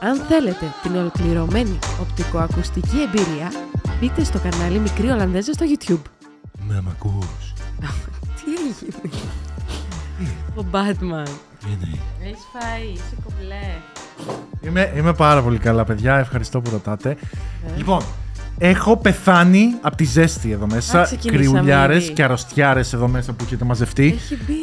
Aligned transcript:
Αν 0.00 0.16
θέλετε 0.28 0.64
την 0.82 0.96
ολοκληρωμένη 0.96 1.78
οπτικοακουστική 2.00 2.96
εμπειρία, 3.00 3.52
μπείτε 4.00 4.24
στο 4.24 4.38
κανάλι 4.38 4.78
Μικρή 4.78 5.08
Ολλανδέζα 5.08 5.52
στο 5.52 5.66
YouTube. 5.68 6.02
Με 6.68 6.80
μ' 6.84 6.88
ακούς. 6.88 7.52
Τι 8.38 8.50
έγινε; 8.52 9.12
Ο 10.54 10.64
Batman. 10.72 11.28
Είναι. 11.68 11.98
Έχεις 12.22 12.46
φάει, 12.52 12.82
είσαι 12.94 13.16
κομπλέ. 13.24 13.72
Είμαι, 14.60 14.92
είμαι 14.96 15.12
πάρα 15.12 15.42
πολύ 15.42 15.58
καλά, 15.58 15.84
παιδιά. 15.84 16.18
Ευχαριστώ 16.18 16.60
που 16.60 16.70
ρωτάτε. 16.70 17.16
Λοιπόν, 17.76 18.02
έχω 18.58 18.96
πεθάνει 18.96 19.74
από 19.80 19.96
τη 19.96 20.04
ζέστη 20.04 20.50
εδώ 20.50 20.66
μέσα. 20.66 21.02
ξεκινήσαμε 21.02 21.38
Κρυουλιάρες 21.58 22.04
ήδη. 22.04 22.12
και 22.12 22.22
αρρωστιάρες 22.24 22.92
εδώ 22.92 23.08
μέσα 23.08 23.32
που 23.32 23.44
έχετε 23.44 23.64
μαζευτεί. 23.64 24.06
Έχει 24.16 24.38
μπει. 24.46 24.54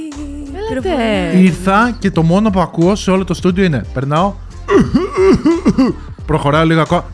Έλατε. 0.72 1.38
Ήρθα 1.38 1.96
και 2.00 2.12
το 2.12 2.24
μόνο 2.24 2.50
που 2.50 2.60
ακούω 2.60 2.96
σε 2.96 3.12
όλο 3.12 3.24
το 3.24 3.34
στούντιο 3.34 3.64
είναι 3.64 3.86
περνάω. 3.94 4.34
Προχωράω 6.26 6.66
λίγο 6.66 6.82
ακόμα. 6.82 7.06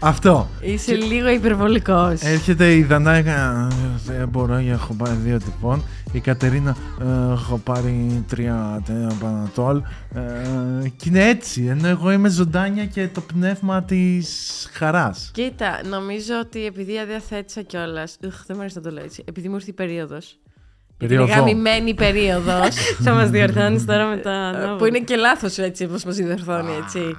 Αυτό. 0.00 0.48
Είσαι 0.60 0.94
λίγο 0.94 1.28
υπερβολικός. 1.28 2.20
Έρχεται 2.20 2.74
η 2.74 2.82
Δανάικα. 2.82 3.68
Δεν 4.06 4.28
μπορώ, 4.28 4.54
έχω 4.54 4.94
πάρει 4.94 5.16
δύο 5.16 5.38
τυπών. 5.38 5.82
Η 6.12 6.20
Κατερίνα. 6.20 6.76
«Ε, 7.00 7.32
Έχω 7.32 7.58
πάρει 7.64 8.24
τρία 8.28 8.82
τένα 8.86 9.12
πανατόλ. 9.20 9.82
Ε, 10.14 10.88
Και 10.96 11.08
είναι 11.08 11.28
έτσι. 11.28 11.64
Ενώ 11.64 11.88
εγώ 11.88 12.10
είμαι 12.10 12.28
ζωντάνια 12.28 12.84
και 12.86 13.08
το 13.08 13.20
πνεύμα 13.20 13.82
της 13.82 14.68
χαράς. 14.72 15.30
Κοίτα, 15.34 15.80
νομίζω 15.88 16.34
ότι 16.40 16.66
επειδή 16.66 16.98
αδιαθέτησα 16.98 17.62
κιόλας. 17.62 18.16
Οχ, 18.26 18.32
δεν 18.46 18.56
μου 18.56 18.60
αρέσει 18.60 18.76
να 18.76 18.82
το 18.82 18.90
λέω 18.90 19.04
έτσι. 19.04 19.22
Επειδή 19.26 19.48
μου 19.48 19.54
ήρθε 19.54 19.70
η 19.70 19.74
περίοδος. 19.74 20.38
Είναι 20.98 21.08
Περίοδο. 21.10 21.32
γαμημένη 21.34 21.94
περίοδος. 21.94 22.74
Θα 23.04 23.12
μας 23.14 23.30
διορθώνεις 23.30 23.84
τώρα 23.84 24.06
με 24.06 24.16
τα. 24.16 24.74
που 24.78 24.84
είναι 24.84 24.98
και 25.00 25.16
λάθος 25.16 25.58
έτσι, 25.58 25.84
όπω 25.84 25.94
μας 26.06 26.16
διορθώνει 26.16 26.72
έτσι. 26.84 27.16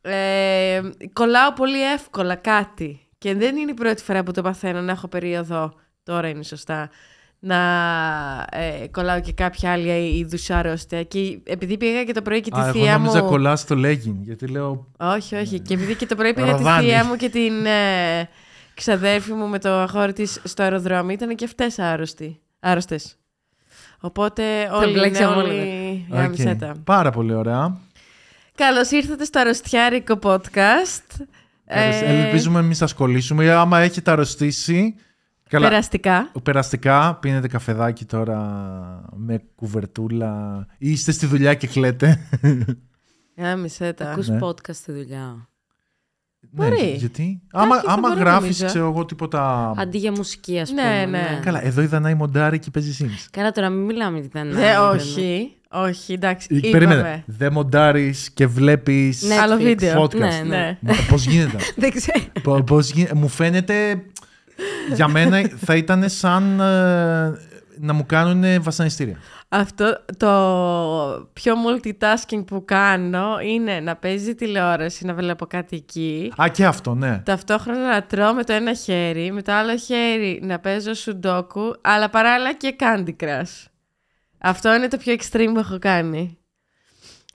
Ε, 0.00 0.80
κολλάω 1.12 1.52
πολύ 1.52 1.92
εύκολα 1.92 2.34
κάτι. 2.34 3.00
Και 3.18 3.34
δεν 3.34 3.56
είναι 3.56 3.70
η 3.70 3.74
πρώτη 3.74 4.02
φορά 4.02 4.22
που 4.22 4.32
το 4.32 4.42
παθαίνω 4.42 4.80
να 4.80 4.92
έχω 4.92 5.08
περίοδο. 5.08 5.72
Τώρα 6.02 6.28
είναι 6.28 6.42
σωστά. 6.42 6.90
Να 7.40 7.56
ε, 8.50 8.86
κολλάω 8.90 9.20
και 9.20 9.32
κάποια 9.32 9.72
άλλη 9.72 10.16
είδους 10.18 10.50
αρρώστια. 10.50 11.02
Και 11.02 11.38
επειδή 11.44 11.76
πήγα 11.76 12.04
και 12.04 12.12
το 12.12 12.22
πρωί 12.22 12.40
και 12.40 12.50
τη 12.50 12.58
Α, 12.60 12.62
εγώ 12.62 12.72
θεία 12.72 12.98
νόμιζα 12.98 13.22
μου. 13.22 13.28
κολλάς 13.28 13.60
στο 13.60 13.76
legging. 13.78 14.16
Γιατί 14.22 14.46
λέω. 14.46 14.86
Όχι, 14.98 15.34
όχι. 15.34 15.60
Και 15.60 15.74
επειδή 15.74 15.94
και 15.94 16.06
το 16.06 16.14
πρωί 16.14 16.34
πήγα 16.34 16.46
τη 16.46 16.52
Ροδάνι. 16.52 16.86
θεία 16.86 17.04
μου 17.04 17.16
και 17.16 17.28
την 17.28 17.66
ε, 17.66 18.28
ξαδέρφη 18.74 19.32
μου 19.32 19.46
με 19.46 19.58
το 19.58 19.68
αγόρι 19.68 20.12
της 20.12 20.40
στο 20.44 20.62
αεροδρόμιο, 20.62 21.12
ήταν 21.12 21.34
και 21.36 21.44
αυτές 21.44 21.78
άρρωστοι, 21.78 22.40
άρρωστες. 22.60 23.16
Οπότε 24.00 24.68
όλοι 24.72 24.90
είναι 24.90 24.98
μπλέξαμε 24.98 25.34
όλα. 25.34 25.42
όλοι 25.52 26.06
οκ. 26.10 26.16
γάμισέ 26.16 26.54
τα. 26.54 26.74
Πάρα 26.84 27.10
πολύ 27.10 27.34
ωραία. 27.34 27.76
Καλώς 28.54 28.90
ήρθατε 28.90 29.24
στο 29.24 29.40
αρρωστιάρικο 29.40 30.18
podcast. 30.22 31.20
Καλώς. 31.66 32.00
Ε, 32.00 32.24
Ελπίζουμε 32.24 32.58
εμεί 32.58 32.74
θα 32.74 32.84
ασχολήσουμε. 32.84 33.50
Άμα 33.52 33.78
έχετε 33.78 34.10
αρρωστήσει. 34.10 34.94
Καλά, 35.48 35.68
Περαστικά. 35.68 36.30
περαστικά, 36.42 37.14
πίνετε 37.20 37.48
καφεδάκι 37.48 38.04
τώρα 38.04 38.38
με 39.16 39.42
κουβερτούλα 39.54 40.66
ή 40.78 40.90
είστε 40.90 41.12
στη 41.12 41.26
δουλειά 41.26 41.54
και 41.54 41.66
κλαίτε. 41.66 42.26
Γάμισέ 43.36 43.92
τα. 43.92 44.10
Ακούς 44.10 44.28
Ναι. 44.28 44.38
podcast 44.40 44.74
στη 44.74 44.92
δουλειά. 44.92 45.48
Μπορεί. 46.50 46.70
Ναι, 46.80 46.86
γιατί. 46.96 47.40
Άμα, 47.52 47.80
θα 47.80 47.90
άμα 47.92 48.08
μπορεί, 48.08 48.20
γράφεις, 48.20 48.40
νομίζω. 48.42 48.66
ξέρω 48.66 48.86
εγώ, 48.88 49.04
τίποτα... 49.04 49.72
Αντί 49.76 49.98
για 49.98 50.12
μουσική, 50.12 50.58
ας 50.58 50.70
Ναι, 50.72 50.82
πούμε. 51.04 51.18
ναι. 51.18 51.40
Καλά, 51.42 51.64
εδώ 51.64 51.82
η 51.82 51.86
Δανάη 51.86 52.14
μοντάρει 52.14 52.58
και 52.58 52.70
παίζει 52.70 52.96
Sims. 53.04 53.26
Καλά, 53.30 53.52
τώρα 53.52 53.68
μην 53.68 53.84
μιλάμε 53.84 54.18
για 54.20 54.28
τα 54.30 54.42
Δε, 54.44 54.52
νέα, 54.58 54.88
όχι. 54.88 55.52
Όχι, 55.70 56.12
εντάξει. 56.12 56.48
Ε, 56.50 56.56
Είπαμε. 56.56 56.70
Περίμενε. 56.72 57.22
Δεν 57.26 57.52
μοντάρεις 57.52 58.30
και 58.34 58.46
βλέπεις 58.46 59.22
Ναι. 59.22 59.34
Άλλο 59.34 59.54
Netflix. 59.54 59.62
βίντεο. 59.62 60.02
podcast. 60.04 60.18
Ναι, 60.18 60.26
ναι. 60.46 60.56
Ναι. 60.56 60.76
Μα, 60.80 60.94
Πώς 61.08 61.24
γίνεται; 61.26 61.56
Δεν 61.76 61.90
ξέρω. 61.90 62.24
Πο- 62.42 62.62
πώς 62.62 62.90
γίνεται. 62.90 63.14
Μου 63.14 63.28
φαίνεται... 63.28 64.02
Για 64.94 65.08
μένα 65.08 65.50
θα 65.64 65.76
ήταν 65.76 66.08
σαν 66.08 66.60
ε, 66.60 67.32
να 67.80 67.92
μου 67.92 68.06
κάνουν 68.06 68.62
βασανιστήρια. 68.62 69.16
Αυτό 69.48 70.04
το 70.16 70.28
πιο 71.32 71.54
multitasking 71.54 72.44
που 72.46 72.64
κάνω 72.64 73.38
είναι 73.40 73.80
να 73.80 73.96
παίζει 73.96 74.34
τηλεόραση, 74.34 75.06
να 75.06 75.14
βλέπω 75.14 75.46
κάτι 75.46 75.76
εκεί. 75.76 76.32
Α, 76.42 76.48
και 76.48 76.66
αυτό, 76.66 76.94
ναι. 76.94 77.18
Ταυτόχρονα 77.24 77.88
να 77.92 78.02
τρώω 78.02 78.32
με 78.32 78.44
το 78.44 78.52
ένα 78.52 78.74
χέρι, 78.74 79.32
με 79.32 79.42
το 79.42 79.52
άλλο 79.52 79.76
χέρι 79.76 80.40
να 80.42 80.58
παίζω 80.58 80.94
σουντόκου, 80.94 81.74
αλλά 81.80 82.10
παράλληλα 82.10 82.54
και 82.54 82.76
Candy 82.80 83.14
Crush. 83.20 83.66
Αυτό 84.38 84.74
είναι 84.74 84.88
το 84.88 84.96
πιο 84.96 85.14
extreme 85.14 85.50
που 85.52 85.58
έχω 85.58 85.78
κάνει. 85.78 86.38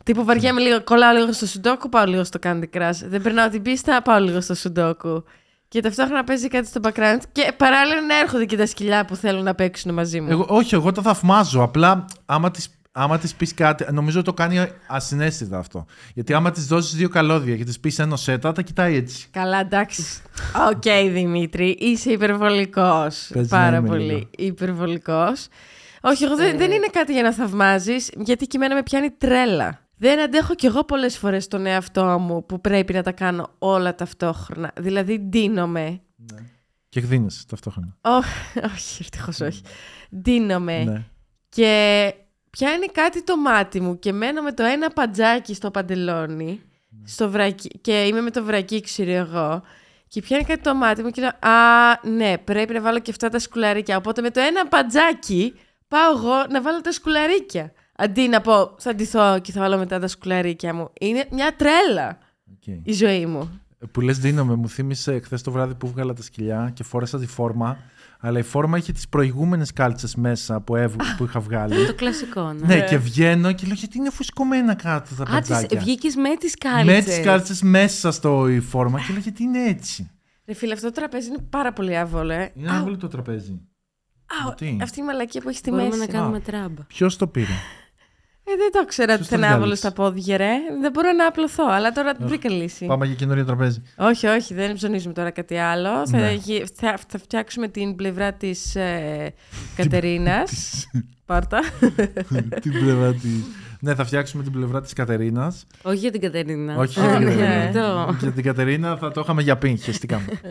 Τύπου 0.04 0.24
βαριέμαι 0.24 0.62
λίγο, 0.62 0.84
κολλάω 0.84 1.14
λίγο 1.14 1.32
στο 1.34 1.46
σουντόκου, 1.46 1.90
πάω 1.90 2.06
λίγο 2.06 2.24
στο 2.24 2.40
Candy 2.44 2.70
Crush. 2.74 3.00
Δεν 3.04 3.22
περνάω 3.22 3.50
την 3.50 3.62
πίστα, 3.62 4.02
πάω 4.02 4.20
λίγο 4.20 4.42
στο 4.42 4.56
σουντόκου. 4.56 5.24
Και 5.74 5.82
ταυτόχρονα 5.82 6.24
παίζει 6.24 6.48
κάτι 6.48 6.68
στο 6.68 6.80
background 6.84 7.18
και 7.32 7.52
παράλληλα 7.58 8.02
να 8.02 8.20
έρχονται 8.20 8.46
και 8.46 8.58
τα 8.58 8.66
σκυλιά 8.66 9.06
που 9.06 9.16
θέλουν 9.16 9.44
να 9.44 9.56
παίξουν 9.56 9.94
μαζί 9.94 10.22
μου. 10.22 10.28
Εγώ, 10.32 10.46
όχι, 10.50 10.76
εγώ 10.76 10.92
το 10.92 11.02
θαυμάζω. 11.02 11.62
Απλά 11.62 12.06
άμα 12.26 12.52
της, 12.52 12.70
άμα 12.92 13.18
της 13.18 13.36
πεις 13.36 13.54
κάτι, 13.54 13.86
νομίζω 13.92 14.22
το 14.22 14.34
κάνει 14.34 14.68
ασυναίσθητα 14.88 15.58
αυτό. 15.58 15.86
Γιατί 16.14 16.34
άμα 16.34 16.52
της 16.52 16.66
δώσεις 16.68 16.96
δύο 16.96 17.10
καλώδια 17.10 17.56
και 17.56 17.64
της 17.64 17.80
πεις 17.80 18.00
ένωσέ 18.00 18.16
τα, 18.16 18.52
τα 18.52 18.62
κοιτάει 18.62 18.96
έτσι. 18.96 19.28
Καλά, 19.32 19.60
εντάξει. 19.60 20.04
Οκ, 20.72 21.12
Δημήτρη, 21.12 21.76
είσαι 21.80 22.12
υπερβολικός. 22.12 23.30
Πες 23.34 23.50
να 23.50 23.58
Πάρα 23.58 23.78
είμαι 23.78 23.88
πολύ 23.88 24.04
λίγο. 24.04 24.30
υπερβολικός. 24.38 25.48
Όχι, 26.02 26.24
εγώ 26.24 26.36
δεν, 26.36 26.54
Ε. 26.54 26.58
δεν 26.58 26.72
είναι 26.72 26.88
κάτι 26.92 27.14
για 27.14 27.24
να 27.24 27.34
θαυμάζεις, 27.34 28.10
γιατί 28.18 28.46
και 28.48 28.58
εμένα 28.58 28.76
με 28.76 28.84
πιάνει 28.84 29.10
τρέλα. 29.10 29.80
Δεν 30.04 30.20
αντέχω 30.20 30.56
κι 30.56 30.66
εγώ 30.66 30.84
πολλές 30.84 31.18
φορές 31.18 31.48
τον 31.48 31.66
εαυτό 31.66 32.20
μου 32.20 32.46
που 32.46 32.62
πρέπει 32.62 32.94
να 32.94 33.04
τα 33.04 33.12
κάνω 33.12 33.50
όλα 33.60 33.96
ταυτόχρονα. 33.96 34.72
Δηλαδή, 34.80 35.20
ντύνομαι. 35.20 36.02
Και 36.90 37.00
γδύνεσαι 37.00 37.46
ταυτόχρονα. 37.48 37.98
Ω- 38.02 38.18
όχι, 38.74 39.02
ευτυχώς 39.02 39.40
όχι. 39.40 39.62
Ντύνομαι. 40.18 40.84
Ναι. 40.84 41.04
Και 41.50 42.14
πιάνει 42.50 42.86
κάτι 42.86 43.24
το 43.24 43.38
μάτι 43.38 43.80
μου 43.82 44.00
και 44.00 44.12
μένω 44.14 44.42
με 44.42 44.52
το 44.52 44.64
ένα 44.64 44.90
παντζάκι 44.90 45.54
στο 45.54 45.72
παντελόνι 45.72 46.62
στο 47.04 47.30
βρακί, 47.30 47.68
και 47.68 48.04
είμαι 48.04 48.22
με 48.22 48.32
το 48.32 48.44
βρακί 48.44 48.82
ξέρω 48.82 49.12
εγώ 49.12 49.64
και 50.08 50.22
πιάνει 50.22 50.44
κάτι 50.44 50.62
το 50.62 50.76
μάτι 50.76 51.04
μου 51.04 51.10
και 51.10 51.22
λέω 51.22 51.52
«Α, 51.52 52.00
ναι, 52.04 52.38
πρέπει 52.38 52.74
να 52.74 52.82
βάλω 52.82 53.00
και 53.00 53.12
αυτά 53.12 53.30
τα 53.30 53.40
σκουλαρίκια». 53.40 53.98
Οπότε 53.98 54.22
με 54.22 54.30
το 54.30 54.40
ένα 54.40 54.68
παντζάκι 54.68 55.54
πάω 55.88 56.12
εγώ 56.12 56.46
να 56.50 56.62
βάλω 56.62 56.82
τα 56.82 56.92
σκουλαρίκια. 56.92 57.74
Αντί 57.96 58.28
να 58.28 58.42
πω 58.42 58.76
«Θα 58.78 58.96
ντυθώ 58.96 59.40
και 59.40 59.52
θα 59.52 59.60
βάλω 59.62 59.78
μετά 59.78 60.00
τα 60.00 60.08
σκουλαρίκια 60.08 60.74
μου». 60.74 60.90
Είναι 61.00 61.28
μια 61.32 61.56
τρέλα 61.56 62.18
Οκ. 62.52 62.66
η 62.84 62.94
ζωή 62.94 63.26
μου. 63.26 63.62
Που 63.92 64.02
λες 64.02 64.20
ντύνομαι, 64.20 64.56
μου 64.56 64.70
θύμισε 64.70 65.20
χθες 65.20 65.42
το 65.42 65.52
βράδυ 65.52 65.76
που 65.76 65.88
'βγαλα 65.88 66.14
τα 66.14 66.22
σκυλιά 66.24 66.72
και 66.74 66.84
φόρεσα 66.84 67.20
τη 67.20 67.26
φόρμα. 67.28 67.78
Αλλά 68.20 68.40
η 68.40 68.42
φόρμα 68.42 68.78
είχε 68.78 68.92
τις 68.92 69.08
προηγούμενες 69.10 69.74
κάλτσες 69.74 70.16
μέσα 70.16 70.62
που, 70.62 70.76
έβ, 70.76 70.94
που 71.18 71.24
είχα 71.24 71.40
βγάλει. 71.40 71.86
Το 71.86 71.96
κλασικό, 71.96 72.54
ναι. 72.54 72.76
ναι, 72.76 72.82
και 72.82 72.98
βγαίνω 72.98 73.52
και 73.52 73.66
λέω 73.66 73.76
γιατί 73.76 73.98
είναι 73.98 74.10
φουσκωμένα 74.10 74.74
κάτω 74.76 75.16
τα 75.16 75.24
Α, 75.24 75.26
τις, 75.26 75.50
παντζάκια; 75.50 75.80
βγήκες 75.80 76.16
με 76.16 76.36
τις 76.40 76.56
κάλτσες. 76.56 76.86
Με 76.86 77.02
τις 77.02 77.20
κάλτσες 77.20 77.62
μέσα 77.62 78.12
στο 78.12 78.48
η 78.48 78.60
φόρμα 78.60 79.00
και 79.00 79.06
λέω 79.12 79.22
γιατί 79.22 79.44
είναι 79.44 79.64
έτσι; 79.64 80.12
Ρε 80.46 80.54
φίλε, 80.54 80.74
αυτό 80.74 80.86
το 80.88 80.94
τραπέζι 80.94 81.28
είναι 81.28 81.46
πάρα 81.50 81.74
πολύ 81.74 81.98
άβολο, 81.98 82.32
ε. 82.34 82.52
Είναι 82.56 82.70
Αου, 82.70 82.78
άβολο 82.80 82.98
το 82.98 83.08
τραπέζι. 83.08 83.62
αου, 84.42 84.54
Γιατί; 84.58 84.78
αυτή 84.82 85.00
η 85.00 85.04
μαλακία 85.04 85.42
που 85.42 85.50
έχει 85.50 85.58
στη 85.58 85.70
Μπορούμε 85.70 85.88
μέση. 85.88 86.00
να 86.00 86.08
κάνουμε 86.08 86.38
Α. 86.38 86.42
τράμπα. 86.42 86.82
Ποιος 86.84 87.18
το 87.18 87.28
πήρε; 87.28 87.54
Ε, 88.46 88.52
δεν 88.58 88.72
το 88.72 88.86
ξέρα 88.86 89.14
ότι 89.14 89.18
Ποιος 89.26 89.30
θα 89.30 89.36
είναι 89.36 89.46
το 89.46 89.52
άβολο 89.52 89.64
διάλεξε; 89.76 89.88
στα 89.88 90.02
πόδια, 90.02 90.38
ρε. 90.38 90.52
Δεν 90.82 90.92
μπορώ 90.92 91.12
να 91.12 91.28
απλωθώ, 91.28 91.64
αλλά 91.70 91.92
τώρα 91.92 92.14
βρήκα 92.20 92.50
λύση. 92.50 92.86
Πάμε 92.86 93.06
για 93.06 93.16
καινούριο 93.16 93.46
τραπέζι. 93.46 93.82
Όχι, 93.98 94.28
όχι, 94.28 94.54
δεν 94.54 94.74
ψωνίζουμε 94.74 95.14
τώρα 95.14 95.32
κάτι 95.32 95.58
άλλο. 95.58 96.08
Θα, 96.08 96.18
Ναι. 96.18 96.32
γι- 96.34 96.66
θα, 96.76 96.98
θα 97.08 97.18
φτιάξουμε 97.20 97.68
την 97.68 97.96
πλευρά 97.96 98.34
της 98.34 98.76
ε, 98.76 99.34
Κατερίνας. 99.76 100.84
Πάρτα. 101.26 101.60
την 102.62 102.72
πλευρά 102.72 103.14
τη. 103.14 103.28
Ναι, 103.80 103.96
θα 103.96 104.06
φτιάξουμε 104.06 104.44
την 104.44 104.52
πλευρά 104.52 104.82
της 104.82 104.94
Κατερίνας. 104.94 105.66
Όχι 105.82 105.98
για 105.98 106.12
την 106.12 106.22
Κατερίνα. 106.22 106.76
Όχι 106.78 107.00
για 107.00 107.10
την 107.18 107.28
Ναι, 107.28 107.34
Κατερίνα. 107.36 108.04
αυτό. 108.04 108.16
Για 108.20 108.32
την 108.32 108.44
Κατερίνα 108.44 108.98
θα 108.98 109.12
το 109.12 109.22
είχαμε 109.22 109.42
για 109.42 109.58
πιν, 109.58 109.78
χεστήκαμε. 109.78 110.26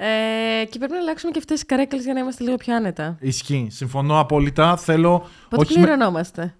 ε, 0.00 0.64
και 0.70 0.78
πρέπει 0.78 0.92
να 0.92 0.98
αλλάξουμε 0.98 1.32
και 1.32 1.38
αυτές 1.38 1.58
τις 1.58 1.66
καρέκλες 1.68 2.04
για 2.04 2.12
να 2.12 2.20
είμαστε 2.20 2.44
λίγο 2.44 2.56
πιο 2.56 2.74
άνετα. 2.74 3.16
Ισχύει. 3.20 3.66
Συμφωνώ 3.70 4.18
απόλυτα. 4.18 4.76
Θέλω. 4.76 5.28
Πότε 5.48 5.62
όχι 5.62 5.78
με- 5.78 5.84
πληρωνόμαστε; 5.84 6.54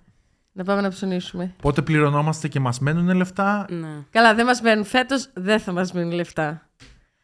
Να 0.53 0.65
πάμε 0.65 0.81
να 0.81 0.89
ψωνίσουμε. 0.89 1.55
Πότε 1.63 1.83
πληρωνόμαστε 1.83 2.49
και 2.49 2.61
μας 2.61 2.79
μένουν 2.79 3.17
λεφτά; 3.17 3.67
Ναι. 3.71 3.89
Καλά, 4.11 4.35
δεν 4.35 4.47
μας 4.47 4.61
μένουν 4.61 4.85
φέτος, 4.85 5.31
δεν 5.35 5.59
θα 5.61 5.73
μας 5.73 5.93
μείνουν 5.93 6.13
λεφτά. 6.13 6.63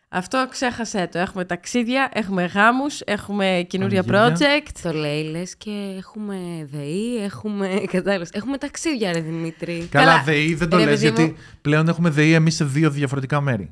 Αυτό 0.09 0.47
ξέχασέ 0.51 1.09
το. 1.13 1.19
Έχουμε 1.19 1.45
ταξίδια, 1.45 2.09
έχουμε 2.13 2.45
γάμους, 2.45 3.01
έχουμε 3.01 3.67
καινούρια 3.69 4.03
Πανηγύρια. 4.03 4.59
project. 4.67 4.69
Το 4.83 4.93
λέει, 4.93 5.23
λες 5.25 5.57
και 5.57 5.95
έχουμε 5.99 6.69
ΔΕΗ, 6.71 7.17
έχουμε 7.25 7.69
κατάλληλος. 7.93 8.29
Έχουμε 8.33 8.59
ταξίδια, 8.59 9.13
ρε 9.13 9.21
Δημήτρη. 9.21 9.89
Καλά, 9.91 10.05
Καλά. 10.07 10.23
ΔΕΗ 10.23 10.55
δεν 10.55 10.69
το 10.69 10.77
Ρε, 10.77 10.85
λες 10.85 11.01
παιδί 11.01 11.11
μου. 11.11 11.17
γιατί 11.27 11.41
πλέον 11.61 11.89
έχουμε 11.89 12.11
ΔΕΗ 12.11 12.33
εμείς 12.33 12.55
σε 12.55 12.65
δύο 12.65 12.91
διαφορετικά 12.91 13.41
μέρη. 13.41 13.71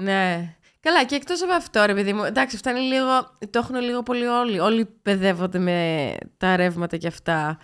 Ναι. 0.00 0.54
Καλά, 0.86 1.04
και 1.04 1.14
εκτός 1.14 1.42
από 1.42 1.52
αυτό, 1.52 1.84
ρε 1.84 1.94
παιδί 1.94 2.12
μου, 2.12 2.24
εντάξει, 2.24 2.56
φτάνει 2.56 2.80
λίγο. 2.80 3.36
Το 3.50 3.58
έχουν 3.58 3.76
λίγο 3.80 4.02
πολύ 4.02 4.26
όλοι. 4.26 4.58
Όλοι 4.58 4.84
παιδεύονται 5.02 5.58
με 5.58 6.14
τα 6.36 6.56
ρεύματα 6.56 6.96
και 6.96 7.06
αυτά. 7.06 7.58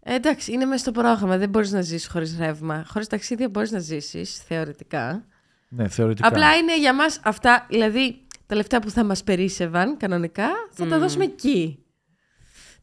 Ε, 0.00 0.14
εντάξει, 0.14 0.52
είναι 0.52 0.64
μέσα 0.64 0.78
στο 0.78 0.92
πρόγραμμα. 0.92 1.36
Δεν 1.36 1.48
μπορείς 1.48 1.72
να 1.72 1.80
ζήσει 1.80 2.10
χωρίς 2.10 2.36
ρεύμα. 2.38 2.84
Χωρίς 2.88 3.06
ταξίδια 3.06 3.48
μπορείς 3.48 3.70
να 3.70 3.78
ζήσεις, 3.78 4.36
θεωρητικά. 4.36 5.24
Ναι, 5.68 5.88
θεωρητικά. 5.88 6.28
Απλά 6.28 6.56
είναι 6.56 6.78
για 6.78 6.94
μας 6.94 7.20
αυτά, 7.24 7.66
δηλαδή 7.70 8.26
τα 8.46 8.54
λεφτά 8.54 8.78
που 8.80 8.90
θα 8.90 9.04
μας 9.04 9.24
περίσευαν 9.24 9.96
κανονικά, 9.96 10.48
θα 10.70 10.86
τα 10.86 10.94
Μμμ. 10.96 11.00
δώσουμε 11.02 11.24
εκεί. 11.24 11.84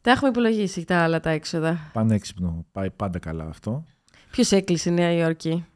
Τα 0.00 0.10
έχουμε 0.10 0.28
υπολογίσει 0.30 0.84
τα 0.84 0.98
άλλα 0.98 1.20
τα 1.20 1.30
έξοδα. 1.30 1.90
Πανέξυπνο. 1.92 2.66
Πάει 2.72 2.90
πάντα 2.90 3.18
καλά 3.18 3.44
αυτό. 3.44 3.84
Ποιος 4.30 4.52
έκλεισε 4.52 4.90
η 4.90 4.92
Νέα 4.92 5.12
Υόρκη; 5.12 5.66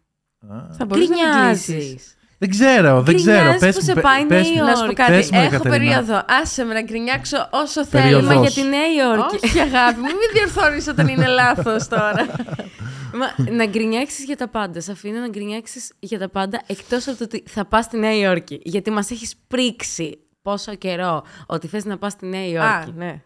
Α, 0.49 0.73
Θα 0.73 0.85
μπορούσε 0.85 1.12
να 1.12 1.17
μην 1.17 1.47
κλείσεις. 1.47 1.75
Γκρινιάζεις. 1.75 2.15
Δεν 2.43 2.51
ξέρω, 2.51 3.03
δεν 3.03 3.17
ξέρω. 3.17 3.37
Γκρινιάζεις 3.39 3.61
Πες 3.61 3.75
που 3.75 3.81
μου, 3.81 3.87
σε 3.87 3.95
πε- 3.95 4.03
πάει 4.03 4.25
πες 4.25 4.51
Νέα 4.51 4.63
μου. 4.65 4.69
Να 4.71 4.75
σου 4.75 4.81
πω 4.81 4.85
Υόρκη. 4.85 4.95
κάτι. 4.95 5.13
Πες 5.13 5.31
μου, 5.31 5.39
Έχω 5.39 5.47
Εκατερίνα. 5.55 5.79
περίοδο. 5.79 6.25
Άσε 6.43 6.65
με 6.65 6.75
να 6.75 6.83
γκρινιάξω 6.83 7.49
όσο 7.51 7.87
Περίοδος. 7.87 8.27
θέλω. 8.27 8.41
Μα 8.41 8.47
για 8.47 8.63
τη 8.63 8.69
Νέα 8.69 8.87
Υόρκη. 8.99 9.39
Όχι, 9.45 9.59
αγάπη 9.69 9.99
μου, 10.01 10.07
μην 10.07 10.29
διορθώνεις 10.33 10.87
όταν 10.89 11.09
είναι 11.09 11.27
λάθος 11.27 11.89
τώρα. 11.89 12.27
Μα, 13.19 13.53
να 13.53 13.67
γκρινιάξεις 13.67 14.25
για 14.25 14.37
τα 14.37 14.49
πάντα. 14.49 14.81
Σε 14.81 14.93
αφήνω 14.93 15.21
να 15.21 15.29
γκρινιάξεις 15.29 15.93
για 15.99 16.19
τα 16.19 16.29
πάντα 16.29 16.63
εκτός 16.67 17.09
από 17.09 17.17
το 17.19 17.25
ότι 17.25 17.43
θα 17.47 17.65
πας 17.65 17.85
στη 17.85 17.99
Νέα 17.99 18.15
Υόρκη. 18.17 18.61
Γιατί 18.63 18.91
μας 18.91 19.11
έχεις 19.11 19.35
πρίξει 19.47 20.19
πόσο 20.43 20.75
καιρό 20.75 21.23
ότι 21.47 21.67
θες 21.67 21.85
να 21.85 21.99
πας 21.99 22.13
στη 22.13 22.27
Νέα 22.27 22.41
Α, 22.41 22.47
Υόρκη. 22.77 22.93
ναι. 22.97 23.21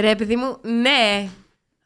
Ρε, 0.00 0.14
παιδί 0.14 0.36
μου, 0.36 0.56
ναι. 0.62 1.28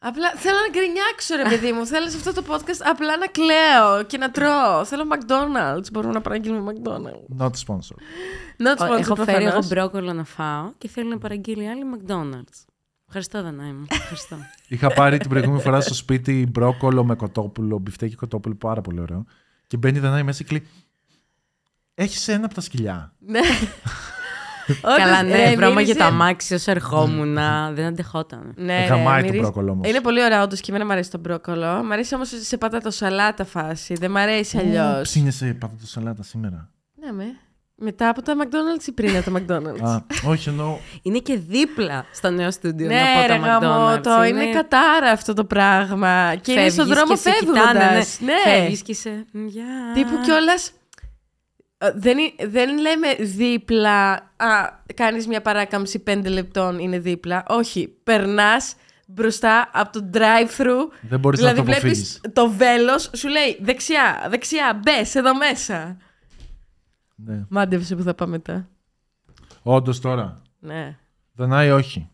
Απλά 0.03 0.33
θέλω 0.35 0.55
να 0.55 0.69
γκρινιάξω, 0.79 1.35
ρε 1.35 1.43
παιδί 1.43 1.71
μου. 1.71 1.85
Θέλω 1.85 2.09
σε 2.09 2.17
αυτό 2.17 2.33
το 2.33 2.43
podcast 2.49 2.81
απλά 2.91 3.17
να 3.17 3.27
κλαίω 3.27 4.03
και 4.03 4.17
να 4.17 4.31
τρώω. 4.31 4.85
Θέλω 4.85 5.03
McDonald's. 5.11 5.91
Μπορούμε 5.91 6.13
να 6.13 6.21
παραγγείλουμε 6.21 6.73
McDonald's. 6.73 7.41
Not 7.41 7.49
sponsor. 7.65 7.95
Not 8.65 8.77
Ω, 8.79 8.85
sponsored, 8.85 8.99
έχω 8.99 9.15
φέρει 9.15 9.43
προφανώς. 9.43 9.53
εγώ 9.53 9.61
μπρόκολο 9.67 10.13
να 10.13 10.23
φάω 10.23 10.71
και 10.77 10.87
θέλω 10.87 11.09
να 11.09 11.17
παραγγείλει 11.17 11.69
άλλη 11.69 11.83
McDonald's. 11.95 12.65
Ευχαριστώ, 13.07 13.41
Δανάη 13.43 13.71
μου. 13.71 13.85
Ευχαριστώ. 13.89 14.35
Είχα 14.73 14.93
πάρει 14.93 15.17
την 15.17 15.29
προηγούμενη 15.29 15.61
φορά 15.61 15.81
στο 15.81 15.93
σπίτι 15.93 16.47
μπρόκολο 16.51 17.03
με 17.03 17.15
κοτόπουλο, 17.15 17.79
μπιφτέκι 17.79 18.15
κοτόπουλο, 18.15 18.55
πάρα 18.55 18.81
πολύ 18.81 18.99
ωραίο. 18.99 19.25
Και 19.67 19.77
μπαίνει 19.77 19.97
η 19.97 20.01
Δανάη 20.01 20.23
μέσα 20.23 20.43
και 20.43 20.49
λέει: 20.51 20.67
Έχεις 21.93 22.27
ένα 22.27 22.45
από 22.45 22.53
τα 22.53 22.61
σκυλιά. 22.61 23.13
Ναι. 23.19 23.39
Καλά, 24.81 25.19
Όντως, 25.19 25.31
ναι, 25.31 25.37
ρε, 25.37 25.55
βρώμα 25.55 25.65
για 25.65 25.73
μύριζε- 25.73 25.97
το 25.97 26.03
αμάξι 26.03 26.53
όσο 26.53 26.71
ερχόμουν. 26.71 27.33
Δεν 27.73 27.85
αντεχόταν. 27.85 28.53
Ναι, 28.55 28.85
Γαμάει 28.89 29.15
ρε, 29.15 29.19
το 29.21 29.25
μυρίζει- 29.25 29.39
μπρόκολο 29.41 29.71
όμως. 29.71 29.89
Είναι 29.89 29.99
πολύ 30.01 30.23
ωραίο, 30.23 30.41
όντως 30.41 30.59
και 30.59 30.65
εμένα 30.69 30.85
μου 30.85 30.91
αρέσει 30.91 31.11
το 31.11 31.17
μπρόκολο. 31.17 31.83
Μ' 31.83 31.91
αρέσει 31.91 32.15
όμως 32.15 32.29
σε 32.41 32.57
πατάτο 32.57 32.91
σαλάτα 32.91 33.45
φάση. 33.45 33.93
Δεν 33.93 34.11
μ' 34.11 34.17
αρέσει 34.17 34.57
αλλιώς. 34.57 35.01
Ψήνεσαι 35.01 35.45
πατάτο 35.59 35.87
σαλάτα 35.87 36.23
σήμερα. 36.23 36.69
Ναι, 36.95 37.11
με. 37.11 37.23
Μετά 37.83 38.09
από 38.09 38.21
τα 38.21 38.33
McDonald's 38.37 38.87
ή 38.87 38.91
πριν 38.91 39.17
από 39.17 39.31
τα 39.31 39.39
McDonald's; 39.39 39.81
Α, 39.89 39.97
όχι, 40.29 40.49
εννοώ. 40.49 40.77
Είναι 41.01 41.17
και 41.17 41.37
δίπλα 41.37 42.05
στο 42.13 42.29
νέο 42.29 42.51
στούντιο 42.51 42.87
ναι, 42.87 42.93
να 42.95 43.27
ρε 43.27 43.35
πω 43.35 43.41
τα 43.45 43.47
γαμώτο, 43.47 44.11
McDonald's. 44.19 44.27
είναι... 44.29 44.49
κατάρα 44.49 45.11
αυτό 45.11 45.33
το 45.33 45.43
πράγμα. 45.45 46.35
Και 46.41 46.51
είναι 46.51 46.69
στον 46.69 46.85
Φεύγεις 46.87 46.95
δρόμο 46.97 47.13
και 47.13 47.19
σε 47.19 47.31
φεύγοντας. 47.31 47.63
κοιτάνε, 48.17 48.33
Ναι. 48.33 48.51
Φεύγεις 48.59 48.81
και 48.81 48.93
σε... 48.93 49.25
Γεια. 49.31 49.65
Τύπου 49.93 50.19
κιόλας. 50.23 50.71
Δεν, 51.95 52.17
είναι- 52.17 52.49
δεν 52.49 52.79
λέμε 52.79 53.13
δίπλα. 53.19 54.11
Α, 54.35 54.79
κάνεις 54.93 55.27
μια 55.27 55.41
παράκαμψη 55.41 55.99
πέντε 55.99 56.29
λεπτών, 56.29 56.79
είναι 56.79 56.99
δίπλα. 56.99 57.43
Όχι. 57.47 57.95
Περνάς 58.03 58.75
μπροστά 59.07 59.69
από 59.73 59.91
το 59.91 60.09
drive-thru. 60.13 60.77
Δεν 61.01 61.19
μπορείς 61.19 61.39
δηλαδή, 61.39 61.59
να 61.59 61.65
το 61.65 61.71
βλέπεις 61.71 61.85
αποφύγεις. 61.85 62.21
το 62.33 62.49
βέλος, 62.49 63.09
σου 63.15 63.27
λέει 63.27 63.57
δεξιά, 63.61 64.27
δεξιά, 64.29 64.79
μπες 64.83 65.15
εδώ 65.15 65.35
μέσα. 65.37 65.97
Ναι. 67.15 67.45
Μάντεψε 67.49 67.95
που 67.95 68.03
θα 68.03 68.13
πάμε 68.13 68.31
μετά. 68.31 68.67
Όντως 69.61 69.99
τώρα. 69.99 70.41
Ναι. 70.59 70.97
Δανάη, 71.33 71.69
όχι. 71.69 72.09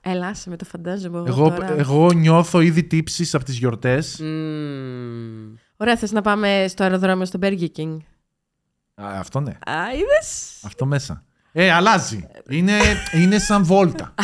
Έλα, 0.00 0.26
άσε 0.26 0.50
με 0.50 0.56
το 0.56 0.64
φαντάζομαι 0.64 1.16
εγώ, 1.18 1.26
Εγώ, 1.26 1.50
τώρα. 1.50 1.74
εγώ 1.78 2.12
νιώθω 2.12 2.60
ήδη 2.60 2.84
τύψεις 2.84 3.34
από 3.34 3.44
τις 3.44 3.58
γιορτές. 3.58 4.18
Μμμ. 4.20 5.54
Ωραία, 5.76 5.96
θες 5.96 6.12
να 6.12 6.20
πάμε 6.20 6.64
στο 6.68 6.82
αεροδρόμιο 6.82 7.24
στο 7.24 7.38
Burger 7.42 7.68
King; 7.76 7.96
Αυτό 9.00 9.40
ναι. 9.40 9.50
Α, 9.50 9.74
είδες; 9.94 10.58
Αυτό 10.64 10.86
μέσα. 10.86 11.22
Ε, 11.52 11.70
αλλάζει. 11.72 12.28
Είναι, 12.48 12.72
είναι 13.14 13.38
σαν 13.38 13.64
βόλτα. 13.64 14.14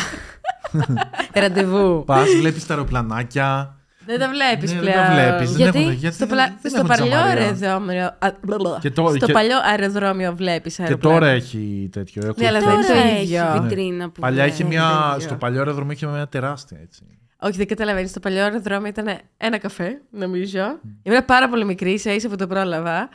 Ραντεβού. 1.34 2.04
Πας, 2.06 2.28
βλέπεις 2.38 2.66
τα 2.66 2.74
αεροπλανάκια. 2.74 3.76
Δεν 4.06 4.18
τα 4.18 4.28
βλέπεις 4.28 4.72
Ναι, 4.72 4.78
πλέον. 4.78 4.96
δεν 4.96 5.06
τα 5.06 5.12
βλέπεις. 5.12 5.50
Δεν 5.52 5.60
Γιατί; 5.62 5.78
έχουν- 5.78 5.92
γιατί 5.92 6.16
Στο, 6.16 6.26
δεν- 6.26 6.34
πλα- 6.36 6.54
δεν 6.62 6.70
στο 6.70 6.78
έχουν 6.80 6.88
παλιό 6.88 7.06
τζαμαρία. 7.06 7.42
αεροδρόμιο. 7.42 8.04
α, 8.18 8.30
μπλα. 8.42 8.78
Και 8.80 8.90
το- 8.90 9.08
στο 9.16 9.26
και- 9.26 9.32
παλιό 9.32 9.56
αεροδρόμιο 9.70 10.34
βλέπεις 10.36 10.76
Και 10.76 10.82
αεροπλάνα. 10.82 11.18
τώρα 11.18 11.30
έχει 11.32 11.88
τέτοιο. 11.92 12.22
Έχουν 12.26 12.34
Ναι, 12.38 12.46
αλλά 12.46 12.58
φτιάξει. 12.60 12.76
δεν 12.82 12.86
Τώρα 12.86 13.00
είναι 13.00 13.10
το 13.12 13.20
έχει 13.20 13.24
ίδιο. 13.32 13.62
βιτρίνα 13.62 14.10
που 14.10 14.20
Παλιά 14.20 14.46
είχε 14.46 14.54
βλέπει. 14.54 14.68
μια. 14.70 14.88
το 15.08 15.14
ίδιο. 15.14 15.20
Στο 15.28 15.34
παλιό 15.34 15.58
αεροδρόμιο 15.58 15.92
είχε 15.92 16.06
μια 16.06 16.28
τεράστια 16.28 16.78
έτσι. 16.82 17.02
Όχι, 17.38 17.56
δεν 17.56 17.66
καταλαβαίνεις. 17.66 18.10
Στο 18.10 18.20
παλιό 18.20 18.42
αεροδρόμιο 18.42 18.88
ήταν 18.88 19.18
ένα 19.36 19.58
καφέ, 19.58 20.00
νομίζω. 20.10 20.78
Ήμουν 21.02 21.24
πάρα 21.24 21.48
πολύ 21.48 21.64
μικρή, 21.64 21.90
ίσα 21.92 22.12
ίσα 22.14 22.28
που 22.28 22.36
το 22.36 22.46
πρόλαβα. 22.46 23.08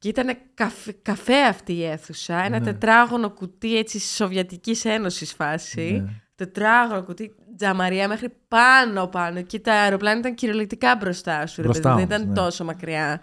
Και 0.00 0.08
ήταν 0.08 0.36
καφέ, 0.54 0.92
καφέ 1.02 1.42
αυτή 1.42 1.72
η 1.72 1.84
αίθουσα. 1.84 2.34
Ένα 2.44 2.58
Ναι. 2.58 2.64
τετράγωνο 2.64 3.30
κουτί 3.30 3.76
έτσι 3.78 3.98
Σοβιετικής 4.00 4.84
Ένωσης 4.84 5.32
φάση. 5.32 6.00
Ναι. 6.04 6.12
Τετράγωνο 6.34 7.02
κουτί, 7.02 7.34
τζαμαρία 7.56 8.08
μέχρι 8.08 8.28
πάνω 8.48 9.06
πάνω. 9.06 9.42
Και 9.42 9.58
τα 9.58 9.72
αεροπλάνα 9.72 10.18
ήταν 10.18 10.34
κυριολεκτικά 10.34 10.96
μπροστά 10.96 11.46
σου. 11.46 11.60
ρε 11.62 11.66
Μπροστά 11.68 11.94
παιδί, 11.94 12.06
δεν 12.06 12.16
όμως, 12.16 12.22
ήταν 12.22 12.28
ναι. 12.28 12.34
τόσο 12.48 12.64
μακριά. 12.64 13.20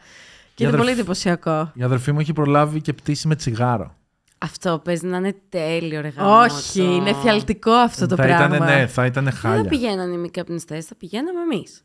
Και 0.54 0.64
Η 0.64 0.68
ήταν 0.68 0.68
αδερφ- 0.68 0.84
πολύ 0.84 0.92
εντυπωσιακό. 0.92 1.72
Η 1.76 1.84
αδερφή 1.84 2.12
μου 2.12 2.20
έχει 2.20 2.34
προλάβει 2.34 2.82
και 2.82 2.94
πτήσει 2.94 3.28
με 3.28 3.36
τσιγάρο. 3.36 3.96
Αυτό 4.38 4.80
παίζει 4.84 5.06
να 5.06 5.18
είναι 5.18 5.36
τέλειο, 5.50 6.02
ρε 6.02 6.08
γαμώτο. 6.08 6.40
Όχι, 6.56 6.82
είναι 6.84 7.14
φιαλτικό 7.14 7.72
αυτό 7.72 8.06
το 8.08 8.16
θα 8.16 8.24
πράγμα. 8.24 8.56
Ήταν, 8.56 8.68
ναι, 8.68 8.88
θα 8.88 9.06
ήταν 9.06 9.24
Δεν 9.24 9.34
θα 9.34 9.40
χάλια. 9.48 9.70
πηγαίνανε 9.70 10.14
οι 10.14 10.18
μη 10.18 10.30
καπνιστές, 10.30 10.86
θα 10.86 10.96
πηγαίναμε 10.96 11.40
εμείς. 11.54 11.82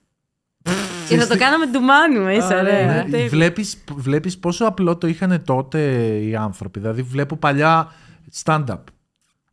Και 1.08 1.16
θα 1.18 1.26
το 1.26 1.38
κάναμε 1.38 1.66
ντουμάνι 1.66 2.18
μέσα, 2.18 2.46
Ωραία. 2.60 2.62
ρε. 2.62 2.84
Ναι, 3.02 3.10
Τέλειο. 3.10 3.28
βλέπεις, 3.28 3.84
βλέπεις 3.94 4.38
πόσο 4.38 4.64
απλό 4.64 4.96
το 4.96 5.06
είχαν 5.06 5.42
τότε 5.44 5.80
οι 6.18 6.36
άνθρωποι. 6.36 6.78
Δηλαδή 6.80 7.02
βλέπω 7.02 7.36
παλιά 7.36 7.92
stand-up 8.44 8.78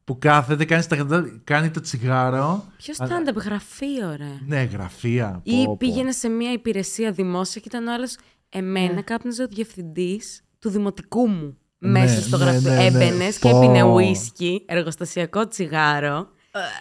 που 0.04 0.20
κάθεται, 0.20 0.66
κάνει, 0.66 0.84
τα, 0.86 1.30
κάνει 1.44 1.70
το 1.70 1.80
τσιγάρο. 1.82 2.64
Ποιος 2.78 2.98
stand-up, 3.00 3.36
γραφείο, 3.44 4.16
ρε. 4.18 4.32
Ναι, 4.46 4.62
γραφεία. 4.62 5.40
Ή 5.44 5.52
πω, 5.56 5.64
πω. 5.66 5.78
πήγαινε 5.78 6.12
σε 6.12 6.30
μια 6.30 6.52
υπηρεσία 6.52 7.12
δημόσια 7.12 7.62
και 7.62 7.68
ήταν 7.68 7.88
ο 7.88 7.94
άλλος. 7.94 8.18
Εμένα 8.50 8.94
Ναι. 8.94 9.02
κάπνιζε 9.02 9.44
ο 9.44 9.48
διευθυντής 9.48 10.44
του 10.60 10.70
δημοτικού 10.70 11.28
μου. 11.28 11.58
Ναι, 11.78 11.90
μέσα 12.00 12.22
στο 12.22 12.38
ναι, 12.38 12.44
γραφείο. 12.44 12.72
ναι, 12.72 12.76
ναι. 12.78 12.84
Έμπαινες 12.86 13.38
και 13.38 13.50
Πω. 13.50 13.58
έπινε 13.58 13.84
ουίσκι, 13.84 14.64
εργοστασιακό 14.68 15.48
τσιγάρο. 15.48 16.28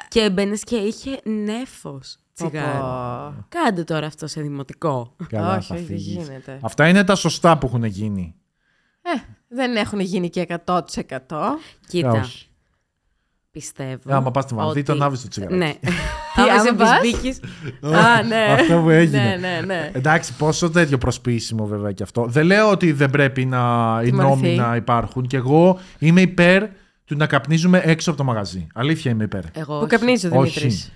και 0.08 0.20
έμπαινες 0.20 0.62
και 0.64 0.76
είχε 0.76 1.20
νέφος 1.24 2.16
τσιγάρο. 2.44 2.78
Πω. 2.78 3.44
Κάντε 3.48 3.84
τώρα 3.84 4.06
αυτό 4.06 4.26
σε 4.26 4.40
δημοτικό. 4.40 5.14
Καλά, 5.28 5.56
όχι, 5.56 5.66
θα 5.66 5.74
όχι, 5.74 5.84
δεν 5.84 5.96
φύγεις. 5.96 6.26
γίνεται. 6.26 6.58
Αυτά 6.62 6.88
είναι 6.88 7.04
τα 7.04 7.14
σωστά 7.14 7.58
που 7.58 7.66
έχουν 7.66 7.84
γίνει. 7.84 8.34
Ε, 9.02 9.10
δεν 9.48 9.76
έχουν 9.76 10.00
γίνει 10.00 10.30
και 10.30 10.46
100%. 10.64 10.78
Κοίτα, 11.88 12.10
όχι. 12.10 12.46
πιστεύω. 13.50 14.10
Ε, 14.12 14.14
άμα 14.14 14.30
πας 14.30 14.44
στη 14.44 14.54
Μαλδί, 14.54 14.70
ότι- 14.70 14.82
τον 14.82 15.02
άβεις 15.02 15.22
το 15.22 15.28
τσιγάρο. 15.28 15.56
Ναι. 15.56 15.72
Τι, 16.34 16.42
Άμα 16.50 16.60
σε 16.62 16.68
άμα 16.68 16.78
πας; 16.78 17.00
μπισμπίκεις, 17.00 17.40
Α, 17.82 18.22
ναι. 18.22 18.46
Αυτό 18.52 18.80
που 18.80 18.90
έγινε. 18.90 19.22
Ναι, 19.22 19.36
ναι, 19.36 19.60
ναι. 19.66 19.90
Εντάξει, 19.94 20.32
πόσο 20.36 20.70
τέτοιο 20.70 20.98
προσπίσιμο 20.98 21.66
βέβαια 21.66 21.92
και 21.92 22.02
αυτό. 22.02 22.24
Δεν 22.26 22.46
λέω 22.46 22.70
ότι 22.70 22.92
δεν 22.92 23.10
πρέπει 23.10 23.44
να 23.44 23.58
οι 24.04 24.10
νόμοι 24.10 24.34
Τιμωρηθεί. 24.40 24.54
να 24.56 24.76
υπάρχουν. 24.76 25.26
Και 25.26 25.36
εγώ 25.36 25.78
είμαι 25.98 26.20
υπέρ 26.20 26.64
του 27.04 27.16
να 27.16 27.26
καπνίζουμε 27.26 27.80
έξω 27.84 28.10
από 28.10 28.18
το 28.18 28.24
μαγαζί. 28.24 28.66
Αλήθεια 28.74 29.10
είμαι 29.10 29.24
υπέρ. 29.24 29.42
Εγώ 29.52 29.74
Που 29.74 29.80
όχι. 29.80 29.86
καπνίζει 29.86 30.26
ο 30.26 30.30
Όχι. 30.34 30.58
Δημήτρης. 30.58 30.92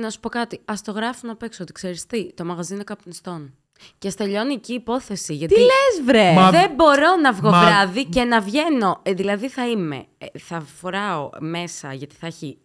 Να 0.00 0.10
σου 0.10 0.20
πω 0.20 0.28
κάτι. 0.28 0.56
Α 0.64 0.74
το 0.84 0.92
γράφουν 0.92 1.30
απ' 1.30 1.42
έξω 1.42 1.62
ότι 1.62 1.72
ξέρεις 1.72 2.06
τι, 2.06 2.34
το 2.34 2.44
μαγαζί 2.44 2.74
είναι 2.74 2.84
καπνιστών. 2.84 3.54
Και 3.98 4.10
στελειώνει 4.10 4.52
εκεί 4.54 4.72
η 4.72 4.74
υπόθεση. 4.74 5.34
Γιατί 5.34 5.54
Τι 5.54 5.60
λες, 5.60 6.04
βρε! 6.04 6.32
Μα- 6.32 6.50
δεν 6.50 6.70
μπορώ 6.74 7.16
να 7.22 7.32
βγω 7.32 7.50
Μα- 7.50 7.60
βράδυ 7.64 8.04
και 8.04 8.24
να 8.24 8.40
βγαίνω. 8.40 9.00
Ε, 9.02 9.12
δηλαδή 9.12 9.48
θα 9.48 9.68
είμαι. 9.68 10.04
ε, 10.18 10.26
θα 10.38 10.60
φοράω 10.80 11.30
μέσα 11.38 11.92
γιατί 11.92 12.14
θα 12.14 12.26
έχει 12.26 12.58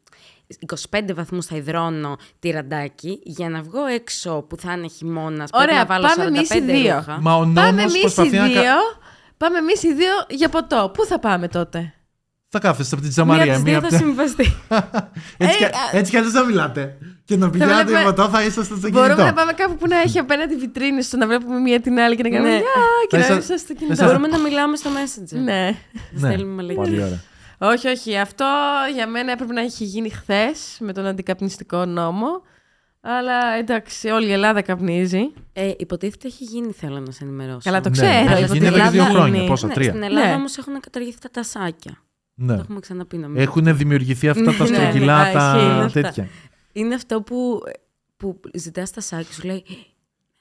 25 0.91 1.13
βαθμούς 1.13 1.45
θα 1.45 1.55
υδρώνω 1.55 2.17
τυραντάκι 2.39 3.19
για 3.23 3.49
να 3.49 3.61
βγω 3.61 3.85
έξω 3.85 4.41
που 4.49 4.57
θα 4.57 4.73
είναι 4.73 4.87
χειμώνας. 4.87 5.49
Πρέπει 5.49 5.63
Ωραία, 5.69 5.77
να 5.79 5.85
βάλω 5.85 6.07
πάμε 6.07 6.23
45 6.23 6.35
εμείς 6.35 6.49
οι 6.49 6.59
δύο. 6.59 6.95
ρούχα. 6.95 7.19
Μα 7.21 7.35
ο 7.35 7.39
Πάμε 7.39 7.51
νόμος 7.61 7.81
εμείς 7.81 7.95
οι 7.95 7.99
προσπαθεί 8.01 8.37
να. 8.37 8.45
δύο. 8.47 8.61
κα- 8.61 8.77
Πάμε 9.37 9.57
εμείς 9.57 9.83
οι 9.83 9.93
δύο 9.93 10.11
για 10.29 10.49
ποτό. 10.49 10.91
Πού 10.93 11.05
θα 11.05 11.19
πάμε 11.19 11.47
τότε; 11.47 11.93
Θα 12.55 12.59
κάθεστε 12.61 12.95
από 12.95 13.03
την 13.05 13.13
Μία 13.15 13.23
από 13.23 13.43
τζαμαρία. 13.43 13.53
τις 13.53 13.63
δύο 13.63 13.73
θα 13.79 13.79
απ' 13.79 13.89
τα- 13.89 13.97
συμβαστεί. 13.97 14.53
έτσι, 15.43 15.57
κι- 15.57 15.63
Ε, 15.63 15.67
α- 15.67 15.97
έτσι 15.97 16.11
κι 16.11 16.17
αλλιώς 16.17 16.31
δεν 16.31 16.45
μιλάτε. 16.45 16.97
Και 17.25 17.37
να 17.37 17.49
πηγαίνετε 17.49 17.83
βλέπουμε- 17.83 18.03
ποτό 18.03 18.29
θα 18.29 18.43
είσαστε 18.43 18.75
στο 18.75 18.89
Μπορούμε 18.89 19.07
κινητό. 19.13 19.23
να 19.23 19.33
πάμε 19.33 19.51
κάπου 19.53 19.75
που 19.75 19.87
να 19.87 19.97
έχει 20.01 20.19
απέναντι 20.19 20.55
βιτρίνες 20.55 21.05
στο 21.05 21.17
να 21.17 21.27
βλέπουμε 21.27 21.59
μία 21.59 21.79
την 21.81 21.99
άλλη 21.99 22.15
και 22.15 22.23
να 22.23 22.29
κάνουμε 22.29 22.49
Ναι. 22.49 22.55
γεια 22.55 22.63
και 23.09 23.17
Θα 23.17 23.17
να 23.17 23.21
είστε- 23.21 23.33
είμαστε 23.33 23.57
στο 23.57 23.67
θα 23.67 23.73
κινητό. 23.73 23.93
είστε- 23.93 24.05
Μπορούμε 24.07 24.27
να 24.27 24.37
μιλάμε 24.39 24.75
στο 24.77 24.89
Messenger. 24.89 25.39
Ναι. 25.43 25.75
Να 26.11 26.19
στέλνουμε 26.27 26.53
μαλακίες. 26.63 26.85
Πολύ 26.87 27.03
ωραία. 27.03 27.21
Όχι, 27.57 27.87
όχι. 27.87 28.17
Αυτό 28.17 28.45
για 28.95 29.07
μένα 29.07 29.31
έπρεπε 29.31 29.53
να 29.53 29.61
έχει 29.61 29.83
γίνει 29.83 30.09
χθες 30.09 30.77
με 30.79 30.93
τον 30.93 31.05
αντικαπνιστικό 31.05 31.85
νόμο. 31.85 32.27
Αλλά 33.05 33.33
εντάξει, 33.59 34.09
όλη 34.09 34.27
η 34.27 34.31
Ελλάδα 34.31 34.61
καπνίζει. 34.61 35.33
Ε, 35.53 35.71
υποτίθεται 35.77 36.27
έχει 36.27 36.43
γίνει, 36.43 36.71
θέλω 36.71 36.99
να 36.99 37.11
σε 37.11 37.23
ενημερώσω. 37.23 37.59
Καλά, 37.63 37.81
το 37.81 37.89
Ναι, 37.89 37.95
ξέρω. 37.95 38.09
έχει 38.11 38.27
Αλλά 38.27 38.35
γίνει 38.35 38.47
στην 38.47 38.63
εδώ 38.63 38.75
και 38.75 38.81
δύο 38.89 39.01
Ελλάδα 39.03 39.09
χρόνια. 39.19 39.39
είναι. 39.39 39.47
Πόσα, 39.49 39.67
Ναι, 39.67 39.73
τρία. 39.73 39.89
Στην 39.89 40.03
Ελλάδα 40.03 40.27
Ναι. 40.27 40.33
όμως 40.33 40.57
έχουν 40.57 40.79
καταργηθεί 40.79 41.17
τα 41.19 41.29
τασάκια. 41.31 41.97
Ναι. 42.35 42.53
Το 42.55 42.59
έχουμε 42.61 42.79
ξαναπεί 42.79 43.17
νομίζω. 43.17 43.41
Έχουν 43.41 43.77
δημιουργηθεί 43.77 44.29
αυτά 44.29 44.43
τα 44.43 44.51
Ναι, 44.63 44.69
ναι, 44.69 44.75
στρογγυλά, 44.75 45.25
ναι, 45.27 45.33
τα 45.33 45.83
ισχύει. 45.85 46.01
τέτοια. 46.01 46.27
Είναι 46.71 46.95
αυτό 46.95 47.21
που, 47.21 47.59
που 48.17 48.39
ζητάς 48.53 48.91
τα 48.91 49.01
σάκι, 49.01 49.33
σου 49.33 49.45
λέει 49.45 49.63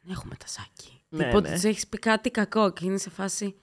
Δεν 0.00 0.10
έχουμε 0.12 0.34
τα 0.38 0.46
σάκι. 0.46 1.00
Ναι, 1.08 1.26
Οπότε 1.28 1.48
ναι. 1.48 1.54
τους 1.54 1.64
έχεις 1.64 1.86
πει 1.86 1.98
κάτι 1.98 2.30
κακό 2.30 2.72
και 2.72 2.84
είναι 2.86 2.98
σε 2.98 3.10
φάση. 3.10 3.54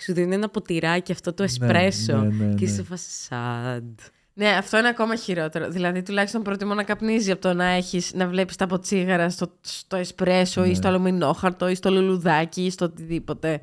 Σου 0.00 0.12
δίνει 0.12 0.34
ένα 0.34 0.48
ποτηράκι 0.48 1.12
αυτό 1.12 1.32
το 1.32 1.42
Ναι, 1.42 1.48
εσπρέσο. 1.48 2.16
ναι, 2.16 2.44
ναι, 2.44 2.54
Και 2.54 2.64
είσαι 2.64 2.72
ναι. 2.76 2.78
σε 2.80 2.82
φάση 2.82 3.06
sad. 3.30 4.10
Ναι, 4.34 4.48
αυτό 4.48 4.78
είναι 4.78 4.88
ακόμα 4.88 5.16
χειρότερο. 5.16 5.68
Δηλαδή, 5.70 6.02
τουλάχιστον 6.02 6.42
προτιμώ 6.42 6.74
να 6.74 6.82
καπνίζει 6.82 7.30
από 7.30 7.40
το 7.40 7.54
να, 7.54 7.64
έχεις, 7.64 8.14
να 8.14 8.26
βλέπεις 8.28 8.56
τα 8.56 8.66
ποτσίγαρα 8.66 9.30
στο, 9.30 9.52
στο 9.60 9.96
εσπρέσο 9.96 10.60
Ναι. 10.60 10.68
ή 10.68 10.74
στο 10.74 10.88
αλουμινόχαρτο 10.88 11.68
ή 11.68 11.74
στο 11.74 11.90
λουλουδάκι 11.90 12.64
ή 12.64 12.70
στο 12.70 12.84
οτιδήποτε. 12.84 13.60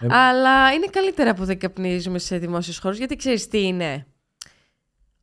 Ε, 0.00 0.06
Αλλά 0.14 0.72
είναι 0.72 0.86
καλύτερα 0.86 1.34
που 1.34 1.44
δεν 1.44 1.58
καπνίζουμε 1.58 2.18
σε 2.18 2.38
δημόσιους 2.38 2.78
χώρους, 2.78 2.98
γιατί 2.98 3.16
ξέρεις 3.16 3.48
τι 3.48 3.62
είναι. 3.66 4.06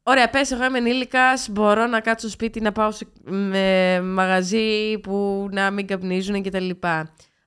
Ωραία, 0.03 0.29
πες 0.29 0.51
εγώ 0.51 0.65
είμαι 0.65 0.77
ενήλικας, 0.77 1.49
μπορώ 1.51 1.85
να 1.87 1.99
κάτσω 1.99 2.29
σπίτι 2.29 2.61
να 2.61 2.71
πάω 2.71 2.91
σε 2.91 3.07
με 3.23 4.01
μαγαζί 4.01 4.99
που 4.99 5.47
να 5.51 5.71
μην 5.71 5.87
καπνίζουν 5.87 6.41
και 6.41 6.49
τα 6.49 6.59
λοιπά. 6.59 6.97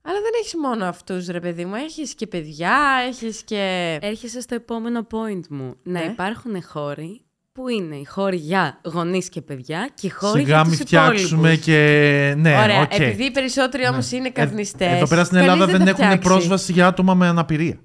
Αλλά 0.03 0.21
δεν 0.21 0.31
έχεις 0.41 0.55
μόνο 0.63 0.85
αυτούς 0.85 1.27
ρε 1.27 1.41
παιδί 1.41 1.65
μου, 1.65 1.75
έχεις 1.75 2.15
και 2.15 2.27
παιδιά, 2.27 2.79
έχεις 3.09 3.43
και... 3.43 3.99
Έρχεσαι 4.03 4.41
στο 4.41 4.55
επόμενο 4.55 5.07
point 5.13 5.47
μου. 5.51 5.77
Να 5.83 6.01
Ναι. 6.01 6.07
υπάρχουν 6.07 6.63
χώροι 6.63 7.28
που 7.59 7.69
είναι 7.69 7.97
οι 7.97 8.05
χώροι 8.05 8.37
για 8.37 8.81
γονείς 8.85 9.29
και 9.29 9.43
παιδιά 9.43 9.89
και 9.95 10.07
οι 10.07 10.11
χώροι 10.11 10.41
Σιγά 10.41 10.55
για 10.55 10.65
μην 10.65 10.71
τους 10.73 10.81
φτιάξουμε 10.81 11.39
υπόλοιπους; 11.41 11.65
και. 11.65 12.35
Ναι, 12.37 12.59
Ωραία, 12.63 12.81
οκ. 12.81 12.99
επειδή 12.99 13.25
οι 13.25 13.31
περισσότεροι 13.31 13.89
όμως 13.89 14.11
είναι 14.13 14.27
Ε, 14.27 14.31
καπνιστές. 14.31 14.93
Εδώ 14.97 15.07
πέρα 15.07 15.25
στην 15.25 15.37
κανείς 15.37 15.53
Ελλάδα 15.53 15.73
δεν 15.73 15.81
θα 15.81 15.91
έχουν 15.91 16.05
φτιάξει. 16.05 16.29
πρόσβαση 16.29 16.73
για 16.73 16.87
άτομα 16.87 17.15
με 17.15 17.27
αναπηρία. 17.27 17.77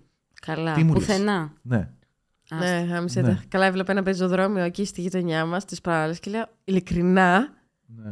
Καλά, 0.45 0.73
Τι 0.73 0.83
μου 0.83 0.93
λες; 0.93 1.05
πουθενά. 1.05 1.53
Ναι. 1.61 1.89
Άστα. 2.49 2.81
Ναι, 2.85 2.95
άμεσα 2.97 3.21
Ναι. 3.21 3.39
Καλά, 3.47 3.65
έβλεπα 3.65 3.91
ένα 3.91 4.03
πεζοδρόμιο 4.03 4.63
εκεί 4.63 4.85
στη 4.85 5.01
γειτονιά 5.01 5.45
μας, 5.45 5.65
τη 5.65 5.75
παράλληλες 5.83 6.19
και 6.19 6.29
λέω 6.31 6.45
ειλικρινά. 6.63 7.47
ναι. 7.85 8.11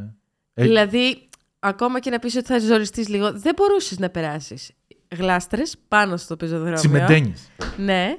Ε, 0.54 0.64
Δηλαδή, 0.64 1.30
ακόμα 1.60 2.00
και 2.00 2.10
να 2.10 2.20
πεις 2.20 2.36
ότι 2.36 2.46
θα 2.46 2.60
ζοριστείς 2.60 3.08
λίγο, 3.08 3.32
δεν 3.34 3.54
μπορούσες 3.58 4.00
να 4.00 4.10
περάσεις 4.10 4.72
γλάστρες 5.18 5.76
πάνω 5.88 6.18
στο 6.18 6.36
πεζοδρόμιο. 6.38 6.74
Τσιμεντένιες. 6.74 7.50
Ναι. 7.78 8.18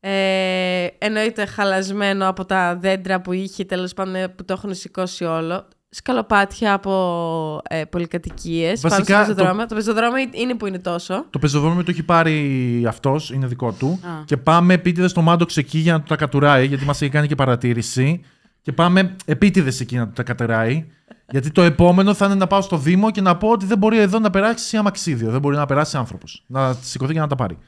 Ε, 0.00 0.86
εννοείται 0.98 1.46
χαλασμένο 1.46 2.28
από 2.28 2.44
τα 2.44 2.76
δέντρα 2.76 3.20
που 3.20 3.32
είχε, 3.32 3.64
τέλος 3.64 3.94
πάντων 3.94 4.34
που 4.36 4.44
το 4.44 4.52
έχουν 4.52 4.74
σηκώσει 4.74 5.24
όλο. 5.24 5.68
Σκαλοπάτια 5.92 6.72
από 6.72 7.60
ε, 7.68 7.84
πολυκατοικίες 7.84 8.80
πάνω 8.80 8.94
στο 8.94 9.14
Βασικά, 9.14 9.18
πεζοδρόμιο. 9.18 9.66
Το... 9.66 9.74
πεζοδρόμιο 9.74 10.28
είναι 10.30 10.54
που 10.54 10.66
είναι 10.66 10.78
τόσο. 10.78 11.24
Το 11.30 11.38
πεζοδρόμιο 11.38 11.84
το 11.84 11.90
έχει 11.90 12.02
πάρει 12.02 12.84
αυτός, 12.88 13.30
είναι 13.30 13.46
δικό 13.46 13.72
του. 13.72 14.00
Α. 14.02 14.24
Και 14.24 14.36
πάμε 14.36 14.74
επίτηδες 14.74 15.10
στο 15.10 15.22
Μάντοξ 15.22 15.56
εκεί 15.56 15.78
για 15.78 15.92
να 15.92 15.98
του 15.98 16.06
τα 16.08 16.16
κατουράει, 16.16 16.66
γιατί 16.66 16.84
μας 16.84 17.02
έχει 17.02 17.10
κάνει 17.10 17.26
και 17.26 17.34
παρατήρηση. 17.34 18.24
Και 18.62 18.72
πάμε 18.72 19.16
επίτηδες 19.24 19.80
εκεί 19.80 19.96
να 19.96 20.06
του 20.06 20.12
τα 20.12 20.22
κατουράει. 20.22 20.86
γιατί 21.30 21.50
το 21.50 21.62
επόμενο 21.62 22.14
θα 22.14 22.26
είναι 22.26 22.34
να 22.34 22.46
πάω 22.46 22.60
στο 22.60 22.76
Δήμο 22.76 23.10
και 23.10 23.20
να 23.20 23.36
πω 23.36 23.48
ότι 23.48 23.66
δεν 23.66 23.78
μπορεί 23.78 23.98
εδώ 23.98 24.18
να 24.18 24.30
περάσει 24.30 24.76
αμαξίδιο. 24.76 25.30
Δεν 25.30 25.40
μπορεί 25.40 25.56
να 25.56 25.66
περάσει 25.66 25.96
άνθρωπος. 25.96 26.44
Να 26.46 26.72
σηκωθεί 26.72 27.12
και 27.12 27.18
να 27.18 27.26
τα 27.26 27.34
πάρει. 27.34 27.58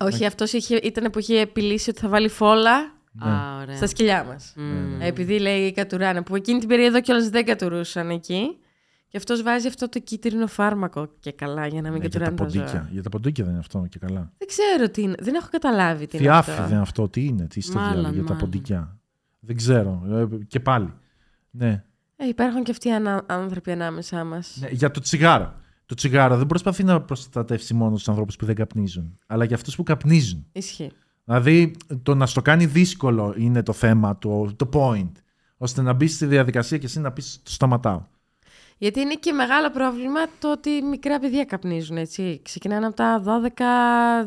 Όχι, 0.00 0.24
αυτός 0.26 0.52
ήταν 0.82 1.10
που 1.10 1.18
είχε 1.18 1.40
επιλύσει 1.40 1.90
ότι 1.90 2.00
θα 2.00 2.08
βάλει 2.08 2.28
φόλα 2.28 2.80
Ναι. 3.12 3.30
Α, 3.30 3.58
ωραία. 3.62 3.76
στα 3.76 3.86
σκυλιά 3.86 4.24
μας. 4.24 4.52
Μμμ. 4.56 5.00
Επειδή 5.00 5.38
λέει 5.38 5.72
κατουράνε, 5.72 6.22
που 6.22 6.36
εκείνη 6.36 6.58
την 6.58 6.68
περίοδο 6.68 7.00
κιόλας 7.00 7.28
δεν 7.28 7.44
κατουρούσαν 7.44 8.10
εκεί. 8.10 8.58
Και 9.08 9.16
αυτός 9.16 9.42
βάζει 9.42 9.66
αυτό 9.66 9.88
το 9.88 9.98
κίτρινο 10.00 10.46
φάρμακο 10.46 11.08
και 11.20 11.32
καλά 11.32 11.66
για 11.66 11.82
να 11.82 11.90
μην 11.90 12.00
Ναι, 12.00 12.06
για 12.08 12.18
τα 12.18 12.18
κατουράνε 12.18 12.36
τα 12.36 12.44
ποντίκια. 12.44 12.80
ζώα. 12.80 12.88
Για 12.92 13.02
τα 13.02 13.08
ποντίκια 13.08 13.44
δεν 13.44 13.52
είναι 13.52 13.62
αυτό 13.62 13.86
και 13.88 13.98
καλά. 13.98 14.32
Δεν 14.38 14.48
ξέρω 14.48 14.90
τι 14.90 15.02
είναι. 15.02 15.14
Δεν 15.18 15.34
έχω 15.34 15.48
καταλάβει 15.50 16.06
τι 16.06 16.16
είναι 16.16 16.26
Θιάφι 16.26 16.50
αυτό. 16.50 16.62
δεν 16.62 16.72
είναι 16.72 16.80
αυτό. 16.80 17.08
Τι 17.08 17.24
είναι, 17.24 17.46
τι 17.46 17.58
είστε 17.58 17.74
Μάλλον, 17.74 17.92
διάλογοι 17.92 18.14
για 18.14 18.24
τα 18.24 18.32
μάλλον. 18.32 18.50
ποντίκια. 18.50 18.98
Δεν 19.40 19.56
ξέρω. 19.56 20.02
Ε, 20.40 20.44
Και 20.44 20.60
πάλι. 20.60 20.92
Ναι. 21.50 21.84
Ε, 22.16 22.26
υπάρχουν 22.28 22.62
και 22.62 22.70
αυτοί 22.70 22.88
οι 22.88 22.92
ανα- 22.92 23.24
άνθρωποι 23.26 23.70
ανάμεσά 23.70 24.24
μας. 24.24 24.56
Ναι, 24.60 24.68
για 24.68 24.90
το 24.90 25.00
τσιγάρο. 25.00 25.54
Το 25.88 25.94
τσιγάρο 25.94 26.36
δεν 26.36 26.46
προσπαθεί 26.46 26.84
να 26.84 27.00
προστατεύσει 27.00 27.74
μόνος 27.74 27.98
τους 27.98 28.08
ανθρώπους 28.08 28.36
που 28.36 28.44
δεν 28.44 28.54
καπνίζουν, 28.54 29.18
αλλά 29.26 29.44
για 29.44 29.56
αυτούς 29.56 29.76
που 29.76 29.82
καπνίζουν. 29.82 30.46
Ισχύει. 30.52 30.90
Δηλαδή, 31.24 31.76
το 32.02 32.14
να 32.14 32.26
στο 32.26 32.42
κάνει 32.42 32.66
δύσκολο 32.66 33.34
είναι 33.36 33.62
το 33.62 33.72
θέμα, 33.72 34.18
το, 34.18 34.54
το 34.56 34.68
point. 34.72 35.12
ώστε 35.56 35.82
να 35.82 35.92
μπεις 35.92 36.14
στη 36.14 36.26
διαδικασία 36.26 36.78
και 36.78 36.86
εσύ 36.86 37.00
να 37.00 37.12
πεις 37.12 37.40
το 37.42 37.50
σταματάω. 37.50 38.02
Γιατί 38.78 39.00
είναι 39.00 39.14
και 39.14 39.32
μεγάλο 39.32 39.70
πρόβλημα 39.70 40.20
το 40.38 40.52
ότι 40.52 40.70
μικρά 40.70 41.18
παιδιά 41.18 41.44
καπνίζουν, 41.44 41.96
έτσι. 41.96 42.40
Ξεκινάνε 42.42 42.86
από 42.86 42.96
τα 42.96 43.22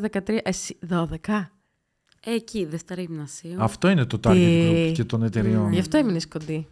12, 0.01 0.20
13. 0.27 0.38
Εσύ, 0.44 0.77
12. 0.89 1.06
Ε, 2.24 2.34
Εκεί, 2.34 2.65
δεύτερη 2.65 3.01
γυμνασίου. 3.01 3.56
Αυτό 3.58 3.89
είναι 3.89 4.06
το 4.06 4.20
target 4.24 4.34
Τι; 4.34 4.70
group 4.70 4.91
και 4.94 5.03
των 5.03 5.24
εταιριών. 5.24 5.72
Γι' 5.72 5.80
αυτό 5.80 5.98
έμεινες 5.98 6.27
κοντή. 6.27 6.68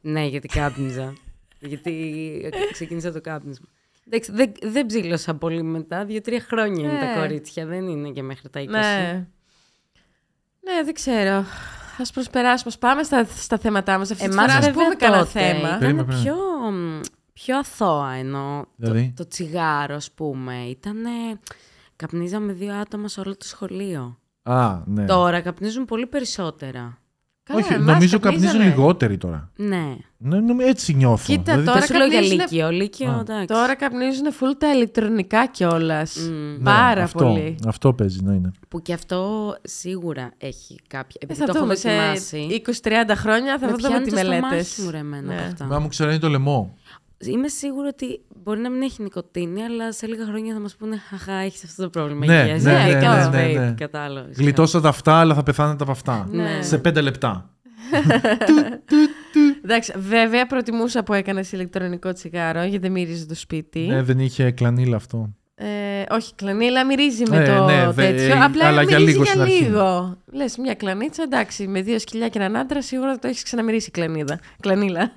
Ναι, 0.00 0.26
γιατί 0.26 0.48
κάπνιζα. 0.48 1.12
γιατί 1.70 2.50
ξεκίνησα 2.72 3.12
το 3.12 3.20
κάπνισμα. 3.20 3.66
Εντάξει, 4.06 4.32
δεν, 4.32 4.52
δεν 4.62 4.86
ψήλωσα 4.86 5.34
πολύ 5.34 5.62
μετά. 5.62 6.04
Δύο-τρία 6.04 6.40
χρόνια 6.40 6.84
είναι 6.84 6.92
Ναι. 6.92 7.00
τα 7.14 7.20
κορίτσια. 7.20 7.66
Δεν 7.66 7.88
είναι 7.88 8.10
και 8.10 8.22
μέχρι 8.22 8.48
τα 8.50 8.60
20. 8.60 8.66
Ναι. 8.66 9.26
Ναι, 10.60 10.82
δεν 10.84 10.94
ξέρω. 10.94 11.32
Α 11.98 12.12
προσπεράσουμε. 12.14 12.70
Ας 12.70 12.78
πάμε 12.78 13.02
στα, 13.02 13.24
στα 13.24 13.58
θέματά 13.58 13.98
μας. 13.98 14.10
Αυτή 14.10 14.28
τη 14.28 14.32
Εμάς 14.32 14.44
φορά, 14.44 14.58
ας 14.58 14.66
βέβαια 14.66 14.82
πούμε 14.84 14.94
κανένα 14.94 15.18
τότε 15.26 15.38
θέμα. 15.38 15.58
Ήταν 15.68 15.78
Περίμενε, 15.78 16.04
περίμενε. 16.04 16.22
πιο, 16.22 16.70
μ, 16.70 17.00
πιο 17.32 17.58
αθώα 17.58 18.10
ενώ 18.12 18.66
Δηλαδή; 18.76 19.12
το, 19.16 19.22
το 19.22 19.28
τσιγάρο, 19.28 19.94
ας 19.94 20.10
πούμε. 20.12 20.54
Ήταν. 20.64 20.96
Καπνίζαμε 21.96 22.52
δύο 22.52 22.74
άτομα 22.74 23.08
σε 23.08 23.20
όλο 23.20 23.36
το 23.36 23.44
σχολείο. 23.46 24.18
Α, 24.42 24.78
ναι. 24.86 25.04
Τώρα 25.04 25.40
καπνίζουν 25.40 25.84
πολύ 25.84 26.06
περισσότερα. 26.06 26.98
Καλά, 27.48 27.60
Όχι, 27.60 27.72
εμάς 27.72 27.86
νομίζω 27.86 28.18
καπνίζουν 28.18 28.46
καπνίζανε. 28.48 28.74
λιγότεροι 28.74 29.16
τώρα. 29.16 29.50
Ναι. 29.56 29.96
Ναι, 30.18 30.40
νομι- 30.40 30.66
έτσι 30.68 30.94
νιώθω. 30.94 31.24
Κοίτα, 31.32 31.42
Δηλαδή, 31.42 31.64
τώρα 31.64 31.78
Δεν 31.78 31.86
σου 31.88 31.94
λέω 31.96 32.06
για 32.06 32.14
καπνίζουνε- 32.20 32.50
Λύκειο. 32.50 32.70
Λύκειο, 32.70 33.10
Α. 33.10 33.18
εντάξει. 33.20 33.46
Τώρα 33.46 33.74
καπνίζουν 33.74 34.26
full 34.40 34.54
τα 34.58 34.72
ηλεκτρονικά 34.74 35.46
κιόλας. 35.46 36.16
Μμ. 36.16 36.32
ναι, 36.56 36.58
Πάρα 36.64 37.02
αυτό, 37.02 37.24
πολύ. 37.24 37.56
Αυτό 37.66 37.92
παίζει, 37.92 38.20
να 38.22 38.32
είναι. 38.32 38.50
Που 38.68 38.82
και 38.82 38.92
αυτό 38.92 39.54
σίγουρα 39.62 40.32
έχει 40.38 40.76
κάποια. 40.86 41.20
Ε, 41.20 41.24
Επειδή 41.24 41.38
θα 41.40 41.44
το 41.46 41.52
έχω 41.54 41.60
δούμε 41.64 41.74
σε 41.74 41.88
δοκιμάσει. 41.88 42.46
20-30 42.50 43.14
χρόνια 43.16 43.58
θα 43.58 43.66
με 43.66 43.72
δούμε 43.72 43.88
πιάνει 43.88 44.04
τις 44.04 44.12
το 44.12 44.18
στομάχι 44.18 44.40
μελέτες. 44.42 44.78
μου 44.84 44.90
ρε 44.90 44.98
εμένα 44.98 45.26
Ναι. 45.26 45.34
από 45.34 45.42
αυτά. 45.46 45.64
Μα 45.64 45.78
μου 45.78 45.88
ξέρει 45.88 46.18
το 46.18 46.28
λαιμό. 46.28 46.76
Είμαι 47.18 47.48
σίγουρη 47.48 47.88
ότι 47.88 48.20
μπορεί 48.42 48.60
να 48.60 48.70
μην 48.70 48.82
έχει 48.82 49.02
νοικοτήνη, 49.02 49.62
αλλά 49.62 49.92
σε 49.92 50.06
λίγα 50.06 50.24
χρόνια 50.26 50.54
θα 50.54 50.60
μας 50.60 50.76
πούνε 50.76 50.96
Χαχά, 51.08 51.32
έχεις 51.32 51.64
αυτό 51.64 51.82
το 51.82 51.88
πρόβλημα. 51.90 52.26
Ναι, 52.26 52.42
υγείας». 52.42 52.62
ναι, 52.62 52.72
Ε, 52.72 52.84
ναι, 52.84 52.90
έκανες 52.90 53.28
ναι, 53.28 53.44
vape, 53.46 53.54
ναι. 53.54 53.74
κατάλαβες. 53.78 54.36
Γλιτώσατε 54.36 54.88
αυτά, 54.88 55.14
αλλά 55.20 55.34
θα 55.34 55.42
πεθάνετε 55.42 55.82
από 55.82 55.92
αυτά. 55.92 56.28
Ναι. 56.30 56.58
Σε 56.62 56.78
πέντε 56.78 57.00
λεπτά. 57.00 57.50
Εντάξει, 59.64 59.92
βέβαια 59.96 60.46
προτιμούσα 60.46 61.02
που 61.02 61.12
έκανες 61.12 61.52
ηλεκτρονικό 61.52 62.12
τσιγάρο 62.12 62.60
γιατί 62.62 62.78
δεν 62.78 62.92
μύριζε 62.92 63.26
το 63.26 63.34
σπίτι. 63.34 63.80
Ναι, 63.80 64.02
δεν 64.02 64.18
είχε 64.18 64.50
κλανίλα 64.50 64.96
αυτό. 64.96 65.30
Ε, 65.54 65.66
όχι, 66.10 66.34
κλανίλα 66.34 66.86
μυρίζει 66.86 67.22
με 67.30 67.36
Ε, 67.42 67.46
το 67.56 67.64
ναι, 67.64 67.90
δε- 67.90 68.10
τέτοιο. 68.12 68.24
ε, 68.36 68.40
απλά 68.44 68.66
αλλά 68.66 68.82
για 68.82 68.98
μυρίζει 68.98 69.12
λίγο 69.12 69.22
για 69.22 69.32
στην 69.32 69.42
αρχή. 69.42 69.62
λίγο. 69.64 70.16
Λες 70.32 70.56
μια 70.56 70.74
κλανίτσα, 70.74 71.22
εντάξει, 71.22 71.66
με 71.66 71.80
δύο 71.82 71.98
σκυλιά 71.98 72.28
και 72.28 72.38
έναν 72.38 72.56
άντρα 72.56 72.82
σίγουρα 72.82 73.18
το 73.18 73.28
έχεις 73.28 73.42
ξαναμυρίσει 73.42 73.90
κλανίδα. 73.90 74.38
Κλανίλα. 74.60 75.10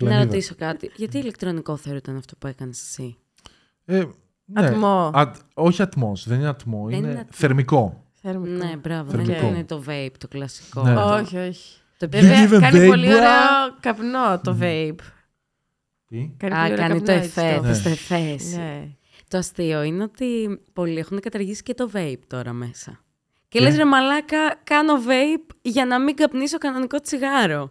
Να 0.00 0.06
Κλανίδα. 0.08 0.24
ρωτήσω 0.30 0.54
κάτι. 0.54 0.90
Γιατί 0.96 1.18
ηλεκτρονικό 1.18 1.76
θεωρείται 1.76 2.12
αυτό 2.16 2.36
που 2.36 2.46
έκανες 2.46 2.80
εσύ; 2.80 3.16
Ε, 3.84 4.04
ναι. 4.44 4.66
Ατμό. 4.66 5.10
Α, 5.14 5.32
όχι 5.54 5.82
ατμός, 5.82 6.28
δεν 6.28 6.38
είναι 6.38 6.48
ατμό, 6.48 6.86
Δεν 6.88 6.98
είναι, 6.98 7.08
είναι 7.08 7.18
ατμό. 7.18 7.30
θερμικό. 7.32 8.04
Θερμικό. 8.14 8.64
Ναι, 8.66 8.76
μπράβο. 8.76 9.10
Δεν 9.10 9.24
Θερμικό. 9.24 9.46
είναι 9.46 9.64
το 9.64 9.82
vape, 9.88 10.12
το 10.18 10.28
κλασικό. 10.28 10.82
Ναι. 10.82 10.94
Το- 10.94 11.00
Όχι, 11.14 11.36
όχι. 11.36 11.78
Το 11.98 12.06
Δεν 12.10 12.20
Βέβαια, 12.20 12.46
even 12.48 12.60
κάνει 12.60 12.78
vape, 12.84 12.88
πολύ 12.88 13.06
bra. 13.06 13.10
ωραίο 13.14 13.76
καπνό 13.80 14.40
το 14.44 14.56
vape. 14.60 14.94
Τι; 16.06 16.30
Κάνει 16.36 16.54
Α, 16.54 16.58
πολύ 16.60 16.72
ωραίο 16.72 16.76
κάνει 16.76 17.00
το 17.00 17.06
καπνό, 17.06 17.22
έτσι, 17.22 17.40
εφέ, 17.40 17.56
το- 17.56 17.62
Ναι. 17.62 17.78
το 17.82 17.88
εφές. 17.88 18.56
Ναι. 18.56 18.88
Το 19.28 19.38
αστείο 19.38 19.82
είναι 19.82 20.02
ότι 20.02 20.60
πολλοί 20.72 20.98
έχουν 20.98 21.20
καταργήσει 21.20 21.62
και 21.62 21.74
το 21.74 21.90
vape 21.94 22.18
τώρα 22.26 22.52
μέσα. 22.52 23.00
Και 23.48 23.58
Τι; 23.58 23.64
λες 23.64 23.76
ρε 23.76 23.84
μαλάκα, 23.84 24.60
κάνω 24.64 24.92
vape 25.06 25.54
για 25.62 25.86
να 25.86 26.00
μην 26.00 26.16
καπνίσω 26.16 26.58
κανονικό 26.58 27.00
τσιγάρο. 27.00 27.70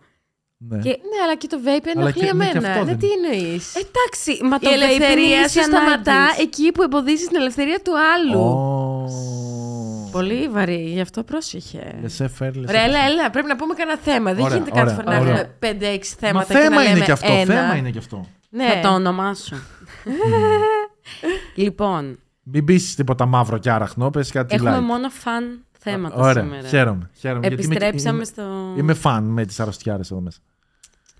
Ναι. 0.69 0.77
Και- 0.77 0.89
Ναι, 1.11 1.19
αλλά 1.23 1.35
και 1.35 1.47
το 1.47 1.57
vape 1.65 1.87
Αλλά 1.95 2.01
ενοχλεί 2.05 2.25
και- 2.25 2.33
ναι, 2.33 2.45
και 2.45 2.57
εμένα. 2.57 2.67
αυτό 2.69 2.83
Ναι, 2.83 2.89
δεν- 2.89 2.99
τι 2.99 3.07
εννοείς. 3.17 3.75
Εντάξει, 3.75 4.43
μα 4.43 4.59
το 4.59 4.69
Η 4.69 4.73
vape 4.73 4.75
είναι 4.75 4.85
ελευθερία 4.85 5.39
λύση 5.41 5.57
σου 5.59 5.63
σταματάς 5.63 6.07
ανάγκης. 6.15 6.39
εκεί 6.43 6.71
που 6.71 6.81
εμποδίζεις 6.81 7.27
την 7.27 7.35
ελευθερία 7.39 7.79
του 7.83 7.91
άλλου. 8.13 8.39
Ω. 8.39 10.09
Πολύ 10.11 10.47
βαρύ, 10.47 10.89
γι' 10.93 11.01
αυτό 11.01 11.23
πρόσεχε. 11.23 11.83
Laissez-faire, 12.03 12.25
laissez-faire. 12.39 12.65
Ωραία, 12.67 12.81
έλα, 12.83 12.99
έλα, 13.09 13.29
πρέπει 13.29 13.47
να 13.47 13.55
πούμε 13.55 13.73
κανένα 13.73 13.97
θέμα. 14.03 14.33
Δεν 14.33 14.43
Ωραία, 14.43 14.57
γίνεται 14.57 14.71
κάθε 14.79 14.91
ωραία, 14.91 14.95
φορά 14.95 15.15
να 15.15 15.19
ωραία. 15.21 15.33
έχουμε 15.33 15.55
5-6 15.59 16.15
θέματα. 16.19 16.53
Μα 16.53 16.53
και 16.53 16.53
να 16.53 16.61
θέμα 16.69 16.81
είναι 16.83 16.93
λέμε 16.93 17.05
και 17.05 17.11
αυτό. 17.11 17.31
ένα. 17.33 17.45
Θέμα 17.61 17.75
είναι 17.75 17.89
και 17.89 17.97
αυτό. 17.97 18.25
Ναι. 18.49 18.65
Θα 18.67 18.79
το 18.89 18.93
ονομάσω. 18.93 19.55
λοιπόν, 21.55 22.19
Μην 22.43 22.65
πεις 22.65 22.95
τίποτα 22.95 23.25
μαύρο 23.25 23.57
και 23.57 23.71
άραχνο, 23.71 24.09
πες 24.09 24.31
κάτι 24.31 24.55
έχουμε 24.55 24.77
light. 24.77 24.81
μόνο 24.81 25.09
φαν 25.09 25.59
θέματα 25.79 26.15
Ωραία, 26.15 26.43
σήμερα. 26.43 26.67
χαίρομαι. 26.67 27.09
χαίρομαι 27.13 27.47
γιατί 27.47 27.63
είμαι- 27.63 27.75
Επιστρέψαμε 27.75 28.15
είμαι, 28.15 28.25
στο... 28.25 28.73
Είμαι 28.77 28.93
φαν 28.93 29.23
με 29.23 29.45
τις 29.45 29.59
αρρωστιάρες 29.59 30.11
εδώ 30.11 30.21
μέσα. 30.21 30.39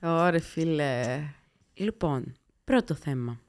Ωραία, 0.02 0.42
φίλε. 0.42 1.22
Λοιπόν, 1.74 2.34
πρώτο 2.64 2.94
θέμα. 2.94 3.40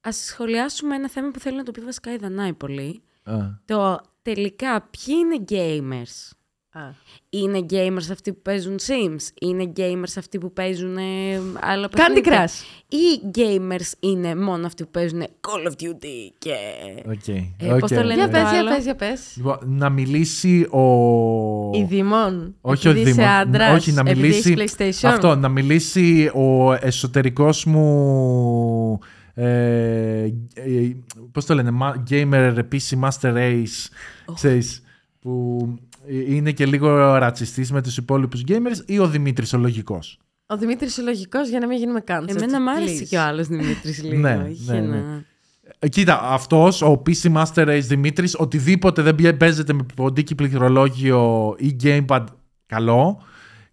Ας 0.00 0.16
σχολιάσουμε 0.16 0.94
ένα 0.94 1.08
θέμα 1.08 1.30
που 1.30 1.38
θέλει 1.38 1.56
να 1.56 1.62
το 1.62 1.70
πει 1.70 1.80
βασικά 1.80 2.12
η 2.12 2.16
Δανάη 2.16 2.52
πολύ. 2.52 3.02
Α, 3.22 3.36
Το 3.64 4.00
τελικά 4.22 4.82
ποιοι 4.82 5.14
είναι 5.18 5.44
gamers; 5.48 6.30
Α. 6.74 6.80
Είναι 7.30 7.66
gamers 7.70 8.10
αυτοί 8.10 8.32
που 8.32 8.42
παίζουν 8.42 8.76
Sims. 8.86 9.28
Είναι 9.40 9.72
gamers 9.76 10.12
αυτοί 10.18 10.38
που 10.38 10.52
παίζουν 10.52 10.96
ε, 10.96 11.02
άλλο 11.60 11.86
Candy 11.86 11.90
παιχνίδι. 11.96 12.22
Crush. 12.24 12.64
Ή 12.88 13.30
gamers 13.34 13.92
είναι 14.00 14.34
μόνο 14.34 14.66
αυτοί 14.66 14.84
που 14.84 14.90
παίζουν 14.90 15.20
Call 15.22 15.68
of 15.68 15.72
Duty 15.72 16.30
και... 16.38 16.54
Οκ. 17.08 17.28
Ε, 17.28 17.44
πώς 17.58 17.82
οκ, 17.82 17.88
το 17.88 18.02
λένε 18.02 18.14
Για 18.14 18.26
ναι. 18.26 18.32
πες, 18.32 18.42
το 18.42 18.48
για 18.50 18.58
άλλο; 18.58 18.70
πες, 18.74 18.84
για 18.84 18.94
πες. 18.94 19.32
Λοιπόν, 19.36 19.58
να 19.64 19.88
μιλήσει 19.90 20.60
ο. 20.70 20.82
Η 21.78 21.82
Δήμον. 21.84 22.54
Όχι 22.60 22.88
ο 22.88 22.90
επειδή 22.90 23.10
είσαι 23.10 23.20
Δήμον. 23.20 23.34
άντρας, 23.34 23.74
Όχι, 23.78 23.92
να 23.92 24.00
επειδή 24.00 24.20
μιλήσει. 24.20 24.54
έχεις 24.58 24.74
PlayStation. 24.78 25.08
Αυτό, 25.08 25.36
να 25.36 25.48
μιλήσει 25.48 26.30
ο 26.34 26.72
εσωτερικός 26.72 27.64
μου. 27.64 28.98
Ε, 29.34 30.22
ε, 30.54 30.96
πώς 31.32 31.44
το 31.46 31.54
λένε, 31.54 31.70
μα- 31.70 32.02
gamer 32.10 32.54
PC 32.72 33.00
Master 33.08 33.34
Race, 33.34 33.88
ξέρεις, 34.34 34.82
που 35.20 35.58
είναι 36.28 36.52
και 36.52 36.66
λίγο 36.66 37.14
ρατσιστής 37.16 37.72
με 37.72 37.82
τους 37.82 37.96
υπόλοιπους 37.96 38.42
gamers 38.48 38.82
ή 38.86 38.98
ο 38.98 39.08
Δημήτρης 39.08 39.52
ο 39.52 39.58
λογικός; 39.58 40.18
Ο 40.46 40.56
Δημήτρης 40.56 40.98
ο 40.98 41.02
λογικός 41.02 41.48
για 41.48 41.58
να 41.60 41.66
μην 41.66 41.78
γίνουμε 41.78 42.02
cancelled. 42.06 42.28
Εμένα 42.28 42.60
μ' 42.60 42.68
άρεσε 42.68 43.02
please. 43.02 43.06
και 43.08 43.16
ο 43.16 43.22
άλλος 43.22 43.46
Δημήτρης 43.46 44.02
λίγο. 44.04 44.20
Ναι, 44.20 44.46
Είχε 44.50 44.72
ναι, 44.72 44.78
ένα- 44.78 44.96
ναι. 44.96 45.24
Ε, 45.78 45.88
Κοίτα, 45.88 46.20
αυτός 46.22 46.82
ο 46.82 47.02
PC 47.06 47.32
Master 47.32 47.66
Race 47.68 47.80
Δημήτρης, 47.82 48.34
οτιδήποτε 48.38 49.02
δεν 49.02 49.14
πιέ- 49.14 49.34
παίζεται 49.36 49.72
με 49.72 49.86
ποντίκι 49.96 50.34
πληκτρολόγιο 50.34 51.54
ή 51.58 51.76
gamepad, 51.82 52.24
καλό. 52.66 53.22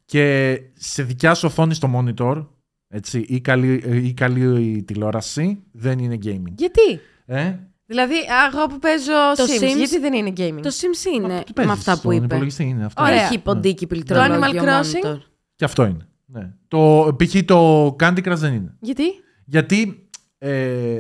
Και 0.06 0.58
σε 0.74 1.04
δικιά 1.04 1.34
σου 1.34 1.48
οθόνη 1.48 1.74
στο 1.74 1.90
monitor, 1.96 2.46
έτσι, 2.88 3.20
ή 3.28 3.40
καλή, 3.42 3.82
ε, 3.86 4.06
ή 4.06 4.14
καλή 4.14 4.84
τηλεόραση, 4.84 5.64
δεν 5.72 6.00
είναι 6.00 6.18
gaming. 6.24 6.54
Γιατί; 6.58 7.00
Ε; 7.26 7.54
Δηλαδή, 7.90 8.14
εγώ 8.54 8.68
που 8.68 8.80
παίζω 8.80 9.12
Το 9.36 9.44
Sims, 9.44 9.64
Sims- 9.64 9.78
γιατί 9.78 10.00
δεν 10.00 10.14
είναι 10.14 10.30
gaming; 10.38 10.62
Το 10.62 10.70
Sims 10.70 11.14
είναι 11.16 11.28
Τι 11.44 11.44
με 11.48 11.54
παίζεις 11.54 11.74
αυτά 11.74 11.92
που 11.94 11.98
στον 12.00 12.12
είπε. 12.12 12.26
υπολογιστή 12.26 12.64
είναι 12.64 12.86
αυτό. 12.86 13.04
Ωραία. 13.04 13.24
Έχει 13.24 13.40
ποντίκι 13.40 13.88
πληκτρολόγιο 13.88 14.40
Animal 14.40 14.64
Crossing? 14.64 15.08
monitor. 15.08 15.18
Και 15.56 15.66
αυτό 15.66 15.86
είναι. 15.86 16.08
Ναι. 16.26 16.50
Το, 16.68 17.16
π.χ. 17.18 17.36
το 17.46 17.86
Candy 18.00 18.18
Crush 18.28 18.36
δεν 18.36 18.54
είναι. 18.54 18.76
Γιατί; 18.80 19.04
Γιατί 19.46 20.10
ε, 20.38 21.00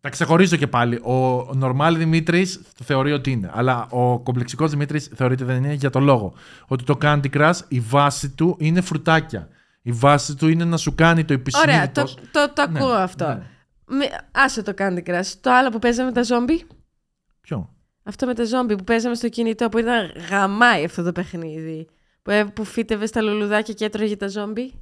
τα 0.00 0.08
ξεχωρίζω 0.08 0.56
και 0.56 0.66
πάλι. 0.66 0.96
Ο 0.96 1.38
normal 1.62 1.94
Δημήτρης 1.96 2.60
θεωρεί 2.84 3.12
ότι 3.12 3.30
είναι. 3.30 3.50
Αλλά 3.54 3.86
ο 3.90 4.18
κομπλεξικός 4.20 4.70
Δημήτρης 4.70 5.10
θεωρείται 5.14 5.44
δεν 5.44 5.56
είναι 5.64 5.72
για 5.72 5.90
το 5.90 6.00
λόγο. 6.00 6.34
Ότι 6.66 6.84
το 6.84 6.98
Candy 7.02 7.26
Crush 7.34 7.58
η 7.68 7.80
βάση 7.80 8.30
του 8.30 8.56
είναι 8.58 8.80
φρουτάκια. 8.80 9.48
Η 9.82 9.92
βάση 9.92 10.34
του 10.34 10.48
είναι 10.48 10.64
να 10.64 10.76
σου 10.76 10.94
κάνει 10.94 11.24
το 11.24 11.34
υπησυνείδητο. 11.34 12.00
Ωραία, 12.00 12.06
το, 12.06 12.14
το, 12.32 12.52
το 12.54 12.70
Ναι, 12.70 12.78
ακούω 12.78 12.92
αυτό. 12.92 13.26
ναι. 13.26 13.42
Με, 13.86 14.04
άσε 14.32 14.62
το 14.62 14.72
Candy 14.78 15.02
Crush. 15.06 15.32
Το 15.40 15.52
άλλο 15.52 15.70
που 15.70 15.78
παίζαμε 15.78 16.08
με 16.08 16.14
τα 16.14 16.22
ζόμπι. 16.22 16.66
Ποιο; 17.40 17.74
Αυτό 18.02 18.26
με 18.26 18.34
τα 18.34 18.44
ζόμπι 18.44 18.76
που 18.76 18.84
παίζαμε 18.84 19.14
στο 19.14 19.28
κινητό 19.28 19.68
που 19.68 19.78
ήταν 19.78 20.12
γαμάει 20.30 20.84
αυτό 20.84 21.02
το 21.02 21.12
παιχνίδι. 21.12 21.88
Που, 22.22 22.30
ε, 22.30 22.44
που 22.44 22.64
φύτευε 22.64 23.06
στα 23.06 23.22
λουλουδάκια 23.22 23.74
και 23.74 23.84
έτρωγε 23.84 24.16
τα 24.16 24.28
ζόμπι. 24.28 24.72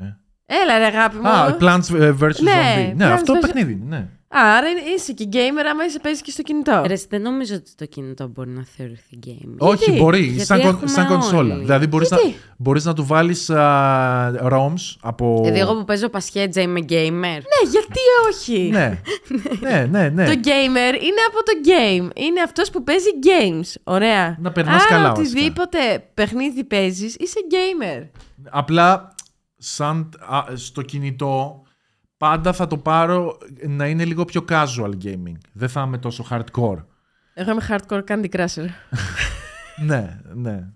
Ε. 0.00 0.04
Έλα 0.46 0.78
ρε 0.78 0.84
αγάπη 0.84 1.16
μου. 1.16 1.28
Α, 1.28 1.56
Plants 1.60 1.94
ε, 1.94 2.14
vs. 2.20 2.40
Ναι, 2.40 2.90
Zombie. 2.90 2.94
Ναι, 2.96 3.06
Plants 3.06 3.12
αυτό 3.12 3.34
vs. 3.34 3.40
παιχνίδι 3.40 3.72
είναι. 3.72 3.96
Ναι. 3.96 4.08
Α, 4.34 4.56
άρα 4.56 4.68
είναι- 4.68 4.80
είσαι 4.96 5.12
και 5.12 5.28
gamer 5.32 5.64
άμα 5.70 5.84
είσαι 5.84 5.98
παίζεις 5.98 6.22
και 6.22 6.30
στο 6.30 6.42
κινητό. 6.42 6.82
Ρε, 6.86 6.94
δεν 7.08 7.22
νομίζω 7.22 7.54
ότι 7.54 7.70
το 7.76 7.86
κινητό 7.86 8.26
μπορεί 8.28 8.50
να 8.50 8.64
θεωρηθεί 8.76 9.18
gaming. 9.26 9.54
Όχι, 9.58 9.92
μπορεί. 9.92 10.22
Γιατί 10.22 10.44
Σαν, 10.44 10.60
κον- 10.60 10.68
έχουμε 10.70 10.86
σαν 10.90 11.06
κονσόλα. 11.06 11.54
όλοι. 11.54 11.62
Δηλαδή 11.62 11.86
μπορείς 11.86 12.10
να, 12.10 12.16
Γιατί; 12.16 12.36
μπορείς 12.56 12.84
να 12.84 12.92
του 12.94 13.06
βάλεις 13.06 13.50
α, 13.50 14.48
ROMs 14.52 14.96
από... 15.00 15.38
Δηλαδή, 15.40 15.58
εγώ 15.60 15.74
που 15.76 15.84
παίζω 15.84 16.08
πασχέτζα 16.08 16.60
είμαι 16.60 16.80
gamer. 16.88 17.10
Ναι, 17.20 17.70
γιατί 17.70 18.00
όχι; 18.30 18.68
ναι. 18.72 19.00
ναι, 19.70 19.86
ναι, 19.90 20.08
ναι. 20.08 20.24
Το 20.26 20.32
gamer 20.44 20.94
είναι 21.02 21.22
από 21.28 21.42
το 21.44 21.52
game. 21.64 22.16
Είναι 22.16 22.40
αυτός 22.44 22.70
που 22.70 22.82
παίζει 22.84 23.08
games. 23.22 23.80
Ωραία. 23.84 24.36
Να 24.40 24.52
περνάς 24.52 24.74
Άρα, 24.74 24.84
καλά, 24.94 25.08
βασικά. 25.14 25.20
οτιδήποτε 25.30 26.04
παιχνίδι 26.14 26.64
παίζεις, 26.64 27.14
είσαι 27.16 27.38
gamer. 27.50 28.06
Απλά 28.50 29.14
σαν 29.56 30.08
α, 30.34 30.56
στο 30.56 30.82
κινητό 30.82 31.61
πάντα 32.22 32.52
θα 32.52 32.66
το 32.66 32.76
πάρω 32.76 33.38
να 33.66 33.86
είναι 33.86 34.04
λίγο 34.04 34.24
πιο 34.24 34.44
casual 34.48 34.90
gaming. 35.04 35.36
Δεν 35.52 35.68
θα 35.68 35.82
είμαι 35.82 35.98
τόσο 35.98 36.26
hardcore. 36.30 36.84
Εγώ 37.34 37.50
είμαι 37.50 37.66
hardcore 37.68 38.04
Candy 38.08 38.28
Crusher. 38.36 38.66
ναι, 39.88 40.20
ναι. 40.34 40.68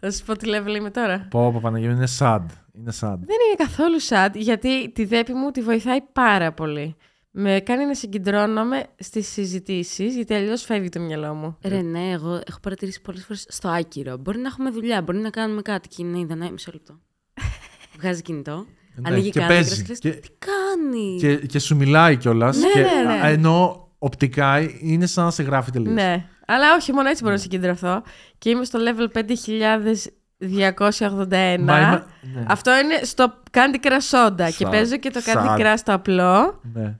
Θα 0.00 0.10
σου 0.10 0.24
πω 0.24 0.36
τι 0.36 0.50
level 0.50 0.76
είμαι 0.76 0.90
τώρα. 0.90 1.26
Πω, 1.30 1.52
πω, 1.52 1.60
Παναγία, 1.60 1.90
είναι 1.90 2.06
sad. 2.18 2.44
Είναι 2.72 2.92
sad. 3.00 3.16
Δεν 3.18 3.36
είναι 3.46 3.54
καθόλου 3.56 4.02
sad, 4.08 4.30
γιατί 4.34 4.90
τη 4.92 5.04
δέπη 5.04 5.32
μου 5.32 5.50
τη 5.50 5.62
βοηθάει 5.62 6.00
πάρα 6.12 6.52
πολύ. 6.52 6.96
Με 7.30 7.60
κάνει 7.60 7.84
να 7.84 7.94
συγκεντρώνομαι 7.94 8.84
στις 8.98 9.28
συζητήσεις, 9.28 10.14
γιατί 10.14 10.34
αλλιώς 10.34 10.62
φεύγει 10.62 10.88
το 10.88 11.00
μυαλό 11.00 11.34
μου. 11.34 11.58
Ρε, 11.64 11.82
ναι, 11.82 12.10
εγώ 12.10 12.40
έχω 12.46 12.60
παρατηρήσει 12.62 13.00
πολλές 13.00 13.24
φορές 13.24 13.46
στο 13.48 13.68
άκυρο. 13.68 14.16
Μπορεί 14.16 14.38
να 14.38 14.46
έχουμε 14.46 14.70
δουλειά, 14.70 15.02
μπορεί 15.02 15.18
να 15.18 15.30
κάνουμε 15.30 15.62
κάτι. 15.62 15.88
Και 15.88 16.02
είναι 16.02 16.18
είδα, 16.18 16.34
ναι, 16.34 16.50
μισό 16.50 16.70
λεπτό. 16.72 16.98
Βγάζει 17.98 18.22
κινητό. 18.22 18.66
Ναι, 18.94 19.08
ανοίγει 19.08 19.30
και 19.30 19.40
κάμερα 19.40 19.60
παίζει. 19.60 19.84
λες, 19.88 19.98
Και- 19.98 20.10
Τι 20.10 20.28
κάνει; 20.38 21.16
Και, 21.18 21.36
και 21.36 21.58
σου 21.58 21.76
μιλάει 21.76 22.16
κιόλας. 22.16 22.56
Ναι, 22.56 22.82
ναι, 22.82 23.02
ναι. 23.14 23.20
Ενώ 23.30 23.88
οπτικά 23.98 24.60
είναι 24.80 25.06
σαν 25.06 25.24
να 25.24 25.30
σε 25.30 25.42
γράφει 25.42 25.70
τελείως. 25.70 25.94
Ναι, 25.94 26.24
αλλά 26.46 26.74
όχι, 26.74 26.92
μόνο 26.92 27.08
έτσι 27.08 27.22
μπορώ 27.22 27.34
να 27.34 27.40
συγκεντρωθώ. 27.40 28.02
Και 28.38 28.50
είμαι 28.50 28.64
στο 28.64 28.78
level 28.82 29.06
5281. 29.12 31.60
Μα 31.60 31.80
είμαι- 31.80 32.04
ναι. 32.34 32.44
Αυτό 32.48 32.70
είναι 32.78 33.00
στο 33.02 33.34
Candy 33.50 33.86
Crush 33.86 34.08
Soda. 34.10 34.50
Και 34.56 34.66
Sad. 34.66 34.70
παίζω 34.70 34.96
και 34.96 35.10
το 35.10 35.20
Candy 35.26 35.46
Sad. 35.46 35.58
Crush 35.60 35.78
το 35.84 35.92
απλό. 35.92 36.60
ναι. 36.72 36.98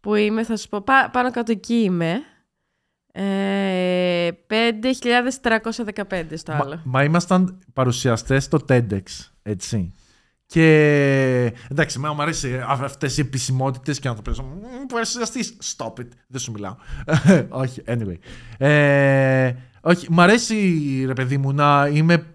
Που 0.00 0.14
είμαι, 0.14 0.44
θα 0.44 0.56
σου 0.56 0.68
πω, 0.68 0.80
πά- 0.80 1.10
πάνω 1.12 1.30
κάτω 1.30 1.52
εκεί 1.52 1.74
είμαι. 1.74 2.20
Ε, 3.12 4.28
5315 4.46 6.36
στο 6.36 6.52
άλλο. 6.52 6.74
Μα, 6.74 6.80
μα 6.84 7.04
ήμασταν 7.04 7.58
παρουσιαστές 7.72 8.44
στο 8.44 8.58
TEDx, 8.68 9.02
έτσι. 9.42 9.94
Και 10.50 11.54
εντάξει, 11.70 11.96
εμένα 11.98 12.14
μου 12.14 12.22
αρέσει 12.22 12.60
αυτές 12.66 13.18
οι 13.18 13.20
επισημότητες 13.20 13.98
και 13.98 14.08
να 14.08 14.14
το 14.14 14.22
παίζω. 14.22 14.42
«Μμμ, 14.42 14.86
Παρουσιαστή, 14.86 15.40
stop 15.76 15.92
it. 16.00 16.08
Δεν 16.28 16.40
σου 16.40 16.52
μιλάω. 16.52 16.76
όχι, 17.62 17.82
anyway. 17.86 18.16
Ε, 18.58 19.54
όχι, 19.80 20.12
μου 20.12 20.20
αρέσει 20.20 21.04
ρε 21.06 21.12
παιδί 21.12 21.38
μου 21.38 21.52
να 21.52 21.88
είμαι. 21.92 22.26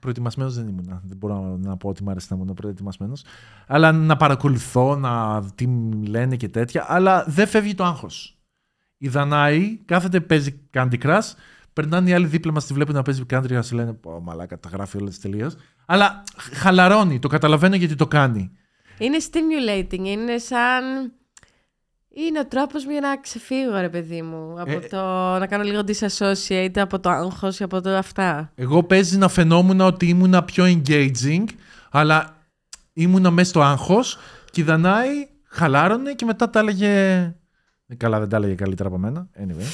Προετοιμασμένος 0.00 0.54
δεν 0.54 0.68
ήμουν. 0.68 1.00
Δεν 1.04 1.16
μπορώ 1.16 1.56
να 1.56 1.76
πω 1.76 1.88
ότι 1.88 2.02
μου 2.02 2.10
αρέσει 2.10 2.26
να 2.30 2.36
ήμουν 2.36 2.54
προετοιμασμένος. 2.54 3.24
Αλλά 3.66 3.92
να 3.92 4.16
παρακολουθώ, 4.16 4.96
να 4.96 5.42
τι 5.54 5.66
λένε 6.06 6.36
και 6.36 6.48
τέτοια. 6.48 6.84
Αλλά 6.88 7.24
δεν 7.28 7.46
φεύγει 7.46 7.74
το 7.74 7.84
άγχος. 7.84 8.38
Η 8.98 9.08
Δανάη 9.08 9.78
κάθεται, 9.84 10.20
παίζει 10.20 10.60
Candy 10.74 10.98
Crush. 11.02 11.32
Περνάνε 11.72 12.10
οι 12.10 12.12
άλλοι 12.12 12.26
δίπλα 12.26 12.52
μας, 12.52 12.66
τη 12.66 12.74
βλέπουν 12.74 12.94
να 12.94 13.02
παίζει 13.02 13.22
Candy 13.30 13.58
Crush. 13.58 13.72
Λένε 13.72 13.92
Πω, 13.92 14.20
μαλάκα, 14.20 14.58
τα 14.58 14.68
γράφει 14.68 14.96
όλα 14.96 15.10
τελείω. 15.20 15.50
Αλλά 15.90 16.22
χαλαρώνει, 16.52 17.18
το 17.18 17.28
καταλαβαίνω 17.28 17.76
γιατί 17.76 17.94
το 17.94 18.06
κάνει. 18.06 18.50
Είναι 18.98 19.16
stimulating, 19.30 19.98
είναι 20.04 20.38
σαν... 20.38 21.12
Είναι 22.14 22.38
ο 22.38 22.46
τρόπος 22.46 22.84
μου 22.84 22.90
για 22.90 23.00
να 23.00 23.16
ξεφύγω, 23.20 23.80
ρε 23.80 23.88
παιδί 23.88 24.22
μου. 24.22 24.60
Από 24.60 24.70
Ε, 24.70 24.78
το 24.78 24.96
να 25.38 25.46
κάνω 25.46 25.62
λίγο 25.62 25.80
disassociate 25.86 26.78
από 26.78 27.00
το 27.00 27.10
άγχος 27.10 27.58
ή 27.58 27.62
από 27.62 27.80
το 27.80 27.90
αυτά. 27.96 28.52
Εγώ 28.54 28.82
παίζει 28.82 29.18
να 29.18 29.28
φαινόμουν 29.28 29.80
ότι 29.80 30.06
ήμουνα 30.08 30.44
πιο 30.44 30.64
engaging, 30.64 31.44
αλλά 31.90 32.36
ήμουνα 32.92 33.30
μέσα 33.30 33.48
στο 33.48 33.62
άγχος 33.62 34.18
και 34.50 34.60
η 34.60 34.64
Δανάη 34.64 35.28
χαλάρωνε 35.44 36.12
και 36.12 36.24
μετά 36.24 36.50
τα 36.50 36.58
έλεγε. 36.58 37.16
Ε, 37.86 37.94
Καλά, 37.94 38.18
δεν 38.18 38.28
τα 38.28 38.36
έλεγε 38.36 38.54
καλύτερα 38.54 38.88
από 38.88 38.98
μένα. 38.98 39.28
Anyway. 39.40 39.66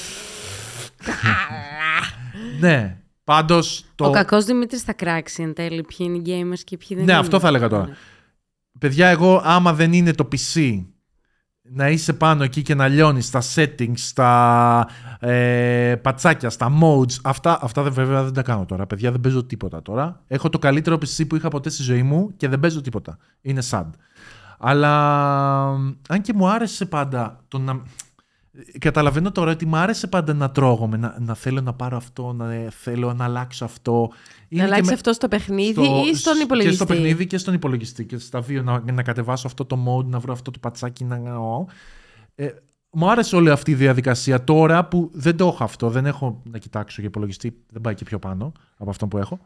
ναι. 2.61 2.97
Πάντως. 3.25 3.85
Το... 3.95 4.05
Ο 4.05 4.09
κακός 4.09 4.45
Δημήτρης 4.45 4.81
θα 4.81 4.93
κράξει 4.93 5.43
εν 5.43 5.53
τέλει 5.53 5.81
ποιοι 5.81 6.07
είναι 6.09 6.17
οι 6.17 6.21
gamers 6.25 6.59
και 6.63 6.77
ποιοι 6.77 6.87
δεν 6.97 7.05
Ναι, 7.05 7.11
είναι. 7.11 7.19
αυτό 7.21 7.39
θα 7.39 7.47
έλεγα 7.47 7.67
τώρα. 7.69 7.89
Παιδιά, 8.79 9.07
εγώ 9.07 9.41
άμα 9.43 9.73
δεν 9.73 9.93
είναι 9.93 10.13
το 10.13 10.27
PC 10.31 10.83
να 11.69 11.89
είσαι 11.89 12.13
πάνω 12.13 12.43
εκεί 12.43 12.61
και 12.61 12.75
να 12.75 12.87
λιώνεις 12.87 13.25
στα 13.25 13.41
settings, 13.55 13.97
στα 13.97 14.87
ε, 15.19 15.95
πατσάκια, 16.01 16.49
στα 16.49 16.71
modes, 16.81 17.13
αυτά, 17.23 17.59
αυτά 17.61 17.83
δεν, 17.83 17.93
βέβαια 17.93 18.23
δεν 18.23 18.33
τα 18.33 18.41
κάνω 18.41 18.65
τώρα. 18.65 18.87
Παιδιά, 18.87 19.11
δεν 19.11 19.19
παίζω 19.19 19.43
τίποτα 19.43 19.81
τώρα. 19.81 20.23
Έχω 20.27 20.49
το 20.49 20.59
καλύτερο 20.59 20.95
PC 20.95 21.27
που 21.27 21.35
είχα 21.35 21.47
ποτέ 21.47 21.69
στη 21.69 21.83
ζωή 21.83 22.03
μου 22.03 22.33
και 22.37 22.47
δεν 22.47 22.59
παίζω 22.59 22.81
τίποτα. 22.81 23.17
Είναι 23.41 23.61
sad. 23.69 23.89
Αλλά 24.59 25.63
αν 26.09 26.21
και 26.21 26.33
μου 26.33 26.47
άρεσε 26.49 26.85
πάντα 26.85 27.43
το 27.47 27.57
να... 27.59 27.81
Καταλαβαίνω 28.79 29.31
τώρα 29.31 29.51
ότι 29.51 29.65
μου 29.65 29.75
άρεσε 29.75 30.07
πάντα 30.07 30.33
να 30.33 30.51
τρώγομαι, 30.51 30.97
να, 30.97 31.15
να 31.19 31.33
θέλω 31.33 31.61
να 31.61 31.73
πάρω 31.73 31.97
αυτό, 31.97 32.33
να 32.33 32.53
ε, 32.53 32.67
θέλω 32.69 33.13
να 33.13 33.23
αλλάξω 33.23 33.65
αυτό. 33.65 34.09
Είναι 34.47 34.61
να 34.61 34.67
και 34.67 34.73
αλλάξει 34.73 34.89
με- 34.89 34.95
αυτό 34.95 35.13
στο 35.13 35.27
παιχνίδι 35.27 35.71
στο- 35.71 36.03
ή 36.11 36.15
στον 36.15 36.39
υπολογιστή. 36.41 36.77
Και 36.77 36.83
στο 36.83 36.93
παιχνίδι 36.93 37.27
και 37.27 37.37
στον 37.37 37.53
υπολογιστή. 37.53 38.05
Και 38.05 38.17
στα 38.17 38.41
δύο 38.41 38.61
να, 38.63 38.83
να 38.91 39.03
κατεβάσω 39.03 39.47
αυτό 39.47 39.65
το 39.65 39.77
mode, 39.87 40.05
να 40.05 40.19
βρω 40.19 40.33
αυτό 40.33 40.51
το 40.51 40.59
πατσάκι 40.59 41.03
να. 41.03 41.19
Ε, 42.35 42.47
μου 42.89 43.09
άρεσε 43.09 43.35
όλη 43.35 43.49
αυτή 43.49 43.71
η 43.71 43.75
διαδικασία 43.75 44.43
τώρα 44.43 44.85
που 44.85 45.09
δεν 45.13 45.37
το 45.37 45.47
έχω 45.47 45.63
αυτό. 45.63 45.89
Δεν 45.89 46.05
έχω 46.05 46.41
να 46.51 46.57
κοιτάξω 46.57 46.95
για 46.99 47.09
υπολογιστή. 47.09 47.57
Δεν 47.71 47.81
πάει 47.81 47.93
και 47.93 48.03
πιο 48.03 48.19
πάνω 48.19 48.51
από 48.77 48.89
αυτό 48.89 49.07
που 49.07 49.17
έχω. 49.17 49.39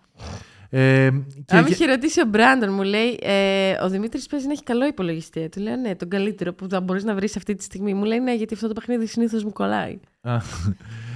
Ε, 0.71 1.09
και, 1.45 1.55
Αν 1.55 1.61
με 1.61 1.67
και- 1.67 1.73
είχε 1.73 1.85
ρωτήσει 1.85 2.21
ο 2.21 2.25
Μπράντον, 2.25 2.73
μου 2.73 2.81
λέει 2.81 3.19
ε, 3.21 3.71
Ο 3.83 3.89
Δημήτρης 3.89 4.27
παίζει 4.27 4.45
να 4.45 4.51
έχει 4.51 4.63
καλό 4.63 4.85
υπολογιστή. 4.85 5.49
Του 5.49 5.61
λέω 5.61 5.75
Ναι, 5.75 5.95
τον 5.95 6.09
καλύτερο 6.09 6.53
που 6.53 6.67
θα 6.69 6.81
μπορείς 6.81 7.03
να 7.03 7.15
βρεις 7.15 7.35
αυτή 7.37 7.55
τη 7.55 7.63
στιγμή. 7.63 7.93
Μου 7.93 8.03
λέει 8.03 8.19
Ναι, 8.19 8.35
γιατί 8.35 8.53
αυτό 8.53 8.67
το 8.67 8.73
παιχνίδι 8.73 9.05
συνήθως 9.05 9.43
μου 9.43 9.51
κολλάει. 9.53 9.99
Α, 10.21 10.37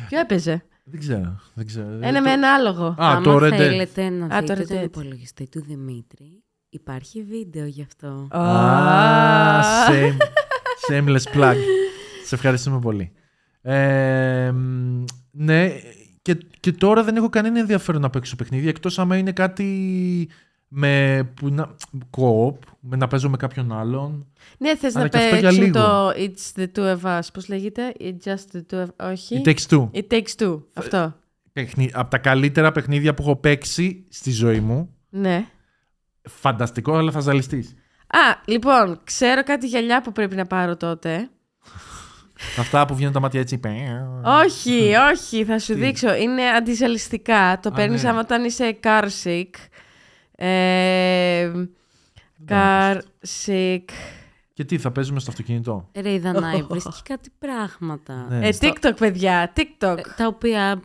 Ποιο 0.10 0.20
έπαιζε; 0.20 0.64
Δεν 0.84 1.00
ξέρω. 1.00 1.40
Δεν 1.54 1.66
ξέρω. 1.66 1.88
Ένα 2.02 2.22
με 2.22 2.32
ένα 2.32 2.54
άλογο. 2.54 2.86
Α, 2.86 2.96
Άμα 2.98 3.22
το 3.22 3.36
Red 3.36 3.54
Dead. 3.54 3.56
θέλετε 3.58 4.10
να 4.10 4.26
Α, 4.36 4.44
το 4.44 4.54
δείτε 4.54 4.64
Red 4.64 4.68
τον 4.68 4.80
Dead. 4.80 4.84
υπολογιστή 4.84 5.48
του 5.50 5.64
Δημήτρη, 5.68 6.44
υπάρχει 6.70 7.24
βίντεο 7.24 7.66
γι' 7.66 7.82
αυτό. 7.82 8.28
Α, 8.38 9.62
shame, 9.90 10.18
shameless 10.92 11.36
plug. 11.38 11.56
Σε 12.26 12.36
ευχαριστούμε 12.36 12.80
πολύ. 12.80 13.12
Ε, 13.62 14.52
μ, 14.52 15.04
ναι, 15.32 15.72
και, 16.24 16.38
και 16.60 16.72
τώρα 16.72 17.04
δεν 17.04 17.16
έχω 17.16 17.30
κανένα 17.30 17.60
ενδιαφέρον 17.60 18.02
να 18.02 18.10
παίξω 18.10 18.36
παιχνίδι, 18.36 18.68
εκτός 18.68 19.00
άμα 19.00 19.18
είναι 19.18 19.32
κάτι 19.32 20.30
με, 20.68 21.24
που 21.34 21.50
να, 21.50 21.76
co-op, 22.18 22.56
με 22.80 22.96
να 22.96 23.08
παίζω 23.08 23.30
με 23.30 23.38
κάποιον 23.38 23.72
άλλον. 23.72 24.28
Ναι, 24.58 24.76
θες 24.76 24.96
Αλλά 24.96 25.04
να 25.04 25.10
και 25.10 25.18
αυτό 25.18 25.36
για 25.36 25.50
παίξουν 25.50 25.64
λίγο. 25.64 25.80
το 25.80 26.10
It's 26.10 26.60
the 26.60 26.68
two 26.76 26.98
of 26.98 27.20
us. 27.20 27.28
Πώς 27.34 27.48
λέγεται; 27.48 27.94
It's 28.00 28.18
just 28.24 28.58
the 28.58 28.62
two 28.72 28.84
of... 28.84 29.12
Όχι. 29.12 29.42
It 29.46 29.50
takes 29.50 29.68
two. 29.70 29.90
It 29.92 30.08
takes 30.08 30.36
two. 30.38 30.62
Αυτό. 30.74 31.16
Παιχνί, 31.54 31.90
από 31.94 32.10
τα 32.10 32.18
καλύτερα 32.18 32.72
παιχνίδια 32.72 33.14
που 33.14 33.22
έχω 33.22 33.36
παίξει 33.36 34.06
στη 34.10 34.32
ζωή 34.32 34.60
μου. 34.60 34.96
Ναι. 35.10 35.48
Φανταστικό, 36.30 36.96
αλλά 36.96 37.12
θα 37.12 37.20
ζαλιστείς. 37.20 37.76
Α, 38.08 38.42
λοιπόν, 38.46 39.00
ξέρω 39.04 39.44
κάτι 39.44 39.68
γυαλιά 39.68 40.02
που 40.02 40.12
πρέπει 40.12 40.36
να 40.36 40.46
πάρω 40.46 40.78
τότε. 40.78 41.30
Αυτά 42.60 42.86
που 42.86 42.96
βγαίνουν 42.96 43.14
τα 43.14 43.20
μάτια 43.20 43.40
έτσι. 43.40 43.60
όχι, 44.24 44.94
όχι, 45.14 45.46
θα 45.46 45.60
σου 45.60 45.74
Τι; 45.74 45.80
δείξω. 45.80 46.16
Είναι 46.16 46.50
αντιζαλιστικά. 46.50 47.60
Το 47.62 47.70
Α, 47.70 47.72
παίρνεις 47.72 48.04
ναι. 48.04 48.10
άμα 48.10 48.20
όταν 48.20 48.44
είσαι 48.44 48.78
car 48.84 49.04
sick. 49.24 49.50
Ε, 50.36 51.52
car 52.50 52.98
sick. 53.46 53.84
Και 54.54 54.64
τι, 54.66 54.78
θα 54.78 54.92
παίζουμε 54.92 55.20
στο 55.20 55.32
αυτοκίνητο; 55.32 55.90
Ρε, 56.02 56.12
η 56.12 56.20
Δανάη 56.20 56.62
βρίσκει 56.70 57.02
κάτι 57.04 57.30
πράγματα. 57.40 58.26
Ναι. 58.30 58.48
Ε, 58.48 58.52
Στο- 58.52 58.68
TikTok, 58.70 58.92
παιδιά, 58.98 59.54
TikTok. 59.56 59.98
ε, 59.98 60.02
Τα 60.18 60.28
οποία 60.28 60.82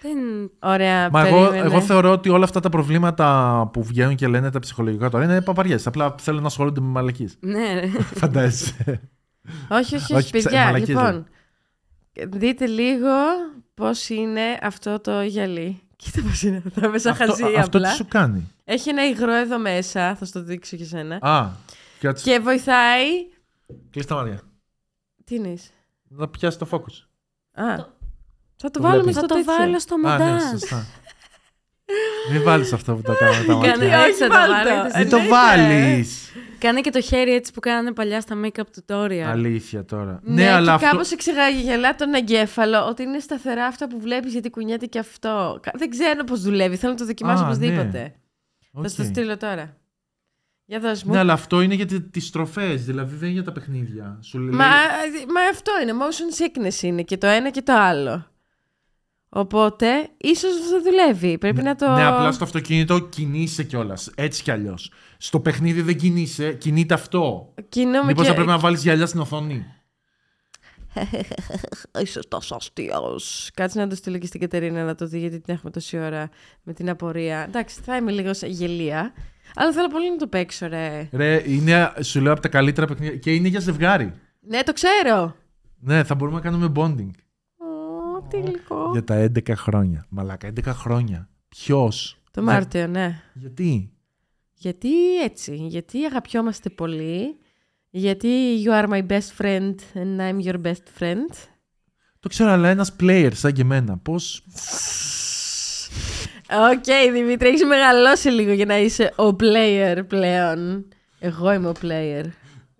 δεν... 0.00 0.18
Ωραία, 0.58 1.10
Μα 1.10 1.26
εγώ, 1.26 1.36
περίμενε. 1.48 1.66
εγώ 1.66 1.80
θεωρώ 1.80 2.10
ότι 2.12 2.28
όλα 2.28 2.44
αυτά 2.44 2.60
τα 2.60 2.68
προβλήματα 2.68 3.68
που 3.72 3.82
βγαίνουν 3.82 4.14
και 4.14 4.26
λένε 4.26 4.50
τα 4.50 4.58
ψυχολογικά 4.58 5.08
τώρα 5.08 5.24
είναι 5.24 5.40
παπαριές. 5.40 5.86
Απλά 5.86 6.14
θέλουν 6.20 6.40
να 6.40 6.46
ασχολούνται 6.46 6.80
με 6.80 6.86
μαλακίες. 6.86 7.36
Ναι, 7.40 7.74
ρε. 7.80 7.86
Φαντάζεσαι. 8.14 9.00
Όχι, 9.68 9.94
όχι, 9.94 9.94
όχι, 9.94 10.14
Όχι, 10.14 10.30
ψε- 10.30 10.42
παιδιά. 10.42 10.64
μαλακίες 10.64 10.88
λοιπόν, 10.88 11.26
δείτε 12.28 12.66
λίγο 12.66 13.10
πώς 13.74 14.08
είναι 14.08 14.58
αυτό 14.62 15.00
το 15.00 15.22
γυαλί. 15.22 15.80
Κοίτα 15.96 16.22
πώς 16.22 16.42
είναι, 16.42 16.62
θα 16.74 16.88
με 16.88 16.98
σαν 16.98 17.12
αυτό, 17.12 17.24
χαζί 17.26 17.42
αυτό 17.44 17.54
τι 17.54 17.58
απλά. 17.76 17.90
σου 17.94 18.06
κάνει; 18.08 18.50
Έχει 18.64 18.88
ένα 18.88 19.06
υγρό 19.08 19.32
εδώ 19.34 19.58
μέσα, 19.58 20.14
θα 20.16 20.24
στο 20.24 20.42
δείξω 20.42 20.76
και 20.76 20.84
σένα. 20.84 21.18
Α, 21.22 21.50
κάτσε. 22.00 22.30
Και 22.30 22.38
βοηθάει... 22.38 23.06
Κλείς 23.90 24.06
τα 24.06 24.14
μάτια. 24.14 24.40
Τι 25.24 25.34
είναι. 25.34 25.54
Να 26.08 26.28
πιάσει 26.28 26.58
το 26.58 26.68
focus. 26.70 27.06
Α, 27.52 27.76
θα 28.56 28.70
το 28.70 28.70
Το 28.70 28.80
βάλουμε 28.82 29.02
βλέπεις. 29.12 29.16
στο 29.16 29.20
Θα 29.20 29.26
το 29.26 29.34
τέτοιο. 29.34 29.54
βάλω 29.54 29.78
στο 29.78 29.94
Α, 29.94 29.98
ναι, 29.98 30.08
μοντάζ. 30.10 30.42
σωστά. 30.50 30.86
Μην 32.32 32.42
βάλεις 32.42 32.72
αυτό 32.72 32.94
που 32.94 33.02
το 33.02 33.14
κάνω 33.18 33.32
με 33.38 33.44
τα 33.44 33.52
Κάνε 33.52 33.84
μάτια. 33.84 34.00
Όχι, 34.00 34.08
έτσι 34.08 34.22
θα 34.22 34.28
το 34.28 34.34
βάλ' 34.34 34.46
το. 34.48 34.52
βάλετε. 34.74 34.98
Μην 34.98 35.08
το 35.08 35.16
εννοείται. 35.16 35.28
βάλεις. 35.36 36.32
Κάνε 36.58 36.80
και 36.80 36.90
το 36.90 37.00
χέρι 37.00 37.34
έτσι 37.34 37.52
που 37.52 37.60
κάνανε 37.60 37.92
παλιά 37.92 38.20
στα 38.20 38.36
make-up 38.44 38.60
tutorial. 38.60 39.18
Αλήθεια 39.26 39.84
τώρα. 39.84 40.20
Ναι, 40.22 40.34
Ναι, 40.42 40.50
αλλά 40.50 40.64
και 40.64 40.70
αυτό... 40.70 40.88
κάπως 40.90 41.10
ξεγελά 41.12 41.94
τον 41.94 42.14
εγκέφαλο 42.14 42.86
ότι 42.88 43.02
είναι 43.02 43.18
σταθερά 43.18 43.66
αυτά 43.66 43.86
που 43.88 44.00
βλέπεις 44.00 44.32
γιατί 44.32 44.50
κουνιέται 44.50 44.86
και 44.86 44.98
αυτό. 44.98 45.58
Κα- 45.62 45.72
Δεν 45.74 45.90
ξέρω 45.90 46.24
πώς 46.24 46.40
δουλεύει, 46.42 46.76
θέλω 46.76 46.92
να 46.92 46.98
το 46.98 47.04
δοκιμάσω 47.04 47.42
Α, 47.42 47.46
οπωσδήποτε. 47.46 48.14
Οκ. 48.72 48.82
Θα 48.82 48.88
στο 48.88 49.02
στείλω 49.02 49.36
τώρα. 49.36 49.76
Για 50.64 50.80
δώσ' 50.80 51.02
μου. 51.04 51.12
Ναι, 51.12 51.18
αλλά 51.18 51.32
αυτό 51.32 51.60
είναι 51.60 51.74
για 51.74 51.86
τις 52.10 52.26
στροφές, 52.26 52.84
δηλαδή 52.84 53.14
δεν 53.14 53.24
είναι 53.28 53.34
για 53.34 53.42
τα 53.44 53.52
παιχνίδια. 53.52 54.18
Σου 54.22 54.38
λέει... 54.38 54.50
Μα, 54.54 54.66
μα 55.34 55.40
αυτό 55.50 55.72
είναι, 55.82 55.92
motion 55.92 56.42
sickness 56.42 56.82
είναι 56.82 57.02
και 57.02 57.16
το 57.16 57.26
ένα 57.26 57.50
και 57.50 57.62
το 57.62 57.72
άλλο. 57.72 58.26
Οπότε, 59.36 59.86
ίσως 60.16 60.52
θα 60.70 60.80
δουλεύει. 60.82 61.38
Πρέπει 61.38 61.62
να 61.62 61.74
το... 61.74 61.90
Ναι, 61.90 62.04
απλά 62.04 62.32
στο 62.32 62.44
αυτοκίνητο 62.44 62.98
κινείσαι 62.98 63.62
κιόλας. 63.62 64.10
Έτσι 64.14 64.42
κι 64.42 64.50
αλλιώς. 64.50 64.90
Στο 65.18 65.40
παιχνίδι 65.40 65.82
δεν 65.82 65.96
κινείσαι, 65.96 66.52
κινείται 66.52 66.94
αυτό. 66.94 67.54
Κινούμε 67.68 68.04
Μήπως 68.04 68.22
και... 68.22 68.28
θα 68.28 68.34
πρέπει 68.34 68.50
να 68.50 68.58
βάλεις 68.58 68.82
γυαλιά 68.82 69.06
στην 69.06 69.20
οθόνη. 69.20 69.66
Είσαι 72.02 72.20
τόσο 72.28 72.54
αστείος. 72.54 73.50
Κάτσε 73.54 73.78
να 73.78 73.88
το 73.88 73.94
στείλω 73.94 74.18
και 74.18 74.26
στην 74.26 74.40
Κατερίνα 74.40 74.84
να 74.84 74.94
το 74.94 75.06
δει, 75.06 75.18
γιατί 75.18 75.40
την 75.40 75.54
έχουμε 75.54 75.70
τόση 75.70 75.98
ώρα 75.98 76.28
με 76.62 76.72
την 76.72 76.90
απορία. 76.90 77.44
Εντάξει, 77.48 77.80
θα 77.84 77.96
είμαι 77.96 78.10
λίγο 78.10 78.34
σε 78.34 78.46
γελία. 78.46 79.12
Αλλά 79.54 79.72
θέλω 79.72 79.88
πολύ 79.88 80.10
να 80.10 80.16
το 80.16 80.26
παίξω, 80.26 80.66
ρε. 80.66 81.08
Ρε, 81.12 81.42
είναι, 81.46 81.92
σου 82.00 82.20
λέω 82.20 82.32
από 82.32 82.40
τα 82.40 82.48
καλύτερα 82.48 82.86
παιχνίδια. 82.86 83.16
Και 83.16 83.34
είναι 83.34 83.48
για 83.48 83.60
ζευγάρι. 83.60 84.12
Ναι, 84.40 84.62
το 84.62 84.72
ξέρω. 84.72 85.36
Ναι, 85.78 86.04
θα 86.04 86.14
μπορούμε 86.14 86.36
να 86.36 86.42
κάνουμε 86.42 86.72
bonding. 86.76 87.10
Ω, 88.34 88.40
τι 88.42 88.50
γλυκό. 88.50 88.88
Για 88.92 89.04
τα 89.04 89.28
11 89.34 89.54
χρόνια. 89.56 90.06
Μαλάκα, 90.08 90.48
11 90.48 90.62
χρόνια. 90.64 91.28
Ποιος; 91.48 92.22
Το 92.30 92.42
Μάρτιο, 92.42 92.86
ναι. 92.86 93.22
Γιατί; 93.34 93.92
Γιατί 94.54 95.22
έτσι, 95.22 95.56
γιατί 95.56 96.04
αγαπιόμαστε 96.04 96.70
πολύ, 96.70 97.38
γιατί 97.90 98.28
you 98.64 98.70
are 98.70 98.88
my 98.88 99.06
best 99.06 99.42
friend 99.42 99.74
and 99.94 100.20
I'm 100.20 100.44
your 100.44 100.60
best 100.62 100.84
friend. 100.98 101.30
Το 102.20 102.28
ξέρω, 102.28 102.50
αλλά 102.50 102.68
ένας 102.68 102.96
player 103.00 103.30
σαν 103.34 103.52
και 103.52 103.60
εμένα. 103.60 103.98
Πώς; 103.98 104.44
Οκ, 106.72 107.12
Δημήτρη, 107.12 107.48
έχεις 107.48 107.64
μεγαλώσει 107.64 108.28
λίγο 108.28 108.52
για 108.52 108.64
να 108.64 108.78
είσαι 108.78 109.12
ο 109.16 109.36
player 109.40 110.02
πλέον. 110.06 110.88
Εγώ 111.18 111.52
είμαι 111.52 111.68
ο 111.68 111.74
player. 111.82 112.24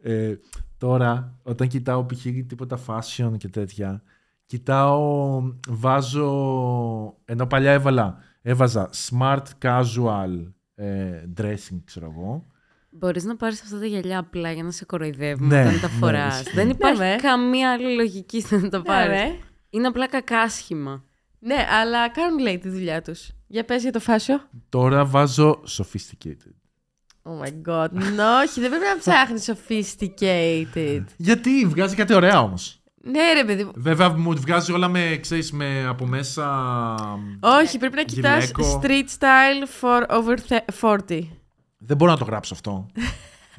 Ε, 0.02 0.34
τώρα, 0.78 1.38
όταν 1.42 1.68
κοιτάω 1.68 2.06
π.χ. 2.06 2.22
τίποτα 2.46 2.78
fashion 2.86 3.32
και 3.36 3.48
τέτοια, 3.48 4.02
κοιτάω, 4.46 5.42
βάζω, 5.68 6.28
ενώ 7.24 7.46
παλιά 7.46 7.72
έβαλα, 7.72 8.16
έβαζα 8.42 8.90
smart 9.08 9.42
casual 9.62 10.52
ε, 10.74 11.22
dressing, 11.40 11.80
ξέρω 11.84 12.12
εγώ. 12.16 12.46
Μπορείς 12.90 13.24
να 13.24 13.36
πάρεις 13.36 13.62
αυτά 13.62 13.78
τα 13.78 13.86
γυαλιά 13.86 14.18
απλά 14.18 14.52
για 14.52 14.62
να 14.62 14.70
σε 14.70 14.84
κοροϊδεύουν 14.84 15.46
Ναι, 15.46 15.60
όταν 15.60 15.80
τα 15.80 15.88
ναι, 15.88 15.94
φοράς. 15.98 16.40
ισχύει. 16.40 16.54
Δεν 16.54 16.70
υπάρχει 16.70 16.98
Ναι, 17.00 17.10
με. 17.10 17.16
καμία 17.16 17.72
άλλη 17.72 17.94
λογική 17.94 18.40
στο 18.40 18.58
να 18.58 18.68
τα 18.68 18.82
πάρεις. 18.82 19.06
Πάρε. 19.18 19.34
Είναι 19.70 19.86
απλά 19.86 20.08
κακάσχημα. 20.08 21.04
Ναι, 21.38 21.66
αλλά 21.80 22.08
κάνουν 22.10 22.38
λέει 22.38 22.58
τη 22.58 22.68
δουλειά 22.68 23.02
τους. 23.02 23.30
Για 23.46 23.64
πες 23.64 23.82
για 23.82 23.92
το 23.92 24.00
φάσιο. 24.00 24.40
Τώρα 24.68 25.04
βάζω 25.04 25.60
sophisticated. 25.68 26.54
Oh 27.22 27.44
my 27.44 27.52
god. 27.66 27.88
No, 28.18 28.42
όχι, 28.46 28.60
δεν 28.60 28.70
πρέπει 28.70 28.84
να 28.94 28.98
ψάχνεις 28.98 29.50
sophisticated. 29.52 31.04
Γιατί 31.16 31.66
βγάζει 31.66 31.94
κάτι 31.96 32.14
ωραία 32.14 32.40
όμως. 32.40 32.82
Ναι, 33.06 33.32
ρε 33.32 33.44
παιδί 33.44 33.64
μου. 33.64 33.70
Βέβαια 33.74 34.08
μου 34.10 34.34
βγάζει 34.36 34.72
όλα 34.72 34.88
με, 34.88 35.18
ξέρεις, 35.20 35.52
με 35.52 35.86
από 35.86 36.06
μέσα... 36.06 36.44
Όχι, 37.40 37.78
πρέπει 37.78 37.96
να 37.96 38.02
κοιτάς 38.02 38.44
Γυλαίκο. 38.50 38.80
street 38.82 39.04
style 39.18 39.80
for 39.80 40.06
over 40.08 40.36
the- 40.48 40.98
40. 41.08 41.18
Δεν 41.78 41.96
μπορώ 41.96 42.10
να 42.10 42.16
το 42.18 42.24
γράψω 42.24 42.54
αυτό. 42.54 42.86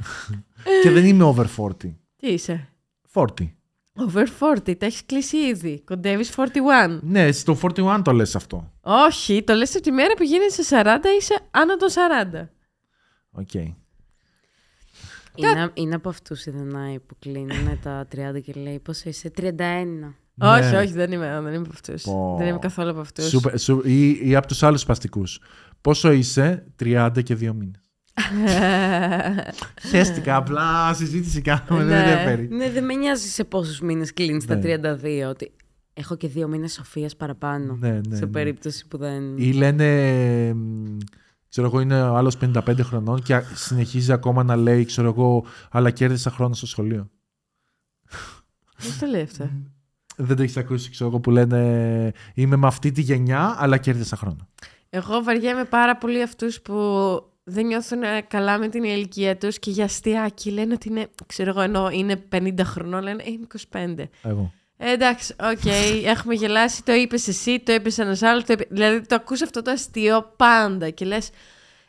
και 0.83 0.91
δεν 0.91 1.05
είμαι 1.05 1.23
over 1.23 1.45
40. 1.57 1.69
Τι 2.15 2.27
είσαι; 2.27 2.69
40. 3.13 3.23
Over 3.97 4.23
40, 4.39 4.77
τα 4.77 4.85
έχεις 4.85 5.05
κλείσει 5.05 5.37
ήδη. 5.37 5.81
Κοντεύεις 5.85 6.35
41. 6.35 6.99
Ναι, 7.01 7.31
στο 7.31 7.57
41 7.61 8.01
το 8.03 8.11
λες 8.11 8.35
αυτό. 8.35 8.71
Όχι, 8.81 9.43
το 9.43 9.53
λες 9.53 9.75
από 9.75 9.83
τη 9.83 9.91
μέρα 9.91 10.13
που 10.13 10.23
γίνεσαι 10.23 10.61
40 10.83 10.97
είσαι 11.19 11.39
άνω 11.51 11.75
των 11.75 11.89
40. 12.41 12.47
Οκ. 13.31 13.49
Είναι, 15.35 15.69
είναι 15.73 15.95
από 15.95 16.09
αυτούς 16.09 16.45
οι 16.45 16.51
Δανάη 16.51 16.99
που 16.99 17.15
κλείνουν 17.19 17.79
τα 17.81 18.07
30 18.15 18.41
και 18.43 18.53
λέει 18.53 18.79
πόσο 18.79 19.09
είσαι, 19.09 19.31
31. 19.41 20.15
Όχι, 20.37 20.71
Ναι. 20.71 20.77
όχι, 20.77 20.91
δεν 20.91 21.11
είμαι, 21.11 21.39
δεν 21.43 21.53
είμαι 21.53 21.57
από 21.65 21.69
αυτούς. 21.73 22.03
Πω. 22.03 22.35
Δεν 22.37 22.47
είμαι 22.47 22.57
καθόλου 22.59 22.89
από 22.89 22.99
αυτούς. 22.99 23.27
Σούπερ- 23.29 23.59
σου- 23.59 23.81
ή, 23.85 24.29
ή 24.29 24.35
από 24.35 24.47
τους 24.47 24.63
άλλους 24.63 24.81
σπαστικούς. 24.81 25.39
Πόσο 25.81 26.11
είσαι, 26.11 26.65
30 26.83 27.21
και 27.23 27.35
2 27.35 27.53
μήνες. 27.53 27.79
Χέστηκα, 29.89 30.35
απλά 30.35 30.93
συζήτηση 30.93 31.41
κάνουμε, 31.41 31.83
δεν 31.83 31.85
Ναι. 31.85 31.93
με 31.93 31.99
ενδιαφέρει. 32.11 32.47
Ναι, 32.51 32.69
δεν 32.69 32.85
με 32.85 32.93
νοιάζει 32.93 33.27
σε 33.27 33.43
πόσους 33.43 33.79
μήνες 33.79 34.13
κλείνεις 34.13 34.45
τα 34.45 34.55
Ναι. 34.55 34.61
32. 34.61 35.29
Ότι 35.29 35.51
έχω 35.93 36.15
και 36.15 36.27
δύο 36.27 36.47
μήνες 36.47 36.73
σοφίας 36.73 37.15
παραπάνω. 37.15 37.77
Ναι, 37.79 37.89
ναι, 38.07 38.15
σε 38.15 38.25
ναι. 38.25 38.31
περίπτωση 38.31 38.87
που 38.87 38.97
δεν. 38.97 39.37
Ή 39.37 39.53
λένε, 39.53 40.53
μ, 40.53 40.97
ξέρω 41.55 41.67
εγώ, 41.69 41.79
είναι 41.79 42.03
ο 42.03 42.15
άλλος 42.15 42.37
55 42.41 42.79
χρονών 42.81 43.21
και 43.21 43.35
α- 43.35 43.43
συνεχίζει 43.53 44.11
ακόμα 44.11 44.43
να 44.43 44.55
λέει, 44.55 44.85
ξέρω 44.85 45.07
εγώ, 45.07 45.45
αλλά 45.71 45.91
κέρδισα 45.91 46.29
χρόνο 46.31 46.53
στο 46.53 46.65
σχολείο. 46.65 47.09
Πώς 48.77 48.97
το 48.99 49.05
λέει 49.05 49.21
αυτό. 49.21 49.49
Δεν 50.15 50.35
το 50.35 50.41
έχεις 50.41 50.57
ακούσει, 50.57 50.89
ξέρω 50.89 51.09
εγώ, 51.09 51.19
που 51.19 51.31
λένε 51.31 52.11
Είμαι 52.33 52.55
με 52.55 52.67
αυτή 52.67 52.91
τη 52.91 53.01
γενιά, 53.01 53.55
αλλά 53.57 53.77
κέρδισα 53.77 54.15
χρόνο. 54.15 54.47
Εγώ 54.89 55.23
βαριέμαι 55.23 55.63
πάρα 55.65 55.97
πολύ 55.97 56.21
αυτούς 56.21 56.61
που 56.61 56.75
δεν 57.43 57.65
νιώθουν 57.65 58.03
ε, 58.03 58.21
καλά 58.21 58.57
με 58.57 58.67
την 58.67 58.83
ηλικία 58.83 59.37
τους 59.37 59.59
και 59.59 59.71
για 59.71 59.83
αστειάκι 59.83 60.51
λένε 60.51 60.73
ότι 60.73 60.89
είναι, 60.89 61.07
ξέρω 61.25 61.49
εγώ, 61.49 61.61
ενώ 61.61 61.89
είναι 61.89 62.23
50 62.31 62.53
χρονών, 62.63 63.03
λένε 63.03 63.23
«Ε, 63.23 63.31
είμαι 63.31 63.47
25. 63.97 64.03
Εγώ. 64.21 64.53
Ε, 64.77 64.91
εντάξει, 64.91 65.33
οκ, 65.51 65.65
έχουμε 66.05 66.33
γελάσει, 66.33 66.83
το 66.83 66.93
είπες 66.93 67.27
εσύ, 67.27 67.59
το 67.65 67.73
είπες 67.73 67.97
ένας 67.97 68.21
άλλος, 68.21 68.43
το 68.43 68.53
είπε... 68.53 68.65
δηλαδή 68.69 69.01
το 69.07 69.15
ακούς 69.15 69.41
αυτό 69.41 69.61
το 69.61 69.71
αστείο 69.71 70.33
πάντα 70.35 70.89
και 70.89 71.05
λες 71.05 71.29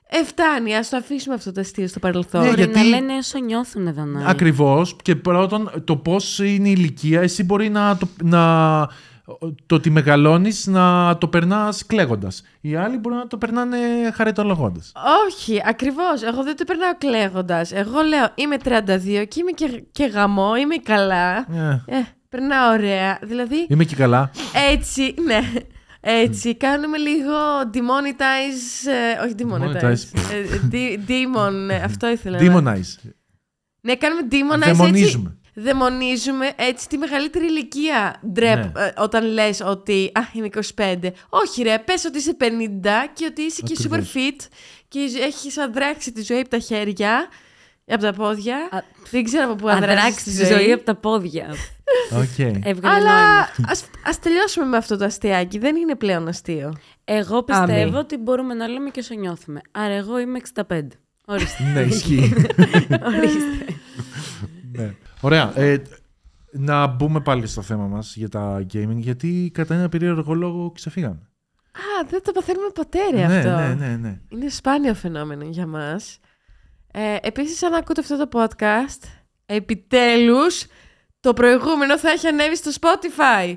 ε, 0.08 0.24
φτάνει, 0.24 0.76
ας 0.76 0.88
το 0.88 0.96
αφήσουμε 0.96 1.34
αυτό 1.34 1.52
το 1.52 1.60
αστείο 1.60 1.88
στο 1.88 1.98
παρελθόν. 1.98 2.40
Ναι, 2.40 2.48
Μπορεί 2.48 2.62
γιατί- 2.62 2.78
να 2.78 2.84
λένε 2.84 3.12
όσο 3.16 3.38
νιώθουν 3.38 3.94
Δανάη. 3.94 4.24
Ακριβώς. 4.26 4.96
Και 5.02 5.16
πρώτον, 5.16 5.70
το 5.84 5.96
πώς 5.96 6.38
είναι 6.38 6.68
η 6.68 6.74
ηλικία, 6.76 7.20
εσύ 7.20 7.44
μπορεί 7.44 7.68
να, 7.68 7.96
το, 7.96 8.08
να 8.22 8.40
το 9.66 9.74
ότι 9.74 9.90
μεγαλώνεις 9.90 10.66
να 10.66 11.16
το 11.18 11.28
περνάς 11.28 11.86
κλαίγοντας. 11.86 12.42
Οι 12.60 12.76
άλλοι 12.76 12.96
μπορεί 12.98 13.14
να 13.16 13.26
το 13.26 13.38
περνάνε 13.38 13.76
χαριτολογώντας. 14.14 14.92
Όχι, 15.28 15.62
ακριβώς. 15.64 16.22
Εγώ 16.22 16.42
δεν 16.42 16.56
το 16.56 16.64
περνάω 16.64 16.96
κλαίγοντας. 16.98 17.72
Εγώ 17.72 18.00
λέω 18.02 18.26
είμαι 18.34 18.56
32 18.64 18.68
και 19.28 19.40
είμαι 19.40 19.50
και, 19.54 19.82
και 19.92 20.04
γαμό, 20.04 20.56
είμαι 20.56 20.76
καλά. 20.76 21.36
Ε, 21.36 21.82
Ε, 21.86 22.02
περνάω 22.28 22.72
ωραία. 22.72 23.18
Δηλαδή, 23.22 23.66
είμαι 23.68 23.84
και 23.84 23.94
καλά. 23.96 24.30
έτσι, 24.70 25.14
ναι. 25.26 25.40
Έτσι, 26.00 26.54
κάνουμε 26.56 26.96
λίγο 26.98 27.34
demonetize. 27.72 28.90
ε, 28.90 29.24
όχι 29.24 29.34
demonetize. 29.38 29.82
Demonetize. 29.82 30.32
ε, 30.32 30.60
de- 30.70 30.98
demon, 31.08 31.70
ε, 31.70 31.74
αυτό 31.76 32.08
ήθελα. 32.08 32.42
να- 32.42 32.44
Demonize. 32.60 33.10
Ναι, 33.80 33.94
κάνουμε 33.96 34.22
demonize. 34.30 34.68
Έτσι, 34.68 34.70
Δαιμονίζουμε. 34.82 35.36
δαιμονίζουμε 35.54 36.52
έτσι 36.56 36.88
τη 36.88 36.98
μεγαλύτερη 36.98 37.44
ηλικία. 37.46 38.20
Ντρεπ, 38.32 38.56
Ναι. 38.56 38.84
ε, 38.84 38.92
όταν 38.96 39.24
λες 39.24 39.60
ότι 39.60 40.10
α, 40.14 40.20
είμαι 40.32 40.46
25. 40.46 41.12
Όχι 41.28 41.62
ρε, 41.62 41.78
πες 41.78 42.04
ότι 42.04 42.18
είσαι 42.18 42.36
50 42.40 43.06
και 43.12 43.24
ότι 43.24 43.42
είσαι 43.42 43.62
και 43.62 43.74
super 43.82 43.84
Ακριβώς. 43.86 44.12
fit 44.14 44.46
και 44.88 45.00
έχεις 45.20 45.58
αδράξει 45.58 46.12
τη 46.12 46.22
ζωή 46.22 46.38
από 46.38 46.48
τα 46.48 46.58
χέρια, 46.58 47.28
από 47.86 48.02
τα 48.02 48.12
πόδια. 48.12 48.56
Α, 48.70 48.78
Δεν 49.10 49.24
ξέρω 49.24 49.44
από 49.44 49.54
πού 49.54 49.68
αδράξεις 49.68 49.98
Αδράξεις 49.98 50.36
τη 50.36 50.44
ζωή 50.44 50.72
από 50.72 50.84
τα 50.84 50.94
πόδια. 50.94 51.54
Οκ. 52.12 52.38
Έβγαλε 52.38 52.94
Αλλά 52.94 53.14
νόημα. 53.14 53.48
ας, 53.66 53.84
ας 54.04 54.18
τελειώσουμε 54.18 54.66
με 54.66 54.76
αυτό 54.76 54.96
το 54.96 55.04
αστειάκι. 55.04 55.58
Δεν 55.58 55.76
είναι 55.76 55.94
πλέον 55.94 56.28
αστείο. 56.28 56.74
Εγώ 57.04 57.42
πιστεύω 57.42 57.72
Άμι. 57.86 57.96
ότι 57.96 58.16
μπορούμε 58.16 58.54
να 58.54 58.68
λέμε 58.68 58.90
και 58.90 59.00
όσο 59.00 59.14
νιώθουμε. 59.14 59.60
Άρα 59.70 59.94
εγώ 59.94 60.18
είμαι 60.18 60.38
65. 60.68 60.80
Ορίστε. 61.26 61.62
ναι, 61.74 61.80
ισχύει. 61.80 62.32
Ορίστε. 63.06 63.64
ναι. 64.72 64.94
Ωραία. 65.20 65.52
Ε, 65.54 65.82
να 66.52 66.86
μπούμε 66.86 67.20
πάλι 67.20 67.46
στο 67.46 67.62
θέμα 67.62 67.86
μας 67.86 68.16
για 68.16 68.28
τα 68.28 68.66
gaming, 68.72 68.96
γιατί 68.96 69.50
κατά 69.54 69.74
ένα 69.74 69.88
περίεργο 69.88 70.34
λόγο 70.34 70.70
ξεφύγαμε. 70.70 71.20
Α, 71.72 72.06
δεν 72.08 72.22
το 72.22 72.32
παθαίνουμε 72.32 72.68
ποτέ 72.74 72.98
ρε 73.10 73.26
ναι, 73.26 73.36
αυτό. 73.36 73.50
ναι, 73.50 73.74
ναι, 73.74 73.96
ναι. 73.96 74.20
Είναι 74.28 74.48
σπάνιο 74.48 74.94
φαινόμενο 74.94 75.44
για 75.44 75.66
μας. 75.66 76.18
Ε, 76.92 77.16
επίσης, 77.22 77.62
αν 77.62 77.74
ακούτε 77.74 78.00
αυτό 78.00 78.26
το 78.26 78.40
podcast, 78.40 79.08
επιτέλους, 79.46 80.66
το 81.26 81.34
προηγούμενο 81.34 81.98
θα 81.98 82.10
έχει 82.10 82.26
ανέβει 82.26 82.56
στο 82.56 82.70
Spotify. 82.80 83.56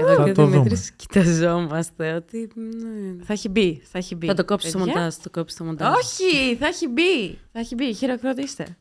Εδώ 0.00 0.14
Θα 0.14 0.24
και 0.24 0.30
ο 0.30 0.34
το 0.34 0.42
δούμε. 0.42 0.56
Δημήτρης 0.56 0.92
κοιταζόμαστε 0.96 2.12
ότι... 2.12 2.50
ναι. 2.54 3.24
Θα 3.24 3.32
έχει 3.32 3.48
μπει, 3.48 3.82
θα 3.92 3.98
έχει 3.98 4.14
μπει. 4.14 4.26
Θα 4.26 4.34
το 4.34 4.44
κόψει 4.44 4.68
στο 4.68 4.78
Παιδιά. 4.78 4.92
μοντάζ, 4.94 5.14
θα 5.14 5.20
το 5.22 5.30
κόψει 5.30 5.54
στο 5.54 5.64
μοντάζ. 5.64 5.94
Όχι, 5.94 6.56
θα 6.56 6.66
έχει 6.66 6.88
μπει. 6.88 7.38
Θα 7.52 7.58
έχει 7.58 7.74
μπει, 7.74 7.94
χειροκροτήστε. 7.94 8.76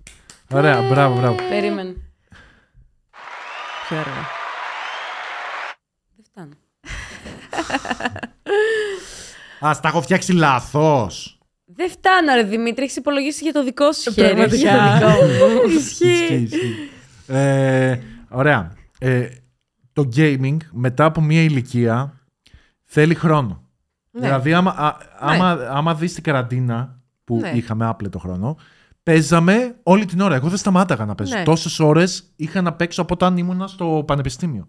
Ωραία, 0.53 0.81
μπράβο, 0.81 1.15
μπράβο. 1.15 1.35
Περίμενε. 1.49 1.95
Πιο 3.87 3.97
ωραία. 3.97 4.25
Δεν 6.15 6.25
φτάνω. 6.31 6.53
Α, 9.71 9.79
τα 9.79 9.87
έχω 9.87 10.01
φτιάξει 10.01 10.33
λάθος. 10.33 11.36
Δεν 11.77 11.89
φτάνω 11.89 12.33
ρε 12.35 12.43
Δημήτρη, 12.43 12.83
έχεις 12.83 12.95
υπολογίσει 12.95 13.43
για 13.43 13.53
το 13.53 13.63
δικό 13.63 13.91
σου 13.91 14.11
χέρι. 14.11 14.27
Πραγματικά. 14.35 14.55
όχι 14.55 14.97
για 14.97 14.99
το 15.17 15.27
δικό 15.27 15.45
μου. 15.47 15.73
Ισχύει, 15.77 16.33
ισχύει. 16.33 16.75
Ε, 17.27 17.97
ωραία. 18.29 18.71
Ε, 18.99 19.27
το 19.93 20.09
gaming 20.15 20.57
μετά 20.71 21.05
από 21.05 21.21
μια 21.21 21.41
ηλικία 21.41 22.21
θέλει 22.83 23.15
χρόνο. 23.15 23.61
Ναι. 24.11 24.21
Δηλαδή, 24.21 24.53
άμα, 24.53 24.71
α- 24.71 24.97
άμα, 25.19 25.49
άμα 25.69 25.95
δεις 25.95 26.13
την 26.13 26.23
καραντίνα 26.23 27.01
που 27.23 27.37
Ναι. 27.37 27.51
είχαμε 27.55 27.85
άπλετο 27.85 28.19
χρόνο, 28.19 28.57
παίζαμε 29.03 29.75
όλη 29.83 30.05
την 30.05 30.19
ώρα. 30.19 30.35
Εγώ 30.35 30.47
δεν 30.47 30.57
σταμάταγα 30.57 31.05
να 31.05 31.15
παίζω. 31.15 31.35
Ναι. 31.37 31.43
Τόσες 31.43 31.79
ώρες 31.79 32.33
είχα 32.35 32.61
να 32.61 32.73
παίξω 32.73 33.01
από 33.01 33.13
όταν 33.13 33.37
ήμουνα 33.37 33.67
στο 33.67 34.03
πανεπιστήμιο. 34.07 34.67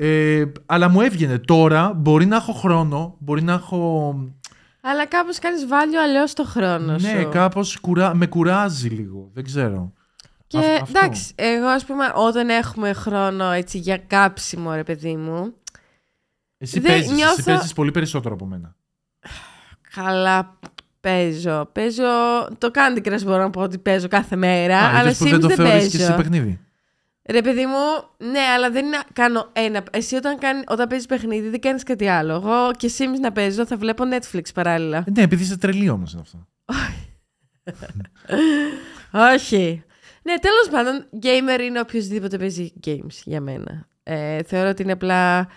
Ε, 0.00 0.44
αλλά 0.66 0.88
μου 0.88 1.00
έβγαινε. 1.00 1.38
Τώρα 1.38 1.92
μπορεί 1.96 2.26
να 2.26 2.36
έχω 2.36 2.52
χρόνο, 2.52 3.16
μπορεί 3.18 3.42
να 3.42 3.52
έχω... 3.52 4.14
Αλλά 4.80 5.06
κάπως 5.06 5.38
κάνεις 5.38 5.66
βάλιο 5.66 6.02
αλλιώς 6.02 6.32
το 6.32 6.44
χρόνο 6.44 6.92
Ναι, 6.92 6.98
σου. 7.20 7.28
κάπως 7.28 7.78
κουρά... 7.80 8.14
με 8.14 8.26
κουράζει 8.26 8.88
λίγο. 8.88 9.30
Δεν 9.34 9.44
ξέρω. 9.44 9.92
Και 10.46 10.58
Αυ- 10.58 10.82
αυτό. 10.82 10.98
εντάξει, 10.98 11.32
εγώ 11.34 11.66
ας 11.66 11.84
πούμε 11.84 12.12
όταν 12.14 12.48
έχουμε 12.48 12.92
χρόνο 12.92 13.50
έτσι 13.50 13.78
για 13.78 13.98
κάψιμο 13.98 14.74
ρε 14.74 14.82
παιδί 14.84 15.16
μου, 15.16 15.54
Εσύ 16.58 16.80
Δεν 16.80 16.90
παίζεις, 16.90 17.06
εσύ 17.10 17.14
νιώθω- 17.20 17.44
παίζεις 17.44 17.72
πολύ 17.72 17.90
περισσότερο 17.90 18.34
από 18.34 18.46
μένα. 18.46 18.76
καλά 19.94 20.58
παίζω. 21.00 21.68
Παίζω 21.72 22.02
το 22.58 22.70
Candy 22.74 23.06
Crush 23.08 23.22
μπορώ 23.24 23.42
να 23.42 23.50
πω 23.50 23.60
ότι 23.60 23.78
παίζω 23.78 24.08
κάθε 24.08 24.36
μέρα, 24.36 24.78
Α, 24.78 24.88
αλλά 24.88 25.00
είδες 25.00 25.18
που 25.18 25.24
Sims 25.24 25.30
δεν 25.30 25.40
το 25.40 25.46
δεν 25.46 25.56
θεωρείς 25.56 25.74
παίζω. 25.74 25.96
και 25.96 26.02
εσύ 26.02 26.14
παιχνίδι; 26.14 26.60
Ρε 27.30 27.42
παιδί 27.42 27.66
μου, 27.66 28.08
ναι, 28.30 28.38
αλλά 28.38 28.70
δεν 28.70 28.86
είναι 28.86 28.96
να 28.96 29.04
κάνω 29.12 29.50
ένα. 29.52 29.82
Εσύ 29.92 30.16
όταν, 30.16 30.38
κάνει, 30.38 30.62
όταν 30.66 30.88
παίζεις 30.88 31.06
παιχνίδι 31.06 31.48
δεν 31.48 31.60
κάνεις 31.60 31.82
κάτι 31.82 32.06
άλλο. 32.08 32.34
Εγώ 32.34 32.70
και 32.76 32.90
Sims 32.98 33.20
να 33.20 33.32
παίζω 33.32 33.66
θα 33.66 33.76
βλέπω 33.76 34.04
Netflix 34.12 34.42
παράλληλα. 34.54 34.96
Ε, 34.96 35.10
ναι, 35.10 35.22
επειδή 35.22 35.42
είσαι 35.42 35.58
τρελή 35.58 35.88
όμως 35.88 36.12
είναι 36.12 36.22
αυτό. 36.24 36.46
Όχι. 39.34 39.82
Ναι, 40.22 40.34
τέλος 40.38 40.68
πάντων, 40.70 41.08
gamer 41.22 41.60
είναι 41.60 41.80
οποιοδήποτε 41.80 42.38
παίζει 42.38 42.72
games 42.86 43.20
για 43.24 43.40
μένα. 43.40 43.88
Ε, 44.02 44.42
θεωρώ 44.42 44.68
ότι 44.68 44.82
είναι 44.82 44.92
απλά 44.92 45.48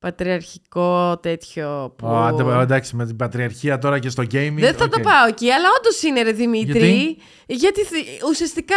πατριαρχικό 0.00 1.18
τέτοιο 1.22 1.94
που... 1.96 2.06
Α, 2.06 2.26
αντε- 2.26 2.60
εντάξει, 2.62 2.96
με 2.96 3.06
την 3.06 3.16
πατριαρχία 3.16 3.78
τώρα 3.78 3.98
και 3.98 4.08
στο 4.08 4.22
gaming. 4.22 4.54
Δεν 4.58 4.74
θα 4.74 4.84
οκ. 4.84 4.90
το 4.90 5.00
πάω 5.00 5.26
εκεί, 5.28 5.50
αλλά 5.52 5.66
όντως 5.78 6.02
είναι 6.02 6.22
ρε 6.22 6.32
Δημήτρη. 6.32 6.78
Γιατί; 6.78 7.16
Γιατί 7.46 7.80
θ- 7.84 8.24
ουσιαστικά, 8.30 8.74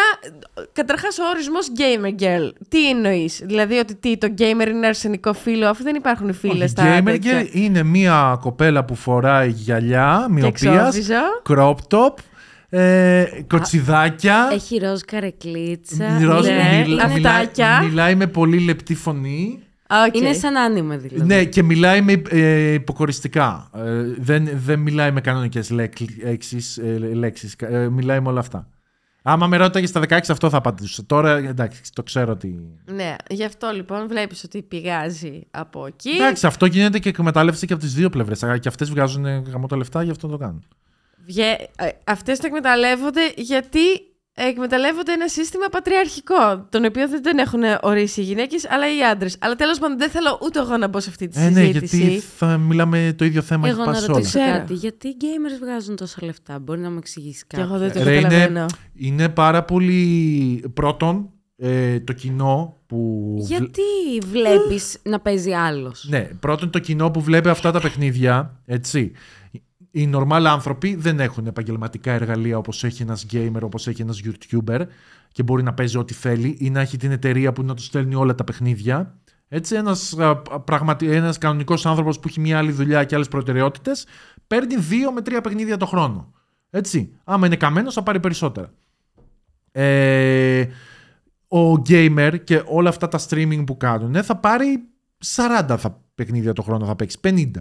καταρχάς 0.73 1.17
ο 1.17 1.23
ορισμός 1.29 1.67
gamer 1.77 2.21
girl. 2.23 2.49
Τι 2.69 2.89
εννοείς, 2.89 3.41
Δηλαδή 3.43 3.75
ότι 3.77 3.95
τι, 3.95 4.17
το 4.17 4.33
gamer 4.38 4.67
είναι 4.67 4.88
αρσενικό 4.88 5.33
φύλο, 5.34 5.67
αφού 5.67 5.83
δεν 5.83 5.95
υπάρχουν 5.95 6.33
φύλα 6.34 6.58
Όχι, 6.57 6.67
στα 6.67 6.99
gamer 6.99 7.03
τέτοια. 7.05 7.41
girl 7.41 7.47
είναι 7.51 7.83
μια 7.83 8.38
κοπέλα 8.41 8.86
που 8.86 8.95
φοράει 8.95 9.49
γυαλιά, 9.49 10.23
Και 10.27 10.33
μυωπίας, 10.34 10.95
έξω 10.97 11.07
βυζο. 11.07 11.21
crop 11.49 11.75
top, 11.97 12.13
ε, 12.69 13.25
κοτσιδάκια. 13.47 14.49
Έχει 14.53 14.77
ροζ 14.77 14.99
καρεκλίτσα. 15.07 16.19
ροζ- 16.21 16.47
ναι, 16.47 16.83
μιλά- 16.88 17.03
αυτάκια. 17.03 17.67
μιλάει, 17.67 17.89
μιλάει 17.89 18.15
με 18.15 18.27
πολύ 18.27 18.59
λεπτή 18.59 18.95
φωνή. 18.95 19.59
Α, 19.93 20.03
οκ. 20.08 20.17
Είναι 20.17 20.34
σαν 20.34 20.58
anime 20.58 20.97
δηλαδή. 20.97 21.25
Ναι, 21.34 21.45
και 21.45 21.63
μιλάει 21.63 22.01
με 22.01 22.21
ε, 22.29 22.73
υποκοριστικά. 22.73 23.69
Ε, 23.75 24.03
δεν, 24.17 24.49
δεν 24.53 24.79
μιλάει 24.79 25.12
με 25.12 25.21
κανονικές 25.21 25.69
λέξεις, 25.69 26.77
ε, 26.77 26.97
λέξεις. 26.97 27.56
Ε, 27.60 27.89
μιλάει 27.89 28.19
με 28.19 28.29
όλα 28.29 28.39
αυτά. 28.39 28.67
Άμα 29.25 29.47
με 29.47 29.58
ρώταγες 29.58 29.89
στα 29.89 30.01
16 30.01 30.19
αυτό 30.29 30.49
θα 30.49 30.58
απαντήσω. 30.58 31.06
Τώρα 31.06 31.38
εντάξει, 31.38 31.82
το 31.93 32.03
ξέρω 32.03 32.32
ότι. 32.32 32.60
Ναι, 32.86 33.15
γι' 33.29 33.43
αυτό 33.43 33.71
λοιπόν 33.75 34.08
βλέπεις 34.08 34.43
ότι 34.43 34.62
πηγάζει 34.62 35.41
από 35.51 35.86
εκεί. 35.86 36.10
Εντάξει, 36.10 36.45
αυτό 36.45 36.65
γίνεται 36.65 36.99
και 36.99 37.10
εκμετάλλευση 37.10 37.65
και 37.65 37.73
από 37.73 37.82
τις 37.82 37.93
δύο 37.93 38.10
πλευρές. 38.10 38.39
Και 38.60 38.67
αυτές 38.67 38.89
βγάζουν 38.89 39.25
γαμό 39.25 39.67
τα 39.67 39.77
λεφτά, 39.77 40.03
γι' 40.03 40.12
αυτό 40.12 40.27
το 40.27 40.38
κάνουν. 40.38 40.63
Βγε... 41.25 41.58
ε, 41.77 41.89
Αυτές 42.03 42.39
το 42.39 42.45
εκμεταλλεύονται 42.45 43.21
γιατί 43.36 43.79
εκμεταλλεύονται 44.36 45.12
ένα 45.12 45.28
σύστημα 45.28 45.65
πατριαρχικό, 45.72 46.65
τον 46.69 46.86
οποίο 46.86 47.10
δεν 47.10 47.22
τον 47.22 47.38
έχουν 47.38 47.62
ορίσει 47.82 48.22
οι 48.22 48.24
γυναίκες, 48.24 48.69
αλλά 48.69 48.96
οι 48.98 49.04
άντρες. 49.12 49.36
Αλλά 49.39 49.56
τέλος 49.56 49.80
πάντων 49.80 49.98
δεν 49.98 50.10
θέλω 50.10 50.39
ούτε 50.43 50.60
εγώ 50.60 50.78
να 50.78 50.88
μπω 50.88 51.00
σε 51.00 51.10
αυτή 51.10 51.28
τη 51.28 51.39
Ε, 51.41 51.50
ναι, 51.50 51.60
συζήτηση. 51.63 51.98
γιατί 51.98 52.19
θα 52.38 52.58
μιλάμε 52.58 53.13
το 53.17 53.26
ίδιο 53.26 53.41
θέμα 53.41 53.67
Εγώ 53.67 53.78
έχει 53.82 53.86
να 53.88 53.91
πάει 53.93 54.02
σε 54.02 54.06
όλα. 54.12 54.17
ρωτήσω 54.17 54.39
Ξέρω. 54.39 54.58
κάτι. 54.58 54.74
Γιατί 54.74 55.08
οι 55.08 55.15
gamers 55.22 55.60
βγάζουν 55.62 55.96
τόσα 55.96 56.17
λεφτά, 56.22 56.60
μπορεί 56.60 56.80
να 56.80 56.89
μου 56.91 56.98
εξηγήσει 56.98 57.46
Και 57.48 57.58
κάτι. 57.58 57.69
εγώ 57.69 57.78
δεν 57.80 57.91
το 57.93 58.04
Ρε, 58.04 58.12
είναι, 58.13 58.22
καταλαβαίνω. 58.22 58.65
είναι 58.93 59.30
πάρα 59.30 59.63
πολύ. 59.63 60.63
Πρώτον, 60.74 61.30
ε, 61.58 62.00
το 62.00 62.13
κοινό 62.13 62.78
που. 62.88 63.34
βλ- 63.38 63.48
Γιατί 63.50 63.82
βλέπεις 64.32 64.98
να 65.04 65.19
παίζει 65.19 65.52
άλλος; 65.52 66.06
Ναι, 66.10 66.19
πρώτον 66.39 66.69
το 66.69 66.80
κοινό 66.80 67.12
που 67.12 67.22
βλέπει 67.22 67.50
αυτά 67.50 67.72
τα 67.72 67.80
παιχνίδια, 67.82 68.60
έτσι. 68.65 69.12
Οι 69.95 70.10
normal 70.13 70.43
άνθρωποι 70.47 70.95
δεν 70.95 71.19
έχουν 71.19 71.47
επαγγελματικά 71.47 72.12
εργαλεία 72.12 72.58
όπως 72.58 72.84
έχει 72.84 73.01
ένας 73.01 73.25
gamer, 73.32 73.62
όπως 73.62 73.88
έχει 73.88 74.01
ένας 74.01 74.21
YouTuber 74.25 74.79
και 75.32 75.43
μπορεί 75.43 75.63
να 75.63 75.73
παίζει 75.73 75.97
ό,τι 75.97 76.13
θέλει 76.13 76.58
ή 76.60 76.69
να 76.69 76.79
έχει 76.79 76.97
την 76.97 77.12
εταιρεία 77.12 77.53
που 77.53 77.63
να 77.63 77.73
τους 77.73 77.86
στέλνει 77.86 78.15
όλα 78.15 78.36
τα 78.36 78.43
παιχνίδια. 78.43 79.17
Έτσι, 79.47 79.75
ένας, 79.75 80.17
α, 80.17 80.36
πραγματι... 80.60 81.12
ένας 81.12 81.38
κανονικός 81.38 81.86
άνθρωπος 81.86 82.19
που 82.19 82.27
έχει 82.27 82.39
μια 82.39 82.58
άλλη 82.58 82.71
δουλειά 82.71 83.03
και 83.03 83.15
άλλες 83.15 83.27
προτεραιότητες 83.27 84.06
παίρνει 84.47 84.75
δύο 84.75 85.12
με 85.12 85.21
τρία 85.21 85.41
παιχνίδια 85.41 85.77
το 85.77 85.86
χρόνο. 85.86 86.34
Έτσι. 86.69 87.13
Άμα 87.23 87.45
είναι 87.45 87.56
καμένος 87.56 87.93
θα 87.93 88.03
πάρει 88.03 88.19
περισσότερα. 88.19 88.73
Ε, 89.71 90.67
ο 91.47 91.71
gamer 91.71 92.38
και 92.43 92.63
όλα 92.65 92.89
αυτά 92.89 93.08
τα 93.08 93.19
streaming 93.29 93.63
που 93.65 93.77
κάνουν 93.77 94.23
θα 94.23 94.36
πάρει 94.38 94.84
40 95.36 95.75
θα, 95.77 96.01
παιχνίδια 96.15 96.53
το 96.53 96.62
χρόνο 96.62 96.86
θα 96.86 96.95
παίξει, 96.95 97.19
50. 97.23 97.51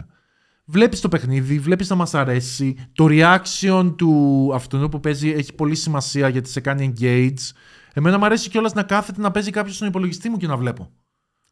Βλέπεις 0.65 1.01
το 1.01 1.07
παιχνίδι, 1.09 1.59
βλέπεις 1.59 1.89
να 1.89 1.95
μας 1.95 2.13
αρέσει, 2.13 2.87
το 2.95 3.05
reaction 3.09 3.93
του 3.97 4.51
αυτού 4.53 4.89
που 4.89 4.99
παίζει 4.99 5.29
έχει 5.29 5.53
πολύ 5.53 5.75
σημασία 5.75 6.27
γιατί 6.29 6.49
σε 6.49 6.59
κάνει 6.59 6.93
engage. 6.97 7.51
Εμένα 7.93 8.17
μου 8.17 8.25
αρέσει 8.25 8.49
κιόλας 8.49 8.73
να 8.73 8.83
κάθεται 8.83 9.21
να 9.21 9.31
παίζει 9.31 9.51
κάποιος 9.51 9.75
στον 9.75 9.87
υπολογιστή 9.87 10.29
μου 10.29 10.37
και 10.37 10.47
να 10.47 10.57
βλέπω. 10.57 10.91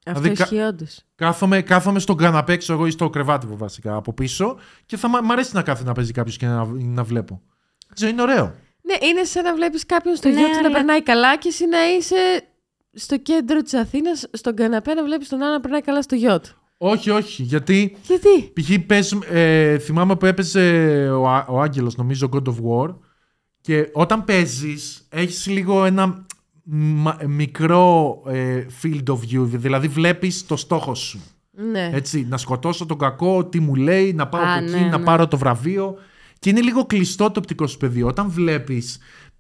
Αυτό 0.06 0.20
δηλαδή, 0.20 0.38
κα- 0.38 0.44
ισχύει 0.44 0.60
όντως. 0.60 1.04
Κάθομαι, 1.16 1.62
κάθομαι 1.62 2.00
στον 2.00 2.18
καναπέ, 2.18 2.58
ξέρω 2.58 2.78
εγώ, 2.78 2.88
ή 2.88 2.92
στο 2.92 3.10
κρεβάτι 3.10 3.46
μου 3.48 3.58
βασικά 3.58 3.96
από 3.96 4.14
πίσω 4.14 4.58
και 4.86 4.98
θα 4.98 5.08
μ' 5.08 5.26
μ' 5.26 5.32
αρέσει 5.32 5.56
να 5.56 5.62
κάθεται 5.62 5.88
να 5.88 5.94
παίζει 5.94 6.12
κάποιος 6.12 6.38
και 6.38 6.46
να, 6.46 6.66
να 6.66 7.04
βλέπω. 7.04 7.42
Ξέρω, 7.94 8.12
είναι 8.12 8.22
ωραίο. 8.22 8.44
Ναι, 8.82 9.08
είναι 9.08 9.24
σαν 9.24 9.44
να 9.44 9.56
βλέπεις 9.56 9.86
κάποιον 9.86 10.16
στο 10.16 10.30
Ναι, 10.30 10.36
YouTube 10.36 10.52
να 10.52 10.58
αλλά- 10.60 10.72
περνάει 10.72 11.04
καλά 11.04 11.38
και 11.38 11.48
εσύ 11.48 11.66
να 11.68 11.88
είσαι 11.98 12.16
στο 12.94 13.18
κέντρο 13.18 13.62
της 13.62 13.74
Αθήνας, 13.74 14.28
στον 14.32 14.56
καναπέ, 14.56 14.94
να 14.94 15.04
βλέπεις 15.04 15.30
τον 15.30 15.42
άλλο 15.42 15.52
να 15.52 15.60
περνάει 15.60 15.82
καλά 15.82 16.02
στο 16.02 16.16
γιότ. 16.16 16.46
Όχι, 16.84 17.10
όχι, 17.10 17.44
γιατί 17.44 17.96
Γιατί; 18.08 18.52
π.χ. 18.54 18.86
παίζουμε- 18.88 19.28
ε, 19.32 19.78
θυμάμαι 19.78 20.16
που 20.16 20.26
έπαιζε 20.26 20.62
ο, 21.10 21.30
Α- 21.30 21.46
ο 21.48 21.62
Άγγελος, 21.62 21.96
νομίζω, 21.96 22.30
God 22.34 22.44
of 22.48 22.54
War 22.54 22.96
και 23.62 23.90
όταν 23.94 24.24
παίζεις 24.24 25.06
έχεις 25.10 25.48
λίγο 25.48 25.86
ένα 25.86 26.26
μα- 26.64 27.18
μικρό 27.28 28.16
ε, 28.28 28.66
field 28.82 29.04
of 29.08 29.14
view, 29.16 29.46
δηλαδή 29.48 29.88
βλέπεις 29.88 30.46
το 30.46 30.56
στόχο 30.56 30.96
σου. 30.96 31.22
Ναι. 31.72 31.90
Έτσι, 31.94 32.26
να 32.30 32.38
σκοτώσω 32.38 32.86
τον 32.86 32.98
κακό, 32.98 33.46
τι 33.46 33.60
μου 33.60 33.76
λέει, 33.76 34.14
να 34.14 34.28
πάω 34.28 34.42
Α, 34.42 34.54
από 34.54 34.64
εκεί, 34.64 34.72
ναι, 34.84 34.90
να 34.90 34.98
ναι. 34.98 35.04
πάρω 35.04 35.28
το 35.28 35.38
βραβείο. 35.38 35.96
Και 36.40 36.50
είναι 36.50 36.62
λίγο 36.62 36.86
κλειστό 36.86 37.32
το 37.32 37.40
οπτικό 37.40 37.68
σου 37.68 37.78
πεδίο. 37.78 38.08
Όταν 38.08 38.30
βλέπεις, 38.30 38.98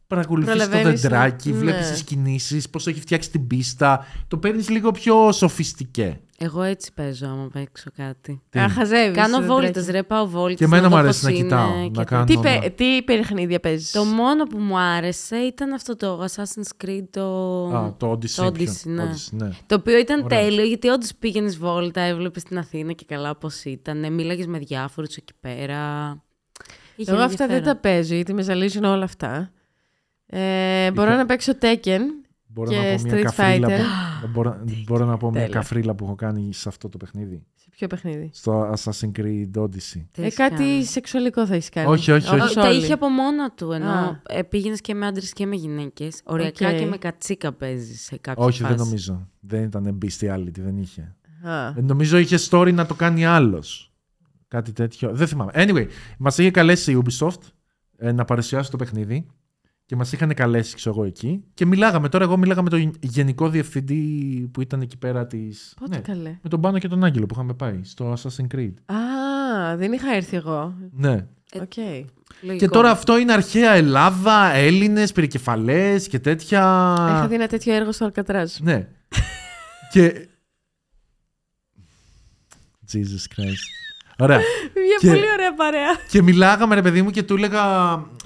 παρακολουθείς 0.08 0.51
το 0.51 0.58
Προλαβαίνεις, 0.67 1.01
δεντράκι, 1.01 1.49
ναι. 1.51 1.58
βλέπει 1.58 1.84
τις 1.91 2.04
κινήσεις, 2.04 2.69
πώς 2.69 2.88
έχει 2.88 2.99
φτιάξει 2.99 3.32
την 3.32 3.47
πίστα. 3.47 4.06
Το 4.27 4.38
παίρνεις 4.38 4.69
λίγο 4.69 4.91
πιο 4.91 5.32
σοφιστικέ. 5.32 6.19
Εγώ 6.43 6.62
έτσι 6.62 6.93
παίζω 6.93 7.27
άμα 7.27 7.49
παίξω 7.54 7.89
κάτι. 7.95 8.41
Τι; 8.49 8.60
Α, 8.60 8.69
χαζεύεις, 8.69 9.15
Κάνω 9.17 9.38
δεν 9.38 9.47
βόλτες, 9.47 9.71
τρέχεις. 9.71 9.89
ρε, 9.91 10.04
πάω 10.04 10.27
βόλτες. 10.27 10.58
Και 10.58 10.63
εμένα 10.63 10.82
να 10.82 10.88
μου 10.89 10.93
δω 10.95 10.99
αρέσει 11.01 11.19
πώς 11.21 11.30
να 11.30 11.36
είναι 11.38 11.43
κοιτάω, 11.43 11.67
και 11.71 11.77
να 11.80 11.88
τέτοια. 11.89 12.04
κάνω- 12.04 12.25
Τι, 12.25 12.38
ναι. 12.38 12.41
παι- 12.60 12.75
τι 12.75 13.01
παιχνίδια 13.04 13.60
παίζεις; 13.60 13.91
Το 13.91 14.04
μόνο 14.04 14.43
που 14.43 14.58
μου 14.58 14.77
άρεσε 14.80 15.36
ήταν 15.38 15.73
αυτό 15.73 15.95
το 15.95 16.23
Assassin's 16.25 16.86
Creed, 16.86 17.04
το, 17.10 17.23
Α, 17.75 17.93
το 17.97 18.12
Odyssey. 18.12 18.30
το 18.36 18.51
ποιο; 18.51 18.65
Odyssey, 18.71 18.86
ναι. 18.86 19.04
Odyssey, 19.04 19.30
ναι. 19.38 19.49
Το 19.65 19.75
οποίο 19.75 19.97
ήταν 19.97 20.23
Ωραία. 20.23 20.39
τέλειο, 20.39 20.63
γιατί 20.65 20.88
όντως 20.88 21.12
πήγαινες 21.19 21.58
βόλτα, 21.58 22.01
έβλεπες 22.01 22.43
την 22.43 22.58
Αθήνα 22.58 22.91
και 22.91 23.06
καλά 23.08 23.36
πώς 23.36 23.63
ήταν. 23.63 24.13
Μίλαγες 24.13 24.47
με 24.47 24.58
διάφορους 24.58 25.15
εκεί 25.15 25.34
πέρα. 25.39 26.10
Είχε 26.95 27.12
Εγώ 27.12 27.21
αυτά 27.21 27.45
δεν 27.47 27.56
ενδιαφέρον. 27.56 27.82
τα 27.82 27.89
παίζω 27.89 28.15
γιατί 28.15 28.34
με 28.34 28.41
ζαλίζουν 28.41 28.84
όλα 28.84 29.04
αυτά. 29.04 29.51
Ε, 30.25 30.91
μπορώ 30.91 31.15
να 31.15 31.25
παίξω 31.25 31.54
Tekken. 31.62 31.99
Μπορώ 32.53 32.69
Και 32.69 32.75
να 32.75 32.81
πω 32.81 32.87
μια 33.03 33.13
Street 33.19 33.21
καφρίλα 33.23 33.67
Fighter. 33.67 33.79
που, 34.21 34.27
μπορώ, 34.33 34.63
μπορώ 34.87 35.05
να 35.05 35.17
πω 35.17 35.29
μια 35.31 35.39
Τέλεια. 35.39 35.55
καφρίλα 35.55 35.95
που 35.95 36.05
έχω 36.05 36.15
κάνει 36.15 36.53
σε 36.53 36.69
αυτό 36.69 36.89
το 36.89 36.97
παιχνίδι. 36.97 37.43
Σε 37.55 37.67
ποιο 37.69 37.87
παιχνίδι; 37.87 38.29
Στο 38.33 38.73
Assassin's 38.73 39.11
Creed 39.19 39.51
Odyssey. 39.61 40.05
Τι 40.11 40.21
Ε, 40.21 40.25
έχεις 40.25 40.35
κάτι 40.35 40.55
κάνει; 40.55 40.83
σεξουαλικό 40.83 41.45
θα 41.45 41.53
έχεις 41.55 41.69
κάνει. 41.69 41.87
Όχι, 41.87 42.11
όχι, 42.11 42.27
όχι. 42.27 42.35
Όπως 42.35 42.53
Τα 42.53 42.67
όλοι. 42.67 42.77
είχε 42.77 42.93
από 42.93 43.09
μόνο 43.09 43.51
του, 43.51 43.71
ενώ 43.71 43.89
Α. 43.89 44.21
ε, 44.27 44.43
πήγαινες 44.43 44.81
και 44.81 44.93
με 44.93 45.05
άντρες 45.05 45.33
και 45.33 45.45
με 45.45 45.55
γυναίκες. 45.55 46.21
Οριακά 46.23 46.69
Οκ. 46.69 46.75
και 46.77 46.85
με 46.85 46.97
κατσίκα 46.97 47.53
παίζεις 47.53 48.01
σε 48.01 48.17
κάποια 48.17 48.43
Όχι, 48.45 48.61
φάση. 48.61 48.73
δεν 48.75 48.85
νομίζω. 48.85 49.27
Δεν 49.39 49.63
ήταν 49.63 49.97
bestiality, 50.05 50.57
δεν 50.59 50.77
είχε. 50.77 51.15
Α. 51.43 51.67
Ε, 51.67 51.73
Νομίζω 51.81 52.17
είχε 52.17 52.37
story 52.49 52.73
να 52.73 52.85
το 52.85 52.93
κάνει 52.95 53.25
άλλος. 53.25 53.91
Κάτι 54.47 54.71
τέτοιο. 54.71 55.11
Δεν 55.15 55.27
θυμάμαι. 55.27 55.51
Anyway, 55.55 55.85
μας 56.17 56.37
είχε 56.37 56.51
καλέσει 56.51 56.91
η 56.91 57.01
Ubisoft 57.05 57.41
ε, 57.97 58.11
να 58.11 58.25
παρουσιάσει 58.25 58.71
το 58.71 58.77
παιχνίδι 58.77 59.25
και 59.91 59.97
μας 59.97 60.12
είχαν 60.12 60.34
καλέσει, 60.34 60.75
ξέρω 60.75 60.95
εγώ, 60.95 61.06
εκεί. 61.06 61.43
Και 61.54 61.65
μιλάγαμε. 61.65 62.10
Τώρα, 62.10 62.23
εγώ 62.23 62.38
μίλαγα 62.38 62.62
με 62.62 62.69
τον 62.69 62.93
γενικό 62.99 63.49
διευθυντή 63.49 64.49
που 64.54 64.62
ήταν 64.62 64.82
εκεί 64.82 64.97
πέρα 64.97 65.27
της. 65.27 65.39
Πότε 65.80 65.97
καλέ. 65.97 66.38
με 66.41 66.49
τον 66.49 66.62
Πάνο 66.62 66.80
και 66.80 66.88
τον 66.88 67.04
Άγγελο 67.04 67.25
που 67.25 67.34
είχαμε 67.34 67.54
πάει 67.54 67.80
στο 67.84 68.13
Assassin's 68.13 68.56
Creed. 68.56 68.73
Α, 68.86 69.75
δεν 69.77 69.91
είχα 69.91 70.13
έρθει 70.15 70.36
εγώ. 70.36 70.75
Ναι. 70.91 71.27
Οκ. 71.62 71.77
Λογικό. 72.41 72.65
Και 72.65 72.67
τώρα 72.67 72.89
αυτό 72.89 73.17
είναι 73.17 73.34
αρχαία 73.34 73.71
Ελλάδα, 73.71 74.51
Έλληνες, 74.54 75.12
περικεφαλαίες 75.12 75.99
και 75.99 76.19
τέτοια. 76.19 76.60
Είχα 77.10 77.27
δει 77.27 77.36
ένα 77.36 77.47
τέτοιο 77.47 77.73
έργο 77.73 77.91
στο 77.91 78.06
Αλκατράζ. 78.06 78.58
Ναι. 78.60 78.88
και. 79.91 80.27
Jesus 82.93 83.39
Christ. 83.39 83.90
Ωραία. 84.21 84.38
Μια 84.38 84.97
Και- 84.99 85.07
πολύ 85.07 85.31
ωραία 85.34 85.53
παρέα. 85.53 85.95
Και 86.07 86.21
μιλάγαμε 86.21 86.75
ρε 86.75 86.81
παιδί 86.81 87.01
μου 87.01 87.10
και 87.10 87.23
του 87.23 87.36
έλεγα, 87.36 87.63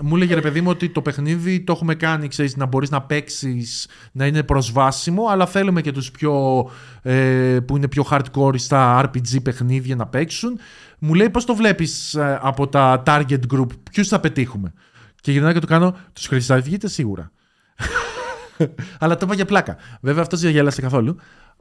μου 0.01 0.15
έλεγε 0.15 0.33
ρε 0.33 0.41
παιδί 0.41 0.61
μου 0.61 0.69
ότι 0.69 0.89
το 0.89 1.01
παιχνίδι 1.01 1.59
το 1.61 1.71
έχουμε 1.71 1.95
κάνει, 1.95 2.27
ξέρεις, 2.27 2.55
να 2.55 2.65
μπορείς 2.65 2.89
να 2.89 3.01
παίξεις, 3.01 3.87
να 4.11 4.25
είναι 4.25 4.43
προσβάσιμο, 4.43 5.27
αλλά 5.27 5.45
θέλουμε 5.45 5.81
και 5.81 5.91
τους 5.91 6.11
πιο, 6.11 6.65
ε, 7.01 7.57
που 7.67 7.77
είναι 7.77 7.87
πιο 7.87 8.05
hardcore 8.09 8.59
στα 8.59 9.01
RPG 9.03 9.41
παιχνίδια 9.43 9.95
να 9.95 10.05
παίξουν. 10.07 10.59
Μου 10.99 11.13
λέει 11.13 11.29
πώς 11.29 11.45
το 11.45 11.55
βλέπεις 11.55 12.13
ε, 12.13 12.39
από 12.41 12.67
τα 12.67 13.03
target 13.05 13.39
group, 13.53 13.67
ποιους 13.91 14.07
θα 14.07 14.19
πετύχουμε; 14.19 14.73
Και 15.21 15.31
γυρνάω 15.31 15.51
και 15.53 15.59
του 15.59 15.67
κάνω, 15.67 15.95
τους 16.13 16.27
χρυσαυγίτες 16.27 16.93
σίγουρα. 16.93 17.31
αλλά 18.99 19.17
το 19.17 19.25
είπα 19.25 19.35
για 19.35 19.45
πλάκα. 19.45 19.77
Βέβαια 20.01 20.21
αυτός 20.21 20.39
δεν 20.39 20.51
γέλασε 20.51 20.81
καθόλου. 20.81 21.17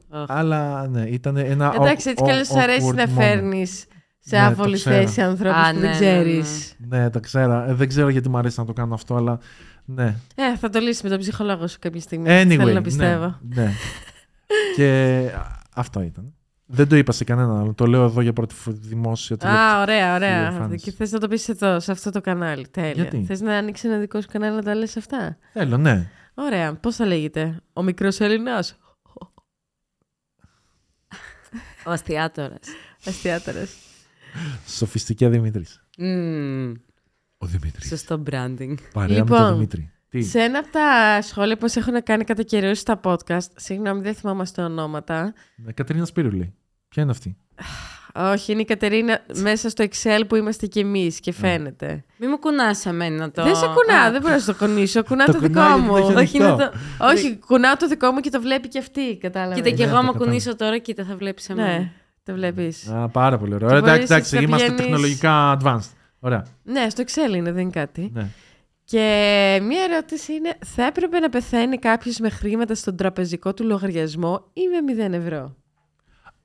Αχ. 0.09 0.25
Αλλά 0.27 0.87
ναι, 0.87 1.01
ήταν 1.01 1.37
ένα 1.37 1.73
Εντάξει, 1.75 2.05
awk- 2.07 2.09
έτσι 2.11 2.23
κι 2.23 2.29
αλλιώς 2.31 2.49
awkward 2.51 2.59
αρέσει 2.61 2.91
να 2.93 3.05
moment. 3.05 3.09
φέρνεις 3.17 3.85
σε 4.27 4.35
Ναι, 4.35 4.41
το 4.41 4.47
άβολη 4.47 4.75
ξέρω. 4.75 4.95
θέση 4.95 5.21
ανθρώπου 5.21 5.57
Α, 5.59 5.69
που 5.71 5.79
ναι, 5.79 5.81
δεν 5.81 5.81
ναι, 5.81 5.87
ναι. 5.87 5.93
ξέρεις. 5.93 6.75
Ναι, 6.77 7.09
τα 7.09 7.19
ξέρω. 7.19 7.65
Ε, 7.67 7.73
δεν 7.73 7.87
ξέρω 7.87 8.09
γιατί 8.09 8.29
μου 8.29 8.37
αρέσει 8.37 8.59
να 8.59 8.65
το 8.65 8.73
κάνω 8.73 8.93
αυτό, 8.93 9.15
αλλά 9.15 9.39
ναι. 9.85 10.15
Ε, 10.35 10.57
θα 10.57 10.69
το 10.69 10.79
λύσεις 10.79 11.01
με 11.03 11.09
τον 11.09 11.19
ψυχολόγο 11.19 11.67
σου 11.67 11.77
κάποια 11.79 12.01
στιγμή. 12.01 12.25
Anyway, 12.29 12.55
Θέλω 12.57 12.73
να 12.73 12.81
πιστεύω. 12.81 13.39
Ναι, 13.55 13.63
ναι. 13.63 13.71
και 14.75 15.19
α, 15.35 15.59
αυτό 15.75 16.01
ήταν. 16.01 16.33
Δεν 16.65 16.87
το 16.87 16.95
είπα 16.95 17.11
σε 17.11 17.23
κανέναν 17.23 17.59
άλλο. 17.59 17.73
Το 17.73 17.85
λέω 17.85 18.03
εδώ 18.03 18.21
για 18.21 18.33
πρώτη 18.33 18.55
φορά 18.55 18.77
δημόσια. 18.79 19.37
Α, 19.47 19.81
ωραία, 19.81 20.15
ωραία. 20.15 20.35
τηλεεμφάνιση. 20.47 20.85
Και 20.85 20.91
θες 20.91 21.11
να 21.11 21.19
το 21.19 21.27
πεις 21.27 21.49
εδώ, 21.49 21.79
σε 21.79 21.91
αυτό 21.91 22.11
το 22.11 22.21
κανάλι. 22.21 22.67
Τέλεια. 22.71 22.91
Γιατί; 22.93 23.23
Θες 23.27 23.41
να 23.41 23.53
ανοίξεις 23.57 23.89
ένα 23.89 23.99
δικό 23.99 24.21
σου 24.21 24.27
κανάλι 24.31 24.55
να 24.55 24.63
τα 24.63 24.75
λες 24.75 24.97
αυτά; 24.97 25.37
Θέλω, 25.53 25.77
ναι. 25.77 26.09
Ωραία. 26.33 26.73
Πώς 26.73 26.95
θα 26.95 27.05
λέγεται, 27.05 27.59
Ο 27.73 27.83
μικρός 27.83 28.19
Έλληνας; 28.19 28.77
Ο 31.85 31.91
αστιάτορας. 31.91 32.67
Αστιάτορας. 33.07 33.75
Σοφιστική 34.67 35.27
Δημήτρη. 35.27 35.65
Mm, 35.97 36.71
Ο 37.37 37.45
Δημήτρης. 37.45 37.87
σωστό 37.87 38.23
branding. 38.31 38.73
Παρέα 38.93 39.07
με 39.17 39.23
Λοιπόν, 39.23 39.37
τον 39.39 39.53
Δημήτρη. 39.53 39.89
Τι; 40.09 40.21
Σε 40.23 40.39
ένα 40.39 40.59
από 40.59 40.67
τα 40.71 41.19
σχόλια 41.21 41.57
που 41.57 41.67
έχουν 41.75 42.03
κάνει 42.03 42.23
κατά 42.23 42.43
καιρούς 42.43 42.79
στα 42.79 42.99
podcast, 43.03 43.47
συγγνώμη, 43.55 44.01
δεν 44.01 44.13
θυμάμαστε 44.15 44.61
ονόματα. 44.61 45.33
Ναι, 45.55 45.71
Κατερίνα 45.71 46.05
Σπύρουλη. 46.05 46.53
Ποια 46.87 47.03
είναι 47.03 47.11
αυτή; 47.11 47.37
Όχι, 48.15 48.51
είναι 48.51 48.61
η 48.61 48.65
Κατερίνα 48.65 49.19
μέσα 49.33 49.69
στο 49.69 49.83
Excel 49.83 50.21
που 50.27 50.35
είμαστε 50.35 50.65
κι 50.67 50.79
εμείς 50.79 51.19
και 51.19 51.31
φαίνεται. 51.33 52.03
Μη 52.17 52.27
μου 52.27 52.39
κουνάς 52.39 52.85
εμένα 52.85 53.31
το. 53.31 53.43
Δεν 53.43 53.55
σε 53.55 53.65
κουνά, 53.65 53.99
Α, 54.01 54.11
δεν 54.11 54.21
μπορώ 54.21 54.33
να 54.33 54.39
στο 54.39 54.55
κονίσω. 54.55 55.03
Κουνά 55.03 55.25
Το 55.25 55.31
το, 55.31 55.39
δικό 55.39 55.53
κουνάει 55.61 55.79
μου. 55.79 55.97
γιατί 55.97 56.13
το 56.13 56.19
έχει 56.19 56.37
Όχι, 56.37 56.39
να 56.39 56.53
ανοιχτό. 56.53 56.69
το. 56.97 57.05
Όχι, 57.05 57.37
κουνάω 57.37 57.75
το 57.77 57.87
δικό 57.87 58.11
μου 58.11 58.19
και 58.19 58.29
το 58.29 58.41
βλέπει 58.41 58.67
και 58.67 58.79
αυτή. 58.79 59.17
Κατάλαβες. 59.17 59.55
Κοίτα, 59.57 59.69
και 59.69 59.75
Ναι, 59.75 59.81
εγώ 59.83 59.91
το 59.91 59.97
άμα 59.97 60.07
κατάλαβα. 60.07 60.25
κουνήσω 60.25 60.55
τώρα, 60.55 60.77
κοίτα, 60.77 61.03
θα 61.05 61.15
βλέπεις 61.15 61.49
εμένα. 61.49 61.91
Ναι, 62.27 62.33
το 62.33 62.39
βλέπεις. 62.39 62.87
Α, 62.89 63.07
πάρα 63.07 63.37
πολύ 63.37 63.53
ωραία. 63.53 63.69
Και 63.69 63.75
Ωραία, 63.75 63.93
εντάξει, 63.93 64.07
μπορείς 64.13 64.31
εντάξει, 64.31 64.35
να 64.35 64.41
είμαστε 64.41 64.65
πηγαίνεις- 64.65 64.81
τεχνολογικά 64.83 65.57
advanced. 65.61 65.89
Ωραία. 66.19 66.45
Ναι, 66.63 66.89
στο 66.89 67.03
Excel 67.07 67.35
είναι, 67.35 67.51
δεν 67.51 67.61
είναι 67.61 67.71
κάτι. 67.71 68.09
Ναι. 68.13 68.27
Και 68.83 68.99
μία 69.67 69.83
ερώτηση 69.91 70.33
είναι, 70.33 70.57
θα 70.65 70.83
έπρεπε 70.85 71.19
να 71.19 71.29
πεθαίνει 71.29 71.77
κάποιος 71.77 72.17
με 72.19 72.29
χρήματα 72.29 72.75
στον 72.75 72.95
τραπεζικό 72.95 73.53
του 73.53 73.63
λογαριασμό 73.65 74.45
ή 74.53 74.61
με 74.67 75.07
0 75.07 75.13
ευρώ; 75.13 75.55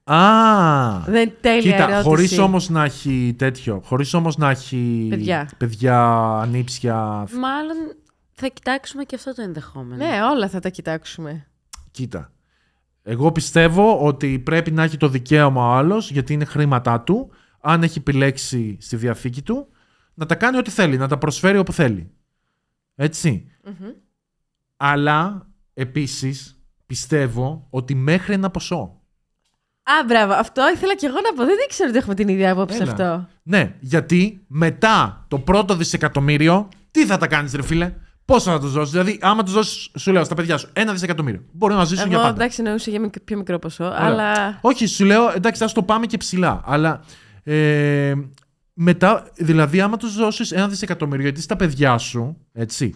Α! 0.05 1.01
Δεν 1.07 1.23
είναι 1.23 1.37
τέλεια 1.41 1.61
Κοίτα, 1.73 1.83
ερώτηση. 1.83 2.03
χωρίς 2.03 2.39
όμως 2.39 2.69
να 2.69 2.85
έχει 2.85 3.35
τέτοιο. 3.39 3.81
Χωρίς 3.85 4.15
όμως 4.15 4.37
να 4.37 4.51
έχει. 4.51 5.07
Παιδιά. 5.11 5.51
παιδιά, 5.57 6.03
ανήψια. 6.43 7.27
Μάλλον 7.39 7.77
θα 8.33 8.49
κοιτάξουμε 8.49 9.05
και 9.05 9.15
αυτό 9.15 9.35
το 9.35 9.43
ενδεχόμενο. 9.43 10.05
Ναι, 10.07 10.23
όλα 10.33 10.49
θα 10.49 10.61
τα 10.61 10.69
κοιτάξουμε. 10.69 11.47
Κοίτα. 11.91 12.33
Εγώ 13.03 13.33
πιστεύω 13.33 14.07
ότι 14.07 14.39
πρέπει 14.39 14.71
να 14.71 14.83
έχει 14.83 14.97
το 14.97 15.09
δικαίωμα 15.09 15.69
ο 15.69 15.73
άλλος, 15.73 16.11
γιατί 16.11 16.33
είναι 16.33 16.45
χρήματά 16.45 17.01
του, 17.01 17.31
αν 17.61 17.83
έχει 17.83 17.99
επιλέξει 17.99 18.77
στη 18.81 18.97
διαθήκη 18.97 19.43
του, 19.43 19.69
να 20.15 20.27
τα 20.27 20.35
κάνει 20.35 20.57
ό,τι 20.57 20.71
θέλει, 20.71 20.97
να 20.97 21.09
τα 21.09 21.19
προσφέρει 21.19 21.59
όπου 21.59 21.73
θέλει. 21.73 22.11
Έτσι. 22.95 23.51
Αλλά 24.77 25.49
επίσης 25.75 26.63
πιστεύω 26.87 27.67
ότι 27.71 27.95
μέχρι 27.95 28.35
ένα 28.35 28.51
ποσό. 28.51 29.01
Α, 29.83 30.05
μπράβο. 30.07 30.33
Αυτό 30.33 30.63
ήθελα 30.75 30.95
κι 30.97 31.07
εγώ 31.07 31.17
να 31.21 31.33
πω. 31.33 31.45
Δεν 31.45 31.57
ήξερα 31.65 31.89
ότι 31.89 31.99
έχουμε 31.99 32.15
την 32.15 32.29
ίδια 32.29 32.53
άποψη 32.53 32.77
σε 32.77 32.83
Έλα. 32.83 32.93
αυτό. 32.93 33.29
Ναι, 33.43 33.77
γιατί 33.81 34.45
μετά 34.47 35.25
το 35.29 35.39
πρώτο 35.39 35.77
δισεκατομμύριο, 35.77 36.69
τι 36.91 37.07
θα 37.07 37.17
τα 37.17 37.27
κάνεις 37.27 37.53
ρε 37.53 37.63
φίλε; 37.63 37.93
Πόσο 38.31 38.51
θα 38.51 38.61
τους 38.61 38.73
δώσεις, 38.73 38.91
Δηλαδή, 38.91 39.19
άμα 39.23 39.43
τους 39.43 39.53
δώσεις, 39.53 39.91
σου 39.99 40.13
λέω 40.13 40.25
στα 40.25 40.35
παιδιά 40.35 40.57
σου, 40.59 40.69
ένα 40.73 40.93
δισεκατομμύριο. 40.93 41.43
Μπορεί 41.53 41.75
να 41.75 41.85
ζήσουν 41.85 42.09
για 42.09 42.17
Εγώ 42.17 42.27
πάντα. 42.27 42.37
εντάξει, 42.43 42.63
εννοούσα 42.63 42.91
για 42.91 43.01
μικ- 43.01 43.21
πιο 43.21 43.37
μικρό 43.37 43.59
ποσό, 43.59 43.85
Ωραία. 43.85 43.99
αλλά. 43.99 44.59
Όχι, 44.61 44.87
σου 44.87 45.05
λέω, 45.05 45.33
εντάξει, 45.35 45.65
ας 45.65 45.73
το 45.73 45.83
πάμε 45.83 46.07
και 46.07 46.17
ψηλά. 46.17 46.63
Αλλά 46.65 47.01
ε, 47.43 48.15
μετά, 48.73 49.31
δηλαδή, 49.37 49.81
άμα 49.81 49.97
τους 49.97 50.17
δώσεις 50.17 50.53
ένα 50.53 50.69
δισεκατομμύριο, 50.69 51.23
γιατί 51.25 51.41
στα 51.41 51.57
παιδιά 51.57 51.99
σου, 51.99 52.37
έτσι, 52.53 52.95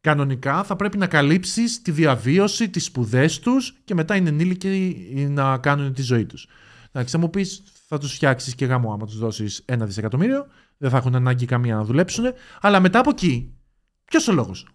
κανονικά 0.00 0.62
θα 0.64 0.76
πρέπει 0.76 0.98
να 0.98 1.06
καλύψεις 1.06 1.82
τη 1.82 1.90
διαβίωση, 1.90 2.68
τις 2.68 2.84
σπουδές 2.84 3.38
τους 3.38 3.74
και 3.84 3.94
μετά 3.94 4.16
είναι 4.16 4.28
ενήλικοι 4.28 4.96
να 5.30 5.58
κάνουν 5.58 5.92
τη 5.92 6.02
ζωή 6.02 6.24
τους. 6.24 6.46
Εντάξει, 6.92 7.12
θα 7.14 7.18
μου 7.20 7.30
πεις, 7.30 7.62
θα 7.88 7.98
τους 7.98 8.12
φτιάξεις 8.14 8.54
και 8.54 8.64
γάμο 8.64 8.92
άμα 8.92 9.06
τους 9.06 9.18
δώσεις 9.18 9.62
ένα 9.64 9.86
δισεκατομμύριο, 9.86 10.46
δεν 10.76 10.90
θα 10.90 10.96
έχουν 10.96 11.14
ανάγκη 11.14 11.46
καμία 11.46 11.74
να 11.74 11.84
δουλέψουν. 11.84 12.24
Αλλά 12.60 12.80
μετά 12.80 12.98
από 12.98 13.10
εκεί, 13.10 13.55
ποιος 14.06 14.28
ο 14.28 14.32
λόγος; 14.32 14.66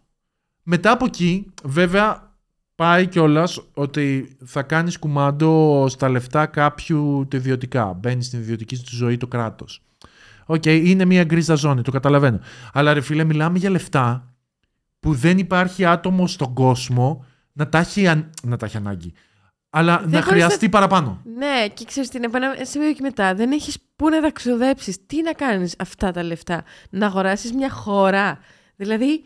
Μετά 0.64 0.92
από 0.92 1.06
εκεί, 1.06 1.52
βέβαια, 1.64 2.30
πάει 2.76 3.08
κιόλας 3.08 3.62
ότι 3.74 4.38
θα 4.46 4.62
κάνεις 4.64 5.00
κουμάντο 5.00 5.86
στα 5.90 6.10
λεφτά 6.10 6.46
κάποιου 6.46 7.26
το 7.30 7.38
ιδιωτικά. 7.38 7.94
Μπαίνεις 7.94 8.26
στην 8.26 8.40
ιδιωτική 8.40 8.78
του 8.78 8.96
ζωή 8.96 9.18
το 9.18 9.28
κράτος. 9.28 9.66
Οκ, 10.46 10.66
είναι 10.66 11.06
μια 11.06 11.24
γκρίζα 11.24 11.56
ζώνη, 11.56 11.82
το 11.82 11.92
καταλαβαίνω. 11.92 12.40
Αλλά 12.74 12.94
ρε 12.94 13.02
φίλε, 13.02 13.24
μιλάμε 13.24 13.58
για 13.58 13.70
λεφτά 13.70 14.34
που 15.00 15.14
δεν 15.14 15.38
υπάρχει 15.38 15.86
άτομο 15.86 16.28
στον 16.28 16.54
κόσμο 16.54 17.26
να 17.54 17.70
τα 17.70 17.78
έχει, 17.78 18.08
αν- 18.08 18.30
να 18.44 18.58
τα 18.58 18.66
έχει 18.66 18.78
ανάγκη. 18.78 19.14
Αλλά 19.70 19.98
Δεν 19.98 20.10
να 20.10 20.10
μπορείς 20.10 20.28
χρειαστεί 20.28 20.70
παραπάνω. 20.70 21.22
Ναι, 21.38 21.68
και 21.74 21.86
ξέρεις 21.86 22.10
την 22.10 22.24
επανα... 22.24 22.54
σε 22.58 22.66
σημείο 22.66 22.94
και 22.94 23.02
μετά. 23.02 23.36
Δεν 23.36 23.52
έχεις 23.52 23.78
πού 23.96 24.10
να 24.10 24.22
τα 24.22 24.32
ξοδέψει. 24.32 25.00
Τι 25.06 25.22
να 25.22 25.34
κάνεις 25.34 25.76
αυτά 25.80 26.12
τα 26.12 26.24
λεφτά; 26.24 26.64
Να 26.90 27.06
αγοράσεις 27.06 27.54
μια 27.54 27.70
χώρα. 27.70 28.40
Δηλαδή. 28.82 29.24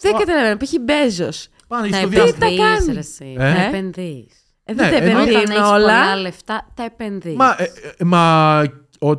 Δεν 0.00 0.14
Α. 0.14 0.18
καταλαβαίνω. 0.18 0.56
Π.χ. 0.56 0.72
Μπέζος. 0.80 1.48
Πάνε 1.68 1.88
Τα 1.88 1.96
στο 1.96 2.06
επενδύεις, 2.06 2.22
διάστημα. 2.38 2.38
τα 2.38 2.54
επενδύεις, 2.64 2.78
κάνει; 2.78 2.92
ρε 2.92 2.98
εσύ. 2.98 3.34
Ε; 3.38 3.54
Τα 3.54 3.62
επενδύεις. 3.62 4.34
Ε, 4.64 4.74
δεν 4.74 4.84
Ναι, 4.84 4.90
τα 4.90 4.96
εννοείται. 4.96 5.20
επενδύουν 5.30 5.40
Όταν 5.42 5.56
έχεις 5.56 5.70
πολλά 5.70 5.74
όλα. 6.12 6.16
λεφτά, 6.16 6.66
τα 6.74 6.82
επενδύεις. 6.84 7.36
Μα, 7.36 7.54
ε, 7.58 7.64
ε, 7.96 8.04
μα 8.04 8.60
ο- 9.00 9.10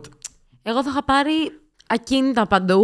Εγώ 0.63 0.83
θα 0.83 0.89
είχα 0.89 1.03
πάρει 1.03 1.31
ακίνητα 1.87 2.47
παντού 2.47 2.81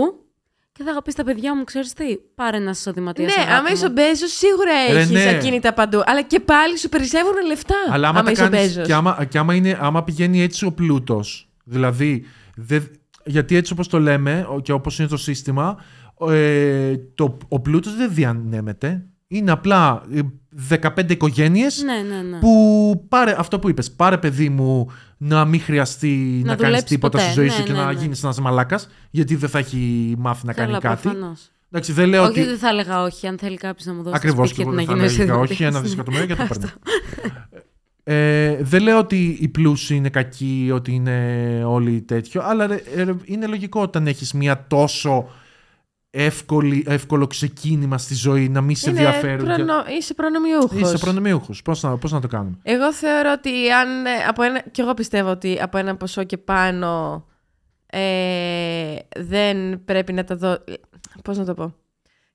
και 0.71 0.83
θα 0.83 0.91
είχα 0.91 1.01
πει 1.01 1.11
στα 1.11 1.23
παιδιά 1.23 1.55
μου, 1.55 1.63
ξέρεις 1.63 1.93
τι, 1.93 2.17
πάρε 2.35 2.57
ένα 2.57 2.69
εισοδηματία. 2.69 3.25
Ναι, 3.25 3.53
άμα 3.53 3.69
είσαι 3.71 3.85
ο 3.85 3.89
Μπέζος, 3.89 4.31
σίγουρα 4.37 4.71
Ρε, 4.91 4.99
έχεις 4.99 5.09
ναι. 5.09 5.29
ακίνητα 5.29 5.73
παντού. 5.73 6.01
Αλλά 6.05 6.21
και 6.21 6.39
πάλι 6.39 6.77
σου 6.77 6.89
περισσεύουν 6.89 7.45
λεφτά. 7.47 7.75
Αλλά 7.91 8.07
άμα, 8.07 8.23
τα 8.23 8.31
είσαι 8.31 8.43
ο 8.43 8.49
κάνεις, 8.49 8.67
Μπέζος. 8.67 8.87
και, 8.87 8.93
άμα, 8.93 9.25
και 9.29 9.37
άμα, 9.37 9.53
είναι, 9.55 9.77
άμα 9.81 10.03
πηγαίνει 10.03 10.41
έτσι 10.41 10.65
ο 10.65 10.71
πλούτος, 10.71 11.49
δηλαδή, 11.63 12.25
δε, 12.55 12.79
γιατί 13.25 13.55
έτσι 13.55 13.73
όπως 13.73 13.87
το 13.87 13.99
λέμε 13.99 14.45
ο- 14.49 14.59
και 14.59 14.71
όπως 14.71 14.99
είναι 14.99 15.07
το 15.07 15.17
σύστημα, 15.17 15.83
ε, 16.31 16.97
το, 17.15 17.37
ο 17.47 17.59
πλούτος 17.59 17.95
δεν 17.95 18.13
διανέμεται. 18.13 19.05
Είναι 19.27 19.51
απλά 19.51 20.03
ε, 20.13 20.19
15 20.69 21.09
οικογένειες 21.11 21.83
Ναι, 21.83 22.15
ναι, 22.15 22.21
ναι. 22.21 22.39
που 22.39 23.05
πάρε 23.09 23.35
αυτό 23.37 23.59
που 23.59 23.69
είπες, 23.69 23.91
πάρε 23.91 24.17
παιδί 24.17 24.49
μου 24.49 24.87
να 25.17 25.45
μην 25.45 25.61
χρειαστεί 25.61 26.07
να, 26.07 26.47
κάνεις 26.47 26.61
δουλέψεις 26.61 26.89
τίποτα 26.89 27.17
ποτέ. 27.17 27.23
στη 27.29 27.33
ζωή 27.39 27.45
Ναι, 27.45 27.51
σου 27.51 27.63
και 27.63 27.71
ναι, 27.71 27.77
να 27.77 27.85
ναι. 27.93 27.99
γίνεις 27.99 28.23
ένας 28.23 28.39
μαλάκας, 28.39 28.89
γιατί 29.11 29.35
δεν 29.35 29.49
θα 29.49 29.57
έχει 29.59 30.13
μάθει 30.17 30.45
να 30.45 30.53
κάνει 30.53 30.67
Καλά, 30.67 30.79
κάτι. 30.81 31.01
προφανώς. 31.01 31.47
Εντάξει, 31.71 31.91
δεν 31.93 32.09
λέω 32.09 32.21
Όχι, 32.23 32.39
ότι... 32.39 32.49
δεν 32.49 32.57
θα 32.57 32.67
έλεγα 32.67 33.01
όχι, 33.01 33.27
αν 33.27 33.37
θέλει 33.37 33.57
κάποιος 33.57 33.85
να 33.85 33.93
μου 33.93 34.03
δώσει 34.03 34.15
Ακριβώς 34.15 34.49
το 34.49 34.55
σπίτι 34.55 34.69
και 34.69 34.83
και 34.83 34.91
εγώ 34.91 34.95
να 34.95 35.01
δεν 35.01 35.09
θα 35.09 35.13
γίνω 35.13 35.23
έλεγα 35.23 35.39
όχι, 35.39 35.53
εισοδηματίας. 35.53 35.73
ένα 35.73 35.81
δισεκατομμύριο 35.81 36.25
και 36.25 36.35
το 36.35 36.47
παίρνω. 36.47 36.69
Ε, 38.05 38.57
δεν 38.63 38.81
λέω 38.83 38.97
ότι 38.97 39.37
οι 39.39 39.47
πλούσιοι 39.47 39.95
είναι 39.95 40.09
κακοί, 40.09 40.69
ότι 40.73 40.91
είναι 40.91 41.61
όλοι 41.65 42.01
τέτοιο, 42.01 42.41
αλλά 42.45 42.67
ρε, 42.67 42.75
ε, 42.95 43.05
είναι 43.23 43.45
λογικό 43.47 43.81
όταν 43.81 44.07
έχεις 44.07 44.33
μια 44.33 44.65
τόσο 44.67 45.29
εύκολη, 46.15 46.83
εύκολο 46.87 47.27
ξεκίνημα 47.27 47.97
στη 47.97 48.13
ζωή 48.13 48.49
να 48.49 48.61
μην 48.61 48.75
σε 48.75 48.89
Είναι 48.89 48.99
ενδιαφέρουν. 48.99 49.47
και- 49.47 49.53
προνο... 49.53 49.73
Είσαι 49.99 50.13
προνομιούχος. 50.13 50.79
Είσαι 50.81 50.97
προνομιούχος. 50.97 51.61
Πώς 51.61 51.83
να, 51.83 51.97
πώς 51.97 52.11
να 52.11 52.21
το 52.21 52.27
κάνουμε; 52.27 52.57
Εγώ 52.63 52.93
θεωρώ 52.93 53.31
ότι 53.37 53.69
αν. 53.71 54.05
ε, 54.05 54.09
Από 54.27 54.43
ένα, 54.43 54.61
και 54.71 54.81
εγώ 54.81 54.93
πιστεύω 54.93 55.29
ότι 55.29 55.59
από 55.61 55.77
ένα 55.77 55.95
ποσό 55.95 56.23
και 56.23 56.37
πάνω 56.37 57.25
ε, 57.85 58.95
δεν 59.17 59.83
πρέπει 59.85 60.13
να 60.13 60.23
τα 60.23 60.35
δω. 60.35 60.57
Πώς 61.23 61.37
να 61.37 61.45
το 61.45 61.53
πω; 61.53 61.75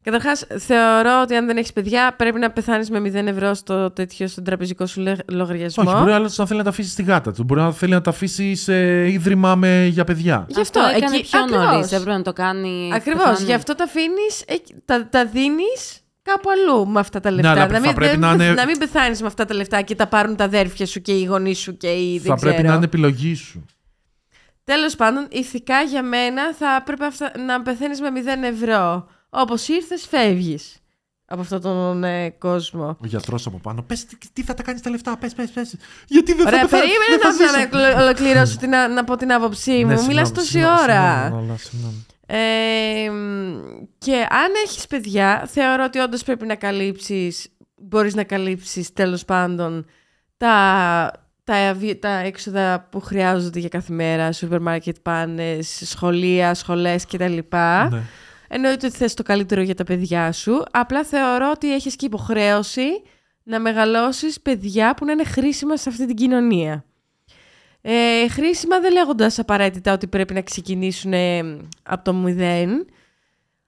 Καταρχάς, 0.02 0.46
θεωρώ 0.58 1.20
ότι 1.22 1.34
αν 1.34 1.46
δεν 1.46 1.56
έχεις 1.56 1.72
παιδιά, 1.72 2.14
πρέπει 2.16 2.38
να 2.38 2.50
πεθάνεις 2.50 2.90
με 2.90 2.98
0 3.00 3.14
ευρώ 3.26 3.54
στο 3.54 3.90
τέτοιο 3.90 4.26
στον 4.28 4.44
τραπεζικό 4.44 4.86
σου 4.86 5.00
λε- 5.00 5.30
λογαριασμό. 5.30 5.84
Όχι, 5.90 5.98
μπορεί 6.00 6.12
άλλος 6.12 6.36
να 6.38 6.46
θέλει 6.46 6.58
να 6.58 6.64
τα 6.64 6.70
αφήσει 6.70 6.90
στη 6.90 7.02
γάτα 7.02 7.32
του. 7.32 7.44
Μπορεί 7.44 7.60
να 7.60 7.72
θέλει 7.72 7.92
να 7.92 8.00
τα 8.00 8.10
αφήσει 8.10 8.54
σε 8.54 9.08
ίδρυμα 9.10 9.54
με, 9.54 9.84
για 9.86 10.04
παιδιά. 10.04 10.46
Γι' 10.48 10.60
αυτό, 10.60 10.80
αυτό 10.80 10.96
έκανε 10.96 11.16
εκεί- 11.16 11.28
πιο 11.30 11.40
ακριβώς. 11.40 11.64
νωρίς, 11.64 11.92
έπρεπε 11.92 12.16
να 12.16 12.22
το 12.22 12.32
κάνει. 12.32 12.90
Ακριβώς. 12.94 13.24
πεθάνει. 13.24 13.44
Γι' 13.44 13.52
αυτό 13.54 13.74
τα 13.74 13.84
αφήνεις, 13.84 14.44
τα, 14.84 15.08
τα 15.08 15.24
δίνεις 15.26 16.00
κάπου 16.22 16.48
αλλού 16.50 16.86
με 16.88 17.00
αυτά 17.00 17.20
τα 17.20 17.30
λεφτά. 17.30 17.50
αλλά 17.50 17.66
να, 17.66 17.74
θα 17.74 17.80
μην, 17.80 17.94
πρέπει 17.94 18.10
δεν- 18.10 18.20
να 18.20 18.32
είναι- 18.32 18.52
να 18.52 18.64
μην 18.66 18.78
πεθάνεις 18.78 19.20
με 19.20 19.26
αυτά 19.26 19.44
τα 19.44 19.54
λεφτά 19.54 19.82
και 19.82 19.94
τα 19.94 20.06
πάρουν 20.06 20.36
τα 20.36 20.44
αδέρφια 20.44 20.86
σου 20.86 21.00
και 21.00 21.12
οι 21.12 21.24
γονείς 21.24 21.58
σου 21.58 21.76
και 21.76 21.88
οι. 21.88 22.18
θα 22.18 22.34
πρέπει 22.36 22.62
να 22.62 22.74
είναι 22.74 22.84
επιλογή 22.84 23.34
σου. 23.34 23.64
Τέλος 24.64 24.96
πάντων, 24.96 25.26
ηθικά 25.30 25.80
για 25.82 26.02
μένα 26.02 26.54
θα 26.54 26.76
έπρεπε 26.80 27.04
αυτά, 27.04 27.32
να 27.46 27.62
πεθαίνεις 27.62 28.00
με 28.00 28.10
0 28.10 28.42
ευρώ. 28.42 29.08
Όπως 29.30 29.68
ήρθες, 29.68 30.06
φεύγεις 30.06 30.76
από 31.30 31.40
αυτόν 31.40 31.60
τον 31.60 32.04
ε, 32.04 32.30
κόσμο. 32.30 32.86
Ο 33.00 33.06
γιατρός 33.06 33.46
από 33.46 33.58
πάνω. 33.58 33.82
Πες 33.82 34.06
τι 34.32 34.42
θα 34.42 34.54
τα 34.54 34.62
κάνεις 34.62 34.82
τα 34.82 34.90
λεφτά, 34.90 35.16
πες, 35.18 35.34
πες, 35.34 35.50
πες. 35.50 35.74
Γιατί 36.06 36.32
δεν 36.34 36.46
Ωραία, 36.46 36.58
θα 36.60 36.66
πεθα- 36.68 36.78
περίμενε 36.82 37.08
δεν 37.10 37.20
θα 37.20 37.28
να, 37.28 37.66
ζήσω. 37.86 37.96
να 37.96 38.02
ολοκληρώσω 38.04 38.56
την, 38.58 38.74
α- 38.74 38.88
να 38.88 39.04
πω 39.04 39.16
την 39.16 39.32
άποψή 39.32 39.70
μου. 39.70 39.76
Ναι, 39.76 39.84
Μιλάς 39.86 40.00
συγγνώμη, 40.02 40.30
τόση 40.32 40.46
συγγνώμη, 40.50 40.76
ώρα. 40.82 41.20
συγγνώμη, 41.22 41.46
αλλά 41.48 41.56
συγγνώμη. 41.58 42.06
Ε, 42.26 43.10
μ, 43.10 43.84
και 43.98 44.14
αν 44.14 44.52
έχεις 44.64 44.86
παιδιά, 44.86 45.44
θεωρώ 45.50 45.84
ότι 45.84 45.98
όντως 45.98 46.22
πρέπει 46.22 46.46
να 46.46 46.54
καλύψεις, 46.54 47.48
μπορείς 47.76 48.14
να 48.14 48.24
καλύψεις 48.24 48.92
τέλος 48.92 49.24
πάντων 49.24 49.86
τα, 50.36 51.10
τα, 51.44 51.74
βι- 51.74 52.00
τα 52.00 52.08
έξοδα 52.18 52.86
που 52.90 53.00
χρειάζονται 53.00 53.58
για 53.58 53.68
κάθε 53.68 53.92
μέρα, 53.92 54.32
σούπερ 54.32 54.60
μάρκετ, 54.60 54.96
πάνες, 55.02 55.82
σχολεία, 55.84 56.54
σχολές 56.54 57.06
κτλ. 57.06 57.24
Ναι. 57.90 58.02
Εννοείται 58.48 58.86
ότι 58.86 58.96
θες 58.96 59.14
το 59.14 59.22
καλύτερο 59.22 59.60
για 59.60 59.74
τα 59.74 59.84
παιδιά 59.84 60.32
σου. 60.32 60.62
Απλά 60.70 61.04
θεωρώ 61.04 61.50
ότι 61.50 61.74
έχεις 61.74 61.96
και 61.96 62.06
υποχρέωση 62.06 63.02
να 63.42 63.60
μεγαλώσεις 63.60 64.40
παιδιά 64.40 64.94
που 64.94 65.04
να 65.04 65.12
είναι 65.12 65.24
χρήσιμα 65.24 65.76
σε 65.76 65.88
αυτή 65.88 66.06
την 66.06 66.16
κοινωνία. 66.16 66.84
Ε, 67.80 68.28
χρήσιμα 68.28 68.80
δεν 68.80 68.92
λέγοντας 68.92 69.38
απαραίτητα 69.38 69.92
ότι 69.92 70.06
πρέπει 70.06 70.34
να 70.34 70.42
ξεκινήσουν 70.42 71.12
ε, 71.12 71.38
από 71.82 72.04
το 72.04 72.12
μηδέν. 72.12 72.86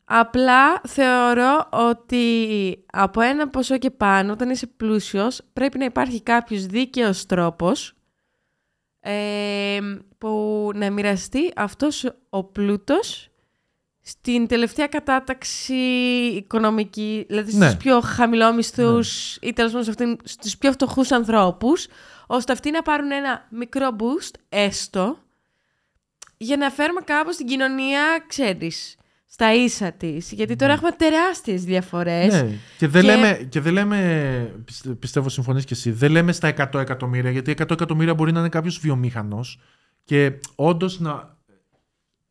Απλά 0.05 0.81
θεωρώ 0.87 1.68
ότι 1.70 2.35
από 2.93 3.20
ένα 3.20 3.49
ποσό 3.49 3.78
και 3.78 3.91
πάνω, 3.91 4.33
όταν 4.33 4.51
είσαι 4.51 4.66
πλούσιος, 4.66 5.41
πρέπει 5.53 5.78
να 5.78 5.85
υπάρχει 5.85 6.22
κάποιος 6.22 6.66
δίκαιος 6.66 7.26
τρόπος 7.26 7.95
ε, 9.01 9.78
που 10.18 10.70
να 10.74 10.91
μοιραστεί 10.91 11.53
αυτός 11.57 12.12
ο 12.28 12.45
πλούτος 12.45 13.30
στην 14.11 14.46
τελευταία 14.46 14.86
κατάταξη 14.86 15.74
οικονομική, 16.36 17.24
δηλαδή 17.28 17.50
στους 17.50 17.61
Ναι. 17.68 17.76
πιο 17.76 18.00
χαμηλόμισθους 18.00 19.36
ή 19.36 19.52
τέλος 19.52 19.70
πάντων 19.70 19.84
σε 19.84 19.90
αυτήν- 19.90 20.18
στους 20.24 20.56
πιο 20.58 20.72
φτωχούς 20.72 21.11
ανθρώπους, 21.12 21.86
ώστε 22.26 22.52
αυτοί 22.52 22.70
να 22.70 22.82
πάρουν 22.82 23.11
ένα 23.11 23.46
μικρό 23.50 23.88
boost, 23.98 24.34
έστω, 24.48 25.18
για 26.36 26.56
να 26.56 26.70
φέρουμε 26.70 27.00
κάπως 27.04 27.36
την 27.36 27.46
κοινωνία, 27.46 28.02
ξέρεις, 28.26 28.96
στα 29.26 29.54
ίσα 29.54 29.92
της. 29.92 30.32
Γιατί 30.32 30.56
τώρα 30.56 30.72
έχουμε 30.72 30.90
τεράστιες 30.90 31.64
διαφορές. 31.64 32.42
Ναι. 32.42 32.48
Και 32.78 32.88
δεν, 32.88 33.02
Και- 33.02 33.08
λέμε, 33.08 33.46
και 33.48 33.61
δεν 33.61 33.72
λέμε, 33.72 33.96
πιστε- 34.64 34.92
πιστεύω 34.94 35.28
συμφωνείς 35.28 35.64
και 35.64 35.74
εσύ, 35.74 35.90
δεν 35.90 36.11
λέμε 36.11 36.32
στα 36.32 36.48
100 36.48 36.78
εκατομμύρια, 36.80 37.30
γιατί 37.30 37.50
100 37.50 37.74
εκατομμύρια 37.74 38.14
μπορεί 38.14 38.32
να 38.32 38.40
είναι 38.40 38.48
κάποιος 38.48 38.78
βιομήχανος 38.78 39.61
και 40.04 40.32
όντως 40.54 41.00
να... 41.00 41.38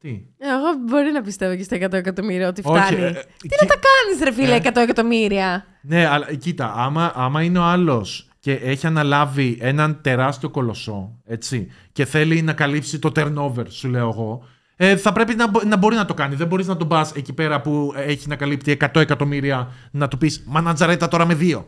Τι; 0.01 0.09
Εγώ 0.37 0.65
μπορεί 0.89 1.11
να 1.11 1.21
πιστεύω 1.21 1.55
και 1.55 1.63
στα 1.63 1.75
100 1.75 1.93
εκατομμύρια 1.93 2.47
ότι 2.47 2.61
Όχι, 2.65 2.81
φτάνει. 2.81 3.01
ε, 3.01 3.11
Τι 3.37 3.47
και- 3.47 3.57
να 3.61 3.67
τα 3.67 3.75
κάνεις 3.75 4.23
ρε 4.23 4.31
φίλε 4.33 4.55
Ε. 4.55 4.59
100 4.59 4.81
εκατομμύρια; 4.81 5.65
Ναι, 5.81 6.05
αλλά 6.05 6.33
κοίτα, 6.35 6.73
άμα, 6.77 7.11
άμα 7.15 7.43
είναι 7.43 7.59
ο 7.59 7.63
άλλος 7.63 8.27
και 8.39 8.53
έχει 8.53 8.87
αναλάβει 8.87 9.57
έναν 9.61 9.99
τεράστιο 10.01 10.49
κολοσσό, 10.49 11.17
έτσι, 11.25 11.71
και 11.91 12.05
θέλει 12.05 12.41
να 12.41 12.53
καλύψει 12.53 12.99
το 12.99 13.11
turnover, 13.15 13.65
σου 13.69 13.87
λέω 13.87 14.09
εγώ, 14.09 14.43
ε, 14.75 14.97
θα 14.97 15.11
πρέπει 15.11 15.35
να, 15.35 15.47
μπο- 15.47 15.63
να 15.63 15.77
μπορεί 15.77 15.95
να 15.95 16.05
το 16.05 16.13
κάνει. 16.13 16.35
Δεν 16.35 16.47
μπορείς 16.47 16.67
να 16.67 16.77
τον 16.77 16.87
πας 16.87 17.11
εκεί 17.15 17.33
πέρα 17.33 17.61
που 17.61 17.93
έχει 17.95 18.27
να 18.27 18.35
καλύπτει 18.35 18.71
100 18.71 18.99
εκατομμύρια 18.99 19.71
να 19.91 20.07
του 20.07 20.17
πεις 20.17 20.43
Μανατζαρέτα 20.45 21.07
τώρα 21.07 21.25
με 21.25 21.33
δύο. 21.33 21.67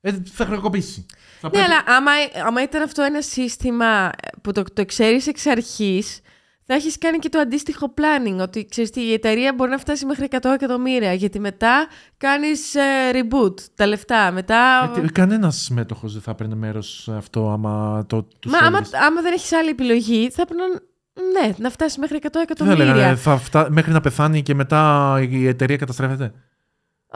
Ε, 0.00 0.12
θα 0.32 0.44
χρεοκοπήσει. 0.44 1.06
Θα 1.40 1.48
Ναι, 1.48 1.50
πρέπει- 1.50 1.66
αλλά 1.66 1.96
άμα, 1.96 2.10
άμα 2.46 2.62
ήταν 2.62 2.82
αυτό 2.82 3.02
ένα 3.02 3.20
σύστημα 3.22 4.10
που 4.42 4.52
το, 4.52 4.62
το 4.72 4.84
ξέρεις 4.84 5.26
εξ 5.26 5.46
αρχής, 5.46 6.20
θα 6.66 6.74
έχεις 6.74 6.98
κάνει 6.98 7.18
και 7.18 7.28
το 7.28 7.38
αντίστοιχο 7.38 7.94
planning. 7.96 8.36
Ότι 8.40 8.66
ξέρεις 8.70 8.90
τι, 8.90 9.00
η 9.00 9.12
εταιρεία 9.12 9.52
μπορεί 9.54 9.70
να 9.70 9.78
φτάσει 9.78 10.06
μέχρι 10.06 10.28
100 10.30 10.38
εκατομμύρια. 10.54 11.12
Γιατί 11.12 11.40
μετά 11.40 11.86
κάνεις 12.16 12.74
reboot 13.12 13.60
τα 13.74 13.86
λεφτά. 13.86 14.30
Μετά. 14.32 14.92
Ε, 14.96 15.06
Κανένας 15.12 15.68
μέτοχος 15.72 16.12
δεν 16.12 16.22
θα 16.22 16.34
παίρνει 16.34 16.54
μέρος 16.54 17.00
σε 17.02 17.14
αυτό 17.16 17.50
άμα 17.50 18.04
το 18.08 18.22
τους 18.38 18.52
Μα 18.52 18.58
άμα, 18.58 18.78
άμα 19.06 19.20
δεν 19.22 19.32
έχεις 19.32 19.52
άλλη 19.52 19.68
επιλογή, 19.68 20.30
θα 20.30 20.44
πρέπει 20.46 20.60
να. 20.60 20.80
Ναι, 21.40 21.54
να 21.58 21.70
φτάσει 21.70 22.00
μέχρι 22.00 22.16
100 22.16 22.20
Τι 22.22 22.30
θα 22.32 22.40
εκατομμύρια. 22.40 22.84
λέγανε, 22.94 23.16
θα 23.16 23.36
φτά... 23.36 23.68
μέχρι 23.70 23.92
να 23.92 24.00
πεθάνει 24.00 24.42
και 24.42 24.54
μετά 24.54 25.18
η 25.30 25.46
εταιρεία 25.46 25.76
καταστρέφεται; 25.76 26.32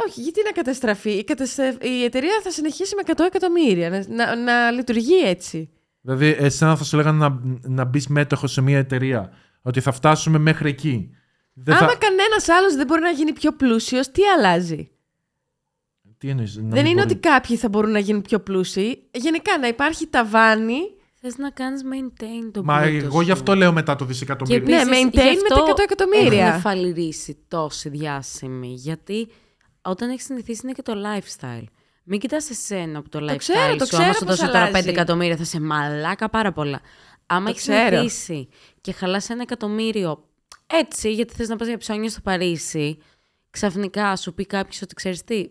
Όχι, 0.07 0.21
γιατί 0.21 0.41
να 0.45 0.51
καταστραφεί; 0.51 1.11
Η, 1.11 1.25
καταστρα- 1.25 1.77
η 1.81 2.05
εταιρεία 2.05 2.41
θα 2.43 2.51
συνεχίσει 2.51 2.95
με 2.97 3.03
100 3.17 3.25
εκατομμύρια. 3.27 3.91
Να, 3.91 4.05
να, 4.09 4.37
να 4.37 4.71
λειτουργεί 4.71 5.21
έτσι. 5.25 5.71
Δηλαδή, 6.01 6.37
εσένα 6.39 6.77
θα 6.77 6.85
σου 6.85 6.97
λέγανε 6.97 7.19
να, 7.29 7.41
να 7.63 7.85
μπεις 7.85 8.07
μέτοχος 8.07 8.53
σε 8.53 8.61
μια 8.61 8.79
εταιρεία. 8.79 9.33
Ότι 9.63 9.81
θα 9.81 9.93
φτάσουμε 9.93 10.39
μέχρι 10.39 10.69
εκεί. 10.69 11.11
Δεν 11.53 11.75
Άμα 11.75 11.89
θα... 11.89 11.97
κανένας 11.97 12.49
άλλος 12.49 12.75
δεν 12.75 12.87
μπορεί 12.87 13.01
να 13.01 13.11
γίνει 13.11 13.33
πιο 13.33 13.53
πλούσιος, 13.53 14.11
τι 14.11 14.23
αλλάζει; 14.37 14.91
Τι 16.19 16.29
εννοείς, 16.29 16.57
να 16.57 16.63
δεν 16.63 16.71
μην 16.83 16.93
είναι 16.93 17.03
μπορεί. 17.03 17.13
ότι 17.13 17.21
κάποιοι 17.29 17.57
θα 17.57 17.69
μπορούν 17.69 17.91
να 17.91 17.99
γίνουν 17.99 18.23
πιο 18.23 18.41
πλούσιοι. 18.41 19.09
Γενικά 19.13 19.59
να 19.59 19.67
υπάρχει 19.67 20.07
ταβάνι. 20.07 20.81
Θες 21.23 21.37
να 21.37 21.51
κάνεις 21.51 21.83
maintain 21.85 22.51
το 22.53 22.65
Μα 22.65 22.81
πλούτο 22.81 23.07
εγώ 23.07 23.21
γι' 23.21 23.27
σου. 23.27 23.33
αυτό 23.33 23.55
λέω 23.55 23.73
μετά 23.73 23.97
το 23.97 24.05
Και 24.05 24.11
δισεκατομμύριο. 24.13 24.65
Ναι, 24.65 24.81
επίσης, 24.81 25.05
maintain 25.05 25.13
γι' 25.13 25.43
με 25.43 25.49
τα 25.49 25.55
αυτό 25.55 25.73
100 25.73 25.79
εκατομμύρια. 25.83 26.47
Έχουν 26.47 26.61
φαλυρίσει 26.61 27.39
τόσοι 27.49 27.89
διάσημοι. 27.89 28.75
Γιατί 28.75 29.29
όταν 29.83 30.11
έχεις 30.11 30.25
συνηθίσει 30.25 30.61
είναι 30.65 30.73
και 30.73 30.83
το 30.83 30.93
lifestyle. 30.93 31.65
Μην 32.13 32.21
κοιτάς 32.21 32.51
εσένα 32.51 33.03
που 33.03 33.09
το 33.09 33.19
lifestyle 33.19 33.37
ξέρω, 33.37 33.77
το 33.77 33.85
σου. 33.85 33.97
Άμα 33.97 34.05
ξέρω 34.05 34.13
σου 34.13 34.25
πώς 34.25 34.37
δώσω 34.37 34.53
τώρα 34.53 34.65
5 34.65 34.69
αλλάζει. 34.69 34.89
εκατομμύρια 34.89 35.37
θα 35.37 35.45
σε 35.45 35.61
μαλάκα 35.61 36.29
πάρα 36.31 36.53
πολλά. 36.53 36.81
Άμα 37.27 37.45
Το 37.45 37.51
έχεις 37.51 37.63
ξέρω. 37.63 37.97
συνηθίσει 37.97 38.49
και 38.81 38.93
χαλάς 38.93 39.31
ένα 39.31 39.43
εκατομμύριο 39.43 40.25
έτσι, 40.67 41.13
γιατί 41.13 41.35
θες 41.35 41.49
να 41.49 41.57
πας 41.57 41.69
για 41.69 41.77
ψώνια 41.77 42.11
στο 42.11 42.21
Παρίσι, 42.21 42.99
ξαφνικά 43.51 44.17
σου 44.17 44.35
πει 44.35 44.47
κάποιος 44.47 44.83
ότι 44.83 44.95
ξέρεις 44.95 45.25
τι, 45.25 45.47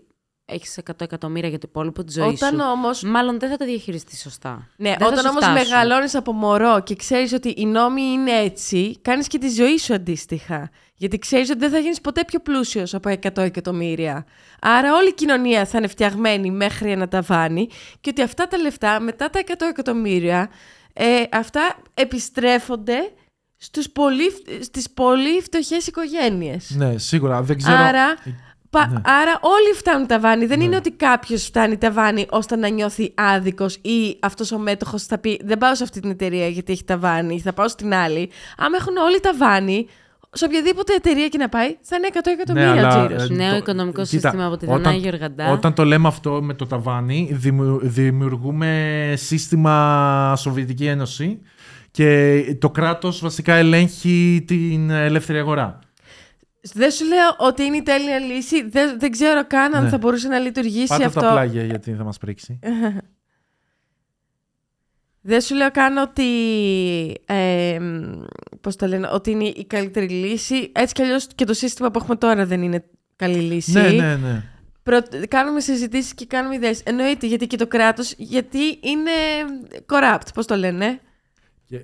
έχεις 0.50 0.78
100 0.86 1.02
εκατομμύρια 1.02 1.50
για 1.50 1.58
το 1.60 1.66
υπόλοιπο 1.70 2.04
της 2.04 2.14
ζωής 2.14 2.42
Όταν 2.42 2.60
σου. 2.60 2.66
όμως 2.72 3.04
Μάλλον 3.04 3.40
δεν 3.40 3.50
θα 3.50 3.58
το 3.58 3.66
διαχειριστείς 3.66 4.22
σωστά. 4.22 4.68
Ναι, 4.78 4.90
Δεν 4.90 4.98
θα 5.00 5.06
όταν 5.08 5.20
σου 5.20 5.28
όμως 5.30 5.44
φτάσουν. 5.44 5.68
μεγαλώνεις 5.70 6.16
από 6.16 6.32
μωρό 6.32 6.82
και 6.84 6.96
ξέρεις 6.96 7.34
ότι 7.34 7.54
οι 7.58 7.66
νόμοι 7.66 8.02
είναι 8.02 8.32
έτσι, 8.32 8.98
κάνεις 9.02 9.28
και 9.28 9.38
τη 9.38 9.50
ζωή 9.50 9.78
σου 9.78 9.94
αντίστοιχα. 9.94 10.70
Γιατί 10.96 11.18
ξέρεις 11.20 11.50
ότι 11.50 11.60
δεν 11.60 11.70
θα 11.70 11.78
γίνεις 11.80 12.02
ποτέ 12.02 12.24
πιο 12.26 12.40
πλούσιος 12.40 12.94
από 12.94 13.10
100 13.10 13.38
εκατομμύρια. 13.38 14.26
Άρα 14.62 14.96
όλη 14.96 15.08
η 15.10 15.14
κοινωνία 15.14 15.66
θα 15.66 15.78
είναι 15.78 15.88
φτιαγμένη 15.88 16.52
μέχρι 16.52 16.92
ένα 16.92 17.08
ταβάνι 17.08 17.68
και 18.02 18.10
ότι 18.10 18.22
αυτά 18.22 18.48
τα 18.48 18.58
λεφτά 18.58 19.00
μετά 19.00 19.30
τα 19.30 19.40
100 19.40 19.66
εκατομμύρια, 19.70 20.50
ε, 20.94 21.06
αυτά 21.32 21.76
επιστρέφονται 21.94 23.12
στους 23.58 23.90
πολύ, 23.90 24.24
στις 24.62 24.90
πολύ 24.90 25.42
φτωχές 25.42 25.88
οικογένειες. 25.88 26.70
Ναι, 26.76 26.98
σίγουρα. 26.98 27.42
Δεν 27.42 27.58
ξέρω. 27.58 27.76
Άρα, 27.78 28.14
πα- 28.16 28.32
Ναι. 28.72 29.02
άρα 29.06 29.40
όλοι 29.42 29.74
φτάνουν 29.76 30.08
ταβάνι. 30.08 30.46
Δεν 30.46 30.62
είναι 30.62 30.76
ότι 30.76 30.92
κάποιος 30.92 31.44
φτάνει 31.44 31.78
ταβάνι 31.78 32.26
ώστε 32.30 32.56
να 32.56 32.68
νιώθει 32.68 33.12
άδικος 33.16 33.76
ή 33.76 34.18
αυτός 34.22 34.52
ο 34.52 34.58
μέτοχος 34.58 35.04
θα 35.04 35.18
πει 35.18 35.40
Δεν 35.44 35.58
πάω 35.58 35.76
σε 35.76 35.84
αυτή 35.84 36.00
την 36.00 36.10
εταιρεία 36.10 36.48
γιατί 36.48 36.72
έχει 36.72 36.84
ταβάνι, 36.84 37.40
θα 37.40 37.54
πάω 37.54 37.68
στην 37.68 37.94
άλλη. 37.94 38.30
Άμα 38.58 38.78
έχουν 38.80 38.98
όλοι 38.98 39.20
ταβάνι, 39.20 39.88
σε 40.32 40.46
οποιαδήποτε 40.46 40.94
εταιρεία 40.94 41.28
και 41.28 41.38
να 41.38 41.50
πάει, 41.50 41.78
θα 41.82 41.96
είναι 41.96 42.08
100 42.14 42.32
εκατομμύρια 42.32 42.74
Ναι, 42.74 42.80
αλλά, 42.80 43.06
τζίρος. 43.06 43.30
ε, 43.30 43.34
Νέο 43.34 43.50
το- 43.52 43.56
οικονομικό 43.58 44.02
κοίτα, 44.04 44.20
σύστημα 44.20 44.46
από 44.46 44.58
τη 44.58 44.66
όταν- 44.66 44.82
Δανάη 44.82 45.00
Γεωργαντά. 45.00 45.52
Όταν 45.52 45.74
το 45.74 45.84
λέμε 45.86 46.08
αυτό 46.08 46.40
με 46.44 46.54
το 46.54 46.68
ταβάνι, 46.68 47.30
δημιου- 47.32 47.80
δημιουργούμε 47.84 49.14
σύστημα 49.18 50.34
Σοβιετική 50.38 50.86
Ένωση 50.86 51.40
και 51.92 52.42
το 52.60 52.70
κράτος 52.70 53.20
βασικά 53.22 53.54
ελέγχει 53.54 54.44
την 54.48 54.90
ελεύθερη 54.90 55.40
αγορά. 55.40 55.80
Δεν 56.62 56.92
σου 56.92 57.06
λέω 57.06 57.36
ότι 57.38 57.64
είναι 57.64 57.78
η 57.78 57.82
τέλεια 57.84 58.20
λύση. 58.20 58.70
Δεν, 58.70 59.00
δεν 59.00 59.12
ξέρω 59.12 59.48
καν 59.48 59.76
αν 59.76 59.84
Ναι. 59.84 59.90
θα 59.90 59.98
μπορούσε 59.98 60.28
να 60.28 60.40
λειτουργήσει 60.40 60.88
Πάτε 60.88 61.06
αυτό. 61.06 61.20
τα 61.20 61.32
πλάγια 61.32 61.64
γιατί 61.64 61.94
θα 61.94 62.04
μας 62.04 62.18
πρίξει. 62.18 62.60
Δεν 65.22 65.42
σου 65.42 65.56
λέω 65.56 65.72
καν 65.72 65.98
ότι. 65.98 66.24
Ε, 67.26 67.80
πώς 68.62 68.76
το 68.76 68.88
λένε, 68.88 69.10
ότι 69.12 69.32
είναι 69.32 69.44
η 69.48 69.66
καλύτερη 69.66 70.10
λύση. 70.10 70.72
Έτσι 70.76 70.94
κι 70.94 71.02
αλλιώς 71.02 71.28
και 71.36 71.46
το 71.46 71.54
σύστημα 71.54 71.92
που 71.92 72.00
έχουμε 72.00 72.16
τώρα 72.16 72.46
δεν 72.46 72.62
είναι 72.62 72.84
καλή 73.16 73.38
λύση. 73.40 73.72
ναι, 73.72 73.90
ναι, 73.90 74.16
ναι. 74.16 74.44
Προ- 74.84 75.28
Κάνουμε 75.28 75.60
συζητήσεις 75.60 76.14
και 76.14 76.26
κάνουμε 76.26 76.56
ιδέες. 76.56 76.82
Εννοείται 76.82 77.28
γιατί 77.28 77.48
και 77.48 77.58
το 77.58 77.68
κράτος, 77.68 78.14
γιατί 78.18 78.60
είναι 78.82 79.12
corrupt. 79.86 80.28
Πώς 80.34 80.46
το 80.46 80.56
λένε. 80.56 81.00
Και- 81.66 81.82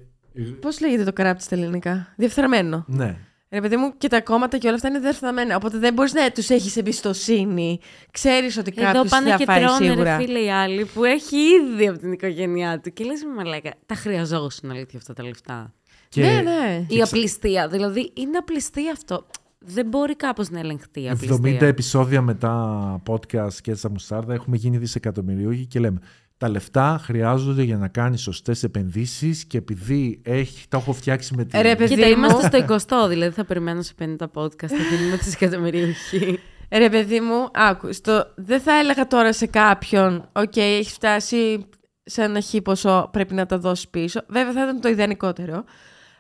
Πώς 0.62 0.80
λέγεται 0.82 1.12
το 1.12 1.24
corrupt 1.24 1.36
στα 1.40 1.56
ελληνικά; 1.56 2.14
Διεφθαρμένο. 2.18 2.86
Ναι. 2.88 3.18
Ρε 3.50 3.62
παιδί 3.62 3.76
μου, 3.78 3.94
και 3.98 4.08
τα 4.08 4.22
κόμματα 4.22 4.58
και 4.58 4.68
όλα 4.68 4.76
αυτά 4.76 4.88
είναι 4.88 5.00
διεφθαρμένα. 5.00 5.56
Οπότε 5.56 5.78
δεν 5.78 5.94
μπορείς 5.94 6.14
να 6.14 6.32
τους 6.32 6.50
έχεις 6.50 6.78
εμπιστοσύνη. 6.78 7.80
Ξέρεις 8.12 8.58
ότι 8.58 8.74
Εδώ 8.76 8.86
κάποιος 8.86 9.10
πάνε 9.10 9.30
θα 9.30 9.36
και 9.38 9.46
φάει 9.46 9.64
τρώνε 9.64 9.86
σίγουρα. 9.86 10.18
ρε 10.18 10.24
φίλε 10.24 10.40
οι 10.40 10.52
άλλοι 10.52 10.86
που 10.86 11.04
έχει 11.04 11.38
ήδη 11.38 11.88
από 11.88 12.00
την 12.00 12.12
οικογένειά 12.12 12.80
του. 12.80 12.94
Και 12.94 13.04
λες 13.04 13.24
με 13.24 13.34
μαλάκα, 13.34 13.74
τα 13.86 13.96
χρειαζόσουν 13.96 14.70
αλήθεια 14.72 15.00
αυτά 15.00 15.14
τα 15.14 15.24
λεφτά. 15.24 15.74
Και- 16.10 16.22
Ναι, 16.22 16.42
ναι. 16.42 16.86
Η 16.90 17.02
απληστία, 17.02 17.68
δηλαδή 17.68 18.12
είναι 18.14 18.38
απληστία 18.38 18.92
αυτό. 18.92 19.26
Δεν 19.60 19.86
μπορεί 19.88 20.16
κάπως 20.16 20.50
να 20.50 20.60
ελεγχθεί 20.60 21.02
η 21.02 21.08
70 21.08 21.12
απληστία. 21.36 21.68
επεισόδια 21.68 22.22
μετά 22.22 23.02
podcast 23.08 23.54
και 23.62 23.74
στα 23.74 23.90
μουστάρδα 23.90 24.34
έχουμε 24.34 24.58
γίνει 24.58 24.78
δισεκατομμυρίουχοι 24.78 25.66
και 25.66 25.80
λέμε 25.80 26.00
τα 26.38 26.50
λεφτά 26.50 27.00
χρειάζονται 27.04 27.64
για 27.64 27.78
να 27.78 27.88
κάνεις 27.88 28.22
σωστές 28.22 28.64
επενδύσεις 28.64 29.46
και 29.46 29.58
επειδή 29.58 30.22
έχει, 30.24 30.68
τα 30.68 30.78
έχω 30.78 30.94
φτιάξει 30.94 31.36
με 31.36 31.46
την... 31.46 31.62
Ρε, 31.62 31.76
παιδί 31.76 31.96
Κοίτα, 31.96 32.08
μου. 32.08 32.14
είμαστε 32.14 32.66
στο 32.78 33.06
20, 33.06 33.10
δηλαδή 33.10 33.36
θα 33.36 33.46
περιμένω 33.46 33.82
σε 33.82 33.94
50 34.00 34.06
podcast, 34.34 34.68
θα 34.68 34.96
γίνουμε 34.96 35.18
δισεκατομμυριούχοι. 35.18 36.40
Ρε 36.72 36.90
παιδί 36.90 37.20
μου, 37.20 37.50
άκου, 37.54 37.94
στο, 37.94 38.26
δεν 38.36 38.62
θα 38.62 38.80
έλεγα 38.80 39.08
τώρα 39.08 39.34
σε 39.34 39.46
κάποιον, 39.46 40.30
οκ, 40.32 40.56
έχει 40.56 40.92
φτάσει 40.92 41.68
σε 42.04 42.24
ένα 42.24 42.40
χι 42.40 42.62
ποσό, 42.62 43.10
πρέπει 43.12 43.34
να 43.34 43.46
τα 43.46 43.58
δώσεις 43.58 43.88
πίσω. 43.88 44.22
Βέβαια 44.28 44.52
θα 44.52 44.62
ήταν 44.64 44.82
το 44.82 44.90
ιδανικότερο. 44.90 45.64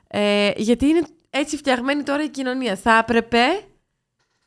Ε, 0.07 0.51
γιατί 0.55 0.85
είναι 0.85 1.01
έτσι 1.29 1.57
φτιαγμένη 1.57 2.03
τώρα 2.03 2.23
η 2.23 2.29
κοινωνία. 2.29 2.75
Θα 2.75 2.97
έπρεπε, 2.97 3.43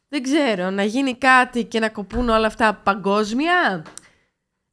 δεν 0.08 0.22
ξέρω, 0.22 0.70
να 0.70 0.82
γίνει 0.82 1.14
κάτι 1.14 1.64
και 1.64 1.78
να 1.78 1.88
κοπούν 1.88 2.28
όλα 2.28 2.46
αυτά 2.46 2.74
παγκόσμια; 2.74 3.84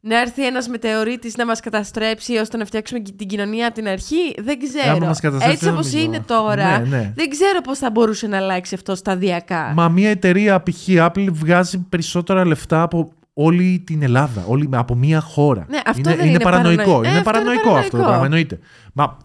Να 0.08 0.20
έρθει 0.20 0.46
ένας 0.46 0.68
μετεωρίτης 0.68 1.36
να 1.36 1.46
μας 1.46 1.60
καταστρέψει 1.60 2.38
ώστε 2.38 2.58
να 2.58 2.66
φτιάξουμε 2.66 3.00
και 3.00 3.12
την 3.12 3.28
κοινωνία 3.28 3.66
από 3.66 3.76
την 3.76 3.88
αρχή. 3.88 4.34
Δεν 4.38 4.60
ξέρω. 4.60 4.96
Άμα 4.96 5.06
μας 5.06 5.20
καταστρέψει, 5.20 5.54
έτσι 5.54 5.66
δεν 5.66 5.74
όπως 5.74 5.86
νομίζω. 5.92 6.06
είναι 6.06 6.24
τώρα, 6.28 6.80
Ναι, 6.80 6.98
ναι. 6.98 7.12
δεν 7.16 7.30
ξέρω 7.30 7.62
πώς 7.62 7.78
θα 7.78 7.92
μπορούσε 7.92 8.28
να 8.28 8.38
αλλάξει 8.38 8.76
αυτό 8.76 8.96
σταδιακά. 8.96 9.72
Μα 9.76 9.90
μια 9.90 10.10
εταιρεία 10.10 10.64
π.χ. 10.64 10.88
Apple 10.88 11.28
βγάζει 11.32 11.78
περισσότερα 11.78 12.46
λεφτά 12.46 12.82
από 12.82 13.12
όλη 13.34 13.84
την 13.86 14.02
Ελλάδα, 14.02 14.44
όλη, 14.48 14.70
από 14.72 14.96
μια 14.96 15.22
χώρα. 15.22 15.66
Ναι, 15.70 15.80
αυτό 15.86 16.10
είναι, 16.10 16.18
δεν 16.18 16.28
είναι 16.28 16.40
παρανοϊκό. 16.40 16.84
παρανοϊκό. 16.84 17.04
Ε, 17.06 17.10
είναι 17.10 17.18
αυτό 17.18 17.30
είναι 17.30 17.44
παρανοϊκό 17.44 17.76
αυτό 17.76 17.90
το 17.90 17.98
παρανοϊκό. 17.98 18.08
πράγμα, 18.08 18.26
εννοείται. 18.26 18.60
Μα, 18.94 19.18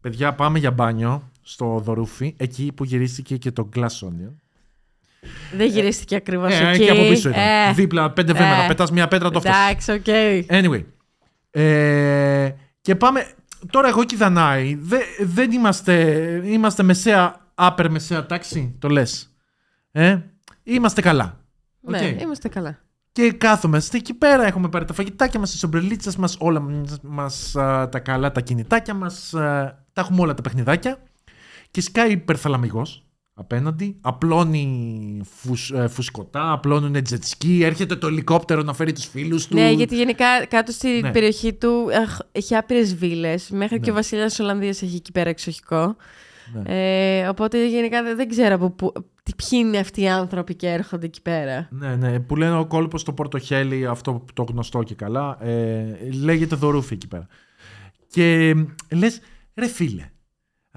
παιδιά, 0.00 0.34
πάμε 0.34 0.58
για 0.58 0.70
μπάνιο 0.70 1.22
στο 1.42 1.80
Δωρούφι, 1.84 2.34
εκεί 2.36 2.72
που 2.74 2.84
γυρίστηκε 2.84 3.36
και 3.36 3.50
το 3.50 3.68
Glass 3.76 4.06
Onion. 4.06 4.32
Δεν 5.56 5.66
γυρίστηκε 5.68 6.16
ακριβώς 6.16 6.52
Ε, 6.52 6.68
εκεί. 6.68 6.82
εκεί 6.82 6.90
από 6.90 7.08
πίσω 7.08 7.28
ήταν. 7.28 7.42
Ε, 7.42 7.72
Δίπλα, 7.72 8.10
πέντε 8.10 8.32
βήματα. 8.32 8.62
ε. 8.62 8.66
Πετάς 8.66 8.90
μια 8.90 9.08
πέτρα, 9.08 9.30
το 9.30 9.40
φτάσεις. 9.40 9.88
Εντάξει, 9.88 9.90
οκ. 9.92 10.04
Anyway. 10.64 10.84
Ε, 11.50 12.50
και 12.80 12.94
πάμε. 12.96 13.26
Τώρα 13.70 13.88
εγώ 13.88 14.04
και 14.04 14.14
η 14.14 14.18
Δανάη 14.18 14.74
δε- 14.80 14.98
δεν 15.20 15.52
είμαστε. 15.52 15.92
Είμαστε 16.44 16.82
μεσαία, 16.82 17.40
upper 17.54 17.90
μεσαία 17.90 18.26
τάξη, 18.26 18.74
το 18.78 18.88
λες. 18.88 19.30
Ε, 19.92 20.18
είμαστε 20.62 21.00
καλά. 21.00 21.40
Ναι, 21.80 21.98
Οκ. 21.98 22.20
είμαστε 22.20 22.48
καλά. 22.48 22.78
Και 23.12 23.32
καθόμαστε 23.32 23.96
εκεί 23.96 24.14
πέρα. 24.14 24.46
Έχουμε 24.46 24.68
πάρει 24.68 24.84
τα 24.84 24.92
φαγητάκια 24.94 25.40
μας, 25.40 25.50
τις 25.50 25.66
ομπρελίτσες 25.66 26.10
μας, 26.18 26.36
όλα 26.38 26.62
μας, 27.02 27.56
α, 27.56 27.88
τα 27.88 27.98
καλά, 27.98 28.32
τα 28.32 28.40
κινητάκια 28.40 28.94
μας. 28.94 29.28
Τα 29.92 30.00
έχουμε 30.00 30.20
όλα 30.20 30.34
τα 30.34 30.42
παιχνιδάκια. 30.42 30.98
Και 31.70 31.80
σκάει 31.80 32.10
υπερθαλαμιγός 32.10 33.05
απέναντι, 33.38 33.96
απλώνει 34.00 35.20
φους, 35.24 35.70
ε, 35.70 35.88
φουσκωτά, 35.88 36.52
απλώνουν 36.52 36.94
jet 36.96 37.18
ski, 37.28 37.60
έρχεται 37.62 37.96
το 37.96 38.06
ελικόπτερο 38.06 38.62
να 38.62 38.72
φέρει 38.74 38.92
τους 38.92 39.04
φίλους 39.06 39.46
του. 39.46 39.54
Ναι, 39.54 39.70
γιατί 39.70 39.96
γενικά 39.96 40.26
κάτω 40.48 40.72
στην 40.72 41.00
Ναι. 41.00 41.10
περιοχή 41.10 41.52
του 41.52 41.86
αχ, 42.02 42.18
έχει 42.32 42.54
άπειρες 42.56 42.94
βίλες. 42.94 43.50
Μέχρι 43.50 43.76
και 43.76 43.84
Ναι. 43.86 43.90
ο 43.90 43.94
βασιλιά 43.94 44.26
της 44.26 44.40
Ολλανδίας 44.40 44.82
έχει 44.82 44.96
εκεί 44.96 45.12
πέρα 45.12 45.28
εξοχικό. 45.30 45.96
Ναι. 46.52 46.62
Ε, 47.20 47.28
οπότε 47.28 47.68
γενικά 47.68 48.02
δεν, 48.02 48.16
δεν 48.16 48.28
ξέρω 48.28 48.54
από 48.54 48.70
πού, 48.70 48.92
τι, 49.22 49.32
ποιοι 49.34 49.60
είναι 49.62 49.78
αυτοί 49.78 50.00
οι 50.00 50.08
άνθρωποι 50.08 50.54
και 50.54 50.68
έρχονται 50.68 51.06
εκεί 51.06 51.22
πέρα. 51.22 51.68
Ναι, 51.70 51.96
ναι, 51.96 52.20
που 52.20 52.36
λένε 52.36 52.58
ο 52.58 52.66
κόλπος 52.66 53.00
στο 53.00 53.12
Πορτοχέλι, 53.12 53.86
αυτό 53.86 54.24
το 54.34 54.42
γνωστό 54.42 54.82
και 54.82 54.94
καλά, 54.94 55.38
ε, 55.44 55.84
λέγεται 56.22 56.56
δωρούφι 56.56 56.94
εκεί 56.94 57.08
πέρα. 57.08 57.26
Και 58.10 58.54
λες, 58.94 59.20
ρε 59.54 59.66
φίλε, 59.66 60.10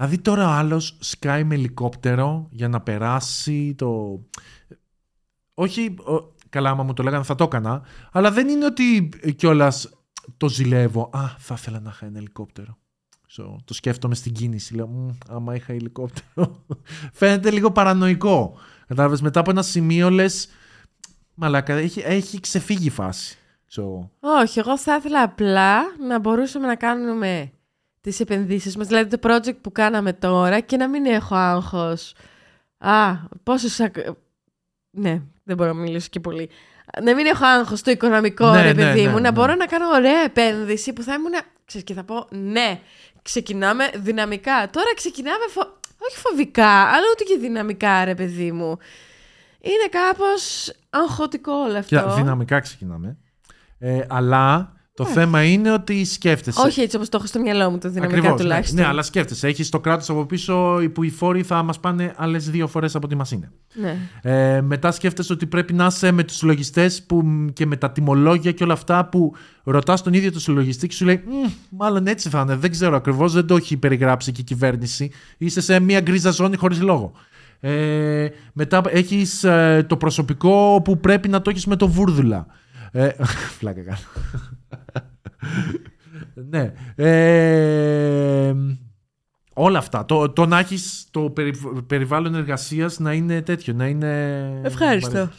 δηλαδή 0.00 0.18
τώρα 0.22 0.46
ο 0.48 0.50
άλλος 0.50 0.96
σκάει 1.00 1.44
με 1.44 1.54
ελικόπτερο 1.54 2.46
για 2.50 2.68
να 2.68 2.80
περάσει 2.80 3.74
το... 3.78 4.20
Όχι, 5.54 5.94
ο- 5.98 6.34
καλά 6.48 6.70
άμα 6.70 6.82
μου 6.82 6.92
το 6.92 7.02
λέγανε 7.02 7.24
θα 7.24 7.34
το 7.34 7.44
έκανα, 7.44 7.82
αλλά 8.12 8.30
δεν 8.30 8.48
είναι 8.48 8.64
ότι 8.64 9.08
κιόλας 9.36 9.90
το 10.36 10.48
ζηλεύω. 10.48 11.10
Α, 11.12 11.28
θα 11.38 11.54
ήθελα 11.58 11.80
να 11.80 11.90
είχα 11.90 12.06
ένα 12.06 12.18
ελικόπτερο. 12.18 12.78
So, 13.36 13.56
το 13.64 13.74
σκέφτομαι 13.74 14.14
στην 14.14 14.32
κίνηση. 14.32 14.74
Λέω, 14.74 14.86
«Μμ, 14.86 15.08
άμα 15.28 15.54
είχα 15.54 15.72
ελικόπτερο. 15.72 16.64
Φαίνεται 17.12 17.50
λίγο 17.50 17.70
παρανοϊκό. 17.72 18.54
Κατάλαβες, 18.86 19.20
μετά 19.20 19.40
από 19.40 19.50
ένα 19.50 19.62
σημείο 19.62 20.10
λες, 20.10 20.48
μαλάκα, 21.34 21.74
έχει, 21.74 22.00
έχει 22.04 22.40
ξεφύγει 22.40 22.86
η 22.86 22.90
φάση. 22.90 23.38
So, 23.76 23.82
Όχι, 24.20 24.58
εγώ 24.58 24.78
θα 24.78 24.96
ήθελα 24.96 25.22
απλά 25.22 25.80
να 26.08 26.18
μπορούσαμε 26.18 26.66
να 26.66 26.76
κάνουμε 26.76 27.52
τις 28.00 28.20
επενδύσεις 28.20 28.76
μας, 28.76 28.86
δηλαδή 28.86 29.18
το 29.18 29.28
project 29.30 29.56
που 29.60 29.72
κάναμε 29.72 30.12
τώρα 30.12 30.60
και 30.60 30.76
να 30.76 30.88
μην 30.88 31.06
έχω 31.06 31.34
άγχος. 31.34 32.14
Α, 32.78 33.14
πόσο 33.42 33.68
σα... 33.68 33.84
Ναι, 34.90 35.22
δεν 35.44 35.56
μπορώ 35.56 35.72
να 35.72 35.80
μιλήσω 35.80 36.08
και 36.10 36.20
πολύ. 36.20 36.50
Να 37.02 37.14
μην 37.14 37.26
έχω 37.26 37.44
άγχος 37.44 37.78
στο 37.78 37.90
οικονομικό, 37.90 38.50
Ναι, 38.50 38.62
ρε 38.62 38.72
ναι, 38.72 38.74
παιδί 38.74 39.02
ναι, 39.02 39.08
μου, 39.08 39.14
ναι. 39.14 39.20
να 39.20 39.30
μπορώ 39.30 39.54
να 39.54 39.66
κάνω 39.66 39.86
ωραία 39.88 40.20
επένδυση 40.20 40.92
που 40.92 41.02
θα 41.02 41.14
ήμουν... 41.14 41.32
Ξέρεις, 41.64 41.86
και 41.86 41.94
θα 41.94 42.04
πω, 42.04 42.26
ναι, 42.30 42.80
ξεκινάμε 43.22 43.90
δυναμικά. 43.94 44.70
Τώρα 44.70 44.94
ξεκινάμε, 44.94 45.44
φο... 45.48 45.60
όχι 46.08 46.18
φοβικά, 46.18 46.68
αλλά 46.68 47.04
ούτε 47.12 47.24
και 47.24 47.36
δυναμικά, 47.40 48.04
ρε 48.04 48.14
παιδί 48.14 48.52
μου. 48.52 48.78
Είναι 49.60 49.88
κάπως 49.90 50.72
αγχωτικό 50.90 51.52
όλο 51.52 51.78
αυτό. 51.78 51.96
και 51.96 52.14
δυναμικά 52.14 52.60
ξεκινάμε. 52.60 53.16
Ε, 53.78 54.00
αλλά 54.08 54.72
το 55.00 55.06
θέμα 55.06 55.44
είναι 55.44 55.72
ότι 55.72 56.04
σκέφτεσαι. 56.04 56.60
Όχι 56.60 56.80
έτσι 56.80 56.96
όπως 56.96 57.08
το 57.08 57.16
έχω 57.16 57.26
στο 57.26 57.40
μυαλό 57.40 57.70
μου, 57.70 57.78
το 57.78 57.88
δυναμικά 57.88 58.18
Ακριβώς, 58.18 58.38
ναι. 58.38 58.44
τουλάχιστον. 58.44 58.80
Ναι, 58.80 58.86
αλλά 58.86 59.02
σκέφτεσαι. 59.02 59.46
Έχεις 59.46 59.68
το 59.68 59.80
κράτος 59.80 60.10
από 60.10 60.26
πίσω 60.26 60.78
που 60.92 61.02
οι 61.02 61.10
φόροι 61.10 61.42
θα 61.42 61.62
μας 61.62 61.80
πάνε 61.80 62.12
άλλες 62.16 62.50
δύο 62.50 62.66
φορές 62.66 62.94
από 62.94 63.06
ό,τι 63.06 63.16
μας 63.16 63.30
είναι. 63.30 63.50
Ναι. 63.74 63.96
Ε, 64.22 64.60
μετά 64.60 64.92
σκέφτεσαι 64.92 65.32
ότι 65.32 65.46
πρέπει 65.46 65.72
να 65.72 65.86
είσαι 65.86 66.10
με 66.10 66.22
τους 66.24 66.42
λογιστέ 66.42 66.90
και 67.52 67.66
με 67.66 67.76
τα 67.76 67.90
τιμολόγια 67.90 68.52
και 68.52 68.64
όλα 68.64 68.72
αυτά 68.72 69.08
που 69.08 69.32
ρωτάς 69.64 70.02
τον 70.02 70.12
ίδιο 70.12 70.32
τον 70.32 70.40
συλλογιστή 70.40 70.86
και 70.86 70.94
σου 70.94 71.04
λέει 71.04 71.22
«Μμ, 71.26 71.50
Μάλλον 71.68 72.06
έτσι 72.06 72.28
θα 72.28 72.40
είναι. 72.40 72.56
Δεν 72.56 72.70
ξέρω 72.70 72.96
ακριβώς, 72.96 73.32
δεν 73.32 73.46
το 73.46 73.56
έχει 73.56 73.76
περιγράψει 73.76 74.32
και 74.32 74.40
η 74.40 74.44
κυβέρνηση. 74.44 75.10
Είσαι 75.38 75.60
σε 75.60 75.80
μια 75.80 76.00
γκρίζα 76.00 76.30
ζώνη 76.30 76.56
χωρίς 76.56 76.80
λόγο. 76.80 77.12
Ε, 77.60 78.28
μετά 78.52 78.82
έχεις 78.88 79.44
ε, 79.44 79.84
το 79.88 79.96
προσωπικό 79.96 80.80
που 80.84 80.98
πρέπει 80.98 81.28
να 81.28 81.42
το 81.42 81.50
έχεις 81.50 81.66
με 81.66 81.76
το 81.76 81.88
βούρδουλα. 81.88 82.46
Ε, 82.92 83.10
φλάκα 83.58 83.82
κάνω. 83.82 83.98
ναι. 86.34 86.72
Ε, 86.94 88.54
όλα 89.54 89.78
αυτά. 89.78 90.04
Το, 90.04 90.30
το 90.30 90.46
να 90.46 90.58
έχεις 90.58 91.06
το 91.10 91.30
περι- 91.30 91.82
περιβάλλον 91.86 92.34
εργασίας 92.34 92.98
να 92.98 93.12
είναι 93.12 93.42
τέτοιο, 93.42 93.74
να 93.74 93.86
είναι... 93.86 94.60
Ευχάριστο. 94.64 95.30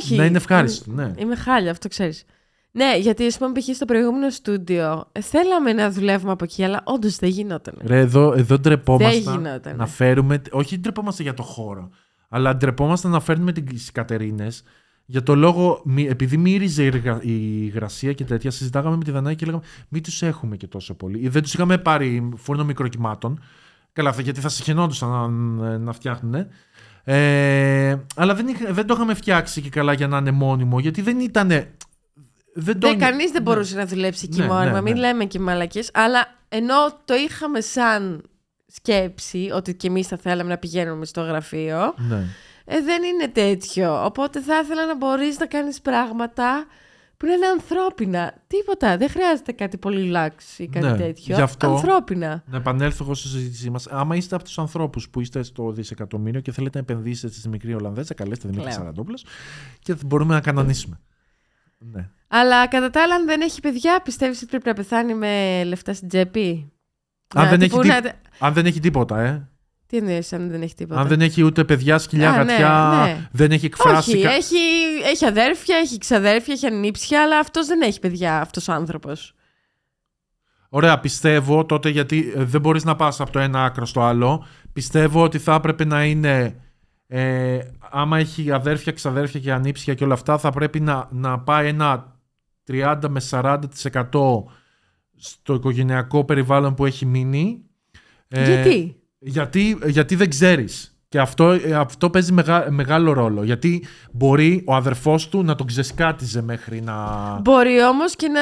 Όχι. 0.00 0.16
Να 0.16 0.24
είναι 0.24 0.36
ευχάριστο, 0.36 0.92
ναι. 0.92 1.12
Είμαι 1.16 1.36
χάλια, 1.36 1.70
αυτό 1.70 1.88
ξέρεις. 1.88 2.24
Ναι, 2.70 2.96
γιατί 2.98 3.26
ας 3.26 3.38
πούμε 3.38 3.52
π.χ. 3.52 3.74
στο 3.74 3.84
προηγούμενο 3.84 4.30
στούντιο 4.30 5.08
ε, 5.12 5.20
θέλαμε 5.20 5.72
να 5.72 5.90
δουλεύουμε 5.90 6.32
από 6.32 6.44
εκεί, 6.44 6.64
αλλά 6.64 6.80
όντως 6.84 7.16
δεν 7.16 7.28
γινόταν. 7.30 7.74
Ρε, 7.84 7.98
εδώ, 7.98 8.32
εδώ 8.36 8.58
ντρεπόμαστε 8.58 9.20
Δεν 9.20 9.32
γινότανε. 9.36 9.76
να 9.76 9.86
φέρουμε. 9.86 10.42
Όχι 10.50 10.78
ντρεπόμαστε 10.78 11.22
για 11.22 11.34
το 11.34 11.42
χώρο, 11.42 11.90
αλλά 12.28 12.56
ντρεπόμαστε 12.56 13.08
να 13.08 13.20
φέρνουμε 13.20 13.52
τις 13.52 13.92
Κατερίνες 13.92 14.62
για 15.06 15.22
το 15.22 15.34
λόγο. 15.34 15.80
μη- 15.84 16.10
Επειδή 16.10 16.36
μύριζε 16.36 16.82
η, 16.82 16.86
εργα- 16.86 17.22
η 17.22 17.64
υγρασία 17.64 18.12
και 18.12 18.24
τέτοια, 18.24 18.50
συζητάγαμε 18.50 18.96
με 18.96 19.04
τη 19.04 19.10
Δανάη 19.10 19.34
και 19.36 19.46
λέγαμε 19.46 19.64
Μην 19.88 20.02
τους 20.02 20.22
έχουμε 20.22 20.56
και 20.56 20.66
τόσο 20.66 20.94
πολύ. 20.94 21.18
Ή 21.22 21.28
Δεν 21.28 21.42
τους 21.42 21.54
είχαμε 21.54 21.78
πάρει 21.78 22.28
φούρνο 22.36 22.64
μικροκυμάτων. 22.64 23.40
Καλά, 23.92 24.12
θα- 24.12 24.22
γιατί 24.22 24.40
θα 24.40 24.48
συχαινόντουσαν 24.48 25.10
να, 25.56 25.78
να 25.78 25.92
φτιάχνουν. 25.92 26.46
Ε, 27.04 27.96
αλλά 28.16 28.34
δεν, 28.34 28.48
είχα- 28.48 28.72
δεν 28.72 28.86
το 28.86 28.94
είχαμε 28.94 29.14
φτιάξει 29.14 29.60
και 29.60 29.68
καλά 29.68 29.92
για 29.92 30.06
να 30.08 30.16
είναι 30.18 30.30
μόνιμο, 30.30 30.78
γιατί 30.80 31.02
δεν 31.02 31.20
ήταν. 31.20 31.48
Δεν 32.54 32.78
το 32.78 32.88
Ναι, 32.88 32.96
κανείς 32.96 33.30
δεν 33.30 33.42
μπορούσε 33.42 33.76
να 33.76 33.86
δουλέψει 33.86 34.26
εκεί 34.30 34.40
Ναι, 34.40 34.46
μόνιμα, 34.46 34.72
ναι, 34.72 34.80
μην 34.80 34.92
ναι. 34.94 35.00
λέμε 35.00 35.24
και 35.24 35.38
μαλακές. 35.38 35.90
Αλλά 35.94 36.26
ενώ 36.48 36.74
το 37.04 37.14
είχαμε 37.14 37.60
σαν 37.60 38.22
σκέψη, 38.66 39.50
ότι 39.54 39.74
και 39.74 39.86
εμείς 39.86 40.06
θα 40.06 40.16
θέλαμε 40.16 40.50
να 40.50 40.56
πηγαίνουμε 40.58 41.04
στο 41.04 41.20
γραφείο, 41.20 41.94
Ναι. 42.08 42.24
Ε, 42.64 42.80
δεν 42.80 43.02
είναι 43.02 43.28
τέτοιο. 43.28 44.04
Οπότε 44.04 44.40
θα 44.40 44.58
ήθελα 44.64 44.86
να 44.86 44.96
μπορείς 44.96 45.38
να 45.38 45.46
κάνεις 45.46 45.80
πράγματα 45.80 46.66
που 47.16 47.26
να 47.26 47.32
είναι 47.32 47.46
ανθρώπινα. 47.46 48.34
Τίποτα. 48.46 48.96
Δεν 48.96 49.08
χρειάζεται 49.10 49.52
κάτι 49.52 49.76
πολύ 49.76 50.04
λάξ 50.04 50.58
ή 50.58 50.66
κάτι 50.68 50.86
Ναι, 50.86 50.96
τέτοιο. 50.96 51.34
γι' 51.34 51.42
αυτό- 51.42 51.70
Ανθρώπινα. 51.70 52.42
Να 52.46 52.56
επανέλθω 52.56 53.04
εγώ 53.04 53.14
στη 53.14 53.28
συζήτησή 53.28 53.70
μας. 53.70 53.86
Άμα 53.86 54.16
είστε 54.16 54.34
από 54.34 54.44
τους 54.44 54.58
ανθρώπους 54.58 55.08
που 55.10 55.20
είστε 55.20 55.42
στο 55.42 55.70
δισεκατομμύριο 55.72 56.40
και 56.40 56.52
θέλετε 56.52 56.78
να 56.78 56.84
επενδύσετε 56.90 57.32
στη 57.34 57.48
μικρή 57.48 57.74
Ολλανδέζα, 57.74 58.14
καλέστε 58.14 58.48
Δημήτρη 58.48 58.68
Λέω. 58.68 58.78
Σαραντόπουλος 58.78 59.24
και 59.78 59.94
μπορούμε 60.06 60.34
να 60.34 60.40
κανονίσουμε. 60.40 61.00
Ναι. 61.78 62.08
Αλλά 62.28 62.66
κατά 62.68 62.90
τα 62.90 63.02
άλλα, 63.02 63.14
αν 63.14 63.26
δεν 63.26 63.40
έχει 63.40 63.60
παιδιά, 63.60 64.00
πιστεύεις 64.02 64.38
ότι 64.38 64.46
πρέπει 64.46 64.66
να 64.66 64.74
πεθάνει 64.74 65.14
με 65.14 65.62
λεφτά 65.64 65.94
στην 65.94 66.08
τσέπη; 66.08 66.72
Αν 67.34 67.44
Να, 67.44 67.50
δεν, 67.50 67.58
τύπου 67.58 67.78
έχει 67.80 67.88
να- 67.88 68.00
τί- 68.00 68.12
αν 68.38 68.52
δεν 68.52 68.66
έχει 68.66 68.80
τίποτα, 68.80 69.20
ε. 69.20 69.48
Τι 69.86 69.96
εννοείς 69.96 70.32
αν 70.32 70.50
δεν 70.50 70.62
έχει 70.62 70.74
τίποτα; 70.74 71.00
Αν 71.00 71.06
δεν 71.08 71.20
έχει 71.20 71.42
ούτε 71.42 71.64
παιδιά, 71.64 71.98
σκυλιά, 71.98 72.30
Α, 72.30 72.44
ναι, 72.44 72.52
γατιά, 72.52 73.02
ναι. 73.04 73.28
δεν 73.32 73.50
έχει 73.50 73.66
εκφράσει. 73.66 74.10
Όχι, 74.10 74.22
κα- 74.22 74.30
έχει, 74.30 74.56
έχει 75.04 75.24
αδέρφια, 75.24 75.76
έχει 75.76 75.98
ξαδέρφια, 75.98 76.54
έχει 76.54 76.66
ανήψια, 76.66 77.22
αλλά 77.22 77.38
αυτός 77.38 77.66
δεν 77.66 77.80
έχει 77.82 78.00
παιδιά, 78.00 78.40
αυτός 78.40 78.68
ο 78.68 78.72
άνθρωπος. 78.72 79.34
Ωραία, 80.68 81.00
πιστεύω 81.00 81.64
τότε 81.66 81.88
γιατί 81.88 82.32
ε, 82.36 82.44
δεν 82.44 82.60
μπορείς 82.60 82.84
να 82.84 82.96
πας 82.96 83.20
από 83.20 83.30
το 83.30 83.38
ένα 83.38 83.64
άκρο 83.64 83.86
στο 83.86 84.02
άλλο. 84.02 84.46
Πιστεύω 84.72 85.22
ότι 85.22 85.38
θα 85.38 85.54
έπρεπε 85.54 85.84
να 85.84 86.04
είναι. 86.04 86.56
Ε, 87.06 87.58
άμα 87.90 88.18
έχει 88.18 88.52
αδέρφια, 88.52 88.92
ξαδέρφια 88.92 89.40
και 89.40 89.52
ανήψια 89.52 89.94
και 89.94 90.04
όλα 90.04 90.14
αυτά, 90.14 90.38
θα 90.38 90.50
πρέπει 90.50 90.80
να, 90.80 91.08
να 91.10 91.38
πάει 91.40 91.68
ένα 91.68 92.18
30 92.70 92.98
με 93.08 93.20
40% 93.30 93.58
στο 95.16 95.54
οικογενειακό 95.54 96.24
περιβάλλον 96.24 96.74
που 96.74 96.86
έχει 96.86 97.06
μείνει. 97.06 97.64
Ε, 98.28 98.44
Γιατί; 98.44 98.96
Γιατί, 99.24 99.78
γιατί 99.86 100.14
δεν 100.14 100.28
ξέρεις. 100.30 100.88
Και 101.08 101.20
αυτό, 101.20 101.50
ε, 101.50 101.72
αυτό 101.74 102.10
παίζει 102.10 102.32
μεγα- 102.32 102.70
μεγάλο 102.70 103.12
ρόλο. 103.12 103.42
Γιατί 103.44 103.84
μπορεί 104.12 104.62
ο 104.66 104.74
αδερφός 104.74 105.28
του 105.28 105.42
να 105.42 105.54
τον 105.54 105.66
ξεσκάτιζε 105.66 106.42
μέχρι 106.42 106.80
να... 106.80 106.94
Μπορεί 107.42 107.82
όμως 107.82 108.16
και 108.16 108.28
να 108.28 108.40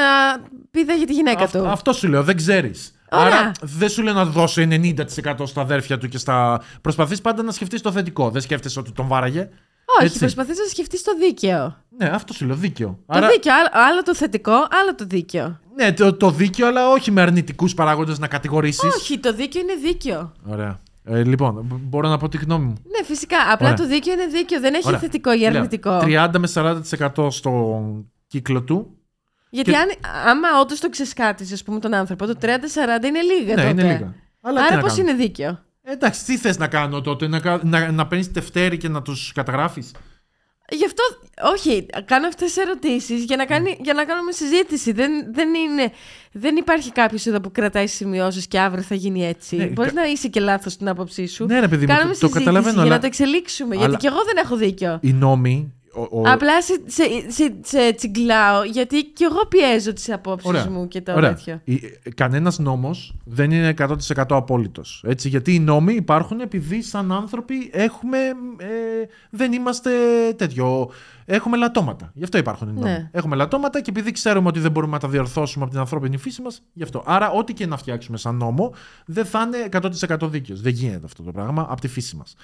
πήδαγε 0.71 1.05
τη 1.05 1.13
γυναίκα 1.13 1.45
Αυτό, 1.45 1.59
του. 1.59 1.69
αυτό 1.69 1.93
σου 1.93 2.09
λέω, 2.09 2.23
δεν 2.23 2.37
ξέρεις. 2.37 2.95
Ωραία. 3.11 3.27
Άρα 3.27 3.51
δεν 3.63 3.89
σου 3.89 4.03
λέω 4.03 4.15
να 4.15 4.25
δώσει 4.25 4.69
90% 4.97 5.47
στα 5.47 5.61
αδέρφια 5.61 5.99
του 5.99 6.09
και 6.09 6.19
στα... 6.19 6.63
Προσπαθείς 6.81 7.21
πάντα 7.21 7.43
να 7.43 7.53
σκεφτείς 7.53 7.81
το 7.81 7.93
θετικό. 7.93 8.31
Δεν 8.31 8.43
σκέφτεσαι 8.43 8.79
ότι 8.79 8.93
τον 8.93 9.07
βάραγε. 9.07 9.49
Όχι, 9.97 10.05
έτσι. 10.07 10.19
προσπαθείς 10.19 10.59
να 10.59 10.65
σκεφτείς 10.65 11.03
το 11.03 11.13
δίκαιο. 11.19 11.77
Ναι, 11.99 12.07
αυτό 12.07 12.33
σου 12.33 12.47
λέω, 12.47 12.57
δίκαιο. 12.57 12.99
Το 13.07 13.29
δίκαιο, 13.29 13.53
άλλο, 13.55 13.69
άλλο 13.89 14.03
το 14.03 14.15
θετικό, 14.15 14.53
άλλο 14.53 14.95
το 14.97 15.05
δίκαιο. 15.09 15.61
Ναι, 15.77 15.93
το, 15.93 16.15
το 16.15 16.31
δίκαιο, 16.31 16.67
αλλά 16.67 16.89
όχι 16.91 17.11
με 17.11 17.21
αρνητικούς 17.21 17.75
παράγοντες 17.75 18.19
να 18.19 18.27
κατηγορήσεις. 18.29 18.95
Όχι, 18.97 19.19
το 19.19 19.33
δίκαιο 19.33 19.61
είναι 19.61 19.75
δίκαιο. 19.75 20.33
Ωραία. 20.49 20.81
Ε, 21.05 21.25
λοιπόν, 21.25 21.61
μπ- 21.65 21.79
μπορώ 21.81 22.09
να 22.09 22.17
πω 22.19 22.29
τη 22.29 22.37
γνώμη 22.37 22.65
μου. 22.65 22.75
Ναι, 22.85 23.05
φυσικά. 23.05 23.37
Απλά 23.53 23.67
Ωραία. 23.67 23.79
το 23.79 23.87
δίκαιο 23.87 24.13
είναι 24.13 24.27
δίκαιο. 24.27 24.61
Δεν 24.61 24.75
έχει 24.75 24.87
Ωραία. 24.87 24.99
θετικό 24.99 25.33
ή 25.33 25.39
Λέω, 25.39 25.49
αρνητικό. 25.49 25.99
30 26.03 26.29
με 26.39 26.49
40% 26.55 27.31
στον 27.31 28.11
κύκλο 28.27 28.63
του. 28.63 28.97
Γιατί 29.51 29.71
Και- 29.71 29.77
αν, 29.77 29.89
άμα 30.27 30.49
όντως 30.63 30.81
το 30.81 30.89
ξεσκάτησες, 30.89 31.53
ας 31.53 31.63
πούμε, 31.63 31.79
τον 31.81 31.95
άνθρωπο, 31.95 32.27
το 32.27 32.35
30-40 32.41 32.47
είναι 33.07 33.21
λίγα. 33.23 33.55
ναι, 33.55 33.61
τότε. 33.63 33.69
είναι 33.69 33.83
λίγα. 33.83 34.15
Αλλά 34.41 34.61
τι 34.61 34.67
Άρα 34.67 34.77
να 34.77 34.81
πώς 34.83 34.95
κάνω; 34.97 35.09
είναι 35.09 35.17
δίκαιο; 35.19 35.59
Εντάξει, 35.85 36.25
τι 36.25 36.37
θες 36.37 36.59
να 36.59 36.67
κάνω 36.69 37.01
τότε, 37.01 37.27
να, 37.29 37.41
κα- 37.41 37.61
να, 37.65 37.91
να 37.93 38.07
παίρνεις 38.07 38.31
τευτέρι 38.33 38.77
και 38.77 38.89
να 38.89 39.03
τους 39.03 39.33
καταγράφεις; 39.35 39.91
Γι' 40.71 40.85
αυτό, 40.85 41.03
όχι, 41.53 41.87
κάνω 42.05 42.27
αυτές 42.27 42.53
τις 42.53 42.63
ερωτήσεις 42.65 43.25
για, 43.25 43.37
να 43.37 43.45
κάνει- 43.45 43.79
για 43.83 43.93
να 43.95 44.05
κάνουμε 44.05 44.33
συζήτηση. 44.33 44.93
Δεν, 44.93 45.11
δεν, 45.33 45.55
είναι, 45.55 45.93
δεν 46.33 46.57
υπάρχει 46.57 46.93
κάποιος 46.93 47.27
εδώ 47.27 47.41
που 47.41 47.53
κρατάει 47.53 47.87
σημειώσεις 47.87 48.47
και 48.47 48.59
αύριο 48.61 48.83
θα 48.83 48.95
γίνει 48.95 49.27
έτσι. 49.27 49.57
Ναι, 49.57 49.65
Μπορείς 49.65 49.93
κα- 49.93 50.01
να 50.01 50.09
είσαι 50.09 50.29
και 50.29 50.41
λάθος 50.41 50.73
στην 50.73 50.89
άποψή 50.89 51.27
σου. 51.27 51.45
Ναι, 51.47 51.61
ρε 51.61 51.69
παιδί 51.69 51.87
μου, 51.87 51.93
Κάνουμε 51.95 52.15
το, 52.15 52.21
το 52.21 52.27
συζήτηση 52.27 52.45
καταλαβαίνω, 52.45 52.73
για 52.75 52.83
αλλά 52.83 52.95
να 52.95 53.01
το 53.01 53.07
εξελίξουμε. 53.07 53.77
αλλά- 53.77 53.87
Γιατί 53.89 54.01
και 54.07 54.07
εγώ 54.13 54.25
δεν 54.25 54.45
έχω 54.45 54.57
δίκιο. 54.57 54.99
οι 55.03 55.13
νόμοι... 55.13 55.73
Ο, 55.95 56.01
ο- 56.21 56.23
Απλά 56.27 56.63
σε, 56.63 56.81
σε, 56.87 57.03
σε, 57.29 57.55
σε 57.63 57.93
τσιγκλάω, 57.93 58.63
γιατί 58.65 59.03
και 59.05 59.25
εγώ 59.31 59.47
πιέζω 59.49 59.93
τις 59.93 60.11
απόψεις 60.11 60.49
Ωραία. 60.49 60.71
μου 60.71 60.89
και 60.89 61.01
το 61.01 61.13
Ωραία. 61.15 61.35
τέτοιο. 61.35 61.61
Η- 61.65 61.81
Κανένας 62.15 62.59
νόμος 62.59 63.15
δεν 63.25 63.51
είναι 63.51 63.75
100% 63.79 63.97
απόλυτος. 64.29 65.05
Έτσι, 65.07 65.29
γιατί 65.29 65.55
οι 65.55 65.59
νόμοι 65.59 65.95
υπάρχουν 65.95 66.41
επειδή 66.41 66.83
σαν 66.83 67.13
άνθρωποι 67.13 67.71
έχουμε, 67.73 68.19
ε, 68.57 68.67
δεν 69.31 69.53
είμαστε 69.53 69.91
τέτοιο. 70.37 70.91
Έχουμε 71.25 71.57
λατώματα. 71.57 72.11
Γι' 72.15 72.25
αυτό 72.25 72.39
υπάρχουν 72.39 72.69
οι 72.69 72.73
νόμοι. 72.73 72.85
Ναι. 72.91 73.09
Έχουμε 73.13 73.37
λατώματα 73.37 73.81
και 73.81 73.91
επειδή 73.91 74.11
ξέρουμε 74.11 74.49
ότι 74.49 74.61
δεν 74.61 74.71
μπορούμε 74.71 74.93
να 74.93 74.99
τα 74.99 75.09
διορθώσουμε 75.09 75.63
από 75.65 75.73
την 75.73 75.81
ανθρώπινη 75.81 76.17
φύση 76.17 76.43
μας, 76.43 76.63
γι' 76.73 76.83
αυτό. 76.83 77.03
Άρα, 77.07 77.31
ό,τι 77.31 77.53
και 77.53 77.67
να 77.67 77.77
φτιάξουμε 77.77 78.17
σαν 78.17 78.37
νόμο, 78.37 78.75
δεν 79.07 79.25
θα 79.25 79.41
είναι 79.47 79.69
100% 80.21 80.29
δίκαιος. 80.29 80.61
Δεν 80.61 80.73
γίνεται 80.73 81.05
αυτό 81.05 81.23
το 81.23 81.33
πράγμα 81.33 81.67
από 81.71 81.81
τη 81.81 81.89
φύση 81.89 82.17
μας. 82.17 82.35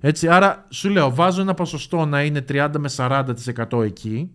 Έτσι, 0.00 0.28
άρα 0.28 0.66
σου 0.70 0.88
λέω, 0.88 1.14
βάζω 1.14 1.40
ένα 1.40 1.54
ποσοστό 1.54 2.04
να 2.04 2.22
είναι 2.22 2.44
30 2.48 2.70
με 2.78 2.90
40% 2.96 3.82
εκεί. 3.82 4.30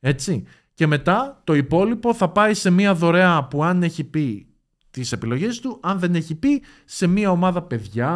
Έτσι. 0.00 0.44
Και 0.74 0.86
μετά 0.86 1.40
το 1.44 1.54
υπόλοιπο 1.54 2.14
θα 2.14 2.28
πάει 2.28 2.54
σε 2.54 2.70
μια 2.70 2.94
δωρεά 2.94 3.44
που 3.44 3.64
αν 3.64 3.82
έχει 3.82 4.04
πει 4.04 4.46
τις 4.90 5.12
επιλογές 5.12 5.60
του, 5.60 5.78
αν 5.82 5.98
δεν 5.98 6.14
έχει 6.14 6.34
πει 6.34 6.62
σε 6.84 7.06
μια 7.06 7.30
ομάδα 7.30 7.62
παιδιά, 7.62 8.10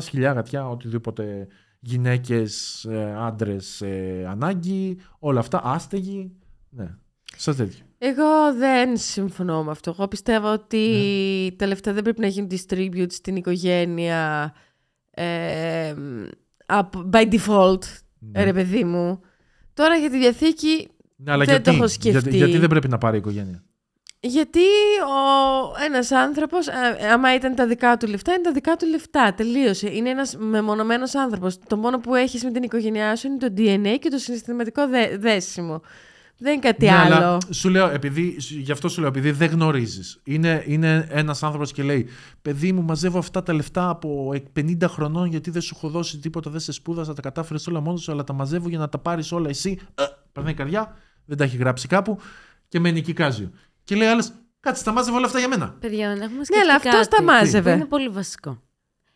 σκυλιά, 0.00 0.32
γατιά, 0.32 0.68
οτιδήποτε 0.68 1.46
γυναίκες, 1.80 2.84
ε, 2.84 3.14
άντρες, 3.18 3.80
ε, 3.80 4.26
ανάγκη, 4.28 4.98
όλα 5.18 5.40
αυτά, 5.40 5.60
άστεγοι. 5.64 6.32
Ναι, 6.70 6.94
σας 7.36 7.56
τέτοιο. 7.56 7.84
Εγώ 7.98 8.54
δεν 8.58 8.96
συμφωνώ 8.96 9.64
με 9.64 9.70
αυτό. 9.70 9.90
Εγώ 9.90 10.08
πιστεύω 10.08 10.52
ότι 10.52 10.78
Ναι. 10.78 11.56
τα 11.56 11.66
λεφτά 11.66 11.92
δεν 11.92 12.02
πρέπει 12.02 12.20
να 12.20 12.26
γίνουν 12.26 12.50
distribute 12.50 13.12
στην 13.12 13.36
οικογένεια 13.36 14.52
ε, 15.14 15.94
από- 16.66 17.08
by 17.12 17.32
default, 17.32 17.78
Ναι. 18.18 18.44
ρε 18.44 18.52
παιδί 18.52 18.84
μου. 18.84 19.20
Τώρα 19.74 19.96
για 19.96 20.10
τη 20.10 20.18
διαθήκη, 20.18 20.88
Ναι, 21.16 21.32
αλλά 21.32 21.44
δεν 21.44 21.54
γιατί, 21.54 21.70
το 21.70 21.76
έχω 21.76 21.88
σκεφτεί. 21.88 22.10
γιατί, 22.20 22.36
γιατί 22.36 22.58
δεν 22.58 22.68
πρέπει 22.68 22.88
να 22.88 22.98
πάρει 22.98 23.16
η 23.16 23.18
οικογένεια; 23.18 23.62
γιατί 24.20 24.60
ο 25.06 25.84
ένας 25.84 26.10
άνθρωπος, 26.10 26.66
ε, 26.68 26.72
άμα 27.12 27.34
ήταν 27.34 27.54
τα 27.54 27.66
δικά 27.66 27.96
του 27.96 28.06
λεφτά, 28.06 28.32
είναι 28.32 28.42
τα 28.42 28.52
δικά 28.52 28.76
του 28.76 28.86
λεφτά. 28.86 29.34
Τελείωσε. 29.34 29.90
Είναι 29.92 30.08
ένας 30.10 30.36
μεμονωμένος 30.36 31.14
άνθρωπος. 31.14 31.58
Το 31.66 31.76
μόνο 31.76 31.98
που 31.98 32.14
έχεις 32.14 32.44
με 32.44 32.50
την 32.50 32.62
οικογένειά 32.62 33.16
σου 33.16 33.26
είναι 33.26 33.36
το 33.36 33.52
DNA 33.56 33.96
και 34.00 34.08
το 34.08 34.18
συναισθηματικό 34.18 34.88
δέ- 34.88 35.18
δέσιμο. 35.20 35.80
Δεν 36.42 36.52
είναι 36.52 36.60
κάτι 36.62 36.84
Ναι, 36.84 36.92
άλλο. 36.92 37.14
αλλά 37.14 37.38
σου 37.50 37.68
λέω, 37.68 37.88
επειδή, 37.88 38.36
γι' 38.38 38.72
αυτό 38.72 38.88
σου 38.88 39.00
λέω, 39.00 39.08
επειδή 39.08 39.30
δεν 39.30 39.50
γνωρίζεις. 39.50 40.20
Είναι, 40.24 40.64
είναι 40.66 41.06
ένας 41.10 41.42
άνθρωπος 41.42 41.72
και 41.72 41.82
λέει, 41.82 42.06
παιδί 42.42 42.72
μου 42.72 42.82
μαζεύω 42.82 43.18
αυτά 43.18 43.42
τα 43.42 43.52
λεφτά 43.52 43.88
από 43.88 44.32
50 44.56 44.76
χρονών 44.88 45.26
γιατί 45.26 45.50
δεν 45.50 45.62
σου 45.62 45.74
έχω 45.76 45.88
δώσει 45.88 46.18
τίποτα, 46.18 46.50
δεν 46.50 46.60
σε 46.60 46.72
σπούδασα, 46.72 47.14
τα 47.14 47.22
κατάφερες 47.22 47.66
όλα 47.66 47.80
μόνος 47.80 48.02
σου, 48.02 48.12
αλλά 48.12 48.24
τα 48.24 48.32
μαζεύω 48.32 48.68
για 48.68 48.78
να 48.78 48.88
τα 48.88 48.98
πάρεις 48.98 49.32
όλα 49.32 49.48
εσύ. 49.48 49.78
Ε, 49.94 50.02
περνάει 50.32 50.52
η 50.52 50.56
καρδιά, 50.56 50.96
δεν 51.24 51.36
τα 51.36 51.44
έχει 51.44 51.56
γράψει 51.56 51.86
κάπου 51.88 52.18
και 52.68 52.80
μένει 52.80 52.98
εκεί 52.98 53.12
κάζιο. 53.12 53.50
Και 53.84 53.94
λέει 53.94 54.08
άλλος, 54.08 54.30
κάτσε, 54.60 54.84
τα 54.84 54.92
μάζευε 54.92 55.16
όλα 55.16 55.26
αυτά 55.26 55.38
για 55.38 55.48
μένα. 55.48 55.74
Παιδιά, 55.80 56.06
να 56.06 56.12
έχουμε 56.12 56.38
Ναι, 56.38 56.44
σκεφτεί 56.44 56.62
αλλά 56.62 56.74
αυτός 56.74 56.92
κάτι 56.92 57.08
τα 57.08 57.22
μάζευε. 57.22 57.70
που 57.70 57.76
Είναι 57.76 57.86
πολύ 57.86 58.08
βασικό. 58.08 58.62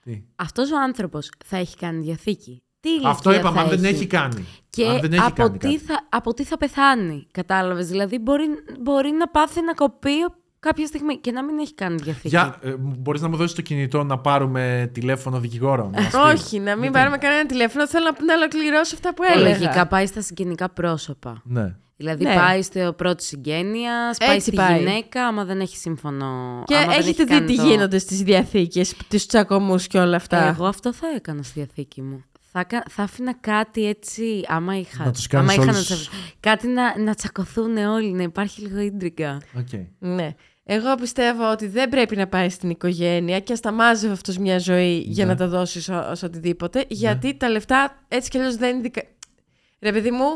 Τι; 0.01 0.23
Αυτός 0.37 0.71
ο 0.71 0.81
άνθρωπος 0.81 1.31
θα 1.45 1.57
έχει 1.57 1.77
κάνει 1.77 2.03
διαθήκη. 2.03 2.63
Τι 2.81 2.89
ηλικία 2.89 3.09
Αυτό 3.11 3.33
είπαμε, 3.35 3.57
θα 3.57 3.63
αν 3.63 3.69
δεν 3.69 3.85
έχει; 3.85 3.95
έχει 3.95 4.07
κάνει. 4.07 4.45
Και 4.83 4.89
αν 4.89 5.01
δεν 5.01 5.13
έχει 5.13 5.23
από, 5.27 5.35
κάνει 5.35 5.59
τι 5.59 5.67
κάτι. 5.67 5.79
θα, 5.79 6.07
από 6.09 6.35
τι 6.35 6.45
θα 6.45 6.57
πεθάνει, 6.57 7.27
κατάλαβες; 7.31 7.89
Δηλαδή 7.89 8.19
μπορεί, 8.19 8.45
μπορεί 8.81 9.11
να 9.11 9.29
πάθει 9.29 9.59
ένα 9.59 9.75
κοπείο 9.75 10.35
κάποια 10.61 10.87
στιγμή 10.87 11.17
και 11.19 11.31
να 11.33 11.45
μην 11.45 11.59
έχει 11.59 11.75
κάνει 11.75 11.97
διαθήκη. 12.03 12.29
Για, 12.29 12.59
ε, 12.63 12.75
μπορείς 12.79 13.21
να 13.21 13.29
μου 13.29 13.37
δώσεις 13.37 13.55
το 13.55 13.63
κινητό 13.63 14.05
να 14.05 14.19
πάρουμε 14.19 14.91
τηλέφωνο 14.95 15.39
δικηγόρο. 15.41 15.91
να 15.95 16.01
μας 16.01 16.11
πει. 16.11 16.17
Όχι, 16.17 16.59
να 16.59 16.73
μην 16.73 16.83
Γιατί; 16.83 16.99
πάρουμε 16.99 17.17
κανένα 17.19 17.47
τηλέφωνο. 17.47 17.89
Θέλω 17.89 18.05
να, 18.05 18.25
να 18.25 18.35
ολοκληρώσω 18.35 18.95
αυτά 18.95 19.15
που 19.15 19.23
έλεγα. 19.23 19.49
Λογικά 19.59 19.87
πάει 19.87 20.07
στα 20.07 20.21
συγγενικά 20.21 20.69
πρόσωπα. 20.69 21.43
Ναι. 21.45 21.75
Δηλαδή 21.97 22.25
Ναι. 22.25 22.35
πάει 22.35 22.63
στο 22.63 22.93
πρώτο 22.97 23.23
συγγένεια, 23.25 23.93
πάει 24.19 24.35
Έτσι 24.37 24.47
στη 24.47 24.57
πάει. 24.57 24.79
γυναίκα, 24.79 25.27
άμα 25.27 25.45
δεν 25.45 25.61
έχει 25.61 25.77
σύμφωνο. 25.77 26.63
Και 26.67 26.77
άμα 26.77 26.85
δεν 26.87 26.93
έχετε 27.01 27.09
έχει 27.11 27.25
δει 27.25 27.31
κάνει 27.35 27.47
τι 27.47 27.57
το- 27.57 27.63
γίνονται 27.67 27.99
στις 27.99 28.23
διαθήκες, 28.23 28.95
τους 29.09 29.27
τσακωμούς 29.27 29.87
και 29.87 29.99
όλα 29.99 30.17
αυτά; 30.17 30.43
Εγώ 30.49 30.67
αυτό 30.67 30.93
θα 30.93 31.07
έκανα 31.17 31.43
στη 31.43 31.53
διαθήκη 31.55 32.03
μου. 32.03 32.25
Θα, 32.59 32.65
κα- 32.65 32.85
θα 32.89 33.03
άφηνα 33.03 33.35
κάτι 33.35 33.87
έτσι, 33.87 34.45
άμα 34.47 34.79
είχα. 34.79 35.05
Να 35.05 35.13
τους 35.13 35.27
κάνεις 35.27 35.53
άμα 35.53 35.63
είχα 35.63 35.73
όλους- 35.73 35.91
να 35.91 35.97
τους- 35.97 36.09
Κάτι 36.41 36.67
να, 36.67 36.99
να 36.99 37.15
τσακωθούν 37.15 37.77
όλοι, 37.77 38.11
να 38.13 38.23
υπάρχει 38.23 38.61
λίγο 38.61 38.79
ίντριγκα. 38.81 39.41
Οκ. 39.59 39.69
Ναι. 39.99 40.35
Εγώ 40.65 40.95
πιστεύω 40.95 41.51
ότι 41.51 41.67
δεν 41.67 41.89
πρέπει 41.89 42.17
να 42.17 42.27
πάει 42.27 42.49
στην 42.49 42.71
οικογένεια 42.71 43.41
και 43.41 43.53
ας 43.53 43.61
τα 43.61 43.73
μάζευε 43.73 44.13
αυτός 44.13 44.39
μια 44.39 44.59
ζωή 44.59 44.99
για 44.99 45.25
Ναι. 45.25 45.31
να 45.33 45.37
τα 45.37 45.49
δώσεις 45.49 45.89
ως 45.89 46.23
οτιδήποτε. 46.23 46.85
Γιατί 46.89 47.35
τα 47.35 47.49
λεφτά 47.49 48.05
έτσι 48.09 48.31
κι 48.31 48.39
αλλιώς 48.39 48.57
δεν 48.57 48.71
είναι. 48.73 48.81
Δικα... 48.83 49.03
Ρε 49.81 49.93
παιδί 49.93 50.11
μου, 50.11 50.27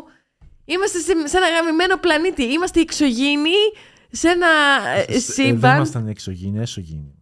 είμαστε 0.64 0.98
σε, 0.98 1.12
σε 1.24 1.36
ένα 1.36 1.46
γαμημένο 1.50 1.96
πλανήτη. 1.96 2.42
Είμαστε 2.42 2.80
εξωγήινοι 2.80 3.50
σε 4.10 4.28
ένα 4.28 4.46
ε, 4.96 5.00
Ε, 5.00 5.04
δεν 5.08 5.20
σύμπαν. 5.20 5.76
ήμασταν 5.76 6.06
εξωγήινοι, 6.08 6.58
εσωγήινοι. 6.58 7.14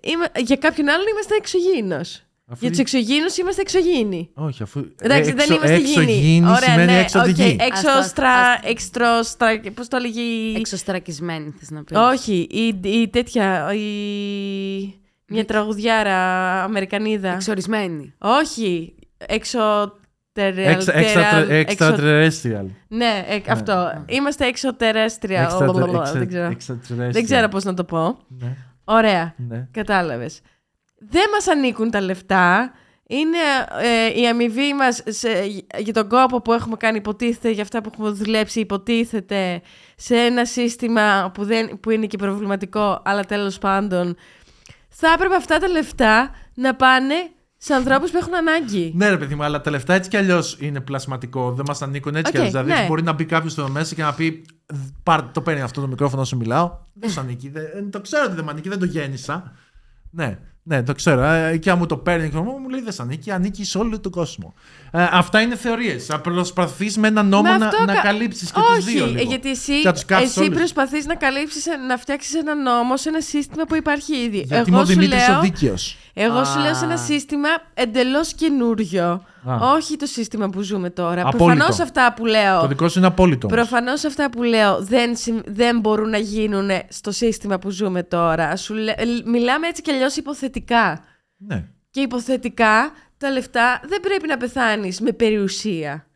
Είμαι- 0.00 0.30
για 0.44 0.56
κάποιον 0.56 0.88
άλλον 0.88 1.06
είμαστε 1.06 1.34
εξωγήινος. 1.34 2.24
Αφού 2.52 2.58
Για 2.60 2.70
τους 2.70 2.78
εξωγήινους 2.78 3.26
είμαστε 3.40 3.60
εξωγήινοι. 3.60 4.30
Όχι, 4.34 4.62
αφού. 4.62 4.84
Εντάξει, 5.00 5.30
ε, 5.30 5.34
δεν 5.34 5.46
εξω- 5.50 5.54
είμαστε 5.54 5.76
γήινοι. 5.76 6.12
Εξωγήινοι 6.12 6.56
σημαίνει 6.56 6.92
έξω 6.92 7.18
από 7.18 7.26
τη 7.26 7.42
οκ, 7.42 7.48
γη. 7.48 7.56
Έξω 7.60 7.88
Άστο, 7.88 8.02
στρα... 8.02 8.30
άστο. 8.30 8.68
Εξτροστρα... 8.68 9.60
Πώς 9.74 9.88
το 9.88 9.96
έλεγε 9.96 10.20
η... 10.20 10.54
Εξωστρακισμένη, 10.56 11.54
θες 11.58 11.70
να 11.70 11.84
πεις. 11.84 11.96
Όχι, 11.96 12.46
η, 12.50 12.88
η 12.90 13.08
τέτοια... 13.08 13.72
Η... 13.74 13.80
Μια 15.26 15.44
τραγουδιάρα 15.44 16.16
Αμερικανίδα. 16.62 17.32
Εξορισμένη. 17.32 18.14
Όχι, 18.18 18.94
έξω... 19.18 19.58
Extra- 20.34 20.86
extra- 20.86 21.64
Extraterrestrial. 21.66 22.66
Ναι, 22.88 23.24
ε, 23.28 23.40
αυτό. 23.48 24.04
Είμαστε 24.06 24.46
εξωτερέστρια. 24.46 25.50
Extra- 25.50 25.60
Λολολολο, 25.66 26.02
extra- 26.02 26.12
Δεν 26.12 26.28
ξέρω. 26.28 26.48
extraterrestrial. 26.50 27.10
Δεν 27.10 27.24
ξέρω 27.24 27.48
πώς 27.48 27.64
να 27.64 27.74
το 27.74 27.84
πω. 27.84 28.18
Ναι, 28.28 28.56
Ωραία. 28.84 29.34
ναι. 29.48 29.68
Κατάλαβες. 31.00 31.10
Δεν 31.10 31.24
μας 31.32 31.46
ανήκουν 31.48 31.90
τα 31.90 32.00
λεφτά. 32.00 32.72
Είναι 33.06 33.36
ε, 34.14 34.20
η 34.20 34.28
αμοιβή 34.28 34.74
μας 34.74 35.02
σε- 35.06 35.44
για 35.78 35.92
τον 35.92 36.08
κόπο 36.08 36.40
που 36.42 36.52
έχουμε 36.52 36.76
κάνει 36.76 36.96
υποτίθεται, 36.96 37.50
για 37.50 37.62
αυτά 37.62 37.80
που 37.80 37.90
έχουμε 37.92 38.10
δουλέψει 38.10 38.60
υποτίθεται 38.60 39.62
σε 39.96 40.16
ένα 40.16 40.44
σύστημα 40.44 41.30
που, 41.34 41.44
δεν, 41.44 41.80
που 41.80 41.90
είναι 41.90 42.06
και 42.06 42.16
προβληματικό, 42.16 43.02
αλλά 43.04 43.24
τέλος 43.24 43.58
πάντων 43.58 44.16
θα 44.88 45.08
έπρεπε 45.14 45.34
αυτά 45.34 45.58
τα 45.58 45.68
λεφτά 45.68 46.30
να 46.54 46.74
πάνε 46.74 47.14
σε 47.56 47.74
ανθρώπους 47.74 48.10
που 48.10 48.16
έχουν 48.16 48.34
ανάγκη. 48.34 48.92
Ναι, 48.96 49.08
ρε 49.08 49.18
παιδί 49.18 49.34
μου, 49.34 49.44
αλλά 49.44 49.60
τα 49.60 49.70
λεφτά 49.70 49.94
έτσι 49.94 50.10
κι 50.10 50.16
αλλιώς 50.16 50.56
είναι 50.60 50.80
πλασματικό. 50.80 51.52
Δεν 51.52 51.64
μας 51.68 51.82
ανήκουν 51.82 52.14
έτσι 52.16 52.32
κι 52.32 52.38
Οκ, 52.38 52.44
αλλιώς. 52.46 52.62
Δηλαδή, 52.62 52.80
ναι. 52.82 52.86
μπορεί 52.88 53.02
να 53.02 53.12
μπει 53.12 53.24
κάποιος 53.24 53.58
εδώ 53.58 53.68
μέσα 53.68 53.94
και 53.94 54.02
να 54.02 54.14
πει: 54.14 54.44
Πάρ, 55.02 55.22
το 55.22 55.40
παίρνει 55.40 55.60
αυτό 55.60 55.80
το 55.80 55.86
μικρόφωνο 55.86 56.22
όσο 56.22 56.36
μιλάω. 56.36 56.70
Δεν 57.00 57.10
σου 57.10 57.20
ανήκει. 57.20 57.48
Δεν- 57.48 57.64
ε, 57.64 57.82
το 57.90 58.00
ξέρω 58.00 58.24
ότι 58.24 58.34
δεν 58.34 58.44
μου 58.44 58.50
ανήκει, 58.50 58.68
δεν 58.68 58.78
το 58.78 58.84
γέννησα. 58.84 59.52
Ναι, 60.10 60.38
ναι, 60.70 60.82
το 60.82 60.92
ξέρω. 60.94 61.22
Ε, 61.24 61.56
και 61.56 61.70
αν 61.70 61.78
μου 61.78 61.86
το 61.86 61.96
παίρνει, 61.96 62.28
και 62.30 62.36
μου 62.36 62.68
λέει: 62.68 62.80
Δεν 62.82 62.92
σ' 62.92 63.00
ανήκει, 63.00 63.30
ανήκεις 63.30 63.70
σε 63.70 63.78
όλο 63.78 64.00
τον 64.00 64.12
κόσμο. 64.12 64.54
Ε, 64.90 65.06
αυτά 65.12 65.40
είναι 65.40 65.56
θεωρίες. 65.56 66.04
Θα 66.06 66.20
προσπαθείς 66.20 66.96
με 66.98 67.08
ένα 67.08 67.22
νόμο 67.22 67.42
Με 67.42 67.56
να, 67.58 67.66
αυτό 67.66 67.84
να 67.84 67.94
κα- 67.94 68.00
καλύψεις 68.00 68.50
και 68.52 68.60
Όχι, 68.60 68.78
του 68.78 68.84
δύο. 68.84 69.04
ε, 69.04 69.08
λίγο. 69.08 69.22
γιατί 69.22 69.50
εσύ, 69.50 69.80
Και 69.80 69.86
να 69.86 69.92
τους 69.92 70.04
κάψεις 70.04 70.30
εσύ 70.30 70.40
όλους. 70.40 70.56
προσπαθείς 70.56 71.06
να 71.06 71.14
καλύψεις, 71.14 71.66
ε, 71.66 71.76
να 71.76 71.96
φτιάξεις 71.96 72.34
ένα 72.34 72.54
νόμο 72.54 72.96
σε 72.96 73.08
ένα 73.08 73.20
σύστημα 73.20 73.64
που 73.64 73.74
υπάρχει 73.76 74.16
ήδη. 74.16 74.38
Γιατί 74.46 74.70
είμαι 74.70 74.78
ο 74.78 74.84
σου 74.84 74.86
Δημήτρη 74.92 75.16
λέω- 75.16 75.36
ο 75.38 75.40
δίκαιος. 75.40 75.96
Εγώ 76.22 76.44
σου 76.44 76.58
λέω 76.58 76.74
σε 76.74 76.84
ένα 76.84 76.94
Α. 76.94 76.96
σύστημα 76.96 77.48
εντελώς 77.74 78.34
καινούριο. 78.34 79.04
Α. 79.48 79.56
Όχι 79.74 79.96
το 79.96 80.06
σύστημα 80.06 80.48
που 80.50 80.60
ζούμε 80.60 80.90
τώρα. 80.90 81.20
Απόλυτο. 81.20 81.36
Προφανώς 81.44 81.78
αυτά 81.80 82.12
που 82.16 82.22
Το 82.24 82.28
λέω. 82.30 82.66
δικό 82.66 82.88
σου 82.88 82.98
είναι 82.98 83.06
απόλυτο. 83.08 83.46
όμως. 83.46 83.58
Προφανώς 83.68 84.04
αυτά 84.04 84.30
που 84.30 84.42
λέω 84.42 84.82
δεν, 84.82 85.16
συμ- 85.16 85.44
δεν 85.46 85.80
μπορούν 85.80 86.10
να 86.10 86.18
γίνουν 86.18 86.70
στο 86.88 87.10
σύστημα 87.10 87.58
που 87.58 87.70
ζούμε 87.70 88.02
τώρα. 88.02 88.56
Σου 88.56 88.74
λέ- 88.74 89.00
ε, 89.00 89.04
μιλάμε 89.24 89.66
έτσι 89.66 89.82
κι 89.82 89.90
αλλιώς 89.90 90.16
υποθετικά. 90.16 91.04
Ναι. 91.36 91.64
Και 91.90 92.00
υποθετικά 92.00 92.90
τα 93.18 93.30
λεφτά 93.30 93.80
δεν 93.88 94.00
πρέπει 94.00 94.26
να 94.28 94.36
πεθάνεις 94.36 95.00
με 95.00 95.12
περιουσία. 95.12 96.06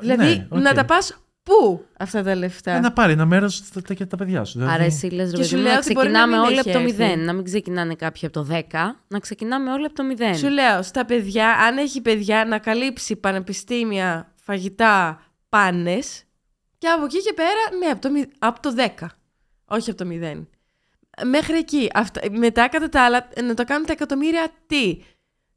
Δηλαδή 0.00 0.24
Ναι, 0.36 0.46
οκ. 0.50 0.60
να 0.62 0.72
τα 0.74 0.84
πας 0.84 1.19
πού; 1.42 1.84
Αυτά 1.98 2.22
τα 2.22 2.34
λεφτά. 2.34 2.72
Ε, 2.72 2.80
να 2.80 2.92
πάρει 2.92 3.12
ένα 3.12 3.26
μέρος 3.26 3.62
για 3.88 4.06
τα 4.06 4.16
παιδιά 4.16 4.44
σου. 4.44 4.58
Δηλαδή, 4.58 4.74
Άρα 4.74 4.84
εσύ 4.84 5.06
λες, 5.06 5.30
ρε 5.30 5.36
Και 5.36 5.42
σου 5.42 5.50
παιδί 5.50 5.62
μου, 5.62 5.68
λέω 5.68 5.72
να 5.72 5.78
ότι 5.78 5.92
μπορεί 5.92 6.10
να 6.10 6.12
ξεκινάμε 6.20 6.36
μην 6.36 6.46
όλοι 6.46 6.58
έχει 6.58 6.70
από 6.70 6.78
το 6.78 7.02
έρθει. 7.02 7.20
0. 7.20 7.24
Να 7.24 7.32
μην 7.32 7.44
ξεκινάνε 7.44 7.94
κάποιοι 7.94 8.26
από 8.26 8.32
το 8.44 8.46
10, 8.50 8.62
να 9.08 9.18
ξεκινάμε 9.18 9.72
όλοι 9.72 9.84
από 9.84 9.94
το 9.94 10.02
0. 10.32 10.36
Σου 10.36 10.48
λέω, 10.48 10.82
στα 10.82 11.04
παιδιά, 11.04 11.48
αν 11.50 11.78
έχει 11.78 12.00
παιδιά 12.00 12.44
να 12.44 12.58
καλύψει 12.58 13.16
πανεπιστήμια, 13.16 14.32
φαγητά, 14.42 15.22
πάνες 15.48 16.24
και 16.78 16.88
από 16.88 17.04
εκεί 17.04 17.22
και 17.22 17.32
πέρα, 17.32 17.78
ναι, 17.78 17.86
από 17.86 18.00
το, 18.00 18.10
μη- 18.10 18.30
από 18.38 18.60
το 18.60 18.74
10. 18.98 19.06
Όχι 19.64 19.90
από 19.90 20.04
το 20.04 20.10
0. 20.10 20.46
Μέχρι 21.26 21.56
εκεί. 21.56 21.90
Αυτά, 21.94 22.20
μετά, 22.30 22.68
κατά 22.68 22.88
τα 22.88 23.04
άλλα, 23.04 23.28
να 23.42 23.54
το 23.54 23.64
κάνουν 23.64 23.86
τα 23.86 23.92
εκατομμύρια 23.92 24.48
τι; 24.66 24.98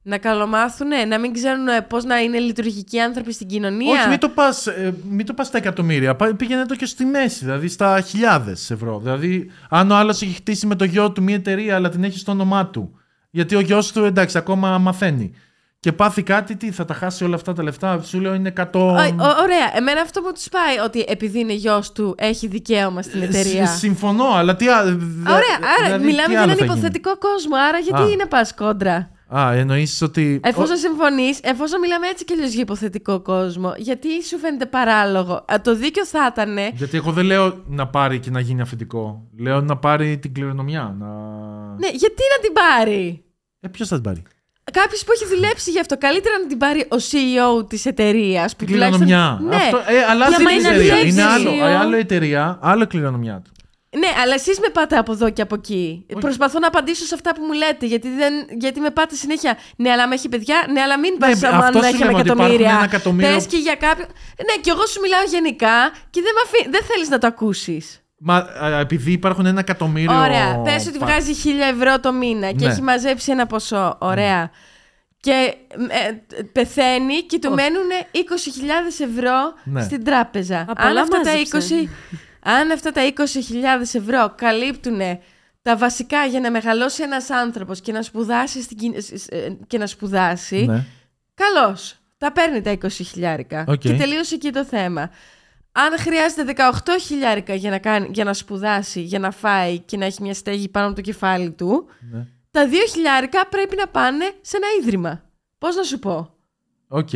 Να 0.05 0.17
καλομάθουνε, 0.17 1.05
να 1.05 1.19
μην 1.19 1.33
ξέρουν 1.33 1.67
ε, 1.67 1.81
πώς 1.81 2.03
να 2.03 2.19
είναι 2.19 2.37
λειτουργικοί 2.39 2.99
άνθρωποι 2.99 3.33
στην 3.33 3.47
κοινωνία; 3.47 3.99
Όχι, 3.99 4.09
μην 4.09 4.19
το 4.19 4.29
πας, 4.29 4.67
ε, 4.67 4.93
μην 5.09 5.25
το 5.25 5.33
πας 5.33 5.47
στα 5.47 5.57
εκατομμύρια. 5.57 6.15
Πά- 6.15 6.35
Πήγαινε 6.35 6.65
το 6.65 6.75
και 6.75 6.85
στη 6.85 7.05
μέση, 7.05 7.45
δηλαδή 7.45 7.67
στα 7.67 8.01
χιλιάδες 8.01 8.71
ευρώ. 8.71 8.99
Δηλαδή, 9.03 9.51
αν 9.69 9.91
ο 9.91 9.95
άλλος 9.95 10.21
έχει 10.21 10.33
χτίσει 10.33 10.67
με 10.67 10.75
το 10.75 10.83
γιο 10.83 11.11
του 11.11 11.23
μια 11.23 11.35
εταιρεία, 11.35 11.75
αλλά 11.75 11.89
την 11.89 12.03
έχεις 12.03 12.21
στο 12.21 12.31
όνομά 12.31 12.67
του. 12.67 12.99
Γιατί 13.29 13.55
ο 13.55 13.59
γιος 13.59 13.91
του, 13.91 14.03
εντάξει, 14.05 14.37
ακόμα 14.37 14.77
μαθαίνει. 14.77 15.33
Και 15.79 15.91
πάθει 15.91 16.23
κάτι, 16.23 16.55
τι, 16.55 16.71
θα 16.71 16.85
τα 16.85 16.93
χάσει 16.93 17.23
όλα 17.23 17.35
αυτά 17.35 17.53
τα 17.53 17.63
λεφτά; 17.63 18.01
Σου 18.01 18.19
λέω 18.19 18.33
είναι 18.33 18.53
100. 18.57 18.65
Ω- 18.73 18.87
ω- 18.89 19.41
ωραία. 19.41 19.75
Εμένα 19.75 20.01
αυτό 20.01 20.21
που 20.21 20.31
τους 20.33 20.47
πάει, 20.49 20.77
ότι 20.85 21.05
επειδή 21.07 21.39
είναι 21.39 21.53
γιος 21.53 21.91
του, 21.91 22.15
έχει 22.17 22.47
δικαίωμα 22.47 23.01
στην 23.01 23.21
εταιρεία. 23.21 23.65
Συ- 23.67 23.77
Συμφωνώ, 23.79 24.25
αλλά 24.33 24.55
τι. 24.55 24.67
α- 24.69 24.83
δε- 24.83 24.91
Ωραία, 25.31 25.57
άρα 25.77 25.85
δηλαδή, 25.85 26.05
μιλάμε 26.05 26.25
τι 26.27 26.31
για 26.31 26.41
άλλο 26.41 26.51
έναν 26.51 26.57
θα 26.57 26.63
γίνει; 26.65 26.77
υποθετικό 26.77 27.17
κόσμο. 27.17 27.55
Άρα 27.69 27.77
γιατί 27.77 28.01
Α. 28.01 28.09
είναι 28.09 28.25
πας 28.25 28.53
κόντρα; 28.53 29.09
Α, 29.37 29.53
εννοείς 29.53 30.01
ότι. 30.01 30.39
Εφόσον 30.43 30.77
συμφωνείς, 30.77 31.39
εφόσον 31.43 31.79
μιλάμε 31.79 32.07
έτσι 32.07 32.25
κι 32.25 32.33
αλλιώς 32.33 32.51
για 32.51 32.61
υποθετικό 32.61 33.19
κόσμο, 33.19 33.73
γιατί 33.77 34.07
σου 34.23 34.37
φαίνεται 34.37 34.65
παράλογο; 34.65 35.33
Α, 35.33 35.61
το 35.63 35.75
δίκιο 35.75 36.05
θα 36.05 36.29
ήταν. 36.31 36.57
Γιατί 36.73 36.97
εγώ 36.97 37.11
δεν 37.11 37.25
λέω 37.25 37.63
να 37.67 37.87
πάρει 37.87 38.19
και 38.19 38.29
να 38.29 38.39
γίνει 38.39 38.61
αφεντικό. 38.61 39.27
Λέω 39.39 39.61
να 39.61 39.77
πάρει 39.77 40.17
την 40.17 40.33
κληρονομιά. 40.33 40.95
Να... 40.99 41.05
Ναι, 41.77 41.87
γιατί 41.93 42.21
να 42.37 42.43
την 42.43 42.53
πάρει; 42.53 43.23
Ε, 43.59 43.67
ποιος 43.67 43.87
θα 43.87 43.95
την 43.95 44.03
πάρει; 44.03 44.21
Κάποιος 44.71 45.03
που 45.03 45.11
έχει 45.11 45.25
δουλέψει 45.35 45.71
γι' 45.71 45.79
αυτό. 45.79 45.97
Καλύτερα 45.97 46.37
να 46.37 46.47
την 46.47 46.57
πάρει 46.57 46.81
ο 46.81 46.95
CEO 46.95 47.69
της 47.69 47.85
εταιρείας. 47.85 48.55
Την 48.55 48.67
κληρονομιά. 48.67 49.39
Ναι, 49.43 49.55
Αυτό, 49.55 49.77
ε, 49.77 50.03
αλλάζει 50.09 50.35
άμα 50.35 50.49
την 50.49 50.57
είναι 50.59 50.67
εταιρεία. 50.67 50.89
δουλέψει 50.95 51.07
Είναι 51.07 51.23
άλλο, 51.23 51.49
CEO. 51.51 51.67
ε, 51.67 51.75
άλλο 51.75 51.95
εταιρεία, 51.95 52.59
άλλο 52.61 52.87
κληρονομιά 52.87 53.41
του. 53.43 53.51
Ναι, 53.97 54.07
αλλά 54.21 54.33
εσείς 54.33 54.59
με 54.59 54.67
πάτε 54.69 54.97
από 54.97 55.11
εδώ 55.11 55.29
και 55.29 55.41
από 55.41 55.55
εκεί. 55.55 56.05
Προσπαθώ 56.19 56.59
να 56.59 56.67
απαντήσω 56.67 57.05
σε 57.05 57.13
αυτά 57.15 57.33
που 57.35 57.41
μου 57.45 57.53
λέτε. 57.53 57.85
Γιατί, 57.85 58.09
δεν, 58.09 58.33
γιατί 58.59 58.79
με 58.79 58.89
πάτε 58.89 59.15
συνέχεια. 59.15 59.57
Ναι, 59.75 59.89
αλλά 59.91 60.07
με 60.07 60.13
έχει 60.15 60.29
παιδιά. 60.29 60.55
Ναι, 60.71 60.81
αλλά 60.81 60.99
μην 60.99 61.17
πας 61.17 61.29
Ναι, 61.29 61.35
σαν 61.35 61.53
αυτό 61.53 61.79
να 61.79 61.83
σου 61.87 61.93
έχει 61.93 62.03
με 62.03 62.05
λέμε, 62.05 62.17
ότι 62.19 62.27
υπάρχουν 62.27 62.43
εκατομμύρια. 62.45 62.69
ένα 62.75 62.83
εκατομμύριο- 62.83 63.33
Πες 63.35 63.45
και 63.45 63.57
για 63.57 63.75
κάποιο. 63.75 64.05
Ναι, 64.47 64.61
και 64.61 64.69
εγώ 64.69 64.85
σου 64.85 65.01
μιλάω 65.01 65.23
γενικά 65.29 65.75
και 66.09 66.21
δεν, 66.21 66.31
μ' 66.37 66.41
αφή- 66.45 66.69
δεν 66.71 66.81
θέλεις 66.83 67.09
να 67.09 67.17
το 67.17 67.27
ακούσεις. 67.27 67.97
Μα 68.25 68.35
α, 68.37 68.79
επειδή 68.79 69.11
υπάρχουν 69.11 69.45
ένα 69.45 69.59
εκατομμύριο. 69.59 70.19
Ωραία. 70.21 70.61
Πες 70.63 70.87
ότι 70.87 70.97
πα- 70.97 71.05
βγάζει 71.05 71.33
1000 71.33 71.67
ευρώ 71.73 71.99
το 71.99 72.13
μήνα 72.13 72.51
και 72.51 72.65
Ναι. 72.65 72.71
έχει 72.71 72.81
μαζέψει 72.81 73.31
ένα 73.31 73.45
ποσό. 73.47 73.97
Ωραία. 74.01 74.51
Και 75.19 75.53
ε, 75.89 76.41
πεθαίνει 76.51 77.21
και 77.21 77.39
του 77.39 77.53
μένουν 77.53 77.89
20.000 78.11 78.99
ευρώ 78.99 79.53
Ναι. 79.63 79.81
στην 79.83 80.03
τράπεζα. 80.03 80.57
Α, 80.57 80.65
Αν 80.67 80.87
πολλά 80.87 81.01
αυτά, 81.01 81.21
τα 81.21 81.31
μάζεψε. 81.31 81.75
20, 81.75 81.89
αν 82.43 82.71
αυτά 82.71 82.91
τα 82.91 83.01
20.000 83.15 83.81
ευρώ 83.93 84.33
καλύπτουν 84.37 84.99
τα 85.61 85.77
βασικά 85.77 86.25
για 86.25 86.39
να 86.39 86.51
μεγαλώσει 86.51 87.03
ένας 87.03 87.29
άνθρωπος 87.29 87.81
και 87.81 87.91
να 87.91 88.01
σπουδάσει, 88.01 88.61
στην, 88.61 88.77
κοι- 88.77 89.01
σ- 89.01 89.17
σ- 89.17 89.33
ε, 89.33 89.57
και 89.67 89.77
να 89.77 89.87
σπουδάσει, 89.87 90.65
Ναι. 90.65 90.85
καλώς. 91.33 91.97
Τα 92.17 92.31
παίρνει 92.31 92.61
τα 92.61 92.71
20 92.71 92.87
χιλιάρικα. 92.89 93.63
Οκ. 93.67 93.77
Και 93.79 93.93
τελείωσε 93.93 94.35
εκεί 94.35 94.51
το 94.51 94.65
θέμα. 94.65 95.09
Αν 95.71 95.97
χρειάζεται 95.99 96.43
18 96.43 96.99
χιλιάρικα 97.01 97.53
για 97.53 97.69
να, 97.69 97.77
κάνει, 97.79 98.09
για 98.13 98.23
να 98.23 98.33
σπουδάσει, 98.33 99.01
για 99.01 99.19
να 99.19 99.31
φάει 99.31 99.79
και 99.79 99.97
να 99.97 100.05
έχει 100.05 100.21
μια 100.21 100.33
στέγη 100.33 100.69
πάνω 100.69 100.85
από 100.85 100.95
το 100.95 101.01
κεφάλι 101.01 101.51
του, 101.51 101.85
ναι. 102.11 102.25
τα 102.51 102.67
2 102.69 102.73
χιλιάρικα 102.91 103.47
πρέπει 103.47 103.75
να 103.75 103.87
πάνε 103.87 104.25
σε 104.41 104.57
ένα 104.57 104.67
ίδρυμα. 104.81 105.23
Πώς 105.57 105.75
να 105.75 105.83
σου 105.83 105.99
πω; 105.99 106.35
Οκ. 106.87 107.09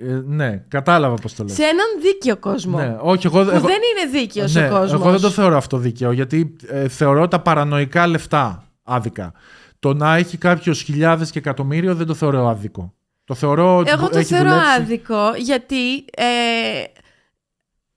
Ε, 0.00 0.20
ναι, 0.26 0.64
κατάλαβα 0.68 1.14
πώς 1.14 1.34
το 1.34 1.44
λέω. 1.44 1.54
Σε 1.54 1.62
έναν 1.62 1.86
δίκαιο 2.02 2.36
κόσμο. 2.36 2.78
Ναι, 2.78 2.96
όχι, 3.00 3.26
εγώ, 3.26 3.42
Που 3.44 3.50
εγώ, 3.50 3.66
δεν 3.66 3.76
είναι 3.76 4.18
δίκαιος 4.20 4.54
ναι, 4.54 4.66
ο 4.66 4.70
κόσμος. 4.70 4.92
εγώ 5.00 5.10
δεν 5.10 5.20
το 5.20 5.30
θεωρώ 5.30 5.56
αυτό 5.56 5.76
δίκαιο, 5.76 6.12
γιατί 6.12 6.56
ε, 6.66 6.88
θεωρώ 6.88 7.28
τα 7.28 7.40
παρανοϊκά 7.40 8.06
λεφτά 8.06 8.64
άδικα. 8.82 9.32
Το 9.78 9.94
να 9.94 10.16
έχει 10.16 10.36
κάποιος 10.36 10.82
χιλιάδες 10.82 11.30
και 11.30 11.38
εκατομμύριο 11.38 11.94
δεν 11.94 12.06
το 12.06 12.14
θεωρώ 12.14 12.48
άδικο. 12.48 12.92
Το 13.24 13.34
θεωρώ 13.34 13.76
ότι 13.76 13.90
Εγώ 13.90 14.08
το 14.08 14.18
έχει 14.18 14.34
θεωρώ 14.34 14.48
δουλέψει- 14.50 14.80
άδικο 14.80 15.34
γιατί 15.38 15.96
ε, 16.16 16.24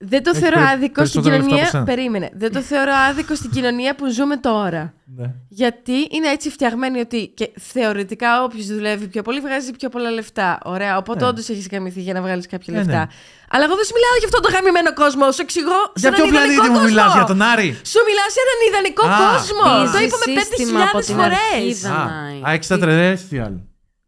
Δεν 0.03 0.23
το 0.23 0.29
Έχει 0.33 0.39
θεωρώ 0.41 0.55
περι- 0.59 0.69
άδικο 0.73 1.05
στην 1.05 1.21
περισσότερα 1.21 1.35
λεφτά 1.35 1.45
από 1.45 1.55
κοινωνία. 1.55 1.69
σένα. 1.69 1.83
Περίμενε. 1.91 2.29
Δεν 2.33 2.51
το 2.55 2.61
θεωρώ 2.71 2.91
άδικο 3.09 3.35
στην 3.35 3.49
κοινωνία 3.55 3.95
που 3.95 4.05
ζούμε 4.17 4.35
τώρα. 4.37 4.93
Ναι. 5.17 5.27
Γιατί 5.49 5.97
είναι 6.15 6.27
έτσι 6.35 6.49
φτιαγμένοι 6.49 6.99
ότι 6.99 7.19
και 7.39 7.45
θεωρητικά 7.73 8.43
όποιος 8.43 8.65
δουλεύει 8.65 9.07
πιο 9.07 9.21
πολύ 9.21 9.39
βγάζει 9.39 9.71
πιο 9.71 9.89
πολλά 9.89 10.09
λεφτά. 10.11 10.59
Ωραία. 10.63 10.97
Οπότε 10.97 11.19
Ναι. 11.23 11.29
όντως 11.29 11.49
έχεις 11.49 11.67
γαμηθεί 11.71 12.01
για 12.01 12.13
να 12.13 12.21
βγάλεις 12.21 12.47
κάποια 12.47 12.73
Ε, 12.73 12.77
λεφτά. 12.77 12.97
ναι. 12.97 13.05
Αλλά 13.53 13.63
εγώ 13.67 13.75
δεν 13.79 13.85
σου 13.87 13.93
μιλάω 13.97 14.15
για 14.19 14.27
αυτόν 14.29 14.41
τον 14.45 14.51
γαμημένο 14.55 14.93
κόσμο. 15.01 15.23
Σου 15.35 15.41
εξηγώ. 15.47 15.79
σε 15.93 15.99
Για 16.01 16.09
έναν 16.09 16.19
ποιο 16.19 16.25
ιδανικό 16.29 16.43
πλανήτη 16.45 16.69
μου 16.73 16.79
κόσμο. 16.81 16.87
μιλάς, 16.89 17.13
για 17.17 17.23
τον 17.31 17.41
Άρη; 17.51 17.69
Σου 17.93 17.99
μιλάω 18.09 18.29
σε 18.35 18.39
έναν 18.45 18.57
ιδανικό 18.69 19.03
Α, 19.13 19.17
κόσμο. 19.31 19.65
Busy 19.79 19.91
Το 19.95 19.99
είπαμε 20.05 20.25
σύστημα 20.41 20.79
5.000 20.79 20.89
από 20.93 20.99
την 21.05 21.15
φορές. 21.15 21.37
αρχή, 21.55 21.85
Α, 21.87 21.89
Δανάη. 21.89 22.39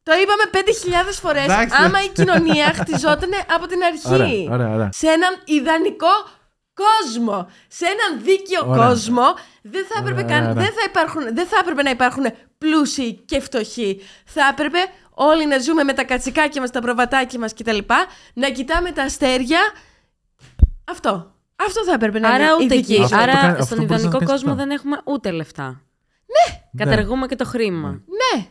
Α, 0.04 0.10
extraterrestrial. 0.10 0.10
Το 0.10 0.12
είπαμε 0.22 0.43
5.000 0.51 1.20
φορές. 1.22 1.43
Εντάξει. 1.43 1.78
Άμα 1.84 2.04
η 2.04 2.10
κοινωνία 2.10 2.66
χτιζόταν 2.74 3.30
από 3.56 3.68
την 3.68 3.80
αρχή. 3.84 4.14
Ωραία, 4.14 4.54
ωραία, 4.56 4.74
ωραία. 4.74 4.89
Σε 4.93 5.08
έναν 5.08 5.34
ιδανικό 5.45 6.14
κόσμο. 6.84 7.47
Σε 7.68 7.86
έναν 7.86 8.24
δίκαιο 8.24 8.62
Ωραία. 8.70 8.88
κόσμο 8.88 9.24
δεν 9.62 9.86
θα, 9.89 9.95
έπρεπε 9.99 10.24
Ωραία, 10.24 10.39
καν, 10.39 10.49
ωραία. 10.49 10.54
δεν, 10.64 10.72
θα 10.74 10.84
υπάρχουν, 10.86 11.22
δεν 11.36 11.47
θα 11.47 11.58
έπρεπε 11.62 11.82
να 11.82 11.89
υπάρχουν 11.89 12.24
πλούσιοι 12.58 13.14
και 13.14 13.39
φτωχοί. 13.39 14.01
Θα 14.26 14.41
έπρεπε 14.51 14.78
όλοι 15.10 15.45
να 15.47 15.58
ζούμε 15.60 15.84
με 15.84 15.93
τα 15.93 16.04
κατσικάκια 16.04 16.62
μας, 16.62 16.72
τα 16.72 16.82
προβατάκια 16.82 17.39
μας 17.39 17.54
κτλ. 17.54 17.78
Να 18.34 18.49
κοιτάμε 18.49 18.91
τα 18.91 19.04
αστέρια. 19.04 19.60
Αυτό. 20.91 21.32
Αυτό 21.56 21.84
θα 21.84 21.93
έπρεπε 21.93 22.20
να 22.20 22.30
Άρα 22.30 22.38
είναι 22.43 22.51
η 22.51 22.66
ούτε 22.66 22.76
δική 22.76 22.93
εκεί. 22.93 22.95
σου. 22.95 23.04
Αυτό 23.04 23.16
το 23.16 23.22
Άρα 23.22 23.32
κάνει- 23.34 23.51
αυτό 23.51 23.64
στον 23.66 23.78
μπορείς 23.78 23.89
να 23.89 23.95
ιδανικό 23.95 24.18
κάνεις 24.18 24.32
κόσμο 24.34 24.51
αυτό. 24.51 24.64
δεν 24.64 24.72
έχουμε 24.76 25.01
ούτε 25.04 25.32
λεφτά. 25.32 25.82
Ναι. 26.36 26.62
Καταργούμε 26.86 27.28
και 27.28 27.36
το 27.36 27.45
χρήμα. 27.45 27.89
Ναι. 27.89 28.45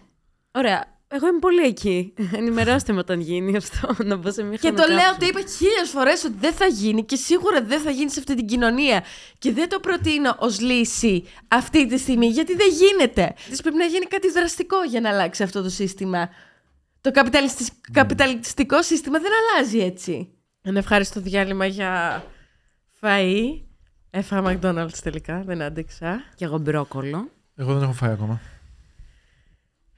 Ωραία. 0.52 0.84
Εγώ 1.14 1.26
είμαι 1.28 1.38
πολύ 1.38 1.62
εκεί. 1.62 2.14
Ενημερώστε 2.38 2.92
με 2.92 2.98
όταν 2.98 3.20
γίνει 3.20 3.56
αυτό. 3.56 3.94
Να 4.08 4.16
μπω 4.16 4.32
σε 4.32 4.42
μια 4.42 4.56
Και 4.56 4.68
το 4.72 4.74
λέω, 4.74 4.84
χρονοκάψουλα. 4.84 5.16
το 5.18 5.26
είπα 5.26 5.50
χίλιες 5.50 5.88
φορές 5.90 6.24
ότι 6.24 6.34
δεν 6.40 6.52
θα 6.52 6.66
γίνει 6.66 7.04
και 7.04 7.16
σίγουρα 7.16 7.62
δεν 7.62 7.80
θα 7.80 7.90
γίνει 7.90 8.10
σε 8.10 8.18
αυτή 8.18 8.34
την 8.34 8.46
κοινωνία. 8.46 9.04
Και 9.38 9.52
δεν 9.52 9.68
το 9.68 9.80
προτείνω 9.80 10.36
ως 10.38 10.60
λύση 10.60 11.24
αυτή 11.48 11.86
τη 11.86 11.98
στιγμή, 11.98 12.26
γιατί 12.26 12.54
δεν 12.56 12.66
γίνεται. 12.70 13.34
Πρέπει 13.62 13.76
να 13.76 13.84
γίνει 13.84 14.04
κάτι 14.06 14.30
δραστικό 14.30 14.82
για 14.82 15.00
να 15.00 15.08
αλλάξει 15.08 15.42
αυτό 15.42 15.62
το 15.62 15.68
σύστημα. 15.68 16.28
Το 17.00 17.10
καπιταλιστικ- 17.10 17.90
καπιταλιστικό 17.92 18.82
σύστημα 18.82 19.18
δεν 19.18 19.30
αλλάζει 19.54 19.78
έτσι. 19.78 20.28
Ένα 20.62 20.78
ευχάριστο 20.78 21.20
διάλειμμα 21.20 21.66
για 21.66 22.22
φαΐ. 23.00 23.60
Έφαγα 24.10 24.58
McDonald's 24.60 24.98
τελικά, 25.02 25.42
δεν 25.46 25.62
άντεξα. 25.62 26.22
Κι 26.34 26.44
εγώ 26.44 26.58
μπρόκολο. 26.58 27.28
Εγώ 27.56 27.72
δεν 27.74 27.82
έχω 27.82 27.92
φάει 27.92 28.12
ακόμα. 28.12 28.40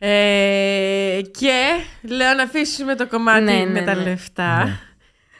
Ε, 0.07 1.21
και 1.39 1.63
λέω 2.03 2.35
να 2.35 2.43
αφήσουμε 2.43 2.95
το 2.95 3.09
κομμάτι 3.09 3.43
Ναι, 3.45 3.53
ναι, 3.53 3.67
με 3.67 3.83
τα 3.83 3.95
ναι. 3.95 4.03
λεφτά 4.03 4.65
Ναι. 4.65 4.79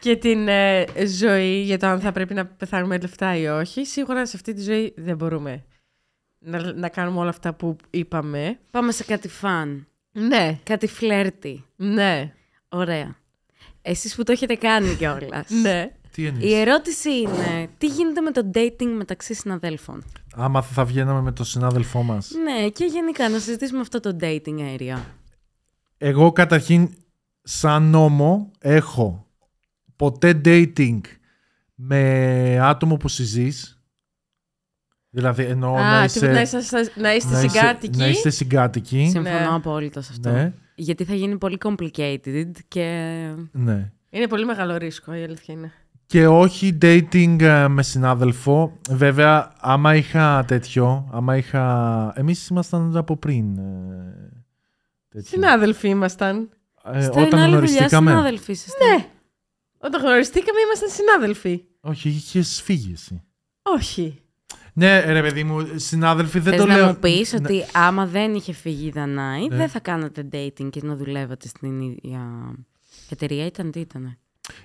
και 0.01 0.17
την 0.17 0.49
ε, 0.49 0.85
ζωή 1.07 1.61
για 1.61 1.79
το 1.79 1.87
αν 1.87 2.01
θα 2.01 2.13
πρέπει 2.13 2.35
να 2.35 2.47
πεθάνουμε 2.47 2.99
λεφτά 2.99 3.37
ή 3.37 3.47
όχι. 3.47 3.85
Σίγουρα 3.85 4.27
σε 4.27 4.33
αυτή 4.37 4.53
τη 4.53 4.63
ζωή 4.63 4.93
δεν 4.97 5.17
μπορούμε 5.17 5.65
να, 6.39 6.73
να 6.73 6.89
κάνουμε 6.89 7.19
όλα 7.21 7.29
αυτά 7.31 7.53
που 7.55 7.77
είπαμε. 7.91 8.59
Πάμε 8.71 8.93
σε 8.93 9.05
κάτι 9.05 9.29
φαν. 9.29 9.87
Ναι, 10.13 10.59
Κάτι 10.63 10.87
φλερτι. 10.87 11.65
ναι, 11.77 12.33
Ωραία. 12.69 13.17
Εσείς 13.83 14.15
που 14.15 14.23
το 14.23 14.33
έχετε 14.33 14.55
κάνει 14.55 14.95
κιόλας. 14.95 15.51
ναι. 15.63 15.91
Τι 16.15 16.27
εννοείς; 16.27 16.45
Η 16.51 16.55
ερώτηση 16.55 17.11
είναι, 17.21 17.69
τι 17.79 17.87
γίνεται 17.87 18.21
με 18.21 18.31
το 18.31 18.51
dating 18.55 18.93
μεταξύ 18.97 19.35
συναδέλφων; 19.35 20.03
Άμα 20.35 20.63
θα 20.63 20.85
βγαίναμε 20.85 21.21
με 21.21 21.33
τον 21.33 21.45
συνάδελφό 21.45 22.03
μας. 22.03 22.31
Ναι, 22.45 22.69
και 22.69 22.85
γενικά 22.85 23.29
να 23.29 23.39
συζητήσουμε 23.39 23.81
αυτό 23.81 24.01
το 24.01 24.17
dating 24.21 24.59
area. 24.79 24.99
Εγώ 25.99 26.33
καταρχήν 26.33 26.89
σαν 27.43 27.83
νόμο 27.83 28.51
έχω 28.59 29.27
ποτέ 29.97 30.41
dating 30.45 31.01
με 31.75 32.59
άτομο 32.63 32.97
που 32.97 33.09
συζείς. 33.09 33.79
Δηλαδή 35.11 35.45
εννοώ 35.45 35.73
να 35.75 35.99
Α, 35.99 36.05
είσαι, 36.05 36.21
τι- 36.21 36.27
να, 36.27 36.41
είσαστε, 36.41 36.91
να 36.97 37.15
είστε 37.15 37.33
να 37.33 37.39
είσαι- 37.43 37.49
συγκάτοικοι. 37.49 37.99
να 37.99 38.09
είστε 38.09 38.31
συγκάτοικοι. 38.31 39.07
Συμφωνώ 39.11 39.39
Ναι. 39.39 39.55
απόλυτα 39.55 40.01
σε 40.01 40.09
αυτό. 40.13 40.31
Ναι, 40.31 40.53
Γιατί 40.75 41.05
θα 41.05 41.15
γίνει 41.15 41.39
πολύ 41.39 41.59
complicated 41.65 42.51
και... 42.69 42.85
ναι. 43.53 43.93
Είναι 44.11 44.27
πολύ 44.29 44.45
μεγάλο 44.45 44.77
ρίσκο, 44.77 45.15
η 45.15 45.23
αλήθεια 45.23 45.55
είναι. 45.55 45.73
Και 46.15 46.27
όχι 46.27 46.79
dating 46.83 47.37
ε, 47.41 47.69
με 47.69 47.83
συνάδελφο. 47.83 48.79
Βέβαια, 48.91 49.53
άμα 49.61 49.95
είχα 49.97 50.45
τέτοιο, 50.47 51.09
άμα 51.13 51.37
είχα... 51.37 52.13
Εμείς 52.17 52.49
ήμασταν 52.49 52.97
από 52.97 53.17
πριν. 53.17 53.59
ε, 53.59 54.43
τέτοιο. 55.09 55.29
Συνάδελφοι 55.31 55.89
ήμασταν. 55.89 56.49
Ε, 56.85 57.03
Στην 57.03 57.23
όταν 57.23 57.23
άλλη 57.23 57.29
δουλειά 57.33 57.49
γνωριστήκαμε. 57.49 58.11
συνάδελφοι 58.11 58.53
είσαστε. 58.53 58.85
Ναι. 58.97 59.07
Όταν 59.79 60.01
γνωριστήκαμε 60.03 60.61
ήμασταν 60.61 60.89
συνάδελφοι. 60.89 61.65
Όχι, 61.81 62.09
είχες 62.09 62.61
φύγει 62.63 62.93
εσύ. 62.93 63.23
Όχι. 63.63 64.23
Ναι, 64.73 65.01
ρε 65.01 65.21
παιδί 65.23 65.45
μου, 65.45 65.67
συνάδελφοι 65.77 66.39
δεν 66.39 66.53
Θες 66.53 66.63
το 66.63 66.67
να 66.69 66.77
λέω. 66.77 66.87
μου 66.87 66.97
πεις 66.97 67.33
Ναι. 67.33 67.39
ότι 67.43 67.65
άμα 67.73 68.07
δεν 68.07 68.35
είχε 68.35 68.53
φύγει 68.53 68.87
η 68.87 68.91
Δανάη, 68.91 69.47
Ναι. 69.47 69.57
δεν 69.57 69.69
θα 69.69 69.81
κάνατε 69.81 70.29
dating 70.33 70.71
και 70.71 70.81
να 70.83 70.97
δουλεύατε 70.97 71.49
στην 71.49 71.81
ίδια 71.81 72.55
εταιρεία. 73.11 73.47
Ήταν 73.47 73.71
τι 73.71 73.81
ήτανε; 73.81 74.19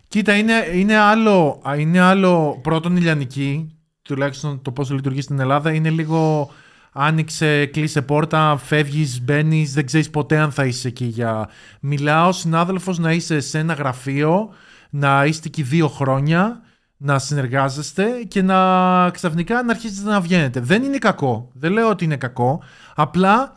Κοίτα, 0.08 0.38
είναι, 0.38 0.54
είναι, 0.74 0.98
άλλο, 0.98 1.62
α, 1.70 1.76
είναι 1.76 2.00
άλλο 2.00 2.60
πρώτον 2.64 2.96
η 2.96 3.00
λιανική, 3.00 3.78
τουλάχιστον 4.02 4.62
το 4.62 4.72
πώς 4.72 4.92
λειτουργεί 4.92 5.22
στην 5.22 5.40
Ελλάδα, 5.40 5.74
είναι 5.74 5.90
λίγο 5.90 6.52
άνοιξε, 6.92 7.66
κλείσε 7.66 8.02
πόρτα, 8.02 8.58
φεύγεις, 8.58 9.22
μπαίνεις, 9.22 9.74
δεν 9.74 9.86
ξέρεις 9.86 10.10
ποτέ 10.10 10.38
αν 10.38 10.52
θα 10.52 10.66
είσαι 10.66 10.88
εκεί 10.88 11.06
για... 11.06 11.50
Μιλάω 11.80 12.32
συνάδελφος 12.32 12.98
να 12.98 13.12
είσαι 13.12 13.40
σε 13.40 13.60
ένα 13.60 13.74
γραφείο, 13.74 14.50
να 14.90 15.26
είστε 15.26 15.48
εκεί 15.48 15.62
δύο 15.62 15.88
χρόνια, 15.88 16.62
να 16.98 17.20
συνεργάζεστε 17.20 18.06
και 18.28 18.42
να 18.42 19.10
ξαφνικά 19.10 19.64
να 19.64 19.72
αρχίσετε 19.72 20.10
να 20.10 20.22
βγαίνετε. 20.22 20.60
Δεν 20.60 20.84
είναι 20.84 20.98
κακό, 20.98 21.50
δεν 21.54 21.72
λέω 21.72 21.90
ότι 21.90 22.04
είναι 22.04 22.18
κακό, 22.18 22.64
απλά 22.96 23.56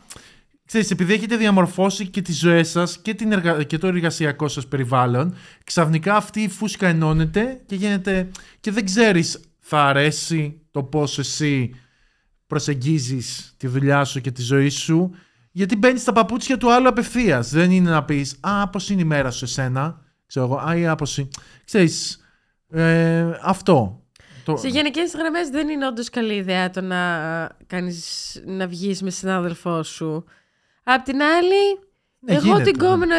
Ξέρεις, 0.73 0.91
επειδή 0.91 1.13
έχετε 1.13 1.35
διαμορφώσει 1.35 2.07
και 2.07 2.21
τις 2.21 2.39
ζωές 2.39 2.69
σας 2.69 2.97
και, 2.97 3.13
την 3.13 3.31
εργα... 3.31 3.63
και 3.63 3.77
το 3.77 3.87
εργασιακό 3.87 4.47
σας 4.47 4.67
περιβάλλον, 4.67 5.35
ξαφνικά 5.63 6.15
αυτή 6.15 6.41
η 6.41 6.49
φούσκα 6.49 6.87
ενώνεται 6.87 7.61
και 7.65 7.75
γίνεται... 7.75 8.31
και 8.59 8.71
δεν 8.71 8.85
ξέρεις 8.85 9.39
θα 9.59 9.83
αρέσει 9.83 10.61
το 10.71 10.83
πώς 10.83 11.19
εσύ 11.19 11.75
προσεγγίζεις 12.47 13.53
τη 13.57 13.67
δουλειά 13.67 14.03
σου 14.03 14.21
και 14.21 14.31
τη 14.31 14.41
ζωή 14.41 14.69
σου, 14.69 15.15
γιατί 15.51 15.75
μπαίνεις 15.75 16.01
στα 16.01 16.13
παπούτσια 16.13 16.57
του 16.57 16.73
άλλου 16.73 16.87
απευθείας. 16.87 17.49
Δεν 17.49 17.71
είναι 17.71 17.89
να 17.89 18.03
πεις 18.03 18.37
«Α, 18.41 18.69
πώς 18.69 18.89
είναι 18.89 19.01
η 19.01 19.05
μέρα 19.05 19.31
σου 19.31 19.45
εσένα», 19.45 20.01
ξέρω 20.25 20.45
εγώ, 20.45 20.57
«Α, 20.57 20.75
ή 20.75 20.87
«Α, 20.87 20.95
πώς 20.95 21.17
είναι...» 21.17 21.27
Ξέρεις, 21.65 22.19
ε, 22.69 23.25
αυτό. 23.41 24.03
Το... 24.43 24.57
Σε 24.57 24.67
γενικές 24.67 25.13
γραμμές 25.15 25.49
δεν 25.49 25.69
είναι 25.69 25.87
όντως 25.87 26.09
καλή 26.09 26.33
ιδέα 26.33 26.69
το 26.69 26.81
να, 26.81 26.97
κάνεις, 27.67 28.41
να 28.45 28.67
βγεις 28.67 29.01
με 29.01 29.09
συνάδελφό 29.09 29.83
σου. 29.83 30.25
Απ' 30.83 31.03
την 31.03 31.21
άλλη, 31.21 31.79
Ναι, 32.19 32.33
εγώ 32.35 32.41
γίνεται, 32.45 32.71
την 32.71 32.79
ναι. 32.81 32.87
κόμενο 32.87 33.15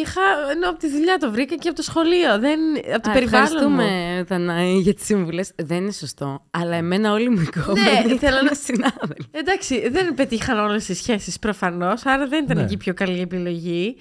είχα, 0.00 0.20
ενώ 0.50 0.68
από 0.70 0.78
τη 0.78 0.88
δουλειά 0.90 1.16
το 1.18 1.30
βρήκα 1.30 1.54
και 1.54 1.68
από 1.68 1.76
το 1.76 1.82
σχολείο. 1.82 2.38
Δεν, 2.38 2.60
από 2.94 3.02
το 3.02 3.10
Α, 3.10 3.12
περιβάλλον 3.12 3.72
μου. 3.72 3.80
Ευχαριστούμε, 3.80 4.24
Δανάη, 4.28 4.78
για 4.78 4.94
τις 4.94 5.04
συμβουλές. 5.04 5.52
Δεν 5.56 5.76
είναι 5.82 5.92
σωστό. 5.92 6.46
Αλλά 6.50 6.76
εμένα 6.76 7.12
όλοι 7.12 7.28
μου 7.30 7.40
οι 7.40 7.48
κόμενοι 7.60 7.80
Ναι, 7.90 7.98
ήταν 7.98 8.10
ήθελα 8.10 8.42
να- 8.42 8.54
συνάδελφοι. 8.54 9.28
Εντάξει, 9.30 9.88
δεν 9.88 10.14
πετύχαν 10.14 10.58
όλες 10.58 10.84
τις 10.84 10.96
σχέσεις 10.98 11.38
προφανώς, 11.38 12.06
άρα 12.06 12.26
δεν 12.26 12.44
ήταν 12.44 12.56
Ναι. 12.56 12.62
εκεί 12.62 12.74
η 12.74 12.76
πιο 12.76 12.94
καλή 12.94 13.20
επιλογή. 13.20 13.96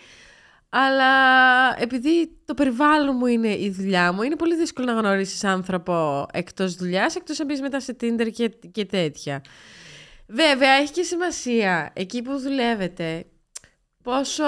Αλλά 0.70 1.06
επειδή 1.80 2.38
το 2.46 2.54
περιβάλλον 2.54 3.16
μου 3.20 3.26
είναι 3.26 3.48
η 3.48 3.74
δουλειά 3.78 4.12
μου, 4.12 4.22
είναι 4.22 4.36
πολύ 4.36 4.56
δύσκολο 4.56 4.92
να 4.94 5.00
γνωρίσεις 5.00 5.44
άνθρωπο 5.44 6.26
εκτός 6.34 6.76
δουλειάς, 6.76 7.16
εκτός 7.16 7.40
αν 7.40 7.46
μπεις 7.48 7.62
μετά 7.62 7.80
σε 7.80 7.96
Tinder 8.02 8.32
και, 8.34 8.52
και 8.72 8.86
τέτοια. 8.86 9.42
Βέβαια, 10.28 10.72
έχει 10.82 10.92
και 10.92 11.04
σημασία 11.04 11.90
εκεί 11.94 12.22
που 12.22 12.40
δουλεύετε. 12.40 13.26
Πόσο, 14.04 14.44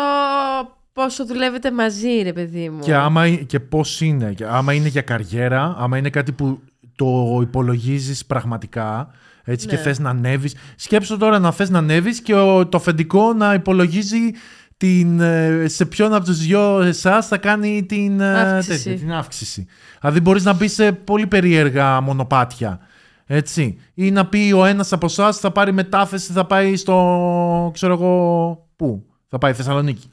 πόσο 0.93 1.25
δουλεύετε 1.25 1.71
μαζί, 1.71 2.21
ρε 2.21 2.33
παιδί 2.33 2.69
μου; 2.69 2.79
Και, 2.79 2.95
άμα, 2.95 3.29
και 3.29 3.59
πώς 3.59 4.01
είναι, 4.01 4.33
και 4.33 4.45
άμα 4.45 4.73
είναι 4.73 4.87
για 4.87 5.01
καριέρα, 5.01 5.75
άμα 5.77 5.97
είναι 5.97 6.09
κάτι 6.09 6.31
που 6.31 6.59
το 6.95 7.39
υπολογίζεις 7.41 8.25
πραγματικά, 8.25 9.11
έτσι, 9.43 9.67
και 9.67 9.75
Ναι. 9.75 9.81
θες 9.81 9.99
να 9.99 10.09
ανέβεις. 10.09 10.55
Σκέψου 10.75 11.17
τώρα 11.17 11.39
να 11.39 11.51
θες 11.51 11.69
να 11.69 11.77
ανέβεις 11.77 12.21
και 12.21 12.33
ο, 12.33 12.67
το 12.67 12.77
αφεντικό 12.77 13.33
να 13.33 13.53
υπολογίζει 13.53 14.31
την, 14.77 15.19
ε, 15.19 15.63
σε 15.67 15.85
ποιον 15.85 16.13
από 16.13 16.25
τους 16.25 16.37
δυο 16.37 16.81
εσάς 16.81 17.27
θα 17.27 17.37
κάνει 17.37 17.85
την, 17.85 18.19
ε, 18.19 18.39
Αύξηση. 18.39 18.83
τέτοια, 18.83 18.99
την 18.99 19.13
αύξηση. 19.13 19.65
Δηλαδή 20.01 20.19
μπορείς 20.19 20.43
να 20.43 20.53
μπεις 20.53 20.73
σε 20.73 20.91
πολύ 20.91 21.27
περίεργα 21.27 22.01
μονοπάτια. 22.01 22.79
Έτσι. 23.27 23.79
Ή 23.93 24.11
να 24.11 24.27
πει 24.27 24.51
ο 24.55 24.65
ένας 24.65 24.91
από 24.93 25.05
εσάς 25.05 25.37
θα 25.39 25.51
πάρει 25.51 25.71
μετάθεση, 25.71 26.31
θα 26.31 26.45
πάει 26.45 26.75
στο, 26.75 27.71
ξέρω 27.73 27.93
εγώ, 27.93 28.67
πού; 28.75 29.05
Θα 29.27 29.37
πάει 29.37 29.53
Θεσσαλονίκη. 29.53 30.11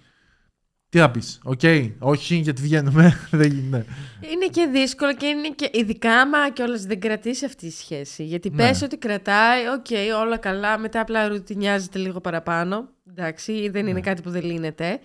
Τι 0.88 0.98
θα 1.00 1.10
πεις, 1.10 1.40
οκ, 1.44 1.60
όχι 1.98 2.34
γιατί 2.34 2.62
βγαίνουμε, 2.62 3.18
δεν 3.30 3.52
γίνεται. 3.52 3.86
Είναι 4.32 4.46
και 4.50 4.68
δύσκολο 4.72 5.14
και 5.14 5.26
είναι 5.26 5.48
και 5.48 5.70
ειδικά 5.72 6.20
άμα 6.20 6.50
κιόλας 6.50 6.82
δεν 6.84 7.00
κρατήσει 7.00 7.44
αυτή 7.44 7.66
η 7.66 7.70
σχέση. 7.70 8.24
Γιατί 8.24 8.50
Ναι. 8.50 8.56
πες 8.56 8.82
ότι 8.82 8.96
κρατάει, 8.96 9.60
οκ, 9.66 9.86
όλα 10.24 10.36
καλά, 10.36 10.78
μετά 10.78 11.00
απλά 11.00 11.28
ρουτινιάζεται 11.28 11.98
λίγο 11.98 12.20
παραπάνω. 12.20 12.88
Εντάξει, 13.10 13.68
δεν 13.68 13.84
Ναι. 13.84 13.90
είναι 13.90 14.00
κάτι 14.00 14.22
που 14.22 14.30
δεν 14.30 14.44
λύνεται. 14.44 14.98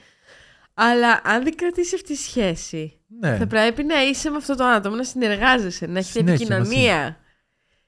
Αλλά 0.74 1.22
αν 1.24 1.44
δεν 1.44 1.56
κρατήσει 1.56 1.96
αυτή 1.96 2.12
η 2.14 2.16
σχέση 2.16 2.98
Ναι. 3.20 3.36
Θα 3.38 3.48
πρέπει 3.48 3.84
να 3.84 4.04
είσαι 4.04 4.30
με 4.30 4.38
αυτό 4.38 4.56
το 4.56 4.64
άτομο, 4.64 4.96
να 4.96 5.04
συνεργάζεσαι, 5.04 5.86
να 5.86 6.00
έχεις 6.00 6.12
Συνέχεια 6.12 7.18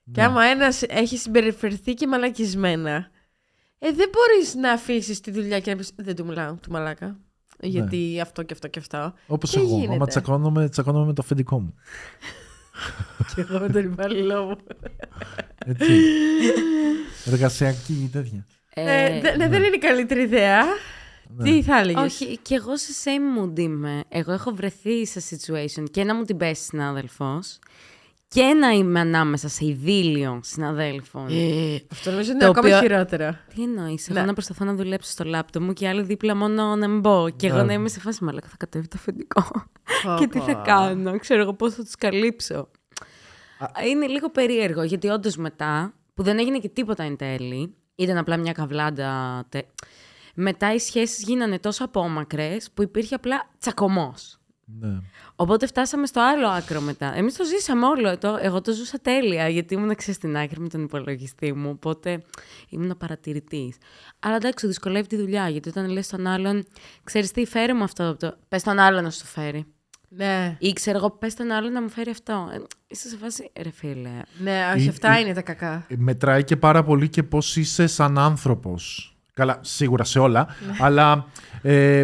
επικοινωνία. 0.06 0.12
Και 0.14 0.22
Ναι. 0.22 0.24
άμα 0.24 0.44
ένας 0.46 0.82
έχει 0.82 1.18
συμπεριφερθεί 1.18 1.94
και 1.94 2.08
μαλακισμένα, 2.08 3.10
ε, 3.80 3.92
δεν 3.92 4.10
μπορείς 4.12 4.56
να 4.56 4.72
αφήσεις 4.72 5.20
τη 5.22 5.32
δουλειά 5.32 5.60
και 5.60 5.72
να 5.72 5.78
πεις 5.78 5.92
Δεν 5.96 6.16
του 6.16 6.26
μιλάω, 6.26 6.54
του 6.54 6.72
μαλάκα. 6.72 7.20
Γιατί 7.64 8.20
αυτό 8.22 8.44
και 8.44 8.54
αυτό 8.54 8.68
και 8.68 8.80
αυτό. 8.80 9.14
Όπως 9.28 9.50
Τι 9.52 9.60
εγώ. 9.60 9.76
γίνεται; 9.78 9.94
Άμα 9.94 10.08
τσακώνομαι, 10.08 10.70
τσακώνομαι 10.70 11.06
με 11.06 11.14
το 11.14 11.22
αφεντικό 11.26 11.60
μου. 11.60 11.74
και 13.36 13.42
εγώ 13.42 13.60
με 13.60 13.70
τον 13.70 13.84
υπάλληλό 13.84 14.44
μου. 14.46 14.56
Έτσι. 15.66 15.94
Εργασιακή 17.26 18.10
τέτοια. 18.12 18.46
Ε, 18.74 19.20
δε- 19.22 19.36
ναι, 19.36 19.48
δεν 19.48 19.64
είναι 19.64 19.76
η 19.76 19.80
καλύτερη 19.80 20.22
ιδέα. 20.22 20.64
Ναι. 21.38 21.44
Τι 21.44 21.64
θα 21.64 21.78
έλεγες; 21.80 22.04
Όχι, 22.04 22.38
και 22.42 22.56
εγώ 22.56 22.78
σε 22.78 22.92
same 23.04 23.44
mood 23.44 23.60
είμαι. 23.60 24.04
Εγώ 24.10 24.32
έχω 24.32 24.52
βρεθεί 24.52 25.06
σε 25.06 25.22
situation 25.30 25.84
και 25.92 26.04
να 26.04 26.16
μου 26.16 26.24
την 26.24 26.38
πέσει 26.38 26.64
συνάδελφος 26.64 27.60
και 28.34 28.44
να 28.44 28.70
είμαι 28.70 29.00
ανάμεσα 29.00 29.48
σε 29.48 29.66
ειδήλιο 29.66 30.40
συναδέλφων. 30.44 31.28
Αυτό 31.92 32.12
νομίζω 32.12 32.32
είναι 32.32 32.40
Το 32.40 32.46
ακόμα 32.50 32.68
οποίο- 32.68 32.80
χειρότερο. 32.82 33.36
Τι 33.56 33.64
εννοείς, 33.64 34.10
Ναι. 34.10 34.18
εγώ 34.18 34.28
να 34.28 34.34
προσπαθώ 34.34 34.66
να 34.66 34.74
δουλέψω 34.76 35.12
στο 35.12 35.24
λάπτοπ 35.24 35.64
μου 35.64 35.74
και 35.74 35.86
οι 35.86 35.88
άλλοι 35.88 36.02
δίπλα 36.02 36.36
μόνο 36.36 36.76
να 36.76 36.98
μπω. 37.00 37.30
Και 37.30 37.48
εγώ 37.48 37.58
Ναι. 37.58 37.64
να 37.64 37.74
είμαι 37.74 37.90
σε 37.90 38.00
φάση 38.00 38.24
μαλάκα, 38.24 38.48
θα 38.48 38.56
κατέβει 38.58 38.88
το 38.88 38.96
αφεντικό. 39.00 39.44
Πω, 40.04 40.16
και 40.20 40.28
τι 40.28 40.40
θα 40.40 40.56
πω. 40.56 40.62
κάνω, 40.66 41.20
ξέρω 41.20 41.42
εγώ 41.42 41.54
πώς 41.54 41.74
θα 41.74 41.84
τους 41.84 41.96
καλύψω. 41.96 42.68
Είναι 43.90 44.08
λίγο 44.08 44.30
περίεργο 44.30 44.84
γιατί 44.84 45.08
όντως 45.08 45.36
μετά, 45.36 45.94
που 46.14 46.24
δεν 46.24 46.40
έγινε 46.40 46.60
και 46.60 46.70
τίποτα 46.70 47.04
εν 47.04 47.16
τέλει, 47.18 47.74
ήταν 47.96 48.18
απλά 48.18 48.38
μια 48.38 48.52
καβλάντα. 48.52 49.44
τε- 49.50 49.68
Μετά 50.36 50.74
οι 50.74 50.80
σχέσεις 50.80 51.24
γίνανε 51.24 51.60
τόσο 51.60 51.84
απόμακρες 51.84 52.72
που 52.74 52.82
υπήρχε 52.82 53.16
απλά 53.16 53.50
τσακωμός. 53.60 54.40
Ναι. 54.80 55.00
Οπότε 55.36 55.68
φτάσαμε 55.68 56.06
στο 56.08 56.22
άλλο 56.22 56.48
άκρο 56.48 56.82
μετά. 56.82 57.14
Εμείς 57.18 57.36
το 57.36 57.44
ζήσαμε 57.46 57.86
όλο. 57.86 58.18
Το, 58.18 58.38
εγώ 58.42 58.62
το 58.62 58.74
ζούσα 58.74 59.00
τέλεια, 59.02 59.48
γιατί 59.50 59.74
ήμουν 59.74 59.96
ξέρεις, 59.96 60.16
στην 60.16 60.38
άκρη 60.38 60.60
με 60.60 60.68
τον 60.70 60.84
υπολογιστή 60.84 61.54
μου. 61.54 61.70
Οπότε 61.70 62.22
ήμουν 62.70 62.98
παρατηρητής. 62.98 63.76
Αλλά 64.20 64.36
εντάξει, 64.36 64.68
δυσκολεύει 64.68 65.08
τη 65.08 65.16
δουλειά, 65.18 65.50
γιατί 65.50 65.70
όταν 65.70 65.90
λες 65.90 66.06
στον 66.06 66.28
άλλον, 66.28 66.66
ξέρεις 67.04 67.32
τι, 67.32 67.46
φέρε 67.46 67.74
μου 67.74 67.84
αυτό. 67.84 68.16
Το... 68.16 68.38
Πες 68.48 68.64
τον 68.64 68.80
άλλον 68.80 69.04
να 69.04 69.10
σου 69.10 69.20
το 69.20 69.26
φέρει. 69.26 69.66
Ναι, 70.14 70.56
Ή 70.60 70.74
ξέρω 70.74 70.98
εγώ, 70.98 71.10
πες 71.12 71.34
τον 71.34 71.52
άλλον 71.52 71.72
να 71.72 71.82
μου 71.82 71.90
φέρει 71.90 72.10
αυτό. 72.10 72.50
Ε, 72.54 72.62
είσαι 72.88 73.10
σε 73.10 73.18
φάση, 73.18 73.52
ρε 73.62 73.72
φίλε. 73.72 74.10
ναι, 74.40 74.72
όχι, 74.76 74.86
Ή- 74.86 74.88
αυτά 74.88 75.20
ή- 75.20 75.22
είναι 75.26 75.34
τα 75.34 75.42
κακά. 75.42 75.86
Μετράει 75.98 76.44
και 76.44 76.56
πάρα 76.58 76.84
πολύ 76.84 77.10
και 77.10 77.24
πώς 77.24 77.56
είσαι 77.56 77.88
σαν 77.88 78.18
άνθρωπος. 78.18 79.06
Καλά, 79.34 79.60
σίγουρα 79.62 80.04
σε 80.04 80.20
όλα. 80.20 80.48
Ναι. 80.68 80.76
αλλά 80.80 81.26
ε, 81.62 82.04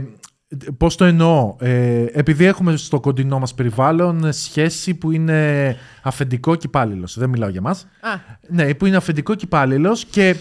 πώς 0.78 0.96
το 0.96 1.06
εννοώ; 1.06 1.56
Ε, 1.60 2.06
επειδή 2.12 2.46
έχουμε 2.46 2.76
στο 2.78 3.00
κοντινό 3.00 3.40
μας 3.40 3.54
περιβάλλον 3.54 4.34
σχέση 4.34 4.94
που 4.96 5.12
είναι 5.12 5.76
αφεντικό 6.04 6.56
και 6.56 6.68
υπάλληλος. 6.68 7.18
Δεν 7.18 7.30
μιλάω 7.30 7.50
για 7.50 7.62
μας. 7.62 7.82
Α, 8.02 8.10
Ναι, 8.50 8.74
που 8.74 8.86
είναι 8.86 8.96
αφεντικό 8.96 9.36
και 9.36 9.46
υπάλληλος 9.46 10.06
και 10.06 10.36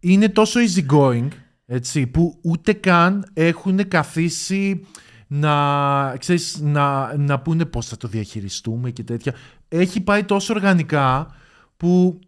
είναι 0.00 0.28
τόσο 0.28 0.60
easy 0.60 0.92
going, 0.96 1.28
έτσι, 1.66 2.06
που 2.06 2.38
ούτε 2.42 2.72
καν 2.72 3.30
έχουν 3.32 3.88
καθίσει 3.88 4.86
να, 5.26 6.16
ξέρεις, 6.18 6.60
να, 6.62 7.16
να 7.16 7.40
πούνε 7.40 7.64
πώς 7.64 7.86
θα 7.86 7.96
το 7.96 8.08
διαχειριστούμε 8.08 8.90
και 8.90 9.02
τέτοια. 9.02 9.34
Έχει 9.68 10.00
πάει 10.00 10.24
τόσο 10.24 10.54
οργανικά 10.54 11.34
που 11.76 12.18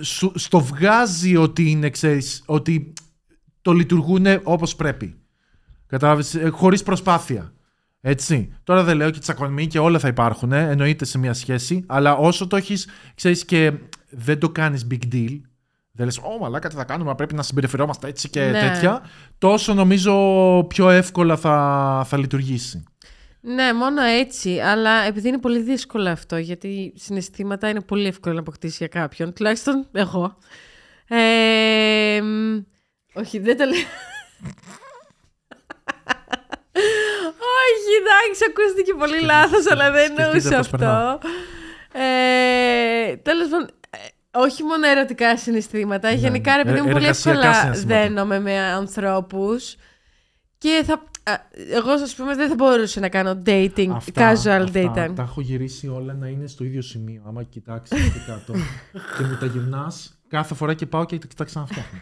σου- 0.00 0.32
στο 0.34 0.60
βγάζει 0.60 1.36
ότι 1.36 1.70
είναι, 1.70 1.90
ξέρεις, 1.90 2.42
ότι 2.46 2.92
το 3.62 3.72
λειτουργούν 3.72 4.26
όπως 4.42 4.76
πρέπει. 4.76 5.14
Κατάλαβες, 5.90 6.34
ε, 6.34 6.48
χωρίς 6.48 6.82
προσπάθεια. 6.82 7.52
Έτσι. 8.00 8.54
Τώρα 8.64 8.82
δεν 8.84 8.96
λέω 8.96 9.10
και 9.10 9.18
τσακωνμοί 9.18 9.66
και 9.66 9.78
όλα 9.78 9.98
θα 9.98 10.08
υπάρχουν, 10.08 10.52
ε, 10.52 10.70
εννοείται 10.70 11.04
σε 11.04 11.18
μια 11.18 11.34
σχέση, 11.34 11.84
αλλά 11.86 12.14
όσο 12.16 12.46
το 12.46 12.56
έχεις, 12.56 12.88
ξέρεις 13.14 13.44
και 13.44 13.72
δεν 14.10 14.38
το 14.38 14.50
κάνεις 14.50 14.86
big 14.90 15.14
deal, 15.14 15.40
δεν 15.92 16.06
λες, 16.06 16.18
«Ω 16.18 16.38
μαλάκα 16.40 16.68
τι 16.68 16.74
θα 16.74 16.84
κάνουμε, 16.84 17.14
πρέπει 17.14 17.34
να 17.34 17.42
συμπεριφερόμαστε 17.42 18.08
έτσι 18.08 18.28
και 18.28 18.44
Ναι. 18.44 18.60
τέτοια», 18.60 19.02
τόσο 19.38 19.74
νομίζω 19.74 20.12
πιο 20.68 20.90
εύκολα 20.90 21.36
θα, 21.36 22.04
θα 22.06 22.16
λειτουργήσει. 22.18 22.84
ναι, 23.40 23.72
μόνο 23.72 24.02
έτσι. 24.02 24.58
Αλλά 24.58 24.90
επειδή 24.90 25.28
είναι 25.28 25.38
πολύ 25.38 25.60
δύσκολο 25.62 26.08
αυτό, 26.08 26.36
γιατί 26.36 26.92
συναισθήματα 26.96 27.68
είναι 27.68 27.80
πολύ 27.80 28.06
εύκολο 28.06 28.34
να 28.34 28.40
αποκτήσεις 28.40 28.78
για 28.78 28.86
κάποιον. 28.88 29.32
Τουλάχιστον 29.32 29.86
εγώ. 29.92 30.36
Ε, 31.08 32.20
μ, 32.22 32.58
όχι, 33.14 33.38
δεν 33.38 33.56
το 33.56 33.64
λέω. 33.64 33.74
Όχι, 37.74 37.92
εντάξει, 38.02 38.40
ακούστηκε 38.50 38.92
πολύ 38.94 39.20
λάθος, 39.20 39.70
αλλά 39.70 39.90
δεν 39.90 40.04
σκεφτείτε 40.04 40.22
εννοούσα 40.26 40.56
πώς 40.56 40.68
περνάω. 40.70 41.06
αυτό. 41.14 41.28
Ε, 41.92 43.16
τέλος 43.16 43.48
πάντων, 43.48 43.68
ε, 43.90 43.98
όχι 44.38 44.62
μόνο 44.62 44.86
ερωτικά 44.88 45.36
συναισθήματα, 45.36 46.10
γενικά 46.10 46.56
ρε 46.56 46.64
παιδί 46.64 46.78
Ε, 46.78 46.82
μου 46.82 46.90
πολύ 46.90 47.04
εργασιακά 47.04 47.38
εύκολα 47.38 47.60
συναισθήματα. 47.60 48.02
δένομαι 48.02 48.40
με 48.40 48.58
ανθρώπους 48.58 49.76
και 50.58 50.82
θα, 50.86 50.92
α, 51.32 51.34
εγώ 51.72 51.90
ας 51.90 52.14
πούμε 52.14 52.34
δεν 52.34 52.48
θα 52.48 52.54
μπορούσα 52.54 53.00
να 53.00 53.08
κάνω 53.08 53.42
dating, 53.46 53.96
casual 54.14 54.32
αυτά, 54.34 54.70
dating. 54.74 55.12
Τα 55.14 55.22
έχω 55.22 55.40
γυρίσει 55.40 55.88
όλα 55.88 56.12
να 56.14 56.28
είναι 56.28 56.46
στο 56.46 56.64
ίδιο 56.64 56.82
σημείο. 56.82 57.22
Άμα 57.26 57.42
κοιτάξεις 57.42 58.06
εκεί 58.06 58.24
κάτω 58.26 58.52
και 59.16 59.22
μου 59.24 59.36
τα 59.40 59.46
γυρνάς 59.46 60.20
κάθε 60.28 60.54
φορά 60.54 60.74
και 60.74 60.86
πάω 60.86 61.04
και 61.04 61.18
τα 61.36 61.44
ξαναφτιάχνω. 61.44 61.98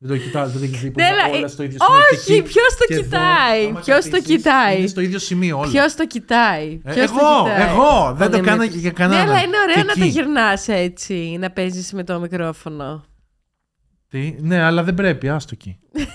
Δεν 0.00 0.10
το 0.10 0.16
κοιτάς, 0.24 0.50
δεν 0.52 0.60
το 0.60 0.66
έχεις 0.66 0.80
δει 0.80 0.90
που 0.90 1.00
Ναι, 1.00 1.06
είναι 1.06 1.14
αλλά, 1.22 1.34
όλα 1.36 1.44
ε, 1.44 1.48
στο 1.48 1.62
ίδιο 1.62 1.78
σημείο. 1.80 2.00
όχι, 2.12 2.24
και 2.26 2.32
εκεί 2.32 2.42
ποιος 2.42 2.76
το 2.78 2.84
και 2.86 2.94
εδώ. 2.94 3.02
κοιτάει, 3.02 3.66
Άμα 3.66 3.80
ποιος 3.80 4.04
το 4.04 4.10
καθίσεις, 4.10 4.36
κοιτάει. 4.36 4.78
Είναι 4.78 4.86
στο 4.86 5.00
ίδιο 5.00 5.18
σημείο 5.18 5.58
όλα. 5.58 5.70
Ποιος 5.70 5.94
το 5.94 6.06
κοιτάει, 6.06 6.80
Ε, 6.84 6.92
ποιος 6.92 7.10
το 7.10 7.16
εγώ, 7.20 7.42
κοιτάει. 7.44 7.68
εγώ, 7.68 8.14
δεν 8.16 8.30
το 8.30 8.36
Δημήτρης. 8.40 8.46
κάνω 8.46 8.62
για 8.64 8.80
Ναι, 8.82 8.90
κανέναν. 8.90 9.28
αλλά 9.28 9.38
είναι 9.42 9.56
ωραίο 9.62 9.74
Και 9.74 9.80
να 9.82 9.94
τα 9.94 10.00
εκεί. 10.00 10.08
γυρνάς 10.08 10.68
έτσι, 10.68 11.36
να 11.40 11.50
παίζεις 11.50 11.92
με 11.92 12.04
το 12.04 12.20
μικρόφωνο. 12.20 13.04
Τι, 14.08 14.34
ναι, 14.40 14.62
αλλά 14.62 14.82
δεν 14.82 14.94
πρέπει, 14.94 15.28
άστο 15.28 15.50
εκεί. 15.52 15.78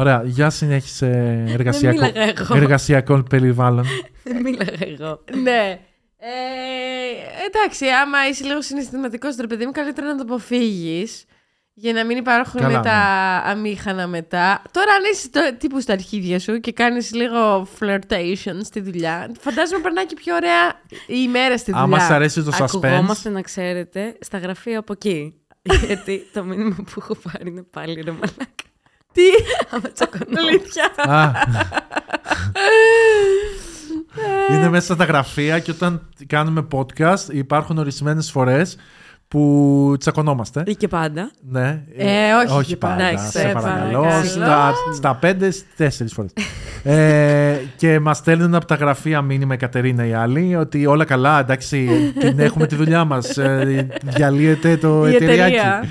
Ωραία, 0.00 0.22
για 0.24 0.50
συνέχισε 0.50 1.06
εργασιακό, 1.48 1.94
μίλαγα 2.00 2.22
εγώ. 2.38 2.56
εργασιακό 2.56 3.22
περιβάλλον. 3.22 3.84
Δεν 4.24 4.40
μίλαγα 4.42 4.72
εγώ. 4.78 5.24
ναι. 5.42 5.78
Ε, 6.20 7.46
εντάξει, 7.46 7.86
άμα 7.86 8.28
είσαι 8.30 8.44
λίγο 8.44 8.62
συναισθηματικός, 8.62 9.36
ρε 9.36 9.46
παιδί 9.46 9.64
μου, 9.66 9.70
καλύτερα 9.72 10.06
να 10.06 10.16
το 10.16 10.22
αποφύγεις. 10.22 11.24
Για 11.80 11.92
να 11.92 12.04
μην 12.04 12.16
υπάρχουν 12.16 12.60
Καλά, 12.60 12.80
τα 12.80 13.42
ναι. 13.44 13.50
αμήχανα 13.50 14.06
μετά. 14.06 14.62
Τώρα, 14.70 14.92
αν 14.92 15.02
είσαι 15.12 15.30
το, 15.30 15.40
τύπου 15.58 15.80
στα 15.80 15.92
αρχίδια 15.92 16.38
σου 16.38 16.60
και 16.60 16.72
κάνεις 16.72 17.14
λίγο 17.14 17.68
flirtation 17.78 18.60
στη 18.64 18.80
δουλειά, 18.80 19.30
φαντάζομαι 19.40 19.80
περνάει 19.82 20.06
και 20.06 20.14
πιο 20.14 20.34
ωραία 20.34 20.68
η 21.06 21.24
ημέρα 21.26 21.58
στη 21.58 21.70
δουλειά. 21.70 21.84
Άμα 21.84 21.98
σ' 21.98 22.10
αρέσει 22.10 22.42
το 22.42 22.50
suspense. 22.58 22.62
Ακουγόμαστε 22.62 23.28
να 23.28 23.40
ξέρετε 23.42 24.16
στα 24.20 24.38
γραφεία 24.38 24.78
από 24.78 24.92
εκεί. 24.92 25.34
Γιατί 25.86 26.28
το 26.32 26.44
μήνυμα 26.44 26.74
που 26.74 26.92
έχω 26.96 27.14
πάρει 27.14 27.50
είναι 27.50 27.62
πάλι 27.62 28.00
ρε 28.00 28.10
μαλάκα. 28.10 28.44
Τι, 29.12 29.22
Άμα 29.70 29.88
τσακωνόμαστε. 29.92 30.40
αλήθεια. 30.40 30.92
Α. 30.96 31.32
Είναι 34.52 34.68
μέσα 34.68 34.94
στα 34.94 35.04
γραφεία 35.04 35.58
και 35.58 35.70
όταν 35.70 36.08
κάνουμε 36.26 36.66
podcast 36.72 37.28
υπάρχουν 37.30 37.78
ορισμένες 37.78 38.30
φορές 38.30 38.76
που 39.28 39.94
τσακωνόμαστε. 39.98 40.62
Ή 40.66 40.74
και 40.74 40.88
πάντα. 40.88 41.30
Ναι. 41.40 41.82
Ε, 41.96 42.32
όχι 42.52 42.68
και 42.68 42.76
πάντα. 42.76 42.94
πάντα. 42.94 43.08
Εντάξει, 43.08 43.30
σε 43.30 43.38
σε 43.38 43.48
παρακαλώ. 43.52 44.00
παρακαλώ. 44.00 44.24
Στα, 44.24 44.72
στα 44.94 45.14
πέντε, 45.14 45.52
τέσσερις 45.76 46.12
φορές. 46.12 46.30
ε, 46.82 47.56
και 47.76 48.00
μας 48.00 48.16
στέλνουν 48.16 48.54
από 48.54 48.66
τα 48.66 48.74
γραφεία 48.74 49.22
μήνυμα 49.22 49.54
η 49.54 49.56
Κατερίνα 49.56 50.06
οι 50.06 50.12
άλλοι 50.12 50.56
ότι 50.56 50.86
όλα 50.86 51.04
καλά, 51.04 51.40
εντάξει, 51.40 51.88
την 52.18 52.38
έχουμε 52.46 52.66
τη 52.66 52.74
δουλειά 52.74 53.04
μας. 53.04 53.36
Ε, 53.38 53.86
διαλύεται 54.02 54.76
το 54.76 55.08
Η 55.08 55.14
εταιρεία. 55.14 55.44
εταιριάκι. 55.44 55.88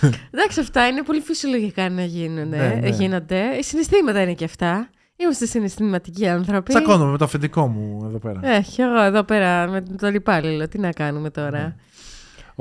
Εντάξει, 0.34 0.60
αυτά 0.60 0.86
είναι 0.86 1.02
πολύ 1.02 1.20
φυσιολογικά 1.20 1.90
να 1.90 2.04
γίνουν. 2.04 2.48
Ναι, 2.48 2.78
ναι. 2.80 2.88
Γίνονται. 2.88 3.42
Οι 3.58 3.62
συναισθήματα 3.62 4.22
είναι 4.22 4.32
και 4.34 4.44
αυτά. 4.44 4.88
Είμαστε 5.16 5.46
συναισθηματικοί 5.46 6.28
άνθρωποι. 6.28 6.72
Τσακώνομαι 6.72 7.10
με 7.10 7.18
το 7.18 7.24
αφεντικό 7.24 7.66
μου 7.66 8.04
εδώ 8.04 8.18
πέρα. 8.18 8.40
Έχει 8.42 8.82
εγώ 8.82 9.02
εδώ 9.02 9.22
πέρα 9.22 9.68
με 9.68 9.80
τον 9.80 10.14
υπάλληλο. 10.14 10.68
Τι 10.68 10.78
να 10.78 10.90
κάνουμε 10.90 11.30
τώρα; 11.30 11.76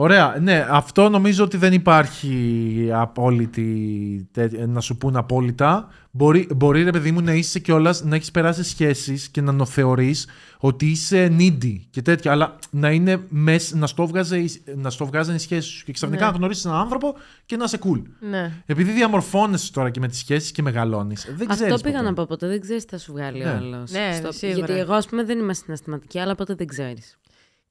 Ωραία, 0.01 0.37
ναι, 0.41 0.65
αυτό 0.69 1.09
νομίζω 1.09 1.43
ότι 1.43 1.57
δεν 1.57 1.73
υπάρχει 1.73 2.89
απόλυτη, 2.93 4.27
τε- 4.31 4.67
να 4.67 4.81
σου 4.81 4.97
πούν 4.97 5.15
απόλυτα. 5.15 5.87
Μπορεί, 6.11 6.47
μπορεί 6.55 6.83
ρε 6.83 6.91
παιδί 6.91 7.11
μου 7.11 7.21
να 7.21 7.33
είσαι 7.33 7.59
κιόλας 7.59 8.03
να 8.03 8.15
έχεις 8.15 8.31
περάσει 8.31 8.63
σχέσεις 8.63 9.29
και 9.29 9.41
να 9.41 9.51
νοθεωρείς 9.51 10.27
ότι 10.59 10.85
είσαι 10.85 11.35
needy 11.39 11.75
και 11.89 12.01
τέτοια, 12.01 12.31
αλλά 12.31 12.55
να 12.69 12.91
είναι 12.91 13.19
μες, 13.29 13.73
να 13.73 13.87
στο, 13.87 14.07
βγάζε, 14.07 14.45
να 14.75 14.89
στο 14.89 15.05
βγάζουν 15.05 15.35
οι 15.35 15.39
σχέσεις 15.39 15.71
σου 15.71 15.85
και 15.85 15.91
ξαφνικά 15.91 16.25
Ναι. 16.25 16.31
να 16.31 16.37
γνωρίσεις 16.37 16.65
έναν 16.65 16.77
άνθρωπο 16.77 17.15
και 17.45 17.55
να 17.55 17.63
είσαι 17.63 17.79
cool. 17.83 18.01
Ναι. 18.19 18.51
Επειδή 18.65 18.91
διαμορφώνεσαι 18.91 19.71
τώρα 19.71 19.89
και 19.89 19.99
με 19.99 20.07
τις 20.07 20.17
σχέσεις 20.17 20.51
και 20.51 20.61
μεγαλώνεις, 20.61 21.25
δεν 21.37 21.51
Αυτό 21.51 21.63
ξέρεις 21.63 21.81
πήγα 21.81 21.95
ποτέ. 21.97 22.07
να 22.09 22.13
πω 22.13 22.25
ποτέ. 22.25 22.47
Δεν 22.47 22.61
ξέρεις 22.61 22.85
τι 22.85 22.89
θα 22.91 22.97
σου 22.97 23.11
βγάλει 23.11 23.43
Ναι. 23.43 23.49
ο 23.49 23.55
άλλος. 23.55 23.91
Ναι, 23.91 24.19
σίγουρα. 24.29 24.57
Γιατί 24.57 24.73
εγώ, 24.73 24.93
ας 24.93 25.07
πούμε, 25.07 25.23
δεν 25.23 25.39
είμαι 25.39 25.53
συναισθηματική, 25.53 26.19
αλλά 26.19 26.35
ποτέ 26.35 26.53
δεν 26.53 26.67
ξέρεις. 26.67 27.17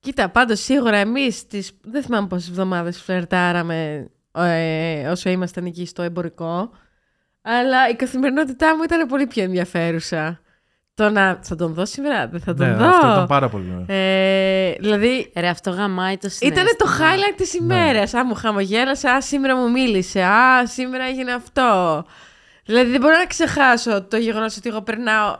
Κοίτα, 0.00 0.28
πάντως 0.28 0.60
σίγουρα 0.60 0.96
εμείς 0.96 1.46
τις... 1.46 1.72
δεν 1.82 2.02
θυμάμαι 2.02 2.26
πόσες 2.26 2.48
εβδομάδες 2.48 3.00
φλερτάραμε 3.02 4.10
ε, 4.34 5.08
όσο 5.08 5.30
ήμασταν 5.30 5.64
εκεί 5.64 5.86
στο 5.86 6.02
εμπορικό. 6.02 6.70
Αλλά 7.42 7.88
η 7.88 7.94
καθημερινότητά 7.94 8.76
μου 8.76 8.82
ήταν 8.82 9.06
πολύ 9.08 9.26
πιο 9.26 9.42
ενδιαφέρουσα. 9.42 10.40
Το 10.94 11.10
να. 11.10 11.38
Θα 11.42 11.54
τον 11.56 11.72
δω 11.74 11.86
σήμερα, 11.86 12.28
δεν 12.28 12.40
θα 12.40 12.54
τον 12.54 12.68
Ναι, 12.68 12.74
δω. 12.74 12.86
αυτό 12.88 13.06
ήταν 13.06 13.26
πάρα 13.26 13.48
πολύ 13.48 13.70
ωραίο. 13.72 13.84
Ε, 13.96 14.74
δηλαδή, 14.80 15.32
Ρε, 15.36 15.48
αυτό 15.48 15.70
γαμάει 15.70 16.16
το 16.16 16.28
συνέστημα. 16.28 16.62
ήταν 16.62 16.76
το 16.76 16.86
highlight 16.98 17.34
της 17.36 17.54
ημέρας. 17.54 18.14
Α, 18.14 18.24
μου 18.24 18.34
χαμογέλασε, 18.34 19.08
α, 19.08 19.20
σήμερα 19.20 19.56
μου 19.56 19.70
μίλησε, 19.70 20.22
α, 20.22 20.66
σήμερα 20.66 21.04
έγινε 21.04 21.32
αυτό. 21.32 22.04
Δηλαδή, 22.64 22.90
δεν 22.90 23.00
μπορώ 23.00 23.16
να 23.16 23.26
ξεχάσω 23.26 24.02
το 24.02 24.16
γεγονός 24.16 24.56
ότι 24.56 24.68
εγώ 24.68 24.82
περνάω, 24.82 25.36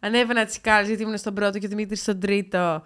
ανέβαινα 0.00 0.44
τις 0.44 0.54
σκάλες 0.54 0.88
γιατί 0.88 1.02
ήμουν 1.02 1.16
στον 1.16 1.34
πρώτο 1.34 1.58
και 1.58 1.66
ο 1.66 1.68
Δημήτρης 1.68 2.00
στον 2.00 2.20
τρίτο 2.20 2.82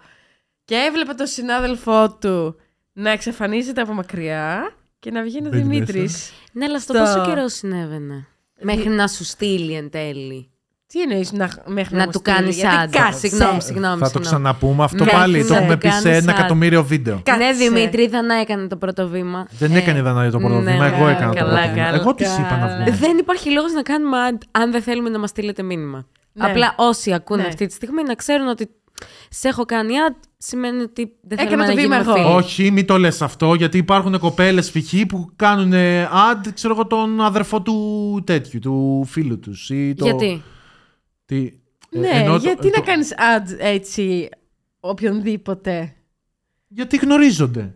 και 0.65 0.75
έβλεπα 0.89 1.15
τον 1.15 1.27
συνάδελφό 1.27 2.17
του 2.21 2.55
να 2.93 3.09
εξαφανίζεται 3.11 3.81
από 3.81 3.93
μακριά 3.93 4.73
και 4.99 5.11
να 5.11 5.21
βγαίνει 5.23 5.47
ο 5.47 5.49
Μπαίνει 5.49 5.61
Δημήτρης. 5.63 6.31
Ναι, 6.51 6.65
αλλά 6.65 6.75
αυτό 6.75 6.93
Στο- 6.93 7.03
πόσο 7.03 7.25
καιρό 7.29 7.47
συνέβαινε; 7.47 8.27
Μέχρι 8.61 8.89
να 8.89 9.07
σου 9.07 9.23
στείλει 9.23 9.73
εν 9.73 9.89
τέλει. 9.89 10.49
Τι 10.87 11.01
εννοείς 11.01 11.31
να, 11.31 11.49
μέχρι 11.65 11.95
Να 11.95 12.03
μου 12.05 12.11
του 12.11 12.17
στείλει, 12.19 12.35
κάνεις 12.35 12.55
γιατί 12.55 12.75
άντρα. 12.75 13.01
κάτσε. 13.01 13.27
Συγγνώμη, 13.27 13.61
συγγνώμη. 13.61 13.93
Θα 13.97 13.99
το 13.99 14.05
συγγνώμη. 14.05 14.25
ξαναπούμε 14.25 14.83
αυτό 14.83 15.03
Ναι, 15.03 15.11
πάλι. 15.11 15.45
Το 15.45 15.53
ναι, 15.53 15.59
έχουμε 15.59 15.77
πει 15.77 15.89
σε 15.89 16.01
κάνεις 16.01 16.21
ένα 16.23 16.33
ad. 16.33 16.37
εκατομμύριο 16.37 16.83
βίντεο. 16.83 17.21
Κάτσε. 17.23 17.43
Ναι, 17.45 17.53
Δημήτρη, 17.53 18.07
δεν 18.07 18.29
έκανε 18.29 18.67
το 18.67 18.75
πρώτο 18.77 19.07
βήμα. 19.07 19.47
Δεν 19.57 19.71
Ε, 19.71 19.77
έκανε 19.77 20.01
Δανάη 20.01 20.29
το 20.29 20.39
πρώτο 20.39 20.59
ναι, 20.59 20.71
βήμα, 20.71 20.85
εγώ 20.85 20.95
καλά, 20.97 21.09
έκανα 21.11 21.31
το 21.33 21.37
καλά, 21.39 21.49
πρώτο 21.53 21.67
βήμα. 21.73 21.85
καλά. 21.85 21.97
Εγώ 21.97 22.13
τη 22.15 22.23
είπα 22.23 22.57
να 22.57 22.67
βγούμε. 22.67 22.91
Δεν 22.97 23.17
υπάρχει 23.17 23.51
λόγος 23.51 23.71
να 23.73 23.81
κάνουμε 23.81 24.17
ad 24.31 24.37
αν 24.51 24.71
δεν 24.71 24.81
θέλουμε 24.81 25.09
να 25.09 25.19
μας 25.19 25.29
στείλετε 25.29 25.63
μήνυμα. 25.63 26.05
Ναι. 26.33 26.45
Απλά 26.45 26.73
όσοι 26.77 27.13
ακούνε 27.13 27.41
Ναι. 27.41 27.47
αυτή 27.47 27.65
τη 27.65 27.73
στιγμή 27.73 28.03
να 28.03 28.15
ξέρουν 28.15 28.47
ότι 28.47 28.69
σε 29.29 29.47
έχω 29.47 29.65
κάνει 29.65 29.93
ad 30.09 30.15
σημαίνει 30.37 30.81
ότι 30.81 31.11
δεν 31.21 31.37
Έκανα 31.39 31.65
θέλουμε 31.65 31.65
το 31.65 31.73
να 31.75 31.81
βήμα 31.81 31.95
γίνουμε 32.01 32.19
εγώ. 32.19 32.27
φίλοι. 32.29 32.35
Όχι, 32.45 32.71
μην 32.71 32.85
το 32.85 32.97
λες 32.97 33.21
αυτό, 33.21 33.53
γιατί 33.53 33.77
υπάρχουν 33.77 34.19
κοπέλες 34.19 34.71
π.χ. 34.71 34.93
που 35.07 35.29
κάνουν 35.35 35.73
ad, 36.13 36.47
ξέρω 36.53 36.73
εγώ, 36.73 36.87
τον 36.87 37.21
αδερφό 37.21 37.61
του 37.61 38.21
τέτοιου, 38.25 38.59
του 38.59 39.05
φίλου 39.07 39.39
τους. 39.39 39.69
Ή 39.69 39.93
το... 39.97 40.05
Γιατί; 40.05 40.43
Τι... 41.25 41.37
ε, 41.89 41.99
Ναι, 41.99 42.09
ενώ 42.13 42.31
το- 42.33 42.37
γιατί 42.43 42.71
το- 42.71 42.77
να 42.79 42.85
κάνεις 42.85 43.13
ads 43.13 43.55
έτσι 43.59 44.29
οποιονδήποτε; 44.79 45.93
Γιατί 46.67 46.97
γνωρίζονται. 46.97 47.75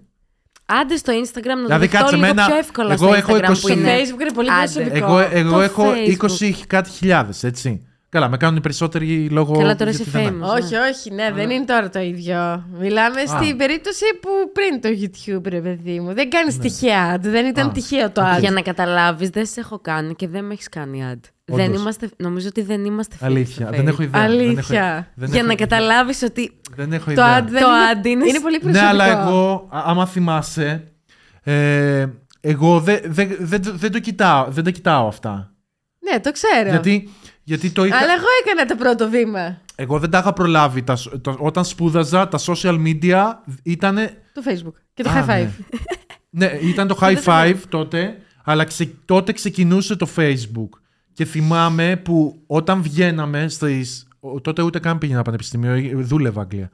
Άντε 0.66 0.96
στο 0.96 1.14
Instagram 1.14 1.44
να 1.46 1.56
Δηλαδή, 1.56 1.68
το 1.70 1.78
δεχτώ 1.80 1.98
κάτσε 1.98 2.16
λίγο 2.16 2.26
εμένα- 2.28 2.46
πιο 2.46 2.56
εύκολα 2.56 2.94
εγώ 2.94 3.06
στο 3.06 3.14
έχω 3.16 3.34
Instagram 3.34 3.44
20 3.44 3.48
που 3.48 3.56
Στο 3.56 3.74
είναι. 3.74 3.90
Facebook 3.98 4.22
είναι 4.22 4.32
πολύ 4.34 4.52
Άντε. 4.52 4.72
προσωπικό. 4.74 5.06
Εγώ, 5.06 5.18
εγώ 5.32 5.52
Το 5.52 5.62
έχω 5.62 5.84
Facebook. 5.94 6.30
20 6.50 6.52
κάτι 6.68 6.90
χιλιάδες, 6.90 7.44
έτσι. 7.44 7.88
Καλά, 8.12 8.30
με 8.30 8.38
κάνουν 8.38 8.58
οι 8.58 8.62
περισσότεροι 8.62 9.30
λόγω. 9.30 9.58
Καλά, 9.58 9.76
τώρα 9.76 9.92
γιατί 9.92 10.10
είσαι 10.10 10.20
δεν- 10.20 10.42
famous. 10.44 10.48
Όχι, 10.48 10.76
όχι, 10.76 11.12
ναι, 11.14 11.32
δεν 11.32 11.50
είναι 11.50 11.66
τώρα 11.66 11.90
το 11.90 12.00
ίδιο. 12.00 12.64
Μιλάμε 12.80 13.26
στην 13.26 13.58
περίπτωση 13.58 14.04
που 14.22 14.30
πριν 14.54 14.82
το 14.82 14.90
YouTube, 15.02 15.50
ρε 15.50 15.62
παιδί 15.62 16.00
μου. 16.00 16.14
Δεν 16.14 16.30
κάνεις 16.30 16.58
τυχαία 16.58 17.16
ad, 17.16 17.20
δεν 17.22 17.46
ήταν 17.46 17.64
Ναι. 17.66 17.70
Α. 17.72 17.74
τυχαίο 17.74 18.10
το 18.12 18.22
ad. 18.36 18.40
Για 18.40 18.52
να 18.52 18.62
καταλάβεις, 18.62 19.30
δεν 19.30 19.46
σε 19.46 19.60
έχω 19.60 19.80
κάνει 19.80 20.16
και 20.16 20.28
δεν 20.28 20.46
με 20.46 20.54
έχεις 20.54 20.70
κάνει 20.70 21.04
ad. 21.12 21.20
Όντως. 21.52 21.66
Δεν 21.66 21.74
είμαστε, 21.74 22.10
νομίζω 22.18 22.48
ότι 22.48 22.62
δεν 22.62 22.86
είμαστε 22.86 23.16
φίλοι. 23.16 23.30
Αλήθεια. 23.30 23.66
στο 23.68 23.76
Δεν 23.76 23.88
έχω 23.88 23.98
Facebook. 24.02 24.06
ιδέα. 24.06 24.22
δεν 24.28 24.32
έχω- 24.40 24.42
Αλήθεια. 24.42 25.08
δεν 25.16 25.30
Για 25.30 25.40
έχω- 25.40 25.48
να 25.48 25.56
καταλάβεις 25.56 26.22
ότι. 26.22 26.52
Δεν 26.76 26.94
έχω 26.94 27.06
Το 27.06 27.12
ιδέα. 27.12 27.40
ad 27.40 27.44
δεν 27.50 27.62
Το 27.62 27.68
είναι, 27.68 28.02
ad 28.02 28.06
είναι- 28.06 28.28
είναι 28.28 28.40
πολύ 28.40 28.56
Ναι, 28.56 28.60
προσωπικό. 28.72 28.88
αλλά 28.90 29.06
εγώ, 29.22 29.68
α- 29.72 29.82
άμα 29.86 30.06
θυμάσαι, 30.06 30.84
ε, 31.44 32.06
εγώ 32.42 32.80
δεν 32.80 33.00
δεν- 33.06 33.36
δεν- 33.40 33.62
δεν 33.66 33.92
το 33.92 34.00
κοιτάω, 34.00 34.46
δεν 34.50 34.64
τα 34.64 34.70
κοιτάω 34.70 35.08
αυτά. 35.08 35.52
Ναι, 36.12 36.20
το 36.20 36.32
ξέρω. 36.32 36.70
Γιατί, 36.70 37.10
γιατί 37.50 37.70
το 37.72 37.86
είχα, 37.86 37.98
Αλλά 37.98 38.14
εγώ 38.14 38.26
έκανα 38.46 38.66
το 38.66 38.76
πρώτο 38.76 39.10
βήμα 39.10 39.62
εγώ 39.76 40.00
δεν 40.00 40.10
τα 40.10 40.18
είχα 40.18 40.34
προλάβει. 40.34 40.82
Τα, 40.84 40.96
σ- 40.96 41.22
το- 41.22 41.36
όταν 41.40 41.66
σπούδαζα, 41.66 42.28
τα 42.28 42.40
social 42.46 42.78
media 42.86 43.24
ήταν. 43.64 43.96
του 44.34 44.44
Facebook 44.48 44.74
και 44.94 45.04
το 45.04 45.10
Α, 45.10 45.14
high 45.28 45.30
five. 45.30 45.48
Ναι. 46.30 46.46
ναι, 46.46 46.58
ήταν 46.62 46.88
το 46.88 46.98
high 47.02 47.24
five 47.24 47.56
τότε, 47.70 48.18
αλλά 48.44 48.64
ξε- 48.64 48.90
τότε 49.06 49.32
ξεκινούσε 49.32 49.96
το 49.96 50.08
Facebook. 50.16 50.70
Και 51.14 51.26
θυμάμαι 51.26 51.96
που 52.04 52.42
όταν 52.48 52.82
βγαίναμε 52.82 53.48
στις... 53.50 54.08
ο- 54.20 54.42
Τότε 54.42 54.62
ούτε 54.62 54.80
καν 54.80 54.98
πήγαινα 54.98 55.22
πανεπιστήμιο, 55.22 55.72
ε, 55.72 55.92
δούλευα 55.96 56.42
Αγγλία. 56.42 56.70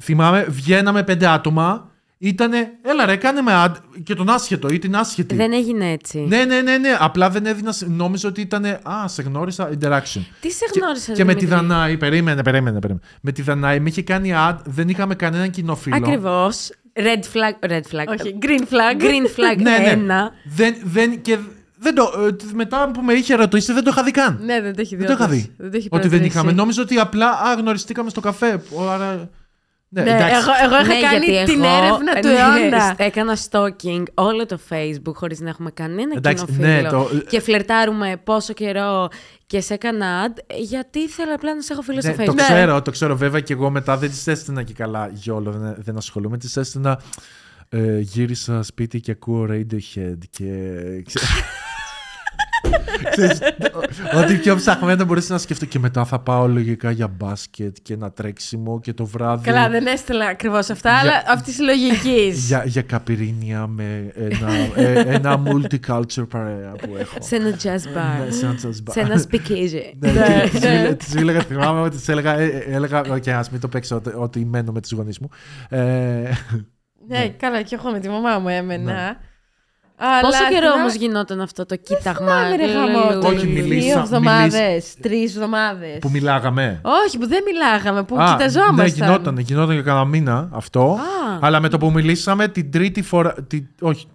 Θυμάμαι, 0.00 0.44
βγαίναμε 0.48 1.02
πέντε 1.02 1.26
άτομα, 1.26 1.90
ήτανε, 2.18 2.68
έλα 2.82 3.04
ρε, 3.06 3.16
κάνε 3.16 3.40
με 3.42 3.52
ad, 3.54 3.72
και 4.02 4.14
τον 4.14 4.28
άσχετο 4.30 4.68
ή 4.68 4.78
την 4.78 4.96
άσχετη. 4.96 5.34
Δεν 5.34 5.52
έγινε 5.52 5.90
έτσι. 5.90 6.18
Ναι, 6.18 6.44
ναι, 6.44 6.60
ναι, 6.60 6.78
ναι. 6.78 6.96
Απλά 6.98 7.30
δεν 7.30 7.46
έδινα. 7.46 7.72
σε- 7.72 7.86
Νόμιζα 7.88 8.28
ότι 8.28 8.40
ήταν. 8.40 8.64
Α, 8.64 8.80
σε 9.08 9.22
γνώρισα. 9.22 9.68
Interaction. 9.68 10.20
Τι 10.40 10.50
σε 10.50 10.64
Και- 10.72 10.80
γνώρισα, 10.82 11.12
Και, 11.12 11.24
με 11.24 11.34
τη 11.34 11.44
Δημήτρη; 11.44 11.66
Δανάη. 11.66 11.96
Περίμενε, 11.96 12.42
περίμενε, 12.42 12.78
περίμενε. 12.78 13.06
Με 13.20 13.32
τη 13.32 13.42
Δανάη 13.42 13.80
με 13.80 13.88
είχε 13.88 14.02
κάνει 14.02 14.32
ad. 14.34 14.56
Δεν 14.64 14.88
είχαμε 14.88 15.14
κανέναν 15.14 15.50
κοινό 15.50 15.74
φίλο. 15.76 15.96
Ακριβώς. 15.96 16.70
Red 16.96 17.22
flag. 17.36 17.70
Red 17.70 17.76
flag. 17.80 18.06
Όχι, 18.20 18.38
green 18.42 18.60
flag. 18.62 19.02
Green 19.02 19.26
flag 19.38 19.56
Ναι, 19.62 19.78
ναι. 19.78 19.88
ένα. 19.90 20.30
Δεν, 20.44 20.74
δεν, 20.84 21.20
και 21.22 21.38
δεν 21.78 21.94
το, 21.94 22.02
ε, 22.26 22.36
μετά 22.54 22.90
που 22.94 23.00
με 23.02 23.12
είχε 23.12 23.34
ρωτήσει, 23.34 23.72
δεν 23.72 23.84
το 23.84 23.90
είχα 23.92 24.02
δει 24.02 24.10
καν. 24.10 24.38
Ναι, 24.44 24.60
δεν 24.60 24.74
το 24.74 24.80
έχει 24.80 24.96
δει. 24.96 25.04
δεν 25.04 25.16
το 25.16 25.22
είχα 25.22 25.24
όντως. 25.24 25.36
δει. 25.42 25.54
Δεν 25.56 25.70
το 25.70 25.76
έχει 25.76 25.88
ότι 25.90 26.00
δεν 26.00 26.10
παρατηρήσει. 26.10 26.26
είχαμε. 26.36 26.52
Νόμιζα 26.52 26.82
ότι 26.82 26.98
απλά 26.98 27.28
α, 27.30 27.54
γνωριστήκαμε 27.58 28.10
στο 28.10 28.20
καφέ. 28.20 28.62
Άρα. 28.90 29.30
Ναι, 29.96 30.02
Ναι, 30.02 30.10
εντάξει. 30.10 30.34
εγώ, 30.34 30.50
εγώ 30.64 30.74
είχα 30.84 30.94
Ναι, 30.94 31.00
κάνει 31.00 31.26
γιατί 31.26 31.52
την 31.52 31.64
εγώ- 31.64 31.76
έρευνα 31.76 32.14
του 32.20 32.28
ναι, 32.28 32.34
αιώνα. 32.34 32.94
Έκανα 32.98 33.36
stalking 33.50 34.02
όλο 34.14 34.46
το 34.46 34.58
Facebook 34.70 35.12
χωρίς 35.14 35.40
να 35.40 35.48
έχουμε 35.48 35.70
κανένα 35.70 36.14
Εντάξει, 36.16 36.44
κοινό 36.44 36.58
ναι, 36.66 36.76
φίλο. 36.76 36.90
το- 36.90 37.20
Και 37.28 37.40
φλερτάρουμε 37.40 38.20
πόσο 38.24 38.52
καιρό 38.52 39.08
και 39.46 39.60
σε 39.60 39.74
έκανα 39.74 40.26
ad 40.28 40.38
γιατί 40.60 40.98
ήθελα 40.98 41.34
απλά 41.34 41.54
να 41.54 41.60
σε 41.62 41.72
έχω 41.72 41.82
φίλο 41.82 41.98
Ναι, 42.02 42.12
στο 42.12 42.22
Facebook. 42.22 42.26
το 42.26 42.32
Ναι. 42.32 42.42
ξέρω, 42.42 42.82
το 42.82 42.90
ξέρω. 42.90 43.16
Βέβαια 43.16 43.40
και 43.40 43.52
εγώ 43.52 43.70
μετά 43.70 43.96
δεν 43.96 44.10
τις 44.10 44.26
έστεινα 44.26 44.62
και 44.62 44.72
καλά 44.72 45.10
γιόλο, 45.12 45.50
δεν, 45.50 45.74
δεν 45.78 45.96
ασχολούμαι. 45.96 46.38
Τις 46.38 46.56
έστεινα 46.56 47.00
ε, 47.68 47.98
γύρισα 47.98 48.62
σπίτι 48.62 49.00
και 49.00 49.10
ακούω 49.10 49.46
Radiohead 49.50 50.18
και... 50.30 50.44
ξέ- 52.70 53.10
Ξέρεις, 53.10 53.38
Ό,τι 54.14 54.34
πιο 54.34 54.56
ψαχμένο 54.56 55.04
μπορείς 55.04 55.28
να 55.28 55.38
σκεφτώ. 55.38 55.64
Και 55.66 55.78
μετά 55.78 56.04
θα 56.04 56.18
πάω 56.18 56.48
λογικά 56.48 56.90
για 56.90 57.08
μπάσκετ 57.08 57.76
και 57.82 57.92
ένα 57.94 58.12
τρέξιμο 58.12 58.80
και 58.80 58.92
το 58.92 59.06
βράδυ. 59.06 59.44
Καλά, 59.50 59.68
δεν 59.68 59.86
έστελα 59.86 60.26
ακριβώς 60.26 60.70
αυτά, 60.70 60.90
Για- 60.90 61.00
αλλά 61.00 61.22
αυτή 61.28 61.44
της 61.50 61.60
λογικής. 61.60 62.46
Για, 62.46 62.62
για 62.66 62.82
καπυρίνια 62.82 63.66
με 63.66 64.12
ένα, 64.14 64.52
ε, 64.74 65.00
ένα 65.14 65.42
multicultural 65.46 66.28
παρέα 66.28 66.70
που 66.82 66.96
έχω. 66.98 67.16
Σε 67.20 67.36
ένα 67.36 67.50
jazz 67.62 67.96
bar. 67.98 68.24
Ναι, 68.24 68.30
σε 68.30 68.44
ένα 68.46 68.54
jazz 68.62 68.68
bar. 68.68 68.92
σε 68.92 69.00
ένα 69.00 69.22
speakeasy. 69.30 69.92
Ναι, 69.98 70.12
Ναι, 70.12 70.42
και 70.42 70.48
της 70.50 70.60
ναι. 70.62 70.70
μίλα- 70.80 70.96
της 70.96 71.14
μίλαγα, 71.14 71.40
θυμάμαι 71.40 71.80
ότι 71.80 71.96
της 71.96 72.08
έλεγα, 72.08 72.38
ε, 72.38 72.44
ε, 72.44 72.74
έλεγα, 72.74 73.00
οκ, 73.00 73.28
ας 73.28 73.50
μην 73.50 73.60
το 73.60 73.68
παίξω 73.68 73.96
ότι, 73.96 74.10
ότι 74.16 74.44
μένω 74.44 74.72
με 74.72 74.80
τους 74.80 74.92
γονείς 74.92 75.18
μου. 75.18 75.28
Ε, 75.68 76.30
ναι, 77.08 77.28
καλά, 77.28 77.62
και 77.62 77.74
εγώ 77.80 77.90
με 77.90 77.98
τη 77.98 78.08
μαμά 78.08 78.38
μου 78.38 78.48
έμενα. 78.48 79.16
Ναι. 80.00 80.06
Αλλά 80.06 80.20
Πόσο 80.20 80.38
καιρό 80.48 80.54
θυμάμαι- 80.60 80.80
όμως 80.80 80.94
γινόταν 80.94 81.40
αυτό 81.40 81.66
το 81.66 81.76
κοίταγμα. 81.76 82.26
Θυμάμαι, 82.26 82.56
ρε 82.56 82.66
χαμό. 82.72 83.28
Όχι, 83.28 83.46
μιλήσα- 83.46 83.86
Δύο 83.92 83.98
εβδομάδες, 83.98 84.94
τρεις 85.02 85.34
εβδομάδες. 85.34 85.98
που 86.00 86.10
μιλάγαμε. 86.10 86.80
Όχι, 87.06 87.18
που 87.18 87.26
δεν 87.26 87.42
μιλάγαμε, 87.44 88.02
που 88.04 88.16
Α, 88.20 88.24
κοιταζόμασταν. 88.32 88.74
Ναι, 88.74 88.84
γινόταν, 88.84 89.38
γινόταν 89.38 89.72
για 89.74 89.82
κανένα 89.82 90.04
μήνα 90.04 90.48
αυτό. 90.52 90.80
Α. 91.00 91.38
Αλλά 91.40 91.60
με 91.60 91.68
το 91.68 91.78
που 91.78 91.90
μιλήσαμε 91.90 92.48
την 92.48 92.70
τρίτη 92.70 93.02
φορά. 93.02 93.34
Την, 93.46 93.66
όχι. 93.80 94.06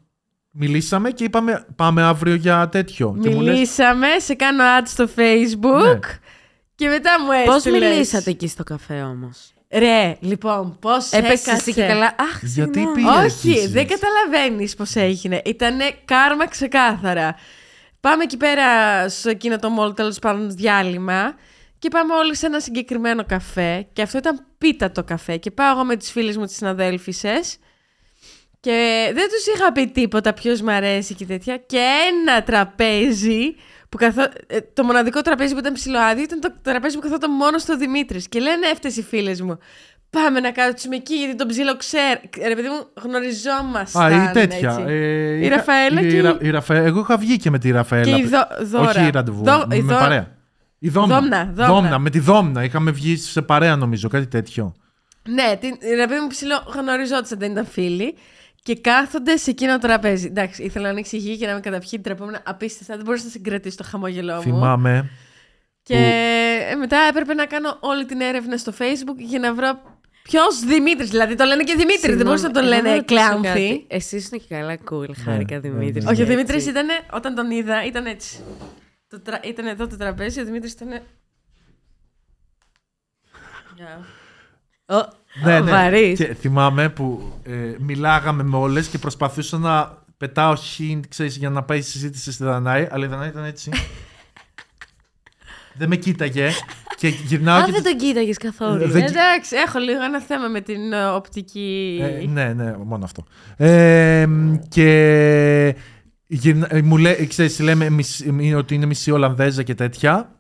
Μιλήσαμε 0.51 1.09
και 1.11 1.23
είπαμε 1.23 1.65
πάμε 1.75 2.01
αύριο 2.03 2.33
για 2.35 2.69
τέτοιο. 2.69 3.17
Και 3.21 3.29
μου 3.29 3.41
λες, 3.41 3.53
Μιλήσαμε, 3.53 4.07
σε 4.17 4.33
κάνω 4.33 4.63
ad 4.79 4.83
στο 4.85 5.07
facebook 5.15 5.83
Ναι. 5.83 5.99
και 6.75 6.87
μετά 6.87 7.11
μου 7.21 7.45
Πώς 7.45 7.55
έστειλες. 7.55 7.89
μιλήσατε 7.89 8.29
εκεί 8.29 8.47
στο 8.47 8.63
καφέ 8.63 9.01
όμως; 9.01 9.53
Ρε, 9.71 10.17
λοιπόν, 10.19 10.77
πώς 10.81 11.11
Έπεσες 11.11 11.47
εσύ 11.53 11.73
και 11.73 11.85
καλά. 11.85 12.05
Αχ, 12.05 12.39
Γιατί 12.43 12.49
συγγνώμη. 12.49 12.95
πήγε- 12.95 13.09
Όχι, 13.09 13.49
Επίσης. 13.49 13.71
δεν 13.71 13.87
καταλαβαίνεις 13.87 14.75
πώς 14.75 14.95
έγινε. 14.95 15.41
Ήτανε 15.45 15.91
κάρμα 16.05 16.47
ξεκάθαρα. 16.47 17.35
Πάμε 17.99 18.23
εκεί 18.23 18.37
πέρα 18.37 18.65
σε 19.09 19.29
εκείνο 19.29 19.59
το 19.59 19.69
μόλ, 19.69 19.93
τέλος 19.93 20.19
πάντων, 20.19 20.51
διάλειμμα. 20.55 21.35
Και 21.79 21.89
πάμε 21.89 22.13
όλοι 22.13 22.35
σε 22.35 22.45
ένα 22.45 22.59
συγκεκριμένο 22.59 23.25
καφέ. 23.25 23.87
Και 23.93 24.01
αυτό 24.01 24.17
ήταν 24.17 24.45
πίτα 24.57 24.91
το 24.91 25.03
καφέ. 25.03 25.37
Και 25.37 25.51
πάω 25.51 25.71
εγώ 25.71 25.83
με 25.83 25.95
τις 25.95 26.11
φίλες 26.11 26.37
μου, 26.37 26.45
τις 26.45 26.55
συναδέλφισε. 26.55 27.39
Και 28.59 29.09
δεν 29.13 29.27
τους 29.29 29.53
είχα 29.55 29.71
πει 29.71 29.87
τίποτα, 29.87 30.33
ποιος 30.33 30.61
μ' 30.61 30.69
αρέσει 30.69 31.13
και 31.13 31.25
τέτοια. 31.25 31.57
Και 31.57 31.85
ένα 32.09 32.43
τραπέζι. 32.43 33.55
Που 33.89 33.97
καθό... 33.97 34.21
ε, 34.47 34.57
το 34.73 34.83
μοναδικό 34.83 35.21
τραπέζι 35.21 35.53
που 35.53 35.59
ήταν 35.59 35.73
ψηλοάδιο 35.73 36.23
ήταν 36.23 36.39
το 36.39 36.53
τραπέζι 36.61 36.95
που 36.95 37.01
καθόταν 37.01 37.31
μόνο 37.31 37.57
στο 37.57 37.77
Δημήτρης. 37.77 38.27
Και 38.29 38.39
λένε 38.39 38.67
αυτές 38.73 38.97
οι 38.97 39.03
φίλες 39.03 39.41
μου. 39.41 39.57
Πάμε 40.09 40.39
να 40.39 40.51
κάτσουμε 40.51 40.95
εκεί 40.95 41.15
γιατί 41.15 41.35
τον 41.35 41.47
ψήλο 41.47 41.77
ξέρει. 41.77 42.19
Ρε 42.47 42.55
παιδί 42.55 42.67
μου, 42.67 42.87
γνωριζόμασταν. 43.03 44.13
Α, 44.13 44.29
ή 44.29 44.31
τέτοια. 44.33 44.69
έτσι. 44.69 44.83
Ε, 44.87 45.35
Η 45.35 45.39
είχα- 45.45 45.55
Ραφαέλα 45.55 46.01
η 46.01 46.09
και 46.09 46.15
η- 46.15 46.21
Ρα- 46.21 46.37
η 46.41 46.49
Ραφαέ- 46.49 46.85
Εγώ 46.85 46.99
είχα 46.99 47.17
βγει 47.17 47.37
και 47.37 47.49
με 47.49 47.59
τη 47.59 47.71
Ραφαέλα. 47.71 48.15
Και 48.15 48.21
η 48.21 48.25
Δο- 48.25 48.65
Δώρα. 48.65 48.89
Όχι 48.89 49.05
η 49.05 49.09
ραντεβού. 49.09 49.43
Δο- 49.43 49.65
η 49.71 49.81
με 49.81 49.93
Δω- 49.93 49.99
παρέα. 49.99 50.37
Η 50.79 50.89
Δόμνα. 50.89 51.15
Δόμνα, 51.19 51.51
Δόμνα. 51.53 51.99
Με 51.99 52.09
τη 52.09 52.19
Δόμνα. 52.19 52.63
Είχαμε 52.63 52.91
βγει 52.91 53.17
σε 53.17 53.41
παρέα 53.41 53.75
νομίζω, 53.75 54.07
κάτι 54.09 54.27
τέτοιο. 54.27 54.75
Ναι, 55.29 55.55
την, 55.59 55.77
ρε 55.95 56.07
παιδί 56.07 56.19
μου 56.21 56.27
ψηλό 56.27 56.63
γνωριζόντουσαν, 56.75 57.39
δεν 57.39 57.51
ήταν 57.51 57.65
φίλοι. 57.65 58.15
Και 58.63 58.75
κάθονται 58.75 59.37
σε 59.37 59.49
εκείνο 59.49 59.71
το 59.79 59.87
τραπέζι. 59.87 60.25
Εντάξει, 60.25 60.63
ήθελα 60.63 60.93
να 60.93 60.99
εξηγεί 60.99 61.37
και 61.37 61.47
να 61.47 61.53
με 61.53 61.59
καταπιεί 61.59 61.99
τρεπόμενα 61.99 62.41
απίστευτα. 62.45 62.95
Δεν 62.95 63.05
μπορούσα 63.05 63.23
να 63.23 63.29
συγκρατήσω 63.29 63.77
το 63.77 63.83
χαμόγελό 63.83 64.35
μου. 64.35 64.41
Θυμάμαι. 64.41 65.09
Και 65.83 65.95
ε, 66.71 66.75
μετά 66.75 66.97
έπρεπε 67.09 67.33
να 67.33 67.45
κάνω 67.45 67.77
όλη 67.79 68.05
την 68.05 68.21
έρευνα 68.21 68.57
στο 68.57 68.73
Facebook 68.79 69.17
για 69.17 69.39
να 69.39 69.53
βρω 69.53 69.99
ποιος 70.23 70.59
Δημήτρης. 70.59 71.09
Δηλαδή 71.09 71.35
το 71.35 71.43
λένε 71.43 71.63
και 71.63 71.75
Δημήτρη, 71.75 72.13
δεν 72.13 72.25
μπορούσαν 72.25 72.51
να 72.51 72.59
τον 72.59 72.69
λένε 72.69 73.01
Κλάνθη. 73.01 73.85
Εσύ 73.87 74.15
ήσουν 74.15 74.39
και 74.39 74.55
καλά 74.55 74.77
cool, 74.91 75.13
χάρηκα 75.23 75.55
ναι, 75.55 75.59
Δημήτρη. 75.59 76.03
ναι. 76.03 76.09
Όχι, 76.09 76.21
ο 76.21 76.23
Έτσι. 76.23 76.23
Δημήτρης 76.23 76.65
ήταν, 76.65 76.87
όταν 77.11 77.35
τον 77.35 77.51
είδα, 77.51 77.85
ήταν 77.85 78.05
έτσι. 78.05 78.43
Το 79.07 79.19
τρα... 79.19 79.39
Ήταν 79.43 79.67
εδώ 79.67 79.87
το 79.87 79.97
τραπέζι, 79.97 80.41
ο 80.41 80.45
Δημήτρης 80.45 80.71
ήταν. 80.71 80.91
Ω, 83.79 84.18
Ναι, 85.43 85.59
ναι. 85.59 85.71
Βαρύς. 85.71 86.17
Και 86.19 86.33
θυμάμαι 86.33 86.89
που 86.89 87.33
ε, 87.43 87.51
μιλάγαμε 87.79 88.43
με 88.43 88.57
όλες 88.57 88.87
και 88.87 88.97
προσπαθούσα 88.97 89.57
να 89.57 89.97
πετάω 90.17 90.53
hint, 90.53 90.99
ξέρεις, 91.09 91.35
για 91.37 91.49
να 91.49 91.63
πάει 91.63 91.77
η 91.77 91.81
συζήτηση 91.81 92.31
στη 92.31 92.43
Δανάη, 92.43 92.87
αλλά 92.91 93.05
η 93.05 93.07
Δανάη 93.07 93.27
ήταν 93.27 93.43
έτσι. 93.43 93.71
δεν 95.73 95.87
με 95.87 95.95
κοίταγε 95.95 96.49
και 96.97 97.07
γυρνάω 97.07 97.59
Α, 97.61 97.65
και. 97.65 97.71
δεν 97.71 97.83
τον 97.83 97.97
κοίταγες 97.97 98.37
καθόλου. 98.37 98.87
Δεν- 98.87 99.03
Εντάξει, 99.03 99.55
έχω 99.67 99.79
λίγο 99.79 100.03
ένα 100.03 100.21
θέμα 100.21 100.47
με 100.47 100.61
την 100.61 100.93
ε, 100.93 101.05
οπτική. 101.05 101.99
Ε, 102.01 102.25
ναι, 102.27 102.53
ναι, 102.53 102.77
μόνο 102.77 103.03
αυτό. 103.05 103.23
Ε, 103.57 104.27
και 104.69 105.75
γυρνα... 106.27 106.67
ε, 106.75 106.81
μου 106.81 106.97
λέει, 106.97 107.27
ξέρεις, 107.27 107.59
λέμε 107.59 107.89
μισή- 107.89 108.27
ε, 108.41 108.55
ότι 108.55 108.75
είναι 108.75 108.85
μισή 108.85 109.11
Ολλανδέζα 109.11 109.63
και 109.63 109.75
τέτοια. 109.75 110.31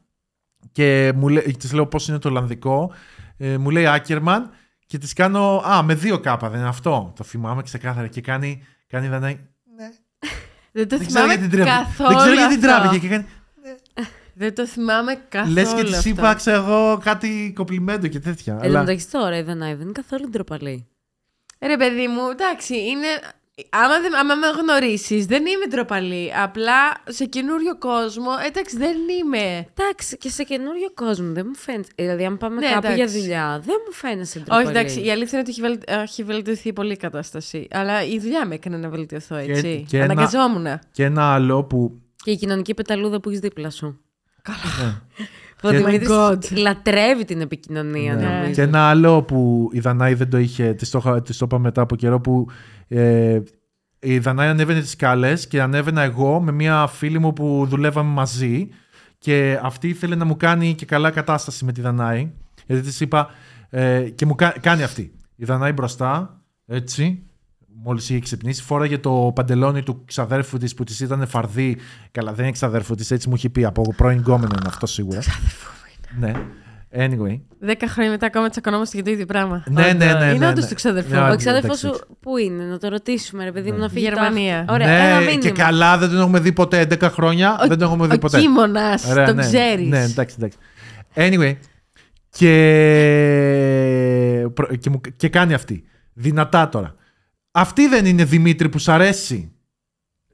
Και 0.71 1.11
μου 1.15 1.27
λέει, 1.27 1.55
της 1.59 1.73
λέω 1.73 1.85
πώς 1.87 2.07
είναι 2.07 2.19
το 2.19 2.29
Ολλανδικό. 2.29 2.91
Ε, 3.41 3.57
μου 3.57 3.69
λέει 3.69 3.87
Άκερμαν 3.87 4.49
και 4.85 4.97
της 4.97 5.13
κάνω, 5.13 5.57
α, 5.57 5.83
με 5.83 5.95
δύο 5.95 6.19
κάπα 6.19 6.49
δεν 6.49 6.59
είναι 6.59 6.69
αυτό. 6.69 7.13
Το 7.15 7.23
θυμάμαι 7.23 7.61
ξεκάθαρα 7.61 8.07
και 8.07 8.21
κάνει, 8.21 8.63
κάνει 8.87 9.07
Δανάη. 9.07 9.39
Δεν 10.71 10.87
το 10.87 10.97
Δεν 10.97 11.07
ξέρω 11.07 11.25
θυμάμαι 11.25 11.33
γιατί 11.33 11.49
την 11.49 11.59
τράβηκε. 11.59 11.85
καθόλου. 11.85 12.09
Δεν 12.09 12.17
ξέρω 12.17 12.35
γιατί 12.35 12.57
την 12.57 12.69
αυτό. 12.69 12.81
τράβηκε 12.81 13.07
και 13.07 13.13
κάνει. 13.13 13.25
Δεν 14.33 14.55
το 14.55 14.67
θυμάμαι 14.67 15.21
καθόλου. 15.29 15.53
Λες 15.53 15.73
και 15.73 15.83
της 15.83 15.97
αυτό. 15.97 16.09
είπα, 16.09 16.33
ξέρω 16.33 16.63
εγώ, 16.63 16.97
κάτι 17.03 17.53
κοπλιμέντο 17.55 18.07
και 18.07 18.19
τέτοια. 18.19 18.53
Εν 18.53 18.59
τω 18.59 18.65
αλλά... 18.67 18.79
μεταξύ 18.79 19.11
τώρα 19.11 19.37
η 19.37 19.41
Δανάη 19.41 19.73
δεν 19.73 19.81
είναι 19.81 19.91
καθόλου 19.91 20.29
ντροπαλή. 20.29 20.87
Ρε 21.59 21.77
παιδί 21.77 22.07
μου, 22.07 22.29
εντάξει, 22.31 22.75
είναι. 22.75 23.07
Άμα, 23.69 23.99
δεν, 24.01 24.15
άμα 24.15 24.35
με 24.35 24.47
γνωρίσεις, 24.61 25.25
δεν 25.25 25.45
είμαι 25.45 25.65
ντροπαλή. 25.69 26.31
Απλά 26.43 26.73
σε 27.09 27.25
καινούριο 27.25 27.77
κόσμο, 27.77 28.29
εντάξει, 28.47 28.77
δεν 28.77 28.95
είμαι. 29.21 29.67
Εντάξει, 29.75 30.17
και 30.17 30.29
σε 30.29 30.43
καινούριο 30.43 30.91
κόσμο 30.95 31.31
δεν 31.33 31.45
μου 31.47 31.55
φαίνεται. 31.55 31.87
Δηλαδή, 31.95 32.25
αν 32.25 32.37
πάμε 32.37 32.59
Ναι, 32.59 32.69
κάπου 32.71 32.85
για 32.85 32.93
εντάξει. 32.93 33.19
δουλειά, 33.19 33.61
δεν 33.65 33.75
μου 33.87 33.93
φαίνεσαι 33.93 34.39
ντροπαλή. 34.39 34.61
Όχι, 34.67 34.71
εντάξει, 34.77 35.05
η 35.05 35.11
αλήθεια 35.11 35.39
είναι 35.39 35.47
ότι 35.49 35.49
έχει, 35.49 35.61
βελ... 35.61 35.99
έχει 36.03 36.23
βελτιωθεί 36.23 36.73
πολύ 36.73 36.91
η 36.93 36.97
κατάσταση. 36.97 37.67
Αλλά 37.71 38.03
η 38.05 38.19
δουλειά 38.19 38.45
με 38.45 38.55
έκανε 38.55 38.77
να 38.77 38.89
βελτιωθώ, 38.89 39.35
έτσι. 39.35 39.85
και 39.89 39.97
ένα- 39.99 40.11
Αναγκαζόμουν. 40.11 40.79
Και 40.91 41.03
ένα 41.03 41.33
άλλο 41.33 41.63
που. 41.63 42.01
Και 42.23 42.31
η 42.31 42.35
κοινωνική 42.35 42.73
πεταλούδα 42.73 43.19
που 43.19 43.29
έχεις 43.29 43.41
δίπλα 43.41 43.69
σου. 43.69 43.99
ναι. 44.83 45.01
Που 45.61 45.67
ο 45.67 45.71
Και- 45.71 45.77
Δημήτρης 45.77 46.07
Oh 46.11 46.29
my 46.31 46.33
God. 46.33 46.57
λατρεύει 46.57 47.25
την 47.25 47.41
επικοινωνία, 47.41 48.15
Ναι. 48.15 48.21
νομίζω. 48.27 48.51
Και 48.51 48.61
ένα 48.61 48.89
άλλο 48.89 49.21
που 49.23 49.69
η 49.73 49.79
Δανάη 49.79 50.13
δεν 50.13 50.29
το 50.29 50.37
είχε, 50.37 50.73
της 50.73 50.89
το, 50.89 50.97
είχα- 50.97 51.21
της 51.21 51.37
το 51.37 51.45
είπα 51.45 51.59
μετά 51.59 51.81
από 51.81 51.95
καιρό 51.95 52.19
που 52.21 52.47
ε, 52.87 53.39
η 53.99 54.19
Δανάη 54.19 54.47
ανέβαινε 54.47 54.79
τις 54.79 54.89
σκάλες 54.89 55.47
και 55.47 55.61
ανέβαινα 55.61 56.01
εγώ 56.01 56.39
με 56.41 56.51
μια 56.51 56.87
φίλη 56.87 57.19
μου 57.19 57.33
που 57.33 57.65
δουλεύαμε 57.69 58.11
μαζί 58.11 58.69
και 59.17 59.59
αυτή 59.63 59.87
ήθελε 59.87 60.15
να 60.15 60.25
μου 60.25 60.37
κάνει 60.37 60.73
και 60.73 60.85
καλά 60.85 61.09
κατάσταση 61.11 61.65
με 61.65 61.71
τη 61.71 61.81
Δανάη 61.81 62.31
γιατί 62.65 62.81
της 62.81 62.99
είπα 62.99 63.29
ε, 63.69 64.01
και 64.15 64.25
μου 64.25 64.35
κα- 64.35 64.55
κάνει 64.61 64.83
αυτή. 64.83 65.11
Η 65.35 65.45
Δανάη 65.45 65.71
μπροστά, 65.71 66.41
έτσι, 66.65 67.23
μόλις 67.83 68.09
είχε 68.09 68.19
ξυπνήσει, 68.19 68.63
φόραγε 68.63 68.97
το 68.97 69.31
παντελόνι 69.35 69.83
του 69.83 70.03
ξαδέρφου 70.05 70.57
της 70.57 70.73
που 70.73 70.83
της 70.83 70.99
ήταν 70.99 71.27
φαρδί. 71.27 71.77
Καλά, 72.11 72.33
δεν 72.33 72.43
είναι 72.43 72.53
ξαδέρφου 72.53 72.95
της, 72.95 73.11
έτσι 73.11 73.29
μου 73.29 73.35
είχε 73.35 73.49
πει 73.49 73.65
από 73.65 73.93
πρώην 73.97 74.17
γκόμενο 74.19 74.51
είναι 74.59 74.67
αυτό 74.67 74.85
σίγουρα. 74.85 75.19
Ναι. 76.19 76.31
Anyway. 76.97 77.39
Δέκα 77.59 77.87
χρόνια 77.87 78.11
μετά 78.11 78.25
ακόμα 78.25 78.49
τσακωνόμαστε 78.49 78.95
για 78.95 79.05
το 79.05 79.11
ίδιο 79.11 79.25
πράγμα. 79.25 79.63
Ναι, 79.67 79.81
ναι, 79.93 80.13
ναι. 80.13 80.25
Είναι 80.25 80.37
ναι, 80.37 80.47
όντως 80.47 80.63
ναι. 80.63 80.69
του 80.69 80.75
ξαδερφού. 80.75 81.13
Ναι, 81.13 81.19
Ο 81.21 81.27
ναι, 81.27 81.35
ξάδερφό 81.35 81.65
εντάξει, 81.65 81.87
σου 81.87 81.99
πού 82.19 82.37
είναι, 82.37 82.63
να 82.63 82.77
το 82.77 82.87
ρωτήσουμε, 82.89 83.43
ρε 83.43 83.51
παιδί 83.51 83.71
μου, 83.71 83.77
να 83.77 83.89
φύγει. 83.89 84.05
το 84.05 84.11
Γερμανία. 84.11 84.59
άχθο. 84.59 84.73
Ωραία, 84.73 84.87
ένα 84.89 85.13
ναι, 85.19 85.25
μήνυμα. 85.25 85.41
και 85.41 85.51
καλά 85.51 85.97
δεν 85.97 86.09
τον 86.09 86.19
έχουμε 86.19 86.39
δει 86.39 86.51
ποτέ 86.51 86.87
11 86.91 87.01
χρόνια. 87.01 87.55
δεν 87.59 87.69
τον 87.77 87.81
έχουμε 87.81 88.07
δει 88.07 88.15
Ο 88.15 88.19
ποτέ. 88.19 88.39
Κίμωνας, 88.39 89.05
Ωραία, 89.05 89.25
το 89.25 89.33
ναι, 89.33 89.41
ξέρεις. 89.41 89.87
Ναι, 89.87 90.03
εντάξει, 90.03 90.35
εντάξει. 90.39 90.57
Anyway. 91.15 91.55
Και, 92.29 92.49
προ- 94.53 94.75
και, 94.75 94.89
μου- 94.89 95.01
και 95.15 95.29
κάνει 95.29 95.53
αυτή. 95.53 95.83
Δυνατά 96.13 96.69
τώρα. 96.69 96.95
Αυτή 97.51 97.87
δεν 97.87 98.05
είναι 98.05 98.23
Δημήτρη 98.23 98.69
που 98.69 98.77
σ' 98.79 98.87
αρέσει. 98.87 99.51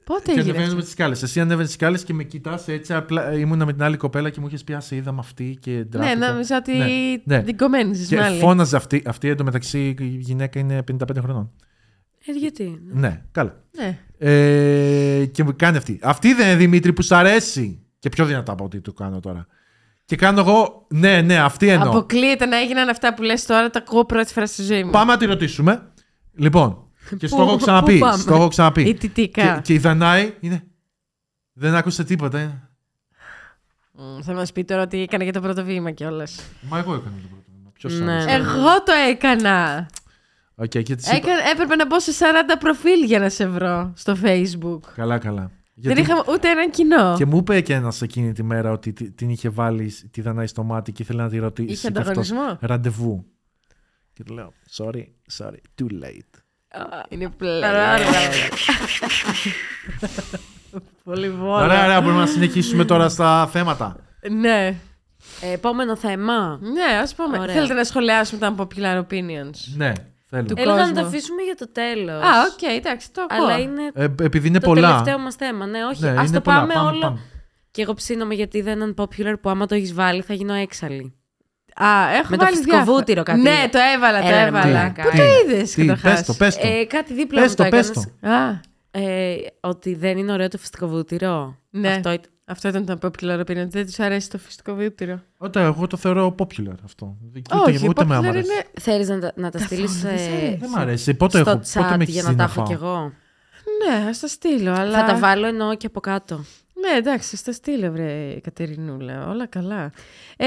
Πότε 0.04 0.20
και 0.24 0.30
έγινε. 0.30 0.42
ανεβαίνουμε 0.42 0.66
αυτό; 0.72 0.80
τις 0.82 0.90
σκάλες. 0.90 1.22
Εσύ 1.22 1.40
ανέβαινες 1.40 1.66
τις 1.66 1.74
σκάλες 1.74 2.04
και 2.04 2.12
με 2.14 2.24
κοιτάς 2.24 2.68
έτσι. 2.68 2.94
Απλά 2.94 3.32
ήμουνα 3.32 3.64
με 3.64 3.72
την 3.72 3.82
άλλη 3.82 3.96
κοπέλα 3.96 4.30
και 4.30 4.40
μου 4.40 4.46
είχες 4.46 4.64
πει: 4.64 4.72
Α, 4.74 4.80
σε 4.80 4.96
είδα 4.96 5.12
με 5.12 5.18
αυτή 5.18 5.56
και 5.60 5.70
Ναι, 5.70 5.84
ντράπηκα». 5.84 6.30
νόμιζα 6.32 6.56
ότι 6.56 6.72
Ναι, 6.76 7.36
ναι. 7.36 7.42
την 7.42 7.56
κομμένιζες 7.56 8.08
Και 8.08 8.16
με 8.16 8.22
άλλη. 8.24 8.38
φώναζε 8.38 8.76
αυτή. 8.76 9.02
Αυτή 9.06 9.28
εντωμεταξύ 9.28 9.94
η 9.98 10.16
γυναίκα 10.18 10.58
είναι 10.58 10.82
55 10.82 11.16
χρονών. 11.20 11.52
Ε, 12.26 12.32
γιατί; 12.32 12.80
Ναι, 12.92 13.22
καλά. 13.32 13.62
Ναι. 13.78 13.98
Ε, 14.18 15.24
και 15.26 15.44
μου 15.44 15.52
κάνει 15.56 15.76
αυτή. 15.76 15.98
Αυτή 16.02 16.34
δεν 16.34 16.46
είναι 16.46 16.56
Δημήτρη 16.56 16.92
που 16.92 17.02
σ' 17.02 17.12
αρέσει. 17.12 17.80
Και 17.98 18.08
πιο 18.08 18.24
δυνατά 18.24 18.52
από 18.52 18.64
ό,τι 18.64 18.80
το 18.80 18.92
κάνω 18.92 19.20
τώρα. 19.20 19.46
Και 20.04 20.16
κάνω 20.16 20.40
εγώ, 20.40 20.86
ναι, 20.90 21.20
ναι, 21.20 21.38
αυτή 21.38 21.68
εννοώ. 21.68 21.88
Αποκλείεται 21.88 22.46
να 22.46 22.56
έγιναν 22.60 22.88
αυτά 22.88 23.14
που 23.14 23.22
λες 23.22 23.46
τώρα, 23.46 23.70
τα 23.70 23.78
ακούω 23.78 24.04
πρώτη 24.04 24.32
φορά 24.32 24.46
στη 24.46 24.62
ζωή 24.62 24.84
μου. 24.84 24.90
Πάμε 24.90 25.12
να 25.12 25.18
τη 25.18 25.24
ρωτήσουμε. 25.26 25.82
Λοιπόν, 26.34 26.85
και 27.18 27.26
στο 27.26 27.36
Πού- 27.36 27.42
έχω 27.42 27.56
ξαναπεί. 27.56 27.92
πού 27.92 27.98
πάμε; 27.98 28.16
Στο 28.22 28.34
έχω 28.34 28.48
ξαναπεί. 28.48 28.82
Ιτητικά. 28.82 29.54
Και, 29.54 29.60
και 29.62 29.72
η 29.72 29.78
Δανάη 29.78 30.34
είναι. 30.40 30.62
Δεν 31.52 31.74
άκουσε 31.74 32.04
τίποτα. 32.04 32.38
ε. 32.38 32.60
Μμ, 33.92 34.20
Θα 34.22 34.32
μας 34.32 34.52
πει 34.52 34.64
τώρα 34.64 34.82
ότι 34.82 35.00
έκανε 35.02 35.24
και 35.24 35.30
το 35.30 35.40
πρώτο 35.40 35.64
βήμα 35.64 35.90
κιόλας. 35.90 36.40
Μα 36.60 36.78
εγώ 36.78 36.94
έκανα 36.94 37.14
το 37.22 37.28
πρώτο 37.28 37.44
βήμα. 37.56 37.70
Ποιος 37.72 37.98
Ναι, 38.00 38.24
ναι. 38.24 38.32
Εγώ 38.32 38.82
το 38.82 38.92
έκανα. 39.10 39.88
Οκ, 40.54 40.66
και 40.68 40.82
της 40.94 41.06
είπα- 41.06 41.16
Έκανα, 41.16 41.50
έπρεπε 41.52 41.76
να 41.76 41.86
μπω 41.86 42.00
σε 42.00 42.12
40 42.12 42.56
προφίλ 42.58 43.04
για 43.04 43.18
να 43.18 43.28
σε 43.28 43.46
βρω 43.46 43.92
στο 43.96 44.16
facebook. 44.22 44.80
Καλά, 44.94 45.18
καλά. 45.18 45.50
Δεν 45.78 45.92
Γιατί- 45.94 46.00
είχαμε 46.00 46.22
ούτε 46.32 46.48
έναν 46.50 46.70
κοινό. 46.70 47.14
Και 47.16 47.26
μου 47.26 47.36
είπε 47.36 47.60
και 47.60 47.74
ένας 47.74 48.02
εκείνη 48.02 48.32
τη 48.32 48.42
μέρα 48.42 48.70
ότι 48.70 48.92
τη- 48.92 49.10
την 49.10 49.30
είχε 49.30 49.48
βάλει 49.48 49.92
τη 50.10 50.20
Δανάη 50.20 50.46
στο 50.46 50.62
μάτι 50.62 50.92
και 50.92 51.02
ήθελε 51.02 51.22
να 51.22 51.28
τη 51.28 51.38
ρωτήσει. 51.38 51.72
Είχε 51.72 51.90
και 51.90 51.98
αυτός 51.98 52.06
ανταγωνισμό. 52.30 52.58
Ραντεβού. 52.60 53.24
Και 54.12 54.22
του 54.24 54.34
λέω, 54.34 54.52
sorry, 54.76 55.04
sorry, 55.38 55.56
too 55.80 55.86
late. 56.04 56.35
Είναι 57.08 57.28
πλέον. 57.28 57.62
Πολύ 61.04 61.30
βόλα. 61.30 61.64
Ωραία, 61.64 61.84
ωραία, 61.84 62.00
μπορούμε 62.00 62.20
να 62.20 62.26
συνεχίσουμε 62.26 62.84
τώρα 62.84 63.08
στα 63.08 63.46
θέματα. 63.52 63.96
Ναι. 64.30 64.74
Ε, 65.40 65.52
επόμενο 65.52 65.96
θέμα. 65.96 66.58
Ναι, 66.62 66.98
ας 67.02 67.14
πούμε. 67.14 67.38
Ωραία. 67.38 67.54
Θέλετε 67.54 67.74
να 67.74 67.84
σχολιάσουμε 67.84 68.40
τα 68.40 68.54
unpopular 68.56 68.98
opinions; 68.98 69.58
Ναι, 69.76 69.92
θέλουμε. 70.28 70.48
Του 70.48 70.54
Έλεγα 70.56 70.74
να 70.74 70.80
κόσμου. 70.80 70.94
τα 70.94 71.00
αφήσουμε 71.06 71.42
για 71.42 71.54
το 71.58 71.68
τέλος. 71.72 72.22
Α, 72.22 72.28
οκ, 72.52 72.62
εντάξει, 72.76 73.12
το 73.12 73.26
ακούω. 73.28 73.44
Αλλά 73.46 73.58
είναι 73.58 73.82
Ε, 73.94 74.04
επειδή 74.22 74.48
είναι 74.48 74.58
το 74.60 74.66
πολλά. 74.66 74.88
τελευταίο 74.88 75.18
μας 75.18 75.34
θέμα. 75.34 75.66
Ναι, 75.66 75.84
όχι. 75.84 76.02
Ναι, 76.02 76.10
ας 76.10 76.28
είναι 76.28 76.36
το 76.36 76.40
πολλά. 76.40 76.56
πάμε, 76.60 76.72
Πάμε, 76.74 76.88
όλο. 76.88 77.00
πάμε. 77.00 77.18
Και 77.70 77.82
εγώ 77.82 77.94
ψήνομαι 77.94 78.34
γιατί 78.34 78.60
δεν 78.60 78.80
είναι 78.80 78.94
popular 78.96 79.34
που 79.40 79.48
άμα 79.50 79.66
το 79.66 79.74
έχεις 79.74 79.94
βάλει 79.94 80.22
θα 80.22 80.34
γίνω 80.34 80.52
έξαλλη. 80.54 81.15
Α, 81.84 82.14
έχω 82.14 82.26
Με 82.30 82.36
το 82.36 82.44
βάλει 82.44 82.56
φυσικό 82.56 82.74
διάφορα. 82.76 82.96
βούτυρο 82.98 83.22
κάτι. 83.22 83.40
Ναι, 83.40 83.68
το 83.72 83.78
έβαλα, 83.94 84.20
το 84.20 84.26
Έλα, 84.26 84.42
ρε 84.42 84.46
έβαλα. 84.48 84.64
μαλάκα. 84.66 85.02
Πού 85.02 85.10
Τι, 85.10 85.16
το 85.16 85.22
είδες 85.24 85.70
τι, 85.70 85.80
καταρχάς; 85.86 86.12
Πες 86.18 86.26
το, 86.26 86.34
πες 86.34 86.56
το. 86.56 86.66
Ε, 86.66 86.84
κάτι 86.84 87.14
δίπλα 87.14 87.40
Πες 87.40 87.50
μου 87.50 87.56
το, 87.56 87.62
το 87.62 87.68
πες 87.68 87.88
έκανες. 87.90 88.08
το. 88.20 88.28
Α, 88.28 88.60
Ε, 88.90 89.36
ότι 89.60 89.94
δεν 89.94 90.18
είναι 90.18 90.32
ωραίο 90.32 90.48
το 90.48 90.58
φυσικό 90.58 90.86
βούτυρο; 90.88 91.56
ναι. 91.70 91.88
Αυτό 91.88 92.10
ήταν. 92.12 92.30
Αυτό 92.48 92.68
ήταν 92.68 92.86
το 92.86 92.98
popular 93.02 93.38
opinion. 93.40 93.66
Δεν 93.68 93.86
τους 93.86 94.00
αρέσει 94.00 94.30
το 94.30 94.38
φυσικό 94.38 94.74
βούτυρο. 94.74 95.20
Όταν 95.38 95.64
εγώ 95.64 95.86
το 95.86 95.96
θεωρώ 95.96 96.34
popular 96.38 96.74
αυτό. 96.84 97.16
Ούτε, 97.36 97.54
Όχι, 97.56 97.88
ούτε 97.88 98.04
με 98.04 98.14
popular 98.14 98.18
άμα 98.18 98.28
αρέσει. 98.28 98.50
είναι... 98.52 98.62
Θέλεις 98.80 99.08
να, 99.08 99.18
τα- 99.18 99.32
να 99.36 99.50
τα 99.50 99.58
Καθόλου 99.58 99.88
στείλεις 99.88 100.02
δεν 100.02 100.18
σ' 100.18 100.26
αρέσει. 100.28 100.56
Δεν 100.60 100.70
μ' 100.70 100.76
αρέσει. 100.78 101.14
Πότε, 101.14 101.38
στο 101.40 101.50
έχω, 101.50 101.58
πότε 101.58 101.94
chat 101.94 101.96
με 101.98 102.04
για 102.04 102.20
έχεις 102.20 102.22
να 102.22 102.30
δει 102.30 102.36
τα 102.36 102.42
να 102.42 102.42
έχω 102.44 102.52
φάω. 102.52 102.64
κι 102.66 102.72
εγώ. 102.72 103.12
Ναι, 103.88 104.08
ας 104.08 104.20
τα 104.20 104.26
στείλω, 104.26 104.72
αλλά... 104.72 104.98
Θα 104.98 105.04
τα 105.04 105.18
βάλω 105.18 105.46
εννοώ 105.46 105.76
και 105.76 105.86
από 105.86 106.00
κάτω. 106.00 106.36
Ναι, 106.80 106.96
εντάξει, 106.98 107.36
στα 107.36 107.52
στείλω, 107.52 107.90
βρε, 107.92 108.34
Κατερινούλα. 108.42 109.28
Όλα 109.28 109.46
καλά. 109.46 109.92
Ε, 110.36 110.46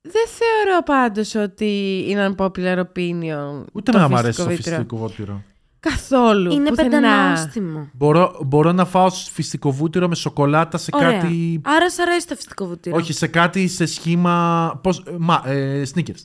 δεν 0.00 0.26
θεωρώ 0.28 0.82
πάντως 0.84 1.34
ότι 1.34 2.04
είναι 2.08 2.34
unpopular 2.36 2.78
opinion. 2.78 3.64
Ούτε 3.72 3.92
το 3.92 3.98
με 3.98 4.04
άμα 4.04 4.18
αρέσει 4.18 4.42
φυσικό 4.42 4.44
το 4.44 4.56
βούτυρο. 4.56 4.76
φυσικό 4.76 4.96
βούτυρο. 4.96 5.42
Καθόλου. 5.80 6.52
Είναι 6.52 6.68
πουθενά. 6.68 6.90
πεντανόστιμο. 6.90 7.90
Μπορώ, 7.92 8.40
μπορώ 8.46 8.72
να 8.72 8.84
φάω 8.84 9.10
φυσικό 9.10 9.70
βούτυρο 9.72 10.08
με 10.08 10.14
σοκολάτα 10.14 10.78
σε 10.78 10.90
Ωραία. 10.92 11.12
κάτι. 11.20 11.60
Άρα 11.64 11.90
σ' 11.90 11.98
αρέσει 11.98 12.26
το 12.26 12.34
φυσικό 12.34 12.66
βούτυρο. 12.66 12.96
Όχι, 12.96 13.12
σε 13.12 13.26
κάτι 13.26 13.68
σε 13.68 13.86
σχήμα. 13.86 14.80
Πώς, 14.82 15.02
μα, 15.18 15.42
ε, 15.46 15.82
sneakers. 15.94 16.22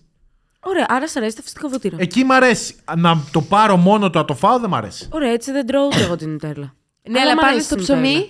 Ωραία, 0.60 0.86
άρα 0.90 1.08
σ' 1.08 1.16
αρέσει 1.16 1.36
το 1.36 1.42
φυσικό 1.42 1.68
βούτυρο. 1.68 1.96
Εκεί 2.00 2.24
μ' 2.24 2.32
αρέσει. 2.32 2.76
Να 2.98 3.24
το 3.32 3.42
πάρω 3.42 3.78
μόνο 3.78 4.10
το 4.10 4.20
να 4.20 4.26
το 4.26 4.36
φάω 4.36 4.60
δεν 4.60 4.70
μ' 4.70 4.76
αρέσει. 4.76 5.08
Ωραία, 5.12 5.32
έτσι 5.32 5.52
δεν 5.52 5.66
τρώω 5.66 5.86
ούτε 5.86 6.04
εγώ 6.04 6.16
την 6.16 6.30
νουτέλα. 6.30 6.74
Ναι, 7.10 7.20
αλλά 7.20 7.34
μ' 7.36 7.38
πάλι 7.40 7.52
αρέσει 7.52 7.66
στο 7.66 7.76
η 7.76 7.82
ψωμί. 7.82 8.28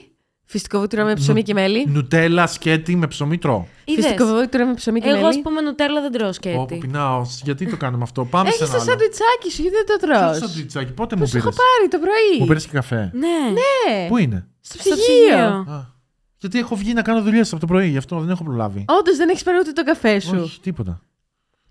Νουτέλα. 0.54 0.60
Φυσικό 0.60 0.80
βούτυρο 0.80 1.04
με 1.06 1.14
ψωμί 1.14 1.42
και 1.44 1.54
μέλι. 1.54 1.86
Νουτέλα, 1.88 2.48
σκέτη 2.48 2.96
με 2.96 3.08
ψωμί 3.08 3.38
τρώω. 3.38 3.66
Είδες. 3.86 4.06
Φυσικό 4.06 4.26
βούτυρο 4.26 4.66
με 4.66 4.74
ψωμί 4.74 5.00
και 5.00 5.10
Εγώ, 5.10 5.18
ας 5.18 5.24
μέλι. 5.24 5.42
πούμε, 5.42 5.62
νουτέλα 5.62 6.02
δεν 6.02 6.12
τρώω 6.12 6.28
Όπου 6.28 6.34
σκέτη. 6.36 6.78
πεινάω. 6.78 7.22
Γιατί 7.44 7.70
το 7.70 7.78
κάνουμε 7.78 8.04
αυτό; 8.04 8.26
Πάμε 8.26 8.48
Έχεις 8.48 8.60
σε 8.60 8.66
το 8.66 8.72
ένα 8.74 8.82
άλλο. 8.82 8.92
σαντουιτσάκι 8.92 9.52
σου, 9.52 9.62
γιατί 9.62 9.76
δεν 9.76 9.86
το 10.00 10.08
Ποιο 10.08 10.18
τρως; 10.18 10.38
σαντουιτσάκι, 10.38 10.92
πότε 10.92 11.16
Που 11.16 11.22
μου 11.22 11.28
σου 11.28 11.38
έχω 11.38 11.50
πήρες; 11.50 11.62
πάρει 11.78 11.90
το 11.90 11.98
πρωί. 12.00 12.40
Μου 12.40 12.46
πήρες 12.46 12.66
και 12.66 12.72
καφέ. 12.74 13.12
Ναι, 13.14 13.28
Ναι, 13.60 14.08
Πού 14.08 14.18
είναι; 14.18 14.48
στο 14.62 14.78
στο 14.80 14.90
ψυγείο. 14.90 15.04
ψυγείο. 15.04 15.74
Α, 15.76 15.92
γιατί 16.38 16.60
έχω 16.60 16.76
βγει 16.76 16.94
να 16.94 17.02
κάνω 17.02 17.22
δουλειές 17.22 17.52
από 17.52 17.60
το 17.62 17.68
πρωί, 17.68 17.88
γι' 17.88 17.98
αυτό 17.98 18.20
δεν 18.20 18.30
έχω 18.30 18.44
προλάβει. 18.44 18.86
Όντως 18.88 19.18
δεν 19.18 19.30
έχεις 19.30 19.44
πάρει 19.44 19.58
ούτε 19.60 19.72
τον 19.72 19.86
καφέ 19.86 20.20
σου. 20.20 20.40
Όχι, 20.44 20.60
τίποτα. 20.60 21.02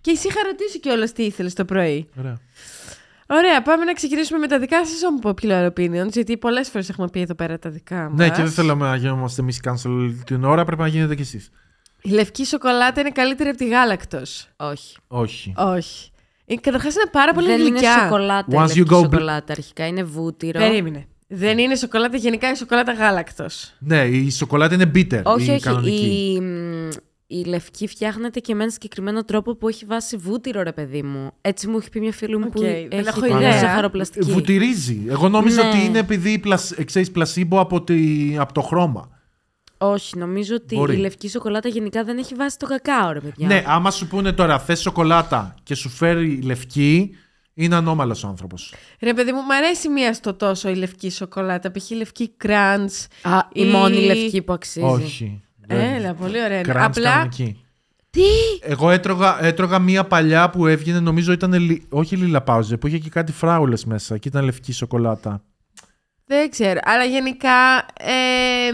Και 0.01 0.11
εσύ 0.11 0.27
είχα 0.29 0.41
ρωτήσει 0.47 0.81
κιόλας 0.81 1.13
τι 1.13 1.23
ήθελες 1.23 1.55
το 1.55 1.65
πρωί. 1.65 2.09
Ωραία. 2.19 2.39
Ωραία, 3.33 3.63
πάμε 3.63 3.85
να 3.85 3.93
ξεκινήσουμε 3.93 4.39
με 4.39 4.47
τα 4.47 4.59
δικά 4.59 4.87
σας 4.87 5.01
unpopular 5.11 5.67
opinions, 5.67 6.09
γιατί 6.13 6.37
πολλές 6.37 6.69
φορές 6.69 6.89
έχουμε 6.89 7.09
πει 7.09 7.21
εδώ 7.21 7.35
πέρα 7.35 7.59
τα 7.59 7.71
δικά 7.71 7.97
μας. 7.97 8.13
Ναι, 8.19 8.29
και 8.29 8.43
δεν 8.43 8.51
θέλαμε 8.51 8.89
να 8.89 8.97
γινόμαστε 8.97 9.41
εμείς 9.41 9.61
cancel 9.65 10.15
την 10.27 10.45
ώρα, 10.45 10.65
πρέπει 10.65 10.81
να 10.81 10.87
γίνετε 10.87 11.15
κι 11.15 11.23
εσείς. 11.23 11.51
Η 12.03 12.11
λευκή 12.11 12.45
σοκολάτα 12.47 13.01
είναι 13.01 13.11
καλύτερη 13.11 13.49
από 13.49 13.59
τη 13.59 13.69
γάλακτος. 13.69 14.49
Όχι. 14.57 14.97
Όχι. 15.07 15.53
Όχι. 15.57 16.11
Είναι, 16.45 16.61
καταρχάς 16.61 16.95
είναι 16.95 17.09
πάρα 17.13 17.33
πολύ 17.33 17.47
δεν 17.47 17.61
γλυκιά. 17.61 17.93
είναι 17.93 18.03
σοκολάτα. 18.03 18.65
Once 18.65 18.71
η 18.71 18.73
you 18.75 18.77
λευκή 18.77 18.91
go 18.91 18.99
bl- 18.99 19.03
σοκολάτα. 19.03 19.53
Αρχικά 19.53 19.87
είναι 19.87 20.03
βούτυρο. 20.03 20.59
Περίμενε. 20.59 21.07
Δεν 21.29 21.59
είναι 21.59 21.75
σοκολάτα, 21.75 22.17
γενικά 22.17 22.47
είναι 22.47 22.57
σοκολάτα 22.57 22.93
γάλακτος. 22.93 23.73
Ναι, 23.79 24.05
η 24.05 24.31
σοκολάτα 24.31 24.75
είναι 24.75 24.91
bitter. 24.95 25.23
Όχι, 25.23 25.51
η 25.51 25.51
όχι. 25.51 25.61
κανονική. 25.61 26.35
Η, 26.37 26.41
μ, 26.41 26.89
η 27.41 27.45
λευκή 27.45 27.87
φτιάχνεται 27.87 28.41
και 28.41 28.55
με 28.55 28.63
ένα 28.63 28.73
συγκεκριμένο 28.73 29.25
τρόπο 29.25 29.57
που 29.57 29.69
έχει 29.69 29.85
βάσει 29.85 30.17
βούτυρο, 30.17 30.63
ρε 30.63 30.73
παιδί 30.73 31.03
μου. 31.03 31.31
Έτσι 31.41 31.67
μου 31.69 31.77
έχει 31.79 31.89
πει 31.91 32.01
μια 32.01 32.13
φίλη 32.13 32.37
μου 32.39 32.49
που 32.49 32.61
Οκ, 32.61 32.65
έχει 32.65 32.89
δεν 32.91 33.07
έχω 33.07 33.21
την 33.21 33.37
ιδέα. 33.37 33.59
ζαχαροπλαστική. 33.59 34.31
Βουτυρίζει. 34.31 35.03
Εγώ 35.09 35.29
νόμιζα 35.29 35.63
Ναι. 35.63 35.69
ότι 35.69 35.85
είναι 35.85 35.99
επειδή 35.99 36.39
πλασ... 36.39 36.75
ξέρεις, 36.85 37.11
πλασίμπο 37.11 37.61
από, 37.61 37.83
τη... 37.83 38.37
από 38.39 38.53
το 38.53 38.61
χρώμα. 38.61 39.11
Όχι, 39.79 40.19
νομίζω 40.19 40.55
ότι 40.55 40.75
Μπορεί. 40.75 40.95
η 40.95 40.99
λευκή 40.99 41.29
σοκολάτα 41.29 41.69
γενικά 41.69 42.05
δεν 42.05 42.19
έχει 42.19 42.35
βάσει 42.35 42.59
το 42.59 42.67
κακάο, 42.67 43.13
ρε 43.13 43.21
παιδιά. 43.21 43.47
Ναι, 43.47 43.65
άμα 43.67 43.91
σου 43.91 44.07
πούνε 44.07 44.33
τώρα 44.33 44.59
θες 44.59 44.81
σοκολάτα 44.81 45.55
και 45.63 45.75
σου 45.75 45.89
φέρει 45.89 46.41
λευκή, 46.43 47.11
είναι 47.55 47.75
ανώμαλος 47.77 48.25
άνθρωπος. 48.25 48.75
Ρε 49.01 49.15
παιδί 49.15 49.33
μου, 49.33 49.41
μου 49.41 49.55
αρέσει 49.55 49.89
μία 49.89 50.15
στο 50.15 50.35
τόσο 50.35 50.69
η 50.69 50.75
λευκή 50.75 51.11
σοκολάτα. 51.11 51.71
Π.χ. 51.73 51.91
η 51.91 51.95
λευκή 51.95 52.29
κραντς. 52.37 53.07
Α, 53.23 53.39
η 53.53 53.63
ή- 53.67 53.71
μόνη 53.71 54.01
λευκή 54.05 54.43
που 54.43 54.53
αξίζει. 54.53 54.87
Όχι. 54.87 55.43
Έλα, 55.77 56.15
πολύ 56.15 56.43
ωραία. 56.44 56.59
είναι. 56.59 56.73
Κράντς 56.73 56.97
Απλά 56.99 57.11
κανονική. 57.11 57.61
Τι! 58.11 58.20
Εγώ 58.61 58.90
έτρωγα, 58.90 59.44
έτρωγα 59.44 59.78
μία 59.78 60.05
παλιά 60.05 60.51
που 60.51 60.66
έβγαινε, 60.66 61.01
νομίζω 61.01 61.32
ήταν. 61.32 61.53
λι- 61.53 61.82
Όχι 61.89 62.16
λίλα 62.16 62.43
πάουζε, 62.43 62.77
που 62.77 62.86
είχε 62.86 62.99
και 62.99 63.09
κάτι 63.11 63.32
φράουλες 63.32 63.85
μέσα 63.85 64.19
και 64.19 64.28
ήταν 64.28 64.44
λευκή 64.44 64.73
σοκολάτα. 64.73 65.43
δεν 66.24 66.51
ξέρω. 66.51 66.81
Αλλά 66.85 67.05
γενικά 67.05 67.86
ε, 67.99 68.69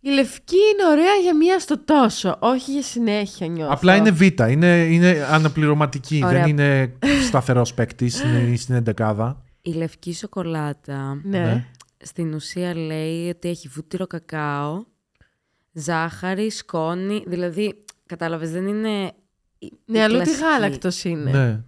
η 0.00 0.10
λευκή 0.10 0.56
είναι 0.72 0.90
ωραία 0.90 1.14
για 1.22 1.36
μία 1.36 1.58
στο 1.58 1.84
τόσο. 1.84 2.36
Όχι 2.40 2.72
για 2.72 2.82
συνέχεια 2.82 3.46
νιώθω. 3.46 3.72
Απλά 3.72 3.96
είναι 3.96 4.10
β, 4.10 4.20
είναι, 4.22 4.76
είναι 4.76 5.26
αναπληρωματική. 5.30 6.22
Ωραία. 6.24 6.40
Δεν 6.40 6.48
είναι 6.50 6.92
σταθερός 7.26 7.74
παίκτη, 7.74 8.10
είναι 8.24 8.56
στην 8.56 8.74
εντεκάδα. 8.74 9.42
Η 9.62 9.72
λευκή 9.72 10.14
σοκολάτα 10.14 11.20
Ναι. 11.24 11.38
Ναι. 11.38 11.64
στην 11.98 12.34
ουσία 12.34 12.74
λέει 12.76 13.28
ότι 13.28 13.48
έχει 13.48 13.68
βούτυρο 13.68 14.06
κακάο, 14.06 14.84
ζάχαρη, 15.72 16.50
σκόνη. 16.50 17.24
Δηλαδή, 17.26 17.84
κατάλαβες, 18.06 18.50
δεν 18.50 18.66
είναι. 18.66 19.12
η- 19.58 19.72
Ναι, 19.84 19.98
η 19.98 20.02
αλλά 20.02 20.14
ούτε 20.14 20.24
κλασική. 20.24 20.44
γάλακτος 20.44 21.04
είναι. 21.04 21.30
ναι. 21.30 21.60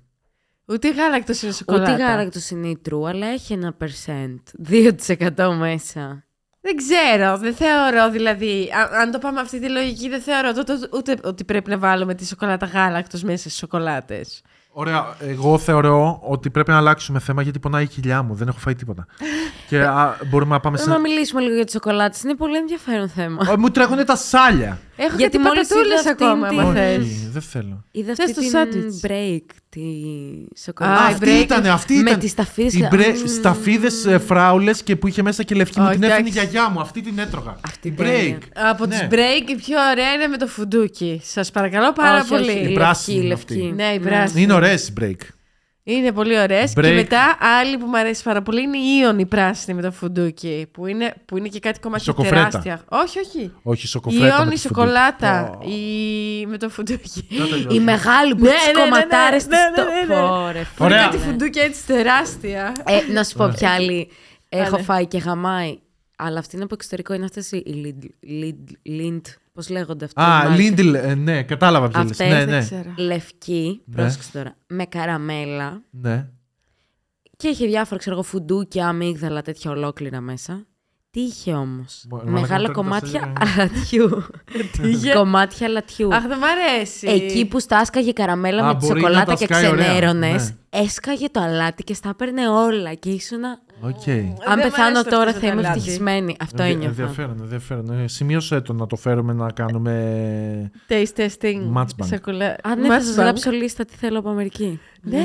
Ούτε 0.67 0.91
γάλακτος 0.93 1.43
είναι 1.43 1.53
σοκολάτα. 1.53 1.93
Ούτε 1.93 2.03
γάλακτος 2.03 2.51
είναι 2.51 2.69
η 2.69 2.79
true, 2.91 3.05
αλλά 3.09 3.27
έχει 3.27 3.53
ένα 3.53 3.77
percent. 3.81 4.39
2% 4.69 5.57
μέσα. 5.59 6.25
Δεν 6.61 6.77
ξέρω, 6.77 7.39
δεν 7.39 7.55
θεωρώ 7.55 8.11
δηλαδή. 8.11 8.71
α- 8.73 9.01
αν 9.01 9.11
το 9.11 9.19
πάμε 9.19 9.41
αυτή 9.41 9.61
τη 9.61 9.69
λογική, 9.69 10.09
δεν 10.09 10.21
θεωρώ 10.21 10.53
τότε 10.53 10.79
ούτε 10.93 11.17
ότι 11.23 11.45
πρέπει 11.45 11.71
να 11.71 11.79
βάλουμε 11.79 12.15
τη 12.15 12.27
σοκολάτα 12.27 12.67
γάλακτος 12.67 13.23
μέσα 13.23 13.37
στις 13.39 13.57
σοκολάτες. 13.57 14.43
Ωραία, 14.75 15.17
εγώ 15.21 15.59
θεωρώ 15.59 16.21
ότι 16.23 16.51
πρέπει 16.51 16.71
να 16.71 16.77
αλλάξουμε 16.77 17.19
θέμα 17.19 17.43
γιατί 17.43 17.59
πονάει 17.59 17.83
η 17.83 17.87
κοιλιά 17.87 18.23
μου. 18.23 18.35
Δεν 18.35 18.49
έχω 18.49 18.59
φάει 18.59 18.75
τίποτα. 18.75 19.07
και 19.69 19.83
α, 19.83 20.17
μπορούμε 20.27 20.55
να 20.55 20.61
πάμε 20.61 20.77
σε. 20.79 20.89
Να 20.91 20.99
μιλήσουμε 20.99 21.41
λίγο 21.41 21.55
για 21.55 21.65
τις 21.65 21.73
σοκολάτες. 21.73 22.23
Είναι 22.23 22.35
πολύ 22.35 22.57
ενδιαφέρον 22.57 23.09
θέμα. 23.09 23.51
Α, 23.51 23.59
Μου 23.59 23.71
τρέχουν 23.71 24.05
τα 24.05 24.17
σάλια. 24.17 24.79
Έχω 24.97 25.17
Γιατί 25.17 25.17
Γιατί 25.17 25.37
κάτι 25.39 25.39
μόλις 25.49 25.69
πατατούλες 25.69 26.01
είδα 26.01 26.11
αυτήν 26.11 26.27
ακόμα, 26.27 26.49
την- 26.49 26.59
άμα 26.61 26.69
Όχι. 26.69 26.79
θες. 26.79 26.99
Όχι, 26.99 27.29
δεν 27.33 27.43
θέλω. 27.43 27.85
Είδα 27.91 28.15
Θες 28.15 28.19
αυτή 28.25 28.35
το 28.35 28.41
την 28.41 28.51
σάντουιτς. 28.51 29.01
break, 29.07 29.57
τη 29.75 29.81
Α, 29.81 30.57
σοκολάτα. 30.65 31.03
η 31.11 31.13
αυτή 31.13 31.27
break 31.39 31.43
ήταν, 31.43 31.67
αυτή 31.67 31.95
με 31.95 32.01
ήταν. 32.11 32.19
τις 32.21 32.35
ταφίδες 32.35 32.73
Οι 32.75 32.79
και- 32.81 32.87
μπρε... 32.91 33.09
Μμμ. 33.09 33.27
σταφίδες 33.27 34.05
ε, 34.07 34.19
φράουλες 34.19 34.83
και 34.83 34.97
που 34.97 35.09
είχε 35.09 35.23
μέσα 35.23 35.43
και 35.43 35.55
λευκή 35.55 35.81
μου 35.81 35.87
Όχι, 35.87 35.95
την 35.95 36.03
έφερε 36.03 36.19
η 36.23 36.27
εντάξει. 36.29 36.39
γιαγιά 36.49 36.69
μου. 36.71 36.81
Αυτή 36.81 37.01
την 37.01 37.19
έτρωγα. 37.19 37.57
Αυτή 37.67 37.89
η 37.89 37.93
τέλεια. 37.93 38.39
break. 38.39 38.43
Από 38.71 38.87
Ναι. 38.87 38.99
τις 38.99 39.07
break 39.11 39.51
η 39.51 39.55
πιο 39.55 39.77
ωραία 39.93 40.13
είναι 40.13 40.27
με 40.27 40.37
το 40.37 40.47
φουντούκι. 40.47 41.21
Σας 41.25 41.51
παρακαλώ 41.51 41.93
πάρα 41.93 42.19
Όχι, 42.21 42.29
πολύ. 42.29 42.49
όχι, 42.51 42.59
Η 42.59 42.71
η 42.71 42.75
πράσινη 42.75 43.23
λευκή, 43.27 43.55
είναι 43.55 43.63
λευκή. 43.63 43.83
αυτή. 43.83 43.83
Ναι, 43.83 43.95
η 43.95 44.01
πράσινη. 44.01 44.43
Είναι 44.43 44.53
ωραίες 44.53 44.89
οι 44.89 44.93
break. 45.01 45.17
Είναι 45.85 46.13
πολύ 46.13 46.39
ωραίες. 46.39 46.73
Break. 46.77 46.83
Και 46.83 46.93
μετά 46.93 47.37
άλλη 47.61 47.79
που 47.79 47.87
μου 47.87 47.99
αρέσει 47.99 48.23
πάρα 48.23 48.43
πολύ 48.43 48.63
είναι 48.63 48.77
η 48.79 49.01
Ιόνι 49.03 49.27
πράσινη 49.27 49.77
με 49.77 49.83
το 49.83 49.91
φουντούκι. 49.93 50.67
Που 50.73 50.87
είναι, 50.87 51.15
που 51.25 51.37
είναι 51.37 51.49
και 51.49 51.59
κάτι 51.59 51.81
κομμάτια 51.81 52.05
Σοκοφρέτα. 52.05 52.35
τεράστια. 52.49 52.83
Όχι, 52.89 53.19
όχι. 53.19 53.53
Όχι, 53.63 53.85
Η 53.85 53.89
σοκοφρέτα. 53.89 54.25
με 54.25 54.35
Ιόνι 54.39 54.51
το 54.51 54.57
σοκολάτα. 54.57 55.51
φουντούκι. 55.53 55.75
Η... 56.41 56.47
Με 56.47 56.59
το 56.59 56.69
φουντούκι. 56.69 57.27
Να 57.31 57.45
τελειώσουμε. 57.45 57.75
Η 57.75 57.81
μεγάλη 57.81 58.35
που 58.35 58.43
Ναι, 58.45 58.49
έχει 58.51 58.67
ναι, 58.67 58.73
ναι, 58.73 58.81
κομματάρες 58.91 59.47
ναι, 59.47 59.57
της 59.57 59.85
ναι, 59.85 59.91
ναι, 59.91 60.01
ναι. 60.07 60.15
στο... 60.15 60.33
Ωρε, 60.35 60.63
Που 60.77 60.85
είναι 60.85 60.95
Ωραία. 60.95 61.05
κάτι 61.05 61.19
φουντούκια 61.19 61.63
έτσι 61.63 61.87
τεράστια. 61.87 62.73
Ε, 62.87 63.13
να 63.13 63.25
σου 63.25 63.37
πω 63.37 63.49
ποια 63.49 63.71
άλλη 63.71 64.11
έχω 64.49 64.77
ναι. 64.77 64.83
φάει 64.83 65.07
και 65.07 65.19
γαμάει. 65.19 65.79
Αλλά 66.17 66.39
αυτή 66.39 66.55
είναι 66.55 66.65
από 66.65 66.75
εξωτερικό. 66.75 67.15
Είναι 67.15 67.25
αυτές 67.25 67.51
οι 67.51 67.63
Lind- 68.87 69.33
Lind- 69.53 69.59
Lind. 69.59 69.65
Πώς 69.65 69.69
λέγονται 69.69 70.05
αυτές. 70.05 70.25
Α, 70.25 70.43
οι 70.45 70.49
μάρκες. 70.49 70.65
Λίντλ, 70.65 70.95
ε, 70.95 71.15
ναι, 71.15 71.43
κατάλαβα 71.43 71.89
ποιο 71.89 72.03
λες. 72.03 72.11
Αυτές 72.11 72.29
Ναι, 72.29 72.39
δεν 72.45 72.49
ναι. 72.49 72.61
ξέρω. 72.61 72.95
Λευκή, 72.97 73.83
Ναι. 73.85 73.95
πρόσεξε 73.97 74.31
τώρα, 74.33 74.57
με 74.67 74.85
καραμέλα 74.85 75.83
ναι. 75.91 76.29
και 77.37 77.49
είχε 77.49 77.67
διάφορα, 77.67 77.99
ξέρω 78.01 78.15
εγώ, 78.15 78.25
φουντούκια, 78.25 78.89
αμύγδαλα, 78.89 79.43
τέτοια 79.43 79.71
ολόκληρα 79.71 80.21
μέσα. 80.21 80.67
Τι 81.11 81.21
είχε 81.21 81.53
όμως. 81.53 82.05
Μα- 82.11 82.23
Μεγάλα 82.25 82.41
μαλάκα, 82.41 82.57
τώρα 82.59 82.73
κομμάτια 82.73 83.21
τα 83.21 83.33
αλατιού. 83.53 84.23
είχε; 84.91 85.13
κομμάτια 85.13 85.67
αλατιού. 85.67 86.15
Αχ, 86.15 86.27
δεν 86.27 86.39
μ' 86.39 86.45
αρέσει. 86.45 87.09
Εκεί 87.09 87.47
που 87.47 87.61
στάσκαγε 87.61 88.13
καραμέλα 88.13 88.63
Α, 88.63 88.67
με 88.67 88.75
τη 88.81 88.87
μπορεί 88.87 89.01
να 89.01 89.07
σοκολάτα 89.09 89.33
τα 89.33 89.35
και 89.39 89.45
σκάει 89.45 89.67
ωραία, 89.69 89.85
ξενέρωνες, 89.85 90.49
ναι. 90.51 90.57
έσκαγε 90.81 91.29
το 91.31 91.41
αλάτι 91.41 91.83
και 91.85 91.95
στα 91.95 92.09
έπαιρνε 92.09 92.49
όλα 92.49 92.95
και 92.95 93.11
ήσουνα... 93.11 93.59
Οκ. 93.85 94.03
Δεν 94.05 94.35
Αν 94.47 94.59
μ' 94.59 94.63
πεθάνω 94.63 94.89
αρέσει 94.99 95.05
τώρα 95.05 95.23
αυτό 95.29 95.33
θα 95.33 95.41
το 95.41 95.47
είμαι 95.47 95.61
αλάτι. 95.61 95.79
ευτυχισμένη. 95.79 96.37
Αυτό 96.41 96.63
Ενδια- 96.63 96.77
ένιωθα. 96.77 97.01
Ενδιαφέρον, 97.03 97.37
ενδιαφέρον. 97.43 97.91
Ε, 97.91 98.09
Σημείωσε 98.09 98.61
το 98.61 98.73
να 98.73 98.87
το 98.87 98.97
φέρουμε 98.97 99.33
να 99.33 99.51
κάνουμε. 99.53 100.71
Taste 100.89 101.21
testing. 101.21 101.77
Matchbang. 101.77 102.07
σοκολα- 102.09 102.57
Αν 102.63 102.81
ναι, 102.81 102.89
θα 102.89 103.01
σας 103.01 103.15
Matchbang. 103.15 103.19
γράψω 103.23 103.51
λίστα 103.51 103.85
τι 103.85 103.95
θέλω 103.97 104.19
από 104.19 104.29
Αμερική. 104.31 104.81
Ναι. 105.03 105.19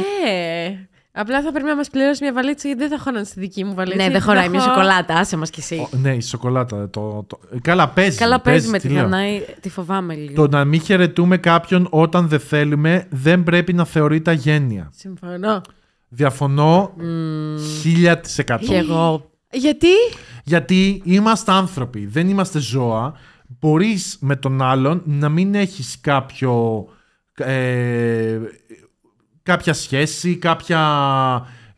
Απλά 1.20 1.42
θα 1.42 1.52
πρέπει 1.52 1.68
να 1.68 1.76
μας 1.76 1.90
πληρώσεις 1.90 2.22
μια 2.22 2.34
βαλίτσα 2.34 2.68
γιατί 2.68 2.82
δεν 2.88 2.98
θα 2.98 3.04
χωράνε 3.04 3.24
στη 3.26 3.40
δική 3.40 3.64
μου 3.64 3.74
βαλίτσα. 3.74 3.98
Ναι, 3.98 4.04
δεν 4.04 4.12
γιατί 4.12 4.26
χωράει 4.28 4.44
θα 4.44 4.50
μια 4.50 4.60
έχω- 4.60 4.70
σοκολάτα, 4.70 5.14
άσε 5.16 5.38
μας 5.38 5.50
κι 5.50 5.60
εσύ. 5.60 5.76
Ο- 5.94 5.98
ναι, 5.98 6.14
η 6.16 6.22
σοκολάτα. 6.22 6.90
Το, 6.90 7.24
το... 7.28 7.40
ε, 7.56 7.60
Καλά, 7.62 7.88
παίζει. 7.90 8.18
Καλά 8.18 8.40
παίζει 8.42 8.68
με 8.70 8.80
τι 8.80 8.88
τη 8.88 8.94
λέω. 8.94 9.02
Δανάη, 9.04 9.42
τη 9.62 9.70
φοβάμαι 9.70 10.14
λίγο. 10.16 10.48
Το 10.48 10.58
να 10.58 10.66
μην 10.66 10.82
χαιρετούμε 10.82 11.38
κάποιον 11.38 11.88
όταν 11.90 12.28
δεν 12.28 12.40
θέλουμε 12.40 13.06
δεν 13.10 13.44
πρέπει 13.44 13.74
να 13.74 13.86
θεωρείται 13.86 14.32
αγένεια. 14.32 14.90
Συμφωνώ. 14.96 15.62
Διαφωνώ 16.08 16.94
χίλια 17.82 18.20
της 18.20 18.36
Και 18.36 18.42
εκατό. 18.42 18.74
εγώ. 18.74 19.32
Γιατί; 19.52 19.88
Γιατί 20.44 21.02
είμαστε 21.06 21.52
άνθρωποι, 21.52 22.06
δεν 22.06 22.30
είμαστε 22.30 22.60
ζώα. 22.60 23.14
Μπορείς 23.60 24.18
με 24.22 24.36
τον 24.36 24.62
άλλον 24.62 25.02
να 25.06 25.30
μην 25.30 25.56
έχεις 25.56 25.98
κάποιο... 26.02 26.86
ε, 27.34 28.40
κάποια 29.44 29.74
σχέση, 29.74 30.36
κάποια... 30.36 30.82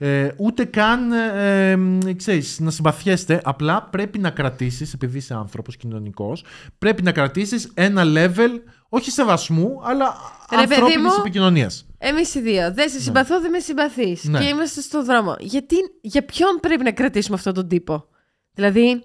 ε, 0.01 0.27
ούτε 0.37 0.65
καν, 0.65 1.11
ε, 1.11 1.71
ε, 1.71 2.13
ξέρεις, 2.13 2.59
να 2.59 2.71
συμπαθιέστε. 2.71 3.41
Απλά 3.43 3.83
πρέπει 3.83 4.19
να 4.19 4.29
κρατήσεις, 4.29 4.93
επειδή 4.93 5.17
είσαι 5.17 5.33
άνθρωπος 5.33 5.77
κοινωνικός, 5.77 6.43
πρέπει 6.77 7.03
να 7.03 7.11
κρατήσεις 7.11 7.71
ένα 7.73 8.03
level, 8.05 8.49
όχι 8.89 9.11
σεβασμού, 9.11 9.79
αλλά 9.83 10.05
Ρε, 10.51 10.57
παιδί 10.57 10.73
ανθρώπινης 10.73 11.01
μου, 11.11 11.17
επικοινωνίας. 11.19 11.85
Εμείς 11.97 12.35
οι 12.35 12.41
δύο. 12.41 12.73
Δεν 12.73 12.89
σε 12.89 12.99
συμπαθώ, 12.99 13.41
δεν 13.41 13.51
με 13.51 13.59
συμπαθείς. 13.59 14.23
Ναι. 14.23 14.39
Και 14.39 14.45
είμαστε 14.45 14.81
στον 14.81 15.05
δρόμο. 15.05 15.35
Γιατί, 15.39 15.75
για 16.01 16.25
ποιον 16.25 16.57
πρέπει 16.61 16.83
να 16.83 16.91
κρατήσουμε 16.91 17.35
αυτόν 17.35 17.53
τον 17.53 17.67
τύπο; 17.67 18.07
Δηλαδή, 18.53 19.03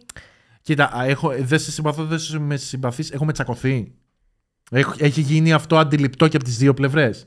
Κοίτα, 0.62 0.90
α, 0.96 1.04
έχω, 1.04 1.32
δεν 1.38 1.58
σε 1.58 1.70
συμπαθώ, 1.70 2.04
δεν 2.04 2.18
σε 2.18 2.38
με 2.38 2.56
συμπαθείς, 2.56 3.10
έχουμε 3.10 3.32
τσακωθεί. 3.32 3.94
Έχ- 4.70 5.02
Έχει 5.02 5.20
γίνει 5.20 5.52
αυτό 5.52 5.76
αντιληπτό 5.76 6.28
και 6.28 6.36
από 6.36 6.44
τις 6.44 6.56
δύο 6.56 6.74
πλευρές. 6.74 7.26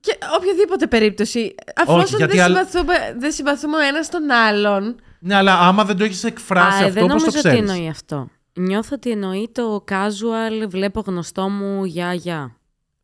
Και 0.00 0.18
οποιαδήποτε 0.38 0.86
περίπτωση. 0.86 1.54
Αφόσον 1.76 2.18
γιατί 2.18 2.36
δεν, 2.36 2.44
άλλ- 2.44 2.54
συμπαθούμε, 2.56 2.94
δεν 3.18 3.32
συμπαθούμε 3.32 3.76
ο 3.76 3.80
ένας 3.80 4.08
τον 4.10 4.30
άλλον. 4.30 4.96
Ναι, 5.20 5.34
αλλά 5.34 5.58
άμα 5.60 5.84
δεν 5.84 5.96
το 5.96 6.04
έχεις 6.04 6.24
εκφράσει 6.24 6.82
Α, 6.82 6.86
αυτό, 6.86 6.92
δεν 6.92 7.02
πώς 7.02 7.02
το 7.02 7.06
νομίζω 7.08 7.26
ότι 7.38 7.38
ξέρεις; 7.38 7.58
εννοεί 7.70 7.88
αυτό. 7.88 8.28
Νιώθω 8.52 8.90
ότι 8.94 9.10
εννοεί 9.10 9.48
το 9.52 9.84
casual, 9.90 10.68
βλέπω 10.68 11.02
γνωστό 11.06 11.48
μου, 11.48 11.84
γεια, 11.84 12.12
γεια. 12.14 12.56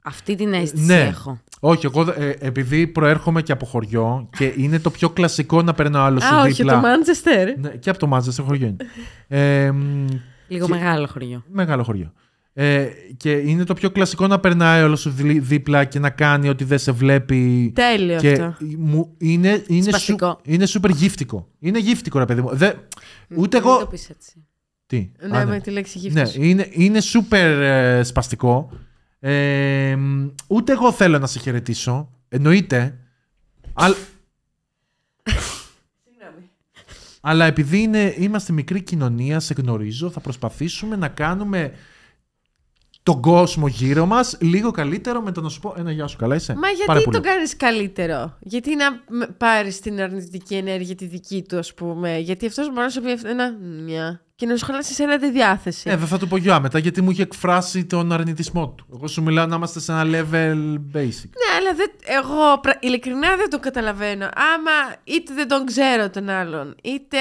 Αυτή 0.04 0.34
την 0.34 0.52
αίσθηση 0.52 0.84
ναι. 0.84 1.00
έχω. 1.00 1.38
Όχι, 1.60 1.86
εγώ 1.86 2.00
ε, 2.18 2.34
επειδή 2.38 2.86
προέρχομαι 2.86 3.42
και 3.42 3.52
από 3.52 3.66
χωριό 3.66 4.28
και 4.36 4.52
είναι 4.56 4.78
το 4.78 4.90
πιο 4.90 5.10
κλασικό 5.10 5.62
να 5.62 5.74
παίρνω 5.74 6.00
άλλο 6.00 6.20
σου 6.20 6.34
Α, 6.34 6.40
όχι, 6.40 6.52
δίπλα. 6.52 6.72
το 6.72 6.78
Μάντσεστερ. 6.80 7.58
Ναι, 7.58 7.68
και 7.68 7.90
από 7.90 7.98
το 7.98 8.06
Μάντζεστερ 8.06 8.44
χωριό 8.44 8.66
είναι. 8.66 8.76
Ε, 9.28 9.70
μ, 9.70 10.04
Λίγο 10.48 10.66
Και- 10.66 10.72
μεγάλο 10.72 11.06
χωριό. 11.06 11.44
μεγάλο 11.48 11.82
χωριό. 11.82 12.12
Ε, 12.56 12.86
και 13.16 13.30
είναι 13.32 13.64
το 13.64 13.74
πιο 13.74 13.90
κλασικό 13.90 14.26
να 14.26 14.40
περνάει 14.40 14.82
όλο 14.82 14.96
σου 14.96 15.10
δι- 15.10 15.42
δίπλα 15.42 15.84
και 15.84 15.98
να 15.98 16.10
κάνει 16.10 16.48
ότι 16.48 16.64
δεν 16.64 16.78
σε 16.78 16.92
βλέπει. 16.92 17.72
Τέλειο 17.74 18.18
και 18.18 18.32
αυτό. 18.32 18.56
μου, 18.78 19.14
είναι, 19.18 19.64
είναι, 19.66 19.82
σου, 19.82 19.88
Σπαστικό. 19.88 20.40
είναι 20.44 20.66
σούπερ 20.66 20.90
γύφτικο. 20.90 21.48
Είναι 21.58 21.78
γύφτικο, 21.78 22.18
ρε 22.18 22.24
παιδί 22.24 22.40
μου. 22.42 22.48
Δεν- 22.56 22.74
ούτε 23.28 23.38
Μην 23.38 23.50
το 23.50 23.56
εγώ. 23.56 23.86
πεις 23.86 24.10
έτσι. 24.10 24.44
Τι; 24.86 25.10
Ναι, 25.28 25.38
Α, 25.38 25.46
με 25.46 25.60
τη 25.60 25.70
λέξη 25.70 25.98
Ναι, 25.98 26.08
γύφτος. 26.08 26.34
είναι, 26.36 26.68
είναι 26.70 27.00
σούπερ 27.00 27.60
ε, 27.60 28.02
σπαστικό. 28.02 28.70
Ε, 29.20 29.94
μ, 29.98 30.26
ούτε 30.46 30.72
εγώ 30.72 30.92
θέλω 30.92 31.18
να 31.18 31.26
σε 31.26 31.38
χαιρετήσω. 31.38 32.10
Εννοείται. 32.28 32.98
Αλλά, 33.72 33.94
αλλά 37.20 37.44
επειδή 37.44 37.78
είναι, 37.82 38.14
είμαστε 38.18 38.52
μικρή 38.52 38.82
κοινωνία, 38.82 39.40
σε 39.40 39.54
γνωρίζω, 39.56 40.10
θα 40.10 40.20
προσπαθήσουμε 40.20 40.96
να 40.96 41.08
κάνουμε 41.08 41.72
τον 43.04 43.20
κόσμο 43.20 43.66
γύρω 43.66 44.06
μας 44.06 44.36
λίγο 44.40 44.70
καλύτερο 44.70 45.20
με 45.20 45.32
το 45.32 45.40
να 45.40 45.48
σου 45.48 45.60
πω 45.60 45.74
ένα 45.78 45.90
γεια 45.92 46.06
σου. 46.06 46.16
Καλά 46.16 46.34
είσαι. 46.34 46.54
Μα 46.54 46.60
Πάρε 46.60 46.74
γιατί 46.74 47.04
πουλί. 47.04 47.16
τον 47.16 47.22
κάνεις 47.22 47.56
καλύτερο; 47.56 48.36
Γιατί 48.40 48.76
να 48.76 48.84
πάρεις 49.36 49.80
την 49.80 50.00
αρνητική 50.00 50.54
ενέργεια 50.54 50.94
τη 50.94 51.06
δική 51.06 51.44
του, 51.48 51.58
ας 51.58 51.74
πούμε; 51.74 52.18
Γιατί 52.18 52.46
αυτός 52.46 52.66
μπορεί 52.68 52.80
να 52.80 52.88
σου 52.88 53.00
πει 53.00 53.10
ένα 53.24 53.56
μια 53.84 54.20
και 54.34 54.46
να 54.46 54.56
σου 54.56 54.64
χαλάσει 54.64 55.02
ένα 55.02 55.18
τη 55.18 55.30
διάθεση. 55.30 55.90
Ε, 55.90 55.96
δεν 55.96 56.06
θα 56.06 56.18
του 56.18 56.28
πω 56.28 56.36
γεια 56.36 56.60
μετά 56.60 56.78
γιατί 56.78 57.02
μου 57.02 57.10
είχε 57.10 57.22
εκφράσει 57.22 57.84
τον 57.84 58.12
αρνητισμό 58.12 58.68
του. 58.68 58.86
Εγώ 58.94 59.06
σου 59.06 59.22
μιλάω 59.22 59.46
να 59.46 59.56
είμαστε 59.56 59.80
σε 59.80 59.92
ένα 59.92 60.02
level 60.04 60.74
basic. 60.96 61.30
Ναι, 61.40 61.50
αλλά 61.58 61.74
δεν, 61.76 61.90
εγώ 62.04 62.60
πρα- 62.60 62.78
ειλικρινά 62.80 63.36
δεν 63.36 63.50
το 63.50 63.58
καταλαβαίνω. 63.60 64.24
Άμα 64.24 64.94
είτε 65.04 65.34
δεν 65.34 65.48
τον 65.48 65.66
ξέρω 65.66 66.10
τον 66.10 66.28
άλλον, 66.28 66.74
είτε 66.82 67.18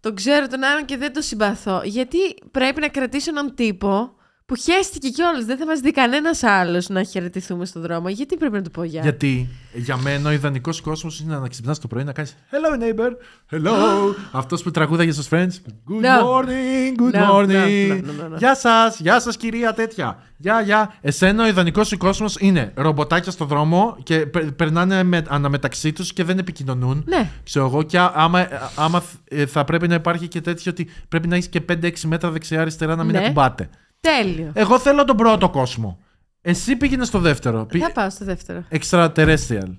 τον 0.00 0.14
ξέρω 0.14 0.46
τον 0.46 0.62
άλλον 0.64 0.84
και 0.84 0.96
δεν 0.96 1.12
τον 1.12 1.22
συμπαθώ. 1.22 1.80
Γιατί 1.84 2.18
πρέπει 2.50 2.80
να 2.80 2.88
κρατήσω 2.88 3.30
έναν 3.30 3.54
τύπο 3.54 4.14
που 4.46 4.54
χαίστηκε 4.56 5.08
κιόλας. 5.08 5.44
Δεν 5.44 5.56
θα 5.56 5.66
μας 5.66 5.80
δει 5.80 5.90
κανένας 5.90 6.42
άλλος 6.42 6.88
να 6.88 7.02
χαιρετηθούμε 7.02 7.64
στον 7.66 7.82
δρόμο. 7.82 8.08
Γιατί 8.08 8.36
πρέπει 8.36 8.54
να 8.54 8.62
του 8.62 8.70
πω 8.70 8.82
γεια. 8.84 9.00
Γιατί 9.02 9.48
για 9.74 9.96
μένα 9.96 10.28
ο 10.28 10.32
ιδανικός 10.32 10.80
κόσμος 10.80 11.20
είναι 11.20 11.38
να 11.38 11.48
ξυπνάς 11.48 11.78
το 11.78 11.86
πρωί 11.86 12.04
να 12.04 12.12
κάνεις 12.12 12.36
Hello 12.50 12.82
neighbor, 12.82 13.10
hello. 13.50 13.70
Αυτός 14.32 14.62
που 14.62 14.70
τραγούδαγε 14.70 15.12
στους 15.12 15.28
friends. 15.30 15.48
Good 15.88 16.02
No. 16.04 16.24
morning, 16.24 17.00
good 17.02 17.14
No, 17.14 17.30
morning. 17.32 17.88
no, 17.88 18.06
no, 18.06 18.30
no, 18.30 18.34
no. 18.34 18.38
Γεια 18.38 18.54
σας, 18.54 19.00
γεια 19.00 19.20
σας 19.20 19.36
κυρία 19.36 19.72
τέτοια. 19.74 20.18
Γεια, 20.36 20.60
γεια. 20.60 20.94
Εσένα 21.00 21.44
ο 21.44 21.46
ιδανικός 21.46 21.88
σου 21.88 21.96
κόσμος 21.96 22.36
είναι 22.40 22.72
ρομποτάκια 22.74 23.32
στο 23.32 23.44
δρόμο 23.44 23.96
και 24.02 24.26
πε- 24.26 24.50
περνάνε 24.50 25.02
με, 25.02 25.22
αναμεταξύ 25.28 25.92
τους 25.92 26.12
και 26.12 26.24
δεν 26.24 26.38
επικοινωνούν. 26.38 27.04
Ναι. 27.06 27.30
Ξέρω 27.44 27.66
εγώ, 27.66 27.82
και 27.82 27.98
α- 27.98 28.12
άμα, 28.14 28.48
άμα 28.76 29.02
ε, 29.28 29.46
θα 29.46 29.64
πρέπει 29.64 29.88
να 29.88 29.94
υπάρχει 29.94 30.28
και 30.28 30.40
τέτοιο 30.40 30.70
ότι 30.72 30.88
πρέπει 31.08 31.28
να 31.28 31.34
έχεις 31.36 31.48
και 31.48 31.60
5-6 31.68 31.90
μέτρα 32.06 32.30
δεξιά-αριστερά 32.30 32.96
να 32.96 33.04
μην 33.04 33.12
Ναι. 33.16 33.24
ακουμπάτε. 33.24 33.68
Τέλειο. 34.04 34.52
Εγώ 34.54 34.78
θέλω 34.78 35.04
τον 35.04 35.16
πρώτο 35.16 35.50
κόσμο. 35.50 35.98
Εσύ 36.40 36.76
πήγαινες 36.76 37.06
στο 37.08 37.18
δεύτερο. 37.18 37.66
Πή- 37.66 37.82
Θα 37.82 37.92
πάω 37.92 38.10
στο 38.10 38.24
δεύτερο. 38.24 38.64
Extraterrestrial. 38.70 39.76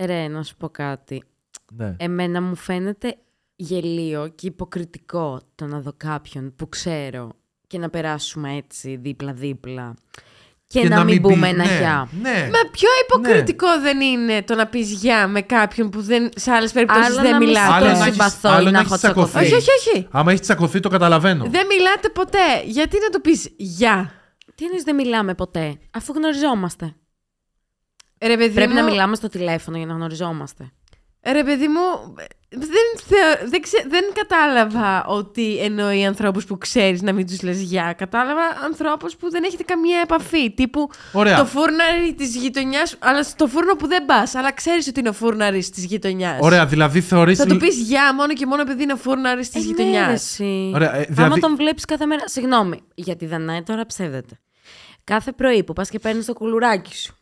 Ρε, 0.00 0.28
να 0.28 0.42
σου 0.42 0.56
πω 0.56 0.68
κάτι. 0.68 1.22
Ναι. 1.72 1.94
Εμένα 1.98 2.42
μου 2.42 2.54
φαίνεται 2.54 3.16
γελίο 3.56 4.28
και 4.28 4.46
υποκριτικό 4.46 5.40
το 5.54 5.66
να 5.66 5.80
δω 5.80 5.92
κάποιον 5.96 6.54
που 6.56 6.68
ξέρω 6.68 7.30
και 7.66 7.78
να 7.78 7.90
περάσουμε 7.90 8.54
έτσι 8.56 8.96
δίπλα-δίπλα 8.96 9.94
και, 10.70 10.88
να, 10.88 11.04
μην 11.04 11.22
πει- 11.22 11.32
πούμε 11.32 11.48
ένα 11.48 11.64
ναι, 11.64 11.76
γεια. 11.78 12.08
Ναι. 12.22 12.48
Μα 12.52 12.70
πιο 12.70 12.88
υποκριτικό 13.04 13.66
δεν 13.80 14.00
είναι 14.00 14.42
το 14.42 14.54
να 14.54 14.66
πεις 14.66 14.90
γεια 14.92 15.26
με 15.28 15.40
κάποιον 15.40 15.90
που 15.90 16.02
δεν, 16.02 16.28
σε 16.36 16.50
άλλες 16.50 16.72
περιπτώσεις 16.72 17.06
Άλλο 17.06 17.20
δεν 17.20 17.30
να 17.30 17.38
μην 17.38 17.48
μιλάτε. 17.48 17.72
Άλλο 17.72 17.84
το 17.84 17.90
να 17.92 18.04
έχεις- 18.04 18.12
συμπαθώ 18.12 18.48
άλλο 18.50 18.62
ή 18.62 18.64
να 18.64 18.70
να 18.70 18.78
έχεις 18.78 18.90
έχω 18.90 18.96
τσακωθεί. 19.00 19.30
τσακωθεί. 19.30 19.54
Όχι, 19.54 19.70
όχι, 19.70 19.88
όχι. 19.90 20.08
Άμα 20.10 20.30
έχεις 20.30 20.42
τσακωθεί, 20.42 20.80
το 20.80 20.88
καταλαβαίνω. 20.88 21.44
Δεν 21.50 21.66
μιλάτε 21.66 22.08
ποτέ. 22.08 22.62
Γιατί 22.64 22.96
να 23.02 23.08
του 23.08 23.20
πεις 23.20 23.48
γεια; 23.56 24.12
Τι 24.54 24.64
εννοείς 24.64 24.82
δεν 24.82 24.94
μιλάμε 24.94 25.34
ποτέ, 25.34 25.78
αφού 25.92 26.12
γνωριζόμαστε. 26.16 26.94
Ρε 28.20 28.36
παιδί 28.36 28.54
Πρέπει 28.54 28.68
μου, 28.72 28.74
να 28.76 28.82
μιλάμε 28.84 29.16
στο 29.16 29.28
τηλέφωνο 29.28 29.76
για 29.76 29.86
να 29.86 29.92
γνωριζόμαστε. 29.92 30.72
Ρε 31.32 31.44
παιδί 31.44 31.68
μου, 31.68 31.80
δεν, 32.50 32.86
θεω- 33.06 33.48
δεν, 33.50 33.60
ξε- 33.62 33.86
δεν 33.88 34.04
κατάλαβα 34.14 35.04
ότι 35.06 35.58
εννοεί 35.58 36.04
ανθρώπους 36.06 36.44
που 36.44 36.58
ξέρεις 36.58 37.02
να 37.02 37.12
μην 37.12 37.26
τους 37.26 37.42
λες 37.42 37.60
γεια. 37.60 37.92
Κατάλαβα 37.98 38.40
ανθρώπους 38.64 39.16
που 39.16 39.30
δεν 39.30 39.44
έχετε 39.44 39.62
καμία 39.62 40.00
επαφή. 40.00 40.50
Τύπου 40.54 40.88
Ωραία. 41.12 41.36
το 41.38 41.44
φούρναρι 41.46 42.14
της 42.16 42.36
γειτονιάς, 42.36 42.96
αλλά 42.98 43.22
στο 43.22 43.46
φούρνο 43.46 43.74
που 43.74 43.86
δεν 43.86 44.04
πας, 44.04 44.34
αλλά 44.34 44.52
ξέρεις 44.52 44.88
ότι 44.88 45.00
είναι 45.00 45.08
ο 45.08 45.12
φούρναρης 45.12 45.70
της 45.70 45.84
γειτονιάς. 45.84 46.38
Ωραία, 46.40 46.66
δηλαδή 46.66 47.00
θεωρείς. 47.00 47.38
Θα 47.38 47.46
του 47.46 47.56
πεις 47.56 47.76
γεια 47.76 48.14
μόνο 48.14 48.32
και 48.32 48.46
μόνο 48.46 48.62
επειδή 48.62 48.82
είναι 48.82 48.92
ο 48.92 48.96
φούρναρης 48.96 49.50
της 49.50 49.62
Ε, 49.62 49.64
ναι, 49.66 49.70
γειτονιάς. 49.70 50.06
ρε, 50.06 50.12
εσύ. 50.12 50.70
Ωραία, 50.74 50.94
ε, 50.94 50.96
Άμα 50.96 51.06
δηλαδή- 51.10 51.40
τον 51.40 51.56
βλέπεις 51.56 51.84
κάθε 51.84 52.06
μέρα. 52.06 52.28
Συγγνώμη, 52.28 52.80
γιατί 52.94 53.26
Δανάη 53.26 53.62
τώρα 53.62 53.86
ψεύδεται. 53.86 54.38
Κάθε 55.04 55.32
πρωί 55.32 55.64
που 55.64 55.72
πας 55.72 55.88
και 55.90 55.98
παίρνεις 55.98 56.26
το 56.26 56.32
κουλουράκι 56.32 56.96
σου. 56.96 57.12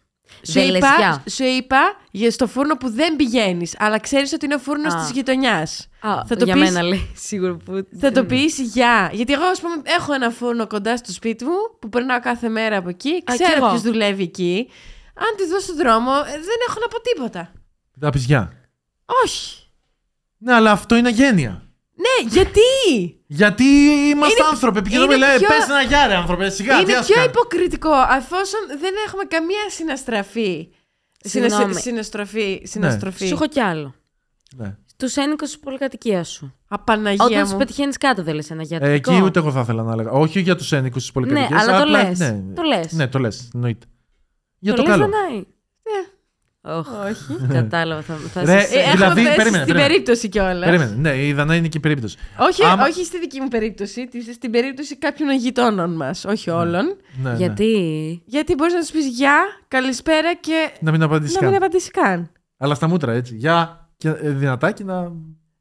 Σου 0.43 0.53
δεν 0.53 0.67
λες 0.69 0.77
είπα, 0.79 0.95
γεια. 0.99 1.23
σου 1.31 1.45
είπα 1.45 1.97
για 2.11 2.31
στο 2.31 2.47
φούρνο 2.47 2.77
που 2.77 2.91
δεν 2.91 3.17
πηγαίνεις, 3.17 3.75
αλλά 3.79 3.99
ξέρεις 3.99 4.33
ότι 4.33 4.45
είναι 4.45 4.55
ο 4.55 4.59
φούρνος 4.59 4.95
Α. 4.95 4.99
της 4.99 5.11
γειτονιάς. 5.11 5.89
Α, 6.01 6.11
θα 6.27 6.37
το 6.37 6.45
για 6.45 6.55
πεις, 6.55 6.63
μένα 6.63 6.83
λέει 6.83 7.11
σίγουρο 7.27 7.57
που. 7.57 7.87
Θα 8.01 8.13
το 8.13 8.25
πεις 8.25 8.59
γεια. 8.59 9.11
Γιατί 9.13 9.33
εγώ, 9.33 9.45
ας 9.45 9.61
πούμε, 9.61 9.75
έχω 9.85 10.13
ένα 10.13 10.31
φούρνο 10.31 10.67
κοντά 10.67 10.97
στο 10.97 11.13
σπίτι 11.13 11.45
μου 11.45 11.57
που 11.81 11.89
περνάω 11.89 12.21
κάθε 12.21 12.49
μέρα 12.49 12.77
από 12.77 12.89
εκεί. 12.89 13.23
κι 13.23 13.33
Ξέρω 13.33 13.57
εγώ. 13.57 13.69
ποιος 13.69 13.83
δουλεύει 13.83 14.23
εκεί. 14.23 14.69
Αν 15.15 15.37
της 15.37 15.49
δώσω 15.49 15.75
δρόμο, 15.75 16.11
ε, 16.27 16.31
δεν 16.31 16.59
έχω 16.69 16.79
να 16.81 16.89
πω 16.89 17.01
τίποτα. 17.01 17.53
Θα 18.01 18.11
πεις 18.11 18.25
γεια. 18.25 18.53
Όχι. 19.25 19.61
Ναι, 20.39 20.53
αλλά 20.55 20.71
αυτό 20.71 20.97
είναι 20.97 21.09
αγένεια. 21.09 21.66
Ναι, 22.05 22.29
γιατί! 22.29 22.61
Γιατί 23.27 23.65
είμαστε 24.11 24.39
Είναι- 24.41 24.49
άνθρωποι. 24.51 24.79
Επικοινωνούμε, 24.79 25.15
είναι 25.15 25.27
λέει, 25.27 25.37
πιο- 25.37 25.49
πες 25.49 25.69
ένα 25.69 25.83
γεια, 25.83 26.07
ρε 26.07 26.15
άνθρωπε. 26.15 26.51
Σιγά, 26.51 26.77
τι 26.77 26.83
είναι 26.83 26.93
ας 26.99 27.07
πιο 27.07 27.15
κάνω. 27.15 27.27
υποκριτικό, 27.27 27.91
αφόσον 27.91 28.61
δεν 28.81 28.95
έχουμε 29.07 29.25
καμία 29.25 29.65
συναστραφή. 29.71 30.69
Συγγνώμη. 31.21 31.63
Συνασ- 31.65 31.81
Συναστροφή. 31.83 32.61
Συναστροφή. 32.65 33.27
Σου 33.27 33.35
έχω 33.35 33.47
κι 33.49 33.61
άλλο. 33.61 33.95
Ναι. 34.57 34.77
Τους 34.97 35.17
ένικους 35.17 35.49
της 35.49 35.59
πολυκατοικίας 35.59 36.29
σου. 36.29 36.55
Απαναγία 36.69 37.25
Όταν 37.25 37.43
μου. 37.45 37.51
του 37.51 37.57
πετυχαίνεις 37.57 37.97
κάτω, 37.97 38.23
δεν 38.23 38.35
λες 38.35 38.51
ένα 38.51 38.61
Ε, 38.61 38.65
γιατρικό. 38.65 39.13
εκεί 39.13 39.23
ούτε 39.23 39.39
εγώ 39.39 39.51
θα 39.51 39.61
ήθελα 39.61 39.83
να 39.83 39.93
έλεγα. 39.93 40.11
Όχι 40.11 40.41
για 40.41 40.57
τους 40.57 40.73
ένικους 40.73 41.03
της 41.03 41.13
πολυκατοικίας. 41.13 41.67
Ναι, 41.67 41.73
αλλά 41.73 41.83
το 41.85 41.89
λες. 41.91 42.19
Το 42.55 42.63
λες. 42.63 42.93
Ναι, 42.93 43.09
το 43.09 43.19
λες. 43.19 43.51
Εννοείται. 43.55 43.87
Για 44.59 44.75
το, 44.75 44.83
λες, 44.83 44.91
καλό. 44.91 45.03
Δανάη. 45.09 45.37
Ναι. 45.37 46.07
Ωχ, 46.67 46.87
Όχι. 47.11 47.37
Κατάλαβα. 47.59 48.03
Θα, 48.03 48.15
θα 48.33 48.41
Ρε, 48.45 48.61
σε- 48.61 48.75
Ε, 48.75 48.79
έχουμε 48.79 48.93
δηλαδή, 48.95 49.23
πέσει 49.23 49.37
περίμενε, 49.37 49.63
στην 49.63 49.67
περίμενε. 49.67 49.87
περίπτωση 49.89 50.29
κιόλας. 50.29 50.65
Περίμενε. 50.65 50.95
Ναι, 50.97 51.23
η 51.27 51.33
Δανάη 51.33 51.59
είναι 51.59 51.69
και 51.69 51.77
η 51.79 51.81
περίπτωση. 51.81 52.17
Όχι, 52.39 52.65
Άμα- 52.65 52.85
όχι 52.85 53.05
στη 53.05 53.19
δική 53.19 53.41
μου 53.41 53.49
περίπτωση, 53.49 54.07
τη- 54.07 54.33
στην 54.33 54.51
περίπτωση 54.51 54.97
κάποιων 54.97 55.31
γειτόνων 55.37 55.97
μας, 55.97 56.25
όχι 56.25 56.51
όλων. 56.51 56.85
Ναι, 57.23 57.31
ναι. 57.31 57.37
Γιατί; 57.37 57.75
Γιατί 58.25 58.55
μπορείς 58.55 58.73
να 58.75 58.81
τους 58.81 58.91
πεις 58.91 59.07
γεια, 59.07 59.39
καλησπέρα 59.69 60.35
και 60.35 60.71
Να 60.81 60.91
μην 60.91 61.03
απαντήσεις 61.03 61.35
να 61.35 61.41
καν. 61.41 61.49
μην 61.49 61.57
απαντήσεις 61.63 61.91
καν. 61.91 62.31
Αλλά 62.59 62.75
στα 62.75 62.89
μούτρα, 62.89 63.13
έτσι. 63.13 63.35
Γεια. 63.37 63.89
Και 63.97 64.09
ε, 64.09 64.31
δυνατάκι 64.31 64.85
να. 64.85 65.13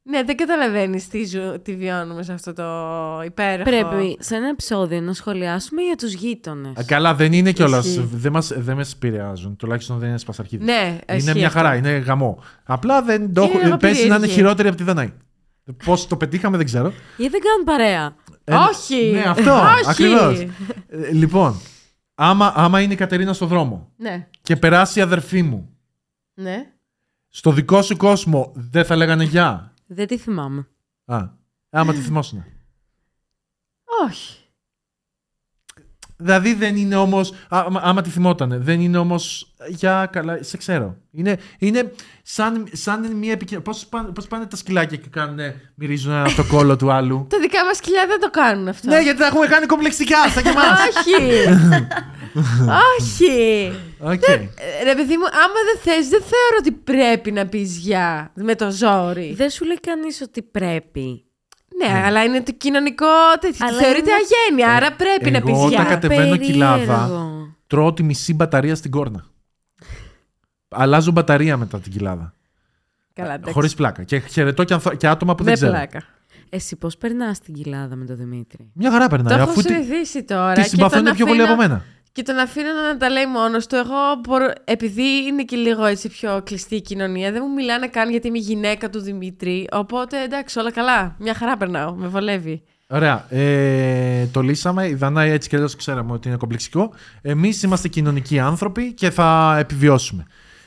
Ναι, 0.08 0.24
δεν 0.24 0.38
καταλαβαίνεις 0.38 1.08
τι, 1.08 1.26
ζω- 1.26 1.60
τι 1.62 1.76
βιώνουμε 1.76 2.24
σε 2.24 2.34
αυτό 2.34 2.54
το 2.54 2.64
υπέροχο. 3.26 3.64
Πρέπει 3.70 4.18
σε 4.20 4.36
ένα 4.36 4.48
επεισόδιο 4.48 5.02
να 5.02 5.14
σχολιάσουμε 5.14 5.82
για 5.82 5.96
τους 5.96 6.14
γείτονες. 6.14 6.78
Α, 6.78 6.84
Καλά, 6.84 7.16
δεν 7.16 7.34
είναι 7.34 7.52
κιόλας. 7.52 7.86
Ισχύει. 7.86 8.10
Δεν 8.14 8.32
μας, 8.32 8.52
δεν 8.56 8.76
με 8.76 8.86
επηρεάζουν. 8.96 9.56
Τουλάχιστον 9.56 9.98
δεν 10.00 10.10
είναι 10.10 10.18
σπασαρχίδι. 10.18 10.64
Ναι, 10.64 11.00
είναι 11.10 11.18
ισχύει 11.18 11.34
μια 11.38 11.48
αυτό. 11.48 11.60
χαρά, 11.60 11.76
είναι 11.76 11.90
γαμό. 11.90 12.44
Απλά 12.64 13.02
δεν 13.02 13.34
το 13.34 13.42
Είναι 13.42 13.52
έχω. 13.54 13.64
λίγο 13.64 13.78
Πέσει 13.78 13.94
να 14.00 14.02
είναι 14.06 14.10
περίεργη. 14.14 14.34
χειρότερη 14.34 14.68
από 14.68 14.78
τη 14.78 14.84
Δανάη. 14.84 15.14
Πώς 15.86 16.08
το 16.08 16.18
πετύχαμε 16.18 16.58
δεν 16.58 16.66
ξέρω. 16.66 16.94
Γιατί 17.18 17.32
δεν 17.32 17.42
κάνουν 17.42 17.64
παρέα. 17.66 18.16
Ε, 18.44 18.56
Όχι! 18.70 19.12
Ναι, 19.12 19.24
αυτό. 19.28 19.52
Όχι. 19.54 19.90
Ακριβώς. 19.90 20.46
λοιπόν, 21.12 21.60
άμα, 22.16 22.54
άμα 22.56 22.82
είναι 22.82 22.94
η 22.94 22.96
Κατερίνα 22.96 23.34
στο 23.34 23.46
δρόμο 23.46 23.92
Ναι, 23.98 24.28
και 24.42 24.56
περάσει 24.56 25.00
η 25.00 25.02
αδερφή 25.02 25.44
μου 25.44 25.70
ναι. 26.34 26.66
στο 27.30 27.52
δικό 27.52 27.82
σου 27.82 27.98
κόσμο, 27.98 28.52
δεν 28.56 28.86
θα 28.86 28.96
λέγανε 28.96 29.24
γεια. 29.24 29.74
Δεν 29.86 30.08
τη 30.08 30.18
θυμάμαι. 30.18 30.68
Α, 31.06 31.30
άμα 31.70 31.94
τη 31.94 32.00
θυμόσουν. 32.00 32.44
Όχι. 34.06 34.45
Δηλαδή 36.18 36.54
δεν 36.54 36.76
είναι 36.76 36.96
όμως. 36.96 37.34
Άμα, 37.50 37.82
άμα 37.84 38.02
τη 38.02 38.10
θυμότανε, 38.10 38.58
δεν 38.58 38.80
είναι 38.82 38.98
όμως. 38.98 39.54
Για 39.68 40.10
καλά, 40.12 40.38
σε 40.44 40.58
ξέρω. 40.58 40.96
Είναι, 41.12 41.38
είναι 41.60 41.92
σαν, 42.24 42.68
σαν 42.72 43.16
μια 43.16 43.32
επικοινωνία. 43.32 43.72
Πώς 43.72 43.86
πάνε, 43.86 44.10
πώς 44.10 44.28
πάνε 44.28 44.46
τα 44.46 44.56
σκυλάκια 44.56 44.98
και 44.98 45.08
κάνουν, 45.10 45.40
μυρίζουν 45.76 46.12
ένα 46.12 46.24
από 46.26 46.36
το 46.36 46.44
κώλο 46.44 46.76
του 46.76 46.92
άλλου; 46.92 47.26
Τα 47.30 47.40
δικά 47.40 47.66
μας 47.66 47.78
σκυλιά 47.78 48.06
δεν 48.08 48.20
το 48.20 48.30
κάνουν 48.30 48.68
αυτό. 48.68 48.90
ναι, 48.90 49.02
γιατί 49.02 49.20
τα 49.20 49.26
έχουμε 49.26 49.48
κάνει 49.48 49.66
κομπλεξικά, 49.66 50.28
σαν 50.30 50.42
και 50.42 50.50
εμάς. 50.50 50.80
Όχι! 50.80 51.48
Όχι! 52.98 53.74
Οκ. 54.00 54.28
Ε, 54.28 54.50
Ρε 54.84 54.96
παιδί 54.96 55.18
μου, 55.18 55.26
άμα 55.26 55.60
δεν 55.74 55.80
θες, 55.84 56.08
δεν 56.10 56.22
θεωρώ 56.22 56.56
ότι 56.60 56.72
πρέπει 56.72 57.32
να 57.32 57.46
πεις 57.46 57.78
γεια 57.78 58.32
με 58.36 58.56
το 58.56 58.72
ζόρι. 58.72 59.34
Δεν 59.38 59.50
σου 59.50 59.66
λέει 59.66 59.80
κανείς 59.80 60.22
ότι 60.22 60.42
πρέπει. 60.42 61.25
Ναι, 61.78 62.02
αλλά 62.06 62.24
είναι 62.24 62.42
το 62.42 62.52
κοινωνικό 62.58 63.06
τέτοιο. 63.40 63.66
Αλλά 63.68 63.78
Θεωρείται 63.78 64.10
είναι- 64.12 64.20
αγένεια, 64.60 64.76
άρα 64.78 64.96
πρέπει 64.96 65.32
να 65.32 65.38
εγώ 65.38 65.46
πεις 65.46 65.56
όταν 65.58 65.70
γεια. 65.70 65.84
κατε- 65.84 65.92
Κατεβαίνω 66.10 66.38
κοιλάδα. 66.38 66.78
Περίεργο. 66.78 67.56
Τρώω 67.68 67.94
τη 67.94 68.04
μισή 68.04 68.34
μπαταρία 68.34 68.76
στην 68.76 68.92
κόρνα. 68.92 69.26
Αλλάζω 70.70 71.12
μπαταρία 71.12 71.58
μετά 71.58 71.80
την 71.80 71.92
κοιλάδα. 71.92 72.34
Καλά, 73.14 73.34
εντάξει. 73.34 73.54
Χωρίς 73.54 73.74
πλάκα. 73.76 74.04
Και 74.04 74.20
χαιρετώ 74.20 74.64
και, 74.64 74.74
ανθο- 74.74 74.96
και 74.96 75.08
άτομα 75.08 75.36
που 75.36 75.44
δεν 75.44 75.52
Με 75.52 75.58
ξέρω. 75.58 75.72
πλάκα. 75.72 76.04
Εσύ 76.50 76.76
πώς 76.76 76.98
περνάς 76.98 77.40
την 77.40 77.54
κοιλάδα 77.54 77.96
με 77.96 78.06
τον 78.06 78.16
Δημήτρη; 78.18 78.70
Μια 78.74 78.92
χαρά 78.92 79.08
περνάει. 79.08 79.36
Το 79.36 79.42
έχω 79.42 79.50
αφού 79.50 79.62
τη, 79.62 79.68
συνηθίσει 79.74 80.24
τώρα. 80.24 80.54
τη 80.54 80.62
και 80.62 80.68
συμπαθούν 80.68 81.04
τον 81.04 81.14
πιο 81.16 81.26
πολύ 81.26 81.42
αφήνω- 81.42 81.60
από 81.62 81.68
μένα. 81.70 81.84
Και 82.16 82.24
τον 82.24 82.38
αφήνω 82.38 82.68
να 82.88 82.98
τα 82.98 83.10
λέει 83.10 83.26
μόνος 83.26 83.68
του. 83.68 83.76
Εγώ, 83.76 83.96
μπορώ, 84.20 84.52
επειδή 84.64 85.26
είναι 85.28 85.44
και 85.44 85.56
λίγο 85.56 85.86
έτσι 85.86 86.10
πιο 86.10 86.42
κλειστή 86.46 86.76
η 86.76 86.82
κοινωνία, 86.82 87.32
δεν 87.32 87.42
μου 87.48 87.54
μιλάνε 87.54 87.88
καν 87.88 88.10
γιατί 88.10 88.28
είμαι 88.28 88.38
η 88.38 88.42
γυναίκα 88.42 88.90
του 88.90 89.00
Δημήτρη. 89.00 89.68
Οπότε 89.72 90.24
εντάξει, 90.24 90.60
όλα 90.60 90.72
καλά. 90.72 91.16
Μια 91.20 91.34
χαρά 91.34 91.58
περνάω. 91.58 91.94
Με 91.94 92.08
βολεύει. 92.08 92.64
Ωραία. 92.88 93.26
Ε, 93.30 94.26
το 94.26 94.42
λύσαμε. 94.42 94.88
Η 94.88 94.94
Δανάη 94.94 95.30
έτσι 95.32 95.50
και 95.50 95.56
αλλιώς 95.56 95.76
ξέραμε 95.76 96.12
ότι 96.12 96.28
είναι 96.28 96.38
κομπλεξικό. 96.38 96.94
Εμείς 97.22 97.64
είμαστε 97.64 97.88
κοινωνικοί 97.88 98.40
άνθρωποι 98.40 98.94
και 98.94 99.10
θα 99.10 99.56
επιβιώσουμε. 99.60 100.26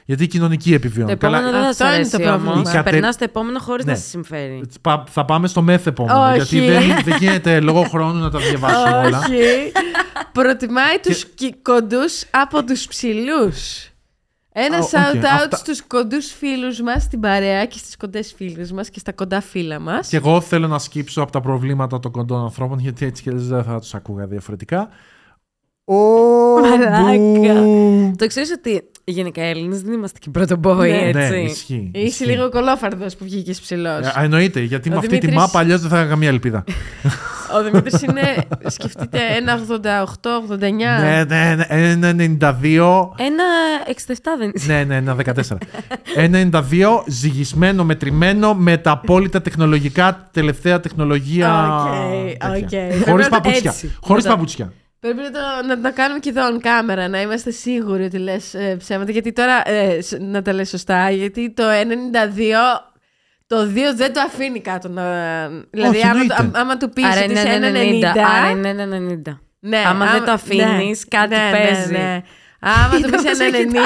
Γιατί 0.08 0.22
η 0.24 0.26
κοινωνική 0.26 0.68
Το 0.68 0.74
επιβιώνει. 0.74 1.12
επόμενο 1.12 1.50
δεν 1.50 1.52
θα 1.52 1.58
Αυτό 1.68 1.74
σου 1.74 1.84
είναι 1.84 1.94
αρέσει 1.94 2.10
το 2.10 2.18
πρόβλημα. 2.18 2.52
όμως. 2.52 2.68
Η 2.68 2.72
κατε- 2.72 2.90
Περνάς 2.92 3.16
το 3.16 3.24
επόμενο 3.24 3.58
χωρίς 3.58 3.84
Ναι. 3.84 3.92
να 3.92 3.98
σε 3.98 4.04
συμφέρει. 4.08 4.62
Πα- 4.80 5.04
Θα 5.10 5.24
πάμε 5.24 5.48
στο 5.48 5.62
μεθ 5.62 5.86
επόμενο. 5.86 6.20
Όχι. 6.28 6.36
Γιατί 6.36 6.60
δεν, 6.70 6.82
δεν 7.04 7.16
γίνεται 7.18 7.60
λόγω 7.60 7.82
χρόνου 7.82 8.18
να 8.20 8.30
τα 8.30 8.38
διαβάσουμε 8.38 8.96
όλα. 9.06 9.18
Όχι. 9.18 9.72
Προτιμάει 10.32 10.98
τους 11.02 11.24
κι- 11.24 11.54
κοντούς 11.62 12.24
από 12.30 12.64
τους 12.64 12.86
ψηλούς. 12.86 13.88
Ένα 14.52 14.76
Α, 14.76 14.80
OK, 14.80 14.88
shout 14.90 15.16
out 15.16 15.24
αυτά- 15.42 15.56
στους 15.56 15.82
κοντούς 15.86 16.32
φίλους 16.38 16.80
μας 16.80 17.02
στην 17.02 17.20
παρέα 17.20 17.64
και 17.66 17.78
στις 17.78 17.96
κοντές 17.96 18.32
φίλες 18.36 18.72
μας 18.72 18.90
και 18.90 18.98
στα 18.98 19.12
κοντά 19.12 19.40
φίλα 19.40 19.78
μας. 19.78 20.08
Και 20.08 20.16
εγώ 20.16 20.40
θέλω 20.40 20.66
να 20.68 20.78
σκύψω 20.78 21.22
από 21.22 21.32
τα 21.32 21.40
προβλήματα 21.40 22.00
των 22.00 22.10
κοντών 22.10 22.42
ανθρώπων, 22.42 22.78
γιατί 22.78 23.06
έτσι 23.06 23.22
και 23.22 23.30
δεν 23.30 23.64
θα 23.64 23.78
τους 23.80 23.94
ακούγα 23.94 24.26
διαφορετικά. 24.26 24.88
Ω, 25.90 25.94
Μαλάκα. 26.60 27.60
μπου. 27.60 28.12
Το 28.16 28.26
ξέρεις 28.26 28.50
ότι 28.58 28.82
γενικά 29.04 29.46
οι 29.46 29.48
Έλληνες 29.50 29.82
δεν 29.82 29.92
είμαστε 29.92 30.18
και 30.22 30.30
πρωτομπόοι, 30.30 30.90
Ναι. 30.90 30.96
έτσι. 30.98 31.18
Ναι, 31.30 31.36
ισχύει. 31.40 31.90
Είσαι 31.94 32.04
ισχύει. 32.06 32.24
λίγο 32.24 32.48
κολόφαρδος 32.50 33.16
που 33.16 33.24
βγήκες 33.24 33.60
ψηλός. 33.60 34.06
Ε, 34.06 34.12
εννοείται, 34.22 34.60
γιατί 34.60 34.88
Ο 34.88 34.92
με 34.92 34.96
αυτή 34.98 35.08
τη 35.08 35.14
Δημήτρης- 35.18 35.40
μάπα 35.42 35.58
αλλιώς 35.58 35.80
δεν 35.80 35.90
θα 35.90 35.98
είχα 36.00 36.08
καμία 36.08 36.28
ελπίδα. 36.28 36.64
Ο 37.58 37.62
Δημήτρης 37.62 38.02
είναι, 38.02 38.22
σκεφτείτε, 38.66 39.18
ένα 39.36 39.52
88-89. 39.54 41.00
ναι, 41.00 41.24
ναι, 41.28 41.54
ναι, 41.54 41.64
ένα 41.68 42.12
92. 42.12 43.10
Ένα 43.16 43.44
67 43.86 44.36
δεν 44.38 44.50
είσαι. 44.54 44.72
ναι, 44.72 44.84
ναι, 44.84 44.96
ένα 44.96 45.14
14. 45.14 45.58
Ένα 46.16 46.38
92 46.38 47.02
ζυγισμένο, 47.06 47.84
μετρημένο 47.84 48.54
με 48.54 48.76
τα 48.76 48.90
απόλυτα 48.90 49.40
τεχνολογικά, 49.42 50.28
τελευταία 50.32 50.80
τεχνολογία. 50.80 51.76
Οκ, 51.84 51.92
τέτοια. 52.38 52.48
οκ. 52.56 52.68
Πρέπει 52.88 53.10
Χωρίς 53.10 53.28
να 53.28 53.30
το- 53.30 53.40
παπούτσια. 53.42 53.70
έτσι. 53.70 53.96
Χωρίς 54.00 54.24
Να 54.24 54.30
το- 54.30 54.36
παπούτσια. 54.36 54.72
Πρέπει 55.00 55.16
να 55.22 55.30
το, 55.30 55.40
να 55.66 55.80
το 55.80 55.92
κάνουμε 55.94 56.18
και 56.18 56.28
εδώ 56.28 56.42
on 56.48 56.66
camera, 56.66 57.10
να 57.10 57.20
είμαστε 57.20 57.50
σίγουροι 57.50 58.04
ότι 58.04 58.18
λες 58.18 58.54
ε, 58.54 58.76
ψέματα. 58.78 59.10
Γιατί 59.10 59.32
τώρα, 59.32 59.68
ε, 59.68 60.00
σ- 60.00 60.18
να 60.20 60.42
τα 60.42 60.52
λες 60.52 60.68
σωστά, 60.68 61.10
γιατί 61.10 61.50
το 61.52 61.62
92, 61.62 62.80
το 63.46 63.56
2 63.74 63.94
δεν 63.94 64.12
το 64.12 64.20
αφήνει 64.20 64.60
κάτω. 64.60 64.88
Να, 64.88 65.02
δηλαδή, 65.70 65.96
Όχι, 65.96 66.06
άμα, 66.06 66.20
εννοείται. 66.20 66.34
το- 66.52 66.58
άμα 66.58 66.76
του 66.76 66.88
πεις 66.90 67.04
Άρα 67.04 67.14
ότι 67.22 67.30
είναι 67.30 67.40
είσαι 67.40 67.48
ένα 67.48 67.68
1,90, 67.68 68.12
90. 68.14 68.24
Άρα 68.38 68.50
είναι 68.50 68.68
ένα 68.68 68.84
90. 68.84 69.40
ναι, 69.60 69.82
άμα 69.86 70.06
δεν 70.12 70.24
το 70.24 70.30
αφήνεις, 70.32 71.08
κάτι 71.08 71.34
παίζει. 71.50 72.22
Άμα 72.60 72.88
του 72.90 72.96
Είδα 72.98 73.08
πεις 73.16 73.22
πώς 73.22 73.38
ένα 73.38 73.56
έχει 73.56 73.66
90, 73.72 73.76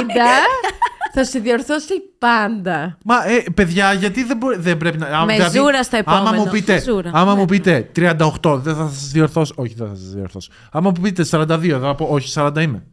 θα 1.14 1.24
σε 1.24 1.38
διορθώσει 1.38 1.92
πάντα. 2.18 2.98
Μα 3.04 3.24
ε, 3.28 3.44
παιδιά, 3.54 3.92
γιατί 3.92 4.24
δεν, 4.24 4.36
μπορεί, 4.36 4.56
δεν 4.58 4.76
πρέπει 4.76 4.98
να. 4.98 5.06
άμα- 5.06 5.24
Με 5.24 5.32
δηλαδή, 5.34 5.58
ζούρα 5.58 5.82
στο 5.82 5.96
Άμα 6.04 6.18
επόμενο. 6.18 6.42
μου 6.44 6.50
πείτε, 6.50 6.72
Με 6.72 6.80
ζούρα. 6.80 7.10
άμα 7.14 7.32
Ναι. 7.34 7.38
μου 7.40 7.44
πείτε 7.44 7.90
38, 7.96 8.58
δεν 8.62 8.74
θα 8.74 8.88
σας 8.88 9.10
διορθώσω. 9.10 9.54
Όχι, 9.56 9.74
δεν 9.74 9.88
θα 9.88 9.94
σας 9.94 10.12
διορθώσω. 10.12 10.50
Άμα 10.72 10.90
μου 10.94 11.00
πείτε 11.02 11.24
42, 11.24 11.78
θα 11.80 11.94
πω 11.94 12.04
όχι, 12.10 12.28
40 12.34 12.60
είμαι. 12.62 12.86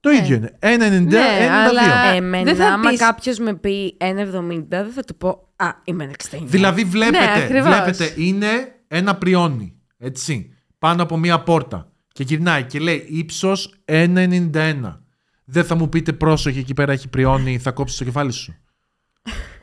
Το 0.00 0.10
ίδιο 0.10 0.36
είναι. 0.36 0.56
1,90, 0.58 1.18
Ναι, 1.18 1.18
1,92. 1.38 1.68
αλλά- 1.68 2.14
Εμένα, 2.14 2.44
δεν 2.44 2.56
θα 2.56 2.66
άμα 2.66 2.88
πεις- 2.90 3.00
κάποιος 3.00 3.38
με 3.38 3.54
πει 3.54 3.96
1,70, 4.00 4.82
δεν 4.82 4.92
θα 4.92 5.02
του 5.02 5.16
πω 5.16 5.28
Α, 5.56 5.66
είμαι 5.84 6.04
1,69. 6.04 6.44
Δηλαδή 6.46 6.84
βλέπετε, 6.84 7.24
Ναι, 7.24 7.42
ακριβώς. 7.44 7.66
βλέπετε, 7.66 8.12
είναι 8.16 8.46
ένα 8.88 9.16
πριόνι. 9.16 9.74
Έτσι. 9.98 10.52
Πάνω 10.78 11.02
από 11.02 11.16
μία 11.18 11.40
πόρτα. 11.42 11.92
Και 12.12 12.22
γυρνάει 12.22 12.62
και 12.64 12.78
λέει 12.78 13.06
ύψος 13.08 13.74
1,91. 13.84 15.01
Δεν 15.44 15.64
θα 15.64 15.74
μου 15.74 15.88
πείτε 15.88 16.12
πρόσοχη 16.12 16.58
εκεί 16.58 16.74
πέρα 16.74 16.92
έχει 16.92 17.08
πριόνι, 17.08 17.58
θα 17.58 17.70
κόψει 17.70 17.98
το 17.98 18.04
κεφάλι 18.04 18.32
σου. 18.32 18.56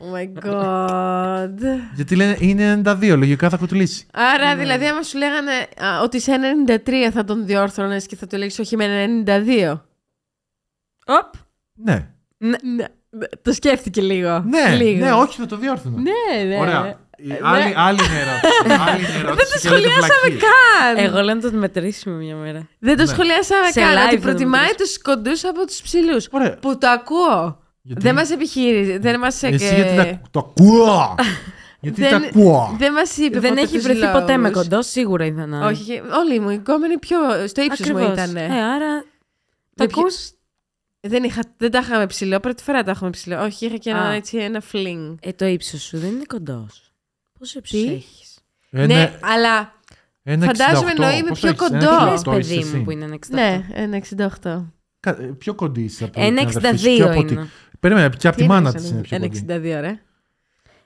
Oh 0.00 0.16
my 0.16 0.44
god. 0.44 1.54
Γιατί 1.94 2.16
λένε 2.16 2.36
είναι 2.40 2.82
92, 2.84 3.14
λογικά 3.16 3.48
θα 3.48 3.56
κουτουλήσει. 3.56 4.06
Άρα, 4.12 4.56
δηλαδή, 4.56 4.86
άμα 4.86 5.02
σου 5.02 5.18
λέγανε 5.18 5.52
α, 5.52 6.02
ότι 6.02 6.20
σε 6.20 6.32
93 6.66 6.90
θα 7.12 7.24
τον 7.24 7.46
διόρθωνες 7.46 8.06
και 8.06 8.16
θα 8.16 8.26
του 8.26 8.36
λέγεις 8.36 8.58
όχι 8.58 8.76
με 8.76 9.06
92. 9.26 9.80
Οπ. 11.06 11.34
Ναι. 11.74 12.08
Ναι, 12.36 12.56
ναι, 12.74 12.84
το 13.42 13.52
σκέφτηκε 13.52 14.00
λίγο. 14.00 14.38
Ναι, 14.38 14.76
λίγο. 14.76 15.04
ναι, 15.04 15.12
όχι, 15.12 15.40
θα 15.40 15.46
το 15.46 15.56
διόρθωνα. 15.56 16.00
Ναι, 16.00 16.44
ναι. 16.44 16.58
Ωραία. 16.58 16.98
Η 17.22 17.26
Ναι. 17.26 17.38
άλλη, 17.42 17.74
άλλη 17.86 17.98
είναι 18.04 18.18
ερώτηση. 18.24 18.82
άλλη 18.88 18.98
είναι 19.04 19.18
ερώτηση. 19.18 19.24
Δεν 19.24 19.36
το 19.36 19.58
και 19.60 19.68
λέτε 19.68 19.68
σχολιάσαμε 19.68 20.20
βλακίες. 20.28 20.42
καν. 20.42 21.04
Εγώ 21.04 21.20
λέω 21.20 21.34
να 21.34 21.40
τον 21.40 21.54
μετρήσουμε 21.58 22.14
μια 22.16 22.34
μέρα. 22.36 22.68
Δεν 22.78 22.96
το 22.96 23.02
Ναι. 23.02 23.08
σχολιάσαμε 23.08 23.66
Σε 23.70 23.80
καν. 23.80 23.90
live 23.94 23.96
Ότι 24.06 24.14
θα 24.14 24.16
το 24.16 24.20
προτιμάει 24.22 24.66
μετρήσουμε. 24.66 24.86
τους 24.86 25.02
κοντούς 25.02 25.44
από 25.44 25.66
τους 25.66 25.80
ψηλούς. 25.82 26.28
Ωραία. 26.30 26.56
Που 26.56 26.78
το 26.78 26.88
ακούω. 26.88 27.58
Γιατί- 27.82 28.02
Δεν 28.02 28.14
μας 28.14 28.30
επιχείρησε. 28.30 28.98
Δεν 28.98 29.18
μας 29.18 29.42
Εσύ 29.42 29.64
εκ- 29.66 29.74
γιατί 29.74 29.96
τα, 29.96 30.20
το 30.30 30.38
ακούω. 30.38 31.14
γιατί 31.84 32.00
δεν- 32.00 32.10
τα 32.10 32.16
ακούω. 32.16 32.76
Δεν 32.78 32.92
μας 32.92 33.16
είπε. 33.16 33.38
Δεν 33.40 33.50
ποτέ 33.50 33.62
έχει 33.62 33.74
τους 33.74 33.82
βρεθεί 33.82 34.06
ποτέ 34.12 34.36
με 34.36 34.48
λόγους. 34.48 34.62
κοντό, 34.68 34.82
σίγουρα 34.82 35.24
ήταν. 35.24 35.52
Όχι, 35.62 36.02
όλοι 36.18 36.40
μου. 36.40 36.50
Οι 36.50 36.58
κόμενοι 36.58 36.98
πιο 36.98 37.18
στο 37.46 37.62
ύψος 37.62 37.88
μου 37.90 37.96
Ακριβώς. 37.98 38.12
ήταν. 38.24 38.36
Ε, 38.36 38.62
άρα. 38.62 38.94
Με 39.76 39.86
Το 39.86 39.86
ποιο- 39.86 40.00
ακούς; 40.00 40.30
Δεν, 41.00 41.22
είχα, 41.24 41.40
δεν 41.56 41.70
τα 41.70 41.78
είχαμε 41.78 42.06
ψηλό. 42.06 42.40
Πρώτη 42.40 42.62
φορά 42.62 42.82
τα 42.82 42.90
έχουμε 42.90 43.10
ψηλό. 43.10 43.42
Όχι, 43.44 43.66
είχα 43.66 43.76
και 43.76 43.90
ένα, 43.90 44.00
Α. 44.02 44.12
έτσι, 44.12 44.36
ένα 44.36 44.62
fling. 44.72 45.14
Ε, 45.20 45.32
το 45.32 45.46
ύψος 45.46 45.82
σου 45.82 45.98
δεν 45.98 46.10
είναι 46.10 46.24
κοντός. 46.26 46.89
Πόσο 47.40 47.58
ύψο 47.58 47.76
Τι; 47.76 47.92
έχεις; 47.92 48.38
Ένα- 48.70 48.86
Ναι, 48.86 49.18
αλλά. 49.20 49.72
ένα 50.22 50.46
φαντάζομαι 50.46 50.90
68. 50.90 50.94
εννοεί 51.02 51.22
με 51.22 51.28
Πόσο 51.28 51.40
πιο 51.40 51.48
έχεις, 51.48 51.60
ένα 51.60 51.86
κοντό. 51.86 52.14
Τι 52.14 52.20
68 52.30 52.34
λες, 52.34 52.42
είσαι 52.42 52.50
παιδί 52.52 52.60
εσύ; 52.60 52.76
μου 52.76 52.84
που 52.84 52.90
είναι 52.90 53.04
ένα 53.04 53.14
68. 53.14 53.34
Ναι, 53.34 53.66
ένα 53.72 53.96
68. 53.96 54.72
Κα- 55.00 55.10
ε, 55.22 55.24
Πιο 55.38 55.54
κοντή 55.54 55.80
είσαι 55.82 56.04
από 56.04 56.20
Ένα 56.22 56.44
την 56.44 56.56
αδερφή 56.56 56.78
σου, 56.78 56.86
62 56.90 56.96
πιο 56.96 57.10
από 57.12 57.24
τη- 57.24 57.32
είναι. 57.34 57.48
Περίμενε, 57.80 58.08
και 58.18 58.28
από 58.28 58.36
τη 58.36 58.42
Τι 58.42 58.48
μάνα 58.48 58.66
εννοείς, 58.68 58.82
της 58.82 58.90
είναι 58.90 59.00
πιο 59.00 59.16
ένα 59.16 59.26
κοντή. 59.26 59.38
62, 59.38 59.80
ρε. 59.80 60.00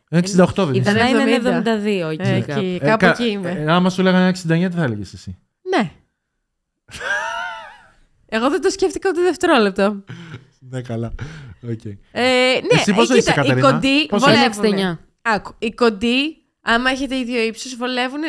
Ένα 0.09 0.22
68 0.22 0.64
δεν 0.66 0.74
Η 0.74 0.78
είσαι. 0.78 0.93
Δανά 0.93 1.09
είναι 1.09 1.22
70. 1.22 1.62
72 1.62 2.10
εκεί 2.10 2.22
Ε, 2.22 2.40
κάπου. 2.40 2.60
εκεί, 2.60 2.78
Ε, 2.82 2.86
κάπου 2.86 2.98
κα- 2.98 3.10
εκεί 3.10 3.24
είμαι. 3.31 3.51
ε, 3.51 3.72
άμα 3.72 3.90
σου 3.90 4.02
λέγανε 4.02 4.28
69, 4.28 4.68
τι 4.70 4.76
θα 4.76 4.82
έλεγες 4.82 5.12
εσύ; 5.12 5.39
Ναι. 5.70 5.90
Εγώ 8.26 8.51
δεν 8.51 8.60
το 8.60 8.70
σκέφτηκα 8.70 9.09
ούτε 9.09 9.22
δευτερόλεπτο. 9.22 10.05
Ναι, 10.59 10.82
καλά. 10.82 11.12
Okay. 11.66 11.97
Ε, 12.12 12.22
ναι, 12.22 12.81
Εσύ 12.81 12.93
πόσο 12.94 13.14
ε, 13.14 13.16
είσαι, 13.16 13.31
κοίτα, 13.31 13.43
οι 13.44 13.47
Κατερίνα; 13.47 13.70
κοντοί 13.70 14.06
Πόσο 14.06 14.31
είσαι; 14.31 14.51
βολεύουν. 14.55 14.78
69. 14.78 14.98
Άκου, 15.22 15.55
οι 15.59 15.72
κοντοί, 15.74 16.44
άμα 16.65 16.91
έχετε 16.91 17.16
ίδιο 17.16 17.43
ύψος, 17.43 17.77
βολεύουν 17.77 18.20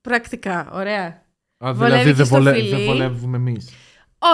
πρακτικά. 0.00 0.68
Ωραία. 0.72 1.22
Α, 1.64 1.72
Βολεύει 1.74 1.84
δηλαδή 1.84 2.08
και 2.10 2.14
δεν, 2.16 2.26
στο 2.26 2.34
βολε... 2.36 2.52
φιλί. 2.54 2.68
δεν 2.70 2.84
βολεύουμε 2.84 3.36
εμείς. 3.36 3.70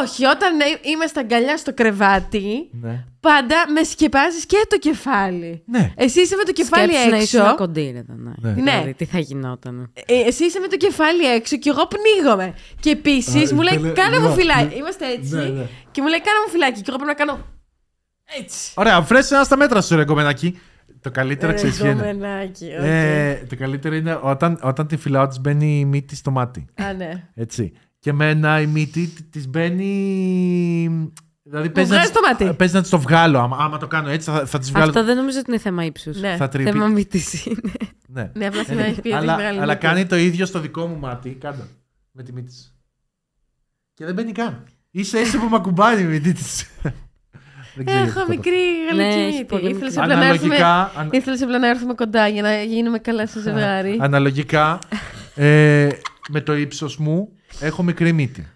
Όχι, 0.02 0.24
όταν 0.24 0.60
ε- 0.60 0.88
είμαστε 0.90 1.20
αγκαλιά 1.20 1.56
στο 1.56 1.74
κρεβάτι, 1.74 2.68
Ναι. 2.72 3.04
πάντα 3.20 3.56
με 3.74 3.82
σκεπάζεις 3.82 4.46
και 4.46 4.56
το 4.68 4.78
κεφάλι. 4.78 5.62
ναι. 5.66 5.92
Εσύ 5.96 6.20
είσαι 6.20 6.36
με 6.36 6.42
το 6.44 6.52
κεφάλι 6.52 6.92
Σκέψου 6.92 7.10
να 7.10 7.16
έξω. 7.16 7.42
ήσουν 7.44 7.56
κοντή, 7.56 7.90
ρε 7.94 8.02
Δανάη. 8.08 8.34
Ναι. 8.38 8.52
Δηλαδή, 8.52 8.84
Ναι. 8.86 8.92
τι 8.92 9.04
θα 9.04 9.18
γινόταν. 9.18 9.92
Ε, 10.06 10.14
εσύ 10.20 10.44
είσαι 10.44 10.60
με 10.60 10.66
το 10.68 10.76
κεφάλι 10.76 11.24
έξω 11.26 11.56
και 11.56 11.70
εγώ 11.70 11.86
πνίγομαι. 11.88 12.54
Και 12.80 12.90
επίσης 12.90 13.52
Α, 13.52 13.54
μου 13.54 13.62
λέει: 13.62 13.74
ήθελε- 13.74 13.94
Κάνε 13.94 14.18
μου 14.18 14.28
ναι, 14.28 14.34
φυλάκι. 14.34 14.64
ναι. 14.64 14.74
Είμαστε 14.74 15.06
έτσι. 15.06 15.34
Ναι, 15.34 15.44
ναι. 15.44 15.66
Και 15.90 16.02
μου 16.02 16.08
λέει: 16.08 16.20
Κάνε 16.20 16.38
μου 16.46 16.50
φυλάκι. 16.52 16.80
Και 16.80 16.84
εγώ 16.88 16.98
πρέπει 16.98 17.18
να 17.18 17.24
κάνω. 17.24 17.44
Έτσι. 18.38 18.72
Ωραία, 18.74 19.02
φρέσαι 19.02 19.34
ένα 19.34 19.44
στα 19.44 19.56
μέτρα 19.56 19.80
σου, 19.82 19.96
ρε 19.96 20.04
κομμενάκι. 20.04 20.60
Το 21.06 21.12
καλύτερο 21.12 21.54
ξέρεις 21.54 21.76
ποιο 21.76 21.90
είναι. 21.90 21.94
Γκομενάκι, 22.12 22.64
οκ. 22.64 22.84
Ε, 22.84 23.44
το 23.48 23.56
καλύτερο 23.56 23.94
είναι 23.94 24.18
όταν, 24.22 24.58
όταν 24.62 24.86
τη 24.86 24.96
φυλάω, 24.96 25.26
της 25.28 25.40
μπαίνει 25.40 25.78
η 25.78 25.84
μύτη 25.84 26.16
στο 26.16 26.30
μάτι. 26.30 26.66
Α, 26.74 26.92
ναι. 26.92 27.28
Έτσι. 27.34 27.72
Και 27.98 28.10
εμένα 28.10 28.60
η 28.60 28.66
μύτη 28.66 29.06
τη 29.06 29.48
μπαίνει. 29.48 31.12
Δηλαδή 31.42 31.70
παίζει 31.70 31.90
να, 31.90 31.96
βγάζει 31.96 32.12
της- 32.12 32.20
το 32.20 32.28
μάτι. 32.44 32.56
παίζει 32.56 32.74
να 32.74 32.80
της 32.80 32.90
το 32.90 32.98
βγάλω. 32.98 33.38
Άμα, 33.38 33.56
άμα 33.60 33.78
το 33.78 33.86
κάνω 33.86 34.08
έτσι, 34.08 34.30
θα, 34.30 34.46
θα 34.46 34.58
της 34.58 34.70
βγάλω. 34.70 34.86
Αυτό 34.86 35.04
δεν 35.04 35.16
νομίζω 35.16 35.38
ότι 35.38 35.50
είναι 35.50 35.60
θέμα 35.60 35.84
ύψους. 35.84 36.20
Ναι. 36.20 36.36
Θα 36.36 36.48
τρύπει. 36.48 36.70
Θέμα 36.70 36.86
μύτης 36.86 37.46
είναι. 37.46 37.60
Ναι. 38.06 38.30
Ναι, 38.34 38.46
απλά 38.46 38.62
θέλω 38.64 38.80
να 38.80 38.86
έχει 38.86 39.00
πει 39.00 39.08
ότι 39.08 39.16
αλλά, 39.16 39.32
έχει 39.32 39.40
μεγάλη 39.42 39.60
αλλά 39.60 39.72
μύτη. 39.72 39.86
κάνει 39.86 40.06
το 40.06 40.16
ίδιο 40.16 40.46
στο 40.46 40.60
δικό 40.60 40.86
μου 40.86 40.98
μάτι. 40.98 41.30
Κάτω. 41.40 41.62
Με 42.12 42.22
τη 42.22 42.32
μύτη 42.32 42.46
της. 42.46 42.74
Και 43.94 44.04
δεν 44.04 44.14
μπαίνει 44.14 44.32
καν. 44.32 44.64
Ίσα 44.90 45.20
ίσα 45.20 45.38
που 45.38 45.48
με 45.48 45.56
ακουμπάει 45.56 46.00
η 46.02 46.04
μύτη 46.04 46.32
της. 46.32 46.66
Έχω 47.84 48.24
μικρή 48.28 48.50
Ναι, 48.94 49.02
γαλλική 49.02 49.18
έχει 49.20 49.32
μύτη. 49.32 49.44
πολύ 49.44 49.70
Ήθελες 49.70 49.94
μικρή. 49.94 50.00
απλά 50.12 50.14
να 50.16 50.26
έρθουμε- 50.26 50.56
Αναλογικά, 50.56 51.00
αν- 51.00 51.08
Ήθελες 51.12 51.42
απλά 51.42 51.58
να 51.58 51.68
έρθουμε 51.68 51.94
κοντά 51.94 52.28
για 52.28 52.42
να 52.42 52.62
γίνουμε 52.62 52.98
καλά 52.98 53.26
στο 53.26 53.40
ζευγάρι. 53.40 53.96
αναλογικά 54.00 54.78
ε, 55.34 55.88
με 56.28 56.40
το 56.40 56.54
ύψος 56.56 56.96
μου 56.96 57.28
έχω 57.60 57.82
μικρή 57.82 58.12
μύτη. 58.12 58.46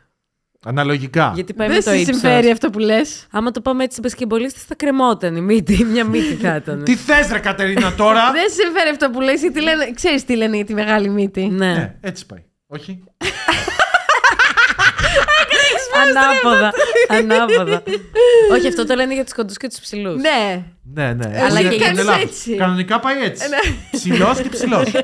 Αναλογικά. 0.65 1.33
Γιατί 1.35 1.55
πάει 1.55 1.67
Δεν 1.69 1.77
με 1.77 1.83
το 1.83 1.91
σε 1.91 1.97
ύψος. 1.99 2.17
συμφέρει 2.17 2.51
αυτό 2.51 2.71
που 2.71 2.79
λες. 2.79 3.27
Άμα 3.31 3.51
το 3.51 3.61
πάμε 3.61 3.85
έτσι 3.85 4.01
μπασκεμπολίστες 4.01 4.63
θα 4.65 4.75
κρεμόταν 4.75 5.37
η 5.37 5.41
μύτη. 5.41 5.85
Μια 5.93 6.05
μύτη 6.05 6.35
θα 6.35 6.55
ήταν. 6.57 6.85
Τι 6.85 6.95
θες 6.97 7.29
ρε 7.33 7.39
Κατερίνα 7.39 7.95
τώρα; 7.95 8.31
Δεν 8.33 8.49
σε 8.51 8.63
συμφέρει 8.63 8.89
αυτό 8.91 9.11
που 9.11 9.21
λες, 9.21 9.41
γιατί 9.41 9.61
λένε, 9.63 9.91
ξέρεις 9.95 10.25
τι 10.25 10.37
λένε 10.37 10.57
για 10.57 10.65
τη 10.65 10.75
μεγάλη 10.75 11.09
μύτη. 11.09 11.47
ναι. 11.47 11.73
ναι, 11.73 11.95
έτσι 12.01 12.27
πάει. 12.27 12.43
Όχι. 12.67 13.03
Ανάποδα. 16.03 16.71
Ανάποδα. 17.11 17.83
Όχι, 18.55 18.67
αυτό 18.67 18.87
το 18.87 18.95
λένε 18.95 19.15
για 19.15 19.25
τους 19.25 19.33
κοντούς 19.33 19.57
και 19.57 19.69
τους 19.69 19.79
ψηλούς. 19.81 20.21
Ναι. 20.23 20.65
Ναι, 20.95 21.13
ναι. 21.13 21.41
Αλλά 21.43 21.59
Εσύ 21.59 21.69
και 21.69 21.75
είναι 21.75 21.85
κάνεις 21.85 22.05
λάθος. 22.05 22.23
έτσι. 22.23 22.55
Κανονικά 22.55 23.01
πάει 23.01 23.23
έτσι. 23.23 23.49
Ναι. 23.49 23.59
Ψηλός 23.91 24.41
και 24.41 24.49
ψηλός. 24.49 24.87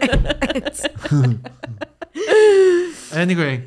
anyway. 3.23 3.61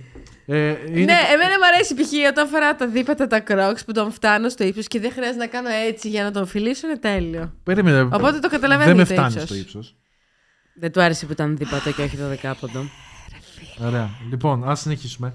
Ε, 0.46 0.76
είναι... 0.88 1.04
Ναι, 1.04 1.20
εμένα 1.34 1.58
μου 1.60 1.66
αρέσει 1.74 1.94
π.χ. 1.96 2.12
όταν 2.30 2.48
φοράω 2.48 2.76
τα 2.76 2.88
δίπατα 2.88 3.28
τα 3.28 3.40
κρόξ 3.40 3.86
που 3.86 3.92
τον 3.92 4.12
φτάνω 4.12 4.50
στο 4.50 4.64
ύψος 4.64 4.88
και 4.88 5.00
δεν 5.00 5.12
χρειάζεται 5.12 5.38
να 5.38 5.48
κάνω 5.48 5.70
έτσι 5.88 6.10
για 6.10 6.24
να 6.24 6.32
τον 6.32 6.48
φιλήσω, 6.48 6.88
είναι 6.88 6.98
τέλειο. 6.98 7.54
Περίμενε. 7.64 8.02
Οπότε 8.02 8.40
το 8.40 8.50
καταλαβαίνω 8.50 8.88
Δεν 8.88 8.98
με 8.98 9.06
το 9.06 9.14
φτάνει 9.14 9.32
ύψος. 9.34 9.44
στο 9.50 9.56
ύψος. 9.56 9.96
Δεν 10.80 10.92
του 10.92 11.02
άρεσε 11.02 11.26
που 11.26 11.32
ήταν 11.32 11.58
δίπατο 11.58 11.92
και 11.92 12.02
όχι 12.02 12.18
το 12.18 12.28
δεκάποντο. 12.28 12.86
Ωραία. 13.86 14.10
Λοιπόν, 14.30 14.70
ας 14.70 14.80
συνεχίσουμε. 14.80 15.34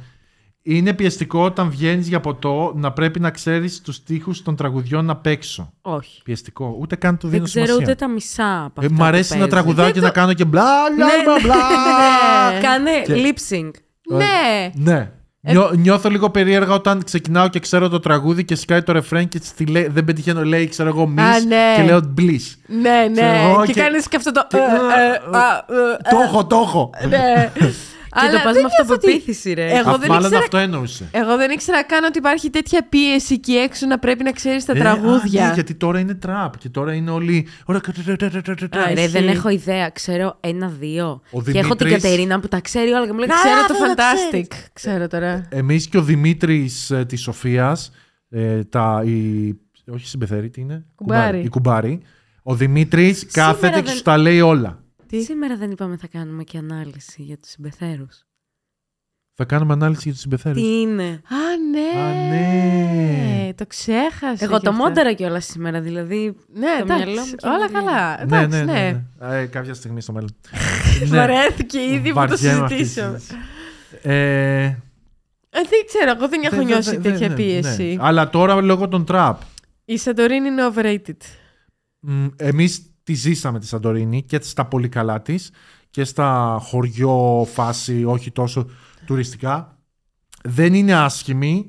Είναι 0.67 0.93
πιεστικό 0.93 1.45
όταν 1.45 1.71
βγαίνεις 1.71 2.09
για 2.09 2.21
ποτό 2.21 2.73
να 2.77 2.93
πρέπει 2.93 3.21
να 3.21 3.31
ξέρεις 3.31 3.81
τους 3.81 4.03
τοίχου 4.03 4.43
των 4.43 4.57
τραγουδιών 4.57 5.11
απ' 5.11 5.27
έξω. 5.27 5.73
Όχι. 5.83 6.23
Πιεστικό. 6.23 6.77
Ούτε 6.81 6.97
καν 6.97 7.13
του 7.19 7.21
Δεν 7.29 7.31
δίνω 7.31 7.45
ξέρω 7.45 7.65
σημασία. 7.67 7.85
ούτε 7.87 7.95
τα 7.95 8.09
μισά 8.09 8.65
από 8.65 8.81
Ε, 8.81 8.85
αυτά 8.85 8.93
μ' 8.93 8.97
που 8.97 9.05
αρέσει 9.05 9.33
να 9.33 9.39
παίζεις. 9.39 9.53
τραγουδάω 9.55 9.91
και 9.91 10.01
να 10.01 10.11
κάνω 10.11 10.33
και 10.33 10.45
μπλα 10.45 10.63
μπλα 10.97 11.07
Ναι, 11.07 11.13
μπλα 11.25 11.35
ναι, 11.35 11.41
μπλα. 11.43 11.55
ναι. 12.55 12.61
Κάνε 12.61 12.91
Και- 13.05 13.15
lip 13.15 13.55
sync. 13.55 13.71
Ναι. 14.17 14.71
Ναι. 14.93 15.11
Νιώ- 15.47 15.73
νιώθω 15.75 16.09
λίγο 16.11 16.31
περίεργα 16.31 16.73
όταν 16.75 17.05
ξεκινάω 17.05 17.49
και 17.49 17.59
ξέρω 17.59 17.89
το 17.89 18.01
τραγούδι 18.01 18.45
και 18.45 18.55
σκάει 18.55 18.83
το 18.83 18.93
ρεφρέν 18.93 19.29
και 19.29 19.41
στη 19.43 19.67
λέει, 19.67 19.87
δεν 19.87 20.05
πετυχαίνω, 20.05 20.45
λέει, 20.45 20.69
ξέρω 20.69 20.89
εγώ, 20.89 21.13
miss 21.17 21.21
Α, 21.21 21.41
ναι. 21.49 21.73
και 21.77 21.83
λέω 21.83 22.15
bliss. 22.19 22.41
Ναι, 22.67 23.11
Ξέρω 23.13 23.31
ναι. 23.33 23.43
εγώ 23.51 23.65
Και, 23.67 23.73
και- 23.73 23.81
κάνεις 23.81 24.09
και 24.09 24.17
αυτό 24.17 24.33
το... 24.33 24.47
και- 24.49 24.57
ε, 24.57 24.61
ε, 24.61 25.37
α, 25.39 25.57
ε, 25.57 25.97
Το 26.11 26.21
έχω, 26.25 26.47
το 26.47 26.57
έχω. 26.57 26.91
ε, 28.17 28.21
Ναι. 28.23 28.29
Και 28.29 28.37
Αλλά 28.37 28.39
το 28.39 28.45
πας 28.45 28.53
δεν 28.55 28.63
με 28.63 28.69
νιώθω 28.77 28.95
ότι- 28.95 29.07
αυτοπεποίθηση, 29.07 29.53
ρε. 29.53 29.67
Εγώ 29.79 29.91
Α, 29.91 29.99
δεν 29.99 30.09
Μάλλον 30.09 30.25
ήξερα- 30.25 30.39
αυτό 30.45 30.57
εννοούσε. 30.57 31.09
Εγώ 31.11 31.37
δεν 31.37 31.51
ήξερα 31.51 31.83
καν 31.85 32.05
ότι 32.05 32.19
υπάρχει 32.19 32.51
τέτοια 32.51 32.87
πίεση 32.89 33.35
εκεί 33.35 33.53
έξω 33.53 33.87
να 33.87 33.99
πρέπει 33.99 34.23
να 34.25 34.33
ξέρεις 34.33 34.65
τα 34.65 34.73
Ε, 34.77 34.79
τραγούδια. 34.79 35.45
α, 35.45 35.47
ναι, 35.49 35.55
γιατί 35.55 35.75
τώρα 35.75 35.99
είναι 35.99 36.15
τραπ 36.15 36.59
και 36.59 36.69
τώρα 36.69 36.93
είναι 36.95 37.11
όλοι. 37.11 37.47
Ωραία, 37.65 37.81
κα- 37.81 37.93
τα- 37.93 38.17
τα- 38.17 38.31
τα- 38.31 38.41
τα- 38.43 38.55
τα- 38.55 38.69
τα. 38.69 38.81
Α, 38.81 38.87
ρε, 38.87 38.93
ισχύει. 38.93 39.09
δεν 39.09 39.29
έχω 39.29 39.49
ιδέα. 39.49 39.89
Ξέρω 39.91 40.37
ένα-δύο. 40.41 41.21
Ο 41.31 41.43
Και 41.43 41.59
έχω 41.59 41.75
την 41.75 41.87
Δημήτρης- 41.87 42.03
Κατερίνα 42.03 42.41
που 42.41 42.49
τα 42.49 42.61
ξέρει 42.61 42.91
όλα 42.91 43.07
και 43.07 43.13
μου 43.13 43.19
λέει 43.19 43.29
Ξέρω 43.29 43.55
«Α, 43.61 43.67
το 43.67 43.75
δεν 43.79 43.95
τα 43.95 44.05
Fantastic. 44.13 44.47
ξέρεις». 44.49 44.69
Ξέρω 44.73 45.07
τώρα. 45.09 45.47
Εμείς 45.51 45.87
και 45.89 45.99
ο 45.99 46.03
Δημήτρης 46.03 46.91
ε, 46.91 47.05
της 47.05 47.21
Σοφίας. 47.23 47.91
Ε, 48.31 48.65
τα, 48.65 49.03
η, 49.05 49.49
όχι 49.95 50.07
συμπεθέρη, 50.07 50.51
τι 50.51 50.61
είναι. 50.61 50.85
Κουμπάρι. 50.95 51.41
Η 51.41 51.49
κουμπάρι. 51.49 52.01
Ο 52.43 52.55
Δημήτρης 52.55 53.27
κάθεται 53.33 53.77
και 53.81 53.83
δεν- 53.87 53.95
σου 53.95 54.03
τα 54.03 54.19
λέει 54.19 54.41
όλα. 54.41 54.83
Τι; 55.17 55.23
Σήμερα 55.23 55.57
δεν 55.57 55.71
είπαμε 55.71 55.97
θα 55.97 56.07
κάνουμε 56.07 56.45
και 56.45 56.59
ανάλυση 56.59 57.23
για 57.23 57.39
τους 57.39 57.51
συμπεθέρους. 57.51 58.23
Θα 59.37 59.45
κάνουμε 59.45 59.73
ανάλυση 59.73 60.01
για 60.03 60.13
τους 60.13 60.21
συμπεθέρους. 60.21 60.63
Τι 60.63 60.81
είναι; 60.81 61.05
Α, 61.05 61.57
ναι. 61.71 62.01
Α, 62.01 62.29
ναι. 62.29 63.53
Το 63.55 63.67
ξέχασα. 63.67 64.45
Εγώ 64.45 64.59
κι 64.59 64.65
το 64.65 64.71
αυτό. 64.71 64.73
μόντερα 64.73 65.13
κιόλας 65.13 65.45
σήμερα, 65.45 65.81
δηλαδή. 65.81 66.37
Ναι, 66.53 66.67
το 66.79 66.83
εντάξει. 66.85 67.05
μυαλό 67.05 67.21
μου 67.21 67.35
και 67.35 67.47
Όλα 67.47 67.57
είναι 67.57 67.69
καλά. 67.73 68.17
Ναι, 68.17 68.23
Εντάξει, 68.23 68.65
ναι, 68.65 68.73
ναι. 68.73 68.73
ναι. 68.73 69.05
ναι. 69.29 69.39
Ε, 69.41 69.47
κάποια 69.47 69.75
στιγμή 69.75 70.01
στο 70.01 70.13
μέλλον. 70.13 70.37
Βαρέθηκε 71.07 71.79
ήδη 71.81 72.09
που 72.13 72.15
το 72.15 72.15
Βαριέμαι 72.15 72.61
αυτή 72.65 72.77
τη 72.77 72.85
συζητήσαμε. 72.85 73.19
συζήτηση. 73.19 73.41
Ε, 74.03 74.65
Ε, 75.57 75.61
δεν 75.69 75.85
ξέρω, 75.87 76.11
εγώ 76.17 76.29
δεν 76.29 76.43
έχω 76.43 76.57
δεν- 76.57 76.65
νιώσει 76.67 76.91
δεν- 76.91 77.03
τέτοια 77.03 77.19
δεν- 77.19 77.31
ναι, 77.31 77.35
πίεση. 77.37 77.83
ναι. 77.85 77.97
Αλλά 78.01 78.31
τώρα 78.31 78.61
λόγω 78.61 78.89
των 78.89 79.05
τραπ. 79.05 79.41
Η 79.85 79.97
Σαντορίνη 79.99 80.49
είναι 80.49 80.63
overrated. 80.75 81.17
Εμείς 82.37 82.94
τη 83.05 83.15
ζήσαμε 83.15 83.59
τη 83.59 83.67
Σαντορίνη 83.67 84.23
και 84.23 84.39
στα 84.43 84.67
πολύ 84.67 84.89
καλά 84.89 85.23
της 85.23 85.51
και 85.91 86.05
στα 86.05 86.59
χωριό 86.63 87.47
φάση, 87.53 88.05
όχι 88.05 88.31
τόσο 88.31 88.69
τουριστικά. 89.07 89.79
Δεν 90.45 90.75
είναι 90.75 90.95
άσχημη. 90.95 91.69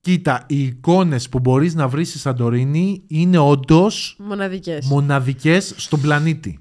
Κοίτα, 0.00 0.44
οι 0.48 0.62
εικόνες 0.62 1.28
που 1.28 1.38
μπορείς 1.38 1.74
να 1.74 1.88
βρεις 1.88 2.08
στη 2.08 2.18
Σαντορίνη 2.18 3.04
είναι 3.06 3.38
όντως 3.38 4.16
Μοναδικές. 4.18 4.86
μοναδικές 4.86 5.74
στον 5.76 6.00
πλανήτη. 6.00 6.58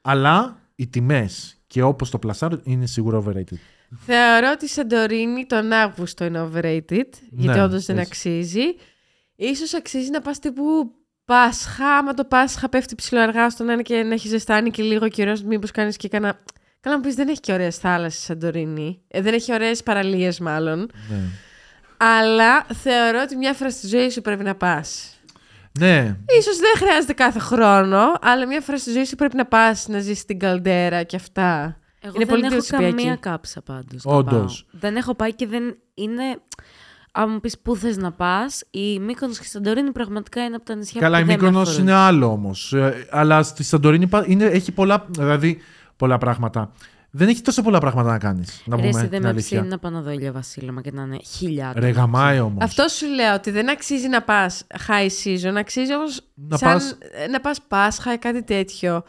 Αλλά 0.00 0.60
οι 0.74 0.86
τιμές 0.86 1.56
και 1.66 1.82
όπως 1.82 2.10
το 2.10 2.18
πλασάρουν 2.18 2.60
είναι 2.64 2.86
σίγουρα 2.86 3.22
overrated. 3.22 3.56
Θεωρώ 3.96 4.50
ότι 4.54 4.64
η 4.64 4.68
Σαντορίνη 4.68 5.46
τον 5.46 5.72
Αύγουστο 5.72 6.24
είναι 6.24 6.50
overrated, 6.52 7.08
γιατί 7.30 7.58
Ναι, 7.58 7.62
όντως 7.62 7.84
δεν 7.84 7.98
έτσι. 7.98 8.10
αξίζει. 8.10 8.64
Ίσως 9.36 9.74
αξίζει 9.74 10.10
να 10.10 10.20
πας 10.20 10.38
τύπου 10.38 10.62
Πάσχα, 11.32 11.96
άμα 11.96 12.14
το 12.14 12.24
Πάσχα 12.24 12.68
πέφτει 12.68 12.94
ψηλό 12.94 13.20
αργά 13.20 13.50
στο 13.50 13.64
να 13.64 13.72
είναι 13.72 13.82
και 13.82 14.02
να 14.02 14.14
έχει 14.14 14.28
ζεστάνει 14.28 14.70
και 14.70 14.82
λίγο 14.82 15.08
καιρό, 15.08 15.32
μήπως 15.44 15.70
κάνεις 15.70 15.96
και 15.96 16.08
κανένα... 16.08 16.38
Καλά 16.80 16.96
μου 16.96 17.02
πεις 17.02 17.14
δεν 17.14 17.28
έχει 17.28 17.40
και 17.40 17.52
ωραίες 17.52 17.76
θάλασσες 17.76 18.22
η 18.22 18.24
Σαντορίνη. 18.24 19.00
Ε, 19.08 19.20
δεν 19.20 19.34
έχει 19.34 19.52
ωραίες 19.52 19.82
παραλίες 19.82 20.38
μάλλον. 20.40 20.78
Ναι. 21.10 21.16
Αλλά 21.96 22.64
θεωρώ 22.82 23.20
ότι 23.22 23.36
μια 23.36 23.52
φορά 23.54 23.70
στη 23.70 23.86
ζωή 23.86 24.10
σου 24.10 24.20
πρέπει 24.20 24.44
να 24.44 24.54
πας. 24.54 25.20
ναι, 25.78 26.16
Ίσως 26.38 26.56
δεν 26.58 26.72
χρειάζεται 26.76 27.12
κάθε 27.12 27.38
χρόνο, 27.38 28.12
αλλά 28.20 28.46
μια 28.46 28.60
φορά 28.60 28.78
στη 28.78 28.90
ζωή 28.92 29.04
σου 29.04 29.16
πρέπει 29.16 29.36
να 29.36 29.46
πας 29.46 29.88
να 29.88 29.98
ζήσεις 30.00 30.24
την 30.24 30.38
καλντέρα 30.38 31.02
και 31.02 31.16
αυτά. 31.16 31.78
Εγώ 32.00 32.12
Είναι 32.16 32.24
δεν 32.24 32.26
πολύ 32.28 32.44
έχω 32.44 32.54
εντυπωσιακή. 32.54 32.84
καμία 32.84 33.16
κάψα 33.16 33.62
πάντως. 33.62 34.04
να 34.04 34.14
Όντως. 34.14 34.66
πάω. 34.70 34.80
Δεν 34.80 34.96
έχω 34.96 35.14
πάει 35.14 35.34
και 35.34 35.46
δεν 35.46 35.76
είναι... 35.94 36.22
Αν 37.20 37.30
μου 37.30 37.40
πεις 37.40 37.58
πού 37.58 37.76
θες 37.76 37.96
να 37.96 38.12
πας, 38.12 38.62
η 38.70 38.98
Μύκονος 38.98 39.38
και 39.38 39.44
η 39.46 39.48
Σαντορίνη 39.48 39.90
πραγματικά 39.92 40.44
είναι 40.44 40.54
από 40.56 40.64
τα 40.64 40.74
νησιά 40.74 41.00
Καλά, 41.00 41.18
η 41.18 41.20
που 41.22 41.26
δεν 41.26 41.36
με 41.38 41.42
Μύκονος 41.44 41.68
αφορούν. 41.68 41.86
είναι 41.88 41.96
άλλο 41.96 42.26
όμως. 42.26 42.72
Ε, 42.72 43.06
αλλά 43.10 43.42
στη 43.42 43.62
Σαντορίνη 43.62 44.06
πα- 44.06 44.24
είναι, 44.26 44.44
έχει 44.44 44.72
πολλά, 44.72 45.06
δηλαδή, 45.08 45.58
πολλά 45.96 46.18
πράγματα. 46.18 46.72
Δεν 47.10 47.28
έχει 47.28 47.40
τόσο 47.42 47.62
πολλά 47.62 47.78
πράγματα 47.78 48.10
να 48.10 48.18
κάνεις, 48.18 48.62
να 48.66 48.76
Ρε, 48.76 48.82
πούμε 48.82 48.88
εσύ 48.88 49.00
δεν 49.00 49.10
την 49.10 49.22
με 49.22 49.28
αλήθεια. 49.28 49.56
ψήνει 49.58 49.70
να 49.72 49.78
πάω 49.78 49.90
να 49.90 50.00
δω 50.00 50.10
ηλια 50.10 50.32
βασίλεμα 50.32 50.80
και 50.80 50.90
να 50.92 51.02
είναι 51.02 51.18
χιλιάδες. 51.36 51.82
Ρε 51.84 51.90
γαμάει 51.90 52.40
όμως. 52.40 52.64
Αυτό 52.64 52.88
σου 52.88 53.06
λέω 53.06 53.34
ότι 53.34 53.50
δεν 53.50 53.70
αξίζει 53.70 54.08
να 54.08 54.22
πας 54.22 54.66
high 54.88 55.08
season, 55.24 55.54
αξίζει 55.58 55.94
όμως 55.94 56.20
Να 56.34 56.56
σαν 56.56 56.72
πας- 56.72 56.98
να 57.30 57.40
πας 57.40 57.60
Πάσχα 57.68 58.12
ή 58.12 58.18
κάτι 58.18 58.42
τέτοιο. 58.42 59.02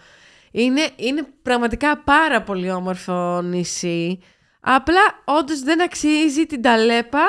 Είναι, 0.51 0.81
είναι 0.95 1.27
πραγματικά 1.41 1.97
πάρα 1.97 2.41
πολύ 2.41 2.71
όμορφο 2.71 3.41
νησί. 3.41 4.19
Απλά 4.59 5.01
όντως 5.25 5.59
δεν 5.59 5.81
αξίζει 5.81 6.45
την 6.45 6.61
ταλέπα 6.61 7.19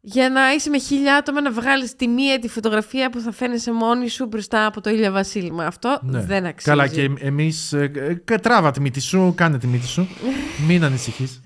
για 0.00 0.30
να 0.30 0.52
είσαι 0.52 0.70
με 0.70 0.78
χίλια 0.78 1.16
άτομα 1.16 1.40
να 1.40 1.50
βγάλεις 1.52 1.96
τη 1.96 2.06
μία 2.08 2.38
τη 2.38 2.48
φωτογραφία 2.48 3.10
που 3.10 3.20
θα 3.20 3.32
φαίνεσαι 3.32 3.72
μόνη 3.72 4.08
σου 4.08 4.26
μπροστά 4.26 4.66
από 4.66 4.80
το 4.80 4.90
ήλιο 4.90 5.12
βασίλημα. 5.12 5.64
Αυτό 5.66 5.98
Ναι. 6.02 6.20
δεν 6.20 6.46
αξίζει. 6.46 6.68
Καλά, 6.76 6.86
και 6.88 7.10
εμείς 7.18 7.72
ε, 7.72 7.90
ε, 8.30 8.36
τράβα 8.38 8.70
τη 8.70 8.80
μύτη 8.80 9.00
σου, 9.00 9.32
κάνε 9.36 9.58
τη 9.58 9.66
μύτη 9.66 9.86
σου. 9.86 10.08
Μην 10.68 10.84
ανησυχείς. 10.84 11.40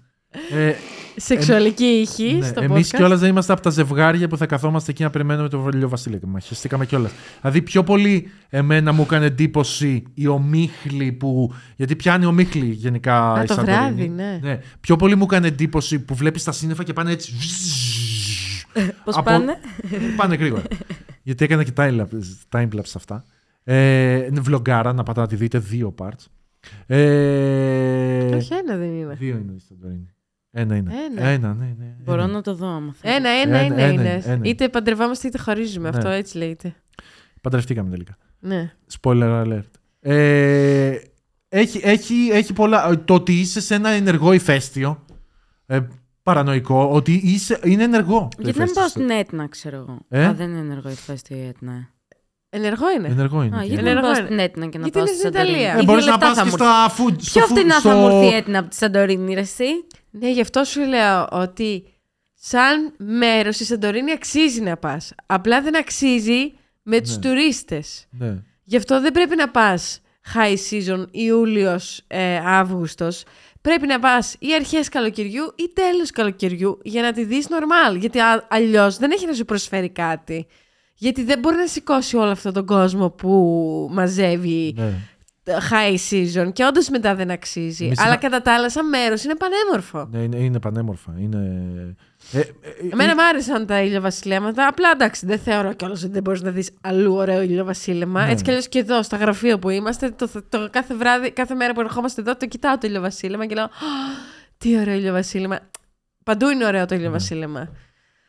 Ε, 0.50 0.72
Σεξουαλική 1.16 1.84
ήχη 1.84 2.32
ναι, 2.34 2.46
στο 2.46 2.62
εμείς 2.62 2.88
podcast. 2.88 2.96
κιόλας 2.96 3.20
δεν 3.20 3.28
είμαστε 3.28 3.52
από 3.52 3.62
τα 3.62 3.70
ζευγάρια 3.70 4.28
που 4.28 4.36
θα 4.36 4.46
καθόμαστε 4.46 4.90
εκεί 4.90 5.02
να 5.02 5.10
περιμένουμε 5.10 5.48
το 5.48 5.60
βολιο 5.60 5.88
βασίλεμα. 5.88 6.40
Χαιστήκαμε 6.40 6.86
κιόλας. 6.86 7.10
Δηλαδή 7.40 7.62
πιο 7.62 7.84
πολύ 7.84 8.30
εμένα 8.48 8.92
μου 8.92 9.02
έκανε 9.02 9.26
εντύπωση 9.26 10.02
η 10.14 10.26
ομίχλη 10.26 11.12
που... 11.12 11.52
Γιατί 11.76 11.96
πιάνει 11.96 12.24
ομίχλη 12.26 12.66
γενικά 12.66 13.32
Α, 13.32 13.42
η 13.42 13.46
το 13.46 13.54
Σαντορίνη. 13.54 13.80
βράδυ, 13.80 14.08
ναι. 14.42 14.60
Πιο 14.80 14.96
πολύ 14.96 15.14
μου 15.16 15.22
έκανε 15.22 15.46
εντύπωση 15.46 15.98
που 15.98 16.14
βλέπεις 16.14 16.44
τα 16.44 16.52
σύννεφα 16.52 16.82
και 16.82 16.92
πάνε 16.92 17.10
έτσι... 17.12 17.32
Πώς 19.04 19.16
Από- 19.16 19.22
πάνε; 19.24 19.58
Πάνε 20.16 20.34
γρήγορα. 20.34 20.62
Γιατί 21.22 21.44
έκανα 21.44 21.64
και 21.64 21.72
time-lapse 21.76 22.58
time-lapse 22.58 22.92
αυτά. 22.94 23.24
Ε, 23.64 24.24
είναι 24.24 24.40
βλογκάρα, 24.40 24.92
να 24.92 25.02
πατάτε 25.02 25.20
να 25.20 25.26
τη 25.26 25.36
δείτε, 25.36 25.58
δύο 25.58 25.94
parts. 25.98 26.26
Ε, 26.86 28.34
Όχι, 28.34 28.54
ένα 28.54 28.76
δεν 28.76 28.88
είναι. 28.94 29.14
δύο 29.14 29.36
είναι 29.36 29.52
η 29.52 29.58
Σαντορίνη. 29.68 30.08
Ένα 30.50 30.76
είναι. 30.76 30.92
Ένα. 31.10 31.26
Ένα, 31.28 31.54
ναι, 31.54 31.74
ναι. 31.78 31.94
Μπορώ 32.04 32.22
ένα. 32.22 32.32
να 32.32 32.40
το 32.42 32.54
δω 32.54 32.66
άμα 32.66 32.94
θέλεις. 33.00 33.16
Ένα, 33.16 33.28
ένα, 33.28 33.58
Ένα, 33.58 33.64
είναι. 33.66 33.82
ένα, 33.82 33.92
είναι. 33.92 34.22
ένα. 34.26 34.40
Είτε 34.42 34.68
παντρευόμαστε 34.68 35.26
είτε 35.28 35.38
χωρίζουμε. 35.38 35.90
Ναι. 35.90 35.96
Αυτό 35.96 36.08
έτσι 36.10 36.36
λέγεται. 36.38 36.74
Παντρευτήκαμε 37.40 37.90
τελικά. 37.90 38.16
Ναι. 38.40 38.72
Spoiler 39.00 39.44
alert. 39.46 39.70
Ε, 40.00 40.96
έχει, 41.48 41.80
έχει, 41.82 42.28
έχει 42.32 42.52
πολλά. 42.52 43.04
Το 43.04 43.14
ότι 43.14 43.32
είσαι 43.40 43.60
σε 43.60 43.74
ένα 43.74 43.88
ενεργό 43.88 44.32
ηφαίστειο. 44.32 45.04
Ε, 45.66 45.80
παρανοϊκό. 46.24 46.88
Ότι 46.92 47.20
είσαι, 47.24 47.60
είναι 47.64 47.82
ενεργό. 47.82 48.28
το 48.36 48.42
Γιατί 48.42 48.58
να 48.58 48.64
μην 48.64 48.74
πάω 48.74 48.84
ηφαίστειο. 48.84 49.04
στην 49.06 49.18
Έτνα, 49.18 49.48
ξέρω 49.48 49.76
εγώ. 49.76 49.98
Ε; 50.08 50.24
Α, 50.24 50.32
δεν 50.34 50.50
είναι 50.50 50.58
ενεργό 50.58 50.88
ηφαίστειο 50.90 51.36
η 51.36 51.46
Έτνα. 51.46 51.72
ε. 51.72 51.88
Ενεργό 52.56 52.90
είναι. 52.96 53.08
Ενεργό 53.08 53.42
είναι. 53.42 53.56
Α, 53.56 53.60
και- 53.60 53.66
γιατί 53.66 53.80
Είναι 53.82 53.92
να 53.92 53.94
μην 53.94 54.02
πάω 54.02 54.10
ενεργό 54.10 54.26
στην 54.26 54.38
Έτνα 54.38 54.66
και 54.66 54.78
να 54.78 54.82
Γιατί 54.82 54.90
πάω 54.98 55.02
είναι 55.02 55.10
στη 55.16 55.18
στην 55.20 55.32
Σαντορίνη. 55.32 55.58
Ιταλία; 55.58 55.68
Ε, 55.70 55.72
Ίδια 55.72 55.84
μπορείς 55.84 56.04
να 56.04 56.10
λεφτά 56.10 56.26
πας 56.26 56.36
θα 56.36 56.42
και 56.42 56.50
μου 56.50 56.56
στα 56.56 56.90
food. 56.90 57.14
στο 57.22 57.38
Πιο 57.40 57.48
food- 57.48 57.56
φτηνά 57.58 57.74
θα 57.74 57.80
στο- 57.80 57.98
μου 57.98 58.06
έρθει 58.08 58.32
η 58.32 58.36
Έτνα 58.36 58.58
από 58.58 58.68
τη 58.68 58.74
Σαντορίνη, 58.76 59.34
ρε 59.34 59.40
εσύ; 59.40 59.64
Ναι, 60.10 60.30
γι' 60.30 60.40
αυτό 60.40 60.64
σου 60.64 60.80
λέω 60.80 61.28
ότι 61.30 61.84
σαν 62.34 62.94
μέρος 62.98 63.60
η 63.60 63.64
Σαντορίνη 63.64 64.12
αξίζει 64.12 64.60
να 64.60 64.76
πας. 64.76 65.12
Απλά 65.26 65.62
δεν 65.62 65.76
αξίζει 65.76 66.52
με 66.82 67.00
τους 67.00 67.14
Ναι. 67.16 67.20
τουρίστες. 67.22 68.06
Ναι. 68.10 68.42
Γι' 68.64 68.76
αυτό 68.76 69.00
δεν 69.00 69.12
πρέπει 69.12 69.36
να 69.36 69.48
πας 69.50 70.00
high 70.34 70.56
season, 70.70 71.04
Ιούλιος, 71.10 72.02
ε, 72.06 72.36
Αύγουστος. 72.44 73.24
Πρέπει 73.68 73.86
να 73.86 73.98
πα 73.98 74.22
ή 74.38 74.54
αρχές 74.54 74.88
καλοκαιριού 74.88 75.52
ή 75.56 75.70
τέλος 75.74 76.10
καλοκαιριού 76.10 76.78
για 76.82 77.02
να 77.02 77.12
τη 77.12 77.24
δεις 77.24 77.46
normal. 77.48 77.98
Γιατί 77.98 78.18
αλλιώς 78.48 78.96
δεν 78.96 79.10
έχει 79.10 79.26
να 79.26 79.32
σου 79.32 79.44
προσφέρει 79.44 79.88
κάτι. 79.88 80.46
Γιατί 80.94 81.24
δεν 81.24 81.38
μπορεί 81.38 81.56
να 81.56 81.66
σηκώσει 81.66 82.16
όλο 82.16 82.30
αυτόν 82.30 82.52
τον 82.52 82.66
κόσμο 82.66 83.10
που 83.10 83.30
μαζεύει 83.92 84.74
ναι. 84.76 84.92
high 85.44 85.96
season 86.10 86.52
και 86.52 86.64
όντως 86.64 86.88
μετά 86.88 87.14
δεν 87.14 87.30
αξίζει. 87.30 87.84
Εμείς 87.84 87.98
Αλλά 88.00 88.10
να- 88.10 88.16
κατά 88.16 88.42
τα 88.42 88.54
άλλα, 88.54 88.70
σαν 88.70 88.88
μέρος 88.88 89.24
είναι 89.24 89.34
πανέμορφο. 89.34 90.08
Ναι, 90.10 90.18
είναι, 90.18 90.36
είναι 90.36 90.60
πανέμορφα. 90.60 91.14
Είναι... 91.18 91.38
Ε, 92.32 92.38
ε, 92.38 92.44
Εμένα 92.92 93.14
μου 93.14 93.22
άρεσαν 93.22 93.66
τα 93.66 93.82
ηλιοβασιλέματα. 93.82 94.66
Απλά 94.66 94.90
εντάξει, 94.94 95.26
δεν 95.26 95.38
θεωρώ 95.38 95.72
κιόλας 95.72 96.02
ότι 96.02 96.12
δεν 96.12 96.22
μπορείς 96.22 96.42
να 96.42 96.50
δεις 96.50 96.70
αλλού 96.80 97.14
ωραίο 97.14 97.42
ηλιοβασίλεμα. 97.42 98.24
Ναι. 98.24 98.30
Έτσι 98.30 98.44
κι 98.44 98.50
αλλιώς 98.50 98.68
και 98.68 98.78
εδώ, 98.78 99.02
στα 99.02 99.16
γραφεία 99.16 99.58
που 99.58 99.70
είμαστε, 99.70 100.10
το, 100.10 100.28
το, 100.48 100.68
κάθε 100.70 100.94
βράδυ, 100.94 101.30
κάθε 101.30 101.54
μέρα 101.54 101.72
που 101.72 101.80
ερχόμαστε 101.80 102.20
εδώ, 102.20 102.36
το 102.36 102.46
κοιτάω 102.46 102.78
το 102.78 102.86
ηλιοβασίλεμα 102.86 103.46
και 103.46 103.54
λέω 103.54 103.64
«Α, 103.64 103.68
Τι 104.58 104.78
ωραίο 104.78 104.94
ηλιοβασίλεμα. 104.94 105.58
Παντού 106.24 106.48
είναι 106.48 106.64
ωραίο 106.66 106.86
το 106.86 106.94
ηλιοβασίλεμα. 106.94 107.68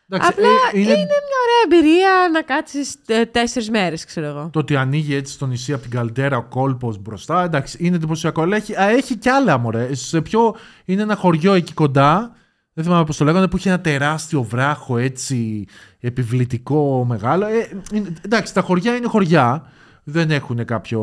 εντάξει, 0.09 0.29
Απλά 0.31 0.47
ε, 0.47 0.79
είναι, 0.79 0.89
είναι 0.91 0.95
μια 0.95 1.39
ωραία 1.45 1.79
εμπειρία 1.79 2.29
να 2.33 2.41
κάτσεις 2.41 2.95
τέσσερις 3.31 3.69
μέρες, 3.69 4.05
ξέρω 4.05 4.25
εγώ. 4.27 4.49
Το 4.53 4.59
ότι 4.59 4.75
ανοίγει 4.75 5.15
έτσι 5.15 5.33
στο 5.33 5.45
νησί 5.45 5.73
από 5.73 5.81
την 5.81 5.91
καλντέρα 5.91 6.37
ο 6.37 6.43
κόλπος 6.43 6.97
μπροστά. 6.97 7.43
Εντάξει, 7.43 7.77
είναι 7.81 7.95
εντυπωσιακό. 7.95 8.41
Αλλά 8.41 8.55
έχει, 8.55 8.75
α, 8.75 8.89
έχει 8.89 9.15
κι 9.15 9.29
άλλα 9.29 9.57
μωρέ. 9.57 9.95
Σε 9.95 10.21
πιο, 10.21 10.55
είναι 10.85 11.01
ένα 11.01 11.15
χωριό 11.15 11.53
εκεί 11.53 11.73
κοντά. 11.73 12.35
Δεν 12.77 12.83
θυμάμαι 12.83 13.03
πώς 13.05 13.17
το 13.17 13.25
λέγανε, 13.25 13.47
που 13.47 13.57
είχε 13.57 13.69
ένα 13.69 13.81
τεράστιο 13.81 14.43
βράχο 14.43 14.97
έτσι 14.97 15.65
επιβλητικό 15.99 17.05
μεγάλο. 17.07 17.45
Ε, 17.45 17.57
ε, 17.97 18.01
εντάξει, 18.25 18.53
τα 18.53 18.61
χωριά 18.61 18.95
είναι 18.95 19.07
χωριά. 19.07 19.63
Δεν 20.03 20.31
έχουν 20.31 20.65
κάποιο. 20.65 21.01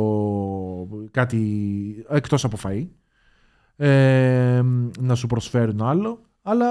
κάτι 1.10 1.40
εκτός 2.10 2.44
από 2.44 2.58
φαΐ. 2.64 2.86
Ε, 3.76 4.62
να 5.00 5.14
σου 5.14 5.26
προσφέρουν 5.26 5.82
άλλο. 5.82 6.20
Αλλά 6.42 6.66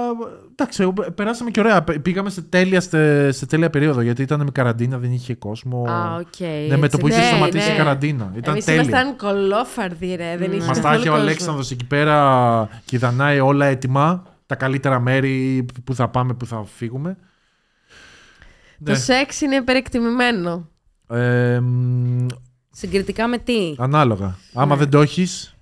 εντάξει, 0.50 0.82
εγώ- 0.82 1.10
περάσαμε 1.14 1.50
και 1.50 1.60
ωραία. 1.60 1.82
Πήγαμε 1.82 2.30
σε 2.30 2.42
τέλεια, 2.42 2.80
σε, 2.80 3.30
σε 3.32 3.46
τέλεια 3.46 3.70
περίοδο 3.70 4.00
γιατί 4.00 4.22
ήταν 4.22 4.40
με 4.42 4.50
καραντίνα, 4.50 4.98
δεν 4.98 5.12
είχε 5.12 5.34
κόσμο. 5.34 5.84
Α, 5.88 6.16
οκ. 6.16 6.40
ναι, 6.68 6.76
με 6.76 6.88
το 6.88 6.98
που 6.98 7.08
είχε 7.08 7.18
Ναι, 7.18 7.24
σταματήσει 7.26 7.68
ναι. 7.68 7.74
η 7.74 7.76
καραντίνα. 7.76 8.32
Ήταν 8.36 8.52
Εμείς 8.52 8.64
τέλεια. 8.64 8.82
ήμασταν 8.82 9.16
κολόφαρδοι, 9.16 10.14
ρε. 10.14 10.36
Δεν 10.38 10.52
είχε 10.52 10.66
Μα 10.66 10.72
τα 10.72 10.80
καθόλου 10.80 10.98
είχε 10.98 11.08
ο 11.08 11.12
κόσμο. 11.12 11.26
Αλέξανδρος 11.26 11.70
εκεί 11.70 11.86
πέρα 11.86 12.68
και 12.84 12.98
δανάει 12.98 13.40
όλα 13.40 13.66
έτοιμα. 13.66 14.22
Τα 14.52 14.58
καλύτερα 14.58 15.00
μέρη 15.00 15.66
που 15.84 15.94
θα 15.94 16.08
πάμε, 16.08 16.34
που 16.34 16.46
θα 16.46 16.64
φύγουμε. 16.76 17.16
Το 18.84 18.90
Ναι. 18.90 18.94
σεξ 18.98 19.40
είναι 19.40 19.54
υπερεκτιμημένο. 19.56 20.68
Ε, 21.10 21.60
μ, 21.60 22.26
Συγκριτικά 22.70 23.26
με 23.26 23.38
τι; 23.38 23.74
ανάλογα. 23.78 24.36
Άμα 24.54 24.74
Ναι. 24.74 24.80
δεν 24.80 24.90
το 24.90 25.00
έχεις, 25.00 25.54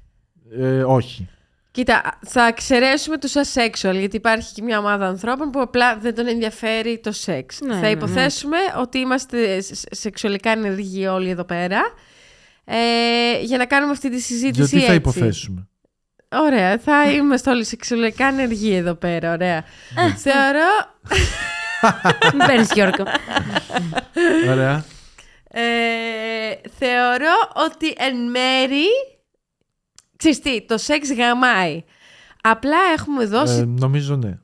ε, 0.59 0.83
όχι. 0.83 1.29
Κοίτα, 1.71 2.19
θα 2.27 2.47
εξαιρέσουμε 2.47 3.19
τους 3.19 3.33
asexual, 3.37 3.95
γιατί 3.99 4.17
υπάρχει 4.17 4.53
και 4.55 4.63
μια 4.63 4.79
ομάδα 4.79 5.07
ανθρώπων 5.07 5.51
που 5.51 5.61
απλά 5.61 5.99
δεν 5.99 6.15
τον 6.15 6.27
ενδιαφέρει 6.29 7.01
το 7.03 7.13
σεξ. 7.13 7.61
Ναι, 7.61 7.69
θα 7.69 7.75
ναι, 7.75 7.87
ναι. 7.87 7.91
υποθέσουμε 7.91 8.57
ότι 8.81 8.99
είμαστε 8.99 9.61
σ- 9.61 9.95
σεξουαλικά 9.95 10.51
ενεργοί 10.51 11.07
όλοι 11.07 11.29
εδώ 11.31 11.45
πέρα. 11.45 11.81
Ε, 12.65 13.41
για 13.43 13.59
να 13.59 13.67
κάνουμε 13.67 13.93
αυτή 13.93 14.11
τη 14.11 14.21
συζήτηση 14.21 14.61
Γιατί 14.61 14.77
θα 14.87 14.93
έτσι. 14.93 14.95
υποθέσουμε. 14.95 15.69
Ωραία, 16.37 16.79
θα 16.79 17.11
είμαστε 17.13 17.51
όλοι 17.51 17.65
σεξουαλικά 17.65 18.27
ενεργοί 18.27 18.75
εδώ 18.75 18.95
πέρα, 18.95 19.33
ωραία. 19.33 19.65
Θεωρώ, 20.17 20.69
Μην 22.35 22.47
παίρνεις 22.47 22.73
Γιώργο. 22.73 23.05
Ωραία. 24.51 24.85
ε, 25.51 25.61
θεωρώ 26.79 27.35
ότι 27.67 27.95
εν 27.99 28.31
μέρη, 28.31 28.85
ξέρεις 30.17 30.41
τι, 30.41 30.63
το 30.67 30.79
σεξ 30.79 31.13
γαμάει. 31.13 31.85
Απλά 32.43 32.77
έχουμε 32.97 33.25
δώσει 33.27 33.59
Ε, 33.59 33.65
νομίζω 33.65 34.17
ναι. 34.17 34.39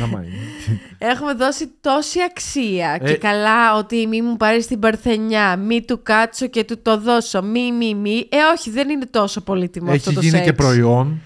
Γαμάει. 0.00 0.26
Έχουμε 1.12 1.32
δώσει 1.34 1.72
τόση 1.80 2.18
αξία 2.22 2.98
Ε. 3.00 3.06
και 3.06 3.16
καλά 3.16 3.76
ότι 3.76 4.06
μη 4.06 4.22
μου 4.22 4.36
πάρει 4.36 4.64
την 4.64 4.78
παρθενιά, 4.78 5.56
μη 5.56 5.82
του 5.82 6.02
κάτσω 6.02 6.46
και 6.46 6.64
του 6.64 6.82
το 6.82 6.98
δώσω, 6.98 7.42
μη, 7.42 7.72
μη, 7.72 7.94
μη. 7.94 8.28
Ε, 8.30 8.36
όχι, 8.56 8.70
δεν 8.70 8.88
είναι 8.90 9.06
τόσο 9.06 9.40
πολύτιμο 9.40 9.86
έχει 9.88 9.96
αυτό 9.96 10.12
το 10.12 10.20
γίνει 10.20 10.32
σεξ. 10.32 10.44
και 10.44 10.52
προϊόν. 10.52 11.20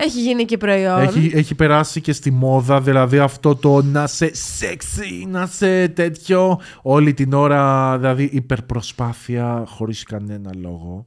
Έχει 0.00 0.20
γίνει 0.20 0.44
και 0.44 0.56
προϊόν. 0.56 1.00
Έχει, 1.00 1.30
έχει 1.34 1.54
περάσει 1.54 2.00
και 2.00 2.12
στη 2.12 2.30
μόδα, 2.30 2.80
δηλαδή 2.80 3.18
αυτό 3.18 3.56
το 3.56 3.82
να 3.82 4.06
σε 4.06 4.34
σεξι, 4.34 5.26
να 5.28 5.46
σε 5.46 5.88
τέτοιο. 5.88 6.60
Όλη 6.82 7.14
την 7.14 7.32
ώρα, 7.32 7.96
δηλαδή 7.98 8.30
υπερπροσπάθεια 8.32 9.64
χωρίς 9.66 10.02
κανένα 10.02 10.50
λόγο. 10.60 11.04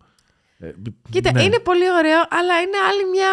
Ε, 0.60 0.72
Κοίτα, 1.10 1.32
ναι. 1.32 1.44
είναι 1.44 1.60
πολύ 1.60 1.92
ωραίο, 2.00 2.20
αλλά 2.30 2.62
είναι 2.62 2.78
άλλη 2.90 3.10
μια... 3.12 3.30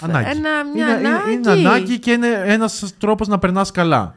Ανάγκη. 0.00 0.38
Ένα, 0.38 0.50
μια 0.74 0.98
είναι, 0.98 1.08
ανάγκη. 1.08 1.32
είναι 1.32 1.50
ανάγκη 1.50 1.98
και 1.98 2.10
είναι 2.10 2.42
ένας 2.44 2.94
τρόπος 2.98 3.28
να 3.28 3.38
περνάς 3.38 3.70
καλά. 3.70 4.14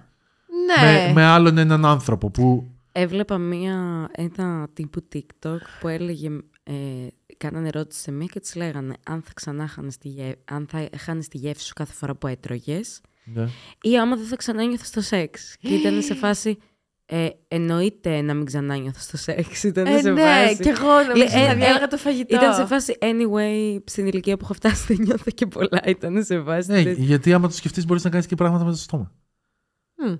Ναι. 0.68 1.08
Με, 1.08 1.14
με 1.14 1.24
άλλον 1.24 1.58
έναν 1.58 1.86
άνθρωπο 1.86 2.30
που... 2.30 2.72
Έβλεπα 2.92 3.38
μία, 3.38 4.10
ένα 4.12 4.68
τύπου 4.74 5.08
TikTok 5.14 5.60
που 5.80 5.88
έλεγε, 5.88 6.30
ε, 6.64 6.74
κάνανε 7.38 7.68
ερώτηση 7.68 8.02
σε 8.02 8.12
μία 8.12 8.26
και 8.26 8.40
της 8.40 8.56
λέγανε 8.56 8.94
αν 9.06 9.22
θα 9.22 9.32
ξανά 9.34 9.68
χάνεις 9.68 9.98
τη, 9.98 10.08
γε... 10.08 10.36
αν 10.46 10.68
θα 10.70 10.90
χάνεις 10.98 11.28
τη 11.28 11.38
γεύση 11.38 11.66
σου 11.66 11.74
κάθε 11.74 11.94
φορά 11.94 12.16
που 12.16 12.28
έτρωγες 12.28 13.02
Ναι. 13.24 13.48
ή 13.82 13.98
άμα 14.00 14.16
δεν 14.16 14.26
θα 14.26 14.36
ξανά 14.36 14.64
νιώθεις 14.64 14.90
το 14.92 15.02
σεξ. 15.02 15.56
Και 15.60 15.74
ήταν 15.74 16.02
σε 16.02 16.14
φάση, 16.24 16.58
ε, 17.06 17.28
εννοείται 17.48 18.22
να 18.22 18.34
μην 18.34 18.46
ξανά 18.46 18.76
νιώθω 18.76 19.12
το 19.12 19.18
σεξ. 19.18 19.64
Ήταν 19.64 19.86
Ε, 19.86 20.00
σε 20.00 20.12
ναι, 20.12 20.22
φάση. 20.22 20.58
και 20.64 20.70
εγώ 20.70 21.02
νομίζω 21.08 21.24
Ε, 21.24 21.30
θα 21.30 21.52
ε, 21.52 21.56
διάλεγα 21.56 21.88
το 21.88 21.98
φαγητό. 21.98 22.36
Ήταν 22.36 22.54
σε 22.54 22.66
φάση, 22.66 22.98
anyway, 23.02 23.78
στην 23.86 24.06
ηλικία 24.08 24.38
που 24.38 24.44
έχω 24.44 24.54
φτάσει 24.54 24.94
δεν 24.94 25.06
νιώθω 25.06 25.32
και 25.32 25.46
πολλά. 25.46 25.82
Ήταν 25.86 26.24
σε 26.24 26.42
φάση. 26.42 26.72
Ναι, 26.72 26.84
τέτοια. 26.84 27.04
γιατί 27.04 27.34
άμα 27.34 27.48
το 27.48 27.54
σκεφτείς 27.54 27.86
μπορείς 27.86 28.04
να 28.04 28.10
κάνεις 28.10 28.26
και 28.26 28.36
πράγματα 28.36 28.64
με 28.66 28.72
το 28.72 28.78
στόμα. 28.78 29.12
Μμ. 29.96 30.16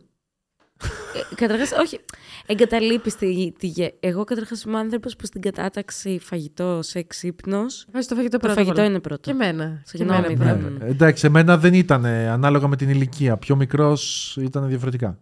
Ε, 1.32 1.36
καταρχάς, 1.36 1.72
όχι. 1.72 2.00
Εγκαταλείπεις 2.46 3.16
τη, 3.16 3.52
τη 3.60 3.68
γε- 3.68 3.94
Εγώ 4.00 4.24
καταρχάς 4.24 4.64
είμαι 4.64 4.78
άνθρωπος 4.78 5.16
που 5.16 5.26
στην 5.26 5.42
κατάταξη 5.42 6.20
φαγητό, 6.24 6.80
σεξ, 6.84 7.24
ύπνος, 7.24 7.86
Βάζεις 7.92 8.08
το 8.08 8.16
φαγητό 8.16 8.32
το 8.38 8.40
πρώτα. 8.40 8.54
φαγητό 8.54 8.72
απ' 8.74 8.80
όλα. 8.80 8.88
είναι 8.90 9.00
πρώτο. 9.00 9.22
Και 9.22 9.32
εμένα. 9.32 9.82
Και 9.84 9.98
Συγγνώμη, 9.98 10.26
εμένα 10.26 10.54
δεν- 10.54 10.62
πρώτα. 10.64 10.86
Ναι. 10.86 10.92
Εντάξει, 10.92 11.26
εμένα 11.26 11.58
δεν 11.58 11.74
ήταν 11.74 12.06
ε, 12.06 12.30
ανάλογα 12.30 12.68
με 12.68 12.76
την 12.76 12.90
ηλικία. 12.90 13.38
Πιο 13.38 13.56
μικρός 13.56 14.36
ήταν 14.42 14.68
διαφορετικά. 14.68 15.18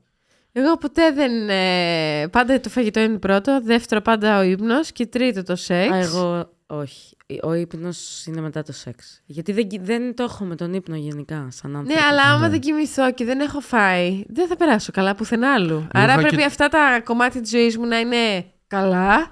Εγώ 0.52 0.77
ποτέ 0.77 1.11
δεν. 1.11 1.49
ε, 1.49 2.27
πάντα 2.32 2.60
το 2.60 2.69
φαγητό 2.69 2.99
είναι 2.99 3.18
πρώτο. 3.18 3.61
Δεύτερο 3.64 4.02
πάντα 4.02 4.40
ο 4.40 4.41
ύπνος. 4.44 4.91
Και 4.91 5.06
τρίτο 5.06 5.44
το 5.44 5.56
σεξ. 5.56 5.91
Α, 5.91 5.98
εγώ 5.98 6.49
όχι. 6.68 7.15
Ο 7.43 7.53
ύπνος 7.53 8.26
είναι 8.26 8.41
μετά 8.41 8.64
το 8.64 8.72
σεξ. 8.73 9.22
Γιατί 9.26 9.52
δεν, 9.52 9.68
δεν 9.81 10.15
το 10.15 10.23
έχω 10.23 10.45
με 10.45 10.56
τον 10.56 10.73
ύπνο 10.73 10.95
γενικά, 10.95 11.47
σαν 11.52 11.76
άνθρωπο. 11.76 11.99
Ναι, 11.99 12.06
αλλά 12.10 12.22
άμα 12.22 12.39
Ναι. 12.45 12.49
δεν 12.49 12.60
κοιμηθώ 12.60 13.14
και 13.14 13.26
δεν 13.26 13.39
έχω 13.39 13.60
φάει, 13.60 14.23
δεν 14.27 14.47
θα 14.47 14.56
περάσω 14.56 14.91
καλά 14.91 15.15
πουθενά 15.15 15.53
άλλου. 15.53 15.88
Άρα 15.93 16.11
είχα 16.11 16.22
πρέπει 16.22 16.35
και- 16.35 16.43
αυτά 16.45 16.68
τα 16.68 17.02
κομμάτια 17.03 17.41
της 17.41 17.49
ζωής 17.49 17.77
μου 17.77 17.85
να 17.85 17.99
είναι 17.99 18.45
καλά, 18.68 19.30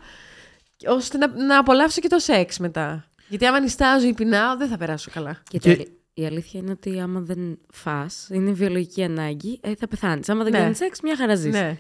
ώστε 0.88 1.18
να, 1.18 1.28
να 1.46 1.58
απολαύσω 1.60 2.02
και 2.02 2.08
το 2.08 2.20
σεξ 2.20 2.58
μετά. 2.60 3.06
Γιατί 3.28 3.46
άμα 3.46 3.60
νυστάζω 3.60 4.08
ή 4.08 4.14
πεινάω, 4.14 4.58
δεν 4.58 4.68
θα 4.68 4.78
περάσω 4.78 5.10
καλά. 5.14 5.42
Και, 5.50 5.58
Και- 5.58 5.76
το- 5.76 5.84
η 6.14 6.26
αλήθεια 6.26 6.60
είναι 6.60 6.72
ότι 6.72 7.00
άμα 7.00 7.20
δεν 7.20 7.58
φας, 7.74 8.28
είναι 8.32 8.52
βιολογική 8.52 9.04
ανάγκη, 9.04 9.60
ε, 9.64 9.76
θα 9.76 9.88
πεθάνεις. 9.88 10.30
Άμα 10.30 10.44
δεν 10.44 10.52
Ναι. 10.52 10.58
κάνεις 10.60 10.78
σεξ, 10.78 11.02
μια 11.02 11.16
χαρά 11.18 11.36
ζεις. 11.36 11.54
Ναι. 11.54 11.78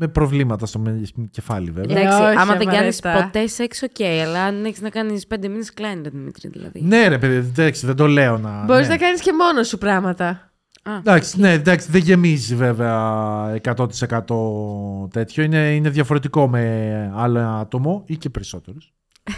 Με 0.00 0.08
προβλήματα 0.08 0.66
στο 0.66 0.78
με- 0.78 1.10
κεφάλι, 1.30 1.70
βέβαια. 1.70 1.98
Εντάξει, 2.00 2.22
Ε, 2.22 2.26
όχι, 2.26 2.36
άμα 2.38 2.56
δεν 2.56 2.66
κάνεις 2.66 3.04
αμαρέτα. 3.04 3.24
ποτέ 3.24 3.46
σεξ, 3.46 3.82
οκ. 3.82 4.00
αλλά 4.26 4.42
αν 4.44 4.64
έχεις 4.64 4.80
να 4.80 4.90
κάνεις 4.90 5.26
πέντε 5.26 5.48
μήνες, 5.48 5.72
κλείνει 5.74 6.00
ρε 6.02 6.10
Δημήτρη, 6.10 6.48
δηλαδή. 6.48 6.80
Ναι, 6.82 7.08
ρε 7.08 7.18
παιδί, 7.18 7.34
εντάξει, 7.36 7.86
δεν 7.86 7.96
το 7.96 8.06
λέω 8.06 8.38
να. 8.38 8.64
Μπορείς 8.64 8.86
ναι. 8.88 8.92
να 8.94 9.00
κάνεις 9.00 9.20
και 9.20 9.32
μόνος 9.32 9.68
σου 9.68 9.78
πράγματα. 9.78 10.52
Α, 10.82 10.96
Εντάξει, 10.98 11.40
ναι, 11.40 11.52
εντάξει, 11.52 11.90
δεν 11.90 12.00
γεμίζει 12.00 12.54
βέβαια 12.54 13.60
100% 13.62 15.08
τέτοιο. 15.10 15.42
Είναι, 15.42 15.74
είναι 15.74 15.90
διαφορετικό 15.90 16.48
με 16.48 17.12
άλλο 17.14 17.40
άτομο 17.40 18.02
ή 18.06 18.16
και 18.16 18.30
περισσότερους. 18.30 18.92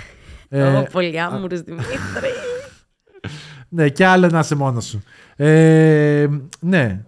ε, 0.49 0.83
πολύ 0.93 1.21
άμουρος 1.21 1.61
Δημήτρη. 1.61 1.95
ναι, 3.69 3.89
και 3.89 4.07
άλλο 4.07 4.27
να 4.29 4.39
είσαι 4.39 4.55
μόνος 4.55 4.85
σου. 4.85 5.03
Ε, 5.37 6.27
ναι. 6.61 7.05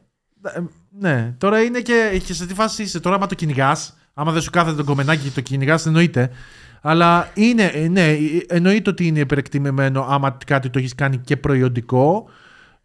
Ε, 1.05 1.09
ναι. 1.09 1.35
Τώρα 1.39 1.63
είναι 1.63 1.81
και, 1.81 2.21
και 2.27 2.35
σε 2.35 2.47
τι 2.47 2.55
φάση 2.55 2.83
είσαι. 2.83 3.01
Τώρα, 3.01 3.17
άμα 3.17 3.27
το 3.27 3.35
κυνηγάς, 3.35 3.97
άμα 4.15 4.33
δεν 4.33 4.43
σου 4.43 4.51
κάθεται 4.51 4.77
το 4.77 4.85
κομμενάκι 4.85 5.23
και 5.23 5.35
το 5.35 5.41
κυνηγάς, 5.41 5.87
εννοείται. 5.87 6.31
Αλλά 6.83 7.31
είναι, 7.35 7.65
ε, 7.65 7.89
ναι, 7.89 8.17
εννοείται 8.47 8.91
ότι 8.91 9.07
είναι 9.07 9.19
υπερεκτιμημένο 9.21 10.07
άμα 10.09 10.39
κάτι 10.47 10.71
το 10.71 10.79
έχεις 10.79 10.95
κάνει 10.95 11.19
και 11.19 11.37
προϊόντικό. 11.37 12.29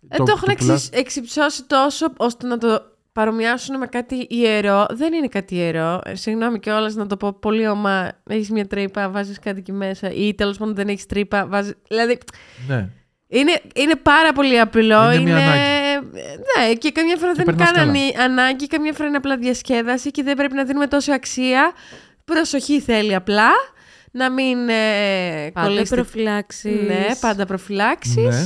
Ε, 0.09 0.17
το, 0.17 0.23
έχουν 0.27 0.55
πουλάς. 0.57 0.85
εξι- 0.85 0.95
εξυψώσει 0.99 1.63
τόσο 1.63 2.05
ώστε 2.17 2.47
να 2.47 2.57
το 2.57 2.81
παρομοιάσουν 3.11 3.77
με 3.77 3.85
κάτι 3.85 4.25
ιερό. 4.29 4.85
Δεν 4.89 5.13
είναι 5.13 5.27
κάτι 5.27 5.55
ιερό. 5.55 6.01
Ε, 6.03 6.15
Συγγνώμη 6.15 6.59
κιόλας 6.59 6.95
να 6.95 7.07
το 7.07 7.17
πω 7.17 7.33
πολύ 7.33 7.67
ομά. 7.67 8.11
Έχεις 8.29 8.49
μια 8.51 8.67
τρύπα, 8.67 9.09
βάζεις 9.09 9.39
κάτι 9.39 9.59
εκεί 9.59 9.71
μέσα. 9.71 10.11
Ή 10.11 10.33
τέλος 10.35 10.57
πάντων 10.57 10.75
δεν 10.75 10.87
έχεις 10.87 11.05
τρύπα, 11.05 11.47
βάζει. 11.47 11.73
Δηλαδή. 11.87 12.17
Ναι. 12.67 12.89
Είναι, 13.27 13.61
είναι 13.75 13.95
πάρα 13.95 14.33
πολύ 14.33 14.59
απλό. 14.59 15.11
Είναι 15.11 15.31
μια 15.31 15.55
Ναι, 16.01 16.73
και 16.73 16.91
καμιά 16.91 17.17
φορά 17.17 17.31
Και 17.31 17.43
δεν 17.43 17.45
είναι 17.47 17.57
περνάς 17.57 17.71
καν 17.71 17.75
καλά. 17.75 17.89
ανη- 17.89 18.17
ανάγκη, 18.19 18.67
καμιά 18.67 18.93
φορά 18.93 19.07
είναι 19.07 19.17
απλά 19.17 19.37
διασκέδαση 19.37 20.11
και 20.11 20.23
δεν 20.23 20.35
πρέπει 20.35 20.53
να 20.55 20.63
δίνουμε 20.63 20.87
τόση 20.87 21.11
αξία. 21.11 21.71
Προσοχή 22.25 22.79
θέλει 22.81 23.15
απλά. 23.15 23.49
Να 24.11 24.31
μην 24.31 24.69
ε, 24.69 25.51
Πάντα 25.53 25.67
κολλήσετε- 25.67 25.95
προφυλάξεις. 26.01 26.87
Ναι, 26.87 27.05
πάντα 27.19 27.45
προφυλάξεις. 27.45 28.15
Ναι. 28.15 28.45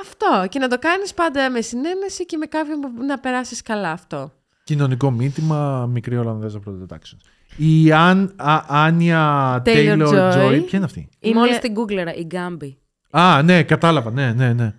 Αυτό. 0.00 0.46
Και 0.48 0.58
να 0.58 0.68
το 0.68 0.78
κάνεις 0.78 1.14
πάντα 1.14 1.50
με 1.50 1.60
συνένεση 1.60 2.26
και 2.26 2.36
με 2.36 2.46
κάποιον 2.46 2.80
που 2.80 3.04
να 3.04 3.18
περάσεις 3.18 3.62
καλά 3.62 3.90
αυτό. 3.90 4.32
Κοινωνικό 4.64 5.10
μήνυμα, 5.10 5.86
μικρή 5.86 6.16
Ολλανδέζα 6.16 6.58
πρωτοτάξεων. 6.58 7.20
Η 7.56 7.92
Αν, 7.92 8.32
Α, 8.36 8.60
Άνια 8.68 9.62
Taylor 9.66 9.98
Taylor 9.98 10.08
Joy. 10.08 10.32
Joy. 10.32 10.62
Ποια 10.66 10.68
είναι 10.72 10.84
αυτή; 10.84 11.08
Είναι, 11.20 11.34
Μόλις 11.38 11.58
την 11.58 11.72
γκούγκλερα, 11.72 12.14
η 12.14 12.22
Γκάμπη. 12.24 12.78
Α, 13.10 13.42
ναι, 13.42 13.62
κατάλαβα. 13.62 14.10
Ναι, 14.10 14.32
ναι, 14.32 14.52
ναι. 14.52 14.74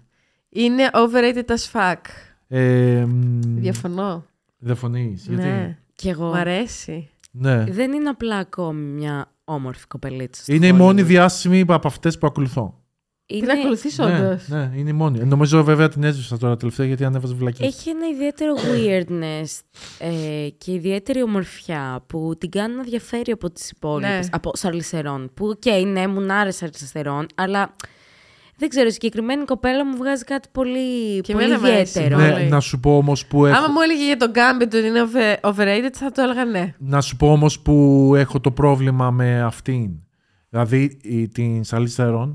Είναι 0.50 0.90
overrated 0.94 1.46
as 1.46 1.72
fuck. 1.74 2.02
Ε, 2.48 3.06
μ, 3.08 3.40
Διαφωνώ. 3.42 4.26
Διαφωνείς. 4.58 5.26
Γιατί; 5.28 5.42
Ναι. 5.44 5.78
Κι 5.96 6.10
εγώ. 6.10 6.30
Μ' 6.30 6.34
αρέσει. 6.36 7.10
Ναι. 7.32 7.64
Δεν 7.64 7.92
είναι 7.94 8.10
απλά 8.10 8.36
ακόμη 8.38 8.82
μια 8.82 9.32
όμορφη 9.44 9.88
κοπελίτσα. 9.88 10.42
στο 10.44 10.54
Είναι 10.54 10.68
η 10.68 10.72
μόνη 10.74 11.02
Hollywood. 11.02 11.06
διάσημη 11.06 11.64
από 11.68 11.88
αυτές 11.88 12.18
που 12.18 12.28
ακολουθώ. 12.28 12.74
Την 13.26 13.50
ακολουθείς 13.50 13.98
Ναι, 13.98 14.06
όντως. 14.06 14.48
ναι, 14.48 14.72
είναι 14.76 14.90
η 14.90 14.94
μόνη. 14.94 15.20
Ε, 15.20 15.24
Νομίζω 15.24 15.64
βέβαια 15.64 15.90
την 15.90 16.04
έζησα 16.04 16.38
τώρα 16.38 16.58
τελευταία 16.58 16.86
γιατί 16.86 17.06
ανέβαζε 17.06 17.34
βλακή. 17.34 17.64
Έχει 17.64 17.90
ένα 17.90 18.08
ιδιαίτερο 18.08 18.54
weirdness 18.56 19.60
ε, 20.00 20.50
και 20.58 20.72
ιδιαίτερη 20.74 21.24
ομορφιά 21.24 22.04
που 22.08 22.36
την 22.38 22.50
κάνει 22.50 22.76
να 22.76 22.84
διαφέρει 22.84 23.32
από 23.32 23.52
τις 23.52 23.70
υπόλοιπες, 23.70 24.12
Ναι. 24.12 24.30
από 24.32 24.52
Σαρλίζ 24.56 24.91
Θερόν. 24.91 25.32
Που, 25.34 25.46
οκ, 25.48 25.86
ναι, 25.86 26.08
μου 26.08 26.34
άρεσε 26.34 26.58
Σαρλίζ 26.58 26.89
Θερόν, 26.89 27.26
αλλά 27.36 27.76
Δεν 28.60 28.70
ξέρω, 28.70 28.88
η 28.88 28.92
συγκεκριμένη 28.92 29.46
κοπέλα 29.46 29.86
μου 29.86 29.98
βγάζει 29.98 30.24
κάτι 30.24 30.48
πολύ, 30.52 31.22
Και 31.22 31.34
πολύ 31.34 31.46
εμένα 31.46 31.60
μ' 31.60 31.66
αρέσει. 31.66 32.00
ιδιαίτερο. 32.00 32.22
Ναι. 32.22 32.28
Ναι, 32.44 32.44
να 32.50 32.60
σου 32.60 32.80
πω 32.80 32.98
όμως 32.98 33.26
που 33.26 33.46
έχω... 33.46 33.58
Άμα 33.58 33.68
μου 33.68 33.82
έλεγε 33.82 34.06
για 34.06 34.18
τον 34.18 34.32
Gambit 34.36 34.62
ότι 34.64 34.78
είναι 34.88 35.02
over- 35.02 35.40
overrated, 35.42 35.90
θα 35.94 36.12
το 36.12 36.22
έλεγα 36.22 36.46
ναι. 36.46 36.74
Να 36.78 37.02
σου 37.02 37.16
πω 37.16 37.32
όμως 37.32 37.60
που 37.60 38.14
έχω 38.16 38.40
το 38.40 38.52
πρόβλημα 38.52 39.12
με 39.12 39.42
αυτήν. 39.42 39.90
Δηλαδή 40.50 40.98
η, 41.02 41.28
την 41.28 41.62
Charlize 41.70 41.96
Theron 41.98 42.34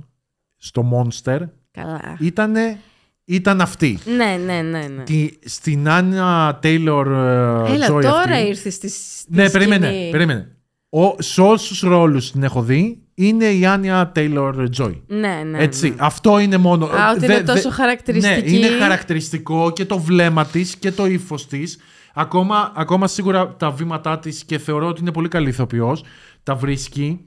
στο 0.56 0.90
Monster 0.92 1.38
Καλά. 1.70 2.16
ήτανε, 2.20 2.78
ήταν 3.24 3.60
αυτή. 3.60 3.98
Ναι, 4.16 4.38
ναι, 4.44 4.60
ναι. 4.62 4.86
ναι. 4.96 5.02
Τη, 5.02 5.28
στην 5.44 5.88
Άννα 5.88 6.58
Τέιλορ 6.62 7.06
Έλα, 7.06 7.86
Joy 7.86 8.02
τώρα 8.02 8.18
αυτή, 8.18 8.46
ήρθες 8.46 8.74
στη, 8.74 8.88
στη 8.88 9.24
Ναι, 9.34 9.46
σκηνή. 9.48 9.64
περίμενε, 9.68 10.08
περίμενε. 10.10 10.56
Ο, 10.88 11.22
σε 11.22 11.40
όλους 11.40 11.68
τους 11.68 11.80
ρόλους 11.80 12.30
την 12.32 12.42
έχω 12.42 12.62
δει 12.62 13.02
είναι 13.14 13.44
η 13.44 13.66
Άνια 13.66 14.10
Τέιλορ 14.14 14.68
Joy. 14.78 15.00
ναι, 15.06 15.42
ναι, 15.50 15.58
Έτσι, 15.58 15.88
ναι. 15.88 15.94
αυτό 15.98 16.38
είναι 16.38 16.56
μόνο. 16.56 16.86
Α, 16.86 17.10
ότι 17.10 17.26
Δε- 17.26 17.34
είναι 17.34 17.42
τόσο 17.42 17.68
δε- 17.68 17.74
χαρακτηριστική. 17.74 18.50
Ναι, 18.50 18.56
είναι 18.56 18.66
χαρακτηριστικό 18.78 19.70
και 19.72 19.84
το 19.84 19.98
βλέμμα 19.98 20.44
της 20.46 20.76
και 20.76 20.90
το 20.92 21.06
ύφος 21.06 21.46
της. 21.46 21.78
Ακόμα, 22.14 22.72
ακόμα 22.76 23.06
σίγουρα 23.06 23.56
τα 23.56 23.70
βήματά 23.70 24.18
της 24.18 24.44
και 24.44 24.58
θεωρώ 24.58 24.86
ότι 24.88 25.00
είναι 25.00 25.12
πολύ 25.12 25.28
καλή 25.28 25.48
ηθοποιός. 25.48 26.04
Τα 26.42 26.54
βρίσκει. 26.54 27.20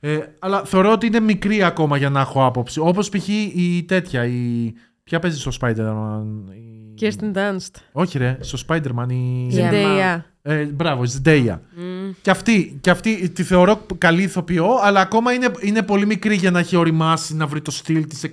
Ε, 0.00 0.18
αλλά 0.38 0.64
θεωρώ 0.64 0.92
ότι 0.92 1.06
είναι 1.06 1.20
μικρή 1.20 1.62
ακόμα 1.62 1.96
για 1.96 2.10
να 2.10 2.20
έχω 2.20 2.44
άποψη. 2.44 2.80
Όπως 2.80 3.08
π.χ. 3.08 3.28
η 3.28 3.84
τέτοια, 3.88 4.24
η... 4.26 4.72
Ποια 5.04 5.18
παίζει 5.18 5.38
στο 5.38 5.50
Spider-Man. 5.60 6.52
Η... 6.54 6.94
Kirsten 7.00 7.36
Dunst. 7.36 7.80
Όχι 7.92 8.18
ρε, 8.18 8.36
στο 8.40 8.58
Spider-Man 8.68 9.08
η... 9.12 9.48
Yeah. 9.52 9.56
Zendaya. 9.72 10.20
Ε, 10.42 10.64
μπράβο, 10.64 11.04
η 11.04 11.08
Zendaya. 11.14 11.58
Μμ. 11.76 11.93
Και 12.22 12.30
αυτή, 12.30 12.78
και 12.80 12.90
αυτή 12.90 13.28
τη 13.28 13.42
θεωρώ 13.42 13.86
καλή 13.98 14.22
ηθοποιό, 14.22 14.66
αλλά 14.82 15.00
ακόμα 15.00 15.32
είναι, 15.32 15.50
είναι 15.60 15.82
πολύ 15.82 16.06
μικρή 16.06 16.34
για 16.36 16.50
να 16.50 16.58
έχει 16.58 16.76
οριμάσει, 16.76 17.34
να 17.36 17.46
βρει 17.46 17.60
το 17.60 17.70
στυλ 17.70 18.06
της 18.06 18.24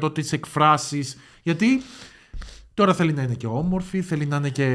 100% 0.00 0.14
τις 0.14 0.32
εκφράσεις. 0.32 1.16
Γιατί 1.42 1.66
τώρα 2.74 2.94
θέλει 2.94 3.12
να 3.12 3.22
είναι 3.22 3.34
και 3.34 3.46
όμορφη, 3.46 4.00
θέλει 4.02 4.26
να 4.26 4.36
είναι 4.36 4.48
και 4.50 4.66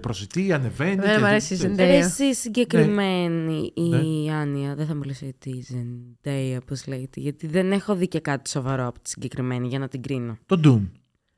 προσιτή, 0.00 0.52
ανεβαίνει. 0.52 0.90
Εμένα 0.92 1.12
και 1.14 1.18
μου 1.20 1.26
αρέσει 1.26 1.54
η 1.54 1.56
δι- 1.56 1.70
Zendaya. 1.72 1.76
Ρε, 1.76 1.96
εσύ 1.96 2.34
συγκεκριμένη 2.34 3.72
η 3.74 3.82
Ναι. 3.88 4.32
Άνια, 4.34 4.74
δεν 4.74 4.86
θα 4.86 4.94
μου 4.94 5.02
λες 5.02 5.22
ότι 5.22 5.50
η 5.50 5.66
Zendaya, 5.70 6.58
πώς 6.66 6.86
λέγεται, 6.86 7.20
γιατί 7.20 7.46
δεν 7.46 7.72
έχω 7.72 7.94
δει 7.94 8.08
και 8.08 8.20
κάτι 8.20 8.50
σοβαρό 8.50 8.86
από 8.86 9.00
τη 9.00 9.08
συγκεκριμένη 9.10 9.68
για 9.68 9.78
να 9.78 9.88
την 9.88 10.02
κρίνω. 10.02 10.38
Το 10.46 10.60
Dune. 10.64 10.88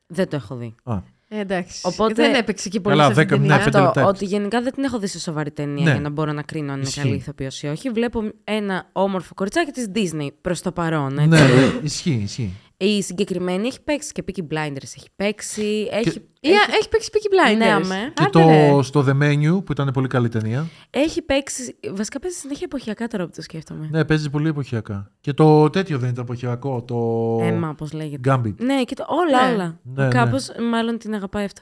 Δεν 0.07 0.29
το 0.29 0.37
έχω 0.37 0.57
δει. 0.57 0.75
Α, 0.83 0.95
Ε, 0.95 1.03
εντάξει. 1.41 1.81
Οπότε- 1.83 2.15
Δεν 2.15 2.35
έπαιξε 2.35 2.69
και 2.69 2.81
πολύ 2.81 2.97
Καλά, 2.97 3.15
σε 3.15 3.21
αυτή 3.21 3.27
την 3.33 3.41
δέκα- 3.41 3.49
ταινία. 3.49 3.57
ναι, 3.59 3.65
πέντε 3.65 3.79
Αυτό, 3.79 4.01
λεπτά 4.01 4.11
ότι 4.17 4.25
γενικά 4.25 4.61
δεν 4.63 4.73
την 4.73 4.85
έχω 4.85 4.99
δει 4.99 5.07
σε 5.07 5.21
σοβαρή 5.21 5.51
ταινία 5.51 5.85
Ναι. 5.85 5.91
για 5.91 6.01
να 6.01 6.11
μπορώ 6.11 6.33
να 6.33 6.43
κρίνω 6.43 6.73
αν 6.73 6.79
είναι 6.79 6.87
Ισχύει. 6.89 7.01
καλή 7.01 7.15
ηθοποιός 7.15 7.63
ή 7.63 7.67
όχι. 7.67 7.91
Βλέπω 7.91 8.23
ένα 8.45 8.89
όμορφο 8.93 9.35
κοριτσάκι 9.35 9.71
της 9.71 9.87
Disney 9.95 10.29
προς 10.41 10.61
το 10.63 10.73
παρόν. 10.73 11.13
έτσι. 11.19 11.29
ναι, 11.29 11.41
ε, 11.41 11.73
ισχύει, 11.83 12.21
ισχύει. 12.25 12.51
Η 12.85 13.03
συγκεκριμένη 13.03 13.67
έχει 13.67 13.83
παίξει 13.83 14.13
και 14.13 14.25
Peaky 14.27 14.41
Blinders 14.41 14.83
έχει 14.97 15.09
παίξει. 15.17 15.89
Έχει, 15.91 16.23
Ή, 16.41 16.49
α, 16.51 16.61
έχει 16.79 16.89
παίξει 16.89 17.11
Peaky 17.13 17.53
Blinders. 17.53 17.57
Ναι, 17.59 17.71
αμέ. 17.73 18.13
Και 18.15 18.23
Άντε, 18.25 18.45
ρε. 18.45 18.71
το, 18.71 18.83
στο 18.83 19.05
The 19.09 19.23
Menu, 19.23 19.65
που 19.65 19.73
ήταν 19.73 19.91
πολύ 19.93 20.09
καλή 20.09 20.29
ταινία. 20.29 20.67
έχει 20.91 21.23
παίξει. 21.23 21.77
Βασικά 21.95 22.21
παίζει 22.21 22.37
συνέχεια 22.37 22.63
εποχιακά 22.65 23.07
τώρα 23.07 23.25
που 23.25 23.31
το 23.37 23.43
σκέφτομαι. 23.43 23.89
Ναι, 23.91 24.05
παίζει 24.05 24.31
πολύ 24.31 24.49
εποχιακά. 24.49 25.11
Και 25.21 25.33
το 25.33 25.71
τέτοιο 25.71 25.99
δεν 25.99 26.09
ήταν 26.11 26.25
εποχιακό, 26.25 26.83
το 26.83 26.97
Έμα, 27.43 27.75
πώ 27.75 27.87
λέγεται. 27.93 28.35
Gambit. 28.35 28.55
Ναι, 28.57 28.83
και 28.85 28.95
το, 28.95 29.05
όλα, 29.09 29.47
Ναι. 29.49 29.53
όλα. 29.55 29.79
Ναι, 29.83 30.09
Κάπως 30.09 30.49
μάλλον 30.71 30.99
την 30.99 31.15
αγαπάει 31.15 31.45
αυτό. 31.45 31.61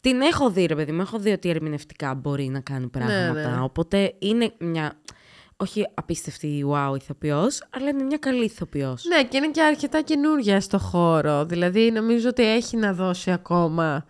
Την 0.00 0.20
έχω 0.20 0.50
δει, 0.50 0.66
ρε 0.66 0.74
παιδί 0.74 0.92
μου. 0.92 1.00
Έχω 1.00 1.18
δει 1.18 1.30
ότι 1.30 1.48
ερμηνευτικά 1.48 2.14
μπορεί 2.14 2.48
να 2.48 2.60
κάνει 2.60 2.86
πράγματα. 2.86 3.32
ναι. 3.56 3.62
Οπότε 3.62 4.14
είναι 4.18 4.52
μια. 4.58 4.92
Όχι 5.64 5.86
απίστευτη 5.94 6.64
wow 6.68 6.94
ηθοποιός, 7.00 7.62
αλλά 7.70 7.88
είναι 7.88 8.02
μια 8.02 8.16
καλή 8.16 8.44
ηθοποιός. 8.44 9.04
Ναι, 9.04 9.24
και 9.24 9.36
είναι 9.36 9.50
και 9.50 9.62
αρκετά 9.62 10.02
καινούργια 10.02 10.60
στο 10.60 10.78
χώρο. 10.78 11.44
Δηλαδή, 11.44 11.90
νομίζω 11.90 12.28
ότι 12.28 12.42
έχει 12.42 12.76
να 12.76 12.92
δώσει 12.92 13.30
ακόμα 13.30 14.06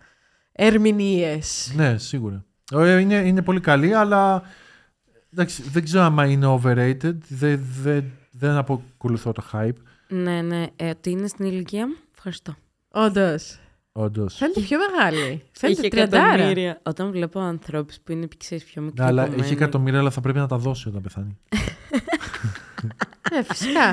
ερμηνείες. 0.51 1.71
Ναι, 1.75 1.97
σίγουρα. 1.97 2.45
Ε, 2.71 2.99
Είναι, 2.99 3.15
είναι 3.15 3.41
πολύ 3.41 3.59
καλή, 3.59 3.93
αλλά 3.93 4.43
εντάξει, 5.33 5.63
δεν 5.63 5.83
ξέρω 5.83 6.03
άμα 6.03 6.25
είναι 6.25 6.59
overrated. 6.61 7.17
Δεν, 7.27 7.65
δεν, 7.81 8.03
δεν 8.31 8.55
αποκολουθώ 8.55 9.31
το 9.31 9.43
hype. 9.51 9.77
Ναι, 10.07 10.41
ναι. 10.41 10.65
Ε, 10.75 10.89
ότι 10.89 11.09
είναι 11.09 11.27
στην 11.27 11.45
ηλικία 11.45 11.87
μου. 11.87 11.95
Ευχαριστώ. 12.15 12.55
Όντως. 12.91 13.59
Όντως. 13.97 14.35
Φαίνεται 14.35 14.59
πιο 14.61 14.77
μεγάλη. 14.91 15.43
Φαίνεται 15.51 15.79
Είχε 15.79 15.89
τριαντάρα. 15.89 16.33
εκατομμύρια. 16.33 16.79
Όταν 16.83 17.11
βλέπω 17.11 17.39
ανθρώπους 17.39 17.99
που 18.03 18.11
είναι 18.11 18.27
ξέρεις, 18.37 18.63
πιο 18.63 18.81
μικροί. 18.81 19.01
Ναι, 19.01 19.07
αλλά 19.07 19.21
από 19.23 19.31
έχει 19.31 19.41
μένα. 19.41 19.51
εκατομμύρια, 19.53 19.99
αλλά 19.99 20.09
θα 20.09 20.21
πρέπει 20.21 20.37
να 20.37 20.47
τα 20.47 20.57
δώσει 20.57 20.87
όταν 20.87 21.01
πεθάνει. 21.01 21.37
Ναι, 23.31 23.43
φυσικά. 23.43 23.89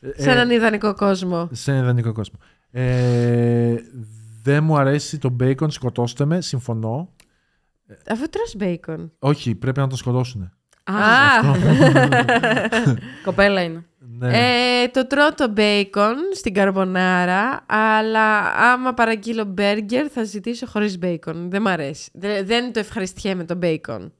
Ε, 0.00 0.22
Σε 0.22 0.30
έναν 0.30 0.50
ιδανικό 0.50 0.94
κόσμο. 0.94 1.48
σε 1.52 1.70
ένα 1.72 1.80
ιδανικό 1.80 2.12
κόσμο. 2.12 2.38
Ε, 2.70 3.74
δεν 4.42 4.64
μου 4.64 4.76
αρέσει 4.78 5.18
το 5.18 5.36
bacon, 5.40 5.66
σκοτώστε 5.72 6.24
με, 6.24 6.40
συμφωνώ. 6.40 7.12
Αφού 8.08 8.28
τρως 8.28 8.54
μπέικον. 8.56 9.12
Όχι, 9.18 9.54
πρέπει 9.54 9.78
να 9.78 9.86
το 9.86 9.96
σκοτώσουν. 9.96 10.52
Α, 10.86 10.94
Α, 10.94 11.40
κοπέλα 13.24 13.62
είναι. 13.62 13.84
Ναι. 14.18 14.38
ε, 14.82 14.88
το 14.88 15.06
τρώω 15.06 15.34
το 15.34 15.48
μπέικον 15.48 16.14
στην 16.34 16.54
καρμπονάρα, 16.54 17.64
αλλά 17.66 18.52
άμα 18.56 18.94
παραγγείλω 18.94 19.44
μπέργκερ 19.44 20.06
θα 20.14 20.24
ζητήσω 20.24 20.66
χωρίς 20.66 20.98
μπέικον. 20.98 21.50
Δεν 21.50 21.62
μ' 21.62 21.68
αρέσει. 21.68 22.10
Δεν, 22.14 22.46
δεν 22.46 22.72
το 22.72 22.78
ευχαριστιέμαι 22.78 23.44
το 23.44 23.54
μπέικον. 23.54 24.12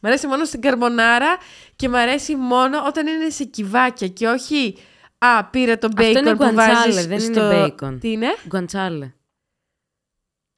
Μ' 0.00 0.06
αρέσει 0.06 0.26
μόνο 0.26 0.44
στην 0.44 0.60
καρμπονάρα 0.60 1.36
και 1.76 1.88
μ' 1.88 1.94
αρέσει 1.94 2.36
μόνο 2.36 2.78
όταν 2.86 3.06
είναι 3.06 3.28
σε 3.28 3.44
κυβάκια 3.44 4.08
και 4.08 4.26
όχι 4.26 4.76
«Α, 5.18 5.44
πήρα 5.44 5.78
το 5.78 5.86
Αυτό 5.86 6.02
μπέικον 6.02 6.22
είναι 6.22 6.30
που 6.36 6.44
γκουαντσάλε, 6.44 6.74
βάζεις 6.74 7.06
δεν 7.06 7.20
στο... 7.20 7.40
είναι 7.40 7.54
μπέικον. 7.60 7.98
Τι 7.98 8.10
είναι; 8.10 8.26
Γκουαντσάλε. 8.48 9.12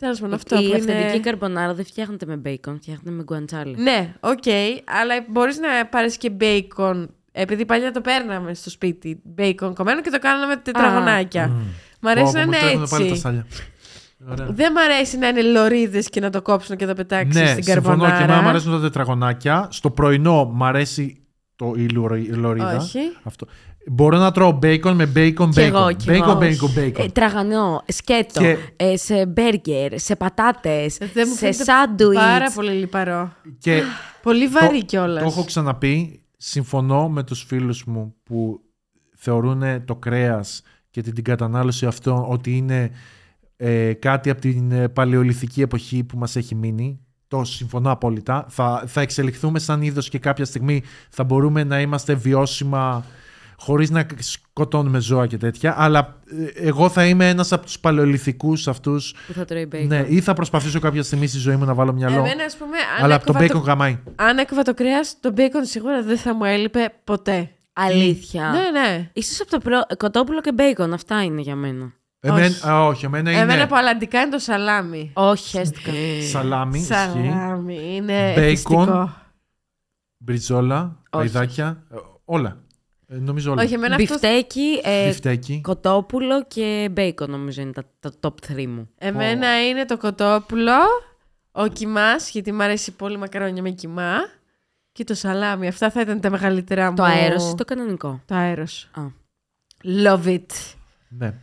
Τέλος 0.01 0.21
πάντων, 0.21 0.35
αυτό 0.35 0.57
η 0.61 0.69
που 0.69 0.75
αυθεντική 0.75 1.09
είναι... 1.15 1.19
καρμπονάρα 1.19 1.75
δεν 1.75 1.85
φτιάχνεται 1.85 2.27
με 2.27 2.37
μπέικον, 2.37 2.77
φτιάχνεται 2.81 3.11
με 3.11 3.23
γκουαντσάλε. 3.23 3.77
Ναι, 3.77 4.15
οκ, 4.21 4.43
αλλά 5.01 5.25
μπορείς 5.29 5.59
να 5.59 5.87
πάρεις 5.87 6.17
και 6.17 6.31
μπέικον, 6.31 7.11
επειδή 7.33 7.65
παλιά 7.65 7.93
το 7.93 8.01
παίρναμε 8.01 8.55
στο 8.55 8.71
σπίτι, 8.71 9.21
μπέικον 9.25 9.75
κομμένο 9.75 10.01
και 10.01 10.11
το 10.11 10.19
κάναμε 10.19 10.57
τετραγωνάκια. 10.57 11.47
Μμ. 11.49 11.63
Μ' 12.01 12.07
αρέσει 12.09 12.33
Πω, 12.33 12.39
να 12.39 12.45
πω, 12.45 12.51
μου 12.51 12.53
είναι 12.57 12.61
τρέχουνε 12.67 12.87
πάλι 12.89 13.05
τα 13.05 13.09
έτσι. 13.11 13.21
σάλια. 13.21 13.47
Ωραία. 14.31 14.47
Δεν 14.51 14.73
μ' 14.73 14.79
αρέσει 14.79 15.19
να 15.19 15.29
είναι 15.29 15.43
λωρίδες 15.43 16.09
και 16.09 16.21
να 16.21 16.31
το 16.31 16.43
κόψουν 16.43 16.77
και 16.77 16.85
να 16.85 16.91
το 16.91 16.97
πετάξουν 16.97 17.43
Ναι, 17.43 17.49
στην 17.51 17.63
συμφωνώ 17.65 17.85
καρμπονάρα. 17.87 18.17
και 18.19 18.23
εμένα 18.25 18.43
μου 18.43 18.49
αρέσουν 18.49 18.73
τα 18.73 18.81
τετραγωνάκια. 18.81 19.69
Στο 19.71 19.91
πρωινό 19.91 20.45
μου 20.45 20.65
αρέσει 20.65 21.25
το, 21.57 21.73
η 21.77 21.89
λουρο- 21.89 22.19
η 22.19 22.33
λωρίδα. 22.33 22.77
Όχι. 22.77 22.99
Αυτό. 23.23 23.47
Μπορώ 23.87 24.19
να 24.19 24.31
τρώω 24.31 24.59
bacon 24.63 24.93
με 24.95 25.13
bacon, 25.17 25.49
Κι 25.51 25.61
εγώ, 25.61 25.87
bacon. 25.87 25.97
κι 25.97 26.07
Bacon, 26.09 26.15
εγώ. 26.15 26.39
bacon, 26.41 26.79
bacon. 26.79 26.99
Ε, 27.05 27.07
τραγανό, 27.09 27.83
σκέτο, 27.89 28.41
Και- 28.41 28.57
ε, 28.77 28.97
σε 28.97 29.27
μπέργκερ, 29.27 29.99
σε 29.99 30.17
πατάτες, 30.17 30.97
Δεν 30.97 31.25
μου 31.29 31.35
σε 31.35 31.39
φαίνεται 31.39 31.63
σάντουιτς. 31.65 32.21
Πάρα 32.23 32.51
πολύ 32.55 32.71
λιπαρό. 32.73 33.33
Και 33.59 33.83
Πολύ 34.23 34.49
βαρύ 34.49 34.79
το, 34.79 34.85
κιόλας. 34.87 35.23
το 35.23 35.29
έχω 35.29 35.45
ξαναπεί. 35.45 36.23
Συμφωνώ 36.37 37.09
με 37.09 37.23
τους 37.23 37.43
φίλους 37.49 37.85
μου 37.85 38.15
που 38.25 38.61
θεωρούν 39.17 39.85
το 39.85 39.97
κρέας 39.97 40.63
και 40.91 41.03
την, 41.03 41.15
την 41.15 41.25
κατανάλωση 41.25 41.87
αυτών 41.87 42.25
ότι 42.29 42.57
είναι 42.57 42.91
ε, 43.57 43.93
κάτι 43.93 44.31
από 44.31 44.41
την 44.41 44.73
ε, 44.73 44.89
παλαιολιθική 44.89 45.61
εποχή 45.63 46.05
που 46.05 46.19
μας 46.19 46.37
έχει 46.37 46.55
μείνει. 46.55 47.01
Το 47.29 47.45
συμφωνώ 47.45 47.91
απόλυτα. 47.91 48.47
Θα, 48.49 48.85
θα 48.87 49.01
εξελιχθούμε 49.01 49.59
σαν 49.59 49.83
είδος 49.83 50.09
και 50.09 50.19
κάποια 50.19 50.45
στιγμή 50.45 50.83
θα 51.11 51.25
μπορούμε 51.25 51.65
να 51.65 51.81
είμαστε 51.81 52.15
βιώσιμα 52.15 53.05
χωρίς 53.61 53.91
να 53.91 54.07
σκοτώνουμε 54.19 55.01
ζώα 55.01 55.27
και 55.27 55.37
τέτοια. 55.37 55.75
Αλλά 55.79 56.17
ε, 56.57 56.67
εγώ 56.69 56.89
θα 56.89 57.07
είμαι 57.07 57.29
ένας 57.29 57.53
από 57.53 57.65
τους 57.65 57.79
παλαιολιθικούς 57.81 58.69
αυτούς. 58.69 59.15
Που 59.27 59.33
θα 59.33 59.45
τρώει 59.45 59.67
μπέικον. 59.67 59.89
Ναι, 59.89 60.05
ή 60.09 60.21
θα 60.21 60.33
προσπαθήσω 60.33 60.81
κάποια 60.81 61.03
στιγμή 61.03 61.27
στη 61.27 61.39
ζωή 61.39 61.57
μου 61.57 61.65
να 61.65 61.75
βάλω 61.75 61.93
μυαλό. 61.93 62.19
Εμένα, 62.19 62.45
ας 62.45 62.57
πούμε, 62.57 62.77
αν, 62.99 63.05
αλλά 63.05 63.15
από 63.15 63.33
το 63.33 63.39
έκοβα 63.39 63.61
bacon 63.61 63.67
γαμάει. 63.67 63.99
αν 64.17 64.39
έκοβα 64.39 64.63
το 64.63 64.75
κρέας, 64.75 65.17
το 65.21 65.33
μπέικον 65.33 65.65
σίγουρα 65.65 66.03
δεν 66.03 66.19
θα 66.19 66.35
μου 66.35 66.45
έλειπε 66.45 66.93
ποτέ. 67.05 67.51
Αλήθεια. 67.73 68.51
Ναι, 68.51 68.81
ναι. 68.81 69.11
Ίσως 69.13 69.41
από 69.41 69.51
το 69.51 69.59
προ... 69.59 69.81
κοτόπουλο 69.97 70.41
και 70.41 70.53
μπέικον, 70.53 70.93
αυτά 70.93 71.23
είναι 71.23 71.41
για 71.41 71.55
μένα. 71.55 71.93
Εμένα, 72.21 72.47
Όχι. 72.47 72.69
α, 72.69 72.87
όχι, 72.87 73.05
εμένα 73.05 73.31
είναι 73.31 73.41
Εμένα 73.41 73.67
που 73.67 73.77
αλλαντικά 73.77 74.21
είναι 74.21 74.31
το 74.31 74.39
σαλάμι. 74.39 75.11
Όχι, 75.15 75.57
χαίστηκα. 75.57 75.93
σαλάμι, 76.31 76.79
ισχύει, 76.79 76.93
Σαλάμι, 76.93 77.95
είναι 77.95 78.35
Bacon. 78.35 78.39
εθιστικό. 78.39 79.15
μπριζόλα, 80.17 80.97
Όχι. 80.97 81.09
παϊδάκια, 81.11 81.85
ε, 81.93 81.97
όλα. 82.25 82.57
Ε, 83.13 83.17
νομίζω 83.19 83.53
όλα. 83.53 83.63
Όχι, 83.63 83.75
εμένα 83.75 83.95
αυτό... 83.95 84.09
Μπιφτέκι, 84.13 84.81
ε, 84.83 85.07
Μπιφτέκι. 85.07 85.61
κοτόπουλο 85.61 86.45
και 86.45 86.89
μπέικον 86.93 87.31
νομίζω 87.31 87.63
είναι 87.63 87.73
τα, 87.73 87.85
τα 88.01 88.13
top 88.21 88.53
3 88.57 88.67
μου. 88.67 88.89
Εμένα 88.99 89.69
είναι 89.69 89.85
το 89.85 89.97
κοτόπουλο, 89.97 90.79
ο 91.53 91.67
κοιμάς, 91.67 92.31
γιατί 92.31 92.53
μου 92.53 92.63
αρέσει 92.63 92.93
πολύ 92.93 93.17
μακαρόνια 93.17 93.63
με 93.63 93.71
κοιμά, 93.71 94.17
και 94.93 95.05
το 95.05 95.15
σαλάμι. 95.15 95.69
Αυτά 95.69 95.91
θα 95.91 96.01
ήταν 96.01 96.21
τα 96.21 96.31
μεγαλύτερά 96.31 96.91
μου. 96.91 96.97
Το 96.97 97.03
αέρος 97.03 97.51
ή 97.51 97.55
το 97.55 97.65
κανονικό; 97.65 98.23
Το 98.27 98.35
αέρος. 98.35 98.91
Α. 98.93 99.03
Love 100.05 100.25
it. 100.27 100.47
Ναι. 101.09 101.35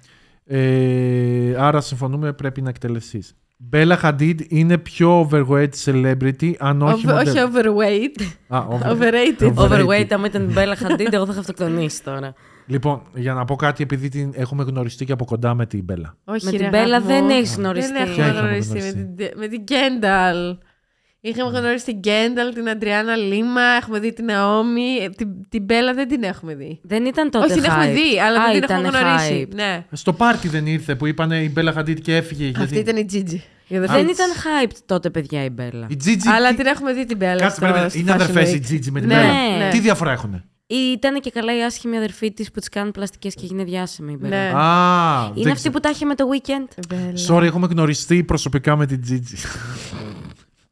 Ε, 0.43 1.55
άρα 1.57 1.81
συμφωνούμε 1.81 2.33
πρέπει 2.33 2.61
να 2.61 2.69
εκτελεστείς. 2.69 3.35
Μπέλα 3.59 3.97
Χαντίντ 3.97 4.39
είναι 4.47 4.77
πιο 4.77 5.29
overweight 5.31 5.69
celebrity, 5.85 6.51
αν 6.59 6.81
όχι 6.81 7.07
Οβε- 7.07 7.15
μοντέλο. 7.25 7.43
όχι 7.43 7.51
overweight. 7.51 8.21
Α, 8.47 8.59
over- 8.67 8.91
Overrated. 8.97 9.53
Overrated. 9.53 9.69
Overweight, 9.69 10.07
άμα 10.09 10.25
ήταν 10.27 10.45
την 10.45 10.51
Μπέλα 10.53 10.75
Χαντίντ, 10.75 11.13
εγώ 11.13 11.25
θα 11.25 11.31
είχα 11.31 11.39
αυτοκτονήσει 11.39 12.03
τώρα. 12.03 12.33
Λοιπόν, 12.65 13.01
για 13.13 13.33
να 13.33 13.45
πω 13.45 13.55
κάτι, 13.55 13.83
επειδή 13.83 14.09
την 14.09 14.31
έχουμε 14.35 14.63
γνωριστεί 14.63 15.05
και 15.05 15.11
από 15.11 15.25
κοντά 15.25 15.53
με 15.53 15.65
την 15.65 15.83
Μπέλα. 15.83 16.15
Όχι, 16.25 16.45
Με 16.45 16.51
ρε, 16.51 16.57
την 16.57 16.69
Μπέλα 16.69 16.95
αγάπη 16.95 17.13
δεν 17.13 17.23
μου. 17.23 17.29
έχεις 17.29 17.55
γνωριστεί. 17.55 17.91
Δεν 17.91 18.03
Ποια 18.03 18.11
έχουμε 18.11 18.27
είχαμε 18.27 18.47
γνωριστεί. 18.47 18.73
Με 18.73 18.79
γνωριστεί; 18.79 19.13
την, 19.15 19.39
με 19.39 19.47
την 19.47 19.61
Γκένταλ. 19.61 20.57
Είχαμε 21.27 21.59
γνωρίσει 21.59 21.85
την 21.85 21.97
Γκένταλ, 21.97 22.53
την 22.53 22.69
Αντριάννα 22.69 23.15
Λίμα, 23.15 23.61
έχουμε 23.81 23.99
δει 23.99 24.13
την 24.13 24.25
Ναόμη. 24.25 24.95
Ε, 25.01 25.09
Την, 25.09 25.27
την 25.49 25.63
Μπέλα 25.63 25.93
δεν 25.93 26.07
την 26.07 26.23
έχουμε 26.23 26.55
δει. 26.55 26.79
Δεν 26.83 27.05
ήταν 27.05 27.29
τότε 27.29 27.45
Όχι, 27.45 27.53
την 27.53 27.63
έχουμε 27.63 27.85
hype. 27.91 27.93
δει, 27.93 28.19
αλλά 28.19 28.41
Α, 28.41 28.51
δεν 28.51 28.61
την 28.61 28.69
έχουμε 28.75 28.87
ήταν 28.87 29.01
γνωρίσει. 29.01 29.47
hype. 29.51 29.55
Ναι. 29.55 29.85
Στο 29.91 30.13
πάρτι 30.13 30.47
δεν 30.47 30.65
ήρθε 30.67 30.95
που 30.95 31.05
είπαν 31.07 31.31
η 31.31 31.49
Μπέλα 31.49 31.71
Χαντίτ 31.71 31.99
και 31.99 32.15
έφυγε. 32.15 32.43
γιατί- 32.43 32.61
Αυτή 32.63 32.77
ήταν 32.77 32.95
η 32.97 33.05
Τζίτζι. 33.05 33.43
η 33.67 33.75
αδερφή 33.75 33.95
Δεν 33.95 34.05
της. 34.07 34.15
ήταν 34.15 34.29
hype 34.33 34.71
τότε, 34.85 35.09
παιδιά, 35.09 35.43
η 35.43 35.49
Μπέλα. 35.49 35.85
Η 35.89 35.95
Τζίτζι. 35.95 36.29
Αλλά 36.29 36.49
τι- 36.49 36.55
την 36.55 36.65
έχουμε 36.65 36.93
δει 36.93 37.05
την 37.05 37.17
Μπέλα. 37.17 37.35
Κάτσε, 37.41 37.55
στο- 37.55 37.65
πρέπει- 37.73 37.89
στο 37.89 37.99
Είναι 37.99 38.11
Fashion 38.11 38.13
αδερφές 38.15 38.51
Week. 38.51 38.55
η 38.55 38.59
Τζίτζι 38.59 38.91
με 38.91 38.99
την 38.99 39.07
Ναι, 39.09 39.15
Μπέλα. 39.15 39.57
ναι. 39.65 39.69
Τι 39.69 39.79
διαφορά 39.79 40.11
έχουν. 40.11 40.43
Ήταν 40.69 41.19
και 41.21 41.29
καλά 41.29 41.57
η 41.57 41.63
άσχημη 41.63 41.97
αδερφή 41.97 42.33
της 42.33 42.51
που 42.51 42.59
της 42.59 42.69
κάνουν 42.69 42.91
πλαστικές 42.91 43.33
και 43.33 43.41
έγινε 43.43 43.63
διάσημη 43.63 44.11
η 44.11 44.17
Μπέλα. 44.21 44.35
Ναι. 44.35 44.51
Α, 44.59 45.31
Είναι 45.33 45.43
δεν 45.43 45.51
αυτή 45.51 45.69
που 45.69 45.79
τα 45.79 45.89
είχε 45.89 46.05
με 46.05 46.15
το 46.15 46.25
weekend. 46.31 46.83
Μπέλα. 46.89 47.11
ξέρω. 47.13 47.37
Sorry, 47.39 47.43
έχουμε 47.43 47.67
γνωριστεί 47.71 48.23
προσωπικά 48.23 48.75
με 48.75 48.85
την 48.85 49.01
Τζίτζι. 49.01 49.35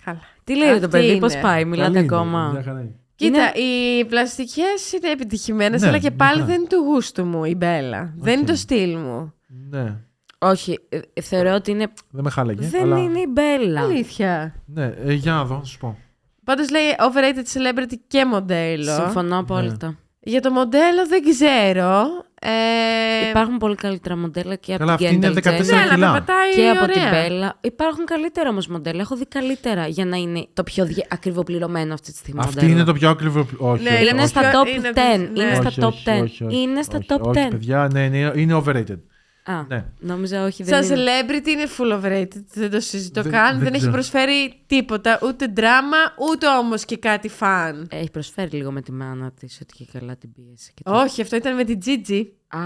Καλά. 0.06 0.20
Τι 0.46 0.58
λέει 0.58 0.70
ρε 0.70 0.80
το 0.80 0.86
Αυτή 0.86 0.98
παιδί, 0.98 1.16
είναι. 1.16 1.28
πώ 1.28 1.40
πάει, 1.42 1.66
μιλάτε 1.66 1.92
Καλή 1.92 2.06
είναι, 2.06 2.16
ακόμα; 2.16 2.50
μια 2.52 2.64
χαρά 2.64 2.80
είναι. 2.80 2.96
Κοίτα, 3.16 3.52
οι 3.54 4.06
πλαστικές 4.06 4.92
είναι 4.94 5.12
επιτυχημένες, 5.12 5.82
Ναι, 5.82 5.88
αλλά 5.88 5.98
και 5.98 6.12
πάλι 6.12 6.40
ναι. 6.40 6.46
δεν 6.46 6.56
είναι 6.56 6.68
του 6.68 6.76
γούστου 6.76 7.26
μου 7.26 7.46
η 7.46 7.56
Μπέλα. 7.56 8.14
Δεν 8.18 8.38
είναι 8.38 8.48
το 8.48 8.56
στυλ 8.56 8.98
μου. 8.98 9.34
Ναι, 9.70 9.96
Όχι, 10.38 10.80
ε, 10.90 11.00
ε, 11.14 11.22
θεωρώ 11.22 11.54
ότι 11.54 11.72
είναι. 11.72 11.88
δεν 12.10 12.24
με 12.24 12.30
χάλαγε. 12.30 12.68
Δεν 12.68 12.84
αλλά... 12.84 12.98
είναι 12.98 13.20
η 13.20 13.28
Μπέλα. 13.30 13.82
Αλήθεια. 13.82 14.56
Ναι, 14.66 14.94
ε, 15.04 15.14
για 15.14 15.32
να 15.32 15.46
δω, 15.46 15.58
να 15.58 15.64
σου 15.64 15.78
πω. 15.78 15.98
Πάντως 16.44 16.70
λέει 16.70 16.84
overrated 16.98 17.58
celebrity 17.58 17.96
και 18.08 18.26
μοντέλο. 18.26 18.94
Συμφωνώ 18.94 19.40
απόλυτα. 19.40 19.98
Για 20.20 20.42
το 20.42 20.52
μοντέλο 20.52 21.08
δεν 21.08 21.24
ξέρω. 21.30 22.06
Ε, 22.48 23.30
Υπάρχουν 23.30 23.58
πολύ 23.58 23.76
καλύτερα 23.76 24.18
μοντέλα 24.18 24.56
και 24.56 24.74
από 24.74 24.86
Καλά, 24.86 24.96
την 24.98 25.06
αυτή 25.06 25.18
είναι 25.18 25.28
Kendall 25.28 25.48
14 25.48 25.62
Jenner 25.62 25.66
Ναι, 25.66 25.82
αλλά 25.82 25.94
κιλά. 25.94 26.12
περπατάει 26.12 26.54
και 26.56 26.70
από 26.70 26.84
ωραία. 26.84 26.96
την 26.96 27.04
Μπέλα. 27.12 27.58
Υπάρχουν 27.62 28.06
καλύτερα 28.06 28.50
όμως 28.50 28.68
μοντέλα. 28.68 29.02
Έχω 29.02 29.16
δει 29.16 29.26
καλύτερα 29.26 29.88
για 29.88 30.06
να 30.06 30.18
είναι 30.18 30.48
το 30.54 30.64
πιο 30.64 30.86
δια- 30.86 31.06
ακριβοπληρωμένο 31.10 31.94
αυτή 31.94 32.12
τη 32.12 32.18
στιγμή. 32.18 32.40
Αυτή 32.40 32.56
μοντέλο. 32.56 32.72
είναι 32.74 32.84
το 32.84 32.94
πιο 32.94 33.10
ακριβό. 33.10 33.48
Όχι, 33.58 33.84
Ναι, 33.84 33.90
όχι, 33.90 34.08
Είναι 34.10 34.20
όχι. 34.20 34.28
στα 34.28 34.40
πιο- 34.40 34.62
top 34.62 34.68
είναι 34.68 34.92
10. 34.94 35.00
από- 35.00 35.40
Είναι 35.42 35.50
ναι. 35.50 35.56
στα 35.56 35.68
Όχι, 35.68 35.80
top 35.82 35.88
όχι, 35.88 36.04
10. 36.06 36.22
όχι, 36.24 36.44
όχι. 36.44 36.62
Είναι 36.62 36.82
στα 36.82 36.98
Όχι, 36.98 37.06
top 37.10 37.20
όχι, 37.22 37.40
10. 37.46 37.48
παιδιά, 37.50 37.90
ναι, 37.94 38.00
είναι, 38.04 38.32
είναι 38.36 38.62
overrated. 38.66 39.00
Α, 39.48 39.64
Ναι. 39.68 39.86
νόμιζα 40.00 40.46
όχι. 40.46 40.64
Δεν 40.64 40.84
Σαν 40.84 40.98
είναι. 41.00 41.10
celebrity 41.12 41.48
είναι 41.48 41.64
full 41.78 41.94
overrated. 42.04 42.44
Δεν 42.54 42.72
το 42.72 42.80
συζητώ 42.80 43.22
Δεν- 43.22 43.32
καν. 43.32 43.50
δεν 43.50 43.58
Δεν, 43.60 43.68
έχει 43.68 43.78
ξέρω. 43.78 43.92
προσφέρει 43.92 44.54
τίποτα. 44.66 45.20
Ούτε 45.24 45.46
δράμα, 45.56 45.98
ούτε 46.32 46.48
όμως 46.48 46.86
και 46.86 46.98
κάτι 46.98 47.30
φαν. 47.30 47.88
Έχει 47.92 48.12
προσφέρει 48.12 48.58
λίγο 48.58 48.72
με 48.72 48.82
τη 48.82 48.92
μάνα 48.92 49.32
της 49.40 49.60
ότι 49.62 49.74
και 49.78 49.86
καλά 50.00 50.16
την 50.18 50.32
πίεσε. 50.34 50.72
Και 50.74 50.84
τέτοια. 50.84 51.00
Όχι, 51.02 51.22
αυτό 51.22 51.36
ήταν 51.36 51.56
με 51.56 51.64
την 51.64 51.80
Gigi. 51.86 52.24
Α, 52.48 52.60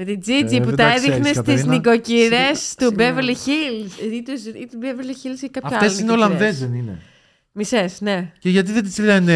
Με 0.00 0.04
την 0.04 0.20
Gigi 0.26 0.52
Ε, 0.52 0.58
που 0.58 0.64
δεν 0.64 0.76
τα 0.76 0.76
τα 0.76 0.94
ξέρεις, 0.94 1.04
έδειχνε 1.04 1.24
στις 1.24 1.36
Κατερίνα. 1.36 1.72
νοικοκυρές 1.72 2.74
του 2.78 2.84
Συγγνώμη. 2.84 3.12
Beverly 3.16 3.30
Hills. 3.48 4.12
Ή 4.12 4.22
του, 4.22 4.32
ή 4.60 4.66
τους 4.66 4.78
Beverly 4.82 5.10
Hills 5.26 5.42
ή 5.42 5.48
κάποια 5.48 5.76
Αυτές 5.76 6.00
είναι 6.00 6.12
Ολλανδέζε, 6.12 6.66
δεν 6.66 6.74
είναι. 6.74 6.98
Μισές, 7.52 8.00
ναι. 8.00 8.32
Και 8.38 8.50
γιατί 8.50 8.72
δεν 8.72 8.82
τις 8.82 8.98
λένε 8.98 9.34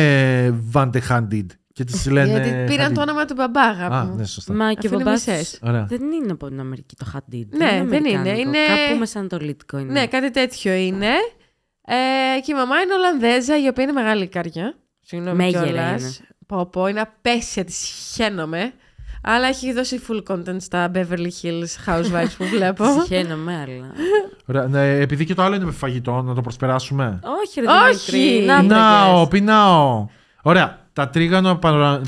Vante 0.72 0.98
Handed 1.09 1.47
και 1.73 1.85
τις 1.85 2.07
λένε. 2.07 2.31
Γιατί 2.31 2.65
πήραν 2.73 2.90
Hadid? 2.90 2.94
το 2.94 3.01
όνομα 3.01 3.24
του 3.24 3.35
μπαμπά, 3.35 3.61
αγάπη 3.61 3.94
Α, 3.94 4.05
μου. 4.05 4.15
ναι, 4.16 4.24
σωστά. 4.24 4.53
μα 4.53 4.73
και 4.73 4.86
Αφού 4.86 4.89
ο 4.90 4.94
είναι 4.94 5.05
μπαμπάς 5.05 5.27
μισές. 5.27 5.51
της 5.51 5.59
Ωραία. 5.62 5.85
δεν 5.89 6.01
είναι 6.12 6.32
από 6.32 6.49
την 6.49 6.61
Αμερική 6.61 6.97
το 6.97 7.07
Hadid. 7.15 7.47
Ναι, 7.51 7.85
δεν 7.85 8.05
είναι. 8.05 8.16
αμερικάνικο. 8.19 8.40
Είναι- 8.40 8.59
Κάπου 8.86 8.99
μεσανατολίτικο 8.99 9.78
είναι. 9.78 9.93
Ναι, 9.93 10.07
κάτι 10.07 10.31
τέτοιο 10.31 10.73
είναι. 10.73 11.09
Ε, 11.85 12.40
και 12.40 12.53
η 12.53 12.55
μαμά 12.55 12.81
είναι 12.81 12.94
Ολλανδέζα, 12.94 13.62
η 13.62 13.69
οποία 13.69 13.82
είναι 13.82 13.93
μεγάλη 13.93 14.27
καρδιά. 14.27 14.74
Συγγνώμη 15.01 15.36
Μέγερα 15.36 15.65
κιόλας. 15.65 16.03
είναι. 16.03 16.27
Πω, 16.47 16.66
πω, 16.66 16.86
είναι 16.86 17.01
απέσια, 17.01 17.65
της 17.65 18.11
χαίνομαι. 18.15 18.73
Αλλά 19.24 19.47
έχει 19.49 19.73
δώσει 19.73 20.01
full 20.09 20.23
content 20.32 20.57
στα 20.61 20.90
Beverly 20.94 21.28
Hills 21.43 21.86
Housewives 21.86 22.31
που 22.39 22.44
βλέπω. 22.55 22.85
Συχαίνομαι, 23.01 23.55
αλλά. 23.55 23.93
Ωραία, 24.47 24.66
ναι, 24.66 24.99
επειδή 25.01 25.24
και 25.24 25.35
το 25.35 25.43
άλλο 25.43 25.55
είναι 25.55 25.65
με 25.65 25.73
φαγητό, 25.73 26.23
να 26.23 26.35
το 26.35 26.40
προσπεράσουμε. 26.40 27.20
Όχι, 27.44 27.61
ρε 27.61 27.66
Όχι. 27.66 28.11
Δημήτρη. 28.11 28.44
Να 28.47 28.61
Πεινάω, 28.61 29.16
βρες. 29.16 29.28
πεινάω. 29.28 30.07
Ωραία. 30.43 30.81
Τα 30.93 31.09
τρίγανα 31.09 31.59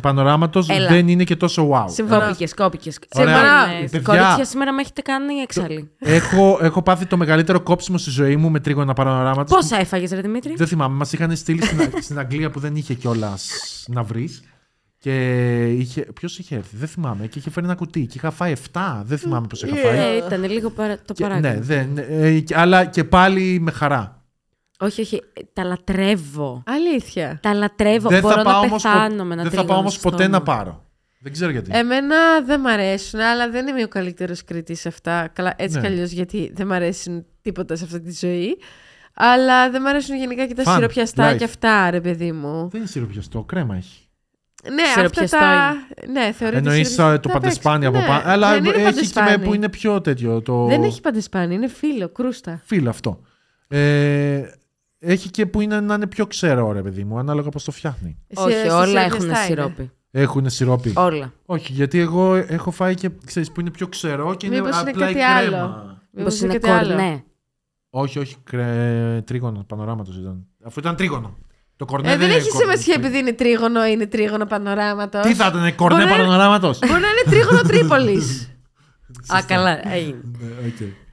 πανοράματος 0.02 0.69
Έλα. 0.69 0.89
δεν 0.89 1.09
είναι 1.09 1.24
και 1.24 1.36
τόσο 1.36 1.70
wow. 1.73 1.85
Συμφωνώ. 1.90 2.20
Κόπηκες, 2.20 2.55
κόπηκες. 2.55 2.98
Ωραία. 3.16 3.36
Συμφωνώ. 3.36 3.89
Παιδιά. 3.90 4.01
Κορίτσια, 4.01 4.44
σήμερα 4.44 4.73
με 4.73 4.81
έχετε 4.81 5.01
κάνει 5.01 5.35
έξαλλη. 5.35 5.90
έχω, 5.98 6.59
έχω 6.62 6.82
πάθει 6.82 7.06
το 7.06 7.16
μεγαλύτερο 7.16 7.61
κόψιμο 7.61 7.98
στη 7.98 8.11
ζωή 8.11 8.36
μου 8.36 8.51
με 8.51 8.61
τρίγωνα 8.61 8.93
πανοράματος. 8.93 9.56
Πόσα 9.56 9.77
έφαγες, 9.81 10.11
ρε 10.11 10.20
Δημήτρη; 10.20 10.55
Δεν 10.56 10.66
θυμάμαι. 10.66 10.97
Μας 10.97 11.12
είχαν 11.12 11.36
στείλει 11.36 11.65
στην, 11.65 11.78
στην 12.02 12.19
Αγγλία 12.19 12.51
που 12.51 12.61
δεν 12.61 12.77
είχε 12.77 12.94
κιόλας 12.94 13.48
να 13.89 14.02
βρεις. 14.02 14.43
Και 14.98 15.65
είχε. 15.69 16.01
Ποιος 16.15 16.39
είχε 16.39 16.55
έρθει, 16.56 16.77
δεν 16.77 16.89
θυμάμαι. 16.89 17.27
Και 17.27 17.39
είχε 17.39 17.51
φέρει 17.51 17.66
ένα 17.66 17.74
κουτί. 17.74 18.06
Και 18.06 18.12
είχα 18.16 18.31
φάει 18.31 18.52
7. 18.73 19.02
Δεν 19.05 19.19
θυμάμαι 19.19 19.47
πώς 19.47 19.62
είχα 19.62 19.77
φάει. 19.77 19.98
Ε, 19.98 20.16
ήταν 20.27 20.44
λίγο 20.51 20.70
παρα... 20.70 20.98
το 21.05 21.12
Και- 21.15 21.23
παράκανο. 21.23 21.55
ναι, 21.55 21.61
δεν, 21.61 21.89
ε, 22.11 22.39
και- 22.39 22.56
αλλά 22.56 22.85
και 22.85 23.05
πάλι 23.05 23.59
με 23.61 23.70
χαρά. 23.70 24.23
Όχι, 24.80 25.01
όχι. 25.01 25.22
ε, 25.32 25.40
Τα 25.52 25.64
λατρεύω. 25.64 26.62
Αλήθεια. 26.66 27.38
Τα 27.42 27.55
λατρεύω. 27.55 28.09
δεν 28.09 28.20
Μπορώ 28.20 28.34
θα 28.34 28.42
πάω 28.42 28.52
να 28.52 28.59
όμως, 28.59 28.82
πο- 28.82 28.88
πεθάνω 28.90 29.24
με 29.24 29.32
ένα 29.34 29.42
δεν 29.42 29.44
θα 29.44 29.48
τρίγωνο 29.51 29.66
πάω 29.68 29.78
όμως 29.78 29.92
στο 29.94 30.10
ποτέ 30.10 30.28
να 30.28 30.36
στόμα. 30.38 30.56
πάρω. 30.56 30.82
Δεν 31.20 31.32
ξέρω 31.32 31.51
γιατί. 31.51 31.70
Εμένα 31.74 32.16
δεν 32.46 32.60
μ' 32.60 32.66
αρέσουν, 32.66 33.20
αλλά 33.20 33.51
δεν 33.51 33.66
είμαι 33.66 33.82
ο 33.82 33.88
καλύτερος 33.88 34.44
κριτής 34.44 34.80
σε 34.80 34.88
αυτά. 34.88 35.28
Καλά, 35.32 35.55
έτσι 35.56 35.74
Ναι. 35.76 35.80
κι 35.80 35.86
αλλιώς, 35.92 36.10
γιατί 36.10 36.52
δεν 36.55 36.66
μ' 36.66 36.72
αρέσουν 36.72 37.24
τίποτα 37.42 37.76
σε 37.76 37.84
αυτή 37.84 38.01
τη 38.01 38.12
ζωή. 38.12 38.59
Αλλά 39.14 39.70
δεν 39.70 39.82
μ' 39.82 39.86
αρέσουν 39.86 40.16
γενικά 40.16 40.46
και 40.46 40.55
τα 40.55 40.62
Fun, 40.66 40.74
σιροπιαστά 40.74 41.32
life. 41.32 41.36
και 41.36 41.44
αυτά, 41.44 41.90
ρε 41.90 42.01
παιδί 42.01 42.32
μου. 42.32 42.68
Δεν 42.70 42.80
είναι 42.80 42.88
σιροπιαστό, 42.90 43.42
κρέμα 43.44 43.76
έχει. 43.76 43.98
Ναι, 44.74 44.82
αυτά 44.82 44.94
Σιροπιαστό 45.01 45.38
τα. 45.38 45.74
Ναι, 46.12 46.32
θεωρείται. 46.32 46.59
Εννοείς 46.59 46.88
σιροπιαστό. 46.88 47.20
το 47.20 47.28
Τα 47.28 47.34
παντεσπάνι 47.40 47.86
από 47.86 47.96
παίξω. 47.98 48.12
πάνω. 48.12 48.24
Ναι, 48.24 48.30
Αλλά 48.32 48.51
δεν 48.52 48.64
είναι 48.64 48.68
έχει 48.68 48.78
και 48.78 48.84
με, 48.84 48.90
παντεσπάνι. 48.92 49.44
που 49.44 49.55
είναι 49.55 49.68
πιο 49.68 50.01
τέτοιο. 50.01 50.42
Το... 50.42 50.66
Δεν 50.66 50.82
έχει 50.82 51.01
παντεσπάνι, 51.01 51.55
είναι 51.55 51.68
φίλο, 51.68 52.09
κρούστα. 52.09 52.60
Φίλο 52.64 52.88
αυτό. 52.90 53.20
Ε, 53.68 54.42
έχει 55.05 55.31
και 55.31 55.47
που 55.47 55.60
είναι 55.60 55.81
να 55.81 55.94
είναι 55.94 56.06
πιο 56.06 56.26
ξερό, 56.26 56.72
ρε 56.72 56.82
παιδί 56.82 57.05
μου, 57.05 57.18
ανάλογα 57.18 57.48
πώς 57.48 57.64
το 57.64 57.70
φτιάχνει. 57.70 58.18
Όχι, 58.35 58.52
Σε- 58.55 58.64
στα 58.64 58.78
όλα 58.78 59.01
έχουν 59.01 59.20
σιροπιαστά 59.20 59.47
είναι. 59.47 59.60
σιρόπι. 59.62 59.90
Έχουν 60.10 60.51
σιρόπι. 60.51 60.93
Όλα. 60.97 61.32
Όχι, 61.47 61.72
γιατί 61.72 61.98
εγώ 61.98 62.35
έχω 62.35 62.70
φάει 62.70 62.94
και 62.94 63.10
ξέρεις, 63.26 63.52
που 63.52 63.60
είναι 63.60 63.70
πιο 63.70 63.86
ξερό 63.86 64.35
και 64.35 64.47
είναι 64.47 64.60
Μήπως 64.60 64.81
είναι 64.81 64.90
απλά 64.90 65.10
η 65.10 65.14
κάτι 65.14 65.24
κρέμα. 65.24 65.36
άλλο. 65.36 65.66
Μήπως 65.66 65.98
Μήπως 66.10 66.40
είναι 66.40 66.52
κάτι 66.52 66.70
άλλο. 66.70 66.86
κορνέ. 66.94 67.24
Όχι, 67.90 68.18
όχι, 68.18 68.36
κρέ... 68.44 69.22
τρίγωνο 69.26 69.64
πανοράματος 69.68 70.16
ήταν. 70.16 70.47
Αφού 70.64 70.81
ήταν 70.81 70.97
τρίγωνο. 70.97 71.36
Το 71.76 71.85
κορνέ 71.85 72.12
Ε, 72.12 72.16
δεν 72.16 72.26
είναι 72.28 72.36
έχει 72.36 72.48
κορνέ. 72.48 72.64
σημασία 72.64 72.94
επειδή 72.94 73.18
είναι 73.18 73.32
τρίγωνο 73.32 73.86
ή 73.86 73.90
είναι 73.93 74.06
τρίγωνο 74.06 74.47
πανοράματος. 74.47 75.22
Τι 75.26 75.35
θα 75.35 75.47
ήταν, 75.47 75.74
κορνέ 75.74 75.98
Μπορεί 76.06 76.10
να- 76.20 76.26
πανοράματος; 76.26 76.78
Μπορεί 76.78 76.93
να 76.93 76.97
είναι 76.98 77.22
τρίγωνο 77.31 77.60
Τρίπολης. 77.60 78.48
Α, 79.36 79.43
καλά. 79.47 79.93
έγινε. 79.93 80.20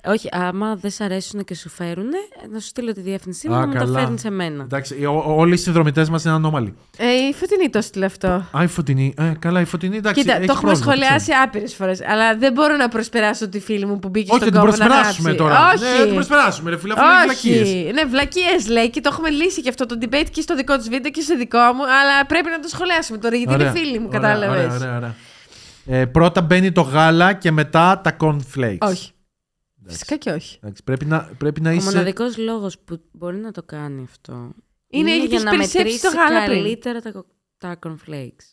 Ναι, 0.07 0.13
Όχι, 0.13 0.29
άμα 0.31 0.75
δεν 0.75 0.91
σ' 0.91 1.01
αρέσουν 1.01 1.43
και 1.43 1.55
σου 1.55 1.69
φέρουν, 1.69 2.09
να 2.51 2.59
σου 2.59 2.67
στείλω 2.67 2.93
τη 2.93 3.01
διεύθυνσή 3.01 3.47
μου 3.49 3.55
Α, 3.55 3.59
να 3.59 3.67
μου 3.67 3.73
τα 3.73 3.79
καλά. 3.79 3.99
φέρνεις 3.99 4.21
σε 4.21 4.29
μένα. 4.31 4.63
Εντάξει, 4.63 5.05
ό- 5.05 5.23
ό- 5.27 5.33
όλοι 5.37 5.53
οι 5.53 5.57
συνδρομητές 5.57 6.09
μας 6.09 6.23
είναι 6.23 6.33
ανώμαλοι. 6.33 6.75
ε, 6.97 7.05
η 7.29 7.33
φωτεινή 7.33 7.69
το 7.69 7.81
στείλε 7.81 8.05
αυτό. 8.05 8.27
Α, 8.27 8.63
η 8.63 8.67
φωτεινή. 8.67 9.13
Ε, 9.17 9.31
καλά, 9.39 9.59
η 9.61 9.65
φωτεινή 9.65 9.97
εντάξει. 9.97 10.21
Κοίτα, 10.21 10.35
έχει 10.37 10.45
το 10.45 10.53
έχουμε 10.57 10.71
πρόβλημα, 10.71 10.93
σχολιάσει 10.93 11.31
άπειρες 11.43 11.73
φορές. 11.75 12.01
Αλλά 12.01 12.37
δεν 12.37 12.53
μπορώ 12.53 12.75
να 12.75 12.87
προσπεράσω 12.87 13.49
τη 13.49 13.59
φίλη 13.59 13.85
μου 13.85 13.99
που 13.99 14.09
μπήκε 14.09 14.31
Όχι, 14.31 14.39
στον 14.41 14.51
την 14.51 14.59
κόπο 14.61 14.71
να 14.71 14.77
προσπεράσουμε 14.77 15.31
γράψει. 15.31 15.55
τώρα. 15.55 15.71
Όχι. 15.73 15.83
Ναι, 15.93 15.99
να 15.99 16.05
την 16.05 16.13
προσπεράσουμε, 16.13 16.69
ρε 16.69 16.77
φίλε, 16.77 16.93
αφού 16.93 17.01
είναι 17.03 17.23
βλακίες. 17.23 17.61
Όχι. 17.67 17.91
Ναι, 17.93 18.03
βλακίες 18.05 18.67
λέει 18.67 18.89
και 18.89 19.01
το 19.01 19.09
έχουμε 19.13 19.29
λύσει 19.29 19.61
και 19.61 19.69
αυτό 19.69 19.85
το 19.85 19.97
debate 20.01 20.27
και 20.31 20.41
στο 20.41 20.55
δικό 20.55 20.77
της 20.77 20.89
βίντεο 20.89 21.11
και 21.11 21.21
στο 21.21 21.37
δικό 21.37 21.57
μου. 21.75 21.83
Αλλά 21.83 22.25
πρέπει 22.27 22.49
να 22.49 22.59
το 22.59 22.67
σχολιάσουμε 22.67 23.17
τώρα 23.17 23.35
γιατί 23.35 23.53
Ωραία. 23.53 23.69
είναι 23.69 23.79
φίλη 23.79 23.99
μου, 23.99 24.07
Ωραία, 24.13 24.19
κατάλαβες. 24.19 24.63
Ωραία, 24.65 24.75
ωραία, 24.75 24.95
ωραία. 24.97 25.15
Ε, 25.85 26.05
πρώτα 26.05 26.41
μπαίνει 26.41 26.71
το 26.71 26.81
γάλα 26.81 27.33
και 27.33 27.51
μετά 27.51 28.01
τα 28.03 28.15
cornflakes. 28.21 28.77
Όχι. 28.79 29.11
Φυσικά 29.87 30.15
και 30.17 30.29
όχι. 30.31 30.59
Εντάξει, 30.63 30.83
πρέπει, 30.83 31.05
να, 31.05 31.29
πρέπει 31.37 31.61
να 31.61 31.69
Ο 31.69 31.73
είσαι. 31.73 31.85
μοναδικός 31.91 32.37
λόγος 32.37 32.79
που 32.79 33.01
μπορεί 33.11 33.37
να 33.37 33.51
το 33.51 33.63
κάνει 33.63 34.03
αυτό 34.03 34.53
Είναι 34.87 35.09
γιατί 35.15 35.25
για 35.27 35.35
έχεις 35.35 35.43
να 35.43 35.49
περισσέψει 35.51 35.77
μετρήσει 35.77 36.01
το 36.01 36.09
γάλα 36.17 36.45
πριν. 36.45 36.57
καλύτερα 36.57 37.01
τα, 37.01 37.11
κο- 37.11 37.25
τα 37.57 37.79
cornflakes. 37.85 38.45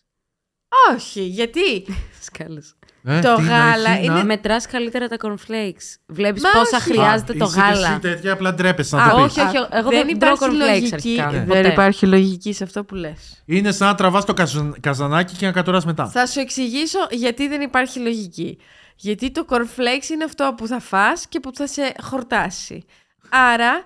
Όχι, 0.94 1.22
γιατί; 1.22 1.84
Σκάλες. 2.26 2.74
Ε, 3.04 3.20
το 3.20 3.34
τι 3.34 3.42
να 3.42 3.48
γάλα 3.48 3.90
έχει, 3.90 4.04
είναι- 4.04 4.14
να- 4.14 4.24
Μετράς 4.24 4.66
καλύτερα 4.66 5.08
τα 5.08 5.16
cornflakes. 5.20 5.96
Βλέπεις 6.06 6.42
Μα 6.42 6.50
πόσα 6.50 6.76
όχι. 6.76 6.90
χρειάζεται 6.90 7.32
Α, 7.32 7.36
το 7.36 7.44
είσαι 7.44 7.54
και 7.54 7.60
γάλα. 7.60 7.88
Εσύ 7.90 7.98
τέτοια 7.98 8.32
απλά 8.32 8.54
ντρέπεσαι 8.54 8.96
να 8.96 9.02
Α, 9.04 9.10
το 9.10 9.16
πεις. 9.24 9.36
όχι, 9.36 9.40
όχι, 9.46 9.56
εγώ 9.70 9.90
δεν 9.90 10.06
δεν 10.06 10.18
τρώω 10.18 10.32
υπάρχει 10.34 10.56
cornflakes 10.56 10.68
λογική. 10.70 10.94
αρχικά. 10.94 11.30
Δεν 11.30 11.46
Ποτέ. 11.46 11.68
υπάρχει 11.72 12.06
λογική 12.06 12.52
σε 12.52 12.64
αυτό 12.64 12.84
που 12.84 12.94
λες. 12.94 13.42
Είναι 13.46 13.72
σαν 13.72 13.88
να 13.88 13.94
τραβάς 13.94 14.24
το 14.24 14.34
καζαν- 14.34 14.80
καζανάκι 14.80 15.36
και 15.36 15.46
να 15.46 15.52
κατοράς 15.52 15.84
μετά. 15.84 16.08
Θα 16.08 16.26
σου 16.26 16.40
εξηγήσω 16.40 16.98
γιατί 17.10 17.48
δεν 17.48 17.60
υπάρχει 17.60 17.98
λογική. 17.98 18.58
Γιατί 19.00 19.30
το 19.30 19.44
cornflakes 19.48 20.10
είναι 20.12 20.24
αυτό 20.24 20.54
που 20.56 20.66
θα 20.66 20.80
φας 20.80 21.26
και 21.28 21.40
που 21.40 21.50
θα 21.54 21.66
σε 21.66 21.92
χορτάσει. 22.02 22.84
Άρα 23.28 23.84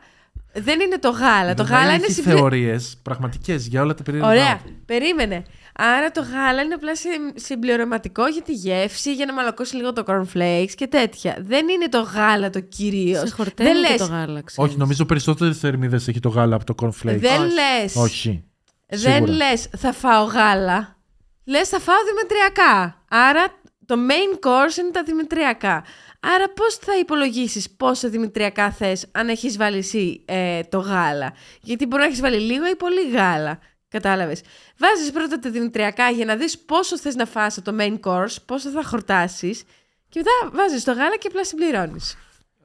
δεν 0.53 0.81
είναι 0.81 0.99
το 0.99 1.11
γάλα. 1.11 1.55
Το 1.55 1.63
γάλα 1.63 1.95
είναι 1.95 2.05
έχει 2.05 2.13
συμπλη... 2.13 2.33
θεωρίες 2.35 2.99
πραγματικές 3.03 3.67
για 3.67 3.83
όλα 3.83 3.95
τα 3.95 4.03
περίεργα. 4.03 4.29
Ωραία, 4.29 4.45
πράγματα. 4.57 4.71
περίμενε. 4.87 5.43
Άρα 5.77 6.11
το 6.11 6.23
γάλα 6.23 6.63
είναι 6.63 6.75
απλά 6.75 6.97
συ- 6.97 7.39
συμπληρωματικό 7.39 8.27
για 8.27 8.43
τη 8.43 8.53
γεύση, 8.53 9.15
για 9.15 9.27
να 9.27 9.33
μαλακώσει 9.33 9.77
λίγο 9.77 9.93
το 9.93 10.03
cornflakes 10.07 10.71
και 10.75 10.87
τέτοια. 10.87 11.37
Δεν 11.41 11.69
είναι 11.69 11.89
το 11.89 12.01
γάλα 12.01 12.51
το 12.51 12.61
κυρίως. 12.61 13.29
Σε 13.29 13.35
χορταίνει 13.35 13.71
δεν 13.73 13.83
και 13.83 13.89
λες, 13.89 13.99
το 13.99 14.05
γάλα, 14.05 14.43
ξέρεις. 14.43 14.71
Όχι, 14.71 14.79
νομίζω 14.79 15.05
περισσότερες 15.05 15.59
θερμίδες 15.59 16.09
έχει 16.09 16.21
το 16.21 16.29
γάλα 16.29 16.57
από 16.57 16.65
το 16.65 16.75
cornflakes. 16.83 17.17
δεν 17.19 17.41
Όχι. 17.41 17.53
λες, 17.53 17.97
Όχι. 17.97 18.45
δεν 18.89 18.99
Σίγουρα. 18.99 19.33
λες 19.33 19.69
θα 19.77 19.93
φάω 19.93 20.25
γάλα. 20.25 20.97
λες 21.45 21.69
θα 21.69 21.79
φάω 21.81 21.97
δημητριακά. 22.15 23.05
Άρα 23.09 23.61
το 23.87 23.95
main 24.09 24.47
course 24.47 24.77
είναι 24.77 24.91
τα 24.91 25.03
δημητριακά. 25.03 25.85
Άρα 26.21 26.49
πώς 26.49 26.75
θα 26.75 26.99
υπολογίσεις 26.99 27.71
πόσα 27.71 28.09
δημητριακά 28.09 28.71
θες 28.71 29.07
αν 29.13 29.29
έχεις 29.29 29.57
βάλει 29.57 29.79
εσύ 29.79 30.23
ε, 30.25 30.63
το 30.63 30.79
γάλα; 30.79 31.33
Γιατί 31.63 31.87
μπορεί 31.87 32.03
να 32.03 32.09
έχεις 32.09 32.21
βάλει 32.21 32.39
λίγο 32.39 32.67
ή 32.67 32.77
πολύ 32.77 33.11
γάλα. 33.11 33.59
Κατάλαβες. 33.89 34.41
Βάζεις 34.77 35.11
πρώτα 35.11 35.39
τα 35.39 35.51
δημητριακά 35.51 36.11
για 36.11 36.25
να 36.25 36.37
δεις 36.37 36.59
πόσο 36.59 36.99
θες 36.99 37.15
να 37.15 37.27
φας 37.27 37.59
από 37.59 37.71
το 37.71 37.77
main 37.81 38.01
course, 38.01 38.37
πόσο 38.47 38.71
θα 38.71 38.83
χορτάσεις 38.85 39.63
και 40.09 40.19
μετά 40.19 40.57
βάζεις 40.57 40.85
το 40.85 40.93
γάλα 40.93 41.17
και 41.17 41.27
απλά 41.27 41.45
συμπληρώνεις. 41.45 42.17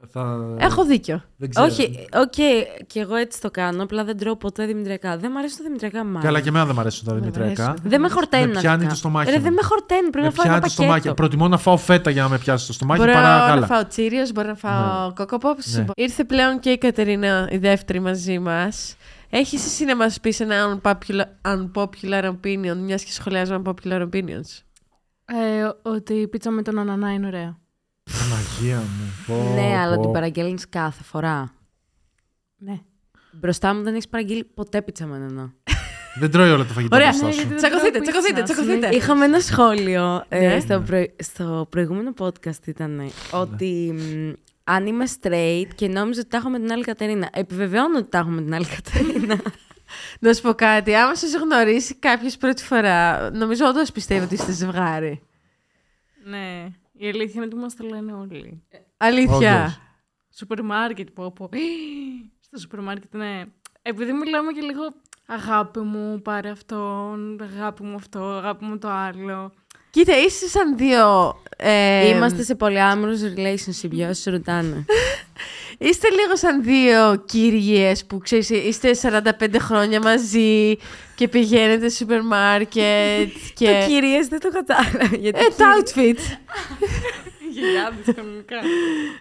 Θα... 0.06 0.54
Έχω 0.58 0.84
δίκιο. 0.84 1.22
Δεν 1.36 1.50
ξέρω. 1.50 1.66
Όχι, 1.66 2.06
οκ, 2.14 2.32
και 2.86 3.00
εγώ 3.00 3.14
έτσι 3.14 3.40
το 3.40 3.50
κάνω. 3.50 3.82
Απλά 3.82 4.04
δεν 4.04 4.18
τρώω 4.18 4.36
ποτέ 4.36 4.66
δημητριακά. 4.66 5.16
Δεν 5.16 5.30
μου 5.32 5.38
αρέσει 5.38 5.56
το 5.56 5.62
δημητριακά 5.62 6.04
μάλλον. 6.04 6.20
Καλά, 6.22 6.40
και 6.40 6.48
εμένα 6.48 6.64
δεν 6.64 6.74
μου 6.74 6.80
αρέσουν 6.80 7.04
τα 7.06 7.14
δημητριακά. 7.14 7.64
αρέσουν. 7.64 7.88
Δεν 7.88 8.00
με 8.00 8.08
χορταίνει. 8.08 8.46
Με 8.46 8.50
πιάνει 8.52 8.68
αρχικά. 8.68 8.88
το 8.90 8.94
στομάχι 8.94 9.30
Ρε, 9.30 9.36
μου. 9.36 9.42
δεν 9.42 9.52
με 9.52 9.62
χορταίνει. 9.62 10.00
Πρέπει 10.10 10.16
Με 10.18 10.22
να 10.24 10.30
φάω 10.30 10.44
ένα 10.44 10.52
πιάνει 10.52 10.62
το 10.62 10.68
στομάχι. 10.70 10.94
πακέτο. 10.94 11.14
Προτιμώ 11.14 11.48
να 11.48 11.56
φάω 11.58 11.76
φέτα 11.76 12.10
για 12.10 12.22
να 12.22 12.28
με 12.28 12.38
πιάσει 12.38 12.66
το 12.66 12.72
στομάχι 12.72 13.00
Μπορώ 13.00 13.12
παρά 13.12 13.38
να 13.38 13.46
γάλα. 13.46 13.66
φάω 13.66 13.86
Cheerios, 13.86 14.32
μπορώ 14.32 14.48
να 14.48 14.54
φάω 14.54 15.12
Coco 15.12 15.36
Pops. 15.42 15.64
Ναι. 15.74 15.84
Ήρθε 15.96 16.24
πλέον 16.24 16.58
και 16.60 16.70
η 16.70 16.78
Κατερίνα, 16.78 17.48
η 17.50 17.56
δεύτερη 17.58 18.00
μαζί 18.00 18.38
μας. 18.38 18.96
Έχεις 19.30 19.64
εσύ 19.66 19.84
να 19.84 19.96
μας 19.96 20.20
πεις 20.20 20.40
ένα 20.40 20.80
unpopular, 20.82 21.24
unpopular 21.54 22.24
opinion, 22.24 22.76
μιας 22.76 23.04
και 23.04 23.12
σχολιάζουμε 23.12 23.62
unpopular 23.64 24.08
opinions; 24.12 24.62
Ε, 25.24 25.68
ότι 25.82 26.14
η 26.14 26.28
πίτσα 26.28 26.50
με 26.50 26.62
τον 26.62 26.78
ανανά 26.78 27.12
είναι 27.12 27.26
ωραία. 27.26 27.58
Παναγία 28.12 28.76
μου. 28.76 29.12
πω, 29.26 29.52
Ναι, 29.54 29.76
αλλά 29.78 29.94
πω. 29.96 30.00
την 30.02 30.12
παραγγέλνεις 30.12 30.68
κάθε 30.68 31.02
φορά. 31.02 31.52
Ναι. 32.56 32.80
Μπροστά 33.32 33.74
μου 33.74 33.82
δεν 33.82 33.92
έχεις 33.94 34.08
παραγγείλει 34.08 34.44
ποτέ 34.44 34.82
πίτσα 34.82 35.06
με 35.06 35.18
νερό. 35.18 35.52
Δεν 36.18 36.30
τρώει 36.30 36.50
όλα 36.50 36.64
τα 36.64 36.72
φαγητά 36.72 36.96
Ωραία. 36.96 37.08
μπροστά 37.08 37.26
Ναι, 37.26 37.32
σου. 37.32 37.38
γιατί 37.38 37.48
δεν 37.54 37.58
Τσακωθείτε, 37.58 37.90
τρώω 37.90 38.02
τσακωθείτε, 38.02 38.40
πίτσα. 38.40 38.54
τσακωθείτε. 38.54 38.88
Είχαμε 38.96 39.24
ένα 39.24 39.40
σχόλιο 39.40 40.24
ε, 40.28 40.46
Ναι. 40.54 40.60
στο, 40.60 40.80
προ- 40.80 41.10
στο 41.22 41.66
προηγούμενο 41.70 42.12
podcast 42.18 42.66
ήταν 42.66 43.10
ότι 43.30 43.94
μ, 43.98 44.32
αν 44.64 44.86
είμαι 44.86 45.04
straight 45.20 45.68
και 45.74 45.88
νόμιζα 45.88 46.20
ότι 46.20 46.28
τα 46.28 46.36
έχω 46.36 46.48
με 46.48 46.58
την 46.58 46.72
άλλη 46.72 46.84
Κατερίνα. 46.84 47.28
Επιβεβαιώνω 47.32 47.98
ότι 47.98 48.08
τα 48.08 48.18
έχω 48.18 48.28
με 48.28 48.42
την 48.42 48.54
άλλη 48.54 48.66
Κατερίνα. 48.66 49.40
Να 50.20 50.32
σου 50.32 50.42
πω 50.42 50.52
κάτι, 50.54 50.94
άμα 50.94 51.14
σας 51.14 51.34
γνωρίσει 51.34 51.94
κάποιος 51.94 52.36
πρώτη 52.36 52.62
φορά, 52.64 53.30
νομίζω 53.30 53.66
όντως 53.66 53.92
πιστεύω 53.92 54.24
ότι 54.24 54.34
είστε 54.34 54.52
ζευγάρι. 54.52 55.22
Ναι. 56.24 56.66
Η 56.98 57.08
αλήθεια 57.08 57.34
είναι 57.34 57.44
ότι 57.44 57.56
μας 57.56 57.76
το 57.76 57.86
λένε 57.86 58.12
όλοι. 58.12 58.62
Αλήθεια. 58.96 59.58
Όντως. 59.58 59.80
Σούπερ 60.30 60.62
μάρκετ 60.62 61.08
που 61.10 61.32
πω. 61.32 61.48
Στο 62.40 62.58
σούπερ 62.58 62.80
μάρκετ, 62.80 63.14
ναι. 63.14 63.44
Επειδή 63.82 64.12
μιλάμε 64.12 64.52
και 64.52 64.60
λίγο 64.60 64.82
αγάπη 65.26 65.80
μου, 65.80 66.22
πάρε 66.22 66.50
αυτόν, 66.50 67.42
αγάπη 67.42 67.82
μου 67.82 67.94
αυτό, 67.94 68.22
αγάπη 68.22 68.64
μου 68.64 68.78
το 68.78 68.88
άλλο. 68.88 69.52
Κοίτα, 69.90 70.18
είστε 70.20 70.46
σαν 70.46 70.76
δύο... 70.76 71.36
ε, 71.56 72.08
Είμαστε 72.08 72.42
σε 72.42 72.56
polyamorous 72.60 73.38
relationship, 73.38 73.90
για 73.90 74.08
όσους 74.08 74.24
ρωτάνε. 74.24 74.84
Είστε 75.78 76.08
λίγο 76.10 76.36
σαν 76.36 76.62
δύο 76.62 77.22
κύριες 77.26 78.04
που 78.06 78.18
ξέρεις, 78.18 78.50
είστε 78.50 78.90
45 79.40 79.54
χρόνια 79.58 80.00
μαζί 80.00 80.76
και 81.14 81.28
πηγαίνετε 81.28 81.88
στο 81.88 81.96
σούπερ 81.98 82.22
μάρκετ 82.22 83.30
και... 83.58 83.66
Το 83.66 83.86
κυρίες 83.88 84.26
δεν 84.28 84.40
το 84.40 84.48
κατάλαβα. 84.50 85.16
Γιατί 85.16 85.38
Ε, 85.40 85.48
το 85.56 85.64
outfit. 85.78 86.18
Γελιάδες 87.54 88.14
κανονικά. 88.16 88.56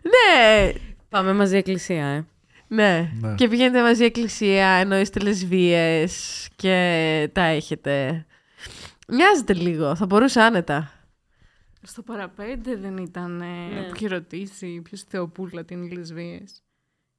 ναι, 0.01 0.71
Πάμε 1.09 1.33
μαζί 1.33 1.57
εκκλησία, 1.57 2.05
ε. 2.05 2.25
ναι. 2.67 3.09
Ναι. 3.21 3.35
Και 3.35 3.47
πηγαίνετε 3.47 3.81
μαζί 3.81 4.03
εκκλησία 4.03 4.67
ενώ 4.67 4.99
είστε 4.99 5.19
λεσβείες 5.19 6.47
και 6.55 7.29
τα 7.33 7.41
έχετε. 7.43 8.25
Μοιάζετε 9.07 9.53
λίγο, 9.53 9.95
θα 9.95 10.05
μπορούσα 10.05 10.45
άνετα. 10.45 10.91
Στο 11.81 12.01
παραπέντε 12.03 12.75
δεν 12.75 12.97
ήταν 12.97 13.37
Ναι. 13.37 13.79
ε, 13.79 13.81
που 13.89 13.95
είχε 13.95 14.07
ρωτήσει 14.07 14.81
ποιος 14.83 15.01
Θεοπούλα 15.03 15.65
τι 15.65 15.73
είναι 15.73 15.85
οι 15.85 15.89
λεσβείες. 15.89 16.63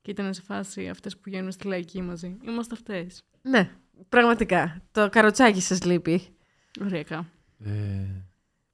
Και 0.03 0.11
ήταν 0.11 0.35
σε 0.35 0.43
φάση 0.43 0.89
αυτές 0.89 1.15
που 1.17 1.23
βγαίνουν 1.25 1.51
στη 1.53 1.67
λαϊκή 1.67 2.03
μαζί. 2.03 2.37
Είμαστε 2.45 2.75
αυτές. 2.75 3.23
Ναι, 3.43 3.71
πραγματικά. 4.09 4.83
Το 4.93 5.09
καροτσάκι 5.09 5.61
σας 5.61 5.85
λείπει. 5.85 6.37
Ωριακά. 6.85 7.27
Ε, 7.65 7.71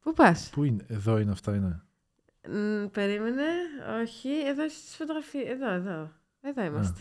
Πού 0.01 0.13
πας; 0.13 0.51
Πού 0.53 0.65
είναι, 0.65 0.85
εδώ 0.89 1.19
είναι 1.19 1.31
αυτά, 1.31 1.55
είναι. 1.55 1.83
Μ, 2.49 2.87
περίμενε, 2.91 3.43
όχι, 4.03 4.29
εδώ 4.47 4.69
στις 4.69 4.97
φωτογραφίες, 4.97 5.49
εδώ, 5.49 5.71
εδώ. 5.71 6.13
Εδώ 6.41 6.65
είμαστε. 6.65 7.01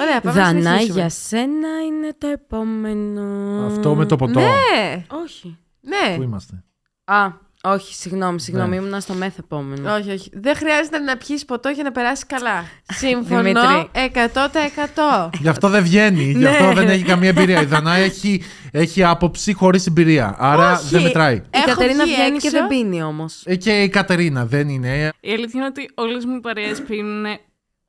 Ωραία, 0.00 0.20
πάμε 0.20 0.40
να 0.40 0.44
Δανά, 0.46 0.60
συνεχίσουμε. 0.60 1.00
για 1.00 1.08
σένα 1.08 1.68
είναι 1.88 2.14
το 2.18 2.26
επόμενο. 2.26 3.22
Αυτό 3.66 3.94
με 3.94 4.06
το 4.06 4.16
ποτό. 4.16 4.40
Ναι, 4.40 5.04
Όχι. 5.24 5.58
ναι. 5.80 6.16
Πού 6.16 6.22
είμαστε; 6.22 6.64
Α, 7.04 7.28
όχι, 7.64 7.94
συγγνώμη, 7.94 8.40
συγγνώμη, 8.40 8.68
Ναι. 8.78 8.86
ήμουν 8.86 9.00
στο 9.00 9.14
μεθ 9.14 9.38
επόμενο. 9.38 9.94
Όχι, 9.94 10.10
όχι. 10.10 10.30
Δεν 10.34 10.56
χρειάζεται 10.56 10.98
να 10.98 11.16
πιεις 11.16 11.44
ποτό 11.44 11.68
για 11.68 11.82
να 11.82 11.92
περάσει 11.92 12.26
καλά. 12.26 12.64
Συμφωνώ 13.02 13.42
Δημήτρη. 13.42 13.90
100%. 14.34 15.30
Γι' 15.40 15.48
αυτό 15.48 15.68
δεν 15.68 15.82
βγαίνει. 15.82 16.22
Γι' 16.36 16.46
αυτό 16.46 16.72
δεν 16.72 16.88
έχει 16.88 17.02
καμία 17.04 17.28
εμπειρία. 17.28 17.60
Η 17.60 17.64
Δανάη 17.64 18.02
έχει, 18.02 18.42
έχει 18.72 19.04
άποψη 19.04 19.52
χωρίς 19.52 19.86
εμπειρία. 19.86 20.34
Άρα 20.38 20.72
Όχι. 20.72 20.88
δεν 20.88 21.02
μετράει. 21.02 21.34
Η 21.36 21.42
Έχω 21.50 21.64
Κατερίνα 21.66 22.04
βγει 22.04 22.14
βγαίνει 22.14 22.38
και 22.38 22.46
έξω. 22.46 22.58
δεν 22.58 22.66
πίνει 22.68 23.02
όμως. 23.02 23.42
Ε, 23.44 23.56
και 23.56 23.82
η 23.82 23.88
Κατερίνα 23.88 24.46
δεν 24.46 24.68
είναι. 24.68 25.10
Η 25.20 25.30
αλήθεια 25.32 25.50
είναι 25.60 25.66
ότι 25.66 25.90
όλες 25.94 26.24
μου 26.24 26.34
οι 26.36 26.40
παρέες 26.40 26.82
πίνουν 26.82 27.24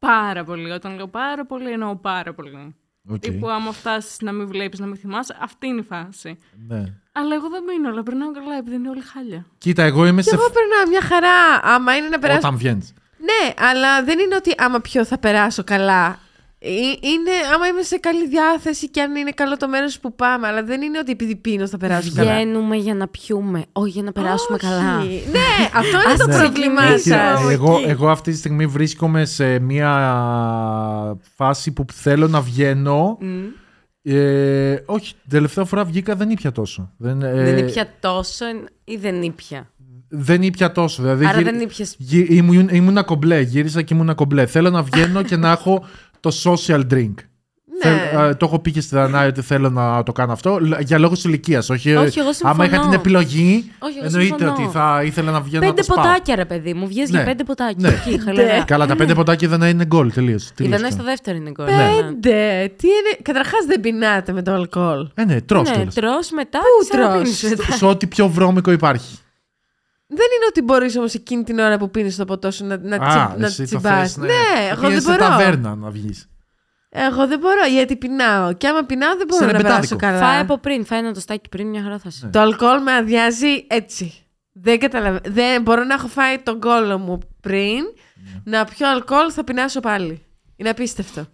πάρα 0.08 0.44
πολύ. 0.44 0.72
Όταν 0.72 0.96
λέω 0.96 1.08
πάρα 1.08 1.46
πολύ, 1.46 1.72
εννοώ 1.72 1.96
πάρα 1.96 2.34
πολύ. 2.34 2.76
Οκ. 3.10 3.20
Τύπου 3.20 3.50
άμα 3.50 3.72
φτάσεις 3.72 4.20
να 4.22 4.32
μην 4.32 4.48
βλέπεις, 4.48 4.80
να 4.80 4.86
μην 4.86 4.96
θυμάσαι, 4.96 5.38
αυτή 5.42 5.68
είναι 5.68 5.80
η 5.80 5.84
φάση. 5.84 6.38
Ναι. 6.68 6.84
Αλλά 7.12 7.36
εγώ 7.36 7.50
δεν 7.50 7.64
πίνω, 7.66 7.90
αλλά 7.90 8.04
περνάω 8.04 8.32
καλά 8.32 8.58
επειδή 8.58 8.76
είναι 8.76 8.90
όλοι 8.90 9.02
χάλια. 9.02 9.46
Κοίτα, 9.58 9.84
εγώ 9.84 10.06
είμαι 10.06 10.22
Και 10.22 10.30
σε. 10.30 10.36
εγώ 10.36 10.46
περνάω 10.50 10.88
μια 10.90 11.02
χαρά. 11.02 11.60
Άμα 11.76 11.96
είναι 11.96 12.08
να 12.08 12.20
περάσω. 12.20 12.40
Όταν 12.40 12.58
βγαίνεις. 12.58 12.94
Ναι, 13.18 13.54
αλλά 13.70 14.04
δεν 14.04 14.20
είναι 14.20 14.36
ότι 14.36 14.54
άμα 14.58 14.80
πιω 14.80 15.06
θα 15.06 15.18
περάσω 15.18 15.64
καλά. 15.64 16.20
Ε, 16.66 16.70
Είναι 17.08 17.32
άμα 17.56 17.68
είμαι 17.68 17.82
σε 17.82 17.98
καλή 17.98 18.28
διάθεση 18.28 18.90
και 18.90 19.02
αν 19.02 19.16
είναι 19.16 19.32
καλό 19.32 19.58
το 19.58 19.68
μέρος 19.68 20.00
που 20.00 20.16
πάμε. 20.16 20.48
Αλλά 20.48 20.64
δεν 20.64 20.82
είναι 20.82 20.98
ότι 21.00 21.12
επειδή 21.12 21.36
πίνω 21.36 21.68
θα 21.68 21.78
περάσω 21.78 22.12
καλά. 22.16 22.36
Βγαίνουμε 22.36 22.76
για 22.76 22.96
να 22.96 23.08
πιούμε, 23.08 23.64
όχι 23.72 23.90
για 23.90 24.04
να 24.04 24.12
περάσουμε 24.12 24.58
Όχι. 24.62 24.66
καλά. 24.68 24.98
Ναι, 25.04 25.70
αυτό 25.74 25.98
είναι 26.02 26.12
Ας 26.14 26.20
το 26.20 26.26
το 26.26 26.38
πρόβλημά 26.38 26.82
ξεκινήσουμε. 26.82 27.16
σας. 27.16 27.52
εγώ, 27.52 27.82
εγώ 27.88 28.10
αυτή 28.10 28.32
τη 28.32 28.38
στιγμή 28.38 28.66
βρίσκομαι 28.66 29.26
σε 29.26 29.60
μια 29.60 29.92
φάση 31.36 31.72
που 31.72 31.86
θέλω 31.94 32.28
να 32.28 32.42
βγαίνω. 32.42 33.18
Μμ. 33.22 33.44
Ε, 34.06 34.76
όχι, 34.86 35.14
την 35.14 35.30
τελευταία 35.30 35.66
φορά 35.66 35.84
βγήκα 35.86 36.16
δεν 36.16 36.30
ήπια 36.30 36.52
τόσο. 36.52 36.92
Δεν, 36.98 37.22
ε, 37.22 37.34
Δεν 37.44 37.58
ήπια 37.58 37.88
τόσο 38.00 38.46
ή 38.84 38.96
δεν 38.98 39.22
ήπια; 39.22 39.72
δεν 40.10 40.42
ήπια 40.42 40.72
τόσο. 40.72 41.02
Δηλαδή, 41.02 41.26
Άρα 41.26 41.38
γύρι- 41.40 41.52
δεν 41.52 41.62
ήπιες 41.62 41.96
γύ- 42.00 42.30
ήμουν, 42.32 42.68
ήμουνα 42.72 43.04
κομπλέ. 43.04 43.40
Γύρισα 43.42 43.82
και 43.82 43.94
ήμουνα 43.94 44.14
κομπλέ. 44.14 44.46
Θέλω 44.46 44.70
να 44.70 44.82
βγαίνω 44.82 45.22
και 45.22 45.36
να 45.36 45.52
έχω 45.52 45.86
το 46.24 46.32
social 46.44 46.82
drink. 46.94 47.14
Ναι. 47.86 47.92
Θέλ- 47.92 48.30
ε, 48.30 48.34
το 48.36 48.46
έχω 48.46 48.60
πει 48.60 48.72
και 48.72 48.82
στη 48.82 48.96
Δανάη 48.96 49.28
ότι 49.28 49.42
θέλω 49.42 49.70
να 49.70 50.04
το 50.04 50.12
κάνω 50.12 50.32
αυτό 50.32 50.58
λ- 50.62 50.80
για 50.82 50.98
λόγους 51.00 51.24
ηλικίας. 51.24 51.70
Όχι, 51.70 51.90
ε, 51.90 51.98
Όχι, 51.98 52.20
εγώ 52.20 52.30
άμα 52.42 52.64
είχα 52.66 52.74
συμφωνώ. 52.74 52.92
την 52.92 53.00
επιλογή, 53.00 53.72
Όχι, 53.80 53.98
εγώ 53.98 54.06
εννοείται 54.06 54.36
συμφωνώ. 54.38 54.52
ότι 54.52 54.74
θα 54.78 55.02
ήθελα 55.06 55.32
να 55.32 55.42
βγαίνω 55.42 55.62
να 55.66 55.74
Πέντε 55.74 55.88
το 55.88 55.94
σπάω. 55.94 56.06
ποτάκια, 56.06 56.36
ρε 56.36 56.46
παιδί 56.46 56.74
μου. 56.74 56.88
Βγες 56.88 57.10
Ναι. 57.10 57.18
για 57.18 57.26
πέντε 57.26 57.44
ποτάκια. 57.44 57.90
Ναι. 57.90 57.96
Εκεί, 58.06 58.20
χαλαρά. 58.24 58.64
Καλά, 58.64 58.86
τα 58.86 58.96
πέντε 58.96 59.14
ποτάκια 59.14 59.48
δεν 59.48 59.62
είναι 59.62 59.86
γκολ. 59.86 60.12
Τελείως. 60.14 60.52
Η 60.60 60.68
Δανάη 60.68 60.92
στο 60.92 61.04
δεύτερο 61.04 61.38
είναι 61.38 61.52
γκολ. 61.52 61.66
Πέντε. 61.66 62.72
Τι 62.78 62.88
είναι. 62.88 63.18
Καταρχάς 63.22 63.66
δεν 63.68 63.80
πεινάτε 63.82 64.32
με 64.32 64.42
το 64.42 64.52
αλκοόλ. 64.54 65.08
Ε, 65.14 65.26
ναι, 65.26 65.42
τρως 65.42 65.70
Ναι, 65.70 65.76
κιόλας. 65.76 65.94
τρως 65.94 66.32
μετά. 66.32 66.60
Πού 66.60 66.88
ξαναπίνεις 66.90 67.40
τρως; 67.40 67.52
μετά. 67.58 67.72
Σε 67.76 67.86
ό,τι 67.86 68.08
πιο 68.08 68.28
βρώμικο 68.28 68.72
υπάρχει. 68.72 69.18
Δεν 70.08 70.18
είναι 70.36 70.46
ότι 70.50 70.62
μπορείς 70.62 70.98
όμως 70.98 71.14
εκείνη 71.14 71.44
την 71.44 71.60
ώρα 71.60 71.78
που 71.78 71.92
πίνεις 71.92 72.16
το 72.16 72.26
ποτό 72.26 72.52
σου 72.52 72.66
να, 72.66 72.78
να, 72.78 72.96
Α, 72.96 73.28
τσι, 73.30 73.40
να 73.40 73.46
εσύ 73.46 73.58
το 73.58 73.64
τσιμπάς. 73.66 74.14
θες, 74.14 74.18
Ναι, 74.18 74.66
εγώ 74.66 74.76
Πήγαινε 74.76 74.94
δεν 74.94 75.02
σε 75.02 75.10
μπορώ. 75.12 75.28
ταβέρνα 75.28 75.76
να 75.76 75.90
βγεις. 75.90 76.28
Εγώ 76.90 77.28
δεν 77.28 77.40
μπορώ 77.40 77.66
γιατί 77.72 77.96
πεινάω. 77.96 78.54
Και 78.54 78.68
άμα 78.68 78.84
πεινάω 78.84 79.16
δεν 79.18 79.28
μπορώ 79.28 79.46
να 79.46 79.52
ρεμπετάδικο. 79.52 79.96
περάσω 79.96 80.20
καλά. 80.20 80.32
Φάε 80.32 80.40
από 80.42 80.58
πριν, 80.58 80.86
φάε 80.86 81.00
ένα 81.00 81.14
τοστάκι 81.14 81.50
πριν, 81.50 81.68
μια 81.70 81.82
χαρά 81.84 81.98
θα 81.98 82.08
είσαι. 82.08 82.28
Το 82.32 82.40
αλκοόλ 82.40 82.82
με 82.82 82.92
αδειάζει 82.94 83.66
έτσι. 83.68 84.14
Δεν 84.52 84.80
καταλαβαίνω. 84.80 85.34
Δεν 85.36 85.62
μπορώ 85.62 85.84
να 85.84 85.94
έχω 85.94 86.08
φάει 86.08 86.40
τον 86.40 86.60
κόλλο 86.60 86.98
μου 86.98 87.20
πριν, 87.42 87.84
Ναι. 88.44 88.58
να 88.58 88.66
πιω 88.66 88.90
αλκοόλ 88.90 89.30
θα 89.34 89.44
πεινάσω 89.44 89.80
πάλι. 89.80 90.26
Είναι 90.56 90.70
απίστευτο. 90.70 91.26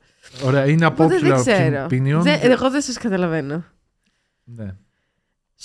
Ωραία, 0.44 0.66
είναι 0.66 0.86
Οπότε 0.86 1.18
δεν 1.20 1.32
απόψιλα 1.32 1.56
ξέρω. 1.56 1.86
opinion. 1.86 2.22
Δεν- 2.24 2.52
εγώ 2.52 2.70
δεν 2.70 2.82
σας 2.82 2.98
καταλαβαίνω. 2.98 3.64
Ναι. 4.44 4.76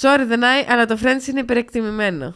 Sorry, 0.01 0.25
δεν 0.27 0.45
άει, 0.45 0.65
αλλά 0.69 0.87
το 0.87 0.99
Friends 1.03 1.29
είναι 1.29 1.41
υπερεκτιμημένο. 1.41 2.35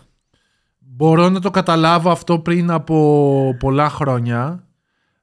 Μπορώ 0.91 1.29
να 1.29 1.41
το 1.41 1.51
καταλάβω 1.51 2.11
αυτό 2.11 2.39
πριν 2.39 2.71
από 2.71 3.57
πολλά 3.59 3.91
χρόνια 3.91 4.65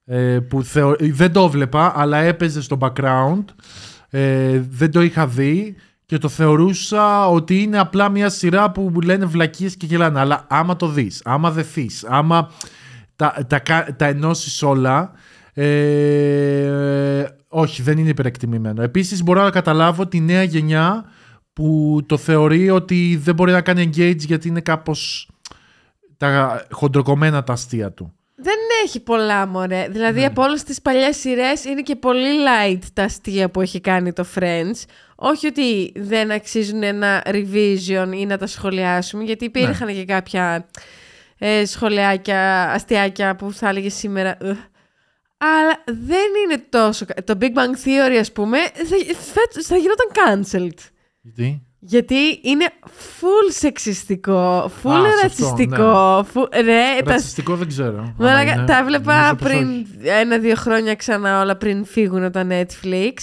ε, 0.06 0.40
που 0.40 0.64
θεω... 0.64 0.96
δεν 1.00 1.32
το 1.32 1.50
βλέπα 1.50 1.94
αλλά 1.96 2.18
έπαιζε 2.18 2.62
στο 2.62 2.78
background 2.82 3.44
ε, 4.10 4.60
δεν 4.70 4.92
το 4.92 5.02
είχα 5.02 5.28
δει 5.28 5.76
και 6.06 6.18
το 6.18 6.30
θεωρούσα 6.30 7.28
ότι 7.28 7.62
είναι 7.62 7.80
απλά 7.80 8.10
μια 8.10 8.30
σειρά 8.30 8.72
που 8.72 9.02
λένε 9.04 9.26
βλακίες 9.26 9.76
και 9.76 9.86
γελάνε. 9.86 10.20
Αλλά 10.20 10.46
άμα 10.50 10.76
το 10.76 10.88
δεις, 10.88 11.22
άμα 11.26 11.52
δεθείς, 11.52 12.06
άμα 12.08 12.52
τα, 13.16 13.46
τα, 13.48 13.60
κα- 13.60 13.96
τα 13.98 14.06
ενώσεις 14.06 14.62
όλα 14.62 15.12
ε, 15.54 17.26
όχι 17.48 17.82
δεν 17.82 17.98
είναι 17.98 18.10
υπερεκτιμημένο. 18.10 18.82
Επίσης 18.82 19.24
μπορώ 19.24 19.44
να 19.44 19.50
καταλάβω 19.50 20.08
τη 20.08 20.20
νέα 20.20 20.44
γενιά 20.44 21.06
που 21.54 22.00
το 22.06 22.18
θεωρεί 22.18 22.70
ότι 22.70 23.20
δεν 23.24 23.36
μπορεί 23.36 23.52
να 23.52 23.62
κάνει 23.62 23.90
engage 23.94 24.18
γιατί 24.26 24.48
είναι 24.48 24.62
κάπως 24.62 25.30
τα 26.32 26.68
χοντροκομμένα 26.72 27.44
τα 27.44 27.54
αστεία 27.54 27.92
του. 27.92 28.14
Δεν 28.38 28.56
έχει 28.86 29.00
πολλά, 29.00 29.46
μωρέ. 29.48 29.88
Δηλαδή, 29.90 30.20
Ναι. 30.20 30.26
από 30.26 30.42
όλες 30.44 30.64
τις 30.64 30.82
παλιές 30.82 31.16
σειρές 31.18 31.66
είναι 31.66 31.82
και 31.82 31.96
πολύ 31.96 32.30
light 32.48 32.80
τα 32.94 33.04
αστεία 33.04 33.50
που 33.50 33.62
έχει 33.62 33.82
κάνει 33.82 34.14
το 34.14 34.26
Friends. 34.36 34.84
Όχι 35.16 35.48
ότι 35.48 35.92
δεν 35.96 36.32
αξίζουν 36.32 36.84
ένα 36.84 37.24
revision 37.26 38.08
ή 38.16 38.26
να 38.26 38.38
τα 38.38 38.48
σχολιάσουμε, 38.48 39.24
γιατί 39.24 39.46
υπήρχαν 39.46 39.88
και 39.94 40.06
κάποια 40.06 40.68
ε, 41.38 41.66
σχολιάκια, 41.66 42.72
αστιάκια 42.72 43.36
που 43.36 43.54
θα 43.54 43.70
έλεγε 43.70 43.90
σήμερα. 43.90 44.38
«Ugh». 44.42 44.56
Αλλά 45.38 45.84
δεν 45.86 46.28
είναι 46.46 46.64
τόσο. 46.70 47.06
κα- 47.06 47.24
Το 47.24 47.38
Big 47.42 47.54
Bang 47.54 47.86
Theory, 47.86 48.18
ας 48.20 48.32
πούμε, 48.32 48.58
θα, 48.74 48.96
φέτος 49.34 49.66
θα 49.66 49.76
γινόταν 49.76 50.08
cancelled. 50.14 50.90
Γιατί; 51.22 51.62
Γιατί 51.80 52.40
είναι 52.42 52.66
full 53.20 53.50
σεξιστικό, 53.52 54.64
full 54.84 54.90
Α, 54.92 54.96
σε 55.02 55.08
αυτό, 55.08 55.22
ρατσιστικό. 55.22 56.20
full- 56.34 56.50
ρε, 56.64 57.02
τα 57.04 57.12
Ρατσιστικό 57.12 57.56
δεν 57.56 57.68
ξέρω. 57.68 57.98
άμα 58.00 58.14
Μαλάκα, 58.18 58.54
είναι. 58.54 58.66
τα 58.66 58.78
έβλεπα 58.78 59.16
Νομίζω 59.20 59.36
πως 59.36 59.48
πριν 59.48 59.68
όχι. 59.68 59.88
ένα-δύο 60.20 60.56
χρόνια 60.56 60.96
ξανά 60.96 61.42
όλα 61.42 61.56
πριν 61.56 61.86
φύγουν 61.86 62.24
από 62.24 62.34
τα 62.34 62.48
Netflix 62.50 63.14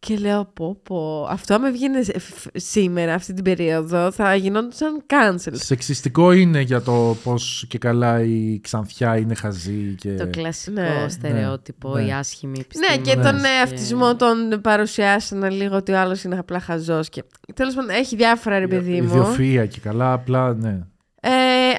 και 0.00 0.16
λέω 0.16 0.44
πω 0.54 0.80
πω, 0.82 1.26
αυτό 1.30 1.54
άμα 1.54 1.70
βγαίνεις 1.70 2.06
σ- 2.06 2.18
φ- 2.18 2.46
σήμερα 2.58 3.14
αυτή 3.14 3.32
την 3.32 3.44
περίοδο 3.44 4.10
θα 4.10 4.34
γινόντουσαν 4.34 5.02
cancel. 5.06 5.52
Σεξιστικό 5.52 6.32
είναι 6.32 6.60
για 6.60 6.82
το 6.82 7.16
πώς 7.24 7.64
και 7.68 7.78
καλά 7.78 8.22
η 8.22 8.60
ξανθιά 8.62 9.16
είναι 9.16 9.34
χαζή 9.34 9.94
και... 9.98 10.14
Το 10.14 10.26
κλασικό 10.26 10.80
Ναι. 10.80 11.06
στερεότυπο, 11.08 11.94
Ναι. 11.96 12.02
η 12.06 12.12
άσχημη 12.12 12.52
Ναι, 12.52 12.60
επιστήμη. 12.60 13.06
και 13.06 13.14
τον 13.22 13.40
Ναι. 13.40 13.48
ε, 13.48 13.60
αυτισμό 13.62 14.16
τον 14.16 14.60
παρουσιάσανε 14.62 15.50
λίγο 15.50 15.76
ότι 15.76 15.92
ο 15.92 15.98
άλλος 15.98 16.22
είναι 16.22 16.38
απλά 16.38 16.60
χαζός 16.60 17.08
και 17.08 17.24
τέλος 17.54 17.74
πάντων 17.74 17.90
έχει 17.90 18.16
διάφορα 18.16 18.58
ρε 18.58 18.66
παιδί 18.68 19.00
μου. 19.00 19.14
Ιδιοφυΐα 19.14 19.68
και 19.68 19.80
καλά, 19.80 20.12
απλά 20.12 20.54
ναι. 20.54 20.78
Ε, 21.20 21.30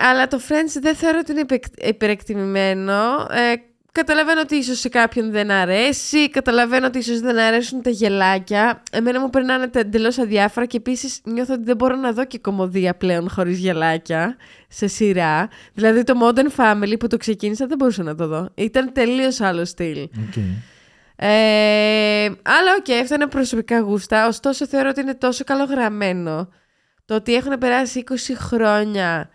αλλά 0.09 0.27
το 0.27 0.39
Friends 0.49 0.77
δεν 0.81 0.95
θεωρώ 0.95 1.17
ότι 1.21 1.31
είναι 1.31 1.39
υπεκ- 1.41 1.87
υπερεκτιμημένο. 1.87 2.93
Ε, 3.29 3.53
καταλαβαίνω 3.99 4.41
ότι 4.41 4.55
ίσως 4.55 4.79
σε 4.79 4.89
κάποιον 4.89 5.31
δεν 5.31 5.51
αρέσει. 5.51 6.29
Καταλαβαίνω 6.29 6.85
ότι 6.85 6.97
ίσως 6.97 7.19
δεν 7.19 7.37
αρέσουν 7.37 7.81
τα 7.81 7.89
γελάκια. 7.89 8.83
Εμένα 8.91 9.19
μου 9.19 9.29
περνάνε 9.29 9.67
τα 9.67 9.79
εντελώς 9.79 10.17
αδιάφορα 10.17 10.65
και 10.65 10.77
επίσης 10.77 11.19
νιώθω 11.23 11.53
ότι 11.53 11.63
δεν 11.63 11.75
μπορώ 11.75 11.95
να 11.95 12.11
δω 12.11 12.25
και 12.25 12.39
κομμωδία 12.39 12.95
πλέον 12.95 13.29
χωρίς 13.29 13.57
γελάκια 13.57 14.35
σε 14.67 14.87
σειρά. 14.87 15.49
Δηλαδή 15.73 16.03
το 16.03 16.13
Modern 16.23 16.61
Family 16.61 16.99
που 16.99 17.07
το 17.07 17.17
ξεκίνησα 17.17 17.67
δεν 17.67 17.77
μπορούσα 17.77 18.03
να 18.03 18.15
το 18.15 18.27
δω. 18.27 18.49
Ήταν 18.55 18.91
τελείως 18.93 19.41
άλλο 19.41 19.65
στυλ. 19.65 20.01
Οκ. 20.01 20.35
Ε, 21.15 22.25
αλλά 22.25 22.71
οκ, 22.79 22.89
αυτά 23.01 23.15
είναι 23.15 23.27
προσωπικά 23.27 23.79
γούστα. 23.79 24.27
Ωστόσο, 24.27 24.67
θεωρώ 24.67 24.89
ότι 24.89 25.01
είναι 25.01 25.15
τόσο 25.15 25.43
καλογραμμένο 25.43 26.49
το 27.05 27.15
ότι 27.15 27.35
έχουν 27.35 27.57
περάσει 27.57 28.03
20 28.09 28.13
χρόνια 28.35 29.29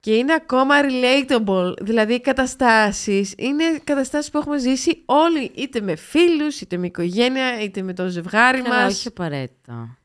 και 0.00 0.14
είναι 0.14 0.32
ακόμα 0.34 0.74
relatable. 0.82 1.74
Δηλαδή, 1.80 2.14
οι 2.14 2.20
καταστάσεις 2.20 3.34
είναι 3.38 3.64
καταστάσεις 3.84 4.30
που 4.30 4.38
έχουμε 4.38 4.58
ζήσει 4.58 5.02
όλοι, 5.04 5.50
είτε 5.54 5.80
με 5.80 5.96
φίλους, 5.96 6.60
είτε 6.60 6.76
με 6.76 6.86
οικογένεια, 6.86 7.62
είτε 7.62 7.82
με 7.82 7.92
το 7.92 8.08
ζευγάρι 8.08 8.62
Καλά, 8.62 8.82
μας. 8.82 8.94
όχι 8.94 9.08
απαραίτητα. 9.08 9.98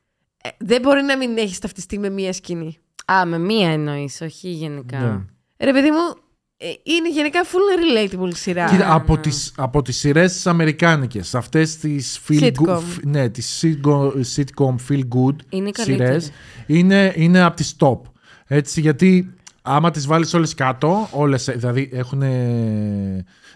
δεν 0.58 0.80
μπορεί 0.80 1.02
να 1.02 1.16
μην 1.16 1.36
έχεις 1.38 1.58
ταυτιστεί 1.58 1.98
με 1.98 2.08
μία 2.10 2.32
σκηνή. 2.32 2.78
Α, 3.12 3.26
με 3.26 3.38
μία 3.38 3.70
εννοείς, 3.70 4.20
όχι 4.20 4.48
γενικά. 4.48 4.98
Ναι. 4.98 5.66
Ρε, 5.66 5.72
παιδί 5.72 5.90
μου, 5.90 6.22
ε, 6.56 6.66
είναι 6.82 7.10
γενικά 7.10 7.40
full 7.44 7.78
relatable 8.08 8.30
σειρά. 8.34 8.64
Κοίτα, 8.70 8.94
από 8.94 9.18
τις, 9.18 9.52
από 9.56 9.82
τις 9.82 9.96
σειρές 9.96 10.32
τις 10.32 10.46
αμερικάνικες, 10.46 11.34
αυτές 11.34 11.76
τις 11.76 12.20
feel 12.28 12.42
Sitcom. 12.42 12.68
good, 12.68 12.80
φ- 12.80 13.04
ναι, 13.04 13.28
τις 13.28 13.64
sitcom, 13.64 14.10
sitcom 14.36 14.74
feel 14.88 15.00
good 15.16 15.36
Είναι 15.48 15.70
σειρές, 15.74 15.96
καλύτερη. 16.08 16.22
είναι, 16.66 17.12
είναι 17.16 17.42
από 17.42 17.56
τις 17.56 17.76
top. 17.78 18.00
Έτσι, 18.46 18.80
γιατί 18.80 19.33
άμα 19.66 19.90
τις 19.90 20.06
βάλεις 20.06 20.34
όλες 20.34 20.54
κάτω, 20.54 21.08
όλες, 21.10 21.44
δηλαδή 21.54 21.90
έχουν, 21.92 22.18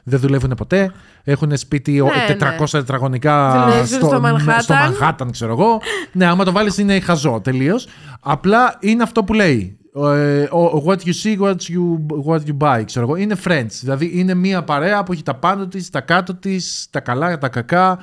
δεν 0.05 0.21
δουλεύουν 0.21 0.55
ποτέ, 0.57 0.93
έχουν 1.25 1.57
σπίτι 1.57 2.01
ο- 2.01 2.05
Ναι, 2.05 2.37
400 2.61 2.79
τετραγωνικά 2.79 3.53
Δουλεύουν 3.67 3.87
στο 3.87 4.21
Manhattan. 4.25 4.61
στο 4.63 4.75
Manhattan, 4.75 5.27
ξέρω 5.31 5.53
εγώ. 5.53 5.81
ναι, 6.13 6.27
άμα 6.27 6.45
το 6.45 6.53
βάλεις 6.53 6.79
είναι 6.79 7.01
χαζό 7.01 7.41
τελείως. 7.45 7.89
Απλά 8.21 8.77
είναι 8.81 9.03
αυτό 9.03 9.25
που 9.25 9.33
λέει. 9.33 9.73
Ε, 9.97 10.43
ο- 10.43 10.83
what 10.87 10.97
you 10.97 11.13
see, 11.23 11.39
what 11.41 11.55
you, 11.55 11.97
what 12.27 12.39
you 12.39 12.57
buy, 12.59 12.83
ξέρω 12.85 13.07
εγώ. 13.07 13.17
Είναι 13.17 13.37
friends. 13.45 13.67
Δηλαδή 13.81 14.11
είναι 14.15 14.35
μια 14.35 14.63
παρέα 14.65 15.03
που 15.03 15.13
έχει 15.13 15.23
τα 15.23 15.35
πάνω 15.35 15.67
της, 15.67 15.91
τα 15.91 16.01
κάτω 16.01 16.35
της, 16.35 16.87
τα 16.91 17.01
καλά, 17.01 17.39
τα 17.39 17.49
κακά. 17.49 17.99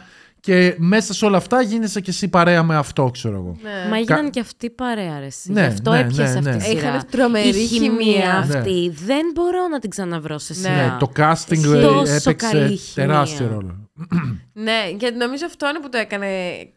Και 0.45 0.75
μέσα 0.77 1.13
σε 1.13 1.25
όλα 1.25 1.37
αυτά 1.37 1.61
γίνεσαι 1.61 2.01
και 2.01 2.09
εσύ 2.09 2.27
παρέα 2.27 2.63
με 2.63 2.75
αυτό, 2.75 3.09
ξέρω 3.13 3.35
εγώ. 3.35 3.57
Ναι. 3.63 3.69
Μα 3.83 3.89
Κα- 3.89 3.95
έγιναν 3.97 4.29
και 4.31 4.39
αυτοί 4.39 4.69
παρέα, 4.69 5.19
ρε, 5.19 5.25
εσύ. 5.25 5.51
Ναι, 5.51 5.61
Γι' 5.61 5.67
αυτό 5.67 5.91
ναι, 5.91 5.99
έπιασε 5.99 6.39
ναι, 6.39 6.49
αυτή 6.49 6.49
ναι. 6.49 6.55
η 6.55 6.77
σειρά. 6.77 6.87
Είχαν 6.89 7.05
τρομερή 7.11 7.47
η 7.47 7.65
χημεία 7.67 7.89
χημεία. 7.99 8.37
αυτή 8.37 8.89
δεν 9.05 9.31
μπορώ 9.33 9.67
να 9.71 9.79
την 9.79 9.89
ξαναβρω 9.89 10.37
σε 10.37 10.53
σειρά. 10.53 10.75
Ναι, 10.75 10.95
το 10.99 11.11
casting 11.17 11.51
Έχει 11.51 11.67
ε, 11.75 11.81
τόσο 11.81 12.13
έπαιξε 12.13 12.33
καλή 12.51 12.77
χημεία. 12.77 13.07
τεράστιο 13.07 13.47
ρόλο. 13.47 13.89
Ναι, 14.53 14.89
γιατί 14.99 15.17
νομίζω 15.17 15.45
αυτό 15.45 15.69
είναι 15.69 15.79
που 15.79 15.89
το 15.89 15.97
έκανε 15.97 16.27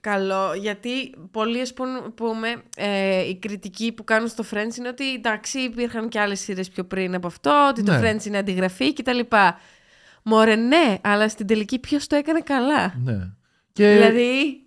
καλό. 0.01 0.55
Γιατί 0.61 0.91
πολλοί, 1.31 1.61
ας 1.61 1.73
πούμε, 1.75 2.01
πούμε 2.15 2.49
ε, 2.77 3.29
η 3.29 3.37
κριτική 3.37 3.93
που 3.93 4.05
κάνουν 4.05 4.29
στο 4.29 4.45
Friends 4.51 4.77
είναι 4.79 4.89
ότι 4.89 5.13
εντάξει, 5.15 5.59
υπήρχαν 5.59 6.09
και 6.09 6.21
άλλες 6.21 6.41
σειρές 6.41 6.69
πιο 6.69 6.85
πριν 6.85 7.15
από 7.15 7.27
αυτό, 7.27 7.67
ότι 7.71 7.83
το 7.83 7.93
Ναι. 7.93 8.01
Friends 8.13 8.25
είναι 8.27 8.39
αντιγραφή 8.39 8.93
κτλ. 8.93 9.19
Μωρέ, 10.23 10.55
ναι, 10.57 10.99
αλλά 11.01 11.29
στην 11.29 11.47
τελική 11.47 11.79
ποιος 11.79 12.07
το 12.07 12.17
έκανε 12.17 12.41
καλά; 12.41 12.95
Ναι. 13.05 13.29
Και, 13.79 13.89
Δηλαδή, 13.91 14.61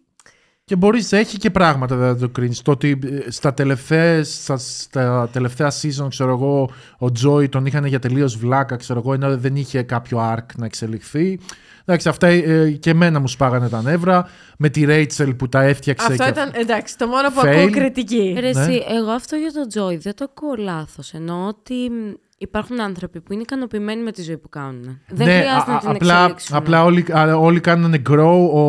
και 0.64 0.76
μπορείς, 0.76 1.12
έχει 1.12 1.38
και 1.38 1.50
πράγματα 1.50 1.96
να 1.96 2.18
το 2.18 2.30
κρίνεις. 2.30 2.62
Το 2.62 2.72
ότι 2.72 3.00
ε, 3.04 3.32
στα 3.32 3.54
τελευταία, 3.54 4.24
στα, 4.24 4.58
στα 4.58 5.30
τελευταία 5.32 5.72
season, 5.82 6.08
ξέρω 6.10 6.32
εγώ, 6.32 6.70
ο 6.98 7.12
Τζόι 7.12 7.50
τον 7.50 7.66
είχαν 7.66 7.86
για 7.86 8.00
τελείως 8.00 8.38
βλάκα, 8.38 8.76
ξέρω 8.76 9.00
εγώ, 9.00 9.14
ενώ 9.14 9.38
δεν 9.38 9.56
είχε 9.56 9.82
κάποιο 9.84 10.34
arc 10.36 10.46
να 10.58 10.66
εξελιχθεί. 10.66 11.40
Εντάξει, 11.86 12.10
αυτά 12.10 12.28
ε, 12.28 12.72
και 12.72 12.90
εμένα 12.90 13.20
μου 13.20 13.28
σπάγανε 13.28 13.70
τα 13.70 13.82
νεύρα. 13.82 14.30
Με 14.58 14.70
τη 14.70 14.86
Ρέιτσελ 14.86 15.34
που 15.34 15.50
τα 15.50 15.62
έφτιαξε. 15.62 16.08
αυτό 16.12 16.24
και... 16.24 16.30
ήταν, 16.30 16.52
εντάξει, 16.54 16.98
το 16.98 17.08
μόνο 17.08 17.30
που 17.30 17.42
Fail. 17.44 17.48
ακούω 17.48 17.70
κριτική. 17.70 18.36
Ρε, 18.40 18.52
Ναι. 18.52 18.62
εσύ, 18.62 18.84
εγώ 18.90 19.12
αυτό 19.12 19.36
για 19.36 19.52
τον 19.52 19.68
Τζόι 19.68 19.98
δεν 19.98 20.16
το 20.16 20.26
ακούω 20.30 20.56
λάθος. 20.58 21.14
Εννοώ 21.14 21.48
ότι 21.48 21.74
μ, 21.74 22.12
υπάρχουν 22.41 22.81
άνθρωποι 22.81 23.22
που 23.22 23.34
είναι 23.34 23.41
ικανοποιημένοι 23.41 24.01
με 24.03 24.11
τη 24.11 24.22
ζωή 24.22 24.38
που 24.38 24.49
κάνουν. 24.49 24.99
Δεν 25.07 25.27
ναι, 25.27 25.39
χρειάζεται 25.39 25.72
α- 25.72 25.73
να 25.73 25.80
την 25.80 25.89
απλά, 25.89 26.19
εξελίξουν. 26.19 26.55
απλά 26.55 26.84
όλοι, 26.84 27.05
α, 27.11 27.38
όλοι 27.38 27.59
κάνανε 27.59 28.01
grow 28.09 28.49
ο... 28.53 28.61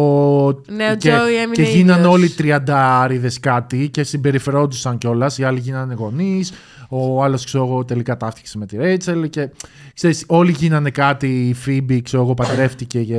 Ναι, 0.72 0.90
ο 0.92 0.96
και, 0.96 1.10
Joey 1.10 1.36
έμεινε 1.36 1.52
και 1.52 1.62
γίνανε 1.62 1.98
ίδιος. 1.98 2.12
όλοι 2.14 2.28
τριαντάριδες 2.30 3.40
κάτι 3.40 3.88
και 3.90 4.02
συμπεριφερόντουσαν 4.02 4.98
κιόλας. 4.98 5.38
Οι 5.38 5.44
άλλοι 5.44 5.60
γίνανε 5.60 5.94
γονείς. 5.94 6.52
Ο 6.88 7.22
άλλος, 7.22 7.44
ξέρω 7.44 7.64
εγώ, 7.66 7.84
τελικά 7.84 8.16
ταύτιξε 8.16 8.58
με 8.58 8.66
τη 8.66 8.76
Ρέιτσελ. 8.76 9.28
Και 9.30 9.50
ξέρεις, 9.94 10.24
όλοι 10.26 10.50
γίνανε 10.52 10.90
κάτι. 10.90 11.48
Η 11.48 11.54
Φίμπη, 11.54 12.02
ξέρω 12.02 12.22
εγώ, 12.22 12.34
παντρεύτηκε 12.34 13.02
και 13.02 13.18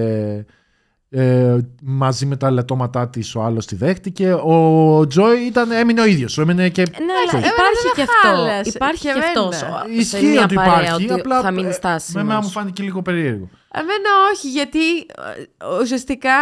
ε, 1.16 1.58
μαζί 1.82 2.26
με 2.26 2.36
τα 2.38 2.52
ελαττώματά 2.52 3.10
της 3.10 3.36
ο 3.36 3.42
άλλος 3.44 3.66
τη 3.66 3.76
δέχτηκε. 3.76 4.34
Ο 4.34 5.08
Τζόι 5.08 5.40
ήταν, 5.40 5.72
έμεινε 5.72 6.02
ο 6.02 6.06
ίδιος. 6.06 6.38
Έμεινε 6.38 6.70
και. 6.70 6.82
Ναι, 6.82 6.88
αλλά 6.98 7.32
Εμένα 7.32 7.48
υπάρχει 7.54 7.82
δεν 7.84 7.92
και 7.96 8.02
με 8.02 8.28
αυτό. 8.28 8.28
χάλασε. 8.28 8.72
Υπάρχει 8.76 9.02
Και 9.02 9.12
και 9.14 9.20
αυτός. 9.20 9.62
εμένα. 9.62 9.86
Ισχύει 9.98 10.38
ότι 10.44 10.54
υπάρχει. 10.54 10.94
Ότι 11.04 11.14
απλά 11.14 11.42
θα 11.42 11.52
μείνει 11.52 11.68
ε, 11.68 11.72
στάσιμος. 11.72 12.24
Εμένα 12.24 12.42
μου 12.42 12.50
φάνηκε 12.50 12.84
λίγο 12.84 13.02
περίεργο. 13.02 13.50
Εμένα 13.76 14.10
όχι, 14.34 14.50
γιατί 14.50 14.98
ε, 14.98 15.82
ουσιαστικά 15.82 16.36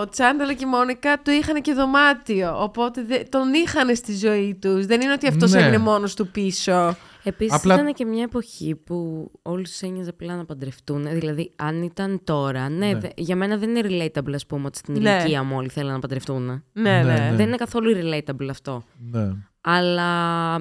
ο 0.00 0.08
Τσάντλερ 0.08 0.48
και 0.48 0.56
η 0.64 0.66
Μόνικα 0.66 1.18
του 1.24 1.30
είχαν 1.30 1.60
και 1.62 1.72
δωμάτιο. 1.72 2.62
Οπότε 2.62 3.02
δε- 3.08 3.22
τον 3.28 3.54
είχαν 3.54 3.96
στη 3.96 4.16
ζωή 4.16 4.58
τους. 4.60 4.86
Δεν 4.86 5.00
είναι 5.00 5.12
ότι 5.12 5.26
αυτός 5.26 5.52
Ναι. 5.52 5.60
έμεινε 5.60 5.78
μόνος 5.78 6.14
του 6.14 6.28
πίσω. 6.30 6.96
Επίσης 7.22 7.54
Απλά- 7.56 7.74
ήταν 7.74 7.92
και 7.94 8.04
μια 8.04 8.22
εποχή 8.22 8.74
που 8.74 9.30
όλους 9.42 9.70
τους 9.70 9.80
ένοιαζε 9.80 10.10
απλά 10.10 10.36
να 10.36 10.44
παντρευτούν. 10.44 11.08
Δηλαδή, 11.08 11.52
αν 11.56 11.82
ήταν 11.82 12.20
τώρα, 12.24 12.68
ναι, 12.68 12.86
Ναι. 12.92 12.98
δε- 12.98 13.08
για 13.16 13.36
μένα 13.36 13.56
δεν 13.56 13.76
είναι 13.76 14.10
relatable, 14.14 14.32
ας 14.34 14.46
πούμε, 14.46 14.66
ότι 14.66 14.78
στην 14.78 15.02
Ναι. 15.02 15.10
ηλικία 15.10 15.42
μου 15.42 15.56
όλοι 15.56 15.68
θέλουν 15.68 15.92
να 15.92 15.98
παντρευτούν. 15.98 16.44
Ναι, 16.44 16.62
Ναι, 16.72 17.02
ναι. 17.02 17.02
ναι. 17.02 17.32
Δεν 17.36 17.46
είναι 17.46 17.56
καθόλου 17.56 17.90
relatable 17.96 18.48
αυτό. 18.50 18.82
Ναι. 19.10 19.28
Αλλά 19.60 20.56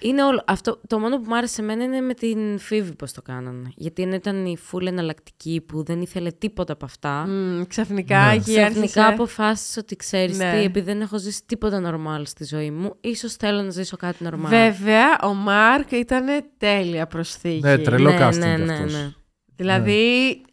είναι 0.00 0.24
όλο, 0.24 0.42
αυτό, 0.46 0.80
το 0.86 0.98
μόνο 0.98 1.16
που 1.16 1.24
μου 1.28 1.36
άρεσε 1.36 1.60
εμένα 1.62 1.84
είναι 1.84 2.00
με 2.00 2.14
την 2.14 2.58
Φίβη 2.58 2.94
πώς 2.94 3.12
το 3.12 3.22
κάνανε. 3.22 3.72
Γιατί 3.76 4.02
ενώ 4.02 4.14
ήταν 4.14 4.46
η 4.46 4.56
φούλ 4.56 4.86
εναλλακτική 4.86 5.60
που 5.68 5.82
δεν 5.84 6.00
ήθελε 6.00 6.30
τίποτα 6.30 6.72
από 6.72 6.84
αυτά. 6.84 7.26
Μμ, 7.28 7.62
ξαφνικά 7.68 8.26
Ναι. 8.26 8.32
εκεί 8.32 8.52
Ξαφνικά 8.54 8.80
άρχισε... 8.80 9.00
αποφάσισε 9.00 9.78
ότι 9.80 9.96
ξέρεις 9.96 10.38
Ναι. 10.38 10.52
τι, 10.52 10.58
επειδή 10.64 10.86
δεν 10.86 11.00
έχω 11.00 11.18
ζήσει 11.18 11.40
τίποτα 11.46 11.80
normal 11.84 12.22
στη 12.24 12.44
ζωή 12.44 12.70
μου, 12.70 12.94
ίσως 13.00 13.32
θέλω 13.34 13.62
να 13.62 13.70
ζήσω 13.70 13.96
κάτι 13.96 14.24
normal. 14.28 14.48
Βέβαια, 14.48 15.18
ο 15.22 15.34
Μάρκ 15.34 15.90
ήταν 15.92 16.26
τέλεια 16.58 17.06
προσθήκη. 17.06 17.60
Ναι, 17.62 17.78
τρελό 17.78 18.10
ναι, 18.10 18.26
casting 18.28 18.38
ναι, 18.38 18.54
κι 18.56 18.62
ναι, 18.62 18.72
αυτός. 18.72 18.92
ναι. 18.92 19.12
Δηλαδή, 19.56 20.42
μα- 20.42 20.47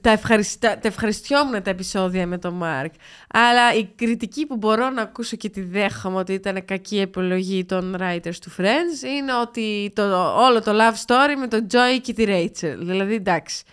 τα, 0.00 0.10
ευχαριστα... 0.10 0.78
τα 0.78 0.88
ευχαριστιόμουν 0.88 1.62
τα 1.62 1.70
επεισόδια 1.70 2.26
με 2.26 2.38
τον 2.38 2.54
Μάρκ. 2.54 2.92
Αλλά 3.28 3.74
η 3.74 3.84
κριτική 3.96 4.46
που 4.46 4.56
μπορώ 4.56 4.90
να 4.90 5.02
ακούσω 5.02 5.36
και 5.36 5.48
τη 5.48 5.60
δέχομαι 5.62 6.16
ότι 6.18 6.32
ήταν 6.32 6.64
κακή 6.64 6.98
επιλογή 7.00 7.64
των 7.64 7.96
writers 8.00 8.36
του 8.40 8.50
Friends 8.58 9.04
είναι 9.18 9.34
ότι 9.42 9.92
το, 9.94 10.34
όλο 10.36 10.62
το 10.62 10.72
love 10.72 11.06
story 11.06 11.36
με 11.38 11.46
τον 11.48 11.66
Joey 11.72 12.00
και 12.02 12.12
τη 12.12 12.24
Rachel. 12.26 12.76
Δηλαδή, 12.78 13.14
εντάξει. 13.14 13.64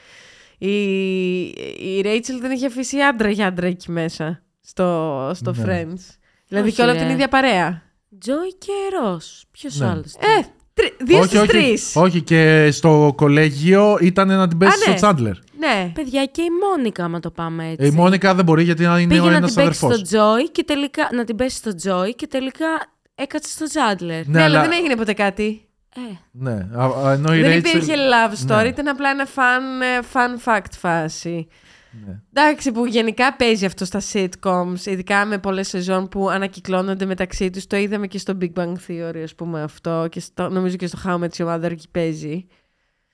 Η, 0.57 1.41
η 1.87 2.01
Rachel 2.03 2.37
δεν 2.41 2.51
είχε 2.51 2.65
αφήσει 2.65 2.99
άντρα 2.99 3.29
για 3.29 3.47
άντρα 3.47 3.67
εκεί 3.67 3.91
μέσα 3.91 4.41
στο, 4.61 5.31
στο 5.35 5.51
Ναι. 5.51 5.63
Friends. 5.65 5.99
Δηλαδή 6.47 6.67
Όχι, 6.67 6.75
και 6.75 6.81
όλα 6.81 6.91
από 6.91 6.99
ρε. 6.99 7.05
την 7.05 7.13
ίδια 7.15 7.27
παρέα. 7.27 7.81
Τζόι 8.19 8.55
και 8.57 8.71
Ρος. 8.99 9.45
Ποιος 9.51 9.79
Ναι. 9.79 9.87
άλλος; 9.87 10.13
Ε, 10.13 10.17
τρι- 10.19 10.45
δύο 11.05 11.17
όχι, 11.17 11.27
στους 11.27 11.39
όχι, 11.39 11.47
τρεις. 11.47 11.91
όχι, 11.95 12.21
και 12.21 12.69
στο 12.71 13.13
κολέγιο 13.15 13.97
ήταν 14.01 14.27
να 14.27 14.47
την 14.47 14.57
πέσει 14.57 14.71
Α, 14.71 14.75
στο 14.81 14.89
ναι. 14.89 14.95
Τσάντλερ. 14.95 15.33
Ναι. 15.59 15.91
Παιδιά, 15.93 16.25
και 16.25 16.41
η 16.41 16.47
Μόνικα, 16.69 17.03
άμα 17.03 17.19
το 17.19 17.31
πάμε 17.31 17.63
έτσι. 17.69 17.85
Ε, 17.85 17.87
Η 17.87 17.91
Μόνικα 17.91 18.33
δεν 18.35 18.45
μπορεί 18.45 18.63
γιατί 18.63 18.83
είναι 18.83 19.07
Πήγε 19.07 19.19
ο 19.19 19.29
να 19.29 19.35
ένας 19.35 19.53
την 19.53 19.63
παίξει 19.63 19.85
αδερφός. 19.85 20.07
στο 20.07 20.17
Τζόι 20.17 20.49
και 20.51 20.63
τελικά. 20.63 21.09
Να 21.13 21.23
την 21.23 21.35
πέσει 21.35 21.55
στο 21.55 21.75
Τζόι 21.75 22.15
και 22.15 22.27
τελικά 22.27 22.67
έκατσε 23.15 23.49
στο 23.51 23.65
Τζάντλερ. 23.65 24.27
Ναι, 24.27 24.43
αλλά 24.43 24.61
δεν 24.61 24.71
έγινε 24.71 24.95
ποτέ 24.95 25.13
κάτι. 25.13 25.61
Ε, 25.95 25.99
Ναι, 26.31 26.67
α- 26.75 27.07
α, 27.07 27.11
ενώ 27.13 27.33
η 27.35 27.41
Δεν 27.41 27.51
Rachel- 27.51 27.57
υπήρχε 27.67 27.93
love 27.93 28.51
story, 28.51 28.61
Ναι. 28.61 28.67
ήταν 28.67 28.87
απλά 28.87 29.09
ένα 29.09 29.25
fun, 29.35 29.83
ε, 29.83 29.99
fun 30.13 30.49
fact 30.53 30.71
φάση. 30.79 31.47
Ναι. 32.05 32.21
Εντάξει, 32.33 32.71
που 32.71 32.85
γενικά 32.85 33.35
παίζει 33.35 33.65
αυτό 33.65 33.85
στα 33.85 34.01
sitcoms, 34.13 34.85
ειδικά 34.85 35.25
με 35.25 35.37
πολλές 35.37 35.67
σεζόν 35.67 36.07
που 36.07 36.29
ανακυκλώνονται 36.29 37.05
μεταξύ 37.05 37.49
τους. 37.49 37.67
Το 37.67 37.77
είδαμε 37.77 38.07
και 38.07 38.17
στο 38.17 38.37
Big 38.41 38.53
Bang 38.53 38.73
Theory, 38.87 39.21
ας 39.23 39.35
πούμε, 39.35 39.61
αυτό. 39.61 40.07
Και 40.11 40.19
στο, 40.19 40.49
νομίζω 40.49 40.75
και 40.75 40.87
στο 40.87 40.99
How 41.05 41.19
I 41.19 41.19
Met 41.19 41.29
Your 41.37 41.55
Mother 41.55 41.71
εκεί 41.71 41.87
παίζει. 41.91 42.45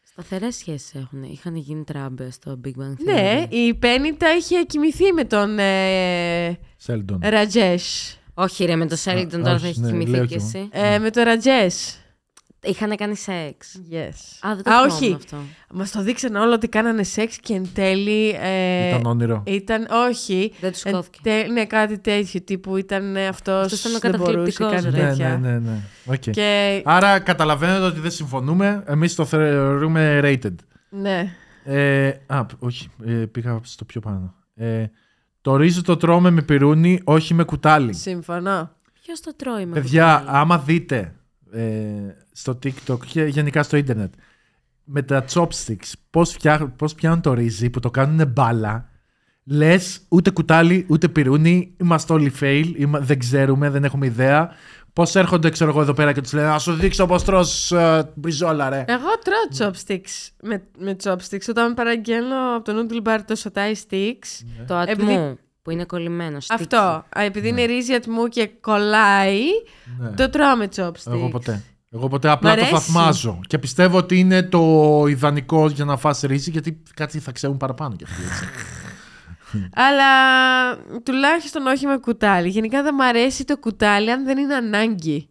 Σταθερές 0.04 0.56
σχέσεις 0.56 0.94
έχουν. 0.96 1.24
Είχαν 1.24 1.56
γίνει 1.56 1.84
τράμπες 1.84 2.34
στο 2.34 2.60
Big 2.66 2.82
Bang 2.82 2.92
Theory. 2.92 3.04
Ναι, 3.04 3.46
η 3.50 3.80
Penny 3.82 4.16
τα 4.18 4.36
είχε 4.36 4.64
κοιμηθεί 4.64 5.14
με 5.14 5.24
τον 5.24 5.60
ε, 5.60 6.60
Sheldon. 6.86 7.20
Rajesh. 7.22 8.16
Όχι, 8.34 8.66
ρε, 8.66 8.76
με 8.76 8.88
το 8.88 8.98
Sheldon 9.04 9.28
τώρα 9.30 9.52
όχι, 9.54 9.62
θα 9.62 9.68
έχεις 9.68 9.78
ναι, 9.78 9.88
κοιμηθεί 9.90 10.10
λέω 10.10 10.26
κι 10.26 10.28
κι 10.28 10.34
εγώ. 10.34 10.46
εσύ. 10.46 10.70
Ε, 10.72 11.00
με 11.00 11.10
τον 11.10 11.24
Rajesh. 11.28 12.00
Είχαν 12.66 12.96
κάνει 12.96 13.16
σεξ. 13.16 13.80
Yes. 13.92 14.48
Α, 14.50 14.56
δεν 14.56 14.64
το 14.64 14.72
Α, 14.72 14.74
θυμόμουν 14.74 14.92
όχι. 14.96 15.14
αυτό. 15.14 15.38
Μας 15.74 15.92
το 15.92 16.02
δείξαν 16.02 16.36
όλο 16.36 16.54
ότι 16.54 16.68
κάνανε 16.68 17.04
σεξ 17.04 17.38
και 17.38 17.54
εν 17.54 17.68
τέλει... 17.74 18.30
ε, 18.42 18.88
Ήταν 18.88 19.06
όνειρο. 19.06 19.44
Ήταν, 19.46 19.88
όχι. 20.10 20.54
Δεν 20.60 20.72
του 20.72 20.84
Εν 20.84 20.92
σηκώθηκε. 20.94 21.20
τε- 21.22 21.48
ναι, 21.52 21.66
κάτι 21.66 21.98
τέτοιο 22.00 22.42
τύπου 22.42 22.78
ήταν 22.78 23.16
ε, 23.16 23.28
αυτός, 23.28 23.64
Αυτός 23.74 23.80
ήταν 23.80 23.96
ο 23.96 24.00
δεν 24.00 24.20
μπορούσε 24.20 24.58
καταθλιπτικός, 24.58 24.72
κάτι 24.84 24.90
ρε. 24.98 25.04
Ναι, 25.04 25.10
τέτοια. 25.10 25.38
ναι, 25.38 25.50
ναι, 25.52 25.60
ναι. 25.60 25.78
Οκ. 26.06 26.30
Και 26.30 26.82
Άρα 26.86 27.20
καταλαβαίνετε 27.20 27.86
ότι 27.86 28.00
δεν 28.00 28.12
συμφωνούμε. 28.12 28.84
Εμείς 28.88 29.16
το 29.16 29.26
θεωρούμε 29.26 30.20
rated. 30.24 30.56
ναι. 30.90 31.30
Ε, 31.68 32.08
α, 32.28 32.46
όχι, 32.60 32.90
ε, 33.06 33.12
πήγα 33.12 33.60
στο 33.64 33.86
πιο 33.86 34.02
πάνω. 34.02 34.34
Ε, 34.56 34.86
το 35.42 35.56
ρύζι 35.56 35.82
το 35.82 35.98
τρώμε 35.98 36.30
με 36.30 36.42
πιρούνι, 36.42 37.00
όχι 37.04 37.34
με 37.34 37.44
κουτάλι. 37.44 37.94
Συμφωνώ. 37.94 38.72
Ποιος 39.04 39.20
το 39.20 39.36
τρώει 39.36 39.66
με 39.66 39.74
Παιδιά, 39.74 40.18
κουτάλι; 40.20 40.38
άμα 40.40 40.58
δείτε 40.58 41.16
ε, 41.52 41.62
στο 42.38 42.60
TikTok 42.64 43.06
και 43.06 43.24
γενικά 43.24 43.64
στο 43.64 43.78
ίντερνετ 43.78 44.14
με 44.84 45.02
τα 45.02 45.26
chopsticks 45.34 45.92
πώς, 46.10 46.32
φτιά, 46.32 46.74
πώς 46.78 46.94
πιάνουν 46.96 47.22
το 47.22 47.34
ρύζι 47.34 47.70
που 47.70 47.80
το 47.80 47.90
κάνουν 47.92 48.28
μπάλα 48.28 48.90
λες 49.44 50.02
ούτε 50.10 50.30
κουτάλι 50.30 50.86
ούτε 50.90 51.08
πυρούνι 51.08 51.74
είμαστε 51.80 52.14
όλοι 52.14 52.34
fail, 52.40 52.72
είμα- 52.76 53.00
δεν 53.00 53.20
ξέρουμε, 53.20 53.70
δεν 53.70 53.84
έχουμε 53.84 54.06
ιδέα 54.06 54.50
πώς 54.94 55.16
έρχονται 55.16 55.50
ξέρω 55.50 55.70
εγώ 55.70 55.82
εδώ 55.82 55.94
πέρα 55.94 56.14
και 56.14 56.22
τους 56.22 56.34
λένε 56.34 56.48
να 56.48 56.60
σου 56.60 56.74
δείξω 56.74 57.06
πώς 57.06 57.24
τρως 57.24 57.72
ε, 57.72 58.12
μπριζόλα 58.16 58.70
ρε 58.70 58.86
Εγώ 58.88 59.08
τρώω 59.24 59.70
chopsticks 59.72 60.30
με, 60.42 60.64
με 60.78 60.96
chopsticks. 61.04 61.46
Όταν 61.50 61.74
παραγγέλνω 61.74 62.56
από 62.56 62.74
το 62.74 62.88
noodle 62.90 63.08
bar 63.08 63.20
το 63.28 63.36
σοτάι 63.36 63.74
sticks. 63.90 64.46
Το 64.68 64.76
επειδή- 64.76 65.14
ατμού 65.14 65.38
που 65.62 65.72
είναι 65.72 65.86
κολλημένο. 65.86 66.38
sticky. 66.38 66.46
Αυτό. 66.60 66.78
Α, 66.78 67.22
επειδή 67.26 67.48
είναι 67.48 67.64
ρύζι 67.66 67.94
ατμού 67.94 68.28
και 68.28 68.48
κολλάει, 68.62 69.42
Ναι. 70.00 70.10
το 70.10 70.30
τρώω 70.30 70.56
με 70.56 70.68
chopsticks. 70.76 71.12
Εγώ 71.14 71.30
ποτέ. 71.30 71.64
Εγώ 71.96 72.08
ποτέ 72.08 72.30
απλά 72.30 72.50
Μ' 72.52 72.54
το 72.56 72.62
αρέσει. 72.66 72.74
θαυμάζω. 72.92 73.40
Και 73.48 73.58
πιστεύω 73.58 73.98
ότι 73.98 74.20
είναι 74.20 74.44
το 74.44 75.04
ιδανικό 75.08 75.68
για 75.68 75.86
να 75.86 75.98
φας 75.98 76.20
ρύζι 76.22 76.52
γιατί 76.52 76.84
κάτι 76.94 77.20
θα 77.20 77.32
ξέρουν 77.32 77.58
παραπάνω 77.58 77.96
κι 77.96 78.04
αυτοί. 78.04 78.22
έτσι. 78.24 78.46
Αλλά 79.74 80.06
τουλάχιστον 81.04 81.66
όχι 81.68 81.86
με 81.86 81.98
κουτάλι. 81.98 82.50
Γενικά 82.50 82.84
δεν 82.84 82.94
μ' 82.96 83.02
αρέσει 83.02 83.44
το 83.46 83.58
κουτάλι 83.58 84.12
αν 84.12 84.26
δεν 84.26 84.38
είναι 84.38 84.56
ανάγκη. 84.56 85.30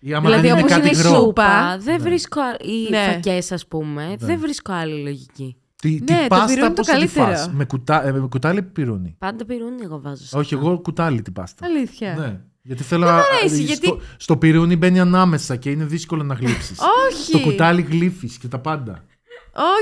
Ή 0.00 0.12
άμα 0.14 0.24
Δηλαδή, 0.24 0.42
δεν 0.48 0.50
είναι 0.50 0.58
όπως 0.60 0.70
κάτι 0.76 0.88
είναι 0.88 0.96
η 0.96 1.00
γρό. 1.00 1.08
σούπα. 1.14 1.22
Σούπα, 1.22 1.78
δεν 1.78 2.00
βρίσκω. 2.00 2.40
α- 2.40 2.56
Οι 2.60 2.90
Ναι. 2.90 3.12
φακές, 3.12 3.52
ας 3.52 3.66
πούμε, 3.66 4.14
δεν 4.18 4.38
βρίσκω 4.40 4.72
άλλη 4.72 5.02
λογική. 5.02 5.56
Τι, 5.76 5.90
Ναι, 5.90 5.98
τι 5.98 6.04
το 6.04 6.12
πυρούνι 6.14 6.28
πάστα 6.28 6.66
το 6.66 6.72
πώς 6.72 6.86
θα 6.86 6.92
τη 6.92 6.98
καλύτερο. 6.98 7.26
φας; 7.26 7.50
Με, 7.52 7.64
κουτά, 7.64 8.06
ε, 8.06 8.12
με 8.12 8.26
κουτάλι 8.28 8.58
ή 8.58 8.62
πυρούνι; 8.62 9.14
Πάντα 9.18 9.44
πυρούνι 9.44 9.80
εγώ 9.82 10.00
βάζω. 10.00 10.24
σε 10.24 10.36
Όχι, 10.38 10.54
αυτά. 10.54 10.66
εγώ 10.66 10.78
κουτάλι 10.80 11.22
την 11.22 11.32
πάστα. 11.32 11.66
Αλήθεια. 11.66 12.14
Ναι. 12.18 12.40
Γιατί 12.66 12.82
θέλω 12.82 13.04
μ' 13.04 13.08
να- 13.08 13.14
αρέσει, 13.14 13.54
στο, 13.56 13.64
γιατί- 13.64 13.98
στο 14.16 14.36
πυρούνι 14.36 14.76
μπαίνει 14.76 15.00
ανάμεσα 15.00 15.56
και 15.56 15.70
είναι 15.70 15.84
δύσκολο 15.84 16.22
να 16.22 16.34
γλύψεις. 16.34 16.78
Όχι. 17.10 17.32
Το 17.32 17.40
κουτάλι 17.40 17.82
γλύφεις 17.82 18.38
και 18.38 18.48
τα 18.48 18.58
πάντα. 18.58 19.04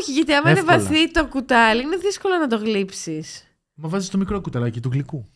Όχι, 0.00 0.12
γιατί 0.12 0.32
άμα 0.32 0.50
είναι 0.50 0.58
Εύκολα. 0.58 0.78
βαθύ 0.78 1.10
το 1.10 1.26
κουτάλι, 1.26 1.82
είναι 1.82 1.96
δύσκολο 1.96 2.34
να 2.36 2.46
το 2.46 2.56
γλύψεις. 2.56 3.44
Μα 3.74 3.88
βάζεις 3.88 4.08
το 4.08 4.18
μικρό 4.18 4.40
κουταλάκι 4.40 4.80
του 4.80 4.90
γλυκού. 4.92 5.28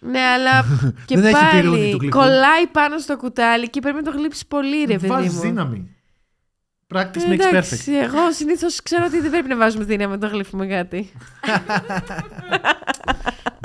Ναι, 0.00 0.20
αλλά 0.20 0.64
και 1.06 1.18
Δεν 1.20 1.34
έχει 1.34 1.50
πυρούνι 1.50 1.78
πάλι 1.78 1.90
του 1.90 1.98
γλυκού. 2.00 2.18
κολλάει 2.18 2.66
πάνω 2.72 2.98
στο 2.98 3.16
κουτάλι 3.16 3.70
και 3.70 3.80
πρέπει 3.80 3.96
να 3.96 4.02
το 4.02 4.10
γλύψεις 4.18 4.46
πολύ, 4.46 4.78
ρε 4.84 4.94
παιδί 4.94 5.06
Βάζεις 5.06 5.32
μου. 5.34 5.40
δύναμη. 5.40 5.90
Practice 6.94 7.16
Ε, 7.16 7.28
makes 7.28 7.40
perfect. 7.40 7.48
Εντάξει, 7.48 7.92
εγώ 7.92 8.32
συνήθως 8.32 8.82
ξέρω 8.82 9.04
ότι 9.06 9.20
δεν 9.20 9.30
πρέπει 9.30 9.48
να 9.48 9.56
βάζουμε 9.56 9.84
δύναμη 9.84 10.12
να 10.12 10.18
το 10.18 10.26
γλύφουμε 10.26 10.66
κάτι. 10.66 11.10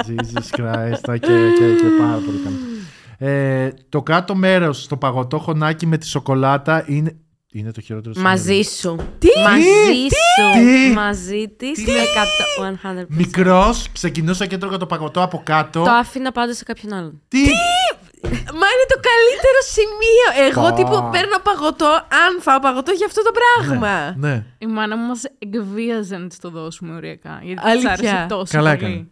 Jesus 0.08 0.48
Christ, 0.58 1.20
και, 1.20 1.36
και, 1.58 1.76
και 1.82 1.88
πάρα 2.00 2.18
πολύ 2.26 2.38
καλά. 2.44 2.58
Ε, 3.24 3.70
το 3.90 4.02
κάτω 4.04 4.36
μέρος 4.36 4.82
στο 4.84 4.98
παγωτό 4.98 5.40
χωνάκι 5.40 5.86
με 5.86 5.98
τη 5.98 6.06
σοκολάτα 6.08 6.84
είναι, 6.88 7.16
είναι 7.52 7.72
το 7.72 7.82
χειρότερο 7.82 8.14
σημείο. 8.14 8.30
Μαζί 8.30 8.62
σου. 8.62 8.96
Τι; 9.20 9.28
Μαζί 9.44 10.08
σου. 10.08 10.60
Τι; 10.60 10.94
Μαζί 10.94 11.54
της. 11.58 11.84
Τι; 11.84 11.92
100%. 12.62 13.06
Μικρός, 13.08 13.88
ξεκινούσα 13.92 14.46
και 14.46 14.56
έτρωγα 14.56 14.78
το 14.78 14.86
παγωτό 14.86 15.22
από 15.22 15.42
κάτω. 15.46 15.84
Το 15.84 15.90
άφηνα 15.92 16.32
πάντα 16.32 16.54
σε 16.54 16.64
κάποιον 16.64 16.94
άλλον. 16.94 17.22
Τι! 17.28 17.40
Μα 18.32 18.68
είναι 18.74 18.88
το 18.88 19.00
καλύτερο 19.12 19.60
σημείο. 19.72 20.48
Εγώ 20.50 20.62
Πα. 20.62 20.74
τύπου 20.74 21.10
παίρνω 21.12 21.38
παγωτό, 21.44 21.86
αν 21.96 22.42
φάω 22.42 22.60
παγωτό 22.60 22.92
για 22.92 23.06
αυτό 23.06 23.22
το 23.24 23.32
πράγμα. 23.32 24.16
Ναι. 24.18 24.44
Η 24.58 24.66
μάνα 24.66 24.98
μου 24.98 25.08
μας 25.08 25.22
εκβίαζε 25.40 26.18
να 26.18 26.28
της 26.28 26.40
το 26.40 26.50
δώσουμε 26.50 26.96
οριακά. 26.96 27.40
Γιατί 27.44 27.62
Αλήθεια. 27.66 27.92
της 27.98 28.10
άρεσε 28.10 28.26
τόσο 28.30 28.58
Καλά 28.58 28.76
πολύ. 28.76 28.86
έκανε. 28.92 29.08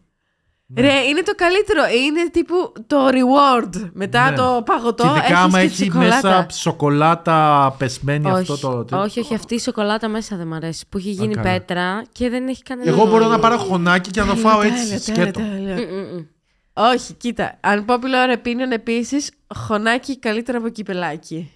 Ρε, 0.77 0.93
είναι 0.99 1.21
το 1.21 1.35
καλύτερο. 1.35 1.81
Είναι 2.05 2.29
τύπου 2.29 2.73
το 2.87 3.07
reward. 3.07 3.89
Μετά 3.93 4.29
Ναι. 4.29 4.35
το 4.37 4.61
παγωτό. 4.65 5.03
Και 5.03 5.09
ειδικά 5.19 5.39
άμα 5.39 5.59
έχεις 5.59 5.77
και 5.77 5.83
έχει 5.83 5.91
τη 5.91 5.97
σοκολάτα. 5.97 6.29
μέσα 6.29 6.49
σοκολάτα 6.59 7.75
πεσμένη 7.77 8.29
αυτό 8.29 8.53
όχι, 8.53 8.61
το... 8.61 9.01
όχι, 9.01 9.19
όχι, 9.19 9.33
αυτή 9.33 9.55
η 9.55 9.59
σοκολάτα 9.59 10.07
μέσα 10.07 10.35
δεν 10.37 10.47
μ' 10.47 10.53
αρέσει. 10.53 10.85
Που 10.89 10.97
έχει 10.97 11.09
γίνει 11.09 11.33
καλά. 11.33 11.51
πέτρα 11.51 12.03
και 12.11 12.29
δεν 12.29 12.47
έχει 12.47 12.63
κανένα. 12.63 12.89
Εγώ 12.91 13.05
μπορώ 13.05 13.17
νόημα. 13.19 13.35
να 13.35 13.39
πάρω 13.39 13.57
χωνάκι 13.57 14.09
και 14.09 14.19
να 14.19 14.25
το 14.25 14.33
Τέλειο, 14.33 14.49
φάω 14.49 14.61
τέλειο, 14.61 14.77
έτσι 14.93 15.13
τέλειο, 15.13 15.23
σκέτο. 15.31 15.39
τέλειο. 15.39 15.75
Μμ, 15.75 15.95
μμ, 15.97 16.17
μμ. 16.17 16.25
Όχι, 16.73 17.13
κοίτα. 17.13 17.59
Unpopular 17.63 18.37
opinion 18.37 18.71
επίσης, 18.73 19.31
χωνάκι 19.55 20.19
καλύτερο 20.19 20.57
από 20.57 20.69
κυπελάκι. 20.69 21.51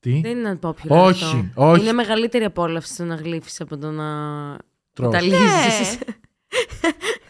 Τι; 0.00 0.20
Δεν 0.20 0.30
είναι 0.30 0.58
unpopular. 0.62 0.88
Όχι, 0.88 1.24
αυτό. 1.24 1.70
όχι. 1.70 1.80
Είναι 1.82 1.92
μεγαλύτερη 1.92 2.44
απόλαυση 2.44 2.96
το 2.96 3.04
να 3.04 3.14
γλύφεις 3.14 3.60
από 3.60 3.78
το 3.78 3.90
να. 3.90 4.04
Τρως. 4.92 5.06
κουταλίζεις. 5.08 5.98
Ναι. 6.06 6.14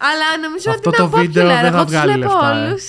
Αλλά 0.08 0.26
νομίζω 0.42 0.70
Αυτό 0.70 0.88
ότι 0.90 1.00
είναι 1.02 1.10
το 1.10 1.16
βίντεο 1.18 1.44
unpopular. 1.46 1.60
δεν 1.62 1.70
θα 1.72 1.76
Εγώ 1.76 1.82
τους 1.84 1.92
βγάλει 1.94 2.12
βλέπω 2.12 2.32
λεφτά, 2.32 2.56
ε. 2.56 2.66
όλους. 2.66 2.84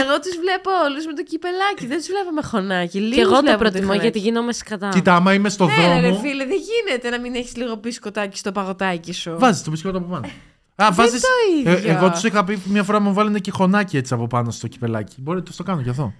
Εγώ 0.00 0.14
τους 0.22 0.34
βλέπω 0.44 0.70
όλους 0.86 1.02
με 1.06 1.14
το 1.18 1.22
κυπελάκι. 1.30 1.86
Δεν 1.86 1.98
τους 1.98 2.06
βλέπω 2.12 2.30
με 2.38 2.42
χωνάκι. 2.42 2.98
Και 2.98 3.04
Λίγους 3.04 3.18
εγώ 3.22 3.34
το 3.34 3.40
βλέπω 3.40 3.56
με 3.58 3.62
προτιμώ 3.64 3.82
χωνάκι. 3.86 4.02
γιατί 4.02 4.18
γίνομαι 4.18 4.52
σκατά. 4.52 4.88
Κοίτα, 4.88 5.14
άμα 5.14 5.30
είμαι 5.34 5.48
στο 5.48 5.64
Ναι, 5.66 5.74
ρε 5.76 6.00
δρόμο, 6.00 6.18
φίλε, 6.20 6.44
δεν 6.46 6.58
γίνεται 6.68 7.08
να 7.10 7.18
μην 7.20 7.34
έχεις 7.34 7.56
λίγο 7.56 7.74
μπισκοτάκι 7.74 8.36
στο 8.38 8.52
παγωτάκι 8.52 9.12
σου. 9.12 9.34
βάζεις 9.38 9.62
το 9.62 9.70
μπισκότο 9.70 9.98
από 9.98 10.06
πάνω. 10.06 10.26
Α, 10.76 10.88
βάζεις... 10.92 11.20
το 11.20 11.28
ίδιο. 11.58 11.90
Ε, 11.90 11.94
εγώ 11.94 12.10
τους 12.10 12.22
είχα 12.24 12.44
πει 12.44 12.62
μια 12.64 12.82
φορά 12.82 13.00
μου 13.00 13.12
βάλανε 13.12 13.38
και 13.38 13.50
χωνάκι 13.50 13.96
έτσι 13.96 14.14
από 14.14 14.26
πάνω 14.26 14.50
στο 14.50 14.66
κυπελάκι. 14.66 15.14
Μπορεί 15.18 15.38
να 15.38 15.56
το 15.56 15.62
κάνω 15.62 15.82
κι 15.82 15.88
αυτό. 15.88 16.12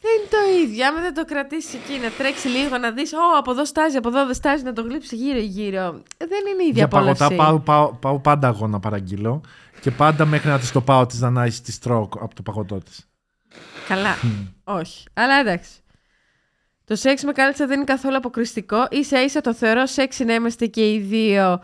Δεν 0.00 0.12
είναι 0.16 0.28
το 0.30 0.62
ίδιο. 0.62 0.86
Άμα 0.86 1.00
δεν 1.00 1.14
το 1.14 1.24
κρατήσεις 1.24 1.74
εκεί, 1.74 1.98
να 1.98 2.10
τρέξει 2.10 2.48
λίγο, 2.48 2.78
να 2.78 2.90
δεις, 2.90 3.12
Ω, 3.12 3.38
από 3.38 3.50
εδώ 3.50 3.64
στάζει, 3.64 3.96
από 3.96 4.08
εδώ 4.08 4.26
δεν 4.26 4.34
στάζει, 4.34 4.62
να 4.62 4.72
το 4.72 4.82
γλύψει 4.82 5.16
γύρω-γύρω. 5.16 6.02
Δεν 6.16 6.42
είναι 6.52 6.62
η 6.62 6.66
ίδια 6.66 6.72
Για 6.72 6.88
παγωτά 6.88 7.24
απόλαυση. 7.24 7.36
πάω, 7.36 7.60
πάω, 7.60 7.92
πάω 7.92 8.18
πάντα 8.18 8.48
εγώ 8.48 8.66
να 8.66 8.80
παραγγείλω 8.80 9.40
και 9.80 9.90
πάντα 9.90 10.26
μέχρι 10.26 10.48
να 10.48 10.58
της 10.58 10.72
το 10.72 10.80
πάω 10.80 11.06
της 11.06 11.18
Δανάη 11.18 11.50
τη 11.50 11.78
τρώω 11.78 12.08
από 12.20 12.34
το 12.34 12.42
παγωτό 12.42 12.78
της. 12.78 13.08
Καλά. 13.88 14.16
Όχι. 14.64 15.04
Αλλά 15.14 15.34
εντάξει. 15.34 15.70
Το 16.84 16.96
σεξ 16.96 17.24
με 17.24 17.32
κάλτσα 17.32 17.66
δεν 17.66 17.76
είναι 17.76 17.84
καθόλου 17.84 18.16
αποκριστικό. 18.16 18.76
σα 19.00 19.22
ίσα 19.22 19.40
το 19.40 19.54
θεωρώ 19.54 19.86
σεξ 19.86 20.18
να 20.18 20.34
είμαστε 20.34 20.66
και 20.66 20.92
οι 20.92 20.98
δύο 20.98 21.60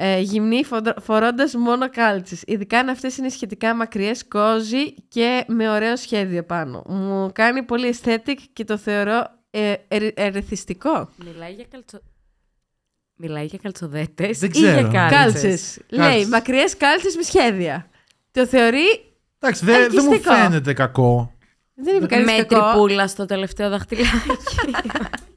ε, 0.00 0.20
γυμνοί 0.20 0.62
φορώντας 1.00 1.54
μόνο 1.54 1.90
κάλτσες. 1.90 2.42
Ειδικά 2.46 2.78
αν 2.78 2.88
αυτές 2.88 3.16
είναι 3.16 3.28
σχετικά 3.28 3.74
μακριές, 3.74 4.28
κόζι 4.28 4.92
και 5.08 5.44
με 5.48 5.70
ωραίο 5.70 5.96
σχέδιο 5.96 6.42
πάνω. 6.44 6.82
Μου 6.86 7.30
κάνει 7.34 7.62
πολύ 7.62 7.94
aesthetic 8.02 8.34
και 8.52 8.64
το 8.64 8.76
θεωρώ 8.76 9.26
ε, 9.50 9.74
ε, 9.88 10.08
ερεθιστικό. 10.14 11.08
Μιλάει 11.24 11.52
για 11.52 11.64
καλτσο... 11.70 11.98
Μιλάει 13.20 13.44
για 13.46 13.58
καλτσοδέτες 13.62 14.38
Δεν 14.38 14.50
ή 14.54 14.58
για 14.58 14.72
ξέρω. 14.72 14.88
κάλτσες; 14.90 15.10
Κάλτσες. 15.10 15.78
Λέει 15.88 16.08
Κάλτσες. 16.08 16.28
μακριές 16.28 16.76
κάλτσες 16.76 17.16
με 17.16 17.22
σχέδια. 17.22 17.86
Το 18.30 18.46
θεωρεί. 18.46 19.04
Εντάξει, 19.38 19.64
δεν 19.64 19.80
δεν 19.80 20.02
μου 20.04 20.12
Ελκυστικό. 20.12 20.34
φαίνεται 20.34 20.72
κακό. 20.72 21.32
Δεν 21.74 21.96
είπε 21.96 22.06
κανείς 22.06 22.26
Με 22.26 22.42
κακό. 22.42 22.70
τρυπούλα 22.70 23.06
στο 23.08 23.24
τελευταίο 23.26 23.68
δαχτυλάκι. 23.70 24.08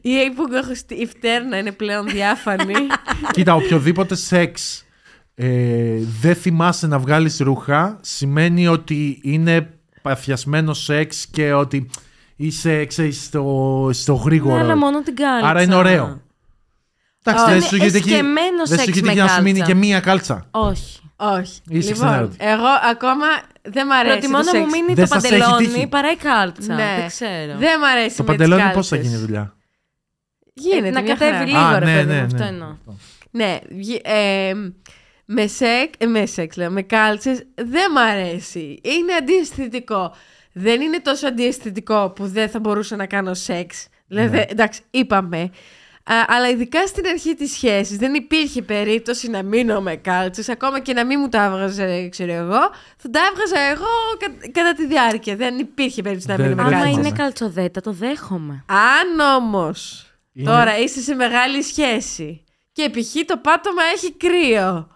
Ή 0.00 0.30
που 0.36 0.44
έχω 0.54 0.74
στη- 0.74 0.94
η 0.94 1.06
φτέρνα 1.06 1.58
είναι 1.58 1.72
πλέον 1.72 2.08
διάφανη. 2.08 2.74
Κοίτα, 3.34 3.54
οποιοδήποτε 3.54 4.14
σεξ 4.14 4.84
ε, 5.34 5.96
δεν 6.20 6.34
θυμάσαι 6.34 6.86
να 6.86 6.98
βγάλεις 6.98 7.38
ρούχα 7.38 7.98
σημαίνει 8.02 8.66
ότι 8.68 9.18
είναι 9.22 9.70
παθιασμένο 10.02 10.74
σεξ 10.74 11.26
και 11.26 11.52
ότι 11.52 11.90
είσαι, 12.36 12.84
ξέρεις, 12.84 13.24
στο, 13.24 13.90
στο 13.92 14.14
γρήγορο. 14.14 14.54
Ναι, 14.56 14.60
αλλά 14.62 14.76
μόνο 14.76 15.02
την 15.02 15.16
κάλτσα. 15.16 15.48
Άρα 15.48 15.62
είναι 15.62 15.74
ωραίο. 15.74 16.22
Εντάξει, 17.26 17.44
Α, 17.44 17.48
δεν 17.48 17.56
είναι 17.56 17.66
σου 17.66 17.76
γίνεται 17.76 17.96
εκεί- 17.98 18.10
εσκεμμένο 18.10 18.66
δεν 18.66 18.78
σου 18.78 18.84
σεξ 18.84 18.96
γίνεται 18.98 19.06
με 19.06 19.12
εκεί 19.12 19.20
να 19.20 19.28
σου 19.28 19.42
μείνει 19.42 19.58
κάλτσα. 19.58 19.72
και 19.72 19.78
μία 19.78 20.00
κάλτσα. 20.00 20.46
Όχι. 20.50 20.98
Όχι. 21.16 21.60
Είσαι 21.68 21.92
λοιπόν, 21.92 22.08
ξενέρωτη. 22.08 22.36
εγώ 22.38 22.66
ακόμα 22.90 23.26
δεν 23.62 23.86
μ' 23.86 23.90
αρέσει. 23.92 24.18
Προτιμώ 24.18 24.38
το 24.40 24.52
να 24.52 24.58
μου 24.58 24.64
σεξ. 24.68 24.72
μείνει 24.80 24.94
Δεν 24.94 25.08
το 25.08 25.14
σας 25.14 25.24
έχει 25.24 25.38
παντελόνι 25.38 25.66
τύχει. 25.66 25.86
παρά 25.86 26.10
η 26.10 26.16
κάλτσα. 26.16 26.74
Ναι. 26.74 26.96
Δεν 26.98 27.06
ξέρω. 27.06 27.58
Δεν 27.58 27.78
μ' 27.80 27.84
αρέσει. 27.84 28.16
Το 28.16 28.22
με 28.22 28.28
τις 28.28 28.38
παντελόνι 28.38 28.62
πώς 28.62 28.72
κάλτσες. 28.72 28.88
θα 28.88 28.96
γίνει 28.96 29.16
δουλειά; 29.16 29.56
Γίνεται. 30.54 30.88
Ε, 30.88 30.90
να 30.90 31.02
μια 31.02 31.14
κατέβει 31.14 31.32
χαρά. 31.32 31.44
λίγο, 31.46 31.58
Α, 31.58 31.78
ρε 31.78 31.84
ναι, 31.84 31.94
παιδί 31.94 32.12
ναι, 32.12 32.18
μου, 32.18 32.24
αυτό 32.24 32.42
ναι. 32.42 32.48
εννοώ. 32.48 32.74
Ναι, 33.30 33.58
βγει- 33.70 34.00
ε, 34.04 34.52
με 35.24 35.46
σεξ, 35.46 35.90
ε, 35.98 36.06
με 36.06 36.26
σεξ 36.26 36.56
λέω, 36.56 36.70
με 36.70 36.82
κάλτσες 36.82 37.42
δεν 37.54 37.90
μ' 37.92 37.98
αρέσει. 37.98 38.80
Είναι 38.82 39.12
αντιαισθητικό. 39.20 40.14
Δεν 40.52 40.80
είναι 40.80 41.00
τόσο 41.00 41.26
αντιαισθητικό 41.26 42.10
που 42.10 42.26
δεν 42.26 42.48
θα 42.48 42.58
μπορούσα 42.60 42.96
να 42.96 43.06
κάνω 43.06 43.34
σεξ. 43.34 43.86
Δηλαδή, 44.06 44.36
Ναι. 44.36 44.44
εντάξει, 44.48 44.80
είπαμε. 44.90 45.50
Α, 46.06 46.14
αλλά 46.28 46.48
ειδικά 46.48 46.86
στην 46.86 47.06
αρχή 47.06 47.34
της 47.34 47.52
σχέσης 47.52 47.96
δεν 47.96 48.14
υπήρχε 48.14 48.62
περίπτωση 48.62 49.30
να 49.30 49.42
μείνω 49.42 49.80
με 49.80 49.96
κάλτσες, 49.96 50.48
ακόμα 50.48 50.80
και 50.80 50.92
να 50.92 51.04
μην 51.06 51.18
μου 51.20 51.28
τα 51.28 51.44
έβγαζε, 51.44 52.08
ξέρω 52.08 52.32
εγώ, 52.32 52.60
θα 52.96 53.10
τα 53.10 53.20
έβγαζα 53.30 53.60
εγώ 53.60 53.86
κα- 54.18 54.48
κατά 54.52 54.72
τη 54.72 54.86
διάρκεια. 54.86 55.36
Δεν 55.36 55.58
υπήρχε 55.58 56.02
περίπτωση 56.02 56.28
να 56.28 56.36
Δεν- 56.36 56.48
μείνω 56.48 56.62
με 56.62 56.68
δεν 56.68 56.78
Άμα 56.78 56.84
κάλτσες. 56.86 57.06
είναι 57.06 57.16
καλτσοδέτα, 57.18 57.80
το 57.80 57.92
δέχομαι. 57.92 58.64
Αν 58.66 59.20
όμως 59.36 60.06
Είναι- 60.32 60.50
τώρα 60.50 60.78
είσαι 60.78 61.00
σε 61.00 61.14
μεγάλη 61.14 61.62
σχέση 61.62 62.44
και 62.72 62.90
π.χ. 62.90 63.24
το 63.26 63.36
πάτωμα 63.36 63.82
έχει 63.94 64.12
κρύο. 64.12 64.88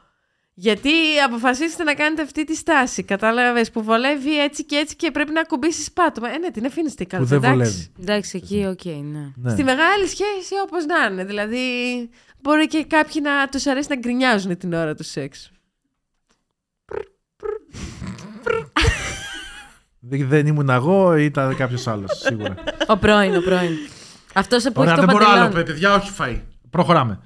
Γιατί 0.60 0.90
αποφασίσετε 1.26 1.82
να 1.82 1.94
κάνετε 1.94 2.22
αυτή 2.22 2.44
τη 2.44 2.54
στάση. 2.54 3.02
Κατάλαβες 3.02 3.70
που 3.70 3.82
βολεύει 3.82 4.40
έτσι 4.42 4.64
και 4.64 4.76
έτσι 4.76 4.96
και 4.96 5.10
πρέπει 5.10 5.32
να 5.32 5.40
ακουμπήσεις 5.40 5.92
πάτωμα. 5.92 6.28
Ε, 6.34 6.38
ναι, 6.38 6.50
την 6.50 6.66
αφήνεις 6.66 6.94
την 6.94 7.06
Που 7.06 7.16
κάλτσα. 7.16 7.38
δεν 7.38 7.52
εντάξει. 7.52 7.72
βολεύει. 7.72 7.90
Εντάξει, 8.00 8.36
εκεί, 8.42 8.66
οκ, 8.66 8.84
ναι. 8.84 9.32
Ναι. 9.36 9.50
Στη 9.50 9.64
μεγάλη 9.64 10.06
σχέση 10.06 10.54
όπως 10.62 10.84
να 10.86 11.06
είναι. 11.12 11.24
Δηλαδή, 11.24 11.58
μπορεί 12.42 12.66
και 12.66 12.84
κάποιοι 12.84 13.20
να 13.24 13.48
τους 13.48 13.66
αρέσει 13.66 13.88
να 13.90 13.96
γκρινιάζουν 13.96 14.58
την 14.58 14.72
ώρα 14.72 14.94
του 14.94 15.04
σεξ. 15.04 15.50
Δεν 20.00 20.28
δεν 20.28 20.46
ήμουν 20.46 20.68
εγώ, 20.68 21.16
ήταν 21.16 21.56
κάποιος 21.56 21.86
άλλος, 21.86 22.18
σίγουρα. 22.18 22.54
Ο 22.86 22.96
πρώην, 22.96 23.36
ο 23.36 23.40
πρώην. 23.40 23.76
Αυτός 24.34 24.62
που 24.64 24.72
Ωραία, 24.74 24.92
έχει 24.92 25.00
το 25.00 25.06
δεν 25.06 25.16
μπορώ 25.16 25.30
άλλο, 25.30 25.42
παντελόνι. 25.42 25.64
παιδιά, 25.64 25.94
όχι 25.94 26.12
φαΐ. 26.18 26.40
Προχωράμε. 26.70 27.18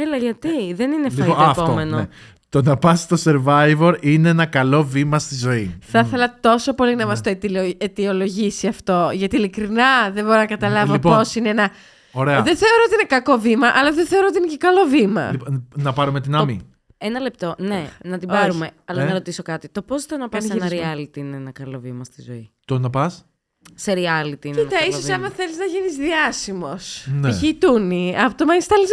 Έλα, 0.00 0.16
γιατί; 0.16 0.72
Δεν 0.74 0.92
είναι 0.92 1.10
φάει 1.10 1.26
Λοιπόν, 1.28 1.36
το 1.36 1.42
α, 1.42 1.48
αυτό, 1.50 1.62
επόμενο. 1.62 1.96
ναι. 1.96 2.06
Το 2.50 2.62
να 2.62 2.76
πας 2.76 3.00
στο 3.00 3.16
Survivor 3.24 3.94
είναι 4.00 4.28
ένα 4.28 4.46
καλό 4.46 4.84
βήμα 4.84 5.18
στη 5.18 5.34
ζωή. 5.34 5.78
Θα 5.80 5.98
ήθελα 5.98 6.38
τόσο 6.40 6.74
πολύ 6.74 6.90
Ναι. 6.94 7.02
να 7.02 7.06
μας 7.06 7.20
το 7.20 7.30
αιτιολο- 7.30 7.74
αιτιολογήσει 7.78 8.66
αυτό. 8.66 9.10
Γιατί 9.12 9.36
ειλικρινά 9.36 10.10
δεν 10.12 10.24
μπορώ 10.24 10.36
να 10.36 10.46
καταλάβω 10.46 10.92
Λοιπόν, 10.92 11.16
πώς 11.16 11.34
είναι 11.34 11.48
ένα. 11.48 11.70
Ωραία. 12.12 12.42
Δεν 12.42 12.56
θεωρώ 12.56 12.82
ότι 12.86 12.94
είναι 12.94 13.06
κακό 13.08 13.36
βήμα, 13.38 13.66
αλλά 13.74 13.92
δεν 13.92 14.06
θεωρώ 14.06 14.26
ότι 14.28 14.38
είναι 14.38 14.46
και 14.46 14.56
καλό 14.56 14.84
βήμα. 14.84 15.30
Λοιπόν, 15.30 15.68
να 15.74 15.92
πάρουμε 15.92 16.20
την 16.20 16.34
άμυ. 16.34 16.60
Ένα 16.98 17.20
λεπτό. 17.20 17.54
Ναι, 17.58 17.86
να 18.04 18.18
την 18.18 18.30
Όχι. 18.30 18.40
πάρουμε. 18.40 18.70
Αλλά 18.84 19.02
Ε. 19.02 19.04
να 19.04 19.12
ρωτήσω 19.12 19.42
κάτι. 19.42 19.68
Το 19.68 19.82
πώς 19.82 20.06
το 20.06 20.16
να 20.16 20.28
πας 20.28 20.44
σε 20.44 20.52
ένα 20.52 20.60
Πανηγυρισμό. 20.60 20.92
reality 20.94 21.16
είναι 21.16 21.36
ένα 21.36 21.50
καλό 21.52 21.78
βήμα 21.80 22.04
στη 22.04 22.22
ζωή; 22.22 22.50
Το 22.64 22.78
να 22.78 22.90
πας; 22.90 23.24
Σε 23.74 23.92
reality 23.92 24.44
είναι. 24.44 24.60
ένα 24.60 24.68
Κοίτα, 24.68 24.78
καλό 24.78 24.88
ίσως 24.88 25.02
βήμα. 25.02 25.14
άμα 25.14 25.30
θέλεις 25.30 25.56
να 25.56 25.64
γίνεις 25.64 25.96
διάσημος. 25.96 27.06
Ναι. 27.20 27.30
Π.χ. 27.30 27.42
η 27.42 27.54
Τούνη. 27.54 28.14
Από 28.18 28.34
το 28.36 28.44
Ανασταλή 28.48 28.84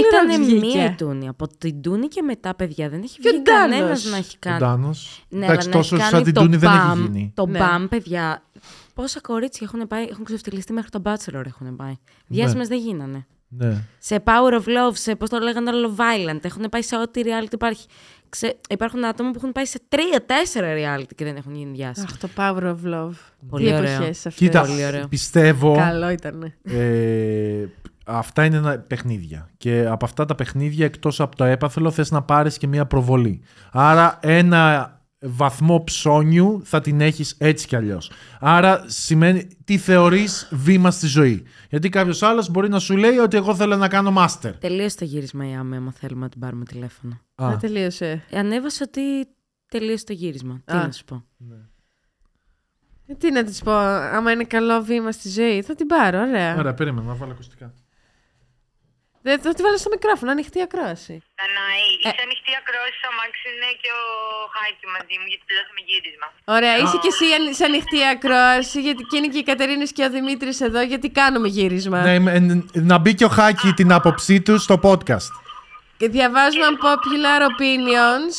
Ήταν 0.00 0.26
Ρότ 0.28 0.38
μία 0.38 0.56
η 0.56 0.60
βγήκε. 0.60 0.94
Τούνη. 0.98 1.28
Από 1.28 1.48
την 1.58 1.80
Τούνη 1.82 2.08
και 2.08 2.22
μετά, 2.22 2.54
παιδιά, 2.54 2.88
δεν 2.88 3.02
έχει 3.02 3.20
Και 3.20 3.28
ο 3.28 3.32
βγει 3.32 3.42
κανένας 3.42 3.80
Ντάνος. 3.80 4.10
να 4.10 4.16
έχει 4.16 4.34
Ο 4.36 4.38
κάνει. 4.40 4.58
Ντάνος. 4.58 5.24
Ναι, 5.28 5.44
Εντάξει, 5.44 5.66
αλλά 5.68 5.76
να 5.76 5.82
τόσο 5.82 5.94
έχει 5.94 6.04
σαν 6.04 6.12
κάνει 6.12 6.24
την 6.24 6.34
το 6.34 6.40
Τούνη 6.40 6.56
δεν 6.56 6.70
έχει 6.70 6.78
μπαμ, 6.86 7.02
γίνει. 7.04 7.32
Το 7.34 7.46
Ναι. 7.46 7.58
μπαμ, 7.58 7.86
παιδιά. 7.88 8.42
Πόσα 8.94 9.20
κορίτσια 9.20 9.68
έχουν 9.72 9.86
πάει, 9.88 10.06
έχουν 10.10 10.24
ξεφτυλιστεί 10.24 10.72
μέχρι 10.72 10.90
τον 10.90 11.02
Bachelor 11.04 11.42
έχουν 11.46 11.76
πάει. 11.76 11.94
Διάσημες 12.26 12.68
δεν 12.68 12.78
γίνανε. 12.78 13.26
Ναι. 13.48 13.82
Σε 13.98 14.22
Power 14.26 14.52
of 14.52 14.64
Love, 14.64 14.92
σε 14.92 15.14
πώς 15.16 15.28
το 15.28 15.38
λέγανε 15.38 15.70
το 15.70 15.76
Love 15.96 16.00
Island, 16.00 16.38
έχουν 16.44 16.66
πάει 16.70 16.82
σε 16.82 16.96
ό,τι 16.96 17.20
reality 17.24 17.52
υπάρχει. 17.52 17.86
Ξε... 18.36 18.56
Υπάρχουν 18.68 19.04
άτομα 19.04 19.30
που 19.30 19.36
έχουν 19.38 19.52
πάει 19.52 19.64
σε 19.66 19.80
τρία-τέσσερα 19.88 20.68
reality 20.74 21.10
και 21.16 21.24
δεν 21.24 21.36
έχουν 21.36 21.54
γίνει 21.54 21.72
διάσημοι. 21.76 22.06
Αχ, 22.10 22.18
το 22.18 22.28
Power 22.36 22.62
of 22.62 22.94
Love. 22.94 23.14
Πολύ 23.48 23.66
Τι 23.68 23.74
ωραίο. 23.74 23.92
εποχές 23.92 24.16
αυτές. 24.16 24.34
Κοίτα, 24.34 24.60
Πολύ 24.60 24.84
ωραίο. 24.86 25.08
πιστεύω. 25.08 25.74
Καλό 25.76 26.10
ήταν. 26.10 26.52
ε, 26.62 27.64
αυτά 28.06 28.44
είναι 28.44 28.56
ένα 28.56 28.78
παιχνίδια. 28.78 29.48
Και 29.56 29.86
από 29.88 30.04
αυτά 30.04 30.24
τα 30.24 30.34
παιχνίδια, 30.34 30.84
εκτός 30.84 31.20
από 31.20 31.36
το 31.36 31.44
έπαθλο, 31.44 31.90
θες 31.90 32.10
να 32.10 32.22
πάρεις 32.22 32.58
και 32.58 32.66
μια 32.66 32.86
προβολή. 32.86 33.40
Άρα 33.72 34.18
ένα 34.22 35.00
βαθμό 35.22 35.84
ψώνιου 35.84 36.60
θα 36.64 36.80
την 36.80 37.00
έχεις 37.00 37.34
έτσι 37.38 37.66
κι 37.66 37.76
αλλιώς. 37.76 38.10
Άρα 38.40 38.84
σημαίνει 38.86 39.48
τι 39.64 39.78
θεωρείς 39.78 40.48
βήμα 40.50 40.90
στη 40.90 41.06
ζωή. 41.06 41.42
Γιατί 41.70 41.88
κάποιος 41.88 42.22
άλλος 42.22 42.50
μπορεί 42.50 42.68
να 42.68 42.78
σου 42.78 42.96
λέει 42.96 43.16
ότι 43.16 43.36
εγώ 43.36 43.54
θέλω 43.54 43.76
να 43.76 43.88
κάνω 43.88 44.10
μάστερ. 44.10 44.56
Τελείωσε 44.58 44.96
το 44.96 45.04
γύρισμα 45.04 45.48
η 45.50 45.54
Άμμη, 45.54 45.76
άμα 45.76 45.92
θέλουμε 45.92 46.20
να 46.20 46.28
την 46.28 46.40
πάρουμε 46.40 46.64
τηλέφωνο. 46.64 47.20
Α, 47.34 47.48
Δεν 47.48 47.58
τελείωσε. 47.58 48.24
Ε, 48.30 48.38
ανέβασε 48.38 48.82
ότι 48.86 49.00
τελείωσε 49.68 50.04
το 50.04 50.12
γύρισμα. 50.12 50.62
Τι 50.64 50.72
Α. 50.72 50.82
να 50.86 50.92
σου 50.92 51.04
πω. 51.04 51.24
Ε, 53.06 53.14
Τι 53.14 53.30
να 53.32 53.44
της 53.44 53.62
πω, 53.62 53.72
άμα 53.72 54.32
είναι 54.32 54.44
καλό 54.44 54.80
βήμα 54.82 55.12
στη 55.12 55.28
ζωή, 55.28 55.62
θα 55.62 55.74
την 55.74 55.86
πάρω, 55.86 56.20
ωραία. 56.20 56.56
Ωραία, 56.56 56.74
περίμενα 56.74 57.06
να 57.06 57.14
βάλω 57.14 57.32
ακουστικά. 57.32 57.74
Δεν 59.26 59.36
θα 59.44 59.50
τη 59.54 59.60
βάλω 59.62 59.76
στο 59.82 59.90
μικρόφωνο, 59.96 60.30
ανοιχτή 60.36 60.58
ακρόαση. 60.66 61.14
Δανάη, 61.40 61.86
είσαι 62.04 62.22
ανοιχτή 62.26 62.52
ακρόαση 62.60 62.94
στο 63.00 63.08
αμάξι 63.12 63.46
είναι 63.54 63.70
και 63.82 63.90
ο 64.00 64.04
Χάκη 64.54 64.86
μαζί 64.96 65.14
μου 65.20 65.26
γιατί 65.30 65.44
τελειώσαμε 65.48 65.80
γύρισμα. 65.88 66.26
Ωραία, 66.56 66.74
είσαι 66.82 66.98
και 67.02 67.10
εσύ 67.14 67.26
αν- 67.36 67.54
σε 67.58 67.64
ανοιχτή 67.70 67.98
ακρόαση, 68.14 68.78
γιατί 68.86 69.02
και 69.08 69.16
είναι 69.18 69.30
και 69.32 69.40
η 69.44 69.46
Κατερίνης 69.50 69.90
και 69.96 70.04
ο 70.08 70.10
Δημήτρης 70.16 70.58
εδώ, 70.68 70.80
γιατί 70.92 71.08
κάνουμε 71.20 71.48
γύρισμα. 71.56 71.98
Ναι, 72.08 72.14
ε, 72.36 72.40
να 72.90 72.96
μπει 72.98 73.12
και 73.18 73.24
ο 73.30 73.32
Χάκη 73.38 73.68
την 73.80 73.90
άποψή 73.98 74.36
του 74.46 74.54
στο 74.66 74.76
podcast. 74.88 75.28
Και 75.98 76.08
διαβάζουμε 76.16 76.66
unpopular 76.72 77.40
opinions 77.52 78.36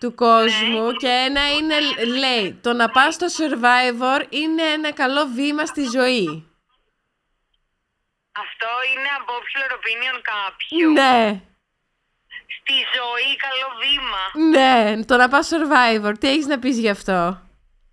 του 0.00 0.14
κόσμου 0.14 0.84
και 1.02 1.10
ένα 1.28 1.42
είναι, 1.56 1.74
λέει, 2.22 2.58
το 2.62 2.72
να 2.72 2.88
πας 2.88 3.14
στο 3.14 3.26
Survivor 3.38 4.20
είναι 4.28 4.62
ένα 4.76 4.92
καλό 4.92 5.22
βήμα 5.34 5.64
στη 5.66 5.82
ζωή. 5.96 6.46
Αυτό 8.44 8.70
είναι 8.90 9.08
unpopular 9.18 9.70
opinion 9.78 10.16
κάποιου. 10.32 10.88
Ναι, 11.00 11.20
Στη 12.58 12.76
ζωή 12.96 13.30
καλό 13.46 13.68
βήμα. 13.82 14.22
ναι, 14.54 15.04
το 15.10 15.14
να 15.16 15.26
πας 15.32 15.46
Survivor, 15.52 16.12
τι 16.20 16.26
έχεις 16.32 16.46
να 16.52 16.58
πεις 16.58 16.76
γι' 16.84 16.94
αυτό; 16.98 17.18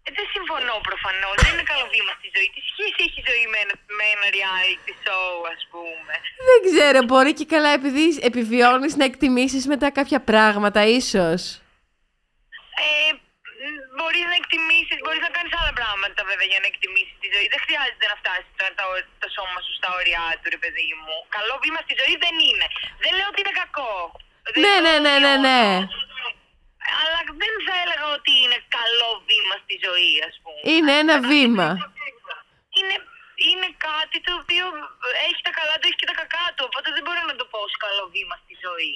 Ε, 0.08 0.10
δεν 0.18 0.28
συμφωνώ 0.36 0.76
προφανώς. 0.90 1.36
Δεν 1.44 1.52
είναι 1.54 1.68
καλό 1.72 1.86
βήμα 1.94 2.12
στη 2.20 2.28
ζωή. 2.36 2.48
Τι 2.56 2.62
σχέση 2.72 3.00
έχει 3.08 3.20
η 3.24 3.26
ζωή 3.30 3.46
με 3.54 3.58
ένα, 3.66 3.76
με 3.98 4.06
ένα 4.16 4.28
reality 4.38 4.94
show, 5.04 5.34
ας 5.56 5.62
πούμε; 5.72 6.14
Δεν 6.50 6.60
ξέρω, 6.68 7.00
μπορεί 7.10 7.34
και 7.40 7.46
καλά 7.54 7.70
επειδή 7.80 8.06
επιβιώνεις 8.30 8.96
να 8.96 9.06
εκτιμήσεις 9.12 9.64
μετά 9.74 9.88
κάποια 9.92 10.20
πράγματα, 10.32 10.82
ίσως. 11.00 11.42
Ε, 12.86 13.12
μπορείς 13.98 14.26
να 14.32 14.36
εκτιμήσεις, 14.42 14.98
μπορείς 15.04 15.24
να 15.28 15.32
κάνεις 15.36 15.54
άλλα 15.60 15.74
πράγματα 15.80 16.22
βέβαια 16.30 16.48
για 16.52 16.60
να 16.64 16.68
εκτιμήσεις 16.72 17.16
τη 17.24 17.28
ζωή. 17.34 17.48
Δεν 17.54 17.62
χρειάζεται 17.66 18.06
να 18.12 18.16
φτάσεις 18.22 18.50
το, 18.60 18.66
το, 18.80 18.86
το 19.22 19.28
σώμα 19.36 19.60
σου 19.66 19.74
στα 19.80 19.90
όρια 20.00 20.24
του, 20.40 20.48
ρε 20.56 20.60
παιδί 20.64 20.90
μου. 21.04 21.16
Καλό 21.38 21.54
βήμα 21.64 21.80
στη 21.86 21.94
ζωή 22.02 22.16
δεν 22.26 22.36
είναι. 22.48 22.68
Δεν 23.04 23.12
λέω 23.18 23.28
ότι 23.32 23.40
είναι 23.44 23.56
κακό. 23.64 23.94
Δεν 24.54 24.60
Ναι, 24.66 24.76
το 24.78 24.84
ναι, 24.86 24.96
ναι, 25.06 25.16
ναι, 25.26 25.34
ναι. 25.48 25.62
Αλλά 27.02 27.20
δεν 27.44 27.54
θα 27.68 27.74
έλεγα 27.84 28.08
ότι 28.18 28.32
είναι 28.44 28.60
καλό 28.78 29.10
βήμα 29.30 29.56
στη 29.64 29.76
ζωή, 29.86 30.14
ας 30.30 30.36
πούμε. 30.44 30.62
Είναι 30.74 30.94
ένα 31.04 31.16
βήμα. 31.32 31.68
Είναι, 32.78 32.96
είναι 33.50 33.70
κάτι 33.90 34.18
το 34.28 34.32
οποίο 34.42 34.66
έχει 35.28 35.42
τα 35.48 35.52
καλά 35.60 35.74
του, 35.80 35.86
έχει 35.90 36.00
και 36.02 36.10
τα 36.12 36.18
κακά 36.22 36.46
του. 36.56 36.64
Οπότε 36.70 36.88
δεν 36.96 37.04
μπορώ 37.06 37.22
να 37.32 37.36
το 37.40 37.46
πω 37.52 37.58
ως 37.68 37.76
καλό 37.86 38.04
βήμα 38.16 38.36
στη 38.44 38.54
ζωή. 38.66 38.94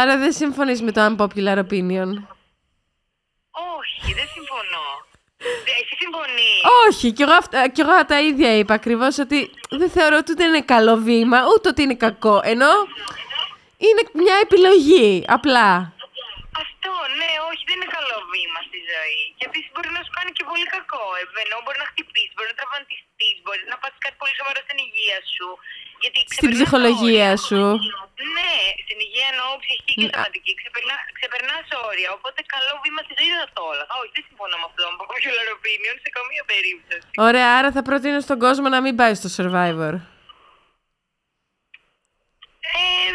Άρα 0.00 0.14
δεν 0.22 0.32
συμφωνείς 0.40 0.80
με 0.86 0.90
το 0.96 1.00
unpopular 1.08 1.58
opinion. 1.66 2.10
Όχι, 3.76 4.12
δεν 4.18 4.28
συμφωνώ. 4.36 4.86
Ε, 5.38 5.72
Εσύ 5.80 5.94
συμφωνείς. 6.02 6.60
Όχι, 6.86 7.06
κι 7.16 7.22
εγώ, 7.26 7.36
αυτά, 7.42 7.58
κι 7.74 7.80
εγώ 7.84 7.94
τα 8.12 8.18
ίδια 8.28 8.50
είπα 8.58 8.74
ακριβώς 8.80 9.14
ότι 9.24 9.38
δεν 9.80 9.90
θεωρώ 9.96 10.16
ότι 10.22 10.30
ούτε 10.32 10.44
είναι 10.48 10.62
καλό 10.74 10.94
βήμα, 11.08 11.38
ούτε 11.52 11.66
ότι 11.72 11.80
είναι 11.84 11.98
κακό. 12.06 12.36
Ενώ 12.52 12.72
είναι 13.86 14.02
μια 14.22 14.36
επιλογή, 14.46 15.08
απλά. 15.36 15.68
Αυτό, 16.64 16.92
ναι, 17.20 17.30
όχι, 17.50 17.62
δεν 17.68 17.76
είναι 17.78 17.90
καλό 17.98 18.16
βήμα 18.32 18.58
στη 18.68 18.78
ζωή. 18.92 19.22
Και 19.38 19.44
επίσης 19.50 19.68
μπορεί 19.74 19.90
να 19.98 20.02
σου 20.04 20.12
κάνει 20.18 20.30
και 20.36 20.44
πολύ 20.50 20.66
κακό. 20.76 21.04
Ε, 21.20 21.22
Ενώ 21.44 21.56
μπορεί 21.64 21.78
να 21.84 21.88
χτυπήσεις, 21.92 22.32
μπορεί 22.36 22.48
να 22.52 22.58
τραυματιστείς, 22.60 23.36
μπορεί 23.44 23.62
να 23.72 23.76
πάθεις 23.80 24.00
κάτι 24.04 24.16
πολύ 24.20 24.34
σοβαρό 24.40 24.60
στην 24.66 24.78
υγεία 24.86 25.18
σου. 25.34 25.48
Γιατί 26.02 26.18
Στην 26.20 26.30
ξεπερνάς 26.36 26.58
ψυχολογία 26.60 27.28
όρια. 27.32 27.44
σου. 27.46 27.62
Ναι, 28.36 28.52
στην 28.84 28.98
υγεία 29.06 29.26
εννοώ 29.32 29.48
ψυχική 29.62 29.92
και 30.00 30.06
Ν- 30.08 30.12
σωματική. 30.14 30.52
Ξεπερνά, 30.60 30.94
ξεπερνάς 31.18 31.66
όρια. 31.88 32.08
Οπότε 32.16 32.38
καλό 32.54 32.72
βήμα 32.84 33.00
στη 33.06 33.12
ζωή 33.18 33.28
δεν 33.34 33.40
θα 33.44 33.48
το 33.56 33.62
έλεγα. 33.72 33.94
Όχι, 34.00 34.10
δεν 34.16 34.24
συμφωνώ 34.28 34.54
με 34.62 34.66
αυτό 34.70 34.80
το 34.86 34.90
popular 35.12 35.46
opinion 35.56 35.96
σε 36.04 36.10
καμία 36.16 36.44
περίπτωση. 36.52 37.04
Ωραία, 37.28 37.48
άρα 37.58 37.68
θα 37.76 37.82
προτείνω 37.88 38.20
στον 38.26 38.38
κόσμο 38.44 38.66
να 38.74 38.80
μην 38.84 38.94
πάει 39.00 39.14
στο 39.20 39.28
Survivor. 39.36 39.94
Ε, 42.76 43.10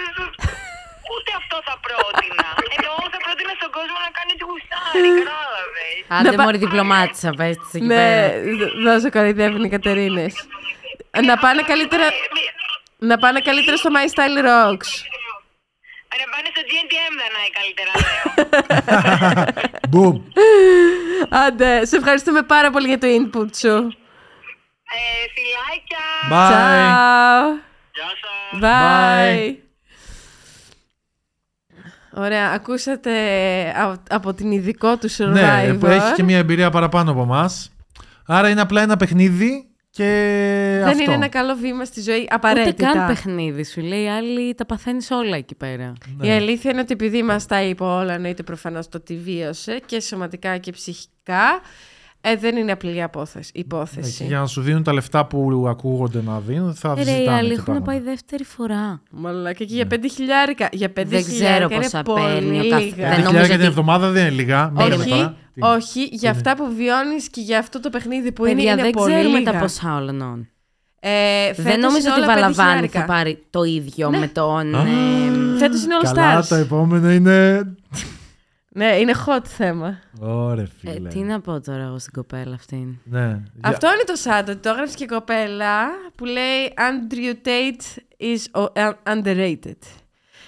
ούτε 1.14 1.32
αυτό 1.42 1.56
θα 1.68 1.76
πρότεινα. 1.88 2.48
Εννοώ 2.78 2.96
θα 3.14 3.20
πρότεινα 3.26 3.54
στον 3.60 3.72
κόσμο 3.78 3.98
να 4.06 4.10
κάνει 4.18 4.32
ό,τι 4.36 4.46
γουστάρει. 4.50 4.92
κάνει, 4.94 5.10
κατάλαβες. 5.24 5.98
Άντε 6.18 6.30
Να 6.30 6.36
πα- 6.38 6.44
μωρή 6.44 6.58
διπλωμάτισα, 6.66 7.30
πες 7.40 7.56
της 7.62 7.72
εκεί 7.78 7.86
Ναι, 7.92 7.96
πέρα. 8.02 8.28
δ- 8.60 8.74
δώσε 8.86 9.10
κοροϊδεύουν 9.16 9.64
οι 9.68 9.70
Κατερίνες. 9.76 10.34
Να 11.30 11.36
πάνε 11.44 11.62
καλύτερα, 11.72 12.06
Ε, 12.06 12.14
μη- 12.36 12.52
να 13.00 13.18
πάνε 13.18 13.40
καλύτερα 13.40 13.78
στο 13.78 13.90
My 13.94 14.10
Style 14.14 14.40
Rocks. 14.48 14.92
Να 16.20 16.26
πάνε 16.34 16.50
στο 16.54 16.62
GNTM 16.70 17.14
δεν 17.20 17.30
είναι 17.36 17.50
καλύτερα, 17.60 17.92
λέω. 18.04 18.24
Μπουμ. 19.90 20.22
Άντε, 21.30 21.86
σε 21.86 21.96
ευχαριστούμε 21.96 22.42
πάρα 22.42 22.70
πολύ 22.72 22.88
για 22.88 22.98
το 22.98 23.08
input 23.08 23.56
σου. 23.58 23.94
Ε, 24.92 25.26
φιλάκια. 25.36 26.06
Bye. 26.30 26.52
Ciao. 26.52 27.62
Γεια 27.94 28.10
σας. 28.22 28.60
Bye. 28.62 29.56
Ωραία, 32.12 32.50
ακούσατε 32.52 33.12
α- 33.70 34.02
από 34.10 34.34
την 34.34 34.52
ειδικό 34.52 34.98
του 34.98 35.10
Survivor. 35.12 35.28
Ναι, 35.28 35.74
που 35.74 35.86
έχει 35.86 36.14
και 36.14 36.24
μια 36.24 36.38
εμπειρία 36.38 36.70
παραπάνω 36.70 37.12
από 37.12 37.22
εμάς. 37.22 37.72
Άρα 38.26 38.50
είναι 38.50 38.62
απλά 38.62 38.82
ένα 38.82 38.98
παιχνίδι 38.98 39.69
και 39.92 40.04
Δεν 40.80 40.88
αυτό. 40.88 41.04
είναι 41.04 41.14
ένα 41.14 41.28
καλό 41.28 41.56
βήμα 41.56 41.86
στη 41.86 42.02
ζωή, 42.02 42.20
Ούτε 42.22 42.28
απαραίτητα. 42.36 42.92
καν 42.92 43.08
παιχνίδι 43.08 43.64
σου 43.66 43.82
λέει, 43.82 44.08
άλλοι 44.08 44.54
τα 44.56 44.66
παθαίνεις 44.66 45.12
όλα 45.12 45.36
εκεί 45.38 45.56
πέρα. 45.56 45.94
Ναι. 46.18 46.28
Η 46.28 46.32
αλήθεια 46.32 46.72
είναι 46.72 46.80
ότι 46.80 46.94
επειδή 46.94 47.24
μας 47.24 47.46
τα 47.46 47.62
είπε 47.62 47.84
όλα, 47.84 48.14
εννοείται 48.14 48.44
προφανώς 48.44 48.90
το 48.90 48.98
ότι 48.98 49.16
βίωσε 49.18 49.82
και 49.86 50.00
σωματικά 50.00 50.58
και 50.58 50.72
ψυχικά, 50.72 51.62
ε, 52.22 52.36
δεν 52.36 52.56
είναι 52.58 52.72
απλή 52.72 53.04
απόθεση, 53.04 53.52
Ναι, 53.56 53.62
υπόθεση. 53.62 54.18
και 54.18 54.24
για 54.24 54.40
να 54.40 54.46
σου 54.46 54.62
δίνουν 54.62 54.84
τα 54.84 54.94
λεφτά 54.94 55.26
που 55.26 55.66
ακούγονται 55.68 56.22
να 56.26 56.40
δίνουν, 56.40 56.74
θα 56.74 56.94
Ε, 56.98 57.04
Ρε, 57.04 57.12
οι 57.12 57.16
ζητάνε 57.18 57.38
άλλοι 57.38 57.48
και 57.48 57.54
έχουν 57.54 57.64
πράγματα. 57.66 57.92
πάει 57.92 58.00
δεύτερη 58.00 58.44
φορά. 58.44 59.02
Μαλάκα 59.12 59.64
και 59.66 59.74
για 59.74 59.88
πέντε 59.88 60.08
χιλιάρικα. 60.08 60.70
Για 60.72 60.90
πέντε 60.90 61.10
Δεν 61.10 61.22
ξέρω 61.24 61.36
χιλιάρικα 61.36 61.74
είναι 61.76 61.84
πόσα 61.84 62.02
πολύ 62.02 62.22
παίρνει 62.24 62.60
ο 62.60 62.70
καθ- 62.70 62.82
λίγα. 62.84 62.96
δεν 62.96 63.10
Πέντε 63.10 63.10
νομίζω 63.10 63.28
χιλιάρικα 63.28 63.48
την 63.48 63.56
ότι- 63.56 63.66
εβδομάδα 63.66 64.10
δεν 64.10 64.22
είναι 64.26 64.36
λίγα. 64.36 64.70
Μην 64.76 64.88
λέμε 64.88 64.96
Όχι, 65.04 65.10
τώρα. 65.10 65.36
Τι. 65.54 65.62
όχι, 65.62 66.04
για 66.12 66.30
αυτά 66.32 66.56
που 66.56 66.74
βιώνεις 66.78 67.30
και 67.30 67.42
για 67.42 67.60
αυτό 67.60 67.80
το 67.80 67.90
παιχνίδι 67.90 68.32
που 68.32 68.46
είναι, 68.46 68.56
Παιδιά, 68.56 68.72
είναι 68.72 68.82
δεν 68.82 68.92
πολύ 68.92 69.14
ξέρουμε 69.14 69.38
λίγα. 69.40 69.52
τα 69.52 69.58
ποσά 69.60 69.96
όλων. 69.96 70.48
Ε, 71.02 71.10
Δεν 71.46 71.66
φέτος 71.66 71.82
νομίζω 71.84 72.00
είναι 72.00 72.10
ότι 72.12 72.20
η 72.20 72.24
όλα 72.24 72.34
πέντε 72.34 72.40
Βαλαβάνη 72.42 72.70
χιλιάρικα. 72.70 73.00
θα 73.00 73.06
πάρει 73.06 73.44
το 73.50 73.64
ίδιο 73.64 74.10
με 74.10 74.28
τον. 74.28 74.76
Α. 74.76 74.80
ε, 74.82 75.58
Φέτος 75.58 75.84
είναι 75.84 75.94
All 76.02 76.12
Καλά, 76.14 76.40
Stars. 76.42 76.46
το 76.48 76.56
επόμενο 76.56 77.12
είναι. 77.12 77.66
Ναι, 78.80 78.96
είναι 79.00 79.14
hot 79.26 79.46
θέμα. 79.46 80.00
Ωραία, 80.20 80.64
ε, 80.64 80.68
φίλε. 80.94 81.10
τι 81.10 81.20
να 81.20 81.42
πω 81.42 81.62
τώρα 81.62 81.84
εγώ 81.84 82.00
στην 82.00 82.14
κοπέλα 82.14 82.54
αυτήν; 82.54 82.98
Ναι. 83.04 83.44
Αυτό 83.62 83.88
είναι 83.94 84.04
το 84.06 84.16
σάντο. 84.16 84.56
Το 84.58 84.70
έγραψε 84.70 84.96
και 84.96 85.04
η 85.04 85.08
κοπέλα 85.08 85.86
που 86.16 86.26
λέει 86.26 86.74
Andrew 86.78 87.48
Tate 87.48 87.98
is 88.20 88.62
o- 88.62 88.74
uh, 88.76 88.94
underrated. 89.18 89.78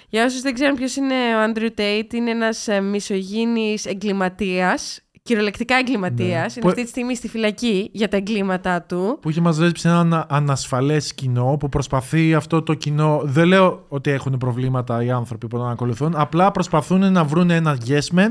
Για 0.08 0.24
όσους 0.24 0.40
δεν 0.40 0.54
ξέρουν 0.54 0.76
ποιος 0.76 0.96
είναι 0.96 1.14
ο 1.14 1.52
Andrew 1.52 1.68
Tate, 1.80 2.12
είναι 2.14 2.30
ένας 2.30 2.68
ε, 2.68 2.80
μισογίνης 2.80 3.86
εγκληματίας, 3.86 5.00
κυριολεκτικά 5.32 5.76
εγκληματίας. 5.76 6.28
Ναι. 6.30 6.52
Είναι 6.54 6.60
Που- 6.60 6.68
αυτή 6.68 6.82
τη 6.82 6.88
στιγμή 6.88 7.16
στη 7.16 7.28
φυλακή 7.28 7.88
για 7.92 8.08
τα 8.08 8.16
εγκλήματά 8.16 8.82
του. 8.82 9.18
Που 9.22 9.28
έχει 9.28 9.40
μαζέψει 9.40 9.88
ένα 9.88 9.98
ανα- 10.00 10.26
ανασφαλές 10.28 11.14
κοινό 11.14 11.56
που 11.60 11.68
προσπαθεί 11.68 12.34
αυτό 12.34 12.62
το 12.62 12.74
κοινό. 12.74 13.20
Δεν 13.24 13.46
λέω 13.46 13.84
ότι 13.88 14.10
έχουν 14.10 14.38
προβλήματα 14.38 15.04
οι 15.04 15.10
άνθρωποι 15.10 15.48
που 15.48 15.56
τον 15.56 15.70
ακολουθούν. 15.70 16.12
Απλά 16.16 16.50
προσπαθούν 16.50 17.12
να 17.12 17.24
βρουν 17.24 17.50
ένα 17.50 17.78
yes 17.86 18.16
man 18.18 18.30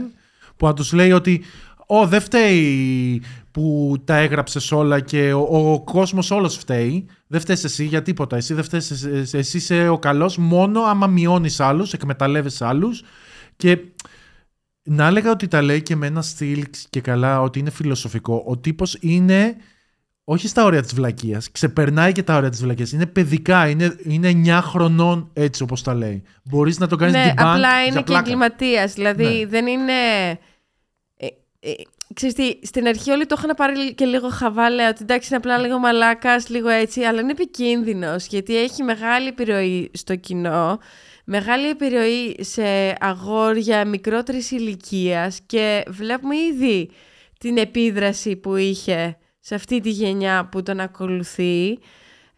που 0.57 0.65
να 0.65 0.73
τους 0.73 0.93
λέει 0.93 1.11
ότι 1.11 1.43
Ω, 1.93 2.07
δεν 2.07 2.21
φταίει 2.21 3.21
που 3.51 3.95
τα 4.05 4.15
έγραψες 4.15 4.71
όλα 4.71 4.99
και 4.99 5.33
ο, 5.33 5.71
ο 5.73 5.81
κόσμος 5.83 6.31
όλος 6.31 6.57
φταίει. 6.57 7.05
Δεν 7.27 7.39
φταίεις 7.39 7.63
εσύ 7.63 7.85
για 7.85 8.01
τίποτα. 8.01 8.35
Εσύ 8.35 8.53
δεν 8.53 8.63
φταίεις, 8.63 8.91
εσύ 8.91 9.37
εσύ 9.37 9.57
είσαι 9.57 9.87
ο 9.87 9.97
καλός 9.99 10.37
μόνο 10.37 10.81
άμα 10.81 11.07
μειώνεις 11.07 11.59
άλλους, 11.59 11.93
εκμεταλλεύεσαι 11.93 12.65
άλλους. 12.65 13.03
Και 13.55 13.77
να 14.83 15.07
έλεγα 15.07 15.31
ότι 15.31 15.47
τα 15.47 15.61
λέει 15.61 15.81
και 15.81 15.95
με 15.95 16.07
ένα 16.07 16.21
στυλ 16.21 16.65
και 16.89 17.01
καλά 17.01 17.41
ότι 17.41 17.59
είναι 17.59 17.69
φιλοσοφικό. 17.69 18.43
Ο 18.47 18.57
τύπος 18.57 18.97
είναι 18.99 19.55
όχι 20.23 20.47
στα 20.47 20.63
όρια 20.63 20.81
της 20.81 20.93
βλακείας, 20.93 21.51
ξεπερνάει 21.51 22.11
και 22.11 22.23
τα 22.23 22.35
όρια 22.35 22.49
της 22.49 22.61
βλακείας. 22.61 22.91
Είναι 22.91 23.05
παιδικά, 23.05 23.69
είναι, 23.69 23.95
είναι 24.03 24.31
9 24.45 24.59
χρονών 24.63 25.29
έτσι 25.33 25.63
όπως 25.63 25.83
τα 25.83 25.93
λέει. 25.93 26.23
Μπορείς 26.43 26.79
να 26.79 26.87
το 26.87 26.95
κάνεις 26.95 27.13
Ναι, 27.15 27.27
debunk 27.29 27.33
απλά 27.37 27.57
για 27.59 27.83
είναι 27.85 27.97
και 27.97 28.03
πλάκα. 28.03 28.19
εγκληματίας. 28.19 28.93
Δηλαδή 28.93 29.23
Ναι. 29.39 29.45
δεν 29.45 29.67
είναι... 29.67 29.93
Ε, 31.17 31.25
ε, 31.59 31.71
ξέρεις 32.13 32.35
τι, 32.35 32.67
στην 32.67 32.87
αρχή 32.87 33.11
όλοι 33.11 33.25
το 33.25 33.35
είχαν 33.37 33.53
πάρει 33.57 33.93
και 33.93 34.05
λίγο 34.05 34.29
χαβάλαια, 34.29 34.89
ότι 34.89 34.99
εντάξει 35.01 35.27
είναι 35.27 35.37
απλά 35.37 35.57
λίγο 35.57 35.79
μαλάκας, 35.79 36.49
λίγο 36.49 36.69
έτσι, 36.69 37.01
αλλά 37.01 37.21
είναι 37.21 37.31
επικίνδυνος, 37.31 38.25
γιατί 38.27 38.57
έχει 38.57 38.83
μεγάλη 38.83 39.27
επιρροή 39.27 39.91
στο 39.93 40.15
κοινό, 40.15 40.79
μεγάλη 41.25 41.69
επιρροή 41.69 42.35
σε 42.39 42.95
αγόρια 42.99 43.85
μικρότερης 43.85 44.51
ηλικίας 44.51 45.39
και 45.45 45.83
βλέπουμε 45.87 46.35
ήδη 46.37 46.89
την 47.39 47.57
επίδραση 47.57 48.35
που 48.35 48.55
είχε 48.55 49.17
σε 49.39 49.55
αυτή 49.55 49.79
τη 49.79 49.89
γενιά 49.89 50.49
που 50.51 50.63
τον 50.63 50.79
ακολουθεί. 50.79 51.79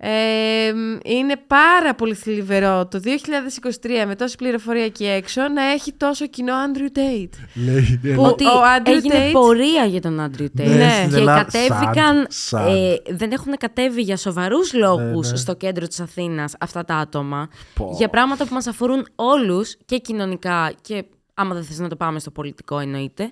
Ε, 0.06 0.68
είναι 1.04 1.36
πάρα 1.48 1.96
πολύ 1.96 2.14
θλιβερό 2.14 2.88
το 2.88 3.00
2023 3.04 4.04
με 4.08 4.16
τόση 4.16 4.36
πληροφορία 4.36 4.84
εκεί 4.84 5.06
έξω 5.06 5.42
να 5.48 5.64
έχει 5.64 5.94
τόσο 5.94 6.28
κοινό 6.28 6.54
Andrew 6.68 6.98
Tate. 6.98 7.30
Λέει, 7.66 8.00
ε, 8.04 8.14
Που- 8.14 8.24
Ότι 8.24 8.46
ο 8.46 8.62
Andrew 8.78 8.88
έγινε 8.90 9.16
Tate- 9.28 9.32
πορεία 9.32 9.86
για 9.86 10.02
τον 10.02 10.20
Άντριου 10.20 10.52
Τέιτ. 10.56 10.70
Ναι, 10.70 10.92
στην 10.98 11.10
και 11.10 11.16
Ελλάδα. 11.16 11.44
κατέβηκαν. 11.44 12.28
Sad, 12.50 12.58
sad. 12.60 12.70
ε, 12.70 12.96
δεν 13.14 13.32
έχουν 13.32 13.58
κατέβει 13.58 14.02
για 14.02 14.18
σοβαρούς 14.18 14.74
λόγους 14.74 15.32
ναι. 15.32 15.38
στο 15.38 15.56
κέντρο 15.56 15.88
της 15.88 16.00
Αθήνας 16.00 16.56
αυτά 16.60 16.86
τα 16.86 16.96
άτομα. 16.96 17.48
Πω. 17.74 17.94
Για 17.98 18.10
πράγματα 18.10 18.46
που 18.48 18.54
μας 18.54 18.68
αφορούν 18.68 19.08
όλους 19.16 19.76
και 19.86 19.98
κοινωνικά 19.98 20.74
και 20.82 21.04
άμα 21.34 21.54
δεν 21.54 21.64
θες 21.64 21.80
να 21.80 21.88
το 21.88 21.96
πάμε 21.96 22.20
στο 22.20 22.32
πολιτικό 22.32 22.80
εννοείται. 22.80 23.32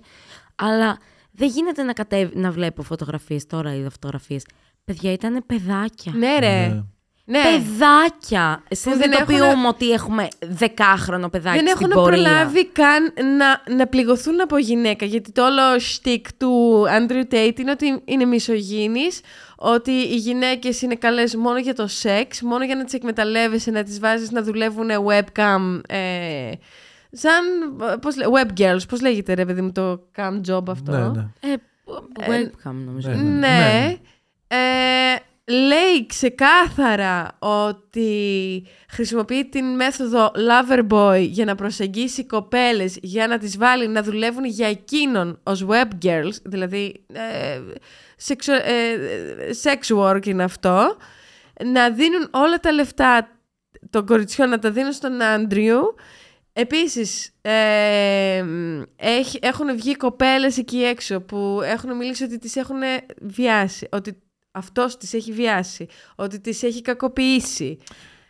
Αλλά 0.56 0.98
δεν 1.32 1.48
γίνεται 1.50 1.84
να, 1.84 1.94
κατέβει, 1.94 2.38
να 2.40 2.52
βλέπω 2.52 2.82
φωτογραφίες 2.84 3.46
τώρα, 3.48 3.76
είδα 3.76 3.90
φωτογραφίες. 3.90 4.44
Παιδιά, 4.86 5.12
ήταν 5.12 5.44
παιδάκια. 5.46 6.12
Ναι, 6.16 6.38
ρε. 6.40 6.68
Ναι. 6.68 6.82
Ναι. 7.26 7.40
Παιδάκια! 7.44 8.64
Συνειδητοποιούμε 8.72 9.46
έχουνε- 9.48 9.68
ότι 9.68 9.92
έχουμε 9.92 10.28
δεκάχρονο 10.48 11.30
παιδάκι 11.30 11.58
Δεν 11.58 11.68
στην 11.68 11.80
έχουν 11.92 12.04
πορεία. 12.04 12.24
προλάβει 12.24 12.66
καν 12.68 13.14
να, 13.38 13.76
να 13.76 13.88
πληγωθούν 13.88 14.42
από 14.42 14.58
γυναίκα. 14.58 15.06
Γιατί 15.06 15.32
το 15.32 15.46
όλο 15.46 15.62
stick 15.76 16.22
του 16.38 16.84
Andrew 16.88 17.34
Tate 17.34 17.60
είναι 17.60 17.72
ότι 17.72 18.02
είναι 18.06 18.26
μισογίνης, 18.26 19.22
ότι 19.56 19.92
οι 19.92 20.16
γυναίκες 20.16 20.82
είναι 20.82 20.96
καλές 20.96 21.36
μόνο 21.36 21.58
για 21.60 21.74
το 21.74 21.88
σεξ, 21.88 22.42
μόνο 22.42 22.64
για 22.66 22.76
να 22.76 22.84
τις 22.84 22.94
εκμεταλλεύεσαι, 22.94 23.72
να 23.72 23.84
τις 23.84 24.00
βάζεις 24.00 24.32
να 24.32 24.44
δουλεύουν 24.44 24.90
webcam, 25.08 25.82
ε, 25.88 26.52
σαν, 27.12 27.44
πώς, 28.02 28.16
λέ- 28.18 28.28
web 28.28 28.60
girls, 28.62 28.88
πώς 28.90 29.02
λέγεται 29.02 29.34
ρε 29.34 29.46
παιδί 29.46 29.62
μου 29.62 29.72
το 29.72 30.00
cam 30.18 30.42
job 30.52 30.64
αυτό; 30.70 30.92
Ναι, 30.92 30.98
ναι. 31.08 31.26
Ε, 31.40 31.56
webcam 32.20 32.74
νομίζω. 32.86 33.10
ναι. 33.10 33.16
Ναι. 33.16 33.48
Ναι. 33.48 33.96
Ε, 34.54 35.16
λέει 35.52 36.06
ξεκάθαρα 36.06 37.38
ότι 37.40 38.64
χρησιμοποιεί 38.90 39.46
την 39.46 39.66
μέθοδο 39.76 40.32
lover 40.36 40.88
boy 40.90 41.28
για 41.30 41.46
να 41.46 41.56
προσεγγίσει 41.56 42.26
κοπέλες 42.26 42.98
για 43.02 43.28
να 43.28 43.38
τις 43.38 43.58
βάλει 43.58 43.88
να 43.88 44.04
δουλεύουν 44.04 44.46
για 44.46 44.68
εκείνον 44.68 45.40
ως 45.44 45.66
web 45.70 46.06
girls, 46.06 46.36
δηλαδή 46.44 47.06
ε, 47.14 47.60
sexu- 48.28 48.62
ε, 48.64 48.98
sex 49.64 49.98
work 49.98 50.26
είναι 50.26 50.44
αυτό, 50.44 50.98
να 51.66 51.90
δίνουν 51.90 52.28
όλα 52.32 52.60
τα 52.60 52.72
λεφτά 52.72 53.28
των 53.90 54.06
κοριτσιών 54.06 54.50
να 54.50 54.60
τα 54.60 54.72
δίνουν 54.72 54.92
στον 54.92 55.22
Άντριου. 55.22 55.96
Επίσης, 56.54 57.32
ε, 57.42 58.46
έχει, 58.96 59.40
έχουν 59.42 59.76
βγει 59.76 59.96
κοπέλες 59.96 60.58
εκεί 60.58 60.84
έξω 60.84 61.22
που 61.22 61.60
έχουν 61.64 61.96
μιλήσει 61.96 62.24
ότι 62.24 62.38
τις 62.38 62.56
έχουν 62.56 62.80
βιάσει, 63.22 63.88
ότι 63.92 64.22
αυτός 64.52 64.98
τις 64.98 65.14
έχει 65.14 65.32
βιάσει, 65.32 65.88
ότι 66.16 66.40
τις 66.40 66.64
έχει 66.64 66.82
κακοποιήσει. 66.82 67.78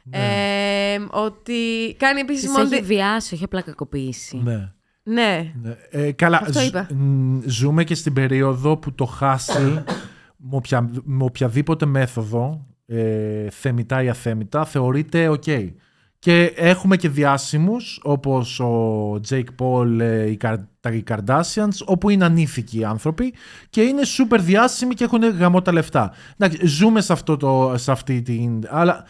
Ε, 0.10 0.98
ότι 1.12 1.96
κάνει 1.98 2.20
επίσης 2.20 2.42
Τις 2.44 2.52
μόνο... 2.52 2.70
έχει 2.72 2.82
βιάσει, 2.84 3.34
όχι 3.34 3.44
απλά 3.44 3.62
κακοποιήσει. 3.62 4.38
ναι. 4.38 4.72
Ναι. 5.04 5.54
Ναι. 5.62 5.76
Ε, 5.90 6.12
καλά, 6.12 6.38
Αυτό 6.42 6.60
ζ- 6.60 6.66
είπα. 6.68 6.88
μ, 6.94 7.40
ζούμε 7.46 7.84
και 7.84 7.96
στην 7.96 8.14
περίοδο 8.14 8.78
που 8.78 8.94
το 8.94 9.18
hustle 9.22 9.84
με, 10.38 10.56
οποια- 10.56 10.90
με 11.04 11.24
οποιαδήποτε 11.24 11.86
μέθοδο, 11.86 12.66
ε, 12.86 13.50
θεμητά 13.50 14.04
ή 14.04 14.10
αθέμητα, 14.10 14.66
θεωρείται 14.66 15.30
ok. 15.30 15.74
Και 16.24 16.44
έχουμε 16.56 16.98
και 16.98 17.10
διάσημους 17.10 18.00
όπως 18.04 18.60
ο 18.60 19.14
Jake 19.30 19.44
Paul, 19.62 20.00
ε, 20.00 20.30
οι, 20.30 20.38
Καρ- 20.38 20.62
τα 20.80 20.90
οι 20.92 21.04
Kardashians, 21.12 21.86
όπου 21.86 22.10
είναι 22.10 22.26
ανήθικοι 22.26 22.86
άνθρωποι 22.86 23.34
και 23.70 23.82
είναι 23.82 24.02
super 24.18 24.38
διάσημοι 24.40 24.94
και 24.94 25.04
έχουν 25.04 25.24
γαμώ 25.38 25.62
τα 25.62 25.72
λεφτά. 25.72 26.14
Εντάξει, 26.38 26.68
ζούμε 26.68 27.02
σε, 27.02 27.14
αυτό 27.14 27.38
το, 27.38 27.74
σε 27.78 27.92
αυτή 27.92 28.22
την... 28.22 28.64
Αλλά 28.70 29.06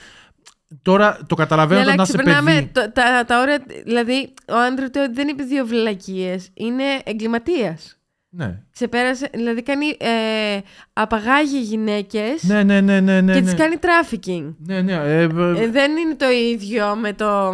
τώρα 0.81 1.17
το 1.27 1.35
καταλαβαίνω 1.35 1.79
Ναι, 1.79 1.85
το 1.85 1.91
αλλά 1.91 1.97
να 1.97 2.03
είσαι 2.03 2.17
ξεπερνάμε 2.17 2.51
παιδί. 2.53 2.67
το- 2.73 2.91
τα, 2.91 3.25
τα 3.25 3.39
όρια, 3.41 3.63
δηλαδή 3.85 4.33
ο 4.47 4.55
Άντριου 4.55 4.85
δεν 5.13 5.27
είπε 5.27 5.43
δύο 5.43 5.65
βλακείες, 5.65 6.49
είναι 6.53 6.83
εγκληματίας. 7.03 7.99
Ναι. 8.33 8.61
Ξεπέρασε, 8.73 9.29
δηλαδή 9.33 9.63
κάνει, 9.63 9.85
ε, 9.99 10.59
απαγάγει 10.93 11.59
γυναίκες 11.61 12.43
Ναι, 12.43 12.63
ναι, 12.63 12.81
ναι, 12.81 12.99
ναι, 12.99 13.21
ναι, 13.21 13.33
και 13.33 13.39
ναι. 13.39 13.45
τις 13.45 13.55
κάνει 13.55 13.75
trafficking. 13.81 14.53
Ναι, 14.57 14.81
ναι. 14.81 14.93
ε, 14.93 15.21
ε, 15.21 15.23
Ε, 15.23 15.67
δεν 15.69 15.97
είναι 15.97 16.15
το 16.17 16.29
ίδιο 16.29 16.95
με 16.95 17.13
το... 17.13 17.53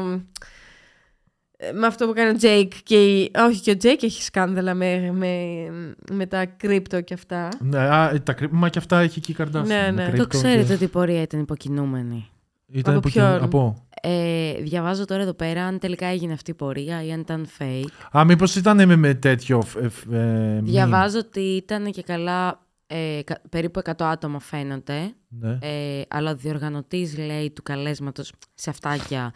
ε, 1.57 1.71
με 1.71 1.87
αυτό 1.87 2.07
που 2.07 2.13
κάνει 2.13 2.29
ο 2.29 2.35
Τζέικ 2.35 2.71
και 2.83 3.05
η... 3.05 3.31
Όχι, 3.37 3.61
και 3.61 3.71
ο 3.71 3.77
Τζέικ 3.77 4.03
έχει 4.03 4.23
σκάνδαλα 4.23 4.73
με, 4.73 5.11
με, 5.11 5.35
με 6.11 6.25
τα 6.25 6.45
κρύπτο 6.45 7.01
και 7.01 7.13
αυτά. 7.13 7.49
Ναι, 7.59 7.79
α, 7.79 8.21
τα 8.23 8.33
κρύ- 8.33 8.51
Μα 8.51 8.69
και 8.69 8.79
αυτά 8.79 8.99
έχει 8.99 9.19
και 9.19 9.31
η 9.31 9.35
Kardashian. 9.39 9.65
Ναι, 9.65 9.91
με 9.91 9.91
ναι. 9.91 10.03
Το 10.03 10.07
κρύπτο 10.11 10.27
Το 10.27 10.37
ξέρετε 10.37 10.63
και- 10.67 10.73
ότι 10.73 10.83
η 10.83 10.87
πορεία 10.87 11.21
ήταν 11.21 11.39
υποκινούμενη. 11.39 12.29
Ήταν 12.71 12.95
Από 12.95 13.07
από, 13.07 13.09
ποιον; 13.09 13.43
από. 13.43 13.85
Ε, 14.01 14.53
διαβάζω 14.61 15.05
τώρα 15.05 15.21
εδώ 15.21 15.33
πέρα 15.33 15.63
αν 15.65 15.79
τελικά 15.79 16.05
έγινε 16.05 16.33
αυτή 16.33 16.51
η 16.51 16.53
πορεία 16.53 17.03
ή 17.03 17.11
αν 17.11 17.19
ήταν 17.19 17.47
fake. 17.59 18.17
Α, 18.17 18.25
μήπως 18.25 18.55
ήταν 18.55 18.87
με, 18.87 18.95
με 18.95 19.13
τέτοιο. 19.13 19.63
ε, 20.11 20.15
ε, 20.17 20.57
meme. 20.59 20.63
Διαβάζω 20.63 21.17
ότι 21.19 21.39
ήταν 21.39 21.91
και 21.91 22.01
καλά 22.03 22.65
ε, 22.87 23.19
κα- 23.23 23.41
περίπου 23.49 23.81
100 23.83 23.91
άτομα 23.97 24.39
φαίνονται. 24.39 25.13
Ναι. 25.27 25.57
Ε, 25.61 26.01
αλλά 26.07 26.31
ο 26.31 26.35
διοργανωτής 26.35 27.17
λέει 27.17 27.51
του 27.51 27.63
καλέσματος 27.63 28.33
σε 28.53 28.69
αυτάκια 28.69 29.33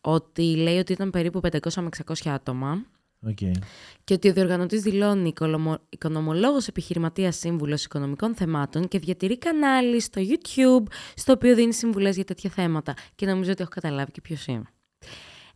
ότι 0.00 0.56
λέει 0.56 0.78
ότι 0.78 0.92
ήταν 0.92 1.10
περίπου 1.10 1.40
500 1.42 1.72
με 1.74 1.88
600 2.06 2.30
άτομα 2.30 2.82
οκ. 3.26 3.36
και 4.04 4.14
ότι 4.14 4.28
ο 4.28 4.32
διοργανωτής 4.32 4.82
δηλώνει 4.82 5.28
οικονομο- 5.28 5.80
οικονομολόγος 5.88 6.66
επιχειρηματίας 6.66 7.36
σύμβουλος 7.36 7.84
οικονομικών 7.84 8.34
θεμάτων 8.34 8.88
και 8.88 8.98
διατηρεί 8.98 9.38
κανάλι 9.38 10.00
στο 10.00 10.20
YouTube 10.24 10.92
στο 11.14 11.32
οποίο 11.32 11.54
δίνει 11.54 11.72
συμβουλές 11.72 12.14
για 12.14 12.24
τέτοια 12.24 12.50
θέματα 12.50 12.94
και 13.14 13.26
νομίζω 13.26 13.50
ότι 13.50 13.62
έχω 13.62 13.70
καταλάβει 13.74 14.10
και 14.10 14.20
ποιος 14.20 14.46
είναι. 14.46 14.64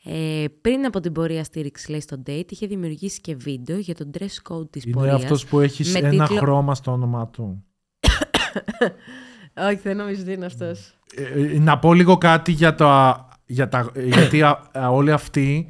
Ε, 0.04 0.44
πριν 0.60 0.84
από 0.84 1.00
την 1.00 1.12
πορεία 1.12 1.44
στήριξης, 1.44 1.90
λέει 1.90 2.00
στο 2.00 2.22
Tate, 2.26 2.44
είχε 2.52 2.66
δημιουργήσει 2.66 3.20
και 3.20 3.34
βίντεο 3.36 3.78
για 3.78 3.94
τον 3.94 4.10
dress 4.18 4.52
code 4.52 4.70
της 4.70 4.84
Είναι 4.84 4.92
πορείας. 4.92 5.14
αυτός 5.22 5.46
που 5.46 5.60
έχεις 5.60 5.92
με 5.92 5.98
ένα 5.98 6.08
τίτλο- 6.26 6.38
χρώμα 6.40 6.74
στο 6.74 6.92
όνομά 6.92 7.28
του. 7.28 7.64
Όχι, 9.68 9.76
δεν 9.82 9.96
νομίζω 9.96 10.22
ότι 10.22 10.32
είναι 10.32 10.46
αυτός. 10.46 10.98
Ε, 11.14 11.22
ε, 11.54 11.58
να 11.58 11.78
πω 11.78 11.94
λίγο 11.94 12.18
κάτι 12.18 12.52
για, 12.52 12.74
το, 12.74 13.16
για 13.46 13.68
τα, 13.68 13.90
γιατί 13.94 14.42
α, 14.42 14.70
α, 14.78 14.88
όλοι 14.90 15.12
αυτοί 15.12 15.68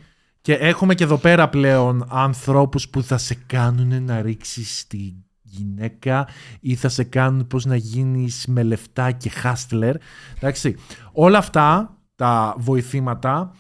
και 0.49 0.55
έχουμε 0.55 0.95
και 0.95 1.05
εδώ 1.05 1.17
πέρα 1.17 1.49
πλέον 1.49 2.07
ανθρώπους 2.09 2.89
που 2.89 3.03
θα 3.03 3.19
σε 3.19 3.39
κάνουν 3.47 4.05
να 4.05 4.23
ρίξεις 4.23 4.87
τη 4.87 5.13
γυναίκα 5.43 6.29
ή 6.61 6.75
θα 6.75 6.89
σε 6.89 7.05
κάνουν 7.05 7.47
πώς 7.47 7.65
να 7.65 7.77
γίνεις 7.77 8.47
με 8.47 8.63
λεφτά 8.63 9.11
και 9.11 9.31
hustler. 9.43 9.95
Εντάξει, 10.37 10.77
όλα 11.13 11.39
αυτά 11.39 11.97
τα 12.15 12.55
βοηθήματα 12.59 13.55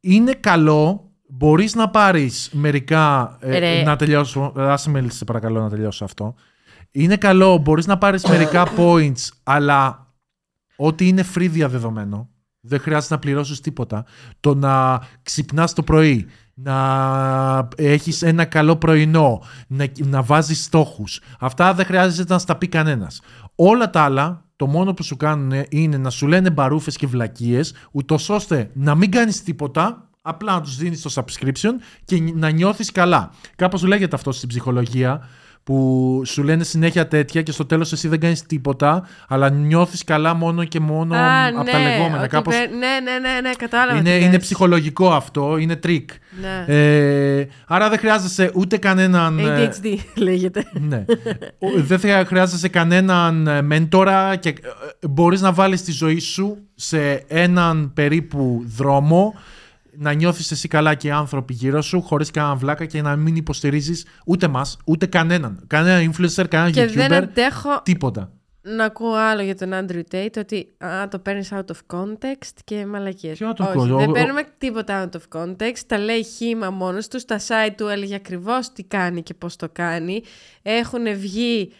είναι 0.00 0.32
καλό 0.32 1.10
Μπορείς 1.28 1.74
να 1.74 1.90
πάρεις 1.90 2.50
μερικά... 2.52 3.36
ε, 3.40 3.58
Ρε. 3.58 3.82
να 3.82 3.96
τελειώσω... 3.96 4.52
Άσε 4.56 4.90
με 4.90 5.06
σε 5.08 5.24
παρακαλώ 5.24 5.60
να 5.60 5.68
τελειώσω 5.68 6.04
αυτό. 6.04 6.34
Είναι 6.90 7.16
καλό, 7.16 7.58
μπορείς 7.58 7.86
να 7.86 7.98
πάρεις 7.98 8.24
μερικά 8.24 8.66
points, 8.78 9.28
αλλά 9.42 10.06
ό,τι 10.76 11.08
είναι 11.08 11.24
free 11.34 11.48
διαδεδομένο, 11.50 12.31
δεν 12.62 12.80
χρειάζεται 12.80 13.14
να 13.14 13.20
πληρώσεις 13.20 13.60
τίποτα. 13.60 14.04
Το 14.40 14.54
να 14.54 15.00
ξυπνάς 15.22 15.72
το 15.72 15.82
πρωί, 15.82 16.26
να 16.54 17.68
έχεις 17.76 18.22
ένα 18.22 18.44
καλό 18.44 18.76
πρωινό, 18.76 19.42
να, 19.66 19.86
να 19.96 20.22
βάζεις 20.22 20.64
στόχους. 20.64 21.20
Αυτά 21.40 21.74
δεν 21.74 21.86
χρειάζεται 21.86 22.32
να 22.32 22.38
στα 22.38 22.56
πει 22.56 22.68
κανένας. 22.68 23.20
Όλα 23.54 23.90
τα 23.90 24.02
άλλα, 24.02 24.44
το 24.56 24.66
μόνο 24.66 24.94
που 24.94 25.02
σου 25.02 25.16
κάνουν 25.16 25.64
είναι 25.68 25.96
να 25.96 26.10
σου 26.10 26.26
λένε 26.26 26.50
μπαρούφες 26.50 26.96
και 26.96 27.06
βλακίες, 27.06 27.74
ούτως 27.92 28.28
ώστε 28.28 28.70
να 28.74 28.94
μην 28.94 29.10
κάνεις 29.10 29.42
τίποτα, 29.42 30.08
απλά 30.22 30.52
να 30.52 30.60
τους 30.60 30.76
δίνεις 30.76 31.02
το 31.02 31.10
subscription 31.14 31.72
και 32.04 32.32
να 32.34 32.50
νιώθεις 32.50 32.92
καλά. 32.92 33.30
Κάπως 33.56 33.82
λέγεται 33.82 34.16
αυτό 34.16 34.32
στην 34.32 34.48
ψυχολογία, 34.48 35.28
που 35.64 36.22
σου 36.26 36.42
λένε 36.42 36.64
συνέχεια 36.64 37.08
τέτοια 37.08 37.42
και 37.42 37.52
στο 37.52 37.66
τέλος 37.66 37.92
εσύ 37.92 38.08
δεν 38.08 38.20
κάνεις 38.20 38.46
τίποτα, 38.46 39.06
αλλά 39.28 39.50
νιώθεις 39.50 40.04
καλά 40.04 40.34
μόνο 40.34 40.64
και 40.64 40.80
μόνο 40.80 41.14
Α, 41.14 41.46
από 41.46 41.62
ναι, 41.62 41.70
τα 41.70 41.78
λεγόμενα. 41.78 42.18
ότι 42.20 42.28
Κάπως... 42.28 42.54
παι- 42.56 42.70
Ναι, 42.70 42.78
ναι, 42.78 43.28
ναι, 43.28 43.40
ναι, 43.40 43.50
κατάλαβα. 43.58 43.98
Είναι, 43.98 44.10
τι 44.18 44.22
είναι 44.24 44.32
λες. 44.32 44.40
ψυχολογικό 44.40 45.12
αυτό, 45.12 45.56
είναι 45.56 45.76
τρικ. 45.76 46.10
Ναι. 46.40 46.74
Ε, 46.74 47.48
άρα 47.66 47.88
δεν 47.88 47.98
χρειάζεσαι 47.98 48.50
ούτε 48.54 48.76
κανέναν... 48.76 49.38
ε, 49.38 49.68
ADHD 49.82 49.96
λέγεται. 50.26 50.64
ναι. 50.72 51.04
Ο- 51.58 51.80
δεν 51.82 51.98
θα 51.98 52.24
χρειάζεσαι 52.26 52.68
κανέναν 52.68 53.46
ε, 53.46 53.62
μέντορα 53.62 54.36
και 54.36 54.48
ε, 54.48 54.54
μπορείς 55.08 55.40
να 55.40 55.52
βάλεις 55.52 55.82
τη 55.82 55.92
ζωή 55.92 56.18
σου 56.18 56.56
σε 56.74 57.12
έναν 57.28 57.90
περίπου 57.94 58.62
δρόμο 58.76 59.34
να 59.96 60.12
νιώθεις 60.12 60.50
εσύ 60.50 60.68
καλά 60.68 60.94
και 60.94 61.06
οι 61.08 61.10
άνθρωποι 61.10 61.52
γύρω 61.52 61.82
σου 61.82 62.00
χωρίς 62.02 62.30
κανέναν 62.30 62.58
βλάκα 62.58 62.84
και 62.84 63.02
να 63.02 63.16
μην 63.16 63.36
υποστηρίζεις 63.36 64.06
ούτε 64.26 64.48
μας, 64.48 64.76
ούτε 64.86 65.06
κανέναν. 65.06 65.64
Κανένα 65.66 66.12
influencer, 66.12 66.44
κανένα 66.48 66.70
Και 66.70 66.86
δεν 66.86 67.08
youtuber, 67.10 67.14
αντέχω 67.14 67.82
τίποτα. 67.82 68.32
να 68.62 68.84
ακούω 68.84 69.14
άλλο 69.14 69.42
για 69.42 69.54
τον 69.56 69.70
Andrew 69.72 70.02
Tate 70.14 70.34
ότι 70.38 70.68
α, 70.84 71.08
το 71.08 71.18
παίρνεις 71.18 71.52
out 71.54 71.64
of 71.72 71.96
context 71.98 72.52
και 72.64 72.86
μαλακίες. 72.86 73.38
Ποιο 73.38 73.52
out 73.56 73.62
of 73.64 73.66
Όχι, 73.76 73.78
context? 73.92 73.96
δεν 73.98 74.08
Ο- 74.08 74.12
παίρνουμε 74.12 74.42
τίποτα 74.58 75.08
out 75.10 75.16
of 75.16 75.40
context. 75.42 75.78
Τα 75.86 75.98
λέει 75.98 76.24
χήμα 76.24 76.70
μόνος 76.70 77.08
τους. 77.08 77.20
Στα 77.22 77.38
site 77.38 77.74
του 77.76 77.86
έλεγε 77.86 78.14
ακριβώς 78.14 78.72
τι 78.72 78.82
κάνει 78.84 79.22
και 79.22 79.34
πώς 79.34 79.56
το 79.56 79.68
κάνει. 79.72 80.22
Έχουν 80.62 81.18
βγει 81.18 81.72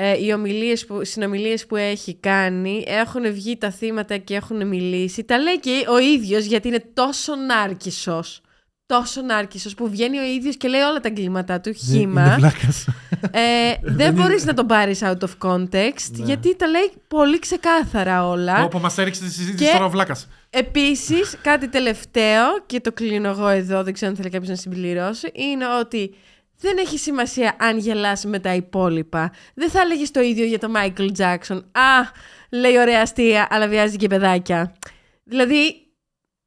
ε, 0.00 0.24
οι 0.24 0.32
ομιλίες 0.32 0.86
που, 0.86 1.04
συνομιλίες 1.04 1.66
που 1.66 1.76
έχει 1.76 2.14
κάνει. 2.14 2.84
Έχουν 2.86 3.32
βγει 3.32 3.56
τα 3.56 3.70
θύματα 3.70 4.16
και 4.16 4.34
έχουν 4.34 4.66
μιλήσει. 4.66 5.24
Τα 5.24 5.38
λέει 5.38 5.60
και 5.60 5.84
ο 5.88 5.98
ίδιος 5.98 6.44
γιατί 6.44 6.68
είναι 6.68 6.84
τόσο 6.94 7.34
νάρκισσος. 7.36 8.40
Τόσο 8.86 9.22
νάρκισσος 9.22 9.74
που 9.74 9.88
βγαίνει 9.90 10.18
ο 10.18 10.22
ίδιος 10.22 10.56
και 10.56 10.68
λέει 10.68 10.80
όλα 10.80 11.00
τα 11.00 11.08
εγκλήματά 11.08 11.60
του. 11.60 11.72
Χήμα. 11.72 12.22
Είναι 12.24 12.34
βλάκας. 12.36 12.86
Ε, 13.30 13.40
δεν 14.00 14.14
μπορείς 14.14 14.44
να 14.44 14.54
τον 14.54 14.66
πάρεις 14.66 15.00
out 15.02 15.18
of 15.18 15.48
context, 15.50 16.10
Ναι. 16.10 16.24
γιατί 16.24 16.56
τα 16.56 16.66
λέει 16.66 16.92
πολύ 17.08 17.38
ξεκάθαρα 17.38 18.28
όλα. 18.28 18.64
Όπου 18.64 18.78
μας 18.78 18.98
έριξε 18.98 19.20
τη 19.22 19.30
συζήτηση 19.30 19.64
Και- 19.64 19.72
τώρα 19.72 19.84
ο 19.84 19.90
βλάκας. 19.90 20.28
Επίσης, 20.50 21.36
κάτι 21.42 21.68
τελευταίο, 21.68 22.44
και 22.66 22.80
το 22.80 22.92
κλείνω 22.92 23.28
εγώ 23.28 23.48
εδώ, 23.48 23.82
δεν 23.82 23.92
ξέρω 23.92 24.10
αν 24.10 24.16
θέλει 24.16 24.30
κάποιος 24.30 24.48
να 24.50 24.56
συμπληρώσει, 24.56 25.30
είναι 25.34 25.64
ότι 25.80 26.14
δεν 26.60 26.78
έχει 26.78 26.98
σημασία 26.98 27.56
αν 27.58 27.78
γελάς 27.78 28.24
με 28.24 28.38
τα 28.38 28.54
υπόλοιπα. 28.54 29.32
Δεν 29.54 29.70
θα 29.70 29.80
έλεγες 29.80 30.10
το 30.10 30.20
ίδιο 30.20 30.44
για 30.44 30.58
τον 30.58 30.72
Michael 30.76 31.10
Jackson. 31.18 31.62
Α, 31.72 32.10
λέει 32.50 32.78
ωραία 32.78 33.02
αστεία, 33.02 33.46
αλλά 33.50 33.68
βιάζει 33.68 33.96
και 33.96 34.06
παιδάκια. 34.06 34.76
Δηλαδή, 35.24 35.88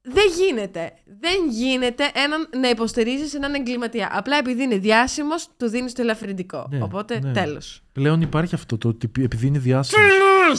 δεν 0.01 0.25
γίνεται. 0.37 0.93
Δεν 1.21 1.49
γίνεται 1.49 2.03
έναν, 2.13 2.47
να 2.61 2.69
υποστηρίζεις 2.69 3.33
έναν 3.33 3.53
εγκληματία. 3.53 4.09
Απλά 4.11 4.37
επειδή 4.37 4.63
είναι 4.63 4.77
διάσημος, 4.77 5.47
του 5.57 5.69
δίνεις 5.69 5.93
το 5.93 6.01
ελαφρυντικό. 6.01 6.67
Ναι, 6.71 6.81
Οπότε, 6.81 7.19
ναι. 7.19 7.31
τέλος. 7.31 7.83
Πλέον 7.91 8.21
υπάρχει 8.21 8.55
αυτό 8.55 8.77
το 8.77 8.87
ότι 8.87 9.11
επειδή 9.21 9.47
είναι 9.47 9.59
διάσημος. 9.59 10.05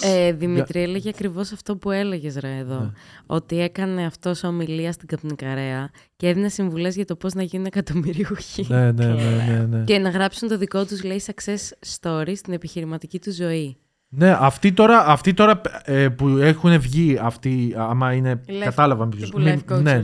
Ε, 0.02 0.32
Δημήτρη, 0.32 0.82
έλεγε 0.82 1.08
ακριβώς 1.08 1.52
αυτό 1.52 1.76
που 1.76 1.90
έλεγες 1.90 2.36
ρε 2.36 2.56
εδώ. 2.56 2.78
Ναι. 2.78 2.90
Ότι 3.26 3.60
έκανε 3.60 4.04
αυτός 4.04 4.44
ομιλία 4.44 4.92
στην 4.92 5.08
Καπνικαρέα 5.08 5.90
και 6.16 6.28
έδινε 6.28 6.48
συμβουλές 6.48 6.94
για 6.94 7.04
το 7.04 7.16
πώς 7.16 7.34
να 7.34 7.42
γίνουν 7.42 7.66
εκατομμυριούχοι. 7.66 8.66
ναι, 8.68 8.92
ναι, 8.92 9.06
ναι, 9.06 9.14
ναι, 9.48 9.66
ναι. 9.70 9.84
Και 9.84 9.98
να 9.98 10.08
γράψουν 10.10 10.48
το 10.48 10.58
δικό 10.58 10.84
τους, 10.84 11.02
λέει, 11.02 11.22
success 11.26 11.90
story 12.00 12.32
στην 12.36 12.52
επιχειρηματική 12.52 13.18
του 13.18 13.32
ζωή. 13.32 13.76
Ναι, 14.14 14.36
αυτοί 14.40 14.72
τώρα, 14.72 15.06
αυτοί 15.06 15.34
τώρα 15.34 15.60
ε, 15.84 16.08
που 16.08 16.28
έχουν 16.28 16.80
βγει, 16.80 17.18
αυτοί, 17.22 17.74
άμα 17.76 18.12
είναι. 18.12 18.40
Life- 18.48 18.52
κατάλαβα 18.64 19.08
ποιος. 19.08 19.24
τύπου 19.30 19.40
Μη- 19.40 19.60
life 19.68 19.72
coaches. 19.72 19.82
Ναι, 19.82 20.00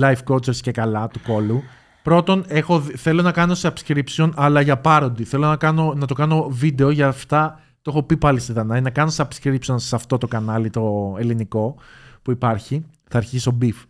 life 0.00 0.22
coaches 0.28 0.56
και 0.56 0.70
καλά 0.70 1.08
του 1.08 1.20
κόλου. 1.26 1.62
Πρώτον, 2.02 2.44
έχω, 2.48 2.80
δει- 2.80 2.96
θέλω 2.96 3.22
να 3.22 3.32
κάνω 3.32 3.54
subscription, 3.62 4.30
αλλά 4.34 4.60
για 4.60 4.80
parody. 4.84 5.22
Θέλω 5.22 5.46
να, 5.46 5.56
κάνω, 5.56 5.92
να 5.96 6.06
το 6.06 6.14
κάνω 6.14 6.48
βίντεο 6.50 6.90
για 6.90 7.08
αυτά. 7.08 7.60
Το 7.82 7.90
έχω 7.90 8.02
πει 8.02 8.16
πάλι 8.16 8.40
στη 8.40 8.52
Δανάη. 8.52 8.80
Να 8.80 8.90
κάνω 8.90 9.12
subscription 9.16 9.74
σε 9.76 9.94
αυτό 9.94 10.18
το 10.18 10.26
κανάλι, 10.26 10.70
το 10.70 11.16
ελληνικό 11.18 11.74
που 12.22 12.30
υπάρχει. 12.30 12.84
Θα 13.08 13.18
αρχίσω 13.18 13.58
beef. 13.62 13.84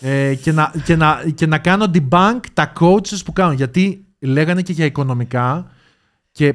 Ε, 0.00 0.34
και, 0.34 0.52
να, 0.52 0.72
και, 0.84 0.96
να, 0.96 1.22
και 1.34 1.46
να 1.46 1.58
κάνω 1.58 1.86
debunk 1.94 2.40
τα 2.52 2.72
coaches 2.80 3.18
που 3.24 3.32
κάνουν. 3.32 3.54
Γιατί 3.54 4.04
λέγανε 4.20 4.62
και 4.62 4.72
για 4.72 4.84
οικονομικά 4.84 5.66
και 6.32 6.54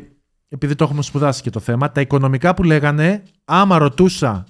επειδή 0.55 0.75
το 0.75 0.83
έχουμε 0.83 1.01
σπουδάσει 1.01 1.41
και 1.41 1.49
το 1.49 1.59
θέμα, 1.59 1.91
τα 1.91 2.01
οικονομικά 2.01 2.53
που 2.53 2.63
λέγανε, 2.63 3.23
άμα 3.45 3.77
ρωτούσα 3.77 4.43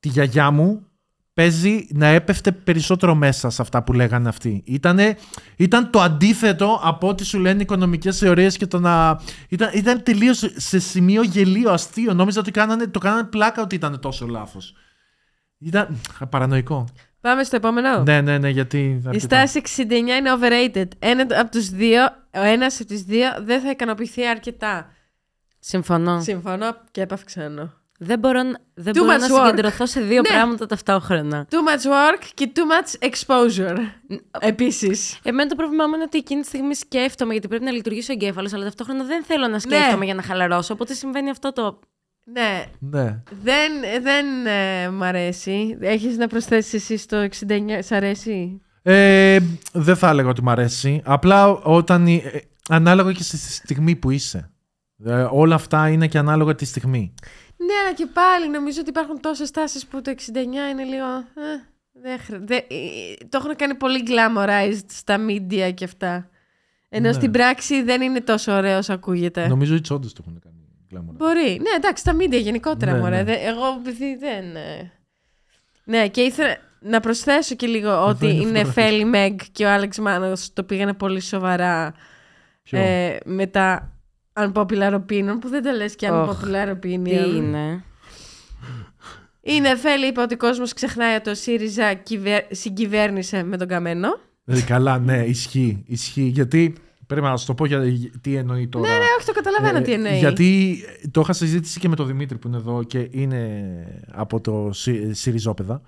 τη 0.00 0.08
γιαγιά 0.08 0.50
μου, 0.50 0.86
παίζει 1.34 1.86
να 1.90 2.06
έπεφτε 2.06 2.52
περισσότερο 2.52 3.14
μέσα 3.14 3.50
σε 3.50 3.62
αυτά 3.62 3.82
που 3.82 3.92
λέγανε 3.92 4.28
αυτοί. 4.28 4.62
Ήτανε, 4.66 5.16
ήταν 5.56 5.90
το 5.90 6.00
αντίθετο 6.00 6.80
από 6.82 7.08
ό,τι 7.08 7.24
σου 7.24 7.38
λένε 7.38 7.58
οι 7.58 7.62
οικονομικές 7.62 8.18
θεωρίες 8.18 8.56
και 8.56 8.66
το 8.66 8.78
να... 8.78 9.20
Ήταν, 9.48 9.70
ήταν 9.74 10.02
τελείως 10.02 10.44
σε 10.56 10.78
σημείο 10.78 11.22
γελίο, 11.22 11.70
αστείο. 11.70 12.14
Νόμιζα 12.14 12.40
ότι 12.40 12.50
κάνανε, 12.50 12.86
το 12.86 12.98
κάνανε 12.98 13.24
πλάκα 13.24 13.62
ότι 13.62 13.74
ήταν 13.74 14.00
τόσο 14.00 14.26
λάθος. 14.26 14.74
Ήταν 15.58 16.00
παρανοϊκό. 16.28 16.88
Πάμε 17.22 17.42
στο 17.44 17.56
επόμενο. 17.56 18.02
Ναι, 18.02 18.20
ναι, 18.20 18.38
ναι, 18.38 18.48
γιατί... 18.48 18.78
Η 18.78 19.08
αρκετά. 19.08 19.46
στάση 19.46 19.62
69 19.76 19.90
είναι 19.92 20.30
overrated. 20.40 20.88
Ένα 20.98 21.26
από 21.40 21.50
τους 21.50 21.68
δύο, 21.68 22.02
ο 22.34 22.40
ένας 22.42 22.80
από 22.80 22.88
τους 22.88 23.02
δύο 23.02 23.28
δεν 23.40 23.60
θα 23.60 23.70
ικανοποιηθεί 23.70 24.26
αρκετά. 24.26 24.90
Συμφωνώ. 25.58 26.20
Συμφωνώ 26.20 26.76
και 26.90 27.00
έπαυξάνω. 27.00 27.72
Δεν 27.98 28.18
μπορώ, 28.18 28.42
να- 28.42 28.58
δεν 28.74 28.92
Too 28.96 28.98
μπορώ 28.98 29.12
much 29.14 29.18
να 29.20 29.26
work. 29.26 29.44
συγκεντρωθώ 29.46 29.86
σε 29.86 30.00
δύο 30.00 30.20
Ναι. 30.20 30.28
πράγματα 30.28 30.66
ταυτόχρονα. 30.66 31.46
Too 31.50 31.54
much 31.54 31.86
work 31.90 32.22
και 32.34 32.52
too 32.54 32.60
much 32.60 33.08
exposure. 33.08 33.76
Επίσης. 34.40 35.18
Εμένα 35.22 35.48
το 35.48 35.54
πρόβλημά 35.54 35.86
μου 35.86 35.94
είναι 35.94 36.02
ότι 36.02 36.18
εκείνη 36.18 36.40
τη 36.40 36.46
στιγμή 36.46 36.74
σκέφτομαι, 36.74 37.32
γιατί 37.32 37.48
πρέπει 37.48 37.64
να 37.64 37.70
λειτουργήσει 37.70 38.10
ο 38.10 38.14
εγκέφαλος, 38.14 38.52
αλλά 38.52 38.64
ταυτόχρονα 38.64 39.04
δεν 39.04 39.24
θέλω 39.24 39.46
Ναι. 39.46 39.52
να 39.52 39.58
σκέφτομαι 39.58 40.04
για 40.04 40.14
να 40.14 40.22
χαλαρώσω. 40.22 40.74
Οπότε 40.74 40.94
συμβαίνει 40.94 41.30
αυτό 41.30 41.52
το. 41.52 41.78
Ναι, 42.24 42.64
Ναι. 42.78 43.22
δεν, 43.42 43.72
δεν 44.02 44.46
ε, 44.46 44.90
μ' 44.90 45.02
αρέσει. 45.02 45.76
Έχεις 45.80 46.16
να 46.16 46.26
προσθέσεις 46.26 46.72
εσύ 46.74 46.96
στο 46.96 47.28
69, 47.48 47.78
σ' 47.82 47.92
αρέσει; 47.92 48.60
Ε, 48.82 49.38
δεν 49.72 49.96
θα 49.96 50.08
έλεγα 50.08 50.28
ότι 50.28 50.42
μ' 50.42 50.48
αρέσει. 50.50 51.00
Απλά 51.04 51.48
όταν. 51.48 52.06
η- 52.06 52.22
ε, 52.32 52.38
ανάλογα 52.68 53.12
και 53.12 53.22
στη 53.22 53.36
στιγμή 53.36 53.96
που 53.96 54.10
είσαι. 54.10 54.50
Ε, 55.04 55.26
όλα 55.30 55.54
αυτά 55.54 55.88
είναι 55.88 56.06
και 56.06 56.18
ανάλογα 56.18 56.54
τη 56.54 56.64
στιγμή. 56.64 57.14
Ναι, 57.56 57.72
αλλά 57.84 57.94
και 57.94 58.06
πάλι 58.12 58.50
νομίζω 58.50 58.80
ότι 58.80 58.88
υπάρχουν 58.90 59.20
τόσες 59.20 59.50
τάσεις 59.50 59.86
που 59.86 60.02
το 60.02 60.10
69 60.10 60.70
είναι 60.70 60.84
λίγο. 60.84 61.06
Ε, 61.16 61.70
δεν 62.02 62.18
χρ- 62.18 62.46
δεν- 62.46 62.64
ε, 62.68 63.24
το 63.28 63.38
έχουν 63.42 63.56
κάνει 63.56 63.74
πολύ 63.74 64.02
glamorized 64.06 64.84
στα 64.88 65.16
media 65.28 65.70
και 65.74 65.84
αυτά. 65.84 66.28
Ενώ 66.88 67.06
Ναι. 67.06 67.12
στην 67.12 67.30
πράξη 67.30 67.82
δεν 67.82 68.02
είναι 68.02 68.20
τόσο 68.20 68.52
ωραίος 68.52 68.78
όσο 68.78 68.92
ακούγεται. 68.92 69.48
Νομίζω 69.48 69.74
ότι 69.76 69.92
όντω 69.92 70.06
το 70.08 70.22
έχουν 70.26 70.38
κάνει. 70.40 70.51
Glamour. 70.92 71.14
Μπορεί. 71.16 71.50
Ναι, 71.60 71.70
εντάξει, 71.76 72.04
τα 72.04 72.16
media 72.16 72.40
γενικότερα, 72.42 72.92
Ναι, 72.92 72.98
μωρέ. 72.98 73.16
ναι. 73.16 73.24
Δεν- 73.24 73.38
εγώ 73.46 73.64
επειδή 73.86 74.16
δεν... 74.16 74.56
ε. 74.56 74.90
Ναι, 75.84 76.08
και 76.08 76.20
ήθελα 76.20 76.56
να 76.80 77.00
προσθέσω 77.00 77.54
και 77.54 77.66
λίγο 77.66 78.06
ότι 78.06 78.26
είναι 78.26 78.34
η 78.48 78.50
Νεφέλη 78.50 78.64
φωτογραφίες. 79.04 79.04
Μεγ 79.30 79.34
και 79.52 79.64
ο 79.64 79.70
Άλεξ 79.72 79.98
Μάνος 79.98 80.52
το 80.52 80.62
πήγανε 80.62 80.92
πολύ 80.92 81.20
σοβαρά 81.20 81.94
Ποιο; 82.62 82.78
ε, 82.78 83.18
με 83.24 83.46
τα 83.46 83.92
unpopular 84.40 84.94
opinion, 84.94 85.36
που 85.40 85.48
δεν 85.48 85.62
τα 85.62 85.72
λες 85.72 85.96
και 85.96 86.10
Οχ, 86.10 86.40
unpopular 86.42 86.68
opinion. 86.70 87.02
Τι 87.04 87.36
είναι; 87.36 87.84
Η 89.40 89.60
Νεφέλη 89.60 90.06
είπε 90.06 90.20
ότι 90.20 90.34
ο 90.34 90.36
κόσμος 90.36 90.72
ξεχνάει 90.72 91.16
ότι 91.16 91.30
ο 91.30 91.34
ΣΥΡΙΖΑ 91.34 91.94
κυβε- 91.94 92.54
συγκυβέρνησε 92.54 93.42
με 93.42 93.56
τον 93.56 93.68
Καμένο. 93.68 94.08
Ε, 94.44 94.60
καλά, 94.60 94.98
ναι, 94.98 95.24
ισχύει. 95.24 95.84
ισχύει 95.86 96.22
γιατί. 96.22 96.74
Πρέπει 97.12 97.26
να 97.26 97.36
σου 97.36 97.46
το 97.46 97.54
πω 97.54 97.66
για, 97.66 97.80
τι 98.20 98.34
εννοεί 98.36 98.68
τώρα. 98.68 98.88
Ναι, 98.88 98.94
ναι, 98.94 99.04
όχι, 99.18 99.26
το 99.26 99.32
καταλαβαίνω 99.32 99.78
Ε, 99.78 99.80
τι 99.80 99.92
εννοεί. 99.92 100.18
Γιατί 100.18 100.76
το 101.10 101.20
είχα 101.20 101.32
συζήτηση 101.32 101.80
και 101.80 101.88
με 101.88 101.96
τον 101.96 102.06
Δημήτρη 102.06 102.38
που 102.38 102.48
είναι 102.48 102.56
εδώ 102.56 102.82
και 102.82 103.08
είναι 103.10 103.58
από 104.12 104.40
το 104.40 104.68
Συ- 104.72 105.14
Συριζόπεδα. 105.14 105.80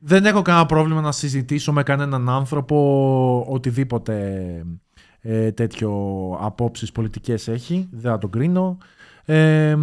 Δεν 0.00 0.24
έχω 0.26 0.42
κανένα 0.42 0.66
πρόβλημα 0.66 1.00
να 1.00 1.12
συζητήσω 1.12 1.72
με 1.72 1.82
κανέναν 1.82 2.28
άνθρωπο 2.28 3.46
οτιδήποτε 3.48 4.40
ε, 5.20 5.52
τέτοιο 5.52 5.92
απόψεις 6.40 6.92
πολιτικές 6.92 7.48
έχει. 7.48 7.88
Δεν 7.92 8.10
θα 8.10 8.18
τον 8.18 8.30
κρίνω. 8.30 8.78
Ε, 9.24 9.76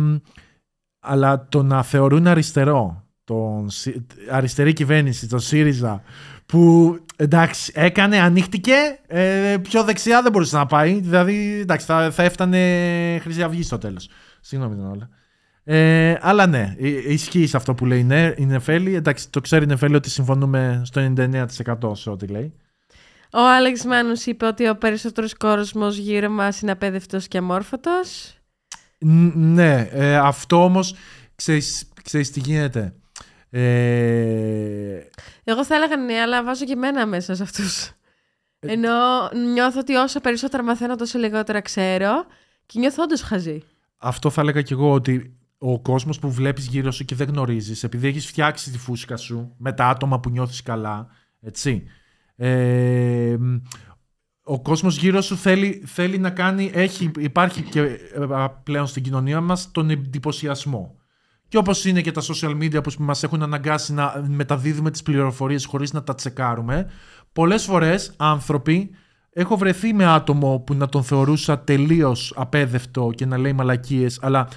αλλά 0.99 1.47
το 1.49 1.63
να 1.63 1.83
θεωρούν 1.83 2.27
αριστερό 2.27 3.03
τον, 3.23 3.69
Συ- 3.69 3.95
αριστερή 4.31 4.73
κυβέρνηση, 4.73 5.27
τον 5.27 5.39
ΣΥΡΙΖΑ, 5.39 6.01
που 6.51 6.97
εντάξει, 7.15 7.71
έκανε, 7.75 8.17
ανοίχτηκε, 8.19 8.73
ε, 9.07 9.57
πιο 9.61 9.83
δεξιά 9.83 10.21
δεν 10.21 10.31
μπορούσε 10.31 10.55
να 10.57 10.65
πάει. 10.65 10.99
Δηλαδή, 10.99 11.59
εντάξει, 11.61 11.85
θα, 11.85 12.11
θα 12.11 12.23
έφτανε 12.23 13.19
Χρυσή 13.21 13.43
Αυγή 13.43 13.63
στο 13.63 13.77
τέλος. 13.77 14.09
Συγγνώμη 14.41 14.75
ήταν 14.75 14.91
όλα. 14.91 15.09
Ε, 15.63 16.15
αλλά 16.21 16.47
ναι, 16.47 16.75
ι- 16.77 17.05
ισχύει 17.11 17.47
σε 17.47 17.57
αυτό 17.57 17.73
που 17.73 17.85
λέει 17.85 17.99
η 17.99 18.03
Νε- 18.03 18.39
η 18.39 18.45
Νεφέλη. 18.45 18.95
Εντάξει, 18.95 19.30
το 19.30 19.41
ξέρει 19.41 19.63
η 19.63 19.67
Νεφέλη 19.67 19.95
ότι 19.95 20.09
συμφωνούμε 20.09 20.81
στο 20.85 21.13
99% 21.17 21.95
σε 21.95 22.09
ό,τι 22.09 22.27
λέει. 22.27 22.53
Ο 23.33 23.39
Άλεξ 23.57 23.85
Μάνους 23.85 24.25
είπε 24.25 24.45
ότι 24.45 24.67
ο 24.69 24.75
περισσότερος 24.77 25.33
κόσμος 25.38 25.97
γύρω 25.97 26.30
μας 26.30 26.61
είναι 26.61 26.71
απέδευτος 26.71 27.27
και 27.27 27.38
αμόρφωτος. 27.38 28.38
Ν- 28.99 29.31
ναι, 29.35 29.88
ε, 29.91 30.15
αυτό 30.15 30.63
όμως 30.63 30.95
ξέρεις, 31.35 31.89
ξέρεις 32.03 32.31
τι 32.31 32.39
γίνεται. 32.39 32.93
Ε, 33.53 34.99
Εγώ 35.51 35.65
θα 35.65 35.75
έλεγα 35.75 35.97
ναι, 35.97 36.19
αλλά 36.19 36.43
βάζω 36.43 36.65
και 36.65 36.73
εμένα 36.73 37.05
μέσα 37.05 37.35
σε 37.35 37.43
αυτούς. 37.43 37.91
Ε, 38.59 38.71
Ενώ 38.71 39.30
νιώθω 39.53 39.80
ότι 39.80 39.95
όσο 39.95 40.19
περισσότερα 40.19 40.63
μαθαίνω, 40.63 40.95
τόσο 40.95 41.19
λιγότερα 41.19 41.61
ξέρω 41.61 42.25
και 42.65 42.80
νιώθω 42.80 43.03
όντως 43.03 43.21
χαζή. 43.21 43.63
αυτό 43.97 44.30
θα 44.30 44.41
έλεγα 44.41 44.61
κι 44.61 44.73
εγώ 44.73 44.91
ότι 44.91 45.35
ο 45.57 45.80
κόσμος 45.80 46.19
που 46.19 46.31
βλέπεις 46.31 46.65
γύρω 46.65 46.91
σου 46.91 47.05
και 47.05 47.15
δεν 47.15 47.27
γνωρίζεις, 47.27 47.83
επειδή 47.83 48.07
έχεις 48.07 48.25
φτιάξει 48.25 48.71
τη 48.71 48.77
φούσκα 48.77 49.17
σου 49.17 49.55
με 49.57 49.73
τα 49.73 49.88
άτομα 49.88 50.19
που 50.19 50.30
νιώθεις 50.30 50.61
καλά, 50.61 51.07
έτσι. 51.41 51.83
Ε, 52.35 53.38
ο 54.43 54.61
κόσμος 54.61 54.97
γύρω 54.97 55.21
σου 55.21 55.38
θέλει, 55.38 55.83
θέλει 55.85 56.17
να 56.17 56.30
κάνει, 56.30 56.71
έχει, 56.73 57.11
υπάρχει 57.17 57.61
και 57.61 57.81
ε, 57.81 58.45
πλέον 58.63 58.88
στην 58.88 59.03
κοινωνία 59.03 59.41
μας 59.41 59.71
τον 59.71 59.89
εντυπωσιασμό. 59.89 61.00
Και 61.51 61.57
όπως 61.57 61.85
είναι 61.85 62.01
και 62.01 62.11
τα 62.11 62.21
social 62.21 62.57
media 62.61 62.83
που 62.83 62.91
μας 62.97 63.23
έχουν 63.23 63.43
αναγκάσει 63.43 63.93
να 63.93 64.23
μεταδίδουμε 64.27 64.91
τις 64.91 65.03
πληροφορίες 65.03 65.65
χωρίς 65.65 65.93
να 65.93 66.03
τα 66.03 66.15
τσεκάρουμε, 66.15 66.89
πολλές 67.33 67.63
φορές 67.63 68.13
άνθρωποι 68.17 68.89
έχω 69.30 69.57
βρεθεί 69.57 69.93
με 69.93 70.05
άτομο 70.05 70.59
που 70.59 70.73
να 70.73 70.89
τον 70.89 71.03
θεωρούσα 71.03 71.59
τελείως 71.59 72.33
απέδευτο 72.35 73.11
και 73.15 73.25
να 73.25 73.38
λέει 73.38 73.53
μαλακίες, 73.53 74.19
αλλά 74.21 74.47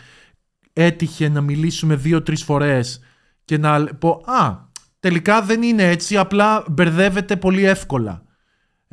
έτυχε 0.72 1.28
να 1.28 1.40
μιλήσουμε 1.40 1.96
δύο-τρεις 1.96 2.42
φορές 2.42 3.00
και 3.44 3.58
να 3.58 3.84
πω 3.84 4.22
«Α, 4.24 4.68
τελικά 5.00 5.42
δεν 5.42 5.62
είναι 5.62 5.88
έτσι, 5.88 6.16
απλά 6.16 6.64
μπερδεύεται 6.70 7.36
πολύ 7.36 7.64
εύκολα». 7.64 8.23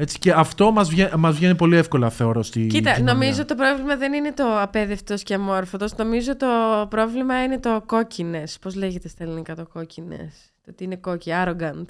Έτσι, 0.02 0.20
και 0.20 0.32
αυτό 0.32 0.72
μας 0.72 0.90
βγαίνει, 0.90 1.12
μας 1.18 1.36
βγαίνει 1.36 1.56
πολύ 1.56 1.76
εύκολα, 1.76 2.10
θεωρώ, 2.10 2.44
στη 2.44 2.68
Κοίτα, 2.68 2.92
κοινωνία. 2.92 3.14
νομίζω 3.14 3.46
το 3.46 3.56
πρόβλημα 3.56 3.96
δεν 3.96 4.14
είναι 4.14 4.32
το 4.34 4.60
απέδευτος 4.62 5.24
και 5.24 5.34
αμόρφωτος. 5.34 5.96
Νομίζω 5.96 6.38
το 6.38 6.48
πρόβλημα 6.90 7.44
είναι 7.44 7.60
το 7.60 7.84
κόκκινες. 7.86 8.58
Πώς 8.62 8.76
λέγεται 8.76 9.08
στα 9.08 9.24
ελληνικά 9.24 9.56
το 9.56 9.66
κόκκινες; 9.74 10.52
Το 10.66 10.72
ότι 10.72 10.84
είναι 10.84 10.96
κόκκι, 10.96 11.32
arrogant. 11.44 11.86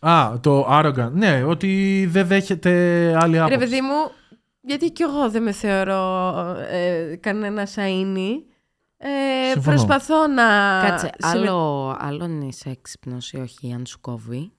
Α, 0.00 0.40
το 0.40 0.66
arrogant. 0.70 1.10
Ναι, 1.12 1.42
ότι 1.44 2.06
δεν 2.10 2.26
δέχεται 2.26 2.70
άλλη 3.20 3.38
άποψη. 3.38 3.58
Ρε 3.58 3.64
παιδί 3.64 3.80
μου, 3.80 4.10
γιατί 4.60 4.90
κι 4.90 5.02
εγώ 5.02 5.30
δεν 5.30 5.42
με 5.42 5.52
θεωρώ 5.52 6.38
ε, 6.70 7.16
κανένα 7.16 7.66
σαΐνι. 7.66 8.30
Ε, 8.96 9.08
Συμφωνώ. 9.52 9.76
προσπαθώ 9.76 10.26
να. 10.26 10.42
Κάτσε, 10.88 11.10
συμμε- 11.18 11.48
άλλο, 11.48 11.96
άλλο 12.00 12.24
αν 12.24 12.40
είσαι 12.40 12.70
έξυπνος 12.70 13.32
ή 13.32 13.36
όχι, 13.36 13.72
αν 13.72 13.86
σου 13.86 14.00
κόβει; 14.00 14.52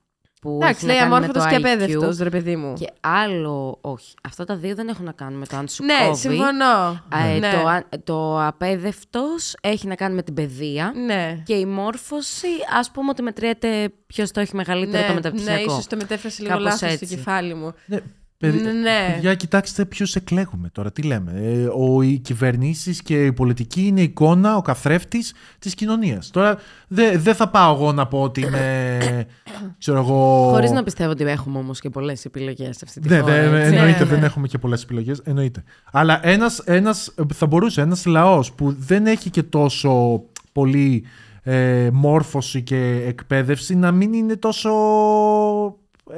Που 0.44 0.58
Εντάξει, 0.62 0.74
έχει 0.74 0.84
να 0.86 0.90
λέει 0.92 0.98
κάνει 1.00 1.10
με 1.10 1.16
αμόρφωτος 1.16 1.42
το 1.42 1.48
και 1.48 1.56
IQ, 1.56 1.58
απέδευτος, 1.58 2.18
ρε 2.18 2.30
παιδί 2.30 2.56
μου. 2.56 2.72
Και 2.72 2.86
άλλο 3.00 3.78
όχι. 3.80 4.14
Αυτά 4.22 4.44
τα 4.44 4.56
δύο 4.56 4.74
δεν 4.74 4.88
έχουν 4.88 5.04
να 5.04 5.12
κάνουν 5.12 5.38
με 5.38 5.46
το 5.46 5.56
αν 5.56 5.68
σου 5.68 5.84
Ναι, 5.84 5.94
κόβει. 6.06 6.18
συμφωνώ. 6.18 7.02
Ε, 7.34 7.38
ναι. 7.38 7.50
το, 7.50 7.66
αν- 7.68 7.86
το 8.04 8.46
απέδευτος 8.46 9.54
έχει 9.60 9.86
να 9.86 9.94
κάνει 9.94 10.14
με 10.14 10.22
την 10.22 10.34
παιδεία. 10.34 10.92
ναι. 11.06 11.42
Και 11.44 11.54
η 11.54 11.66
μόρφωση, 11.66 12.46
ας 12.78 12.90
πούμε 12.90 13.10
ότι 13.10 13.22
μετριέται 13.22 13.88
ποιος 14.06 14.30
το 14.30 14.40
έχει 14.40 14.56
μεγαλύτερο 14.56 15.02
το 15.02 15.08
ναι, 15.08 15.14
μεταπτυχιακό. 15.14 15.56
ναι, 15.64 15.72
ίσως 15.72 15.86
το 15.86 15.96
μετέφρασε 15.96 16.42
λίγο 16.42 16.52
Κάπως 16.54 16.64
λάθος 16.64 16.78
στο 16.80 17.04
έτσι. 17.04 17.06
κεφάλι 17.16 17.54
μου. 17.54 17.74
Ναι, 17.86 17.96
παιδι- 17.96 18.12
Ναι, 18.50 18.72
ναι. 18.72 19.12
Παιδιά, 19.14 19.34
κοιτάξτε 19.34 19.84
ποιους 19.84 20.14
εκλέγουμε 20.14 20.68
τώρα. 20.72 20.92
Τι 20.92 21.02
λέμε. 21.02 21.32
Ε, 21.36 21.66
ο, 21.78 22.02
οι 22.02 22.18
κυβερνήσεις 22.18 23.02
και 23.02 23.24
η 23.24 23.32
πολιτική 23.32 23.86
είναι 23.86 24.00
η 24.00 24.02
εικόνα, 24.02 24.56
ο 24.56 24.62
καθρέφτης 24.62 25.34
της 25.58 25.74
κοινωνίας. 25.74 26.30
Τώρα 26.30 26.58
δεν 26.88 27.20
δεν 27.20 27.34
θα 27.34 27.48
πάω 27.48 27.74
εγώ 27.74 27.92
να 27.92 28.06
πω 28.06 28.22
ότι 28.22 28.40
είμαι. 28.40 29.26
ξέρω 29.78 29.98
εγώ. 29.98 30.48
Χωρίς 30.50 30.70
να 30.70 30.82
πιστεύω 30.82 31.10
ότι 31.10 31.24
έχουμε 31.24 31.58
όμως 31.58 31.80
και 31.80 31.90
πολλές 31.90 32.24
επιλογές 32.24 32.76
σε 32.76 32.82
αυτή 32.84 33.00
τη 33.00 33.08
Ναι, 33.08 33.18
χώρα. 33.18 33.32
δε- 33.32 33.40
έτσι. 33.60 33.74
εννοείται, 33.74 33.98
Ναι, 33.98 34.10
ναι. 34.10 34.14
δεν 34.16 34.24
έχουμε 34.24 34.46
και 34.46 34.58
πολλές 34.58 34.82
επιλογές, 34.82 35.20
εννοείται. 35.24 35.62
Αλλά 35.92 36.20
ένας, 36.22 36.58
ένας, 36.58 37.14
θα 37.34 37.46
μπορούσε 37.46 37.80
ένας 37.80 38.06
λαός 38.06 38.52
που 38.52 38.74
δεν 38.78 39.06
έχει 39.06 39.30
και 39.30 39.42
τόσο 39.42 40.22
πολύ 40.52 41.04
ε, 41.42 41.88
μόρφωση 41.92 42.62
και 42.62 43.02
εκπαίδευση 43.06 43.74
να 43.76 43.92
μην 43.92 44.12
είναι 44.12 44.36
τόσο 44.36 44.70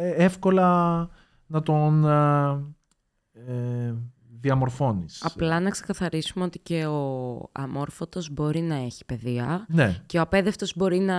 ε, 0.00 0.24
εύκολα 0.24 1.08
να 1.46 1.62
τον 1.62 2.04
ε, 4.46 4.50
ε, 4.50 4.52
διαμορφώνεις. 4.52 5.20
Απλά 5.24 5.60
να 5.60 5.70
ξεκαθαρίσουμε 5.70 6.44
ότι 6.44 6.58
και 6.58 6.84
ο 6.86 7.48
αμόρφωτος 7.52 8.28
μπορεί 8.32 8.60
να 8.60 8.74
έχει 8.74 9.04
παιδεία 9.04 9.64
Ναι. 9.68 9.96
και 10.06 10.18
ο 10.18 10.20
απέδευτος 10.20 10.72
μπορεί 10.76 10.98
να... 10.98 11.14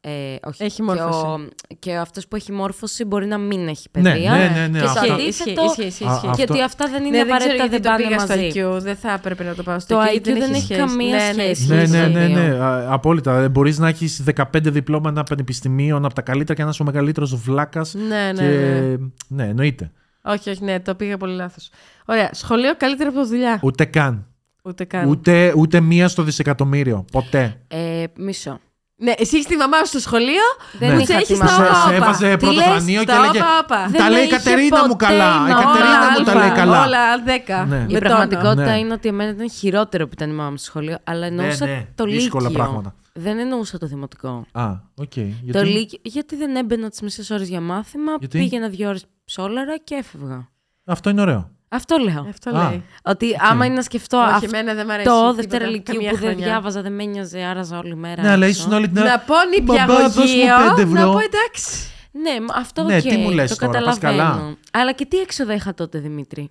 Ε, 0.00 0.36
όχι, 0.44 0.62
Έχει 0.64 0.76
και, 0.76 0.82
μόρφωση. 0.82 1.24
ο, 1.26 1.48
και 1.78 1.96
αυτός 1.96 2.28
που 2.28 2.36
έχει 2.36 2.52
μόρφωση 2.52 3.04
μπορεί 3.04 3.26
να 3.26 3.38
μην 3.38 3.68
έχει 3.68 3.88
Ναι, 3.98 4.02
παιδεία. 4.02 4.30
ναι, 4.32 4.38
ναι, 4.60 4.66
ναι, 4.66 4.78
και 4.78 4.84
αυτά- 4.84 5.00
το 5.00 5.06
Ισχύει, 5.06 5.22
αντίθετο, 5.22 5.64
ισχύει, 5.64 5.84
ισχύει, 5.86 6.04
Α, 6.04 6.12
ισχύει. 6.14 6.26
α, 6.26 6.30
και 6.36 6.42
Αυτό- 6.42 6.54
ότι 6.54 6.62
αυτά 6.62 6.88
δεν 6.88 7.04
είναι 7.04 7.18
Ναι, 7.18 7.24
δεν 7.24 7.36
ξέρω 7.36 7.52
απαραίτητα 7.54 7.64
γιατί 7.66 7.82
δεν 7.82 7.92
το 7.92 7.96
πήγα 7.96 8.16
πάνε 8.16 8.50
στο 8.54 8.66
μαζί. 8.68 8.78
IQ. 8.78 8.82
Δεν 8.82 8.96
θα 8.96 9.12
έπρεπε 9.12 9.44
να 9.44 9.54
το 9.54 9.62
πάω 9.62 9.78
στο 9.78 9.94
Το 9.94 10.00
IQ. 10.02 10.16
IQ 10.16 10.22
δεν 10.22 10.52
έχει 10.52 10.62
σχέση. 10.62 10.80
καμία 10.80 11.16
Ναι, 11.16 11.22
ναι, 11.24 11.32
σχέση. 11.32 11.50
ισχύει, 11.50 11.72
Ναι, 11.72 11.82
Ισχύει 11.82 11.96
ναι, 11.96 12.02
στο 12.04 12.12
ναι, 12.18 12.26
δύο. 12.26 12.36
ναι, 12.36 12.48
α, 12.64 12.92
απόλυτα. 12.92 13.48
Μπορείς 13.48 13.78
να 13.78 13.88
έχεις 13.88 14.22
15 14.34 14.70
διπλώματα 14.70 15.22
πανεπιστημίων 15.22 16.04
από 16.04 16.14
τα 16.14 16.22
καλύτερα 16.22 16.54
και 16.58 16.62
να 16.64 16.70
είσαι 16.70 16.82
ο 16.82 16.84
μεγαλύτερος 16.84 17.34
βλάκας. 17.36 17.94
Ναι, 17.94 18.32
ναι, 18.34 18.42
και... 18.42 18.48
ναι. 18.48 18.96
ναι, 19.28 19.48
εννοείται. 19.48 19.90
Όχι, 20.22 20.50
όχι, 20.50 20.64
ναι, 20.64 20.80
το 20.80 20.94
πήγα 20.94 21.16
πολύ 21.16 21.34
λάθος. 21.34 21.70
Ωραία, 22.04 22.30
σχολείο 22.32 22.74
καλύτερο 22.76 23.10
από 23.10 23.24
δουλειά. 23.26 23.58
Ούτε 23.62 23.84
καν. 23.84 24.26
Ούτε 24.62 24.84
καν. 24.84 25.08
Ούτε, 25.08 25.52
ούτε 25.56 25.80
μία 25.80 26.08
στο 26.08 26.22
δισεκατομμύριο. 26.22 27.04
Ποτέ. 27.12 27.60
Ε, 27.68 28.04
μισό. 28.16 28.58
Ναι, 29.02 29.12
εσύ 29.18 29.36
έχεις 29.36 29.46
τη 29.46 29.56
μαμά 29.56 29.76
σου 29.78 29.86
στο 29.86 29.98
σχολείο. 29.98 30.42
Δεν 30.78 30.88
που 30.90 30.96
είχα 30.96 31.04
σε 31.06 31.12
έχεις 31.12 31.26
τη 31.28 31.34
στα 31.34 31.44
μαμά. 31.44 31.64
σε, 31.64 31.70
όπα. 31.70 31.88
σε 31.88 31.94
έβαζε 31.94 32.30
Τι 32.30 32.36
πρώτο 32.36 32.52
λες, 32.54 32.64
φρανείο 32.64 33.04
και 33.04 33.10
στα 33.10 33.22
έλεγε. 33.22 33.38
όπα, 33.38 33.58
όπα. 33.62 33.76
Τα 33.76 33.88
Δεν 33.90 34.10
λέει 34.10 34.20
η 34.20 34.24
είχε 34.24 34.36
Κατερίνα 34.36 34.80
μου 34.86 34.88
ποτέ 34.96 35.04
καλά. 35.06 35.24
Η 35.24 35.36
η 35.36 35.52
μαμά. 35.52 35.62
Κατερίνα 35.64 36.10
μου 36.18 36.24
τα 36.24 36.34
λέει 36.34 36.42
αλφα, 36.42 36.54
καλά. 36.56 36.84
Όλα 36.86 37.22
δέκα. 37.24 37.64
Ναι. 37.64 37.76
με 37.76 37.82
Η 37.82 37.86
τόνο. 37.86 37.98
πραγματικότητα 38.00 38.64
Ναι. 38.70 38.78
είναι 38.78 38.92
ότι 38.92 39.08
εμένα 39.08 39.30
ήταν 39.30 39.50
χειρότερο 39.50 40.04
που 40.06 40.10
ήταν 40.14 40.30
η 40.30 40.32
μάμα 40.32 40.50
μου 40.50 40.56
στο 40.56 40.66
σχολείο, 40.66 40.96
αλλά 41.04 41.26
εννοούσα 41.26 41.66
ναι, 41.66 41.86
το 41.94 42.04
δύσκολα 42.04 42.48
Λύκειο. 42.48 42.64
πράγματα. 42.64 42.94
Δεν 43.22 43.38
εννοούσα 43.38 43.78
το 43.78 43.86
δημοτικό. 43.86 44.46
Α, 44.52 44.70
οκ. 44.94 45.14
Το 45.14 45.20
Γιατί... 45.42 45.68
Λύκειο, 45.68 45.98
γιατί 46.02 46.36
δεν 46.36 46.56
έμπαινα 46.56 46.88
τις 46.88 47.00
μισές 47.00 47.30
ώρες 47.30 47.48
για 47.48 47.60
μάθημα, 47.60 48.12
Γιατί; 48.18 48.38
πήγαινα 48.38 48.68
δύο 48.68 48.88
ώρες 48.88 49.04
ψόλαρα 49.24 49.76
και 49.78 49.94
έφευγα. 49.94 50.48
Αυτό 50.84 51.10
είναι 51.10 51.20
ωραίο. 51.20 51.50
Αυτό 51.68 51.96
λέω. 51.96 52.26
Αυτό 52.28 52.56
Α. 52.56 52.68
λέει. 52.70 52.84
Ότι 53.04 53.26
άμα 53.50 53.64
είναι 53.64 53.74
να 53.74 53.82
σκεφτώ 53.82 54.18
Όχι, 54.18 54.30
αυτό 54.32 54.46
εμένα 54.56 54.74
δεν 54.74 54.86
μ' 54.86 54.90
αρέσει 54.90 55.08
το 55.08 55.14
τίποτα, 55.14 55.32
δεύτερο 55.34 55.64
λυκείου 55.66 55.94
καμία 55.94 56.10
που 56.10 56.16
δεν 56.16 56.26
χρονιά. 56.28 56.46
διάβαζα, 56.46 56.82
δεν 56.82 56.92
με 56.92 57.02
ένοιαζε, 57.02 57.40
άραζα 57.40 57.78
όλη 57.78 57.94
μέρα. 57.96 58.22
Ναι, 58.22 58.28
αλλά 58.30 58.46
έξω. 58.46 58.60
ήσουν 58.60 58.72
όλη 58.72 58.86
την 58.88 58.94
Να 58.94 59.02
ώρα. 59.02 59.18
πω 59.18 59.34
Μπαμπά, 59.62 59.84
δώσ' 59.84 60.16
μου 60.16 60.22
νηπιαγωγείο, 60.22 60.68
πέντε 60.68 60.82
ευρώ. 60.82 61.06
να 61.06 61.12
πω 61.12 61.18
εντάξει. 61.18 61.88
Ναι, 62.12 62.40
μα 62.48 62.54
αυτό 62.54 62.82
Ναι, 62.82 63.00
και 63.00 63.08
τι 63.08 63.16
μου 63.16 63.30
λες 63.30 63.56
το 63.56 63.66
τώρα, 63.66 63.80
πας 63.82 63.98
καταλαβαίνω. 63.98 64.34
καλά. 64.38 64.56
Αλλά 64.72 64.92
και 64.92 65.04
τι 65.06 65.16
έξοδα 65.18 65.54
είχα 65.54 65.74
τότε, 65.74 65.98
Δημήτρη; 65.98 66.50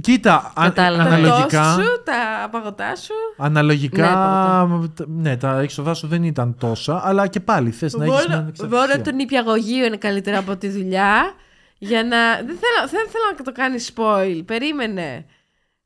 Κοίτα, 0.00 0.52
αν- 0.54 0.64
Κατάλαβα. 0.68 1.08
Τα 1.08 1.14
αναλογικά, 1.14 1.62
τόστ 1.76 1.80
σου, 1.88 2.02
τα 2.04 2.48
παγωτά 2.50 2.96
σου. 2.96 3.12
αναλογικά 3.36 4.68
ναι, 5.06 5.36
τα 5.36 5.58
έξοδά 5.60 5.94
σου 5.94 6.06
δεν 6.06 6.22
ήταν 6.22 6.56
τόσα, 6.58 7.00
αλλά 7.04 7.26
και 7.26 7.40
πάλι 7.40 7.70
θες 7.70 7.92
να 7.94 8.04
έχεις 8.04 8.16
μια 8.16 8.24
Μόνο, 8.28 8.40
ανεξαρτησία. 8.40 8.78
μόνο 8.88 9.02
το 9.04 9.12
νηπιαγωγείο 9.12 9.84
είναι 9.86 9.96
καλύτερα 9.96 10.38
από 10.38 10.56
τη 10.56 10.68
δουλειά. 10.68 11.32
Για 11.78 12.02
να. 12.02 12.18
Δεν 12.36 12.46
θέλω, 12.46 12.88
δεν 12.90 13.06
θέλω 13.10 13.24
να 13.38 13.44
το 13.44 13.52
κάνει 13.52 13.76
spoil. 13.94 14.42
Περίμενε. 14.46 15.24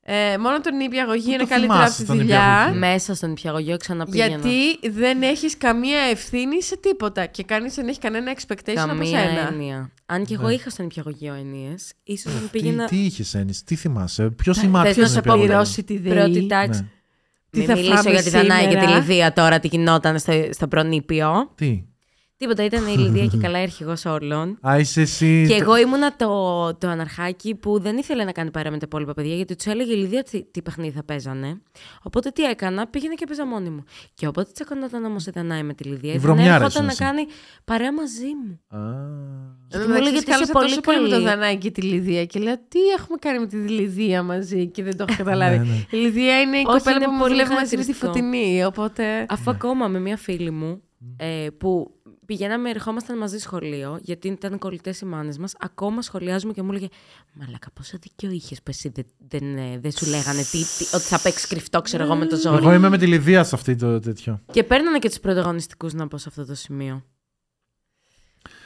Ε, 0.04 0.38
μόνο 0.38 0.60
το 0.60 0.70
νηπιαγωγείο 0.72 1.22
Πού 1.24 1.30
είναι 1.30 1.42
το 1.42 1.48
καλύτερα 1.48 1.74
από 1.74 1.82
θυμάσαι 1.82 2.02
τη 2.02 2.06
το 2.08 2.14
δουλειά. 2.14 2.38
νηπιαγωγείο; 2.38 2.78
Μέσα 2.78 3.14
στον 3.14 3.28
νηπιαγωγείο 3.28 3.76
ξαναπήγαινα. 3.76 4.26
Γιατί 4.28 4.90
δεν 4.90 5.22
έχεις 5.22 5.56
καμία 5.56 5.98
ευθύνη 6.00 6.62
σε 6.62 6.76
τίποτα 6.76 7.26
και 7.26 7.42
κανείς 7.42 7.74
δεν 7.74 7.88
έχει 7.88 7.98
κανένα 7.98 8.32
expectation 8.36 8.76
από 8.76 8.86
Καμία 8.86 9.06
σένα. 9.20 9.48
έννοια. 9.48 9.90
Αν 10.06 10.24
και 10.24 10.34
εγώ 10.34 10.46
Ναι. 10.46 10.52
είχα 10.54 10.70
στον 10.70 10.84
νηπιαγωγείο 10.84 11.34
έννοιες, 11.34 11.92
ίσως 12.02 12.34
να 12.34 12.40
Τι, 12.40 12.46
πήγαινα. 12.46 12.84
τι 12.84 12.96
είχες 13.04 13.34
έννοες, 13.34 13.62
τι 13.64 13.74
θυμάσαι, 13.74 14.30
ποιος 14.30 14.56
Θες 14.56 14.64
θυμάται. 14.64 14.88
να 14.88 14.94
ποιος 14.94 15.08
σε 15.08 15.12
είναι 15.14 15.22
πω 15.22 15.34
πιο 15.34 15.42
Πληρώσει 15.44 15.82
τη 15.84 15.98
ΔΕΗ. 15.98 16.12
Πρώτη 16.12 16.46
τάξη. 16.46 16.80
Ναι. 16.80 16.86
Τι 17.50 17.58
Μην 17.58 17.66
θα 17.68 17.74
μιλήσω 17.74 17.94
φάμε 17.96 18.10
για 18.10 18.22
τη 18.22 18.30
Δανάη 18.30 18.66
και 18.66 18.74
τη 18.74 18.80
σήμερα; 18.80 18.98
Λιδία 18.98 19.32
τώρα, 19.32 19.60
τι 19.60 19.68
γινόταν 19.68 20.18
στο, 20.18 20.32
στο 20.50 20.68
προνήπιο. 20.68 21.52
Τι; 21.54 21.82
Τίποτα, 22.42 22.64
ήταν 22.64 22.86
η 22.86 22.96
Λιδία 22.96 23.26
και 23.26 23.36
καλά 23.36 23.58
αρχηγός 23.58 24.04
όλων. 24.04 24.58
Α, 24.68 24.78
είσαι 24.78 25.00
εσύ. 25.00 25.44
Και 25.48 25.54
εγώ 25.54 25.76
ήμουνα 25.76 26.16
το, 26.16 26.28
το 26.74 26.88
αναρχάκι 26.88 27.54
που 27.54 27.80
δεν 27.80 27.96
ήθελε 27.96 28.24
να 28.24 28.32
κάνει 28.32 28.50
παρέα 28.50 28.70
με 28.70 28.78
τα 28.78 28.84
υπόλοιπα 28.86 29.14
παιδιά, 29.14 29.34
γιατί 29.34 29.56
τους 29.56 29.66
έλεγε 29.66 29.92
η 29.92 29.96
Λιδία 29.96 30.22
τι, 30.22 30.44
τι 30.44 30.62
παιχνίδι 30.62 30.96
θα 30.96 31.04
παίζανε. 31.04 31.60
Οπότε 32.02 32.30
τι 32.30 32.44
έκανα, 32.44 32.86
πήγαινα 32.86 33.14
και 33.14 33.26
παίζα 33.26 33.46
μόνη 33.46 33.70
μου. 33.70 33.84
Και 34.14 34.26
όποτε 34.26 34.50
τσακωνόταν 34.52 35.04
όμως 35.04 35.26
η 35.26 35.30
Δανάη 35.30 35.62
με 35.62 35.74
τη 35.74 35.84
Λιδία, 35.84 36.12
Η 36.12 36.14
η 36.14 36.18
βρωμιάρα 36.18 36.52
Δανάη 36.52 36.66
ήσουν 36.68 36.84
ερχόταν 36.84 36.84
να 36.84 36.90
εσύ. 36.90 37.02
κάνει 37.02 37.26
παρέα 37.64 37.92
μαζί 37.92 38.30
μου. 38.44 38.80
Α. 38.80 38.94
Γιατί 39.68 39.88
μου 39.88 39.94
έλεγε 39.94 40.16
ότι 40.16 40.30
είσαι 40.30 40.52
πολύ 40.52 40.68
τόσο 40.68 40.80
πολύ 40.80 41.00
με 41.00 41.08
το 41.08 41.12
καλή. 41.12 41.24
Δανάη 41.24 41.56
και 41.56 41.70
τη 41.70 41.82
Λιδία 41.82 42.24
και 42.24 42.40
λέω 42.40 42.56
τι 42.68 42.80
έχουμε 42.98 43.18
κάνει 43.20 43.38
με 43.38 43.46
τη 43.46 43.56
Λιδία 43.56 44.22
μαζί 44.22 44.66
και 44.66 44.82
δεν 44.82 44.96
το 44.96 45.04
έχω 45.08 45.16
καταλάβει. 45.22 45.58
Ναι, 45.58 45.64
ναι. 45.64 45.84
Η 45.90 45.96
Λιδία 45.96 46.40
είναι 46.40 46.56
η 46.56 46.64
Όχι, 46.66 46.76
κοπέλα 46.78 46.96
είναι 46.96 47.04
που 47.04 47.12
μου 47.12 47.18
πολύ 47.18 47.32
δουλεύει 47.32 47.54
μαζί 47.54 47.76
με 47.76 47.84
τη 47.84 47.92
χαρακτηριστικό. 47.92 48.28
Φωτεινή, 48.28 48.64
οπότε... 48.64 49.26
Αφού 49.28 49.50
ακόμα 49.50 49.88
με 49.88 49.98
μια 49.98 50.16
φίλη 50.16 50.50
μου 50.50 50.82
ε, 51.16 51.46
που 51.58 51.90
πηγαίναμε, 52.32 52.70
ερχόμασταν 52.70 53.18
μαζί 53.18 53.38
σχολείο, 53.38 53.98
γιατί 54.02 54.28
ήταν 54.28 54.58
κολλητές 54.58 55.00
οι 55.00 55.04
μάνες 55.04 55.38
μας, 55.38 55.54
ακόμα 55.58 56.02
σχολιάζουμε 56.02 56.52
και 56.52 56.62
μου 56.62 56.70
έλεγε 56.70 56.88
Μαλάκα, 57.32 57.68
πόσο 57.74 57.98
δίκιο 58.00 58.30
είχες 58.30 58.58
που 58.58 58.64
εσύ 58.70 58.88
δεν, 58.94 59.04
δεν, 59.28 59.56
ε, 59.56 59.78
δεν 59.78 59.90
σου 59.92 60.06
λέγανε 60.06 60.42
τι, 60.42 60.58
τι- 60.58 60.94
ότι 60.94 61.04
θα 61.04 61.20
παίξεις 61.20 61.46
κρυφτό, 61.46 61.80
ξέρω 61.80 62.02
εγώ, 62.02 62.14
με 62.14 62.26
το 62.26 62.36
ζόρι. 62.36 62.56
Εγώ 62.56 62.72
είμαι 62.72 62.88
με 62.88 62.98
τη 62.98 63.06
Λιδία 63.06 63.44
σε 63.44 63.54
αυτή 63.54 63.76
το 63.76 64.00
τέτοιο. 64.00 64.40
Και 64.52 64.62
παίρνανε 64.64 64.98
και 64.98 65.08
τους 65.08 65.20
πρωταγωνιστικούς 65.20 65.92
να 65.92 66.08
πω 66.08 66.18
σε 66.18 66.28
αυτό 66.28 66.46
το 66.46 66.54
σημείο. 66.54 67.02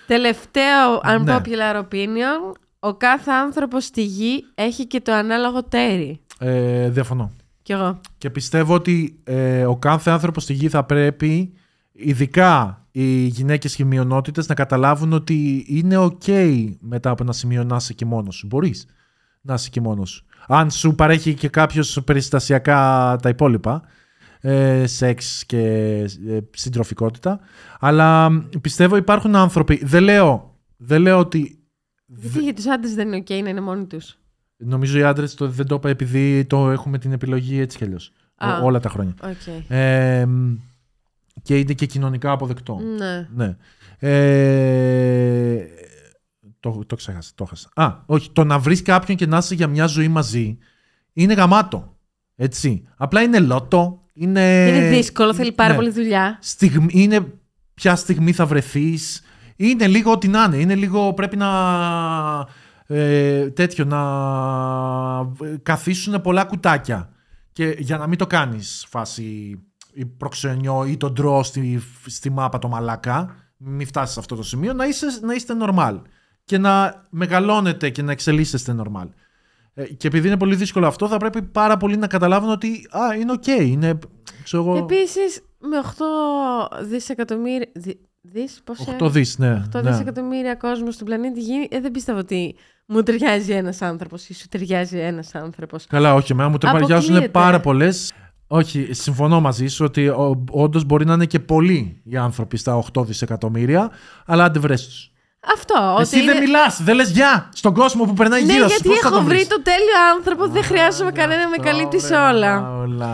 Τελευταίο 0.06 0.92
Ναι. 0.92 1.00
unpopular 1.24 1.82
opinion, 1.88 2.54
ο 2.78 2.94
κάθε 2.94 3.30
άνθρωπος 3.30 3.84
στη 3.84 4.02
γη 4.04 4.44
έχει 4.54 4.86
και 4.86 5.00
το 5.00 5.12
ανάλογο 5.12 5.64
τέρι. 5.64 6.20
Ε, 6.38 6.88
διαφωνώ. 6.90 7.32
Κι 7.62 7.72
εγώ. 7.72 8.00
Και 8.18 8.30
πιστεύω 8.30 8.74
ότι 8.74 9.20
ε, 9.24 9.64
ο 9.66 9.76
κάθε 9.76 10.10
άνθρωπος 10.10 10.42
στη 10.42 10.52
γη 10.52 10.68
θα 10.68 10.84
πρέπει, 10.84 11.52
ειδικά 11.92 12.85
οι 12.98 13.26
γυναίκες 13.26 13.76
και 13.76 13.82
οι 13.82 13.86
μειονότητες, 13.86 14.48
να 14.48 14.54
καταλάβουν 14.54 15.12
ότι 15.12 15.64
είναι 15.68 15.96
ok 15.98 16.64
μετά 16.80 17.10
από 17.10 17.22
ένα 17.22 17.32
σημείο 17.32 17.64
να 17.64 17.76
είσαι 17.76 17.92
και 17.92 18.04
μόνος 18.04 18.34
σου. 18.34 18.46
Μπορείς 18.46 18.86
να 19.40 19.54
είσαι 19.54 19.70
και 19.70 19.80
μόνος 19.80 20.10
σου. 20.10 20.24
Αν 20.46 20.70
σου 20.70 20.94
παρέχει 20.94 21.34
και 21.34 21.48
κάποιος 21.48 22.00
περιστασιακά 22.04 23.16
τα 23.22 23.28
υπόλοιπα, 23.28 23.82
ε, 24.40 24.86
σεξ 24.86 25.44
και 25.46 25.60
ε, 26.26 26.38
συντροφικότητα. 26.50 27.40
Αλλά 27.80 28.30
πιστεύω 28.60 28.96
υπάρχουν 28.96 29.36
άνθρωποι, 29.36 29.80
δεν 29.84 30.02
λέω, 30.02 30.54
δεν 30.76 31.02
λέω 31.02 31.18
ότι 31.18 31.58
Γιατί 32.06 32.42
για 32.42 32.54
τους 32.54 32.66
άντρες 32.66 32.94
δεν 32.94 33.12
είναι 33.12 33.22
ok 33.26 33.42
να 33.42 33.48
είναι 33.48 33.60
μόνοι 33.60 33.84
τους; 33.84 34.18
Νομίζω 34.56 34.98
οι 34.98 35.02
άντρες 35.02 35.34
δεν 35.38 35.66
το 35.66 35.74
είπα 35.74 35.88
επειδή 35.88 36.44
το 36.44 36.70
έχουμε 36.70 36.98
την 36.98 37.12
επιλογή 37.12 37.58
έτσι 37.60 37.76
κι 37.76 37.84
αλλιώς. 37.84 38.12
Α. 38.36 38.60
Όλα 38.62 38.80
τα 38.80 38.88
χρόνια. 38.88 39.14
Οκ. 39.22 39.70
Ε, 39.70 40.26
και 41.42 41.58
είναι 41.58 41.72
και 41.72 41.86
κοινωνικά 41.86 42.30
αποδεκτό. 42.30 42.80
Ναι. 42.98 43.28
Ναι. 43.34 43.56
Ε, 43.98 45.66
το, 46.60 46.84
το 46.86 46.96
ξέχασα, 46.96 47.30
το 47.34 47.44
έχασα. 47.46 47.68
Α, 47.74 48.02
όχι. 48.06 48.30
Το 48.30 48.44
να 48.44 48.58
βρεις 48.58 48.82
κάποιον 48.82 49.16
και 49.16 49.26
να 49.26 49.36
είσαι 49.36 49.54
για 49.54 49.66
μια 49.66 49.86
ζωή 49.86 50.08
μαζί 50.08 50.58
είναι 51.12 51.34
γαμάτο. 51.34 51.96
Έτσι. 52.36 52.88
Απλά 52.96 53.22
είναι 53.22 53.38
λότο. 53.38 54.00
Είναι, 54.12 54.66
είναι 54.68 54.88
δύσκολο, 54.88 55.34
θέλει 55.34 55.52
πάρα 55.52 55.70
ναι. 55.70 55.76
πολύ 55.76 55.90
δουλειά. 55.90 56.38
Στιγμή, 56.40 56.88
είναι 56.90 57.26
ποια 57.74 57.96
στιγμή 57.96 58.32
θα 58.32 58.46
βρεθείς. 58.46 59.22
Είναι 59.56 59.86
λίγο 59.86 60.12
ό,τι 60.12 60.28
να 60.28 60.44
είναι. 60.44 60.56
Είναι 60.56 60.74
λίγο 60.74 61.14
πρέπει 61.14 61.36
να... 61.36 61.48
Ε, 62.86 63.50
τέτοιο, 63.50 63.84
να 63.84 64.00
καθίσουν 65.62 66.20
πολλά 66.20 66.44
κουτάκια. 66.44 67.10
Και 67.52 67.76
για 67.78 67.98
να 67.98 68.06
μην 68.06 68.18
το 68.18 68.26
κάνεις 68.26 68.86
φάση 68.88 69.22
ή 69.22 69.65
προξενιό 70.04 70.84
ή 70.84 70.96
τον 70.96 71.12
ντρό 71.12 71.42
στη, 71.42 71.82
στη 72.06 72.30
μάπα 72.30 72.58
το 72.58 72.68
μαλάκα, 72.68 73.34
μην 73.56 73.86
φτάσεις 73.86 74.14
σε 74.14 74.20
αυτό 74.20 74.36
το 74.36 74.42
σημείο, 74.42 74.72
να, 74.72 74.86
είσαι, 74.86 75.06
να 75.22 75.34
είστε 75.34 75.54
normal. 75.60 76.00
Και 76.44 76.58
να 76.58 77.02
μεγαλώνετε 77.10 77.90
και 77.90 78.02
να 78.02 78.12
εξελίσσεστε 78.12 78.76
normal. 78.78 79.08
Ε, 79.74 79.84
και 79.84 80.06
επειδή 80.06 80.26
είναι 80.26 80.36
πολύ 80.36 80.54
δύσκολο 80.54 80.86
αυτό, 80.86 81.08
θα 81.08 81.16
πρέπει 81.16 81.42
πάρα 81.42 81.76
πολύ 81.76 81.96
να 81.96 82.06
καταλάβουν 82.06 82.50
ότι 82.50 82.88
α, 82.90 83.14
είναι 83.14 83.32
οκ. 83.32 83.46
είναι, 83.46 83.98
ξέρω 84.42 84.62
εγώ, 84.62 84.76
Επίσης, 84.76 85.42
με 85.58 85.76
8 86.80 86.86
δισεκατομμύρια... 86.86 87.68
Δι, 87.74 88.00
δις, 88.20 88.60
πώς 88.64 88.78
8 89.00 89.10
δις, 89.10 89.38
ναι. 89.38 89.64
8 89.76 89.82
ναι. 89.82 89.90
δισεκατομμύρια 89.90 90.54
κόσμος 90.54 90.94
στον 90.94 91.06
πλανήτη 91.06 91.40
Γη, 91.40 91.68
ε, 91.70 91.80
δεν 91.80 91.90
πιστεύω 91.90 92.18
ότι 92.18 92.54
μου 92.86 93.02
ταιριάζει 93.02 93.52
ένας 93.52 93.82
άνθρωπος 93.82 94.28
ή 94.28 94.34
σου 94.34 94.48
ταιριάζει 94.48 94.98
ένας 94.98 95.34
άνθρωπος. 95.34 95.86
Καλά, 95.86 96.14
όχι, 96.14 96.32
εμένα 96.32 96.48
μου 96.48 96.58
ταιριάζουν 96.58 96.94
Αποκλείεται. 96.94 97.28
πάρα 97.28 97.60
πολλές. 97.60 98.12
Όχι, 98.46 98.88
συμφωνώ 98.90 99.40
μαζί 99.40 99.66
σου 99.66 99.84
ότι 99.84 100.12
όντως 100.50 100.84
μπορεί 100.84 101.04
να 101.04 101.12
είναι 101.14 101.26
και 101.26 101.38
πολλοί 101.40 102.00
οι 102.04 102.16
άνθρωποι 102.16 102.56
στα 102.56 102.84
8 102.98 103.06
δισεκατομμύρια, 103.06 103.90
αλλά 104.26 104.44
αν 104.44 104.52
δεν 104.52 104.62
βρες 104.62 104.86
τους. 104.86 105.10
Αυτό. 105.52 105.96
Εσύ 106.00 106.16
ότι 106.16 106.24
δεν 106.26 106.36
είναι... 106.36 106.44
μιλάς, 106.46 106.82
δεν 106.82 106.94
λες 106.94 107.10
γεια 107.10 107.48
στον 107.54 107.74
κόσμο 107.74 108.04
που 108.04 108.12
περνάει 108.12 108.44
Ναι, 108.44 108.52
γύρω 108.52 108.68
σου. 108.68 108.74
γιατί 108.74 108.88
πώς 108.88 108.98
θα 108.98 109.08
έχω 109.08 109.16
το 109.16 109.22
βρει 109.22 109.34
βρεις; 109.34 109.48
το 109.48 109.62
τέλειο 109.62 109.94
άνθρωπο, 110.16 110.48
δεν 110.48 110.62
χρειάζομαι 110.62 111.12
κανένα 111.12 111.42
να 111.42 111.48
με 111.48 111.56
καλύπτεις 111.56 112.04
σε 112.04 112.14
όλα. 112.14 112.78
όλα. 112.78 113.08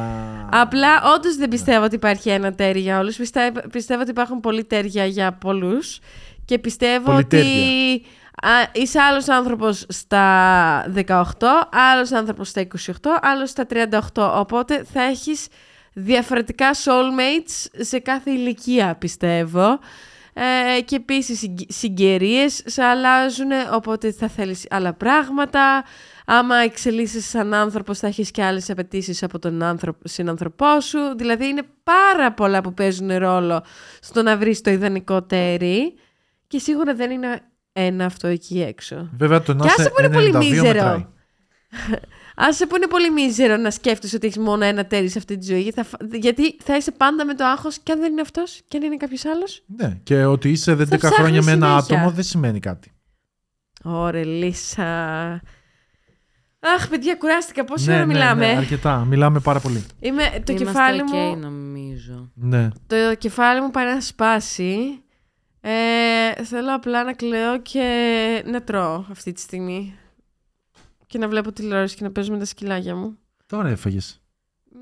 Απλά 0.50 0.88
όντως 1.16 1.36
δεν 1.36 1.48
πιστεύω 1.48 1.84
ότι 1.84 1.94
υπάρχει 1.94 2.28
ένα 2.28 2.54
τέρι 2.54 2.80
για 2.80 2.98
όλους. 2.98 3.16
Πιστεύω, 3.16 3.60
πιστεύω 3.72 4.00
ότι 4.00 4.10
υπάρχουν 4.10 4.40
πολλοί 4.40 4.64
τέρια 4.64 5.04
για 5.04 5.32
πολλούς. 5.32 5.98
Και 6.44 6.58
πιστεύω 6.58 7.16
ότι 7.16 7.36
Πολυτέρια. 7.36 8.00
Α, 8.42 8.50
είσαι 8.72 9.00
άλλος 9.00 9.28
άνθρωπος 9.28 9.84
στα 9.88 10.92
18, 11.06 11.32
άλλος 11.70 12.12
άνθρωπος 12.12 12.48
στα 12.48 12.60
28, 12.60 12.92
άλλος 13.22 13.50
στα 13.50 13.66
38. 13.66 14.32
Οπότε 14.34 14.84
θα 14.92 15.02
έχεις 15.02 15.46
διαφορετικά 15.92 16.70
soulmates 16.74 17.80
σε 17.80 17.98
κάθε 17.98 18.30
ηλικία, 18.30 18.94
πιστεύω. 18.94 19.78
Ε, 20.34 20.80
και 20.80 20.96
επίσης 20.96 21.42
οι 21.42 21.54
συγκαιρίες 21.68 22.62
σε 22.64 22.82
αλλάζουν, 22.82 23.50
οπότε 23.72 24.12
θα 24.12 24.28
θέλεις 24.28 24.66
άλλα 24.70 24.92
πράγματα. 24.92 25.84
Άμα 26.26 26.56
εξελίσσεσαι 26.56 27.28
σαν 27.28 27.54
άνθρωπος 27.54 27.98
θα 27.98 28.06
έχεις 28.06 28.30
και 28.30 28.42
άλλες 28.42 28.70
απαιτήσεις 28.70 29.22
από 29.22 29.38
τον 29.38 29.62
άνθρωπο, 29.62 30.08
συνανθρωπό 30.08 30.80
σου. 30.80 30.98
Δηλαδή 31.16 31.46
είναι 31.46 31.62
πάρα 31.82 32.32
πολλά 32.32 32.60
που 32.60 32.74
παίζουν 32.74 33.16
ρόλο 33.16 33.64
στο 34.00 34.22
να 34.22 34.36
βρεις 34.36 34.60
το 34.60 34.70
ιδανικό 34.70 35.22
τέρι 35.22 35.94
και 36.46 36.58
σίγουρα 36.58 36.94
δεν 36.94 37.10
είναι 37.10 37.42
ένα 37.72 38.04
αυτό 38.04 38.26
εκεί 38.26 38.62
έξω. 38.62 39.10
Βέβαια 39.16 39.42
το 39.42 39.54
να 39.54 39.64
Και 39.64 39.68
άσε 39.68 39.80
είσαι 39.80 39.90
που 39.90 39.96
είναι 40.02 40.14
πολύ 40.14 40.30
92 40.34 40.38
μίζερο. 40.38 40.66
μετράει. 40.66 41.06
Άσε 42.36 42.66
που 42.66 42.76
είναι 42.76 42.86
πολύ 42.86 43.10
μίζερο 43.10 43.56
να 43.56 43.70
σκέφτεσαι 43.70 44.16
ότι 44.16 44.26
έχεις 44.26 44.38
μόνο 44.38 44.64
ένα 44.64 44.86
τέρι 44.86 45.08
σε 45.08 45.18
αυτή 45.18 45.38
τη 45.38 45.46
ζωή. 45.46 45.60
Γιατί 45.60 45.82
θα, 45.82 45.98
γιατί 46.12 46.56
θα 46.62 46.76
είσαι 46.76 46.90
πάντα 46.90 47.24
με 47.24 47.34
το 47.34 47.44
άγχος 47.44 47.78
και 47.78 47.92
αν 47.92 48.00
δεν 48.00 48.12
είναι 48.12 48.20
αυτός 48.20 48.60
και 48.68 48.76
αν 48.76 48.82
είναι 48.82 48.96
κάποιος 48.96 49.24
άλλος. 49.24 49.62
Ναι, 49.76 49.98
και 50.02 50.24
ότι 50.24 50.50
είσαι 50.50 50.72
11 50.72 50.76
ψάχνεις 50.76 51.10
χρόνια 51.10 51.42
με 51.42 51.50
ένα 51.50 51.66
συνέχεια. 51.66 51.96
άτομο 51.96 52.10
δεν 52.10 52.24
σημαίνει 52.24 52.60
κάτι. 52.60 52.92
Ωραία, 53.82 54.24
Λίσσα. 54.24 54.84
Αχ, 56.76 56.88
παιδιά, 56.88 57.16
κουράστηκα. 57.16 57.64
Πόση 57.64 57.88
ναι, 57.88 57.94
ώρα 57.94 58.06
ναι, 58.06 58.12
μιλάμε; 58.12 58.46
ναι, 58.52 58.56
αρκετά. 58.58 59.04
Μιλάμε 59.04 59.40
πάρα 59.40 59.60
πολύ. 59.60 59.84
Είμαι, 60.00 60.22
το, 60.22 60.52
Είμαστε 60.52 60.64
κεφάλι 60.64 61.02
ok, 61.06 61.14
μου, 61.14 61.36
νομίζω. 61.36 62.30
Ναι. 62.34 62.68
το 62.86 62.96
κεφάλι 63.18 63.60
μου 63.60 63.70
πάει 63.70 63.86
να 63.94 64.00
σπάσει. 64.00 65.02
Ε, 65.64 66.44
θέλω 66.44 66.74
απλά 66.74 67.04
να 67.04 67.12
κλαίω 67.12 67.58
και 67.58 67.82
να 68.46 68.62
τρώω 68.62 69.04
αυτή 69.10 69.32
τη 69.32 69.40
στιγμή. 69.40 69.94
Και 71.06 71.18
να 71.18 71.28
βλέπω 71.28 71.52
τηλεόραση 71.52 71.96
και 71.96 72.04
να 72.04 72.10
παίζω 72.10 72.32
με 72.32 72.38
τα 72.38 72.44
σκυλάκια 72.44 72.96
μου. 72.96 73.18
Τώρα 73.46 73.68
έφαγες. 73.68 74.20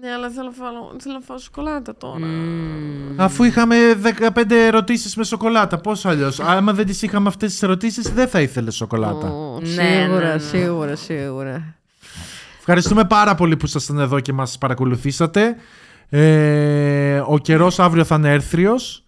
Ναι, 0.00 0.12
αλλά 0.12 0.30
θέλω 0.30 0.46
να 0.46 0.52
φάω, 0.52 1.00
θέλω 1.00 1.14
να 1.14 1.20
φάω 1.20 1.38
σοκολάτα 1.38 1.96
τώρα. 1.96 2.26
Μμμ. 2.26 3.20
Αφού 3.20 3.44
είχαμε 3.44 3.76
15 4.18 4.50
ερωτήσεις 4.50 5.16
με 5.16 5.24
σοκολάτα, 5.24 5.78
πώς 5.78 6.06
αλλιώς; 6.06 6.40
Άμα 6.40 6.72
δεν 6.72 6.86
τις 6.86 7.02
είχαμε 7.02 7.28
αυτές 7.28 7.50
τις 7.50 7.62
ερωτήσεις, 7.62 8.12
δεν 8.12 8.28
θα 8.28 8.40
ήθελες 8.40 8.74
σοκολάτα. 8.74 9.28
Ω, 9.28 9.60
Ναι, 9.60 9.66
σίγουρα, 9.66 10.26
ναι, 10.26 10.32
ναι. 10.32 10.38
σίγουρα, 10.38 10.96
σίγουρα. 10.96 11.74
Ευχαριστούμε 12.58 13.04
πάρα 13.04 13.34
πολύ 13.34 13.56
που 13.56 13.66
ήσασταν 13.66 13.98
εδώ 13.98 14.20
και 14.20 14.32
μας 14.32 14.58
παρακολουθήσατε. 14.58 15.56
Ε, 16.08 17.22
ο 17.26 17.38
καιρός 17.38 17.78
αύριο 17.78 18.04
θα 18.04 18.14
είναι 18.14 18.32
έρθριος. 18.32 19.04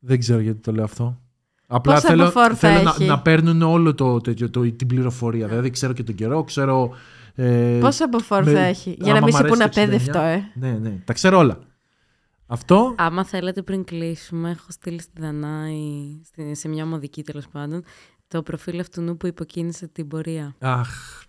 Δεν 0.00 0.18
ξέρω 0.18 0.40
γιατί 0.40 0.60
το 0.60 0.72
λέω 0.72 0.84
αυτό. 0.84 1.20
Απλά 1.66 1.94
Πόσα 1.94 2.08
θέλω, 2.08 2.24
μποφόρ 2.24 2.48
θα 2.48 2.54
θέλω 2.56 2.82
να, 2.82 2.90
έχει; 2.90 3.04
να 3.04 3.20
παίρνουν 3.22 3.62
όλο 3.62 3.94
το, 3.94 4.20
τέτοιο, 4.20 4.50
το, 4.50 4.72
την 4.72 4.86
πληροφορία. 4.86 5.46
Δηλαδή 5.46 5.70
ξέρω 5.70 5.92
και 5.92 6.02
τον 6.02 6.14
καιρό, 6.14 6.44
ξέρω. 6.44 6.94
Ε, 7.34 7.78
Πόσα 7.80 8.08
μποφόρ 8.08 8.44
με- 8.44 8.52
θα 8.52 8.58
έχει; 8.60 8.96
Για 9.00 9.12
να 9.12 9.18
άμα 9.18 9.26
μην 9.26 9.34
μ' 9.34 9.38
σε 9.38 9.42
αρέσει 9.42 9.54
πούνε 9.58 9.68
το 9.68 9.80
69. 9.80 9.84
απέδευτο, 9.84 10.18
ε. 10.18 10.50
Ναι, 10.54 10.70
ναι, 10.72 10.90
τα 11.04 11.12
ξέρω 11.12 11.38
όλα. 11.38 11.58
Αυτό. 12.46 12.94
Άμα 12.98 13.24
θέλετε 13.24 13.62
πριν 13.62 13.84
κλείσουμε, 13.84 14.50
έχω 14.50 14.66
στείλει 14.68 15.00
στη 15.00 15.20
Δανάη, 15.20 16.20
στη- 16.24 16.54
σε 16.54 16.68
μια 16.68 16.86
μοδική 16.86 17.22
τέλος 17.22 17.48
πάντων, 17.48 17.82
το 18.28 18.42
προφίλ 18.42 18.80
αυτού 18.80 19.00
νου 19.02 19.16
που 19.16 19.26
υποκίνησε 19.26 19.86
την 19.88 20.08
πορεία. 20.08 20.54
Αχ, 20.58 20.88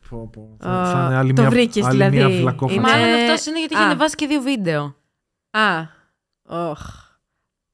πω, 0.10 0.30
πω. 0.32 0.56
Θα, 0.60 0.70
Α, 0.70 0.92
θα 0.92 1.06
είναι 1.06 1.16
άλλη 1.16 1.34
το 1.34 1.42
μια, 1.42 1.50
βρήκες, 1.52 1.84
άλλη 1.86 1.92
δηλαδή. 1.92 2.16
μια 2.18 2.30
βλακόφωνη. 2.30 2.74
Είναι- 2.80 2.90
Μάλλον 2.90 3.14
αυτός 3.14 3.46
είναι 3.46 3.60
γιατί 3.60 3.74
Α. 3.76 3.78
είχε 3.78 3.86
ανεβάσει 3.86 4.16
και 4.16 4.28
δύο 4.28 4.42
βίντεο. 4.42 4.96
Α, 5.52 5.82
όχ. 6.70 7.10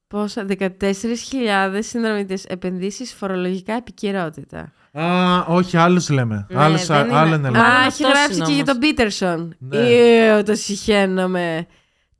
Πόσα, 0.08 0.44
14.000 0.58 1.78
συνδρομητές 1.78 2.44
επενδύσεις 2.44 3.14
φορολογικά 3.18 3.72
επικαιρότητα. 3.72 4.72
Α, 4.92 5.04
όχι, 5.48 5.76
άλλους 5.76 6.08
λέμε. 6.08 6.46
Ναι, 6.50 6.62
άλλους, 6.62 6.86
δεν 6.86 7.06
είναι. 7.06 7.16
άλλο 7.16 7.34
είναι. 7.34 7.50
Μάλλον 7.50 7.66
Α, 7.66 7.76
αυτός 7.86 7.94
έχει 8.00 8.02
γράψει 8.02 8.34
είναι 8.36 8.44
και 8.44 8.52
για 8.52 8.62
όμως. 8.62 8.68
τον 8.68 8.78
Πίτερσον. 8.78 9.56
Ναι. 9.58 9.76
Ιω, 9.78 10.42
το 10.42 10.54
συχαίνομαι. 10.54 11.66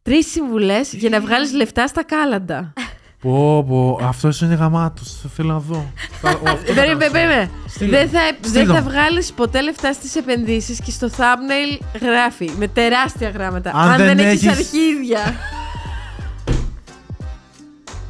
Τρεις 0.02 0.30
συμβουλές 0.30 0.92
για 0.92 1.08
να 1.08 1.20
βγάλεις 1.20 1.52
λεφτά 1.52 1.86
στα 1.86 2.04
κάλαντα. 2.04 2.72
Πω, 3.20 3.64
πω, 3.68 3.98
αυτός 4.02 4.40
είναι 4.40 4.54
γαμάτος. 4.54 5.18
Θα 5.22 5.28
θέλω 5.28 5.52
να 5.52 5.58
δω. 5.58 5.92
Θα- 6.20 6.28
ο, 6.30 6.32
αυτό 6.48 6.56
θα 6.72 6.74
Περίμενε, 6.74 6.98
κάνω. 7.04 7.12
περίμενε. 7.12 7.50
Στείλ' 7.66 7.90
Δεν 7.90 8.08
μου. 8.12 8.18
θα, 8.18 8.20
Στείλ' 8.48 8.52
δεν 8.52 8.66
θα 8.74 8.82
μου. 8.82 8.88
βγάλεις 8.88 9.32
ποτέ 9.32 9.60
λεφτά 9.62 9.92
στις 9.92 10.16
επενδύσεις 10.16 10.80
και 10.80 10.90
στο 10.90 11.08
thumbnail 11.16 11.78
γράφει 12.00 12.50
με 12.58 12.68
τεράστια 12.68 13.28
γράμματα. 13.30 13.70
Αν 13.74 13.90
Αν, 13.90 13.96
δεν 13.96 14.16
δεν, 14.16 14.18
έχεις 14.18 14.70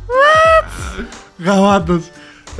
έχεις- 0.09 1.09
αρχίδια. 1.39 1.55
Γαμάτος. 1.55 2.03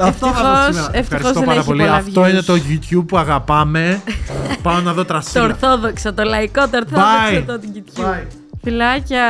Αυτό 0.01 0.27
θα 0.27 0.43
δω 0.43 0.49
Ευτυχώς- 0.49 0.65
σήμερα. 0.75 0.91
ευτυχώς 0.93 0.99
Ευχαριστώ 1.01 1.33
δεν 1.33 1.45
πάρα 1.45 1.59
έχει 1.59 1.67
πολύ. 1.69 1.81
πολλά 1.83 1.95
Αυτό 1.95 2.23
views. 2.23 2.29
είναι 2.29 2.43
το 2.43 2.55
YouTube 2.69 3.05
που 3.09 3.19
αγαπάμε. 3.19 4.03
Πάω 4.63 4.81
να 4.81 4.93
δω 4.93 5.01
Το 5.03 5.05
τρασίλα. 5.05 5.45
ορθόδοξο, 5.45 6.13
το 6.13 6.23
λαϊκό, 6.23 6.69
το 6.69 6.77
ορθόδοξο, 6.77 7.39
Bye. 7.39 7.45
το 7.47 7.61
YouTube. 7.75 8.01
Bye. 8.05 8.27
Φιλάκια. 8.63 9.27